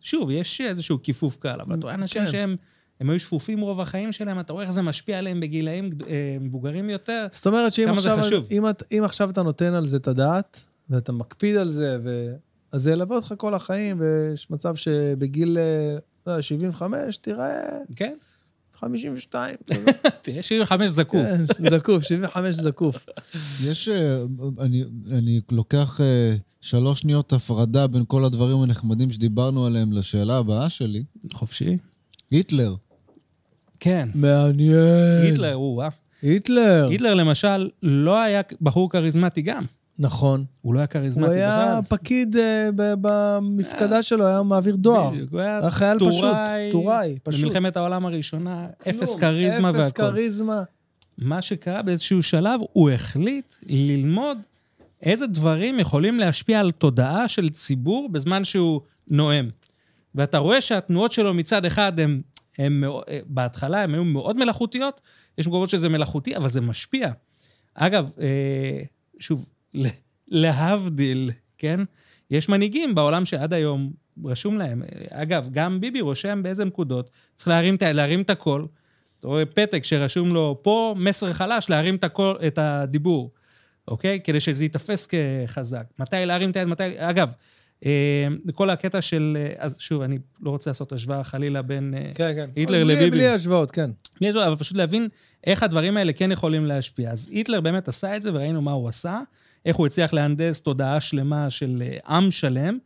שוב, 0.00 0.30
יש 0.30 0.60
איזשהו 0.60 1.02
כיפוף 1.02 1.36
קל, 1.36 1.60
אבל 1.60 1.74
אתה 1.74 1.82
רואה 1.82 1.94
אנשים 1.94 2.24
כן. 2.24 2.30
שהם 2.30 2.56
הם 3.00 3.10
היו 3.10 3.20
שפופים 3.20 3.60
רוב 3.60 3.80
החיים 3.80 4.12
שלהם, 4.12 4.40
אתה 4.40 4.52
רואה 4.52 4.64
איך 4.64 4.70
זה 4.72 4.82
משפיע 4.82 5.18
עליהם 5.18 5.40
בגילאים 5.40 5.90
אה, 6.08 6.36
מבוגרים 6.40 6.90
יותר. 6.90 7.26
זאת 7.30 7.46
אומרת 7.46 7.72
שאם 7.72 7.88
עכשיו. 7.88 8.18
אם, 8.50 8.68
את- 8.68 8.82
אם 8.92 9.02
עכשיו 9.04 9.30
אתה 9.30 9.42
נותן 9.42 9.74
על 9.74 9.86
זה 9.86 9.96
את 9.96 10.08
הדעת, 10.08 10.64
ואתה 10.90 11.12
מקפיד 11.12 11.56
על 11.56 11.68
זה, 11.68 11.98
ו... 12.02 12.34
אז 12.72 12.82
זה 12.82 12.92
ילווה 12.92 13.16
אותך 13.16 13.34
כל 13.36 13.54
החיים, 13.54 14.00
ויש 14.00 14.50
מצב 14.50 14.76
שבגיל 14.76 15.58
אה, 15.58 15.96
לא 16.26 16.40
75 16.40 17.16
תראה 17.16 17.60
כן? 17.96 18.14
52. 18.76 19.56
תהיה 20.22 20.42
75 20.42 20.90
זקוף. 20.90 21.26
כן, 21.58 21.68
זקוף, 21.70 22.02
75 22.04 22.54
זקוף. 22.54 23.06
יש... 23.64 23.88
אה, 23.88 24.22
אני, 24.60 24.84
אני 25.10 25.40
לוקח 25.50 26.00
אה, 26.00 26.34
שלוש 26.60 27.00
שניות 27.00 27.32
הפרדה 27.32 27.86
בין 27.86 28.04
כל 28.08 28.24
הדברים 28.24 28.62
הנחמדים 28.62 29.10
שדיברנו 29.10 29.66
עליהם 29.66 29.92
לשאלה 29.92 30.38
הבאה 30.38 30.68
שלי. 30.68 31.04
חופשי. 31.32 31.76
היטלר. 32.30 32.74
כן. 33.80 34.08
מעניין. 34.14 35.22
היטלר, 35.22 35.54
הוא, 35.54 35.82
אה. 35.82 35.88
היטלר. 36.22 36.88
היטלר 36.90 37.14
למשל 37.14 37.70
לא 37.82 38.20
היה 38.20 38.40
בחור 38.62 38.90
כריזמטי 38.90 39.42
גם. 39.42 39.64
נכון. 39.98 40.44
הוא 40.60 40.74
לא 40.74 40.78
היה 40.78 40.86
כריזמטי 40.86 41.26
הוא 41.26 41.34
היה 41.34 41.80
בכלל. 41.80 41.98
פקיד 41.98 42.36
אה, 42.36 42.68
ב- 42.76 42.94
במפקדה 43.00 44.02
שלו, 44.02 44.26
היה 44.26 44.42
מעביר 44.42 44.76
דואר. 44.76 45.10
בדיוק, 45.10 45.32
הוא 45.32 45.40
היה 45.40 45.58
היה 45.60 45.70
חייל 45.70 45.98
פשוט, 45.98 46.20
טוראי, 46.20 46.68
טוראי, 46.72 47.18
פשוט. 47.22 47.44
במלחמת 47.44 47.76
העולם 47.76 48.06
הראשונה, 48.06 48.66
אפס 48.90 49.14
כריזמה 49.16 49.70
אפס 49.70 49.78
והכל. 49.78 50.02
כריזמה. 50.02 50.62
מה 51.18 51.42
שקרה 51.42 51.82
באיזשהו 51.82 52.22
שלב, 52.22 52.60
הוא 52.72 52.90
החליט 52.90 53.54
ללמוד 53.66 54.38
איזה 55.02 55.26
דברים 55.26 55.78
יכולים 55.80 56.18
להשפיע 56.18 56.60
על 56.60 56.70
תודעה 56.70 57.28
של 57.28 57.48
ציבור 57.48 58.08
בזמן 58.12 58.44
שהוא 58.44 58.80
נואם. 59.10 59.48
ואתה 60.14 60.38
רואה 60.38 60.60
שהתנועות 60.60 61.12
שלו 61.12 61.34
מצד 61.34 61.64
אחד 61.64 62.00
הן, 62.00 62.20
הן 62.58 62.72
מאו- 62.80 63.02
בהתחלה 63.26 63.82
הן 63.82 63.94
היו 63.94 64.04
מאוד 64.04 64.36
מלאכותיות, 64.36 65.00
יש 65.38 65.46
מקומות 65.46 65.68
שזה 65.70 65.88
מלאכותי, 65.88 66.36
אבל 66.36 66.48
זה 66.48 66.60
משפיע. 66.60 67.08
אגב, 67.74 68.10
אה, 68.20 68.82
שוב, 69.18 69.44
להבדיל, 70.28 71.30
כן? 71.58 71.80
יש 72.30 72.48
מנהיגים 72.48 72.94
בעולם 72.94 73.24
שעד 73.24 73.52
היום 73.52 73.92
רשום 74.24 74.58
להם. 74.58 74.82
אגב, 75.10 75.48
גם 75.52 75.80
ביבי 75.80 76.00
רושם 76.00 76.40
באיזה 76.42 76.64
נקודות, 76.64 77.10
צריך 77.34 77.48
להרים, 77.48 77.76
להרים 77.94 78.20
את 78.22 78.30
הקול. 78.30 78.66
אתה 79.18 79.28
רואה 79.28 79.46
פתק 79.46 79.84
שרשום 79.84 80.34
לו 80.34 80.58
פה 80.62 80.94
מסר 80.98 81.32
חלש, 81.32 81.70
להרים 81.70 81.94
את, 81.96 82.04
הקול, 82.04 82.36
את 82.46 82.58
הדיבור, 82.58 83.30
אוקיי? 83.88 84.20
כדי 84.24 84.40
שזה 84.40 84.64
ייתפס 84.64 85.06
כחזק. 85.06 85.84
מתי 85.98 86.16
להרים 86.26 86.50
את 86.50 86.56
היד, 86.56 86.68
מתי... 86.68 86.84
אגב, 86.96 87.32
אה, 87.86 88.26
כל 88.54 88.70
הקטע 88.70 89.00
של... 89.00 89.36
אה, 89.40 89.52
אז 89.58 89.76
שוב, 89.78 90.02
אני 90.02 90.18
לא 90.40 90.50
רוצה 90.50 90.70
לעשות 90.70 90.92
השוואה 90.92 91.24
חלילה 91.24 91.62
בין 91.62 91.94
אה, 91.96 92.10
כן, 92.14 92.32
כן. 92.34 92.50
היטלר 92.56 92.84
בלי- 92.84 92.94
לביבי. 92.94 93.10
בלי 93.10 93.28
השוואות, 93.28 93.70
כן. 93.70 93.90
בלי 94.20 94.32
זה, 94.32 94.46
אבל 94.46 94.56
פשוט 94.56 94.76
להבין 94.76 95.08
איך 95.44 95.62
הדברים 95.62 95.96
האלה 95.96 96.12
כן 96.12 96.32
יכולים 96.32 96.66
להשפיע. 96.66 97.10
אז 97.10 97.28
היטלר 97.32 97.60
באמת 97.60 97.88
עשה 97.88 98.16
את 98.16 98.22
זה, 98.22 98.30
וראינו 98.34 98.62
מה 98.62 98.72
הוא 98.72 98.88
עשה, 98.88 99.20
איך 99.66 99.76
הוא 99.76 99.86
הצליח 99.86 100.12
להנדס 100.12 100.60
תודעה 100.62 101.00
שלמה 101.00 101.50
של 101.50 101.82
אה, 101.86 102.16
עם 102.16 102.30
שלם. 102.30 102.78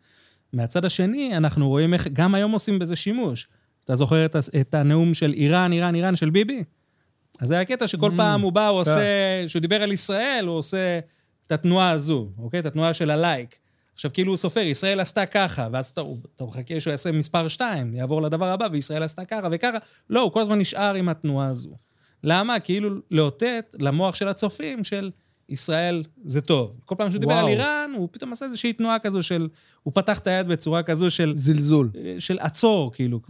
מהצד 0.52 0.84
השני, 0.84 1.36
אנחנו 1.36 1.68
רואים 1.68 1.94
איך 1.94 2.08
גם 2.12 2.34
היום 2.34 2.52
עושים 2.52 2.78
בזה 2.78 2.96
שימוש. 2.96 3.48
אתה 3.84 3.96
זוכר 3.96 4.24
את, 4.24 4.36
את 4.60 4.74
הנאום 4.74 5.14
של 5.14 5.32
איראן, 5.32 5.72
איראן, 5.72 5.94
איראן 5.94 6.16
של 6.16 6.30
ביבי? 6.30 6.64
אז 7.40 7.48
זה 7.48 7.60
הקטע 7.60 7.86
שכל 7.86 8.10
פעם 8.16 8.40
הוא 8.40 8.52
בא, 8.52 8.68
הוא 8.68 8.80
עושה, 8.80 9.42
כשהוא 9.46 9.60
דיבר 9.60 9.82
על 9.82 9.92
ישראל, 9.92 10.44
הוא 10.46 10.56
עושה 10.56 10.98
את 11.46 11.52
התנועה 11.52 11.90
הזו, 11.90 12.28
אוקיי? 12.38 12.60
את 12.60 12.66
התנועה 12.66 12.94
של 12.94 13.10
הלייק. 13.10 13.58
עכשיו, 13.94 14.12
כאילו 14.12 14.32
הוא 14.32 14.36
סופר, 14.36 14.60
ישראל 14.60 15.00
עשתה 15.00 15.26
ככה, 15.26 15.68
ואז 15.72 15.86
אתה, 15.86 16.02
אתה 16.36 16.44
מחכה 16.44 16.80
שהוא 16.80 16.90
יעשה 16.90 17.12
מספר 17.12 17.48
2, 17.48 17.94
יעבור 17.94 18.22
לדבר 18.22 18.46
הבא, 18.46 18.68
וישראל 18.72 19.02
עשתה 19.02 19.24
ככה 19.24 19.48
וככה. 19.52 19.78
לא, 20.10 20.20
הוא 20.20 20.32
כל 20.32 20.40
הזמן 20.40 20.58
נשאר 20.58 20.94
עם 20.94 21.08
התנועה 21.08 21.46
הזו. 21.46 21.76
למה? 22.24 22.60
כאילו 22.60 22.90
לאותת 23.10 23.74
למוח 23.78 24.14
של 24.14 24.28
הצופים 24.28 24.84
של 24.84 25.10
ישראל 25.50 26.02
זה 26.24 26.40
טוב. 26.40 26.72
כל 26.84 26.94
פעם 26.98 27.10
שהוא 27.10 27.20
דיבר. 27.20 27.34
על 27.34 27.48
איראן, 27.48 27.90
הוא 27.96 28.08
פתאום 28.12 28.32
עשה 28.32 28.44
איזושהי 28.46 28.72
תנועה 28.72 28.98
כזו 28.98 29.22
של... 29.22 29.48
הוא 29.82 29.92
פתח 29.94 30.18
את 30.18 30.26
היד 30.26 30.48
בצורה 30.48 30.82
כזו 30.82 31.10
של... 31.10 31.32
זלזול. 31.36 31.90
של 32.18 32.38
עצור, 32.40 32.92
כאילו, 32.92 33.20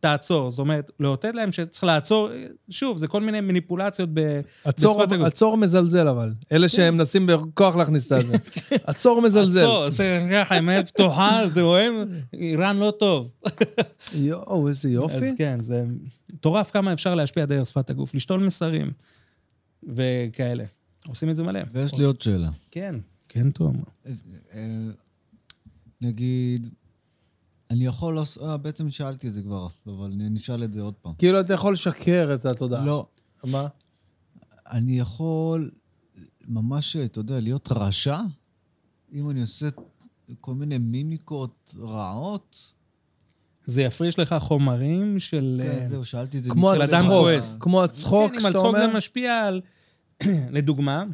תעצור. 0.00 0.50
זאת 0.50 0.58
אומרת, 0.58 0.90
לאותת 1.00 1.34
להם 1.34 1.52
שצריך 1.52 1.84
לעצור, 1.84 2.28
שוב, 2.70 2.98
זה 2.98 3.08
כל 3.08 3.20
מיני 3.20 3.40
מניפולציות 3.40 4.08
ב... 4.12 4.40
עצור, 4.64 5.02
הגוף. 5.02 5.20
עצור 5.20 5.56
מזלזל 5.56 6.08
אבל. 6.08 6.32
אלה 6.52 6.68
שהם 6.68 6.94
מנסים 6.94 7.26
בכוח 7.26 7.76
להכניס 7.76 8.12
את 8.12 8.26
זה. 8.26 8.36
עצור 8.84 9.22
מזלזל. 9.22 9.60
עצור, 9.60 9.90
זה 9.90 10.28
ככה, 10.32 10.56
עם 10.56 10.68
היד 10.68 10.86
פתוחה, 10.86 11.40
זה 11.52 11.62
רואים, 11.62 12.04
איראן 12.34 12.76
לא 12.76 12.92
טוב. 12.98 13.30
יואו, 14.14 14.68
איזה 14.68 14.90
יופי. 14.90 15.14
אז 15.14 15.34
כן, 15.38 15.60
זה 15.60 15.84
מטורף 16.32 16.70
כמה 16.70 16.92
אפשר 16.92 17.14
להשפיע 17.14 17.44
דרך 17.44 17.66
שפת 17.66 17.90
הגוף, 17.90 18.14
לשתול 18.14 18.40
מסרים 18.40 18.90
וכאלה. 19.82 20.64
עושים 21.08 21.30
את 21.30 21.36
זה 21.36 21.42
מלא. 21.42 21.60
ויש 21.72 21.94
לי 21.94 22.04
עוד 22.04 22.20
שאלה. 22.20 22.50
כן, 22.70 22.94
כן, 23.28 23.50
טוב. 23.50 23.76
אה, 24.52 24.90
נגיד, 26.00 26.68
אני 27.70 27.86
יכול 27.86 28.14
לעשות... 28.14 28.42
אה, 28.42 28.56
בעצם 28.56 28.90
שאלתי 28.90 29.28
את 29.28 29.34
זה 29.34 29.42
כבר, 29.42 29.68
אבל 29.86 30.10
אני 30.12 30.28
נשאל 30.28 30.64
את 30.64 30.72
זה 30.72 30.80
עוד 30.80 30.94
פעם. 30.94 31.12
כאילו 31.18 31.40
אתה 31.40 31.54
יכול 31.54 31.72
לשקר 31.72 32.30
את 32.34 32.46
התודעה. 32.46 32.84
לא, 32.84 33.06
מה? 33.44 33.66
אני 34.70 34.98
יכול 34.98 35.70
ממש, 36.48 36.96
אתה 36.96 37.18
יודע, 37.18 37.40
להיות 37.40 37.68
רשע, 37.72 38.20
אם 39.12 39.30
אני 39.30 39.40
עושה 39.40 39.68
כל 40.40 40.54
מיני 40.54 40.78
מימיקות 40.78 41.74
רעות. 41.78 42.72
זה 43.62 43.82
יפריש 43.82 44.18
לך 44.18 44.34
חומרים 44.40 45.18
של... 45.18 45.60
כן, 45.62 45.82
אה, 45.82 45.88
זהו, 45.88 46.04
שאלתי 46.04 46.38
את 46.38 46.42
זה. 46.42 46.50
כמו 46.50 46.72
הצחוק. 46.72 47.28
כמו 47.60 47.84
הצחוק, 47.84 48.30
כן, 48.30 48.38
אם 48.38 48.46
על 48.46 48.52
שאתה 48.52 48.58
צחוק 48.58 48.76
זה 48.76 48.84
אומר. 48.84 48.96
משפיע 48.96 49.38
על... 49.38 49.60
לדוגמה, 50.56 51.04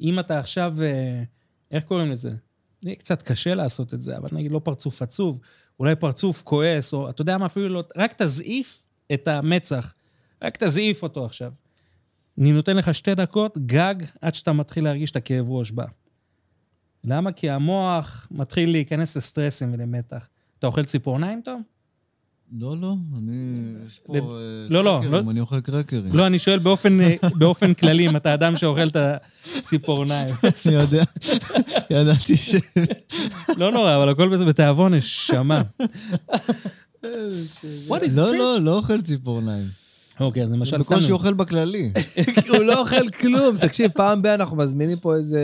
אם 0.00 0.18
אתה 0.18 0.38
עכשיו, 0.38 0.74
אה, 0.82 1.22
איך 1.70 1.84
קוראים 1.84 2.10
לזה? 2.10 2.34
זה 2.80 2.94
קצת 2.98 3.22
קשה 3.22 3.54
לעשות 3.54 3.94
את 3.94 4.00
זה, 4.00 4.16
אבל 4.16 4.28
נגיד 4.32 4.52
לא 4.52 4.60
פרצוף 4.64 5.02
עצוב, 5.02 5.40
אולי 5.80 5.96
פרצוף 5.96 6.42
כועס, 6.42 6.94
או 6.94 7.10
אתה 7.10 7.22
יודע 7.22 7.38
מה, 7.38 7.46
אפילו 7.46 7.68
לא... 7.68 7.84
רק 7.96 8.22
תזעיף 8.22 8.82
את 9.14 9.28
המצח, 9.28 9.94
רק 10.42 10.56
תזעיף 10.56 11.02
אותו 11.02 11.24
עכשיו. 11.24 11.52
אני 12.38 12.52
נותן 12.52 12.76
לך 12.76 12.94
שתי 12.94 13.14
דקות 13.14 13.58
גג 13.58 13.94
עד 14.20 14.34
שאתה 14.34 14.52
מתחיל 14.52 14.84
להרגיש 14.84 15.10
את 15.10 15.16
הכאב 15.16 15.50
ראש 15.50 15.70
בה. 15.70 15.84
למה? 17.04 17.32
כי 17.32 17.50
המוח 17.50 18.28
מתחיל 18.30 18.70
להיכנס 18.70 19.16
לסטרסים 19.16 19.72
ולמתח. 19.72 20.28
אתה 20.58 20.66
אוכל 20.66 20.84
ציפורניים, 20.84 21.40
טוב? 21.44 21.60
לא, 22.58 22.76
לא, 22.80 22.94
אני... 23.18 23.72
יש 23.86 24.00
פה... 24.04 24.14
אה, 24.14 24.20
לא, 24.68 24.84
לא, 24.84 25.00
קרקרים, 25.02 25.24
לא. 25.26 25.30
אני 25.30 25.40
אוכל 25.40 25.60
קרקרים. 25.60 26.10
לא, 26.14 26.26
אני 26.26 26.38
שואל 26.38 26.58
באופן, 26.58 27.00
אה, 27.00 27.14
באופן 27.34 27.74
כללי, 27.74 28.08
אם 28.08 28.16
אתה 28.16 28.34
אדם 28.34 28.56
שאוכל 28.56 28.88
את 28.88 28.96
הציפורניים. 29.56 30.28
אני 30.66 30.74
יודע, 30.74 31.02
ידעתי 31.90 32.36
ש... 32.36 32.54
לא 33.56 33.70
נורא, 33.70 33.96
אבל 33.96 34.08
הכל 34.08 34.28
בזה 34.28 34.44
בתיאבון, 34.44 34.94
נשמה. 34.94 35.62
What 37.02 38.02
is 38.02 38.16
לא, 38.16 38.34
לא? 38.36 38.58
לא 38.60 38.74
אוכל 38.74 39.00
ציפורניים. 39.00 39.81
אוקיי, 40.22 40.42
אז 40.42 40.52
למשל, 40.52 40.78
בקושי 40.78 41.00
שמנו. 41.00 41.14
אוכל 41.14 41.32
בכללי. 41.34 41.92
הוא 42.50 42.58
לא 42.58 42.80
אוכל 42.80 43.08
כלום. 43.08 43.56
תקשיב, 43.56 43.90
פעם 43.94 44.22
ב- 44.22 44.26
אנחנו 44.26 44.56
מזמינים 44.56 44.98
פה 44.98 45.14
איזה... 45.14 45.40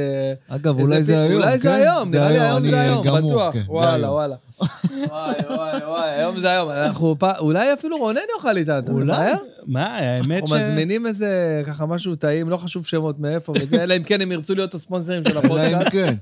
אגב, 0.48 0.80
אולי 0.80 1.02
זה 1.02 1.22
היום, 1.22 1.42
אולי 1.42 1.52
כן? 1.56 1.62
זה 1.62 1.74
היום, 1.74 2.10
נראה 2.10 2.28
לי 2.30 2.38
היום 2.40 2.62
זה 2.70 2.80
היום, 2.80 3.04
בטוח. 3.28 3.52
כן, 3.52 3.58
זה 3.60 3.64
וואלה. 3.72 4.10
וואלה. 4.12 4.34
וואי, 4.62 5.34
וואי, 5.50 5.80
וואי, 5.88 6.10
היום 6.10 6.40
זה 6.40 6.50
היום. 6.50 6.70
אנחנו 6.70 7.16
פ- 7.18 7.38
אולי 7.38 7.72
אפילו 7.72 7.96
רונן 7.98 8.20
יאכל 8.36 8.56
איתנו, 8.56 8.78
אתה 8.78 8.92
אולי? 8.92 9.32
מה, 9.68 9.86
האמת 9.86 10.42
אנחנו 10.42 10.48
ש... 10.48 10.52
מזמינים 10.52 11.06
איזה, 11.06 11.62
ככה 11.66 11.86
משהו 11.86 12.14
טעים, 12.14 12.48
לא 12.48 12.56
חשוב 12.56 12.86
שמות 12.86 13.18
מאיפה 13.18 13.52
וזה, 13.62 13.82
אלא 13.82 13.96
אם 13.96 14.02
כן 14.02 14.20
הם 14.20 14.32
ירצו 14.32 14.54
להיות 14.54 14.74
הספונסרים 14.74 15.22
של 15.28 15.38
אולי 15.38 15.74
אם 15.74 15.74
הפודקאסט. 15.74 15.92
כן. 15.92 16.14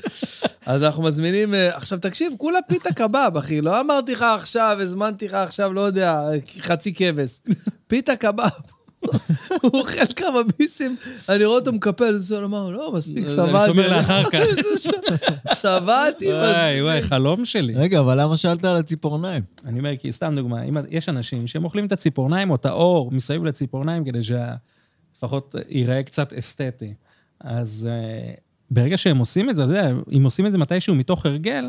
אז 0.66 0.82
אנחנו 0.82 1.02
מזמינים, 1.02 1.55
אה, 1.55 1.77
עכשיו 1.77 1.98
תקשיב, 1.98 2.32
כולה 2.39 2.59
פיתה 2.68 2.94
קבב, 2.94 3.31
אחי, 3.39 3.60
לא 3.60 3.81
אמרתי 3.81 4.12
לך 4.12 4.23
עכשיו, 4.23 4.77
הזמנתי 4.81 5.27
לך 5.27 5.35
עכשיו, 5.35 5.73
לא 5.73 5.81
יודע, 5.81 6.20
חצי 6.60 6.94
כבש. 6.94 7.40
פיתה 7.86 8.16
קבב. 8.16 8.76
הוא 9.62 9.81
אוכל 9.81 10.06
כמה 10.16 10.40
ביסים, 10.59 10.97
אני 11.28 11.44
רואה 11.44 11.59
אותו 11.59 11.73
מקפל, 11.73 12.16
זה 12.16 12.43
אומר, 12.43 12.70
לא, 12.70 12.93
מספיק, 12.93 13.18
אני 13.18 13.31
סבלתי. 13.31 13.66
שומר 13.66 13.97
לאחר 13.97 14.23
כך. 14.31 14.39
סבלתי, 15.55 16.32
וואי, 16.32 16.82
וואי, 16.82 17.02
חלום 17.02 17.44
שלי. 17.44 17.74
רגע, 17.74 18.01
אבל 18.01 18.20
למה 18.23 18.36
שאלת 18.36 18.64
על 18.64 18.77
הציפורניים? 18.77 19.43
אני 19.64 19.78
אומר, 19.78 19.97
כי 19.97 20.12
סתם 20.12 20.35
דוגמה, 20.36 20.62
אם 20.62 20.77
יש 20.90 21.09
אנשים 21.09 21.47
שהם 21.47 21.64
אוכלים 21.64 21.86
את 21.86 21.93
הציפורניים 21.93 22.51
או 22.51 22.55
את 22.55 22.66
האור 22.66 23.10
מסביב 23.10 23.44
לציפורניים 23.44 24.05
כדי 24.05 24.20
שלפחות 24.23 25.55
ייראה 25.68 26.02
קצת 26.02 26.32
אסתטי. 26.32 26.94
אז 27.40 27.89
uh, 27.89 28.40
ברגע 28.70 28.97
שהם 28.97 29.18
עושים 29.18 29.51
את 29.51 29.56
זה, 29.56 29.64
אתה 29.64 29.73
יודע, 29.73 29.90
אם 30.16 30.24
עושים 30.24 30.47
את 30.47 30.52
זה 30.52 30.59
מתישהו 30.59 30.94
מתוך 30.94 31.27
הרגל, 31.27 31.64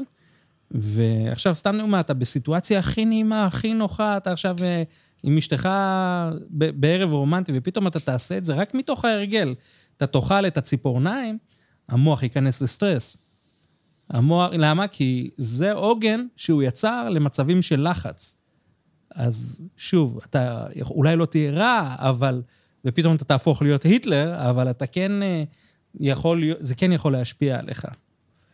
ועכשיו 0.71 1.55
סתם 1.55 1.77
דוגמה, 1.79 1.99
אתה 1.99 2.13
בסיטואציה 2.13 2.79
הכי 2.79 3.05
נעימה, 3.05 3.45
הכי 3.45 3.73
נוחה, 3.73 4.17
אתה 4.17 4.31
עכשיו 4.31 4.55
uh, 4.57 4.61
עם 5.23 5.37
אשתך 5.37 5.69
בערב 6.49 7.11
רומנטי, 7.11 7.51
ופתאום 7.55 7.87
אתה 7.87 7.99
תעשה 7.99 8.37
את 8.37 8.45
זה 8.45 8.53
רק 8.53 8.73
מתוך 8.73 9.05
ההרגל. 9.05 9.55
אתה 9.97 10.07
תאכל 10.07 10.47
את 10.47 10.57
הציפורניים, 10.57 11.37
המוח 11.89 12.23
ייכנס 12.23 12.61
לסטרס. 12.61 13.17
המוח, 14.09 14.49
למה? 14.53 14.87
כי 14.87 15.29
זה 15.37 15.71
עוגן 15.71 16.25
שהוא 16.35 16.63
יצר 16.63 17.09
למצבים 17.09 17.61
של 17.61 17.89
לחץ. 17.89 18.35
אז 19.15 19.61
שוב, 19.77 20.19
אתה 20.25 20.67
אולי 20.81 21.15
לא 21.15 21.25
תהיה 21.25 21.51
רע, 21.51 21.95
אבל... 21.97 22.41
ופתאום 22.85 23.15
אתה 23.15 23.25
תהפוך 23.25 23.61
להיות 23.61 23.83
היטלר, 23.83 24.49
אבל 24.49 24.69
אתה 24.69 24.87
כן 24.87 25.23
אה, 25.23 25.43
יכול 25.99 26.43
זה 26.59 26.75
כן 26.75 26.91
יכול 26.91 27.13
להשפיע 27.13 27.59
עליך. 27.59 27.87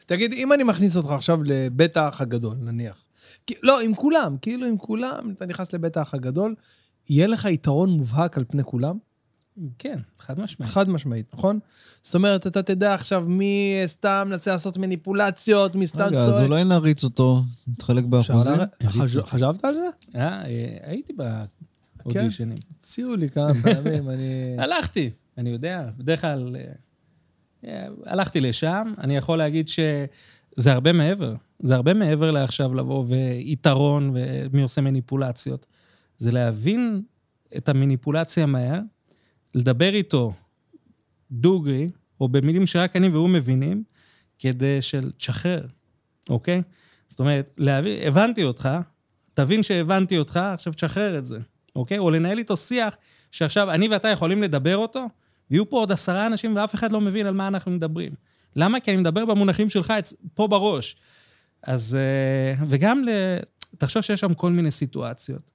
תגיד, 0.06 0.34
אם 0.34 0.54
אני 0.54 0.64
מכניס 0.64 0.98
אותך 0.98 1.12
עכשיו 1.12 1.40
לבית 1.44 1.98
האח 1.98 2.22
הגדול, 2.22 2.58
נניח. 2.62 3.06
כי- 3.48 3.54
לא, 3.64 3.82
עם 3.82 3.96
כולם, 3.96 4.38
כאילו 4.42 4.68
עם 4.68 4.78
כולם, 4.78 5.32
אתה 5.38 5.46
נכנס 5.46 5.74
לבית 5.74 5.98
האח 5.98 6.14
הגדול, 6.14 6.56
יהיה 7.10 7.28
לך 7.28 7.46
יתרון 7.46 7.90
מובהק 7.90 8.38
על 8.38 8.44
פני 8.48 8.64
כולם? 8.64 8.98
כן, 9.80 10.00
חד 10.20 10.40
משמעית. 10.40 10.72
חד 10.72 10.90
משמעית, 10.90 11.34
נכון? 11.34 11.60
זאת 12.04 12.16
אומרת, 12.16 12.48
אתה 12.48 12.64
תדע 12.64 12.94
עכשיו 12.94 13.22
מי 13.28 13.74
סתם 13.86 14.28
מנסה 14.30 14.52
לעשות 14.52 14.78
מניפולציות, 14.78 15.76
מי 15.76 15.88
סתם 15.88 16.00
רגע, 16.00 16.20
אז 16.20 16.30
צועק. 16.30 16.44
אולי 16.50 16.64
נריץ 16.64 17.04
אותו, 17.04 17.44
נתחלק 17.68 18.04
באחוזים? 18.04 18.54
חשבת 19.22 19.66
על 19.66 19.74
זה? 19.74 19.88
אה, 20.16 20.46
אה, 20.46 20.78
הייתי 20.82 21.14
באודישנים. 22.04 22.58
הציעו 22.80 23.16
לי 23.16 23.30
כמה 23.30 23.54
פעמים, 23.64 24.10
אני... 24.10 24.56
הלכתי, 24.64 25.10
אני 25.38 25.50
יודע, 25.50 25.90
בדרך 25.98 26.22
כלל 26.22 26.56
אה, 26.56 26.72
אה, 27.66 27.88
הלכתי 28.06 28.42
לשם, 28.42 28.94
אני 28.98 29.18
יכול 29.18 29.38
להגיד 29.38 29.70
שזה 29.70 30.72
הרבה 30.74 30.94
מעבר. 30.94 31.34
זה 31.64 31.76
הרבה 31.76 31.94
מעבר 31.94 32.32
לעכשיו 32.32 32.74
לבוא 32.74 33.06
ויתרון 33.08 34.12
ומי 34.14 34.62
עושה 34.62 34.82
מניפולציות. 34.82 35.66
זה 36.18 36.32
להבין 36.32 37.02
את 37.58 37.70
המניפולציה 37.70 38.46
מהר, 38.46 38.80
לדבר 39.56 39.94
איתו 39.94 40.34
דוגרי, 41.32 41.90
או 42.22 42.28
במילים 42.28 42.66
שרק 42.66 42.96
אני 42.96 43.10
והוא 43.10 43.30
מבינים, 43.30 43.84
כדי 44.40 44.82
של 44.82 45.12
תשחרר, 45.12 45.66
אוקיי? 46.30 46.62
זאת 47.08 47.20
אומרת, 47.20 47.54
להבין, 47.58 48.08
הבנתי 48.08 48.44
אותך, 48.44 48.70
תבין 49.34 49.64
שהבנתי 49.64 50.18
אותך, 50.18 50.38
עכשיו 50.38 50.74
תשחרר 50.74 51.18
את 51.18 51.26
זה, 51.26 51.40
אוקיי? 51.76 51.98
או 51.98 52.12
לנהל 52.12 52.38
איתו 52.38 52.58
שיח 52.58 52.96
שעכשיו 53.32 53.72
אני 53.72 53.88
ואתה 53.88 54.08
יכולים 54.08 54.44
לדבר 54.44 54.78
אותו, 54.78 55.06
ויהיו 55.52 55.70
פה 55.70 55.78
עוד 55.78 55.92
עשרה 55.92 56.28
אנשים 56.28 56.56
ואף 56.56 56.76
אחד 56.76 56.92
לא 56.92 57.02
מבין 57.02 57.26
על 57.26 57.34
מה 57.34 57.48
אנחנו 57.48 57.72
מדברים. 57.72 58.12
למה? 58.56 58.80
כי 58.80 58.92
אני 58.92 59.02
מדבר 59.02 59.26
במונחים 59.26 59.70
שלך 59.70 59.94
פה 60.34 60.48
בראש. 60.48 60.96
אז, 61.64 61.96
אה, 61.96 62.66
וגם, 62.70 63.04
ל... 63.04 63.10
תחשוב 63.78 64.02
שיש 64.02 64.20
שם 64.20 64.34
כל 64.34 64.52
מיני 64.52 64.72
סיטואציות, 64.72 65.52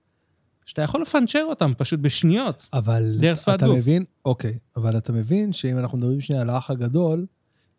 שאתה 0.67 0.83
יכול 0.83 1.03
לפנצ'ר 1.03 1.45
אותם 1.45 1.73
פשוט 1.79 2.01
בשניות. 2.01 2.69
אבל 2.73 3.17
דרך 3.21 3.39
שפת 3.39 3.55
אתה 3.55 3.67
גוף. 3.67 3.77
מבין, 3.77 4.05
אוקיי, 4.25 4.59
אבל 4.77 4.99
אתה 4.99 5.13
מבין 5.13 5.53
שאם 5.53 5.79
אנחנו 5.79 5.99
מדברים 5.99 6.21
שנייה 6.21 6.43
על 6.43 6.51
האח 6.51 6.71
הגדול, 6.71 7.27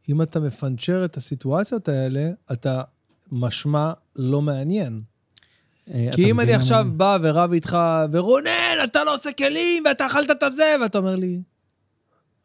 אם 0.09 0.21
אתה 0.21 0.39
מפנצ'ר 0.39 1.05
את 1.05 1.17
הסיטואציות 1.17 1.89
האלה, 1.89 2.29
אתה 2.51 2.81
משמע 3.31 3.93
לא 4.15 4.41
מעניין. 4.41 5.01
אה, 5.93 6.09
כי 6.15 6.31
אם 6.31 6.39
אני 6.39 6.53
עכשיו 6.53 6.85
בא 6.97 7.17
ורב 7.21 7.51
איתך, 7.51 7.77
ורונן, 8.11 8.77
אתה 8.83 9.03
לא 9.03 9.15
עושה 9.15 9.31
כלים, 9.31 9.83
ואתה 9.85 10.07
אכלת 10.07 10.31
את 10.31 10.43
הזה, 10.43 10.75
ואתה 10.81 10.97
אומר 10.97 11.15
לי, 11.15 11.41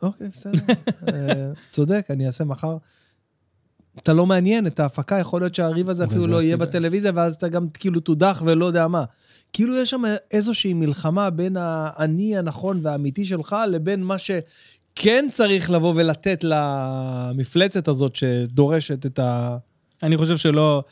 אוקיי, 0.03 0.29
בסדר, 0.29 0.53
אה, 1.13 1.53
צודק, 1.71 2.07
אני 2.11 2.27
אעשה 2.27 2.45
מחר. 2.45 2.77
אתה 3.99 4.13
לא 4.13 4.27
מעניין 4.27 4.67
את 4.67 4.81
ההפקה, 4.81 5.19
יכול 5.19 5.41
להיות 5.41 5.55
שהריב 5.55 5.91
הזה 5.91 6.05
אבל 6.05 6.11
אפילו 6.11 6.25
זה 6.25 6.31
לא 6.31 6.43
יהיה. 6.43 6.57
בטלוויזיה, 6.57 7.13
ואז 7.15 7.35
אתה 7.35 7.49
גם 7.49 7.69
כאילו 7.69 8.01
תודח 8.01 8.43
ולא 8.47 8.67
יודע 8.67 8.89
מה. 8.89 9.05
כאילו 9.53 9.77
יש 9.77 9.91
שם 9.91 10.03
איזושהי 10.31 10.73
מלחמה 10.73 11.31
בין 11.31 11.57
האני 11.61 12.39
הנכון 12.39 12.81
והאמיתי 12.83 13.25
שלך 13.25 13.57
לבין 13.71 14.03
מה 14.03 14.17
שכן 14.19 15.27
צריך 15.33 15.71
לבוא 15.71 15.93
ולתת 15.97 16.45
למפלצת 16.45 17.89
הזאת 17.89 18.17
שדורשת 18.17 19.07
את 19.07 19.19
ה... 19.19 19.57
אני 20.03 20.17
חושב 20.17 20.37
שלא... 20.37 20.85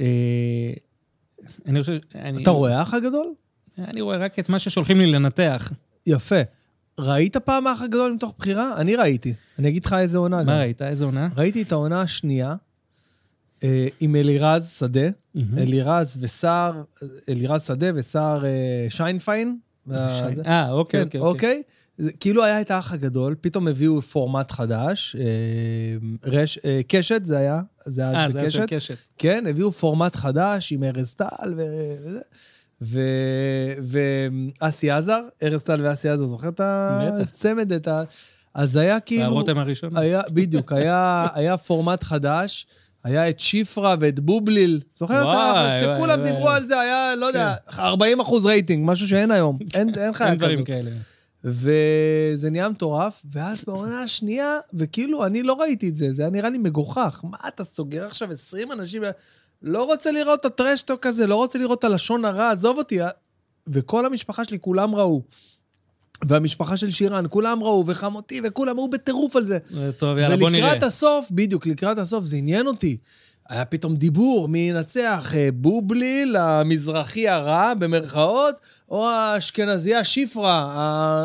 אה, 0.00 0.72
אני 1.66 1.80
חושב... 1.80 1.98
אני, 2.14 2.42
אתה 2.42 2.50
רואה 2.50 2.78
האח 2.78 2.94
הגדול? 2.94 3.26
אני 3.78 4.00
רואה 4.00 4.16
רק 4.16 4.38
את 4.38 4.48
מה 4.48 4.58
ששולחים 4.58 4.98
לי 4.98 5.12
לנתח. 5.12 5.72
יפה. 6.06 6.40
ראית 6.98 7.36
פעם 7.36 7.66
האח 7.66 7.82
הגדול 7.82 8.12
מתוך 8.12 8.34
בחירה? 8.38 8.80
אני 8.80 8.96
ראיתי. 8.96 9.34
אני 9.58 9.68
אגיד 9.68 9.84
לך 9.86 9.92
איזה 9.92 10.18
עונה 10.18 10.40
גם. 10.40 10.46
מה 10.46 10.58
ראית? 10.58 10.82
איזה 10.82 11.04
עונה? 11.04 11.28
ראיתי 11.36 11.62
את 11.62 11.72
העונה 11.72 12.00
השנייה 12.00 12.54
אה, 13.64 13.88
עם 14.00 14.16
אלירז 14.16 14.68
שדה, 14.78 15.00
מהמם. 15.34 15.58
אלירז 15.58 16.16
וסער, 16.20 16.82
אלירז 17.28 17.62
שדה 17.66 17.86
וסער 17.94 18.44
אה, 18.44 18.50
שיינפיין. 18.88 19.58
וה- 19.86 20.14
שי- 20.18 20.40
אה, 20.46 20.70
אוקיי, 20.70 21.00
כן, 21.00 21.06
אוקיי. 21.06 21.20
אוקיי. 21.20 21.62
זה 21.98 22.12
כאילו 22.12 22.44
היה 22.44 22.60
את 22.60 22.70
האח 22.70 22.92
הגדול, 22.92 23.34
פתאום 23.40 23.68
הביאו 23.68 24.02
פורמט 24.02 24.50
חדש, 24.52 25.16
אה, 25.20 25.24
רש, 26.24 26.58
אה, 26.64 26.80
קשת 26.88 27.20
זה 27.26 27.38
היה, 27.38 27.60
זה 27.86 28.02
היה 28.08 28.24
אה, 28.24 28.30
זה 28.30 28.40
היה 28.40 28.50
של. 28.50 28.64
קשת. 28.68 28.96
כן, 29.18 29.44
הביאו 29.50 29.72
פורמט 29.72 30.16
חדש 30.16 30.72
עם 30.72 30.84
ארז 30.84 31.14
טל 31.14 31.54
וזה. 31.56 32.20
ואסי 34.60 34.90
עזר, 34.90 35.20
ארז 35.42 35.62
טל 35.62 35.80
ואסי 35.82 36.08
עזר, 36.08 36.26
זוכר 36.26 36.48
את. 36.48 36.60
הצמד? 37.20 37.72
את 37.72 37.88
ה... 37.88 38.02
אז 38.54 38.76
היה 38.76 39.00
כאילו... 39.00 39.22
והרותם 39.22 39.58
הראשון. 39.58 39.96
היה, 39.96 40.20
בדיוק, 40.30 40.72
היה, 40.72 41.26
היה 41.34 41.56
פורמט 41.56 42.04
חדש, 42.04 42.66
היה 43.04 43.28
את 43.28 43.40
שיפרה 43.40 43.94
ואת 44.00 44.20
בובליל. 44.20 44.80
זוכר 44.98 45.20
את 45.20 45.26
וואי, 45.26 45.36
ה... 45.36 45.52
וואי, 45.52 45.78
שכולם 45.78 46.20
וואי. 46.20 46.32
דיברו 46.32 46.50
על 46.50 46.64
זה, 46.64 46.80
היה, 46.80 47.14
לא 47.16 47.26
יודע, 47.26 47.54
40 47.78 48.20
אחוז 48.20 48.46
רייטינג, 48.46 48.90
משהו 48.90 49.08
שאין 49.08 49.30
היום. 49.30 49.58
אין, 49.74 50.12
חיה 50.12 50.28
אין 50.28 50.38
דברים. 50.38 50.64
כאלה. 50.64 50.90
וזה 51.44 52.50
נהיה 52.50 52.68
מטורף, 52.68 53.22
ואז 53.32 53.64
בעונה 53.66 54.02
השנייה, 54.02 54.58
וכאילו, 54.74 55.26
אני 55.26 55.42
לא 55.42 55.60
ראיתי 55.60 55.88
את 55.88 55.94
זה, 55.94 56.12
זה 56.12 56.22
היה 56.22 56.30
נראה 56.30 56.50
לי 56.50 56.58
מגוחך. 56.58 57.20
מה, 57.24 57.38
אתה 57.48 57.64
סוגר 57.64 58.06
עכשיו 58.06 58.32
20 58.32 58.72
אנשים? 58.72 59.02
לא 59.62 59.84
רוצה 59.84 60.12
לראות 60.12 60.40
את 60.40 60.44
הטרשטוק 60.44 61.06
הזה, 61.06 61.26
לא 61.26 61.36
רוצה 61.36 61.58
לראות 61.58 61.78
את 61.78 61.84
הלשון 61.84 62.24
הרע, 62.24 62.50
עזוב 62.50 62.78
אותי. 62.78 62.98
וכל 63.66 64.06
המשפחה 64.06 64.44
שלי, 64.44 64.58
כולם 64.60 64.94
ראו. 64.94 65.22
והמשפחה 66.24 66.76
של 66.76 66.90
שירן, 66.90 67.24
כולם 67.30 67.62
ראו, 67.62 67.84
וחמותי, 67.86 68.40
וכולם 68.44 68.78
היו 68.78 68.88
בטירוף 68.88 69.36
על 69.36 69.44
זה. 69.44 69.58
אה, 69.76 69.92
טוב, 69.92 70.18
יאללה, 70.18 70.36
בוא 70.36 70.50
נראה. 70.50 70.64
ולקראת 70.64 70.82
הסוף, 70.82 71.30
בדיוק, 71.30 71.66
לקראת 71.66 71.98
הסוף, 71.98 72.24
זה 72.24 72.36
עניין 72.36 72.66
אותי. 72.66 72.96
היה 73.48 73.64
פתאום 73.64 73.96
דיבור, 73.96 74.48
מי 74.48 74.58
ינצח, 74.58 75.32
אה, 75.36 75.48
בובליל, 75.54 76.36
המזרחי 76.36 77.28
הרע, 77.28 77.74
במרכאות, 77.74 78.54
או 78.88 79.08
האשכנזייה 79.08 80.04
שיפרה, 80.04 80.74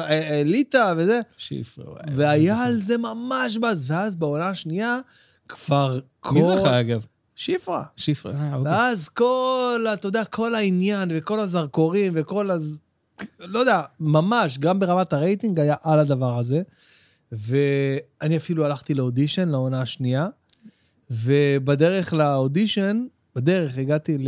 האליטה 0.08 0.94
וזה. 0.98 1.20
שיפרה, 1.38 1.86
וואי. 1.86 2.04
והיה 2.16 2.64
על 2.64 2.76
זה 2.76 2.98
ממש 2.98 3.58
באז. 3.58 3.92
ואז 3.92 4.16
בעונה 4.16 4.50
השנייה, 4.50 5.00
כבר 5.50 6.00
כל... 6.20 6.36
מי 6.36 6.42
זכה, 6.44 6.80
אגב? 6.80 7.06
שיפרה. 7.36 7.84
שיפרה, 7.96 8.34
אה, 8.34 8.56
אוקיי. 8.56 8.72
ואז 8.72 9.10
כל, 9.10 9.86
אתה 9.94 10.08
יודע, 10.08 10.26
כל 10.26 10.56
העניין 10.56 11.10
וכל 11.14 11.40
הזרקורים 11.40 12.14
וכל 12.16 12.52
הז... 12.52 12.80
לא 13.40 13.60
יודע, 13.60 13.82
ממש, 14.00 14.58
גם 14.58 14.80
ברמת 14.80 15.14
הרייטינג 15.14 15.60
היה 15.60 15.76
על 15.84 16.00
הדבר 16.00 16.40
הזה. 16.40 16.62
ואני 17.32 18.38
אפילו 18.38 18.66
הלכתי 18.66 18.94
לאודישן, 18.94 19.50
לעונה 19.50 19.82
השנייה, 19.82 20.28
ובדרך 21.12 22.14
לאודישן, 22.14 23.06
בדרך 23.36 23.78
הגעתי 23.78 24.18
ל... 24.18 24.28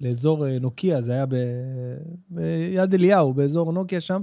לאזור 0.00 0.46
אה, 0.46 0.58
נוקיה, 0.58 1.02
זה 1.02 1.12
היה 1.12 1.26
ב... 1.26 1.34
ביד 2.30 2.94
אליהו, 2.94 3.34
באזור 3.34 3.72
נוקיה 3.72 4.00
שם. 4.00 4.22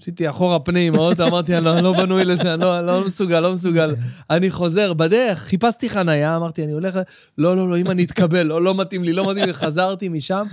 עשיתי 0.00 0.28
אחורה 0.28 0.58
פנים, 0.58 0.96
עוד 0.96 1.20
אמרתי, 1.20 1.56
אני 1.56 1.64
לא, 1.64 1.74
אני 1.74 1.84
לא 1.84 1.92
בנוי 1.92 2.24
לזה, 2.24 2.54
אני 2.54 2.62
לא, 2.62 2.86
לא 2.86 3.04
מסוגל, 3.06 3.40
לא 3.40 3.52
מסוגל. 3.52 3.94
אני 4.30 4.50
חוזר, 4.50 4.92
בדרך, 4.92 5.38
חיפשתי 5.38 5.90
חנייה, 5.90 6.36
אמרתי, 6.36 6.64
אני 6.64 6.72
הולך, 6.72 6.98
לא, 7.38 7.56
לא, 7.56 7.68
לא, 7.68 7.78
אם 7.78 7.90
אני 7.90 8.04
אתקבל, 8.04 8.42
לא, 8.42 8.62
לא 8.62 8.74
מתאים 8.74 9.04
לי, 9.04 9.12
לא 9.12 9.30
מתאים 9.30 9.46
לי, 9.46 9.54
חזרתי 9.54 10.08
משם, 10.08 10.46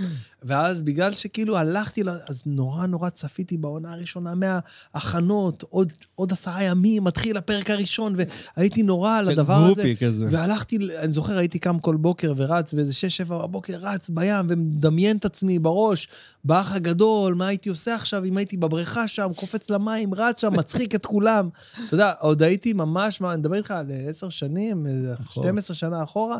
ואז 0.46 0.82
בגלל 0.82 1.12
שכאילו 1.12 1.56
הלכתי, 1.56 2.02
אז 2.28 2.42
נורא 2.46 2.86
נורא 2.86 3.08
צפיתי 3.08 3.56
בעונה 3.56 3.92
הראשונה 3.92 4.34
מההכנות, 4.34 5.64
עוד, 5.68 5.92
עוד 6.14 6.32
עשרה 6.32 6.62
ימים, 6.62 7.04
מתחיל 7.04 7.36
הפרק 7.36 7.70
הראשון, 7.70 8.14
והייתי 8.56 8.82
נורא 8.82 9.18
על 9.18 9.28
הדבר 9.28 9.54
הזה. 9.54 9.82
גרופי 9.82 9.96
כזה. 9.96 10.28
והלכתי, 10.30 10.78
אני 10.98 11.12
זוכר, 11.12 11.38
הייתי 11.38 11.58
קם 11.58 11.78
כל 11.78 11.96
בוקר 11.96 12.34
ורץ, 12.36 12.72
באיזה 12.72 12.94
שש, 12.94 13.16
שבע 13.16 13.38
בבוקר, 13.38 13.78
רץ 13.80 14.08
בים 14.08 14.46
ומדמיין 14.48 15.16
את 15.16 15.24
עצמי 15.24 15.58
בראש, 15.58 16.08
באח 16.44 16.72
הגדול, 16.72 17.34
מה 17.34 17.46
הייתי 17.46 17.68
עושה 17.68 17.94
עכשיו 17.94 18.24
אם 18.24 18.36
הייתי 18.36 18.56
בבריכה 18.56 19.08
שם, 19.08 19.30
קופץ 19.36 19.70
למים, 19.70 20.14
רץ 20.14 20.40
שם, 20.40 20.52
מצחיק 20.52 20.94
את 20.94 21.06
כולם. 21.06 21.48
אתה 21.86 21.94
יודע, 21.94 22.12
עוד 22.20 22.42
הייתי 22.42 22.72
ממש, 22.72 23.22
אני 23.22 23.36
מדבר 23.36 23.54
איתך 23.54 23.70
על 23.70 23.86
עשר 24.08 24.28
שנים, 24.28 24.86
איזה 24.86 25.14
אחורה. 25.14 25.46
12 25.46 25.76
שנה 25.76 26.02
אחורה. 26.02 26.38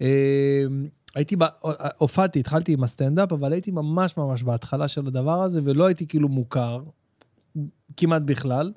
אה, 0.00 0.64
הייתי, 1.14 1.36
הופעתי, 1.98 2.40
התחלתי 2.40 2.72
עם 2.72 2.84
הסטנדאפ, 2.84 3.32
אבל 3.32 3.52
הייתי 3.52 3.70
ממש 3.70 4.16
ממש 4.16 4.42
בהתחלה 4.42 4.88
של 4.88 5.06
הדבר 5.06 5.42
הזה, 5.42 5.60
ולא 5.64 5.86
הייתי 5.86 6.06
כאילו 6.06 6.28
מוכר, 6.28 6.80
כמעט 7.96 8.22
בכלל. 8.22 8.72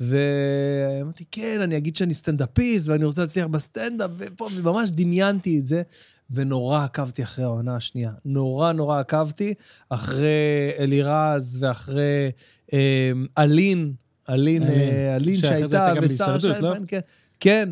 ואמרתי, 0.00 1.24
כן, 1.30 1.60
אני 1.60 1.76
אגיד 1.76 1.96
שאני 1.96 2.14
סטנדאפיסט, 2.14 2.88
ואני 2.88 3.04
רוצה 3.04 3.20
להצליח 3.20 3.46
בסטנדאפ, 3.46 4.10
ופה, 4.16 4.48
וממש 4.54 4.90
דמיינתי 4.90 5.58
את 5.58 5.66
זה, 5.66 5.82
ונורא 6.30 6.84
עקבתי 6.84 7.22
אחרי 7.22 7.44
העונה 7.44 7.76
השנייה. 7.76 8.12
נורא 8.24 8.72
נורא 8.72 9.00
עקבתי 9.00 9.54
אחרי 9.88 10.70
אלירז 10.78 11.58
ואחרי 11.60 12.30
אה, 12.72 13.12
אלין, 13.38 13.92
אלין, 14.28 14.62
אלין, 14.62 14.62
אה, 14.62 15.16
אלין 15.16 15.36
שהייתה, 15.36 15.66
ושרה 15.66 15.94
בהישרדות, 16.00 16.60
לא? 16.60 16.74
כן. 16.88 17.00
כן. 17.40 17.68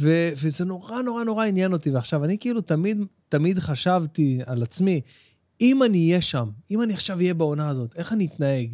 ו- 0.00 0.28
וזה 0.36 0.64
נורא 0.64 1.02
נורא 1.02 1.24
נורא 1.24 1.44
עניין 1.44 1.72
אותי. 1.72 1.90
ועכשיו, 1.90 2.24
אני 2.24 2.38
כאילו 2.38 2.60
תמיד, 2.60 3.04
תמיד 3.28 3.58
חשבתי 3.58 4.40
על 4.46 4.62
עצמי, 4.62 5.00
אם 5.60 5.82
אני 5.82 6.08
אהיה 6.08 6.20
שם, 6.20 6.48
אם 6.70 6.82
אני 6.82 6.94
עכשיו 6.94 7.18
אהיה 7.18 7.34
בעונה 7.34 7.68
הזאת, 7.68 7.94
איך 7.96 8.12
אני 8.12 8.26
אתנהג? 8.26 8.70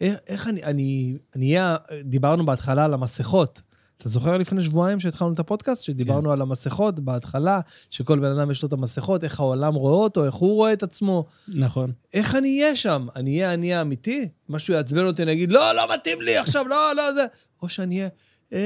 איך, 0.00 0.18
איך 0.26 0.48
אני, 0.48 0.64
אני, 0.64 1.16
אני 1.36 1.56
אהיה, 1.56 1.76
דיברנו 2.04 2.46
בהתחלה 2.46 2.84
על 2.84 2.94
המסכות. 2.94 3.60
אתה 4.00 4.08
זוכר 4.08 4.36
לפני 4.36 4.62
שבועיים 4.62 5.00
שהתחלנו 5.00 5.32
את 5.32 5.38
הפודקאסט? 5.38 5.84
שדיברנו 5.84 6.28
כן. 6.28 6.30
על 6.30 6.42
המסכות 6.42 7.00
בהתחלה, 7.00 7.60
שכל 7.90 8.18
בן 8.18 8.38
אדם 8.38 8.50
יש 8.50 8.62
לו 8.62 8.68
את 8.68 8.72
המסכות, 8.72 9.24
איך 9.24 9.40
העולם 9.40 9.74
רואה 9.74 9.94
אותו, 9.94 10.24
איך 10.24 10.34
הוא 10.34 10.54
רואה 10.54 10.72
את 10.72 10.82
עצמו. 10.82 11.26
נכון. 11.48 11.92
איך 12.14 12.34
אני 12.34 12.62
אהיה 12.62 12.76
שם? 12.76 13.06
אני 13.16 13.30
אהיה 13.30 13.54
אני 13.54 13.74
האמיתי? 13.74 14.28
משהו 14.48 14.74
יעצבן 14.74 15.04
אותי, 15.04 15.22
אני 15.22 15.32
אגיד, 15.32 15.52
לא, 15.52 15.72
לא 15.72 15.94
מתאים 15.94 16.20
לי 16.20 16.36
עכשיו, 16.36 16.68
לא, 16.68 16.92
לא, 16.96 17.12
זה... 17.12 17.26
או 17.62 17.68
שאני 17.68 17.96
אהיה, 17.96 18.06
אה, 18.06 18.14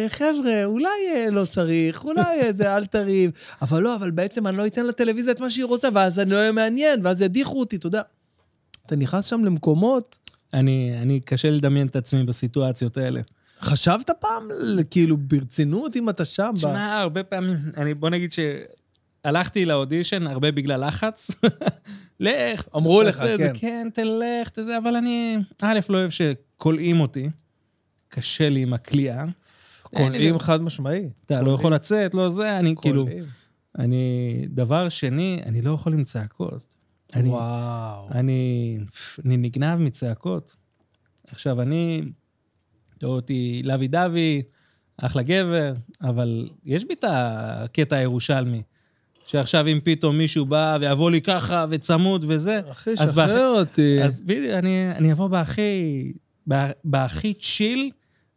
חבר'ה, 0.09 0.65
אולי 0.65 0.89
אה, 1.15 1.31
לא 1.31 1.44
צריך, 1.44 2.05
אולי 2.05 2.40
איזה, 2.40 2.77
אל 2.77 2.86
תריב. 2.86 3.31
אבל 3.62 3.82
לא, 3.82 3.97
אבל 3.97 4.11
בעצם 4.11 4.47
אני 4.47 4.56
לא 4.56 4.66
אתן 4.66 4.86
לטלוויזיה 4.86 5.32
את 5.32 5.40
מה 5.40 5.51
שהיא 5.51 5.65
רוצה, 5.65 5.89
ואז 5.93 6.20
אני 6.20 6.31
לא 6.31 6.36
אהיה 6.36 6.52
מעניין, 6.52 7.01
ואז 7.02 7.23
ידיחו 7.23 7.61
אותי, 7.61 7.77
אתה 7.77 7.86
יודע. 7.86 8.02
אתה 8.86 8.97
נכנס 8.97 9.27
שם 9.27 9.44
למקומות... 9.44 10.19
אני, 10.55 10.94
אני, 11.02 11.20
קשה 11.20 11.51
לדמיין 11.51 11.86
את 11.86 11.97
עצמי 11.97 12.24
בסיטואציות 12.24 12.97
האלה. 12.97 13.20
חשבת 13.61 14.11
פעם, 14.20 14.48
כאילו, 14.90 15.16
ברצינות, 15.16 15.97
אם 15.97 16.11
אתה 16.11 16.24
שם? 16.24 16.51
תשמע, 16.55 17.01
הרבה 17.01 17.23
פעמים, 17.23 17.56
אני, 17.77 17.94
בוא 17.94 18.11
נגיד 18.11 18.31
שהלכתי 18.32 19.65
לאודישן 19.65 20.27
הרבה 20.27 20.52
בגלל 20.52 20.86
לחץ. 20.86 21.31
לך, 22.20 22.65
אמרו 22.77 23.02
לך, 23.02 23.16
כן. 23.16 23.36
זה, 23.36 23.48
כן, 23.55 23.89
תלך, 23.94 24.48
תזה, 24.52 24.78
אבל 24.78 24.97
אני, 24.97 25.36
א', 25.62 25.78
לא 25.89 25.98
אוהב 25.98 26.11
שכולאים 26.11 27.01
אותי. 27.01 27.28
קשה 28.09 28.48
לי 28.48 28.61
עם 28.61 28.74
הכליאה. 28.74 29.24
כולאים 29.94 30.38
חד 30.38 30.62
משמעי. 30.62 31.08
אתה 31.26 31.42
לא 31.42 31.50
יכול 31.50 31.74
לצאת, 31.74 32.14
לא 32.14 32.28
זה, 32.28 32.58
אני 32.58 32.74
כאילו... 32.80 33.06
אני, 33.78 34.46
דבר 34.48 34.88
שני, 34.88 35.40
אני 35.46 35.62
לא 35.62 35.70
יכול 35.70 35.92
עם 35.92 36.04
צעקות. 36.04 36.74
אני, 37.14 37.28
וואו. 37.28 38.08
אני, 38.10 38.78
אני 39.24 39.36
נגנב 39.36 39.78
מצעקות. 39.78 40.56
עכשיו, 41.26 41.62
אני, 41.62 42.02
תראו 42.98 43.12
אותי 43.12 43.62
לוי 43.64 43.88
דווי, 43.88 44.42
אחלה 44.96 45.22
גבר, 45.22 45.72
אבל 46.02 46.48
יש 46.64 46.84
בי 46.84 46.94
את 46.94 47.04
הקטע 47.08 47.96
הירושלמי. 47.96 48.62
שעכשיו 49.26 49.66
אם 49.66 49.78
פתאום 49.84 50.18
מישהו 50.18 50.46
בא 50.46 50.78
ויבוא 50.80 51.10
לי 51.10 51.20
ככה 51.20 51.66
וצמוד 51.70 52.24
וזה, 52.28 52.60
אחי, 52.70 52.96
שחרר 52.96 53.54
אותי. 53.58 54.02
אז 54.02 54.22
בדיוק, 54.22 54.52
אני, 54.52 54.90
אני 54.90 55.12
אבוא 55.12 55.28
בהכי, 55.28 56.12
בהכי 56.84 57.34
צ'יל, 57.34 57.90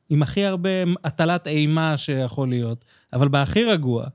עם 0.10 0.24
הכי 0.24 0.46
הרבה 0.46 0.70
הטלת 1.04 1.48
אימה 1.48 1.98
שיכול 1.98 2.50
להיות, 2.50 2.86
אבל 3.14 3.28
בהכי 3.28 3.64
רגוע. 3.64 4.06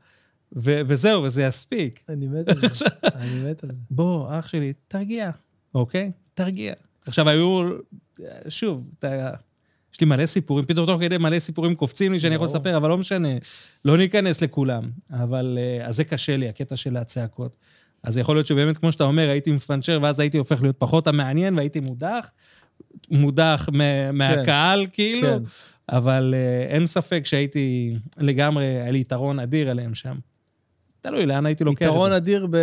ו- 0.57 0.81
וזהו, 0.87 1.23
וזה 1.23 1.43
יספיק. 1.43 2.01
אני 2.09 2.27
מת 2.27 2.49
על 2.49 2.75
זה, 2.75 2.85
אני 3.15 3.51
מת 3.51 3.65
על 3.65 3.71
זה. 3.71 3.77
בוא, 3.91 4.39
אח 4.39 4.49
שלי, 4.49 4.73
תרגיע, 4.89 5.31
אוקיי? 5.75 6.13
תרגיע. 6.35 6.73
עכשיו, 7.07 7.29
היו, 7.29 7.71
שוב, 8.49 8.91
אתה... 8.99 9.31
יש 9.95 10.01
לי 10.01 10.07
מלא 10.07 10.27
סיפורים, 10.27 10.65
פתאום 10.65 10.87
תוך 10.87 11.01
כדי 11.01 11.19
מלא 11.19 11.39
סיפורים 11.39 11.75
קופצים 11.75 12.13
לי 12.13 12.21
שאני 12.21 12.35
יכול 12.35 12.47
לספר, 12.47 12.77
אבל 12.77 12.89
לא 12.89 12.99
משנה, 12.99 13.29
לא 13.85 13.99
ניכנס 13.99 14.41
לכולם. 14.41 14.91
אבל, 15.11 15.59
אה, 15.61 15.87
אז 15.87 15.97
זה 15.97 16.05
קשה 16.05 16.37
לי, 16.37 16.49
הקטע 16.49 16.77
של 16.77 16.97
הצעקות. 16.97 17.57
אז 18.03 18.19
יכול 18.19 18.37
להיות 18.37 18.47
שבאמת, 18.47 18.79
כמו 18.79 18.93
שאתה 18.93 19.05
אומר, 19.05 19.29
הייתי 19.29 19.53
מפנצ'ר, 19.53 19.99
ואז 20.03 20.21
הייתי 20.21 20.39
הופך 20.39 20.63
להיות 20.63 20.77
פחות 20.79 21.07
המעניין, 21.07 21.55
והייתי 21.57 21.81
מודח, 21.81 22.31
מודח 23.11 23.69
מהקהל, 24.13 24.87
כאילו. 24.93 25.29
כן. 25.29 25.43
אבל 25.93 26.35
uh, 26.35 26.73
אין 26.73 26.87
ספק 26.87 27.27
שהייתי 27.27 27.97
לגמרי, 28.19 28.65
היה 28.65 28.91
לי 28.91 28.99
יתרון 28.99 29.39
אדיר 29.39 29.71
עליהם 29.71 29.95
שם. 29.95 30.17
תלוי 31.01 31.27
לאן 31.27 31.47
הייתי 31.47 31.65
לוקח 31.65 31.77
את 31.77 31.85
זה. 31.87 31.91
יתרון 31.91 32.13
אדיר 32.13 32.47
ב... 32.51 32.57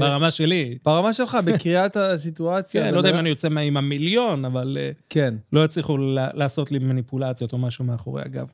ברמה 0.00 0.30
שלי. 0.30 0.78
ברמה 0.84 1.12
שלך, 1.12 1.38
בקריאת 1.44 1.96
הסיטואציה. 1.96 2.84
כן, 2.84 2.94
לא 2.94 2.98
יודע 2.98 3.10
אם 3.10 3.16
אני 3.16 3.28
יוצא 3.28 3.48
עם 3.48 3.76
המיליון, 3.76 4.44
אבל 4.44 4.78
uh, 4.80 5.02
כן. 5.08 5.34
לא 5.52 5.64
יצליחו 5.64 5.96
לעשות 6.34 6.72
לי 6.72 6.78
מניפולציות 6.78 7.52
או 7.52 7.58
משהו 7.58 7.84
מאחורי 7.84 8.22
הגב. 8.22 8.50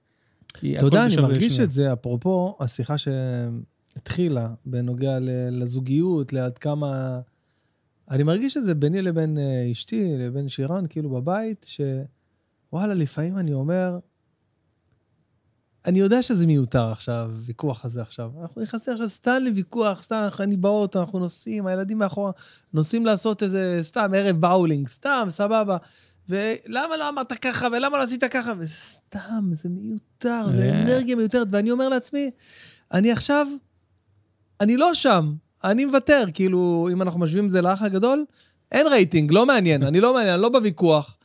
אתה 0.53 0.87
יודע, 0.87 1.05
אני 1.07 1.17
מרגיש 1.17 1.61
את 1.61 1.73
זה, 1.73 1.93
אפרופו 1.93 2.57
השיחה 2.61 2.95
שהתחילה 2.99 4.49
בנוגע 4.67 5.19
לזוגיות, 5.51 6.33
לעד 6.33 6.59
כמה... 6.59 7.21
אני 8.11 8.23
מרגיש 8.23 8.57
את 8.57 8.65
זה 8.65 8.75
ביני 8.75 9.03
לבין 9.03 9.39
אה, 9.39 9.73
אשתי, 9.73 10.15
לבין 10.19 10.49
שירן, 10.49 10.85
כאילו 10.89 11.11
בבית, 11.11 11.67
ש... 11.69 11.81
וואלה, 12.73 12.95
לפעמים 12.95 13.39
אני 13.39 13.53
אומר, 13.53 13.99
אני 15.87 15.99
יודע 15.99 16.23
שזה 16.23 16.47
מיותר 16.47 16.93
עכשיו, 16.93 17.31
ויכוח 17.35 17.85
הזה 17.85 18.03
עכשיו. 18.03 18.31
אנחנו 18.43 18.63
נכנסים 18.63 18.93
עכשיו 18.93 19.09
סתם 19.09 19.39
לוויכוח, 19.41 20.03
סתם, 20.03 20.29
אני 20.41 20.57
באוטו, 20.57 21.01
אנחנו 21.01 21.19
נוסעים, 21.19 21.67
הילדים 21.67 21.99
מאחורה, 21.99 22.33
נוסעים 22.75 23.07
לעשות 23.07 23.43
איזה, 23.43 23.79
סתם, 23.83 24.11
ערב 24.17 24.37
באולינג, 24.37 24.89
סתם, 24.89 25.27
סבבה. 25.29 25.77
ולמה 26.29 26.97
לא 26.97 27.09
אמרת 27.09 27.33
ככה, 27.33 27.67
ולמה 27.73 27.99
לא 27.99 28.03
עשית 28.03 28.25
ככה, 28.25 28.53
וזה 28.59 28.75
סתם, 28.75 29.51
זה 29.53 29.69
מיותר, 29.69 30.51
זה 30.51 30.71
אנרגיה 30.75 31.17
מיותרת. 31.17 31.49
ואני 31.51 31.71
אומר 31.71 31.89
לעצמי, 31.89 32.31
אני 32.93 33.13
עכשיו, 33.13 33.47
אני 34.61 34.77
לא 34.77 34.95
שם, 34.95 35.35
אני 35.65 35.85
מוותר, 35.85 36.25
כאילו, 36.35 36.89
אם 36.93 37.03
אנחנו 37.03 37.21
משווים 37.21 37.47
את 37.47 37.51
זה 37.51 37.63
לאח 37.63 37.83
הגדול, 37.83 38.25
אין 38.73 38.87
רייטינג, 38.87 39.33
לא 39.33 39.47
מעניין, 39.47 39.83
אני 39.83 40.01
לא 40.01 40.15
מעניין, 40.15 40.35
אני 40.35 40.43
לא 40.43 40.49
בוויכוח. 40.49 41.17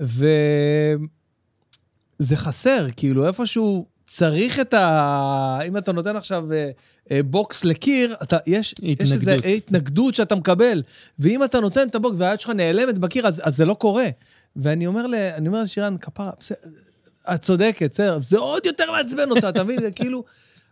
וזה 0.00 1.06
חסר, 2.36 2.86
כאילו 2.96 3.26
איפשהו 3.26 3.86
צריך 4.06 4.60
את 4.60 4.74
ה... 4.74 5.58
אם 5.66 5.76
אתה 5.76 5.92
נותן 5.92 6.16
עכשיו 6.16 6.52
אה, 6.52 6.70
אה, 7.10 7.22
בוקס 7.22 7.64
לקיר, 7.64 8.16
אתה, 8.22 8.36
יש, 8.46 8.74
התנגדות. 8.82 9.00
יש 9.00 9.12
איזו 9.12 9.30
התנגדות 9.30 10.14
שאתה 10.14 10.34
מקבל. 10.34 10.82
ואם 11.18 11.44
אתה 11.44 11.60
נותן 11.60 11.88
את 11.88 11.94
הבוקס 11.94 12.16
והיד 12.18 12.40
שלך 12.40 12.50
נעלמת 12.50 12.98
בקיר, 12.98 13.26
אז, 13.26 13.42
אז 13.44 13.56
זה 13.56 13.64
לא 13.64 13.74
קורה. 13.74 14.08
ואני 14.56 14.86
אומר, 14.86 15.06
ל, 15.06 15.14
אומר 15.46 15.62
לשירן, 15.62 15.96
כפרה, 15.96 16.30
את 17.34 17.42
צודקת, 17.42 17.90
בסדר, 17.90 18.18
זה 18.22 18.38
עוד 18.38 18.66
יותר 18.66 18.92
מעצבן 18.92 19.30
אותה, 19.30 19.48
אתה 19.48 19.64
מבין? 19.64 19.80
זה 19.80 19.90
כאילו... 19.90 20.24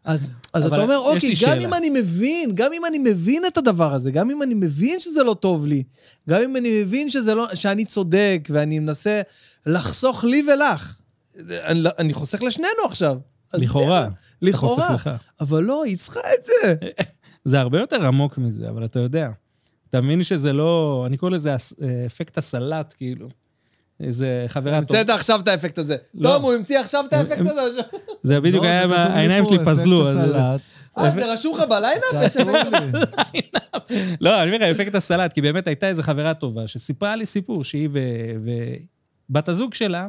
אז, 0.07 0.31
אז 0.53 0.67
אתה 0.67 0.77
אומר, 0.77 0.99
אוקיי, 0.99 1.29
גם 1.29 1.35
שאלה. 1.35 1.65
אם 1.65 1.75
אני 1.75 1.91
מבין, 1.91 2.55
גם 2.55 2.73
אם 2.73 2.85
אני 2.85 2.99
מבין 2.99 3.47
את 3.47 3.57
הדבר 3.57 3.93
הזה, 3.95 4.11
גם 4.11 4.31
אם 4.31 4.43
אני 4.43 4.55
מבין 4.55 5.01
שזה 5.01 5.23
לא 5.23 5.35
טוב 5.35 5.67
לי, 5.67 5.83
גם 6.29 6.43
אם 6.43 6.57
אני 6.57 6.83
מבין 6.83 7.11
שזה 7.11 7.35
לא, 7.35 7.55
שאני 7.55 7.85
צודק 7.85 8.49
ואני 8.51 8.79
מנסה 8.79 9.23
לחסוך 9.67 10.25
לי 10.25 10.43
ולך, 10.53 10.97
אני, 11.49 11.89
אני 11.99 12.15
חוסך 12.15 12.43
לשנינו 12.43 12.85
עכשיו. 12.85 13.19
לכאורה. 13.55 14.09
לכאורה. 14.43 14.97
אבל 15.41 15.63
לא, 15.63 15.85
היא 15.85 15.97
צריכה 15.97 16.21
את 16.21 16.45
זה. 16.45 16.75
זה 17.51 17.61
הרבה 17.61 17.81
יותר 17.81 18.07
עמוק 18.07 18.39
מזה, 18.39 18.69
אבל 18.69 18.85
אתה 18.85 18.99
יודע. 18.99 19.31
אתה 19.89 20.01
מבין 20.01 20.23
שזה 20.23 20.53
לא, 20.53 21.05
אני 21.07 21.17
קורא 21.17 21.31
לזה 21.31 21.57
אפקט 22.07 22.39
הסלט, 22.39 22.95
כאילו. 22.97 23.29
איזה 24.01 24.45
חברה 24.49 24.81
טוב. 24.81 24.97
המצאת 24.97 25.11
עכשיו 25.11 25.41
את 25.41 25.49
האפקט 25.49 25.79
הזה. 25.79 25.97
לא. 26.15 26.31
טוב, 26.31 26.43
הוא 26.43 26.55
המציא 26.55 26.79
עכשיו 26.79 27.05
את 27.09 27.13
האפקט 27.13 27.41
הזה. 27.41 27.81
זה 28.23 28.41
בדיוק 28.41 28.65
לא, 28.65 28.69
היה, 28.69 28.85
העיניים 28.85 29.45
שלי 29.45 29.59
פזלו. 29.65 30.07
אה, 30.99 31.11
זה 31.11 31.33
רשום 31.33 31.59
לך 31.59 31.63
בליינאפ? 31.69 32.37
לא, 34.21 34.43
אני 34.43 34.53
אומר 34.53 34.71
לך, 34.71 34.77
אפקט 34.81 34.95
הסלט, 34.95 35.33
כי 35.33 35.41
באמת 35.41 35.67
הייתה 35.67 35.89
איזו 35.89 36.03
חברה 36.03 36.35
טובה 36.35 36.69
שסיפרה 36.69 37.17
לי 37.17 37.27
סיפור 37.27 37.65
שהיא 37.65 37.89
ובת 39.31 39.49
הזוג 39.49 39.75
שלה, 39.75 40.07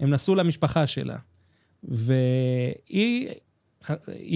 הם 0.00 0.10
נסעו 0.10 0.34
למשפחה 0.34 0.86
שלה. 0.86 1.16
והיא 1.84 3.28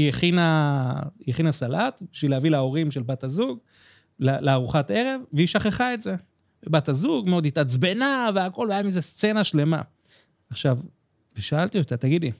הכינה, 0.08 0.92
הכינה 1.28 1.52
סלט 1.52 2.02
בשביל 2.12 2.30
להביא 2.30 2.50
להורים 2.50 2.90
של 2.90 3.02
בת 3.02 3.24
הזוג 3.24 3.58
לארוחת 4.20 4.90
ערב, 4.90 5.20
והיא 5.32 5.46
שכחה 5.46 5.94
את 5.94 6.00
זה. 6.00 6.14
בת 6.68 6.88
הזוג 6.88 7.28
מאוד 7.28 7.46
התעצבנה 7.46 8.30
והכל, 8.34 8.66
והיה 8.70 8.82
מזה 8.82 9.02
סצנה 9.02 9.44
שלמה. 9.44 9.82
עכשיו, 10.50 10.78
ושאלתי 11.36 11.78
אותה, 11.78 11.96
תגידי, 11.96 12.32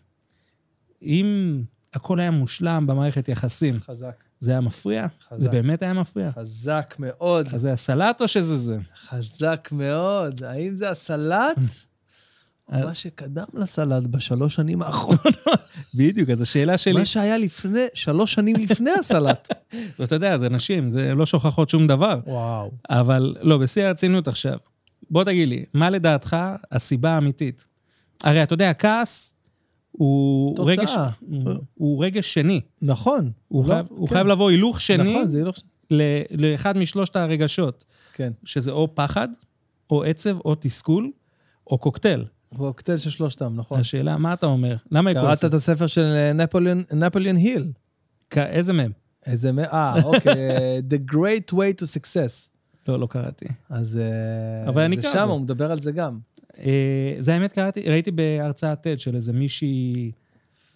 אם 1.03 1.63
הכל 1.95 2.21
היה 2.21 2.31
מושלם 2.31 2.87
במערכת 2.87 3.29
יחסים, 3.29 3.81
חזק. 3.81 4.25
זה 4.41 4.51
היה 4.51 4.61
מפריע? 4.61 5.07
חזק. 5.29 5.41
זה 5.41 5.49
באמת 5.49 5.83
היה 5.83 5.93
מפריע? 5.93 6.31
חזק 6.33 6.95
מאוד. 6.99 7.49
אז 7.55 7.61
זה 7.61 7.73
הסלט 7.73 8.21
או 8.21 8.29
שזה 8.29 8.57
זה? 8.57 8.79
חזק 8.97 9.69
מאוד. 9.73 10.45
האם 10.45 10.75
זה 10.75 10.91
הסלט? 10.91 11.57
מה 12.69 12.95
שקדם 12.95 13.45
לסלט 13.55 14.03
בשלוש 14.03 14.55
שנים 14.55 14.83
האחרונות. 14.83 15.27
בדיוק, 15.95 16.31
אז 16.31 16.41
השאלה 16.41 16.79
שלי... 16.79 16.93
מה 16.93 17.07
שהיה 17.07 17.39
לפני, 17.39 17.87
שלוש 17.95 18.33
שנים 18.33 18.57
לפני 18.57 18.91
הסלט. 18.91 19.49
ואתה 19.99 20.15
יודע, 20.15 20.39
זה 20.39 20.49
נשים, 20.49 20.91
זה 20.91 21.15
לא 21.15 21.27
שוכחות 21.27 21.71
שום 21.71 21.87
דבר. 21.87 22.21
וואו. 22.27 22.71
אבל 22.91 23.35
לא, 23.41 23.59
בשיא 23.59 23.85
הרצינות 23.85 24.29
עכשיו. 24.29 24.59
בוא 25.11 25.25
תגיד 25.25 25.49
לי, 25.49 25.65
מה 25.75 25.91
לדעתך 25.91 26.37
הסיבה 26.73 27.11
האמיתית? 27.11 27.67
הרי 28.23 28.43
אתה 28.43 28.55
יודע, 28.55 28.71
הכעס 28.71 29.35
הוא 29.93 30.57
תוצאה. 30.57 30.73
רגש, 30.73 30.95
הוא, 31.75 32.05
רגש 32.05 32.35
שני. 32.35 32.61
נכון. 32.83 33.31
הוא, 33.49 33.65
לא, 33.65 33.69
חייב, 33.69 33.87
כן. 33.87 33.95
הוא 33.95 34.09
חייב 34.09 34.27
לבוא 34.27 34.51
הילוך 34.51 34.81
שני 34.81 35.15
נכון, 35.15 35.29
זה 35.29 35.39
הילוך... 35.39 35.57
לאחד 36.31 36.79
משלושת 36.79 37.17
הרגשות. 37.17 37.85
כן. 38.13 38.33
שזה 38.45 38.71
או 38.71 38.95
פחד, 38.95 39.29
או 39.91 40.05
עצב, 40.05 40.39
או 40.45 40.55
תסכול, 40.61 41.11
או 41.67 41.79
קוקטייל. 41.79 42.25
הוא 42.57 42.69
הקוקטייל 42.69 42.99
של 42.99 43.11
שלושתם, 43.11 43.53
נכון. 43.57 43.81
השאלה, 43.81 44.17
מה 44.17 44.33
אתה 44.33 44.47
אומר? 44.47 44.77
למה 44.91 45.11
היא 45.11 45.19
קראת? 45.19 45.45
את 45.45 45.55
הספר 45.55 45.87
של 45.87 46.01
אה, 46.17 46.33
נפוליאון- 46.33 46.85
נפוליאון 46.93 47.37
היל. 47.37 47.73
איזה 48.37 48.73
מהם? 48.73 48.93
איזה... 49.27 49.53
מ- 49.53 49.59
אה, 49.59 50.03
אוקיי, 50.05 50.33
The 50.91 51.13
Great 51.13 51.53
Way 51.55 51.83
to 51.83 51.85
Success. 51.85 52.49
לא, 52.89 53.01
לא 53.01 53.07
קראתי. 53.07 53.47
אז 53.71 53.99
אה, 54.03 54.69
אבל 54.69 54.83
אני 54.83 54.97
זה 54.97 55.01
אקרא 55.11 55.13
שם. 55.13 55.29
הוא 55.29 55.41
מדבר 55.41 55.71
על 55.73 55.79
זה 55.81 55.93
גם. 55.93 56.19
אה, 56.59 57.15
זה 57.19 57.35
האמת, 57.35 57.53
קראתי, 57.53 57.81
ראיתי 57.81 58.11
בהרצאת 58.11 58.87
TED 58.87 58.99
של 58.99 59.15
איזה 59.17 59.33
מישהי 59.33 60.11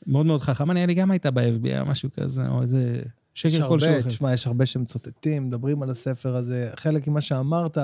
מאוד 0.07 0.27
מאוד 0.27 0.41
חכמה, 0.41 0.75
נראה 0.75 0.87
לי 0.87 0.95
גם 0.95 1.11
הייתה 1.11 1.31
ב-FBI 1.31 1.81
או 1.81 1.87
משהו 1.87 2.09
כזה, 2.21 2.49
או 2.49 2.63
איזה 2.63 3.03
יש 3.37 3.43
שקר 3.43 3.69
כלשהו 3.69 3.89
הרבה, 3.89 4.01
אחר. 4.01 4.09
תשמע, 4.09 4.33
יש 4.33 4.47
הרבה 4.47 4.67
שמצטטים, 4.67 5.45
מדברים 5.47 5.83
על 5.83 5.91
הספר 5.91 6.37
הזה. 6.37 6.71
חלק 6.77 7.09
ממה 7.09 7.21
שאמרת, 7.21 7.79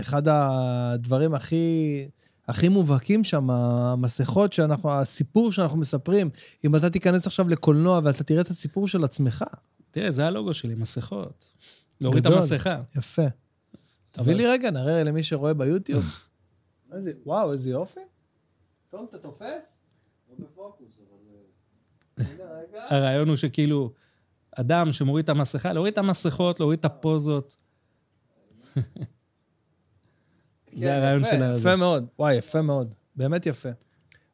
אחד 0.00 0.22
הדברים 0.28 1.34
הכי... 1.34 2.04
הכי 2.50 2.68
מובהקים 2.68 3.24
שם, 3.24 3.50
המסכות 3.50 4.52
שאנחנו, 4.52 4.92
הסיפור 4.92 5.52
שאנחנו 5.52 5.78
מספרים, 5.78 6.30
אם 6.64 6.76
אתה 6.76 6.90
תיכנס 6.90 7.26
עכשיו 7.26 7.48
לקולנוע 7.48 8.00
ואתה 8.04 8.24
תראה 8.24 8.40
את 8.40 8.48
הסיפור 8.48 8.88
של 8.88 9.04
עצמך, 9.04 9.44
תראה, 9.90 10.10
זה 10.10 10.26
הלוגו 10.26 10.54
שלי, 10.54 10.74
מסכות. 10.74 11.52
להוריד 12.00 12.26
את. 12.26 12.32
המסכה. 12.32 12.82
יפה. 12.96 13.22
תביא 14.10 14.34
לי 14.34 14.46
רגע, 14.46 14.70
נראה 14.70 15.02
למי 15.02 15.22
שרואה 15.22 15.54
ביוטיוב. 15.54 16.04
איזה- 16.92 17.12
וואו, 17.26 17.52
איזה 17.52 17.70
יופי. 17.70 18.00
טוב, 18.90 19.06
אתה 19.08 19.18
תופס? 19.18 19.78
רגע. 22.18 22.86
הרעיון 22.88 23.28
הוא 23.28 23.36
שכאילו, 23.36 23.92
אדם 24.56 24.92
שמוריד 24.92 25.22
את 25.24 25.28
המסכה, 25.28 25.72
להוריד 25.72 25.92
את 25.92 25.98
המסכות, 25.98 26.60
להוריד 26.60 26.78
את 26.78 26.84
הפוזות. 26.84 27.56
זה 30.76 30.86
כן, 30.86 30.92
הרעיון 30.92 31.22
יפה, 31.22 31.30
של 31.30 31.42
ה... 31.42 31.52
יפה 31.56 31.76
מאוד. 31.76 32.06
וואי, 32.18 32.34
יפה 32.34 32.62
מאוד. 32.62 32.94
באמת 33.16 33.46
יפה. 33.46 33.68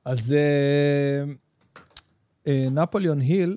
אז 0.05 0.32
אה, 0.32 1.24
אה, 2.47 2.68
נפוליאון 2.70 3.20
היל, 3.20 3.56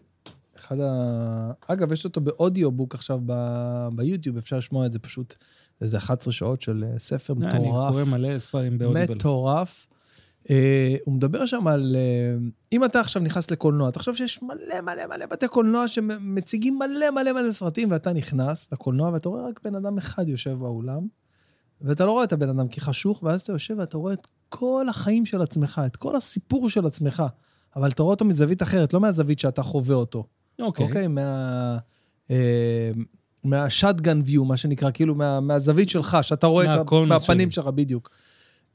אחד 0.58 0.80
ה... 0.80 1.52
אגב, 1.68 1.92
יש 1.92 2.06
אותו 2.06 2.22
באודיובוק 2.22 2.96
עכשיו 2.96 3.20
ב- 3.26 3.88
ביוטיוב, 3.96 4.38
אפשר 4.38 4.58
לשמוע 4.58 4.86
את 4.86 4.92
זה 4.92 5.00
פשוט. 5.00 5.36
איזה 5.82 5.98
11 5.98 6.34
שעות 6.34 6.62
של 6.62 6.84
אה, 6.88 7.00
ספר 7.00 7.34
אני 7.34 7.46
מטורף. 7.48 7.92
קורא 7.92 8.04
מלא 8.04 8.40
ספרים 8.40 8.78
באודיבל. 8.78 9.16
מטורף. 9.16 9.86
הוא 11.06 11.14
מדבר 11.14 11.46
שם 11.46 11.68
על... 11.68 11.96
אם 12.72 12.86
אתה 12.86 13.00
עכשיו 13.00 13.22
נכנס 13.22 13.52
לקולנוע, 13.52 13.92
תחשוב 13.92 14.16
שיש 14.16 14.44
מלא 14.44 14.82
מלא 14.82 15.08
מלא 15.08 15.26
בתי 15.26 15.48
קולנוע 15.48 15.88
שמציגים 15.88 16.80
מלא 16.80 17.12
מלא 17.12 17.34
מלא 17.34 17.52
סרטים, 17.52 17.92
ואתה 17.92 18.14
נכנס 18.14 18.72
לקולנוע 18.72 19.10
ואתה 19.14 19.30
רואה 19.30 19.48
רק 19.50 19.60
בן 19.64 19.76
אדם 19.76 19.98
אחד 19.98 20.28
יושב 20.28 20.54
באולם, 20.54 21.08
ואתה 21.82 22.06
לא 22.06 22.12
רואה 22.12 22.24
את 22.24 22.34
הבן 22.34 22.50
אדם 22.50 22.68
כי 22.68 22.82
חשוך, 22.82 23.24
ואז 23.24 23.42
אתה 23.42 23.52
יושב 23.52 23.76
ואתה 23.78 23.98
רואה 23.98 24.14
את 24.14 24.28
כל 24.50 24.86
החיים 24.90 25.26
של 25.26 25.42
עצמך, 25.42 25.82
את 25.86 25.96
כל 25.96 26.16
הסיפור 26.16 26.70
של 26.70 26.86
עצמך, 26.86 27.24
אבל 27.76 27.90
אתה 27.90 28.04
רואה 28.04 28.14
אותו 28.14 28.26
מזווית 28.26 28.62
אחרת, 28.62 28.94
לא 28.94 29.00
מהזווית 29.00 29.40
שאתה 29.40 29.64
חווה 29.64 29.96
אותו. 29.96 30.28
אוקיי. 30.62 30.86
אוקיי? 30.86 31.08
מה... 31.08 31.78
אה, 32.32 32.92
מהשאטגן 33.44 34.22
ויו, 34.26 34.46
מה 34.46 34.58
שנקרא, 34.58 34.92
כאילו 34.92 35.16
מה, 35.16 35.40
מהזווית 35.40 35.90
שלך, 35.90 36.18
שאתה 36.22 36.48
רואה 36.48 36.66
את 36.66 36.70
ה... 36.70 36.78
מהקונוס 36.78 37.10
מהפנים 37.10 37.52
שלי. 37.52 37.56
שלך, 37.56 37.68
בדיוק. 37.68 38.10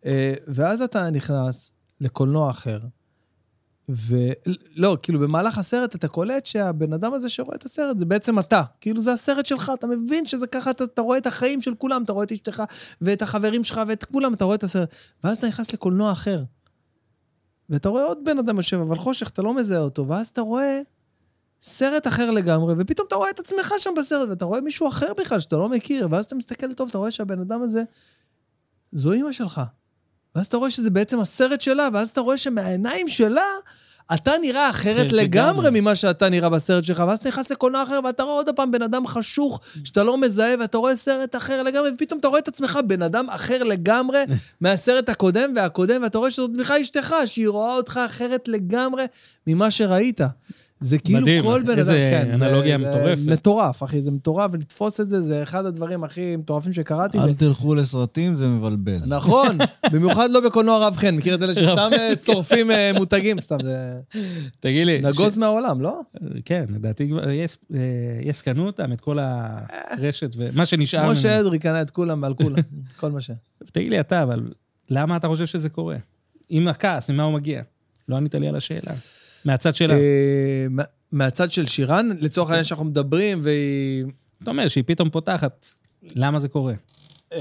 אה, 0.06 0.34
ואז 0.46 0.82
אתה 0.82 1.10
נכנס 1.10 1.72
לקולנוע 2.00 2.50
אחר, 2.50 2.80
ולא, 3.88 4.96
כאילו 5.02 5.18
במהלך 5.18 5.58
הסרט 5.58 5.94
אתה 5.94 6.08
קולט 6.08 6.46
שהבן 6.46 6.92
אדם 6.92 7.14
הזה 7.14 7.28
שרואה 7.28 7.56
את 7.56 7.64
הסרט 7.64 7.98
זה 7.98 8.04
בעצם 8.04 8.38
אתה. 8.38 8.62
כאילו 8.80 9.00
זה 9.00 9.12
הסרט 9.12 9.46
שלך, 9.46 9.72
אתה 9.78 9.86
מבין 9.86 10.26
שזה 10.26 10.46
ככה, 10.46 10.70
אתה, 10.70 10.84
אתה 10.84 11.02
רואה 11.02 11.18
את 11.18 11.26
החיים 11.26 11.60
של 11.60 11.74
כולם, 11.74 12.02
אתה 12.02 12.12
רואה 12.12 12.24
את 12.24 12.32
אשתך 12.32 12.62
ואת 13.00 13.22
החברים 13.22 13.64
שלך 13.64 13.80
ואת 13.86 14.04
כולם, 14.04 14.34
אתה 14.34 14.44
רואה 14.44 14.56
את 14.56 14.64
הסרט. 14.64 14.94
ואז 15.24 15.38
אתה 15.38 15.48
נכנס 15.48 15.72
לקולנוע 15.72 16.12
אחר. 16.12 16.42
ואתה 17.70 17.88
רואה 17.88 18.04
עוד 18.04 18.18
בן 18.24 18.38
אדם 18.38 18.56
יושב, 18.56 18.76
אבל 18.76 18.96
חושך, 18.96 19.28
אתה 19.28 19.42
לא 19.42 19.54
מזהה 19.54 19.80
אותו, 19.80 20.08
ואז 20.08 20.28
אתה 20.28 20.40
רואה 20.40 20.80
סרט 21.62 22.06
אחר 22.06 22.30
לגמרי, 22.30 22.74
ופתאום 22.78 23.06
אתה 23.08 23.16
רואה 23.16 23.30
את 23.30 23.38
עצמך 23.38 23.74
שם 23.78 23.90
בסרט, 23.98 24.28
ואתה 24.28 24.44
רואה 24.44 24.60
מישהו 24.60 24.88
אחר 24.88 25.12
בכלל 25.18 25.40
שאתה 25.40 25.56
לא 25.56 25.68
מכיר, 25.68 26.08
ואז 26.10 26.24
אתה 26.24 26.34
מסתכל 26.34 26.74
טוב, 26.74 26.88
אתה 26.88 26.98
רואה 26.98 27.10
שהבן 27.10 27.40
אדם 27.40 27.62
הזה, 27.62 27.82
זו 28.92 29.12
אימא 29.12 29.32
שלך. 29.32 29.60
ואז 30.34 30.46
אתה 30.46 30.56
רואה 30.56 30.70
שזה 30.70 30.90
בעצם 30.90 31.20
הסרט 31.20 31.60
שלה, 31.60 31.88
ואז 31.92 32.10
אתה 32.10 32.20
רואה 32.20 32.36
שמהעיניים 32.36 33.08
שלה, 33.08 33.46
אתה 34.14 34.32
נראה 34.40 34.70
אחרת 34.70 35.12
לגמרי 35.12 35.24
לגמרי. 35.24 35.80
ממה 35.80 35.94
שאתה 35.94 36.28
נראה 36.28 36.48
בסרט 36.48 36.84
שלך, 36.84 37.02
ואז 37.08 37.18
אתה 37.18 37.28
נכנס 37.28 37.50
לקולנוע 37.50 37.82
אחר, 37.82 38.00
ואתה 38.04 38.22
רואה 38.22 38.34
עוד 38.34 38.50
פעם 38.56 38.70
בן 38.70 38.82
אדם 38.82 39.06
חשוך, 39.06 39.60
שאתה 39.84 40.02
לא 40.02 40.18
מזהה, 40.18 40.54
ואתה 40.60 40.78
רואה 40.78 40.96
סרט 40.96 41.36
אחר 41.36 41.62
לגמרי, 41.62 41.90
ופתאום 41.94 42.20
אתה 42.20 42.28
רואה 42.28 42.38
את 42.38 42.48
עצמך 42.48 42.78
בן 42.86 43.02
אדם 43.02 43.30
אחר 43.30 43.62
לגמרי 43.62 44.18
מהסרט 44.60 45.08
הקודם 45.08 45.52
והקודם, 45.56 46.02
ואתה 46.02 46.18
רואה 46.18 46.30
שזאת 46.30 46.50
בכלל 46.56 46.80
אשתך, 46.80 47.14
שהיא 47.26 47.48
רואה 47.48 47.76
אותך 47.76 48.00
אחרת 48.06 48.48
לגמרי 48.48 49.04
ממה 49.46 49.70
שראית. 49.70 50.20
זה 50.84 50.98
כאילו 50.98 51.20
מדהים, 51.20 51.42
כל 51.44 51.62
בן 51.62 51.70
אדם, 51.70 51.78
איזה 51.78 52.10
כן, 52.12 52.38
זה- 52.38 52.46
אנלוגיה 52.46 52.78
זה 52.78 52.88
מטורפת. 52.88 53.22
מטורף, 53.26 53.82
אחי, 53.82 54.02
זה 54.02 54.10
מטורף, 54.10 54.50
ולתפוס 54.54 55.00
את 55.00 55.08
זה, 55.08 55.20
זה 55.20 55.42
אחד 55.42 55.66
הדברים 55.66 56.04
הכי 56.04 56.36
מטורפים 56.36 56.72
שקראתי. 56.72 57.18
אל 57.18 57.34
תלכו 57.34 57.74
לסרטים, 57.74 58.34
זה 58.34 58.48
מבלבל. 58.48 58.96
נכון, 59.06 59.58
במיוחד 59.92 60.30
לא 60.30 60.40
בקולנוע 60.40 60.86
רב 60.86 60.96
חן, 60.96 61.14
מכיר 61.16 61.34
את 61.34 61.42
אלה 61.42 61.54
שסתם 61.54 61.90
אה, 61.92 62.12
שורפים 62.26 62.70
אה, 62.70 62.90
מותגים, 62.94 63.40
סתם, 63.40 63.56
זה 63.62 63.94
תגיד 64.60 64.86
לי. 64.86 65.00
נגוז 65.00 65.36
מהעולם, 65.38 65.80
לא? 65.82 66.00
כן, 66.44 66.64
לדעתי 66.74 67.08
כבר, 67.08 67.30
יש- 67.30 67.58
אה, 67.74 67.78
יש 68.22 68.42
קנו 68.42 68.66
אותם, 68.66 68.92
את 68.92 69.00
כל 69.00 69.18
הרשת 69.20 70.30
ומה 70.38 70.66
שנשאר 70.66 71.04
כמו. 71.04 71.16
שאדרי 71.16 71.58
קנה 71.58 71.82
את 71.82 71.90
כולם 71.90 72.22
ועל 72.22 72.34
כולם, 72.34 72.56
כל 73.00 73.10
מה 73.10 73.20
ש... 73.20 73.30
תגיד 73.72 73.90
לי 73.90 74.00
אתה, 74.00 74.22
אבל 74.22 74.40
למה 74.90 75.16
אתה 75.16 75.28
חושב 75.28 75.46
שזה 75.46 75.68
קורה? 75.68 75.96
עם 76.48 76.68
הכעס, 76.68 77.10
ממה 77.10 77.22
הוא 77.22 77.32
מגיע? 77.34 77.62
לא 78.08 78.16
ענית 78.16 78.34
לי 78.34 78.48
על 78.48 78.56
השאלה. 78.56 78.92
מהצד 79.44 79.74
שלה. 79.74 79.94
אה, 79.94 80.66
מה- 80.70 80.82
מהצד 81.12 81.50
של 81.50 81.66
שירן, 81.66 82.08
לצורך 82.20 82.50
העניין 82.50 82.64
שאנחנו 82.64 82.84
מדברים, 82.84 83.40
והיא... 83.42 84.04
אתה 84.42 84.50
אומר 84.50 84.68
שהיא 84.68 84.84
פתאום 84.86 85.10
פותחת. 85.10 85.66
למה 86.16 86.38
זה 86.38 86.48
קורה? 86.48 86.74
אה, 87.32 87.38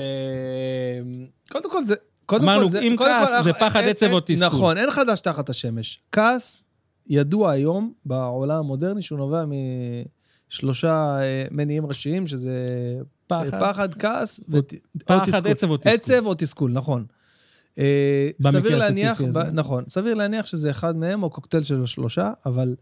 קודם 1.51 1.71
כל 1.71 1.83
זה... 1.83 1.95
קודם 2.25 2.43
אמרנו, 2.43 2.65
כל 2.65 2.71
זה, 2.71 2.79
אם 2.79 2.95
כעס 2.97 3.29
כל, 3.37 3.43
זה 3.43 3.49
אין- 3.49 3.69
פחד, 3.69 3.83
עצב 3.83 4.11
או 4.11 4.19
תסכול. 4.19 4.47
נכון, 4.47 4.77
אין 4.77 4.91
חדש 4.91 5.19
תחת 5.19 5.49
השמש. 5.49 5.99
כעס 6.11 6.63
ידוע 7.07 7.51
היום 7.51 7.93
בעולם 8.05 8.57
המודרני 8.59 9.01
שהוא 9.01 9.17
נובע 9.19 9.43
משלושה 10.49 11.17
אה, 11.21 11.45
מניעים 11.51 11.85
ראשיים, 11.85 12.27
שזה 12.27 12.51
פחד. 13.27 13.59
פחד, 13.59 13.93
כעס 13.93 14.39
ות- 14.49 14.73
פחד, 15.05 15.45
או 15.45 15.53
תסכול. 15.53 15.77
עצב 15.93 16.25
או 16.25 16.33
תסכול, 16.37 16.71
נכון. 16.71 17.05
אה, 17.77 18.29
סביר 18.41 18.77
להניח. 18.77 19.21
ב- 19.21 19.37
נכון, 19.53 19.83
סביר 19.89 20.13
להניח 20.13 20.45
שזה 20.45 20.71
אחד 20.71 20.97
מהם, 20.97 21.23
או 21.23 21.29
קוקטייל 21.29 21.63
של 21.63 21.83
השלושה, 21.83 22.31
אבל 22.45 22.75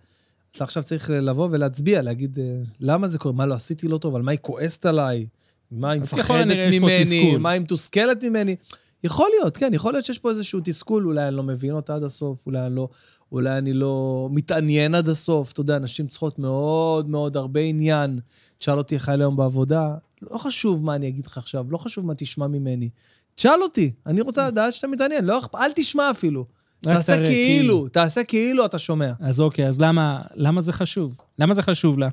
אתה 0.56 0.64
עכשיו 0.64 0.84
צריך 0.84 1.10
לבוא 1.10 1.48
ולהצביע, 1.52 2.02
להגיד 2.02 2.40
אה, 2.40 2.56
למה 2.80 3.08
זה 3.08 3.18
קורה, 3.18 3.34
מה 3.36 3.46
לא 3.46 3.54
עשיתי 3.54 3.88
לא 3.88 3.98
טוב, 3.98 4.16
על 4.16 4.22
מה 4.22 4.32
היא 4.32 4.40
כועסת 4.42 4.86
עליי, 4.86 5.26
מה 5.72 5.92
היא 5.92 6.02
מפחדת 6.02 6.48
ממני. 6.72 7.38
מה 7.38 7.50
היא 7.50 7.62
מתוסכלת 7.62 8.24
ממני. 8.24 8.56
יכול 9.04 9.30
להיות, 9.40 9.58
כן, 9.58 9.74
יכול 9.74 9.94
להיות 9.94 10.06
שיש 10.06 10.20
פה 10.20 10.30
איזשהו 10.30 10.60
תסכול, 10.64 11.06
אולי 11.06 11.28
אני 11.28 11.36
לא 11.36 11.44
מבין 11.44 11.72
אותה 11.72 11.96
עד 11.96 12.04
הסוף, 12.04 12.46
אולי 12.46 12.66
אני 12.66 12.76
לא, 12.76 12.90
אולי 13.32 13.58
אני 13.58 13.74
לא 13.74 14.30
מתעניין 14.32 14.96
עד 14.96 15.10
הסוף. 15.10 15.52
אתה 15.52 15.62
יודע, 15.62 15.80
נשים 15.80 16.08
צריכות 16.08 16.40
מאוד 16.40 17.10
מאוד 17.10 17.38
הרבה 17.38 17.60
עניין. 17.60 18.20
תשאל 18.58 18.78
אותי 18.78 18.96
איך 18.96 19.10
היה 19.10 19.18
היום 19.18 19.36
בעבודה, 19.36 19.96
לא 20.22 20.38
חשוב 20.38 20.86
מה 20.86 20.96
אני 20.96 21.08
אגיד 21.08 21.26
לך 21.26 21.38
עכשיו, 21.38 21.66
לא 21.70 21.78
חשוב 21.78 22.06
מה 22.06 22.16
תשמע 22.16 22.48
ממני. 22.48 22.90
תשאל 23.36 23.64
אותי, 23.64 23.92
אני 24.06 24.22
רוצה 24.22 24.48
לדעת 24.48 24.74
שאתה 24.74 24.88
מתעניין, 24.88 25.26
לא, 25.26 25.40
אכפ- 25.40 25.56
אל 25.56 25.72
תשמע 25.76 26.12
אפילו. 26.12 26.46
תעשה 26.82 27.16
תראה, 27.16 27.26
כאילו, 27.26 27.88
תעשה 27.90 28.24
כאילו 28.24 28.66
אתה 28.66 28.80
שומע. 28.80 29.12
אז 29.20 29.40
אוקיי, 29.40 29.68
אז 29.68 29.82
למה, 29.82 30.22
למה 30.36 30.62
זה 30.62 30.74
חשוב? 30.74 31.18
למה 31.40 31.54
זה 31.54 31.62
חשוב 31.62 32.00
לה? 32.00 32.10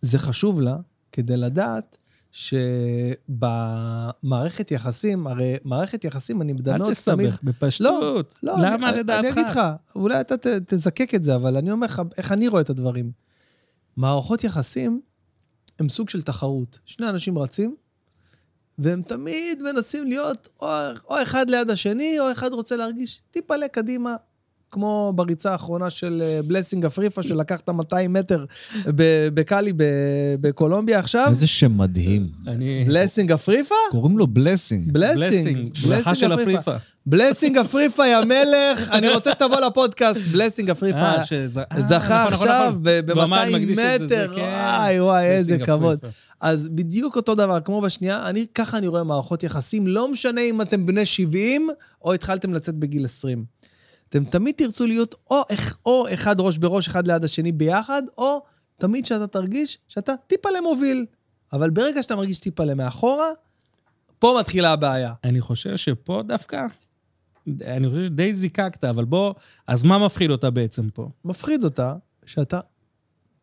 זה 0.00 0.18
חשוב 0.18 0.60
לה 0.60 0.76
כדי 1.12 1.36
לדעת 1.36 1.96
שבמערכת 3.28 4.70
יחסים, 4.70 5.26
הרי 5.26 5.56
מערכת 5.64 6.04
יחסים, 6.04 6.42
אני 6.42 6.52
מדבר 6.52 6.72
אל 6.72 6.78
תמיד... 6.78 6.90
תסתבך, 6.90 7.38
בפשטות. 7.42 8.34
לא, 8.42 8.54
למה 8.58 8.88
אני, 8.88 8.98
לדעתך? 8.98 9.24
אני 9.24 9.32
אגיד 9.32 9.46
לך, 9.46 9.60
אולי 9.96 10.20
אתה 10.20 10.36
ת, 10.36 10.46
תזקק 10.46 11.14
את 11.14 11.24
זה, 11.24 11.34
אבל 11.34 11.56
אני 11.56 11.70
אומר 11.70 11.86
לך 11.86 12.02
איך 12.16 12.32
אני 12.32 12.48
רואה 12.48 12.60
את 12.62 12.70
הדברים. 12.70 13.10
מערכות 13.96 14.44
יחסים 14.44 15.00
הם 15.78 15.88
סוג 15.88 16.08
של 16.08 16.22
תחרות. 16.22 16.78
שני 16.84 17.08
אנשים 17.08 17.38
רצים, 17.38 17.76
והם 18.78 19.02
תמיד 19.02 19.62
מנסים 19.62 20.08
להיות 20.08 20.48
או, 20.60 20.68
או 21.08 21.22
אחד 21.22 21.50
ליד 21.50 21.70
השני, 21.70 22.20
או 22.20 22.32
אחד 22.32 22.52
רוצה 22.52 22.76
להרגיש 22.76 23.22
טיפה 23.30 23.54
קדימה, 23.68 24.16
כמו 24.72 25.12
בריצה 25.16 25.52
האחרונה 25.52 25.90
של 25.90 26.22
בלסינג 26.46 26.84
אפריפה, 26.84 27.22
שלקח 27.22 27.60
את 27.60 27.68
ה-200 27.68 28.08
מטר 28.08 28.44
בקאלי 29.34 29.72
בקולומביה 30.40 30.98
עכשיו. 30.98 31.26
איזה 31.30 31.46
שם 31.46 31.78
מדהים. 31.78 32.26
בלסינג 32.86 33.32
אפריפה? 33.32 33.74
קוראים 33.90 34.18
לו 34.18 34.26
בלסינג. 34.26 34.92
בלסינג. 34.92 35.70
ברכה 35.88 36.14
של 36.14 36.34
אפריפה. 36.34 36.72
בלסינג 37.06 37.58
אפריפה, 37.58 38.06
יא 38.06 38.24
מלך, 38.24 38.90
אני 38.90 39.08
רוצה 39.08 39.32
שתבוא 39.32 39.60
לפודקאסט, 39.60 40.20
בלסינג 40.20 40.70
אפריפה. 40.70 40.98
אה, 40.98 41.22
זכה 41.22 41.64
נכון, 41.64 41.80
נכון, 41.80 42.32
עכשיו 42.32 42.66
נכון. 42.70 42.82
ב-200 42.82 43.14
במן 43.14 43.48
מקדיש 43.52 43.78
את 43.78 44.00
זה, 44.00 44.08
זה, 44.08 44.24
מטר, 44.24 44.34
כן. 44.36 44.40
וואי 44.40 45.00
וואי, 45.00 45.24
איזה 45.24 45.52
בלסינג 45.52 45.78
כבוד. 45.78 45.98
אז 46.40 46.68
בדיוק 46.68 47.16
אותו 47.16 47.34
דבר, 47.34 47.60
כמו 47.60 47.80
בשנייה, 47.80 48.28
אני, 48.28 48.46
ככה 48.54 48.78
אני 48.78 48.86
רואה 48.86 49.04
מערכות 49.04 49.42
יחסים, 49.42 49.86
לא 49.86 50.08
משנה 50.08 50.40
אם 50.40 50.62
אתם 50.62 50.86
בני 50.86 51.06
70 51.06 51.68
או 52.02 52.12
התחלתם 52.12 52.54
לצאת 52.54 52.74
בגיל 52.74 53.04
20. 53.04 53.44
אתם 54.12 54.24
תמיד 54.24 54.54
תרצו 54.58 54.86
להיות 54.86 55.14
או, 55.30 55.42
או 55.86 56.06
אחד 56.14 56.40
ראש 56.40 56.58
בראש, 56.58 56.88
אחד 56.88 57.06
ליד 57.06 57.24
השני 57.24 57.52
ביחד, 57.52 58.02
או 58.18 58.42
תמיד 58.78 59.06
שאתה 59.06 59.26
תרגיש 59.26 59.78
שאתה 59.88 60.12
טיפה 60.26 60.48
למוביל. 60.50 61.06
אבל 61.52 61.70
ברגע 61.70 62.02
שאתה 62.02 62.16
מרגיש 62.16 62.38
טיפה 62.38 62.64
למאחורה, 62.64 63.28
פה 64.18 64.36
מתחילה 64.40 64.72
הבעיה. 64.72 65.14
אני 65.24 65.40
חושב 65.40 65.76
שפה 65.76 66.22
דווקא, 66.26 66.66
אני 67.64 67.88
חושב 67.88 68.04
שדי 68.04 68.34
זיקקת, 68.34 68.84
אבל 68.84 69.04
בוא, 69.04 69.34
אז 69.66 69.84
מה 69.84 69.98
מפחיד 69.98 70.30
אותה 70.30 70.50
בעצם 70.50 70.88
פה? 70.88 71.08
מפחיד 71.24 71.64
אותה 71.64 71.94
שאתה 72.26 72.60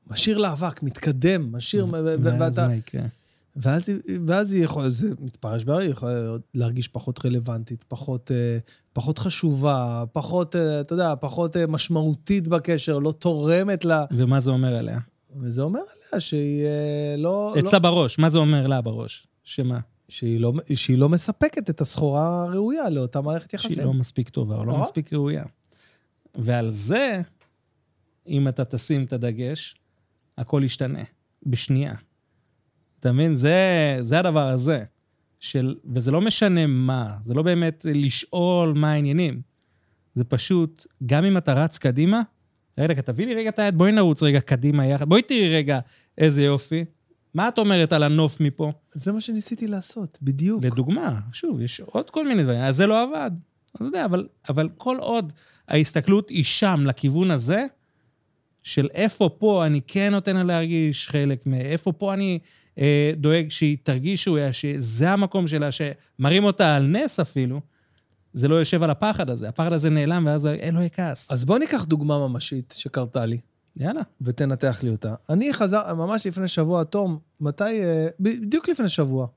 משאיר 0.07 0.38
לאבק, 0.38 0.83
מתקדם, 0.83 1.51
משאיר, 1.51 1.88
ואתה... 1.91 2.67
מה 2.67 2.75
יקרה? 2.75 3.01
ואז, 3.56 3.90
ואז 4.28 4.53
היא 4.53 4.64
יכולה, 4.64 4.90
זה 4.90 5.10
מתפרש 5.19 5.66
בה, 5.66 5.80
היא 5.80 5.90
יכולה 5.90 6.38
להרגיש 6.53 6.88
פחות 6.88 7.26
רלוונטית, 7.26 7.84
פחות, 7.84 8.32
אה, 8.32 8.58
פחות 8.94 9.18
חשובה, 9.18 10.03
פחות, 10.11 10.56
אה, 10.56 10.82
אתה 10.82 10.94
יודע, 10.94 11.14
פחות 11.19 11.58
אה, 11.58 11.68
משמעותית 11.68 12.48
בקשר, 12.48 13.00
לא 13.00 13.11
תורמת 13.11 13.86
לה. 13.86 14.06
ומה 14.11 14.40
זה 14.40 14.52
אומר 14.52 14.76
עליה? 14.76 15.00
וזה 15.36 15.61
אומר 15.61 15.80
עליה 15.80 16.22
שהיא 16.22 16.66
לא... 17.18 17.53
לא 17.56 17.60
אצלה 17.60 17.80
בראש, 17.80 18.19
מה 18.19 18.30
זה 18.30 18.38
אומר 18.38 18.68
לה 18.68 18.82
בראש? 18.82 19.28
שמה? 19.44 19.80
שהיא 20.10 20.40
לא, 20.40 20.53
שהיא 20.76 20.98
לא 20.98 21.10
מספקת 21.10 21.69
את 21.69 21.82
הסחורה 21.82 22.44
הראויה 22.44 22.90
לאותה 22.90 23.22
מערכת 23.22 23.50
שהיא 23.50 23.72
יחסים. 23.72 23.86
לא 23.86 23.94
מספיק 23.94 24.30
טובה 24.30 24.56
או 24.56 24.66
לא 24.66 24.74
אה? 24.74 24.82
מספיק 24.82 25.14
ראויה. 25.14 25.44
ועל 26.36 26.69
זה, 26.69 27.22
אם 28.28 28.48
אתה 28.48 28.66
תשים 28.66 29.03
את 29.03 29.14
הדגש, 29.14 29.76
הכל 30.38 30.61
ישתנה, 30.66 31.03
בשנייה. 31.45 31.94
אתה 33.00 33.11
מבין? 33.11 33.36
זה, 33.36 33.98
זה 34.02 34.19
הדבר 34.19 34.48
הזה. 34.48 34.84
של, 35.40 35.76
וזה 35.94 36.11
לא 36.11 36.22
משנה 36.22 36.68
מה, 36.68 37.18
זה 37.22 37.34
לא 37.34 37.42
באמת 37.42 37.86
לשאול 37.94 38.74
מה 38.74 38.92
העניינים. 38.92 39.42
זה 40.16 40.24
פשוט, 40.24 40.86
גם 41.06 41.26
אם 41.26 41.38
אתה 41.38 41.53
רץ 41.53 41.78
קדימה, 41.78 42.22
רגע, 42.78 43.02
תביא 43.02 43.26
לי 43.26 43.36
רגע 43.36 43.50
את 43.50 43.60
היד, 43.60 43.78
בואי 43.78 43.92
נרוץ 43.92 44.24
רגע 44.24 44.40
קדימה 44.40 44.86
יחד, 44.86 45.10
בואי 45.10 45.22
תראי 45.22 45.56
רגע 45.56 45.80
איזה 46.18 46.44
יופי. 46.44 46.86
מה 47.34 47.48
את 47.48 47.58
אומרת 47.58 47.94
על 47.94 48.03
הנוף 48.03 48.40
מפה? 48.40 48.72
זה 48.94 49.11
מה 49.11 49.22
שניסיתי 49.22 49.68
לעשות, 49.68 50.18
בדיוק. 50.22 50.66
לדוגמה, 50.66 51.19
שוב, 51.34 51.61
יש 51.61 51.80
עוד 51.80 52.10
כל 52.10 52.28
מיני 52.28 52.44
דברים, 52.44 52.61
אז 52.61 52.76
זה 52.76 52.88
לא 52.88 53.03
עבד. 53.03 53.32
אתה 53.76 53.84
יודע, 53.84 54.06
אבל, 54.06 54.28
אבל 54.50 54.69
כל 54.78 54.98
עוד 55.00 55.34
ההסתכלות 55.68 56.30
היא 56.30 56.44
שם, 56.44 56.84
לכיוון 56.86 57.32
הזה, 57.32 57.66
של 58.64 58.88
איפה 58.94 59.30
פה 59.38 59.66
אני 59.66 59.82
כן 59.88 60.11
נותן 60.11 60.36
לה 60.36 60.44
להרגיש 60.44 61.10
חלק, 61.10 61.48
מאיפה 61.48 61.92
פה 61.92 62.14
אני 62.14 62.40
דואג 63.17 63.49
שהיא 63.49 63.77
תרגיש 63.83 64.24
שהוא 64.24 64.38
היה, 64.38 64.53
שזה 64.53 65.11
המקום 65.11 65.48
שלה, 65.48 65.69
שמראים 65.72 66.43
אותה 66.43 66.75
על 66.75 66.88
נס 66.88 67.19
אפילו, 67.19 67.61
זה 68.33 68.48
לא 68.48 68.56
יושב 68.56 68.83
על 68.83 68.90
הפחד 68.90 69.30
הזה. 69.30 69.49
הפחד 69.49 69.74
הזה 69.74 69.90
נעלם, 69.90 70.24
ואז 70.27 70.45
אלוהי 70.45 70.90
כעס. 70.90 71.32
אז 71.32 71.45
בוא 71.45 71.58
ניקח 71.58 71.83
דוגמה 71.83 72.27
ממשית 72.27 72.74
שקרתה 72.77 73.25
לי. 73.25 73.38
יאללה. 73.77 74.01
ותנתח 74.22 74.80
לי 74.83 74.90
אותה. 74.90 75.16
אני 75.30 75.53
חזר, 75.53 75.93
ממש 75.93 76.27
לפני 76.27 76.48
שבוע, 76.48 76.83
תום, 76.83 77.19
מתי, 77.41 77.64
אה, 77.64 78.08
בדיוק 78.19 78.69
לפני 78.69 78.90
שבוע. 78.90 79.27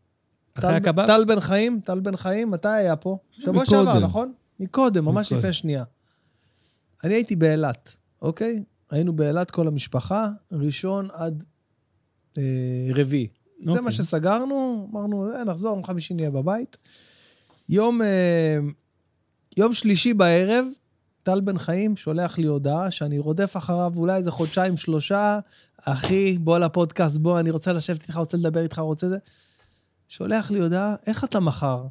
אחרי 0.54 0.74
הקבב? 0.74 1.06
טל 1.06 1.24
בן 1.24 1.40
חיים, 1.40 1.80
טל 1.84 2.00
בן 2.00 2.16
חיים, 2.16 2.50
מתי 2.50 2.68
היה 2.68 2.96
פה? 2.96 3.18
שבוע. 3.30 3.66
שעבר, 3.66 3.98
נכון? 3.98 4.32
מקודם, 4.60 5.04
ממש 5.04 5.26
מקודם. 5.26 5.38
לפני 5.38 5.52
שנייה. 5.52 5.84
אני 7.04 7.14
הייתי 7.14 7.36
באילת, 7.36 7.96
אוקיי? 8.22 8.62
היינו 8.90 9.12
באילת 9.12 9.50
כל 9.50 9.68
המשפחה, 9.68 10.28
ראשון 10.52 11.08
עד 11.12 11.44
אה, 12.38 12.42
רביעי. 12.94 13.28
זה 13.64 13.70
אוקיי. 13.70 13.84
מה 13.84 13.92
שסגרנו, 13.92 14.88
אמרנו, 14.92 15.32
אה, 15.32 15.44
נחזור, 15.44 15.74
יום 15.74 15.84
חמישי 15.84 16.14
נהיה 16.14 16.30
בבית. 16.30 16.76
יום, 17.68 18.02
אה, 18.02 18.58
יום 19.56 19.74
שלישי 19.74 20.14
בערב, 20.14 20.66
טל 21.22 21.40
בן 21.40 21.58
חיים 21.58 21.96
שולח 21.96 22.38
לי 22.38 22.46
הודעה 22.46 22.90
שאני 22.90 23.18
רודף 23.18 23.56
אחריו 23.56 23.92
אולי 23.96 24.16
איזה 24.16 24.30
חודשיים, 24.30 24.76
שלושה, 24.76 25.38
אחי, 25.84 26.38
בוא 26.38 26.58
לפודקאסט, 26.58 27.16
בוא, 27.16 27.40
אני 27.40 27.50
רוצה 27.50 27.72
לשבת 27.72 28.02
איתך, 28.02 28.16
רוצה 28.16 28.36
לדבר 28.36 28.62
איתך, 28.62 28.78
רוצה 28.78 29.08
זה. 29.08 29.18
שולח 30.08 30.50
לי 30.50 30.60
הודעה, 30.60 30.94
איך 31.06 31.24
אתה 31.24 31.40
מחר? 31.40 31.86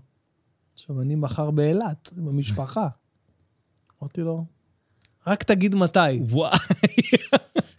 עכשיו, 0.73 1.01
אני 1.01 1.15
מחר 1.15 1.51
באילת, 1.51 2.13
עם 2.17 2.27
המשפחה. 2.27 2.87
אמרתי 4.01 4.21
לו, 4.21 4.45
רק 5.27 5.43
תגיד 5.43 5.75
מתי. 5.75 5.99
וואי. 6.19 6.57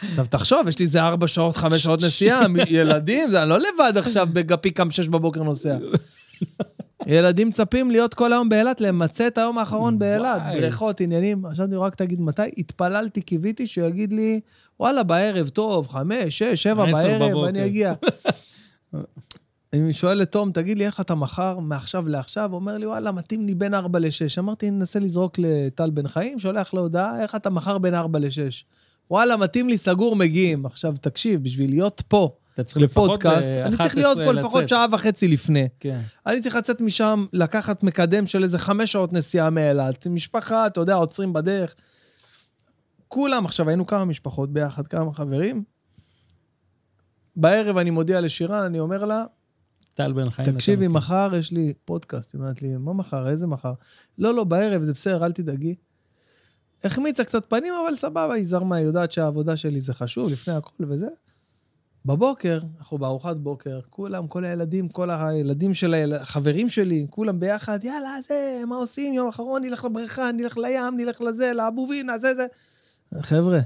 עכשיו, 0.08 0.26
תחשוב, 0.30 0.68
יש 0.68 0.78
לי 0.78 0.84
איזה 0.84 1.02
ארבע 1.02 1.28
שעות, 1.28 1.56
חמש 1.56 1.82
שעות 1.82 2.02
נסיעה, 2.02 2.46
ילדים, 2.68 3.30
זה, 3.30 3.42
אני 3.42 3.50
לא 3.50 3.58
לבד 3.58 3.92
עכשיו 3.96 4.28
בגפי 4.32 4.70
קם 4.70 4.90
שש 4.90 5.08
בבוקר 5.08 5.42
נוסע. 5.42 5.76
ילדים 7.06 7.48
מצפים 7.48 7.90
להיות 7.90 8.14
כל 8.14 8.32
היום 8.32 8.48
באילת, 8.48 8.80
למצה 8.80 9.26
את 9.26 9.38
היום 9.38 9.58
האחרון 9.58 9.98
באילת. 9.98 10.42
בריכות, 10.52 11.00
עניינים. 11.00 11.46
עכשיו 11.46 11.66
אני 11.66 11.76
רק 11.76 11.94
תגיד 11.94 12.20
מתי, 12.20 12.42
התפללתי, 12.58 13.20
קיוויתי 13.20 13.66
שהוא 13.66 13.88
יגיד 13.88 14.12
לי, 14.12 14.40
וואלה, 14.80 15.02
בערב, 15.02 15.48
טוב, 15.48 15.88
חמש, 15.88 16.38
שש, 16.38 16.62
שבע 16.62 16.84
בערב, 16.92 17.30
בבוקר." 17.30 17.48
אני 17.48 17.64
אגיע. 17.66 17.92
אני 19.72 19.92
שואל 19.92 20.22
את 20.22 20.32
תום, 20.32 20.52
תגיד 20.52 20.78
לי, 20.78 20.86
איך 20.86 21.00
אתה 21.00 21.14
מחר, 21.14 21.58
מעכשיו 21.58 22.08
לעכשיו? 22.08 22.50
הוא 22.50 22.56
אומר 22.56 22.78
לי, 22.78 22.86
וואלה, 22.86 23.12
מתאים 23.12 23.46
לי 23.46 23.54
בין 23.54 23.74
ארבע 23.74 23.98
לשש. 23.98 24.38
אמרתי, 24.38 24.70
ננסה 24.70 24.98
לזרוק 24.98 25.34
לטל 25.38 25.90
בן 25.90 26.08
חיים, 26.08 26.38
שולח 26.38 26.74
לו 26.74 26.80
הודעה, 26.80 27.22
איך 27.22 27.34
אתה 27.34 27.50
מחר 27.50 27.78
בין 27.78 27.94
ארבע 27.94 28.18
לשש? 28.18 28.64
וואלה, 29.10 29.36
מתאים 29.36 29.68
לי, 29.68 29.78
סגור, 29.78 30.16
מגיעים. 30.16 30.66
עכשיו, 30.66 30.94
תקשיב, 31.00 31.42
בשביל 31.42 31.70
להיות 31.70 32.02
פה, 32.08 32.36
אתה 32.54 32.64
צריך 32.64 32.76
לפחות 32.76 33.10
בפודקאסט, 33.10 33.48
ב- 33.48 33.58
אני 33.58 33.76
צריך 33.76 33.96
להיות 33.96 34.16
11 34.18 34.24
פה 34.24 34.32
לפחות 34.32 34.60
לצאת. 34.62 34.68
שעה 34.68 34.86
וחצי 34.92 35.28
לפני. 35.28 35.68
כן. 35.80 36.00
אני 36.26 36.40
צריך 36.40 36.56
לצאת 36.56 36.80
משם, 36.80 37.26
לקחת 37.32 37.82
מקדם 37.82 38.26
של 38.26 38.42
איזה 38.42 38.58
חמש 38.58 38.92
שעות 38.92 39.12
נסיעה 39.12 39.50
מאילת. 39.50 40.06
משפחה, 40.06 40.66
אתה 40.66 40.80
יודע, 40.80 40.94
עוצרים 40.94 41.32
בדרך. 41.32 41.74
כולם, 43.08 43.44
עכשיו 43.46 43.68
היינו 43.68 43.86
כמה 43.86 44.04
משפחות 44.04 44.52
ביחד, 44.52 44.86
כמה 44.86 45.12
חברים. 45.12 45.64
בערב 47.36 47.76
אני 47.76 47.90
מודיע 47.90 48.20
לשירן, 48.20 48.62
אני 48.64 48.80
אומר 48.80 49.04
לה, 49.04 49.24
טל 49.94 50.12
בן 50.12 50.30
חיים. 50.30 50.52
תקשיבי. 50.52 50.88
מחר 50.88 51.30
יש 51.38 51.52
לי 51.52 51.72
פודקאסט. 51.84 52.34
היא 52.34 52.40
אומרת 52.40 52.62
לי, 52.62 52.76
מה 52.76 52.92
מחר? 52.92 53.28
איזה 53.28 53.46
מחר? 53.46 53.72
לא, 54.18 54.34
לא, 54.34 54.44
בערב, 54.44 54.82
זה 54.82 54.92
בסדר, 54.92 55.24
אל 55.24 55.32
תדאגי. 55.32 55.74
החמיצה 56.84 57.24
קצת 57.24 57.44
פנים, 57.48 57.74
אבל 57.84 57.94
סבבה, 57.94 58.34
היא 58.34 58.46
זרמה, 58.46 58.76
היא 58.76 58.86
יודעת 58.86 59.12
שהעבודה 59.12 59.56
שלי 59.56 59.80
זה 59.80 59.94
חשוב, 59.94 60.30
לפני 60.30 60.54
הכל 60.54 60.84
וזה. 60.88 61.08
בבוקר, 62.04 62.58
אנחנו 62.78 62.98
בארוחת 62.98 63.36
בוקר, 63.36 63.80
כולם, 63.90 64.26
כל 64.26 64.44
הילדים, 64.44 64.88
כל 64.88 65.10
הילדים 65.10 65.74
של 65.74 66.14
החברים 66.20 66.68
שלי, 66.68 67.06
כולם 67.10 67.40
ביחד, 67.40 67.84
יאללה, 67.84 68.16
זה, 68.28 68.62
מה 68.68 68.76
עושים? 68.76 69.14
יום 69.14 69.28
אחרון, 69.28 69.62
נלך 69.62 69.84
לבריכה, 69.84 70.32
נלך 70.32 70.56
לים, 70.56 70.96
נלך 70.96 71.20
לזה, 71.20 71.52
לאבובין, 71.52 72.08
זה, 72.20 72.34
זה. 72.34 72.46
חבר'ה, 73.20 73.60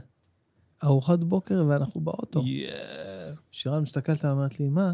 ארוחת 0.84 1.18
בוקר 1.18 1.64
ואנחנו 1.68 2.00
באוטו. 2.00 2.42
יאה. 2.46 3.32
שירן 3.50 3.82
מסתכלת 3.82 4.24
אומרת 4.24 4.60
לי, 4.60 4.68
מה? 4.68 4.92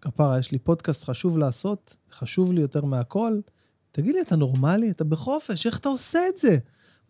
כפרה, 0.00 0.38
יש 0.38 0.52
לי 0.52 0.58
פודקאסט 0.58 1.04
חשוב 1.04 1.38
לעשות, 1.38 1.96
חשוב 2.12 2.52
לי 2.52 2.60
יותר 2.60 2.84
מהכל. 2.84 3.40
תגיד 3.96 4.14
לי, 4.14 4.20
אתה 4.20 4.36
נורמלי? 4.36 4.90
אתה 4.90 5.04
בחופש, 5.04 5.66
איך 5.66 5.78
אתה 5.78 5.88
עושה 5.88 6.18
את 6.28 6.36
זה? 6.36 6.56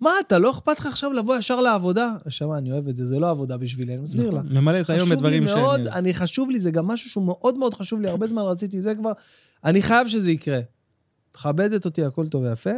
מה, 0.01 0.11
אתה 0.27 0.39
לא 0.39 0.51
אכפת 0.51 0.79
לך 0.79 0.87
עכשיו 0.87 1.13
לבוא 1.13 1.37
ישר 1.37 1.61
לעבודה? 1.61 2.13
נשמה, 2.27 2.59
אני 2.59 2.73
אוהב 2.73 2.89
את 2.89 2.97
זה, 2.97 3.07
זה 3.07 3.19
לא 3.19 3.31
עבודה 3.31 3.57
בשבילי, 3.57 3.95
אני 3.95 4.03
מסביר 4.03 4.31
לה. 4.31 4.43
נכון. 4.43 4.57
ממלא 4.59 4.81
את 4.81 4.91
היום 4.91 5.01
חשוב 5.01 5.11
לי 5.11 5.17
בדברים 5.17 5.49
שאני... 5.49 5.61
מאוד, 5.61 5.81
אוהב. 5.81 5.95
אני 5.95 6.15
חשוב 6.15 6.51
לי, 6.51 6.61
זה 6.61 6.71
גם 6.71 6.87
משהו 6.87 7.11
שהוא 7.11 7.25
מאוד 7.25 7.59
מאוד 7.59 7.75
חשוב 7.75 8.01
לי, 8.01 8.09
הרבה 8.09 8.29
זמן 8.29 8.43
רציתי 8.43 8.83
זה 8.83 8.95
כבר, 8.95 9.13
אני 9.65 9.83
חייב 9.83 10.09
שזה 10.09 10.31
יקרה. 10.31 10.61
מכבדת 11.35 11.85
אותי, 11.85 12.05
הכל 12.05 12.29
טוב 12.29 12.43
ויפה. 12.43 12.71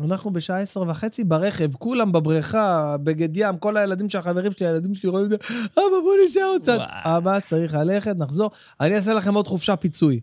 אנחנו 0.00 0.32
בשעה 0.32 0.60
עשר 0.60 0.82
וחצי 0.88 1.24
ברכב, 1.24 1.74
כולם 1.74 2.12
בבריכה, 2.12 2.96
בגד 3.02 3.28
ים, 3.36 3.58
כל 3.58 3.76
הילדים 3.76 4.08
של 4.08 4.18
החברים 4.18 4.52
שלי, 4.52 4.66
הילדים 4.66 4.94
שלי 4.94 5.10
רואים 5.10 5.24
את 5.24 5.30
זה, 5.30 5.36
אבא, 5.72 6.00
בוא 6.02 6.14
נשאר 6.26 6.52
קצת. 6.62 6.78
וואו. 6.78 7.16
אבא, 7.16 7.40
צריך 7.40 7.74
ללכת, 7.74 8.16
נחזור. 8.18 8.50
אני 8.80 8.96
אעשה 8.96 9.12
לכם 9.12 9.34
עוד 9.34 9.46
חופשה 9.46 9.76
פיצוי. 9.76 10.20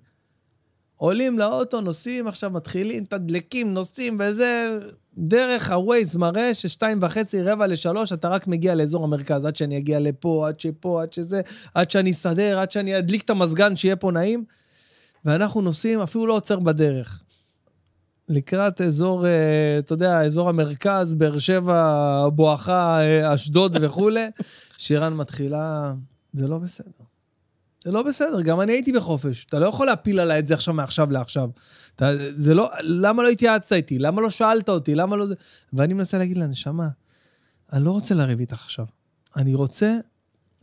עולים 1.01 1.39
לאוטו, 1.39 1.81
נוסעים, 1.81 2.27
עכשיו 2.27 2.49
מתחילים, 2.49 3.05
תדלקים, 3.05 3.73
נוסעים 3.73 4.17
וזה, 4.19 4.79
דרך 5.17 5.71
ה-Waze 5.71 6.17
מראה 6.17 6.53
ששתיים 6.53 6.99
וחצי, 7.01 7.41
רבע 7.41 7.67
לשלוש, 7.67 8.13
אתה 8.13 8.29
רק 8.29 8.47
מגיע 8.47 8.75
לאזור 8.75 9.03
המרכז, 9.03 9.45
עד 9.45 9.55
שאני 9.55 9.77
אגיע 9.77 9.99
לפה, 9.99 10.47
עד 10.47 10.59
שפה, 10.59 11.01
עד 11.01 11.13
שזה, 11.13 11.41
עד 11.73 11.91
שאני 11.91 12.11
אסדר, 12.11 12.59
עד 12.59 12.71
שאני 12.71 12.97
אדליק 12.97 13.23
את 13.23 13.29
המזגן, 13.29 13.75
שיהיה 13.75 13.95
פה 13.95 14.11
נעים. 14.11 14.43
ואנחנו 15.25 15.61
נוסעים, 15.61 16.01
אפילו 16.01 16.27
לא 16.27 16.33
עוצר 16.33 16.59
בדרך. 16.59 17.23
לקראת 18.29 18.81
אזור, 18.81 19.25
אה, 19.25 19.75
אתה 19.79 19.93
יודע, 19.93 20.21
אזור 20.21 20.49
המרכז, 20.49 21.13
באר 21.13 21.39
שבע, 21.39 22.29
בואכה 22.33 23.01
אה, 23.01 23.33
אשדוד 23.33 23.77
וכולי, 23.81 24.25
שירן 24.77 25.13
מתחילה, 25.13 25.93
זה 26.33 26.47
לא 26.47 26.57
בסדר. 26.57 27.10
זה 27.83 27.91
לא 27.91 28.03
בסדר, 28.03 28.41
גם 28.41 28.61
אני 28.61 28.71
הייתי 28.71 28.91
בחופש. 28.91 29.45
אתה 29.45 29.59
לא 29.59 29.65
יכול 29.65 29.87
להפיל 29.87 30.19
עליי 30.19 30.39
את 30.39 30.47
זה 30.47 30.53
עכשיו 30.53 30.73
מעכשיו 30.73 31.11
לעכשיו. 31.11 31.49
אתה, 31.95 32.11
זה 32.37 32.53
לא, 32.53 32.69
למה 32.81 33.23
לא 33.23 33.27
התייעצת 33.27 33.73
איתי? 33.73 33.99
למה 33.99 34.21
לא 34.21 34.29
שאלת 34.29 34.69
אותי? 34.69 34.95
למה 34.95 35.15
לא 35.15 35.27
זה? 35.27 35.35
ואני 35.73 35.93
מנסה 35.93 36.17
להגיד 36.17 36.37
לה, 36.37 36.47
נשמה, 36.47 36.87
אני 37.73 37.85
לא 37.85 37.91
רוצה 37.91 38.15
לריב 38.15 38.39
איתך 38.39 38.63
עכשיו. 38.63 38.85
אני 39.35 39.55
רוצה 39.55 39.97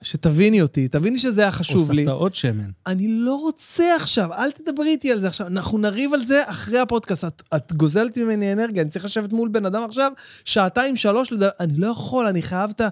שתביני 0.03 0.63
אותי, 0.63 0.89
תביני 0.89 1.19
שזה 1.19 1.43
היה 1.43 1.53
חשוב 1.53 1.93
לי. 1.93 2.03
הוספת 2.03 2.19
עוד 2.19 2.35
שמן. 2.35 2.71
אני 2.87 3.09
לא 3.09 3.35
רוצה 3.35 3.97
עכשיו, 3.97 4.35
אל 4.35 4.51
תדברי 4.51 4.89
איתי 4.89 5.13
על 5.13 5.21
זה 5.21 5.29
עכשיו. 5.29 5.47
אנחנו 5.47 5.79
נריב 5.79 6.15
על 6.15 6.25
זה 6.25 6.43
אחרי 6.47 6.79
הפודקאסט. 6.79 7.25
את, 7.25 7.43
את 7.57 7.73
גוזלת 7.73 8.19
ממני 8.19 8.53
אנרגיה, 8.53 8.83
אני 8.83 8.91
צריך 8.91 9.05
לשבת 9.05 9.33
מול 9.33 9.49
בן 9.49 9.67
אדם 9.67 9.83
עכשיו, 9.83 10.13
שעתיים, 10.45 10.97
שלוש, 10.97 11.33
לדבר, 11.33 11.49
אני 11.61 11.77
לא 11.77 11.87
יכול, 11.87 12.27
אני 12.27 12.43
חייב 12.43 12.71
את 12.71 12.81
ה... 12.81 12.89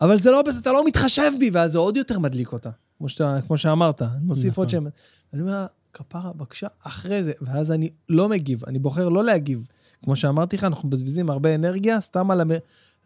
אבל 0.00 0.16
זה 0.16 0.30
לא 0.30 0.42
בסדר, 0.42 0.60
אתה 0.60 0.72
לא 0.72 0.84
מתחשב 0.84 1.32
בי, 1.38 1.50
ואז 1.50 1.72
זה 1.72 1.78
עוד 1.78 1.96
יותר 1.96 2.18
מדליק 2.18 2.52
אותה, 2.52 2.70
כמו, 2.98 3.08
שאתה, 3.08 3.38
כמו 3.46 3.58
שאמרת. 3.58 4.02
אני 4.02 4.24
מוסיף 4.24 4.52
נכון. 4.52 4.62
עוד 4.62 4.70
שמן. 4.70 4.90
אני 5.32 5.42
אומר 5.42 5.66
כפרה, 5.92 6.32
בבקשה, 6.32 6.66
אחרי 6.82 7.22
זה. 7.22 7.32
ואז 7.42 7.72
אני 7.72 7.90
לא 8.08 8.28
מגיב, 8.28 8.64
אני 8.64 8.78
בוחר 8.78 9.08
לא 9.08 9.24
להגיב. 9.24 9.66
כמו 10.04 10.16
שאמרתי 10.16 10.56
לך, 10.56 10.64
אנחנו 10.64 10.88
מבזבזים 10.88 11.30
הרבה 11.30 11.54
אנרגיה, 11.54 12.00
סתם 12.00 12.30
על 12.30 12.40
המ... 12.40 12.50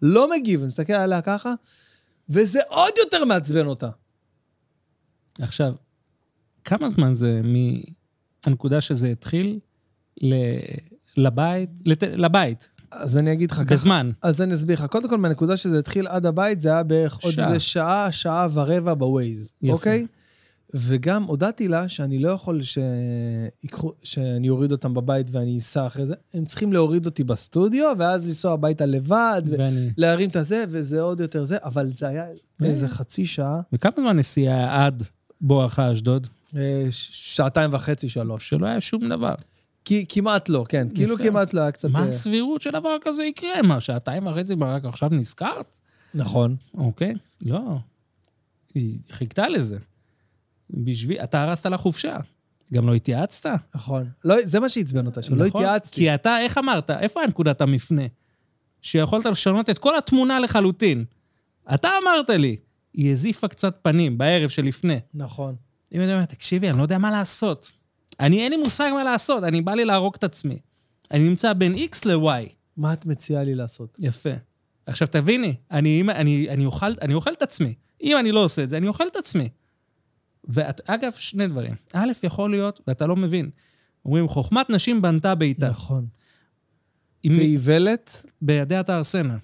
לא 0.03 0.31
מגיב, 0.31 0.61
אני 0.61 0.67
מסתכל 0.67 0.93
עליה 0.93 1.23
ככה, 1.23 1.55
וזה 2.29 2.61
עוד 2.69 2.93
יותר 2.99 3.25
מעצבן 3.25 3.67
אותה. 3.67 3.91
עכשיו, 5.41 5.75
כמה 6.65 6.89
זמן 6.89 7.15
זה 7.15 7.41
מהנקודה 8.45 8.81
שזה 8.81 9.09
התחיל 9.09 9.59
ל... 10.23 10.35
לבית, 11.17 11.71
לת... 11.87 12.03
לבית, 12.03 12.71
אז 12.91 13.19
אני 13.19 13.33
אגיד 13.33 13.51
לך 13.51 13.57
ככה. 13.57 13.75
בזמן. 13.75 14.11
אז 14.23 14.43
אני 14.43 14.55
אסביר 14.55 14.77
לך. 14.77 14.87
קודם 14.91 15.09
כל, 15.09 15.19
מהנקודה 15.19 15.57
שזה 15.57 15.79
התחיל 15.79 16.07
עד 16.07 16.27
הבית, 16.27 16.61
זה 16.61 16.69
היה 16.69 16.83
בערך 16.83 17.19
עוד 17.23 17.33
שעה. 17.33 17.47
איזה 17.49 17.61
שעה, 17.61 18.13
שעה 18.13 18.47
ורבע 18.53 18.95
בווייז, 18.95 19.53
יפה. 19.63 19.73
אוקיי? 19.73 20.07
וגם 20.75 21.25
הודעתי 21.25 21.69
לה 21.69 21.89
שאני 21.89 22.19
לא 22.19 22.33
יכול 22.33 22.61
שיקחו, 22.63 23.93
שאני 24.03 24.49
אוריד 24.49 24.73
אותם 24.73 24.95
בבית 24.95 25.27
ואני 25.33 25.59
אסע 25.59 25.87
אחרי 25.87 26.07
זה. 26.07 26.15
הם 26.35 26.45
צריכים 26.45 26.73
להוריד 26.73 27.07
אותי 27.07 27.25
בסטודיו, 27.25 27.93
ואז 27.99 28.27
לנסוע 28.27 28.53
הביתה 28.53 28.87
לבד, 28.87 29.43
ואני... 29.47 29.91
ולהרים 29.99 30.31
את 30.31 30.37
הזה, 30.37 30.65
וזה 30.69 31.01
עוד 31.01 31.21
יותר 31.21 31.45
זה, 31.45 31.57
אבל 31.65 31.91
זה 31.91 32.09
היה 32.09 32.25
איזה 32.63 32.89
חצי 32.89 33.27
שעה, 33.27 33.61
וכמה 33.73 33.93
זמן 34.01 34.17
נסיעה 34.17 34.87
עד 34.87 35.03
בואכה 35.41 35.93
אשדוד? 35.93 36.27
אה, 36.57 36.87
שעתיים 36.91 37.75
וחצי, 37.75 38.09
שלוש. 38.09 38.49
שלא 38.49 38.67
היה 38.67 38.81
שום 38.81 39.09
דבר. 39.09 39.35
כי, 39.89 40.05
כמעט 40.09 40.49
לא, 40.49 40.65
כן. 40.69 40.89
כאילו. 40.95 41.19
כמעט 41.19 41.55
לא 41.55 41.61
היה 41.61 41.73
קצת... 41.73 41.91
מה 41.91 41.99
אה, 41.99 42.05
הסבירות 42.05 42.63
שדבר 42.63 42.97
כזה 43.01 43.25
יקרה? 43.25 43.63
מה, 43.63 43.81
שעתיים 43.81 44.27
וחצי 44.27 44.55
רק 44.61 44.85
עכשיו 44.85 45.09
נזכרת? 45.13 45.79
נכון. 46.15 46.57
אוקיי, 46.75 47.15
לא. 47.43 47.79
היא 48.75 48.99
חיכתה 49.11 49.49
לזה. 49.49 49.79
בשביל... 50.71 51.19
אתה 51.19 51.43
הרסת 51.43 51.67
לה 51.67 51.77
חופשה. 51.77 52.17
גם 52.73 52.89
לא 52.89 52.95
התייעצת? 52.95 53.51
נכון. 53.75 54.11
לא, 54.25 54.35
זה 54.45 54.61
מה 54.61 54.69
שעצבן 54.69 55.07
אותה, 55.07 55.23
שלא 55.23 55.47
נכון? 55.47 55.63
התייעצתי. 55.63 55.97
כי 55.97 56.15
אתה, 56.15 56.39
איך 56.41 56.59
אמרת? 56.59 56.91
איפה 56.91 57.23
הנקודת 57.23 57.61
המפנה? 57.61 58.03
שיכולת 58.83 59.25
לשנות 59.25 59.71
את 59.71 59.79
כל 59.79 59.99
התמונה 59.99 60.41
לחלוטין. 60.41 61.05
אתה 61.75 61.91
אמרת 62.03 62.31
לי, 62.31 62.57
היא 62.95 63.13
הזיפה 63.13 63.49
קצת 63.49 63.79
פנים 63.83 64.19
בערב 64.19 64.51
שלפני. 64.51 64.99
נכון. 65.15 65.55
אם 65.93 66.01
אני 66.01 66.13
אומר, 66.13 66.25
תקשיבי, 66.25 66.71
אני 66.71 66.79
לא 66.79 66.83
יודע 66.83 66.99
מה 66.99 67.11
לעשות. 67.11 67.78
אני, 68.21 68.41
אין 68.41 68.53
לי 68.53 68.57
מושג 68.57 68.91
מה 68.95 69.05
לעשות, 69.05 69.45
אני 69.45 69.61
בא 69.61 69.75
לי 69.75 69.85
להרוג 69.85 70.15
את 70.19 70.25
עצמי. 70.25 70.59
אני 71.11 71.29
נמצא 71.29 71.53
בין 71.53 71.75
X 71.75 71.97
ל-Y. 72.05 72.49
מה 72.77 72.93
את 72.93 73.07
מציעה 73.07 73.45
לי 73.45 73.55
לעשות? 73.55 73.97
יפה. 73.99 74.31
עכשיו 74.87 75.09
תביני, 75.09 75.55
אני, 75.71 76.01
אם- 76.01 76.11
אני, 76.11 76.49
אני, 76.51 76.65
אוכל, 76.67 76.87
אני 77.03 77.15
אוכל 77.15 77.33
את 77.33 77.43
עצמי. 77.43 77.75
אם 78.03 78.17
אני 78.21 78.33
לא 78.33 78.45
עושה 78.45 78.63
את 78.63 78.71
זה, 78.71 78.77
אני 78.77 78.89
אוכל 78.89 79.07
את 79.07 79.17
עצמי. 79.17 79.49
ואגב, 80.45 81.13
שני 81.17 81.47
דברים. 81.47 81.75
א', 81.93 82.09
יכול 82.23 82.51
להיות, 82.51 82.81
ואתה 82.87 83.07
לא 83.07 83.17
מבין, 83.17 83.51
אומרים, 84.05 84.29
חוכמת 84.29 84.71
נשים 84.71 85.03
בנתה 85.03 85.35
ביתה. 85.35 85.69
נכון. 85.71 86.07
ואיוולת 87.27 88.27
בידיה 88.43 88.83
תהרסנה. 88.83 89.37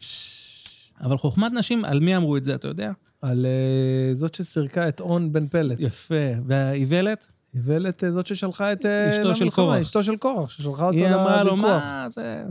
אבל 1.01 1.17
חוכמת 1.19 1.53
נשים, 1.53 1.85
על 1.85 2.01
מי 2.01 2.17
אמרו 2.17 2.37
את 2.37 2.45
זה, 2.45 2.55
אתה 2.55 2.69
יודע? 2.69 2.93
על 3.23 3.47
אה, 3.47 4.15
זאת 4.15 4.35
שסירקה 4.35 4.89
את 4.89 5.01
און 5.01 5.33
בן 5.33 5.49
פלט. 5.49 5.77
יפה. 5.81 6.15
והאיוולת? 6.47 7.27
איוולת 7.55 8.05
אה, 8.05 8.13
זאת 8.13 8.27
ששלחה 8.27 8.73
את... 8.73 8.87
אה, 8.87 9.11
אשתו 9.11 9.35
של 9.35 9.51
קורח. 9.51 9.81
אשתו 9.81 10.03
של 10.03 10.17
קורח, 10.17 10.51
ששלחה 10.51 10.87
אותו 10.87 10.99
היא 10.99 11.07
אמרה 11.07 11.45
לו, 11.45 11.51
לוויכוח. 11.51 11.83
מה 11.83 12.07
זה... 12.09 12.45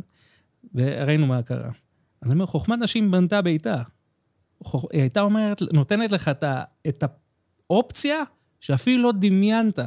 וראינו 0.76 1.28
מה 1.28 1.42
קרה. 1.42 1.70
אז 2.22 2.32
אני 2.32 2.34
אומר, 2.34 2.46
חוכמת 2.46 2.80
נשים 2.80 3.12
בנתה 3.12 3.42
ביתה. 3.42 3.82
היא 4.74 5.02
הייתה 5.02 5.22
אומרת, 5.22 5.62
נותנת 5.74 6.12
לך 6.12 6.28
את, 6.30 6.44
ה, 6.44 6.64
את 6.88 7.04
האופציה 7.70 8.24
שאפילו 8.62 9.04
לא 9.04 9.12
דמיינת, 9.12 9.80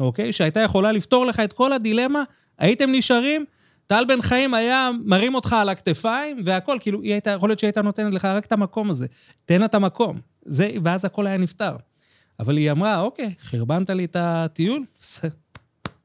אוקיי? 0.00 0.32
שהייתה 0.32 0.60
יכולה 0.60 0.92
לפתור 0.92 1.26
לך 1.26 1.40
את 1.40 1.52
כל 1.52 1.72
הדילמה, 1.72 2.22
הייתם 2.58 2.92
נשארים, 2.92 3.44
טל 3.86 4.04
בן 4.08 4.22
חיים 4.22 4.54
היה 4.54 4.90
מרים 5.04 5.34
אותך 5.34 5.52
על 5.52 5.68
הכתפיים, 5.68 6.42
והכל, 6.44 6.76
כאילו, 6.80 7.02
היא 7.02 7.12
הייתה, 7.12 7.30
יכול 7.30 7.48
להיות 7.48 7.58
שהיא 7.58 7.68
הייתה 7.68 7.82
נותנת 7.82 8.14
לך 8.14 8.24
רק 8.24 8.46
את 8.46 8.52
המקום 8.52 8.90
הזה. 8.90 9.06
תן 9.44 9.58
לה 9.58 9.66
את 9.66 9.74
המקום. 9.74 10.20
זה, 10.44 10.70
ואז 10.84 11.04
הכל 11.04 11.26
היה 11.26 11.36
נפתר. 11.36 11.76
אבל 12.40 12.56
היא 12.56 12.70
אמרה, 12.70 13.00
אוקיי, 13.00 13.34
חרבנת 13.42 13.90
לי 13.90 14.04
את 14.04 14.16
הטיול? 14.18 14.82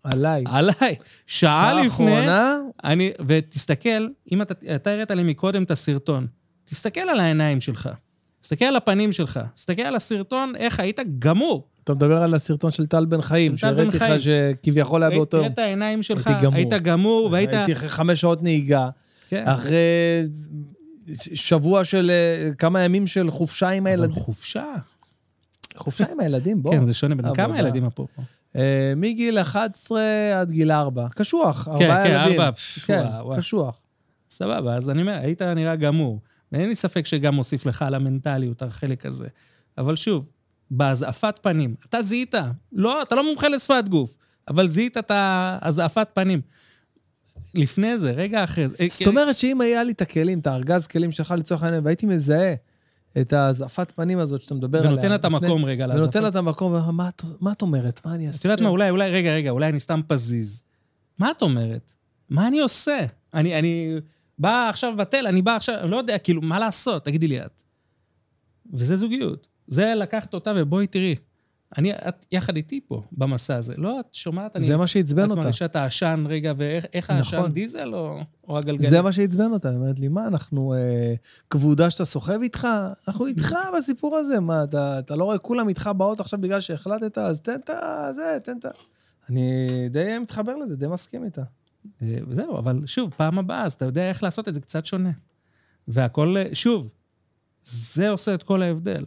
עליי. 0.04 0.44
עליי. 0.48 0.96
שעה 1.28 1.74
לפני, 1.74 1.86
האחרונה, 1.86 2.58
אני, 2.84 3.12
ותסתכל, 3.28 4.08
אם 4.32 4.42
אתה, 4.42 4.54
אתה 4.76 4.92
הראית 4.92 5.12
לי 5.12 5.24
מקודם 5.24 5.64
את 5.64 5.72
הסרטון, 5.72 6.28
תסתכל 6.66 7.02
על 7.02 7.20
העיניים 7.20 7.62
שלך, 7.62 7.90
תסתכל 8.42 8.66
על 8.66 8.76
הפנים 8.76 9.12
שלך, 9.12 9.40
תסתכל 9.54 9.82
על 9.82 9.96
הסרטון, 9.96 10.56
איך 10.56 10.80
היית 10.80 11.00
גמור. 11.20 11.68
אתה 11.84 11.94
מדבר 11.94 12.24
על 12.24 12.34
הסרטון 12.34 12.72
של 12.72 12.86
טל 12.86 13.06
בן 13.06 13.22
חיים, 13.22 13.58
שהראיתי. 13.58 13.98
לך 13.98 14.06
שכביכול 14.20 15.04
היה 15.04 15.12
באותו 15.12 15.38
תראה 15.38 15.44
יום. 15.44 15.54
את 15.54 15.60
העיניים 15.60 16.04
שלך, 16.04 16.30
גמור. 16.42 16.56
היית 16.56 16.74
גמור, 16.74 17.30
והיית... 17.32 17.54
הייתי 17.54 17.74
אחרי 17.74 17.90
חמש 17.90 18.22
שעות 18.22 18.44
נהיגה, 18.44 18.90
כן. 19.30 19.48
אחרי 19.48 19.78
שבוע 21.14 21.84
של... 21.84 22.12
אה, 22.12 22.54
כמה 22.54 22.82
ימים 22.82 23.08
של 23.08 23.32
חופשה 23.32 23.70
עם 23.70 23.88
אבל 23.88 23.96
הילדים. 23.96 24.16
חופשה. 24.16 24.66
חופשה 25.78 26.06
עם 26.12 26.20
הילדים, 26.20 26.64
בוא. 26.64 26.72
כן, 26.72 26.86
זה 26.86 26.94
שונה. 26.94 27.16
בן 27.16 27.26
עבודה. 27.26 27.44
כמה 27.46 27.60
ילדים 27.60 27.86
אפרופו? 27.86 28.22
אה, 28.56 28.94
מגיל 28.96 29.40
11 29.42 30.02
עד 30.40 30.52
גיל 30.52 30.72
4. 30.72 31.08
קשוח, 31.16 31.64
כן, 31.64 31.72
ארבעה 31.72 32.04
כן, 32.04 32.12
ילדים. 32.12 32.42
ארבע. 32.42 32.52
פפ, 32.52 32.86
כן, 32.86 33.04
וואו, 33.06 33.26
וואו. 33.26 33.38
קשוח. 33.38 33.80
סבבה, 34.30 34.76
אז 34.76 34.90
אני 34.90 35.02
אומר, 35.02 35.20
היית 35.22 35.42
נראה 35.42 35.76
גמור. 35.76 36.20
ואין 36.52 36.70
לי 36.70 36.76
ספק 36.76 37.06
שגם 37.06 37.36
מוסיף 37.36 37.66
לך 37.66 37.82
על 37.82 37.96
המנטליות, 37.96 38.62
החלק 38.62 39.06
הזה. 39.06 39.28
אבל 39.78 39.96
שוב, 39.96 40.28
בהזעפת 40.72 41.40
פנים, 41.42 41.76
אתה 41.90 42.02
זיהית, 42.02 42.36
לא, 42.72 43.02
אתה 43.02 43.16
לא 43.16 43.24
מומחה 43.24 43.48
לשפת 43.48 43.84
גוף, 43.90 44.18
אבל 44.48 44.68
זיהית 44.68 44.98
את 44.98 45.12
ההזעפת 45.12 46.08
פנים. 46.14 46.42
לפני 47.56 47.98
זה, 47.98 48.12
רגע 48.12 48.44
אחרי 48.44 48.68
זה. 48.68 48.78
זאת 48.90 49.08
אומרת 49.08 49.36
שאם 49.36 49.62
היה 49.62 49.84
לי 49.84 49.92
את 49.92 50.02
הכלים, 50.02 50.40
את 50.40 50.48
הארגז 50.48 50.88
כלים 50.88 51.12
שלך 51.12 51.34
לצורך 51.38 51.64
העניין, 51.64 51.86
והייתי 51.86 52.06
מזהה 52.06 52.54
את 53.22 53.34
הזעפת 53.34 53.92
פנים 53.92 54.20
הזאת 54.20 54.42
שאתה 54.42 54.56
מדבר 54.56 54.80
עליה. 54.80 54.92
ונותן 54.92 55.10
לה 55.10 55.16
את 55.16 55.26
המקום 55.26 55.66
רגע 55.66 55.88
להזעפות. 55.88 56.04
ונותן 56.04 56.22
לה 56.24 56.28
את 56.28 56.36
המקום, 56.36 56.96
"מה 56.96 57.10
את- 57.10 57.22
מה 57.42 57.52
את 57.52 57.62
אומרת? 57.62 58.02
מה 58.06 58.16
אני 58.16 58.28
אעשה? 58.28 58.40
את 58.40 58.46
יודעת 58.46 58.62
מה, 58.62 58.70
אולי, 58.70 58.90
אולי, 58.90 59.10
רגע, 59.12 59.34
רגע, 59.34 59.50
אולי 59.50 59.70
אני 59.70 59.80
סתם 59.80 60.02
פזיז. 60.08 60.64
מה 61.20 61.32
את 61.32 61.42
אומרת? 61.42 61.94
מה 62.30 62.48
אני 62.48 62.60
עושה? 62.60 63.00
אני, 63.34 63.60
אני 63.60 63.94
בא 64.40 64.68
עכשיו 64.70 64.92
לבטל, 64.92 65.28
אני 65.28 65.42
בא 65.42 65.56
עכשיו, 65.56 65.76
אני 65.82 65.92
לא 65.92 65.98
יודע, 65.98 66.18
כאילו, 66.18 66.42
מה 66.42 66.60
לעשות? 66.60 67.06
תגידי 67.06 67.28
לי 67.28 67.42
את. 67.46 67.62
וזה 68.74 68.96
זוגיות. 68.96 69.48
זה 69.68 69.94
לקחת 69.98 70.34
אותה 70.34 70.54
ובואי 70.56 70.88
תראי. 70.88 71.16
אני, 71.78 71.94
את 71.94 72.26
יחד 72.32 72.56
איתי 72.56 72.80
פה, 72.88 73.02
במסע 73.12 73.56
הזה. 73.56 73.74
לא, 73.78 74.00
את 74.00 74.14
שומעת? 74.14 74.56
אני... 74.56 74.66
זה 74.66 74.78
מה 74.78 74.88
שעצבן 74.88 75.26
את 75.26 75.30
אותה. 75.30 75.42
מרגישה 75.42 75.66
את 75.66 75.76
העשן 75.76 76.24
רגע, 76.28 76.54
ואיך 76.58 76.86
איך 76.94 77.10
העשן, 77.10 77.38
נכון. 77.38 77.52
דיזל 77.52 77.96
או, 77.96 78.20
או 78.48 78.58
הגלגלים? 78.58 78.90
זה 78.90 79.02
מה 79.02 79.12
שעצבן 79.12 79.52
אותה. 79.52 79.70
היא 79.70 79.78
אומרת 79.78 80.00
לי, 80.00 80.08
מה, 80.08 80.28
אנחנו 80.28 80.74
אה, 80.74 81.14
כבודה 81.50 81.90
שאתה 81.90 82.06
סוחב 82.06 82.42
איתך? 82.42 82.68
אנחנו 83.08 83.28
איתך 83.32 83.56
בסיפור 83.78 84.18
הזה. 84.18 84.40
מה, 84.40 84.64
אתה, 84.64 85.00
אתה 85.00 85.16
לא 85.16 85.24
רואה 85.24 85.38
כולם 85.38 85.70
איתך 85.70 85.90
באוטו 85.98 86.24
עכשיו 86.24 86.42
בגלל 86.42 86.62
שהחלטת? 86.62 87.18
אז 87.18 87.42
תן 87.42 87.56
את 87.56 87.70
ה... 87.70 88.10
זה, 88.16 88.38
תן 88.44 88.58
את 88.58 88.66
ה... 88.66 88.70
אני 89.30 89.70
די 89.90 90.20
מתחבר 90.22 90.56
לזה, 90.56 90.76
די 90.76 90.88
מסכים 90.88 91.24
איתה. 91.24 91.44
אה, 92.02 92.18
וזהו, 92.28 92.58
אבל 92.58 92.82
שוב, 92.86 93.14
פעם 93.18 93.40
הבאה, 93.40 93.64
אז 93.64 93.74
אתה 93.74 93.86
יודע 93.86 94.10
איך 94.10 94.24
לעשות 94.24 94.48
את 94.48 94.54
זה 94.54 94.62
קצת 94.62 94.86
שונה. 94.86 95.12
והכל, 95.88 96.36
אה, 96.38 96.46
שוב, 96.54 96.92
זה 97.62 98.10
עושה 98.10 98.34
את 98.34 98.44
כל 98.44 98.62
ההבדל. 98.62 99.06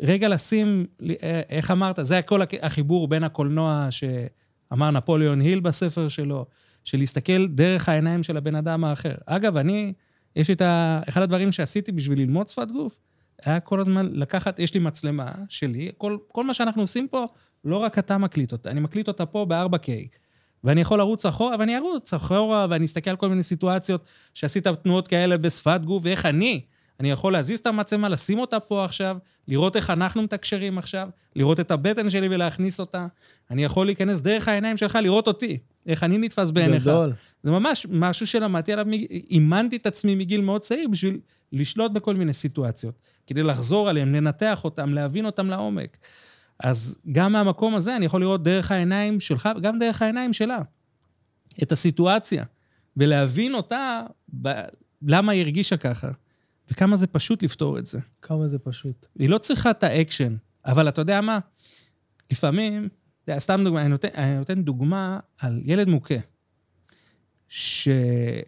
רגע 0.00 0.28
לשים, 0.28 0.86
אה, 1.22 1.40
איך 1.48 1.70
אמרת, 1.70 1.98
זה 2.02 2.18
הק- 2.18 2.32
החיבור 2.62 3.08
בין 3.08 3.24
הקולנוע 3.24 3.88
שאמר 3.90 4.90
נפוליאון 4.90 5.40
היל 5.40 5.60
בספר 5.60 6.08
שלו, 6.08 6.46
של 6.84 6.98
להסתכל 6.98 7.46
דרך 7.46 7.88
העיניים 7.88 8.22
של 8.22 8.36
הבן 8.36 8.54
אדם 8.54 8.84
האחר. 8.84 9.14
אגב, 9.26 9.56
אני, 9.56 9.92
יש 10.36 10.50
את 10.50 10.60
ה... 10.60 11.00
אחד 11.08 11.22
הדברים 11.22 11.52
שעשיתי 11.52 11.92
בשביל 11.92 12.18
ללמוד 12.18 12.48
שפת 12.48 12.68
גוף, 12.72 12.98
היה 13.44 13.60
כל 13.60 13.80
הזמן 13.80 14.08
לקחת, 14.12 14.58
יש 14.58 14.74
לי 14.74 14.80
מצלמה 14.80 15.32
שלי, 15.48 15.90
כל, 15.98 16.16
כל 16.28 16.44
מה 16.44 16.54
שאנחנו 16.54 16.82
עושים 16.82 17.08
פה, 17.08 17.24
לא 17.64 17.76
רק 17.76 17.98
אתה 17.98 18.18
מקליט 18.18 18.52
אותה, 18.52 18.70
אני 18.70 18.80
מקליט 18.80 19.08
אותה 19.08 19.26
פה 19.26 19.46
ב-4K. 19.48 19.88
ואני 20.64 20.80
יכול 20.80 20.98
לרוץ 20.98 21.26
אחורה, 21.26 21.56
ואני 21.58 21.76
ארוץ 21.76 22.14
אחורה, 22.14 22.66
ואני 22.70 22.84
אסתכל 22.86 23.10
על 23.10 23.16
כל 23.16 23.28
מיני 23.28 23.42
סיטואציות 23.42 24.04
שעשית 24.34 24.66
תנועות 24.66 25.08
כאלה 25.08 25.38
בשפת 25.38 25.80
גוף, 25.84 26.02
ואיך 26.04 26.26
אני, 26.26 26.60
אני 27.00 27.10
יכול 27.10 27.32
להזיז 27.32 27.58
את 27.58 27.66
המצלמה, 27.66 28.08
לשים 28.08 28.38
אותה 28.38 28.60
פה 28.60 28.84
עכשיו, 28.84 29.16
לראות 29.48 29.76
איך 29.76 29.90
אנחנו 29.90 30.22
מתקשרים 30.22 30.78
עכשיו, 30.78 31.08
לראות 31.36 31.60
את 31.60 31.70
הבטן 31.70 32.10
שלי 32.10 32.28
ולהכניס 32.28 32.80
אותה. 32.80 33.06
אני 33.50 33.64
יכול 33.64 33.86
להיכנס 33.86 34.20
דרך 34.20 34.48
העיניים 34.48 34.76
שלך, 34.76 34.98
לראות 35.02 35.26
אותי, 35.26 35.58
איך 35.86 36.04
אני 36.04 36.18
נתפס 36.18 36.50
בעיניך. 36.50 36.82
גדול. 36.82 37.12
זה 37.42 37.50
ממש 37.50 37.86
משהו 37.90 38.26
שלמדתי 38.26 38.72
עליו, 38.72 38.86
אימנתי 39.30 39.76
את 39.76 39.86
עצמי 39.86 40.14
מגיל 40.14 40.40
מאוד 40.40 40.60
צעיר 40.60 40.88
בשביל 40.88 41.20
לשלוט 41.52 41.92
בכל 41.92 42.14
מיני 42.14 42.32
סיטואציות, 42.32 42.94
כדי 43.26 43.42
לחזור 43.42 43.88
עליהן, 43.88 44.14
לנתח 44.14 44.64
אותן, 44.64 44.88
להבין 44.88 45.26
אותן 45.26 45.46
לעומק. 45.46 45.98
אז 46.60 46.98
גם 47.12 47.32
מהמקום 47.32 47.74
הזה 47.74 47.96
אני 47.96 48.06
יכול 48.06 48.20
לראות 48.20 48.42
דרך 48.42 48.72
העיניים 48.72 49.20
שלך 49.20 49.48
וגם 49.56 49.78
דרך 49.78 50.02
העיניים 50.02 50.32
שלה 50.32 50.58
את 51.62 51.72
הסיטואציה, 51.72 52.44
ולהבין 52.96 53.54
אותה, 53.54 54.02
ב... 54.42 54.48
למה 55.06 55.32
היא 55.32 55.42
הרגישה 55.42 55.76
ככה, 55.76 56.08
וכמה 56.70 56.96
זה 56.96 57.06
פשוט 57.06 57.42
לפתור 57.42 57.78
את 57.78 57.86
זה. 57.86 57.98
כמה 58.22 58.48
זה 58.48 58.58
פשוט. 58.58 59.06
היא 59.18 59.28
לא 59.28 59.38
צריכה 59.38 59.70
את 59.70 59.82
האקשן, 59.82 60.36
אבל 60.66 60.88
אתה 60.88 61.00
יודע 61.00 61.20
מה? 61.20 61.38
לפעמים, 62.30 62.88
אתה 63.24 63.40
סתם 63.40 63.60
דוגמה, 63.64 63.80
אני 63.80 63.88
נותן, 63.88 64.08
אני 64.14 64.38
נותן 64.38 64.62
דוגמה 64.62 65.20
על 65.38 65.60
ילד 65.64 65.88
מוכה, 65.88 66.14
שאתה 67.48 68.40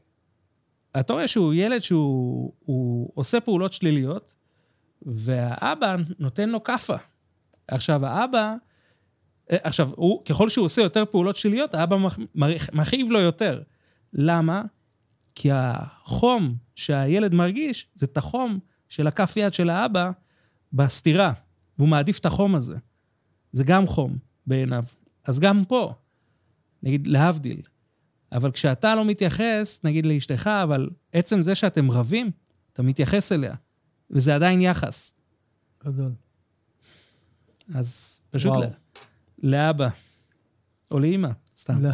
רואה 1.13 1.29
שהוא 1.29 1.55
ילד 1.55 1.81
שהוא 1.83 2.53
הוא 2.61 3.11
עושה 3.15 3.41
פעולות 3.41 3.73
שליליות, 3.73 4.35
והאבא 5.03 5.97
נותן 6.19 6.49
לו 6.49 6.65
כאפה. 6.65 6.97
עכשיו, 7.69 8.07
האבא, 8.07 8.55
אה, 9.51 9.57
עכשיו, 9.63 9.91
הוא, 9.97 10.25
ככל 10.25 10.49
שהוא 10.49 10.65
עושה 10.65 10.83
יותר 10.83 11.05
פעולות 11.11 11.37
שליליות, 11.37 11.75
האבא 11.75 11.97
מח- 11.97 12.19
מכאיב 12.73 13.11
לו 13.11 13.19
יותר. 13.21 13.63
למה? 14.13 14.63
כי 15.35 15.49
החום 15.53 16.55
שהילד 16.81 17.35
מרגיש, 17.35 17.87
זה 17.95 18.07
את 18.07 18.17
החום 18.17 18.59
של 18.89 19.07
הכף 19.07 19.33
יד 19.37 19.55
של 19.55 19.71
האבא 19.71 20.11
בסתירה, 20.73 21.33
והוא 21.79 21.89
מעדיף 21.89 22.19
את 22.19 22.27
החום 22.27 22.55
הזה. 22.55 22.77
זה 23.53 23.65
גם 23.65 23.87
חום 23.87 24.19
בעיניו. 24.47 24.85
אז 25.25 25.41
גם 25.41 25.65
פה, 25.65 25.95
נגיד, 26.83 27.07
להבדיל. 27.07 27.61
אבל 28.33 28.51
כשאתה 28.51 28.95
לא 28.95 29.05
מתייחס, 29.05 29.81
נגיד 29.85 30.07
לאשתך, 30.07 30.47
אבל 30.47 30.91
עצם 31.13 31.43
זה 31.43 31.55
שאתם 31.55 31.91
רבים, 31.91 32.31
אתה 32.73 32.83
מתייחס 32.83 33.33
אליה, 33.33 33.55
וזה 34.11 34.35
עדיין 34.35 34.61
יחס. 34.61 35.15
גדול. 35.85 36.13
אז 37.75 38.21
פשוט 38.31 38.53
וואו. 38.53 38.63
ל- 38.63 39.51
לאבא, 39.51 39.89
או 40.91 40.99
לאימא, 40.99 41.29
סתם. 41.57 41.85
לא. 41.85 41.91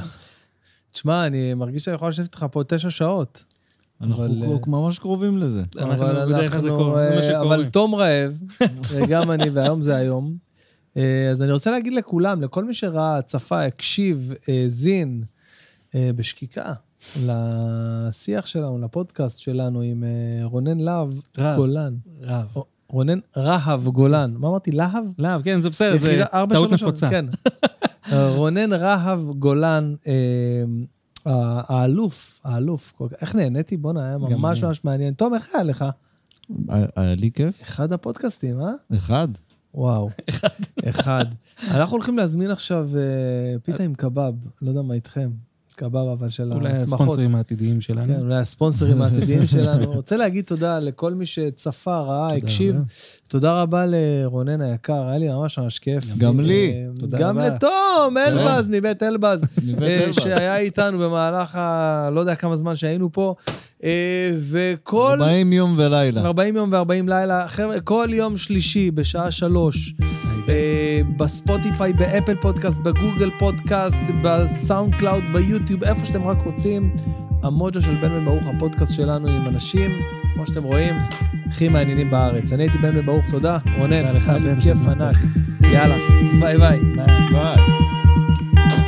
תשמע, 0.92 1.26
אני 1.26 1.54
מרגיש 1.54 1.84
שאני 1.84 1.94
יכול 1.94 2.08
לשבת 2.08 2.24
איתך 2.26 2.46
פה 2.52 2.62
תשע 2.68 2.90
שעות. 2.90 3.44
אנחנו 4.00 4.24
קרו- 4.60 4.70
ממש 4.70 4.98
קרובים 4.98 5.38
לזה. 5.38 5.62
אנחנו 5.78 5.94
אבל 5.94 6.34
אנחנו, 6.44 6.96
אה. 6.96 7.40
אבל 7.40 7.64
תום 7.64 7.94
רעב, 7.94 8.40
וגם 8.90 9.30
אני, 9.30 9.50
והיום 9.50 9.82
זה 9.82 9.96
היום. 9.96 10.36
אה, 10.96 11.28
אז 11.30 11.42
אני 11.42 11.52
רוצה 11.52 11.70
להגיד 11.70 11.92
לכולם, 11.92 12.42
לכל 12.42 12.64
מי 12.64 12.74
שראה, 12.74 13.22
צפה, 13.22 13.62
הקשיב, 13.64 14.32
האזין 14.48 15.22
אה, 15.94 16.10
בשקיקה 16.16 16.72
לשיח 17.22 18.46
שלנו, 18.46 18.78
לפודקאסט 18.78 19.38
שלנו 19.38 19.80
עם 19.80 20.04
אה, 20.04 20.44
רונן 20.44 20.80
להב 20.80 21.08
רב. 21.38 21.56
גולן. 21.56 21.94
רב. 22.22 22.54
רונן 22.88 23.18
רהב 23.36 23.88
גולן. 23.88 24.34
מה 24.38 24.48
אמרתי? 24.48 24.70
להב? 24.72 25.04
להב, 25.18 25.42
כן, 25.42 25.60
זה 25.60 25.70
בסדר, 25.70 25.96
זה 25.96 26.24
טעות 26.52 26.70
נפוצה. 26.72 27.10
כן. 27.10 27.26
אה, 28.12 28.28
רונן 28.36 28.72
רהב 28.72 29.20
גולן, 29.38 29.94
אה, 30.06 30.12
האלוף, 31.26 32.40
האלוף, 32.44 32.92
איך 33.20 33.34
נהניתי? 33.34 33.76
בואנה, 33.76 34.04
היה 34.04 34.18
גם 34.18 34.40
ממש. 34.40 34.62
ממש 34.64 34.84
מעניין. 34.84 35.14
תום, 35.14 35.34
איך 35.34 35.54
היה 35.54 35.62
לך? 35.62 35.84
היה 36.68 36.86
היה 36.96 37.14
לי 37.14 37.30
כיף. 37.34 37.62
אחד 37.62 37.92
הפודקאסטים, 37.92 38.60
אה? 38.60 38.72
אחד. 38.96 39.28
וואו. 39.74 40.10
אחד. 40.90 41.24
אנחנו 41.70 41.92
הולכים 41.96 42.18
להזמין 42.18 42.50
עכשיו 42.50 42.88
אה, 42.96 43.58
פיתה 43.62 43.82
עם 43.82 43.94
קבב, 43.94 44.34
לא 44.62 44.68
יודע 44.68 44.82
מה 44.82 44.94
איתכם. 44.94 45.30
קבב 45.76 45.96
אבל 46.18 46.28
של 46.30 46.52
אולי 46.52 46.68
השמחות. 46.72 47.00
הספונסרים 47.00 47.34
העתידיים 47.34 47.80
שלנו. 47.80 48.04
כן, 48.14 48.20
אולי 48.20 48.34
הספונסרים 48.36 49.02
העתידיים 49.02 49.46
שלנו. 49.56 49.92
רוצה 49.92 50.16
להגיד 50.16 50.44
תודה 50.44 50.78
לכל 50.78 51.14
מי 51.14 51.26
שצפה, 51.26 51.98
ראה, 52.00 52.28
תודה 52.28 52.36
הקשיב. 52.36 52.74
רבה. 52.74 52.84
תודה 53.28 53.62
רבה 53.62 53.84
לרונן 53.88 54.60
היקר, 54.60 55.08
היה 55.08 55.18
לי 55.18 55.28
ממש 55.28 55.58
ממש 55.58 55.78
כיף. 55.78 56.04
גם 56.18 56.40
לי. 56.40 56.72
אה, 56.72 57.00
תודה 57.00 57.18
גם 57.18 57.38
רבה. 57.38 57.48
לתום 57.48 58.16
אלבז 58.26 58.68
מבית 58.68 59.02
אלבז, 59.02 59.44
מבית 59.66 59.82
אה, 59.82 60.04
אלבז. 60.04 60.14
שהיה 60.14 60.58
איתנו 60.58 60.98
במהלך 60.98 61.56
ה... 61.56 62.08
לא 62.12 62.20
יודע 62.20 62.34
כמה 62.34 62.56
זמן 62.56 62.76
שהיינו 62.76 63.12
פה. 63.12 63.34
אה, 63.84 64.30
וכל... 64.50 65.16
40 65.20 65.52
יום 65.52 65.74
ולילה. 65.78 66.20
40 66.20 66.56
יום 66.56 66.72
ו-40 66.72 67.08
לילה. 67.08 67.48
חבר'ה, 67.48 67.80
כל 67.80 68.08
יום 68.12 68.36
שלישי 68.36 68.90
בשעה 68.90 69.30
שלוש, 69.30 69.94
בספוטיפיי, 71.16 71.92
באפל 71.92 72.34
פודקאסט, 72.34 72.78
בגוגל 72.78 73.30
פודקאסט, 73.38 74.02
בסאונד 74.22 74.94
קלאוד, 74.94 75.24
ביוטיוב, 75.32 75.84
איפה 75.84 76.06
שאתם 76.06 76.22
רק 76.22 76.42
רוצים. 76.44 76.96
המוג'ו 77.42 77.82
של 77.82 77.94
בן 77.94 78.08
בן 78.08 78.24
ברוך, 78.24 78.46
הפודקאסט 78.46 78.94
שלנו 78.94 79.28
עם 79.28 79.46
אנשים, 79.46 79.90
כמו 80.34 80.46
שאתם 80.46 80.62
רואים, 80.62 80.94
הכי 81.46 81.68
מעניינים 81.68 82.10
בארץ. 82.10 82.52
אני 82.52 82.62
הייתי 82.62 82.78
בן 82.78 82.94
בן 82.94 83.06
ברוך, 83.06 83.24
תודה. 83.30 83.58
רונן, 83.78 83.92
היה 83.92 84.12
לי 84.12 84.60
כיף 84.60 84.88
ענק. 84.88 85.16
יאללה, 85.60 85.96
ביי 86.40 86.58
ביי. 86.58 86.80
ביי. 86.96 87.06
ביי. 87.32 88.85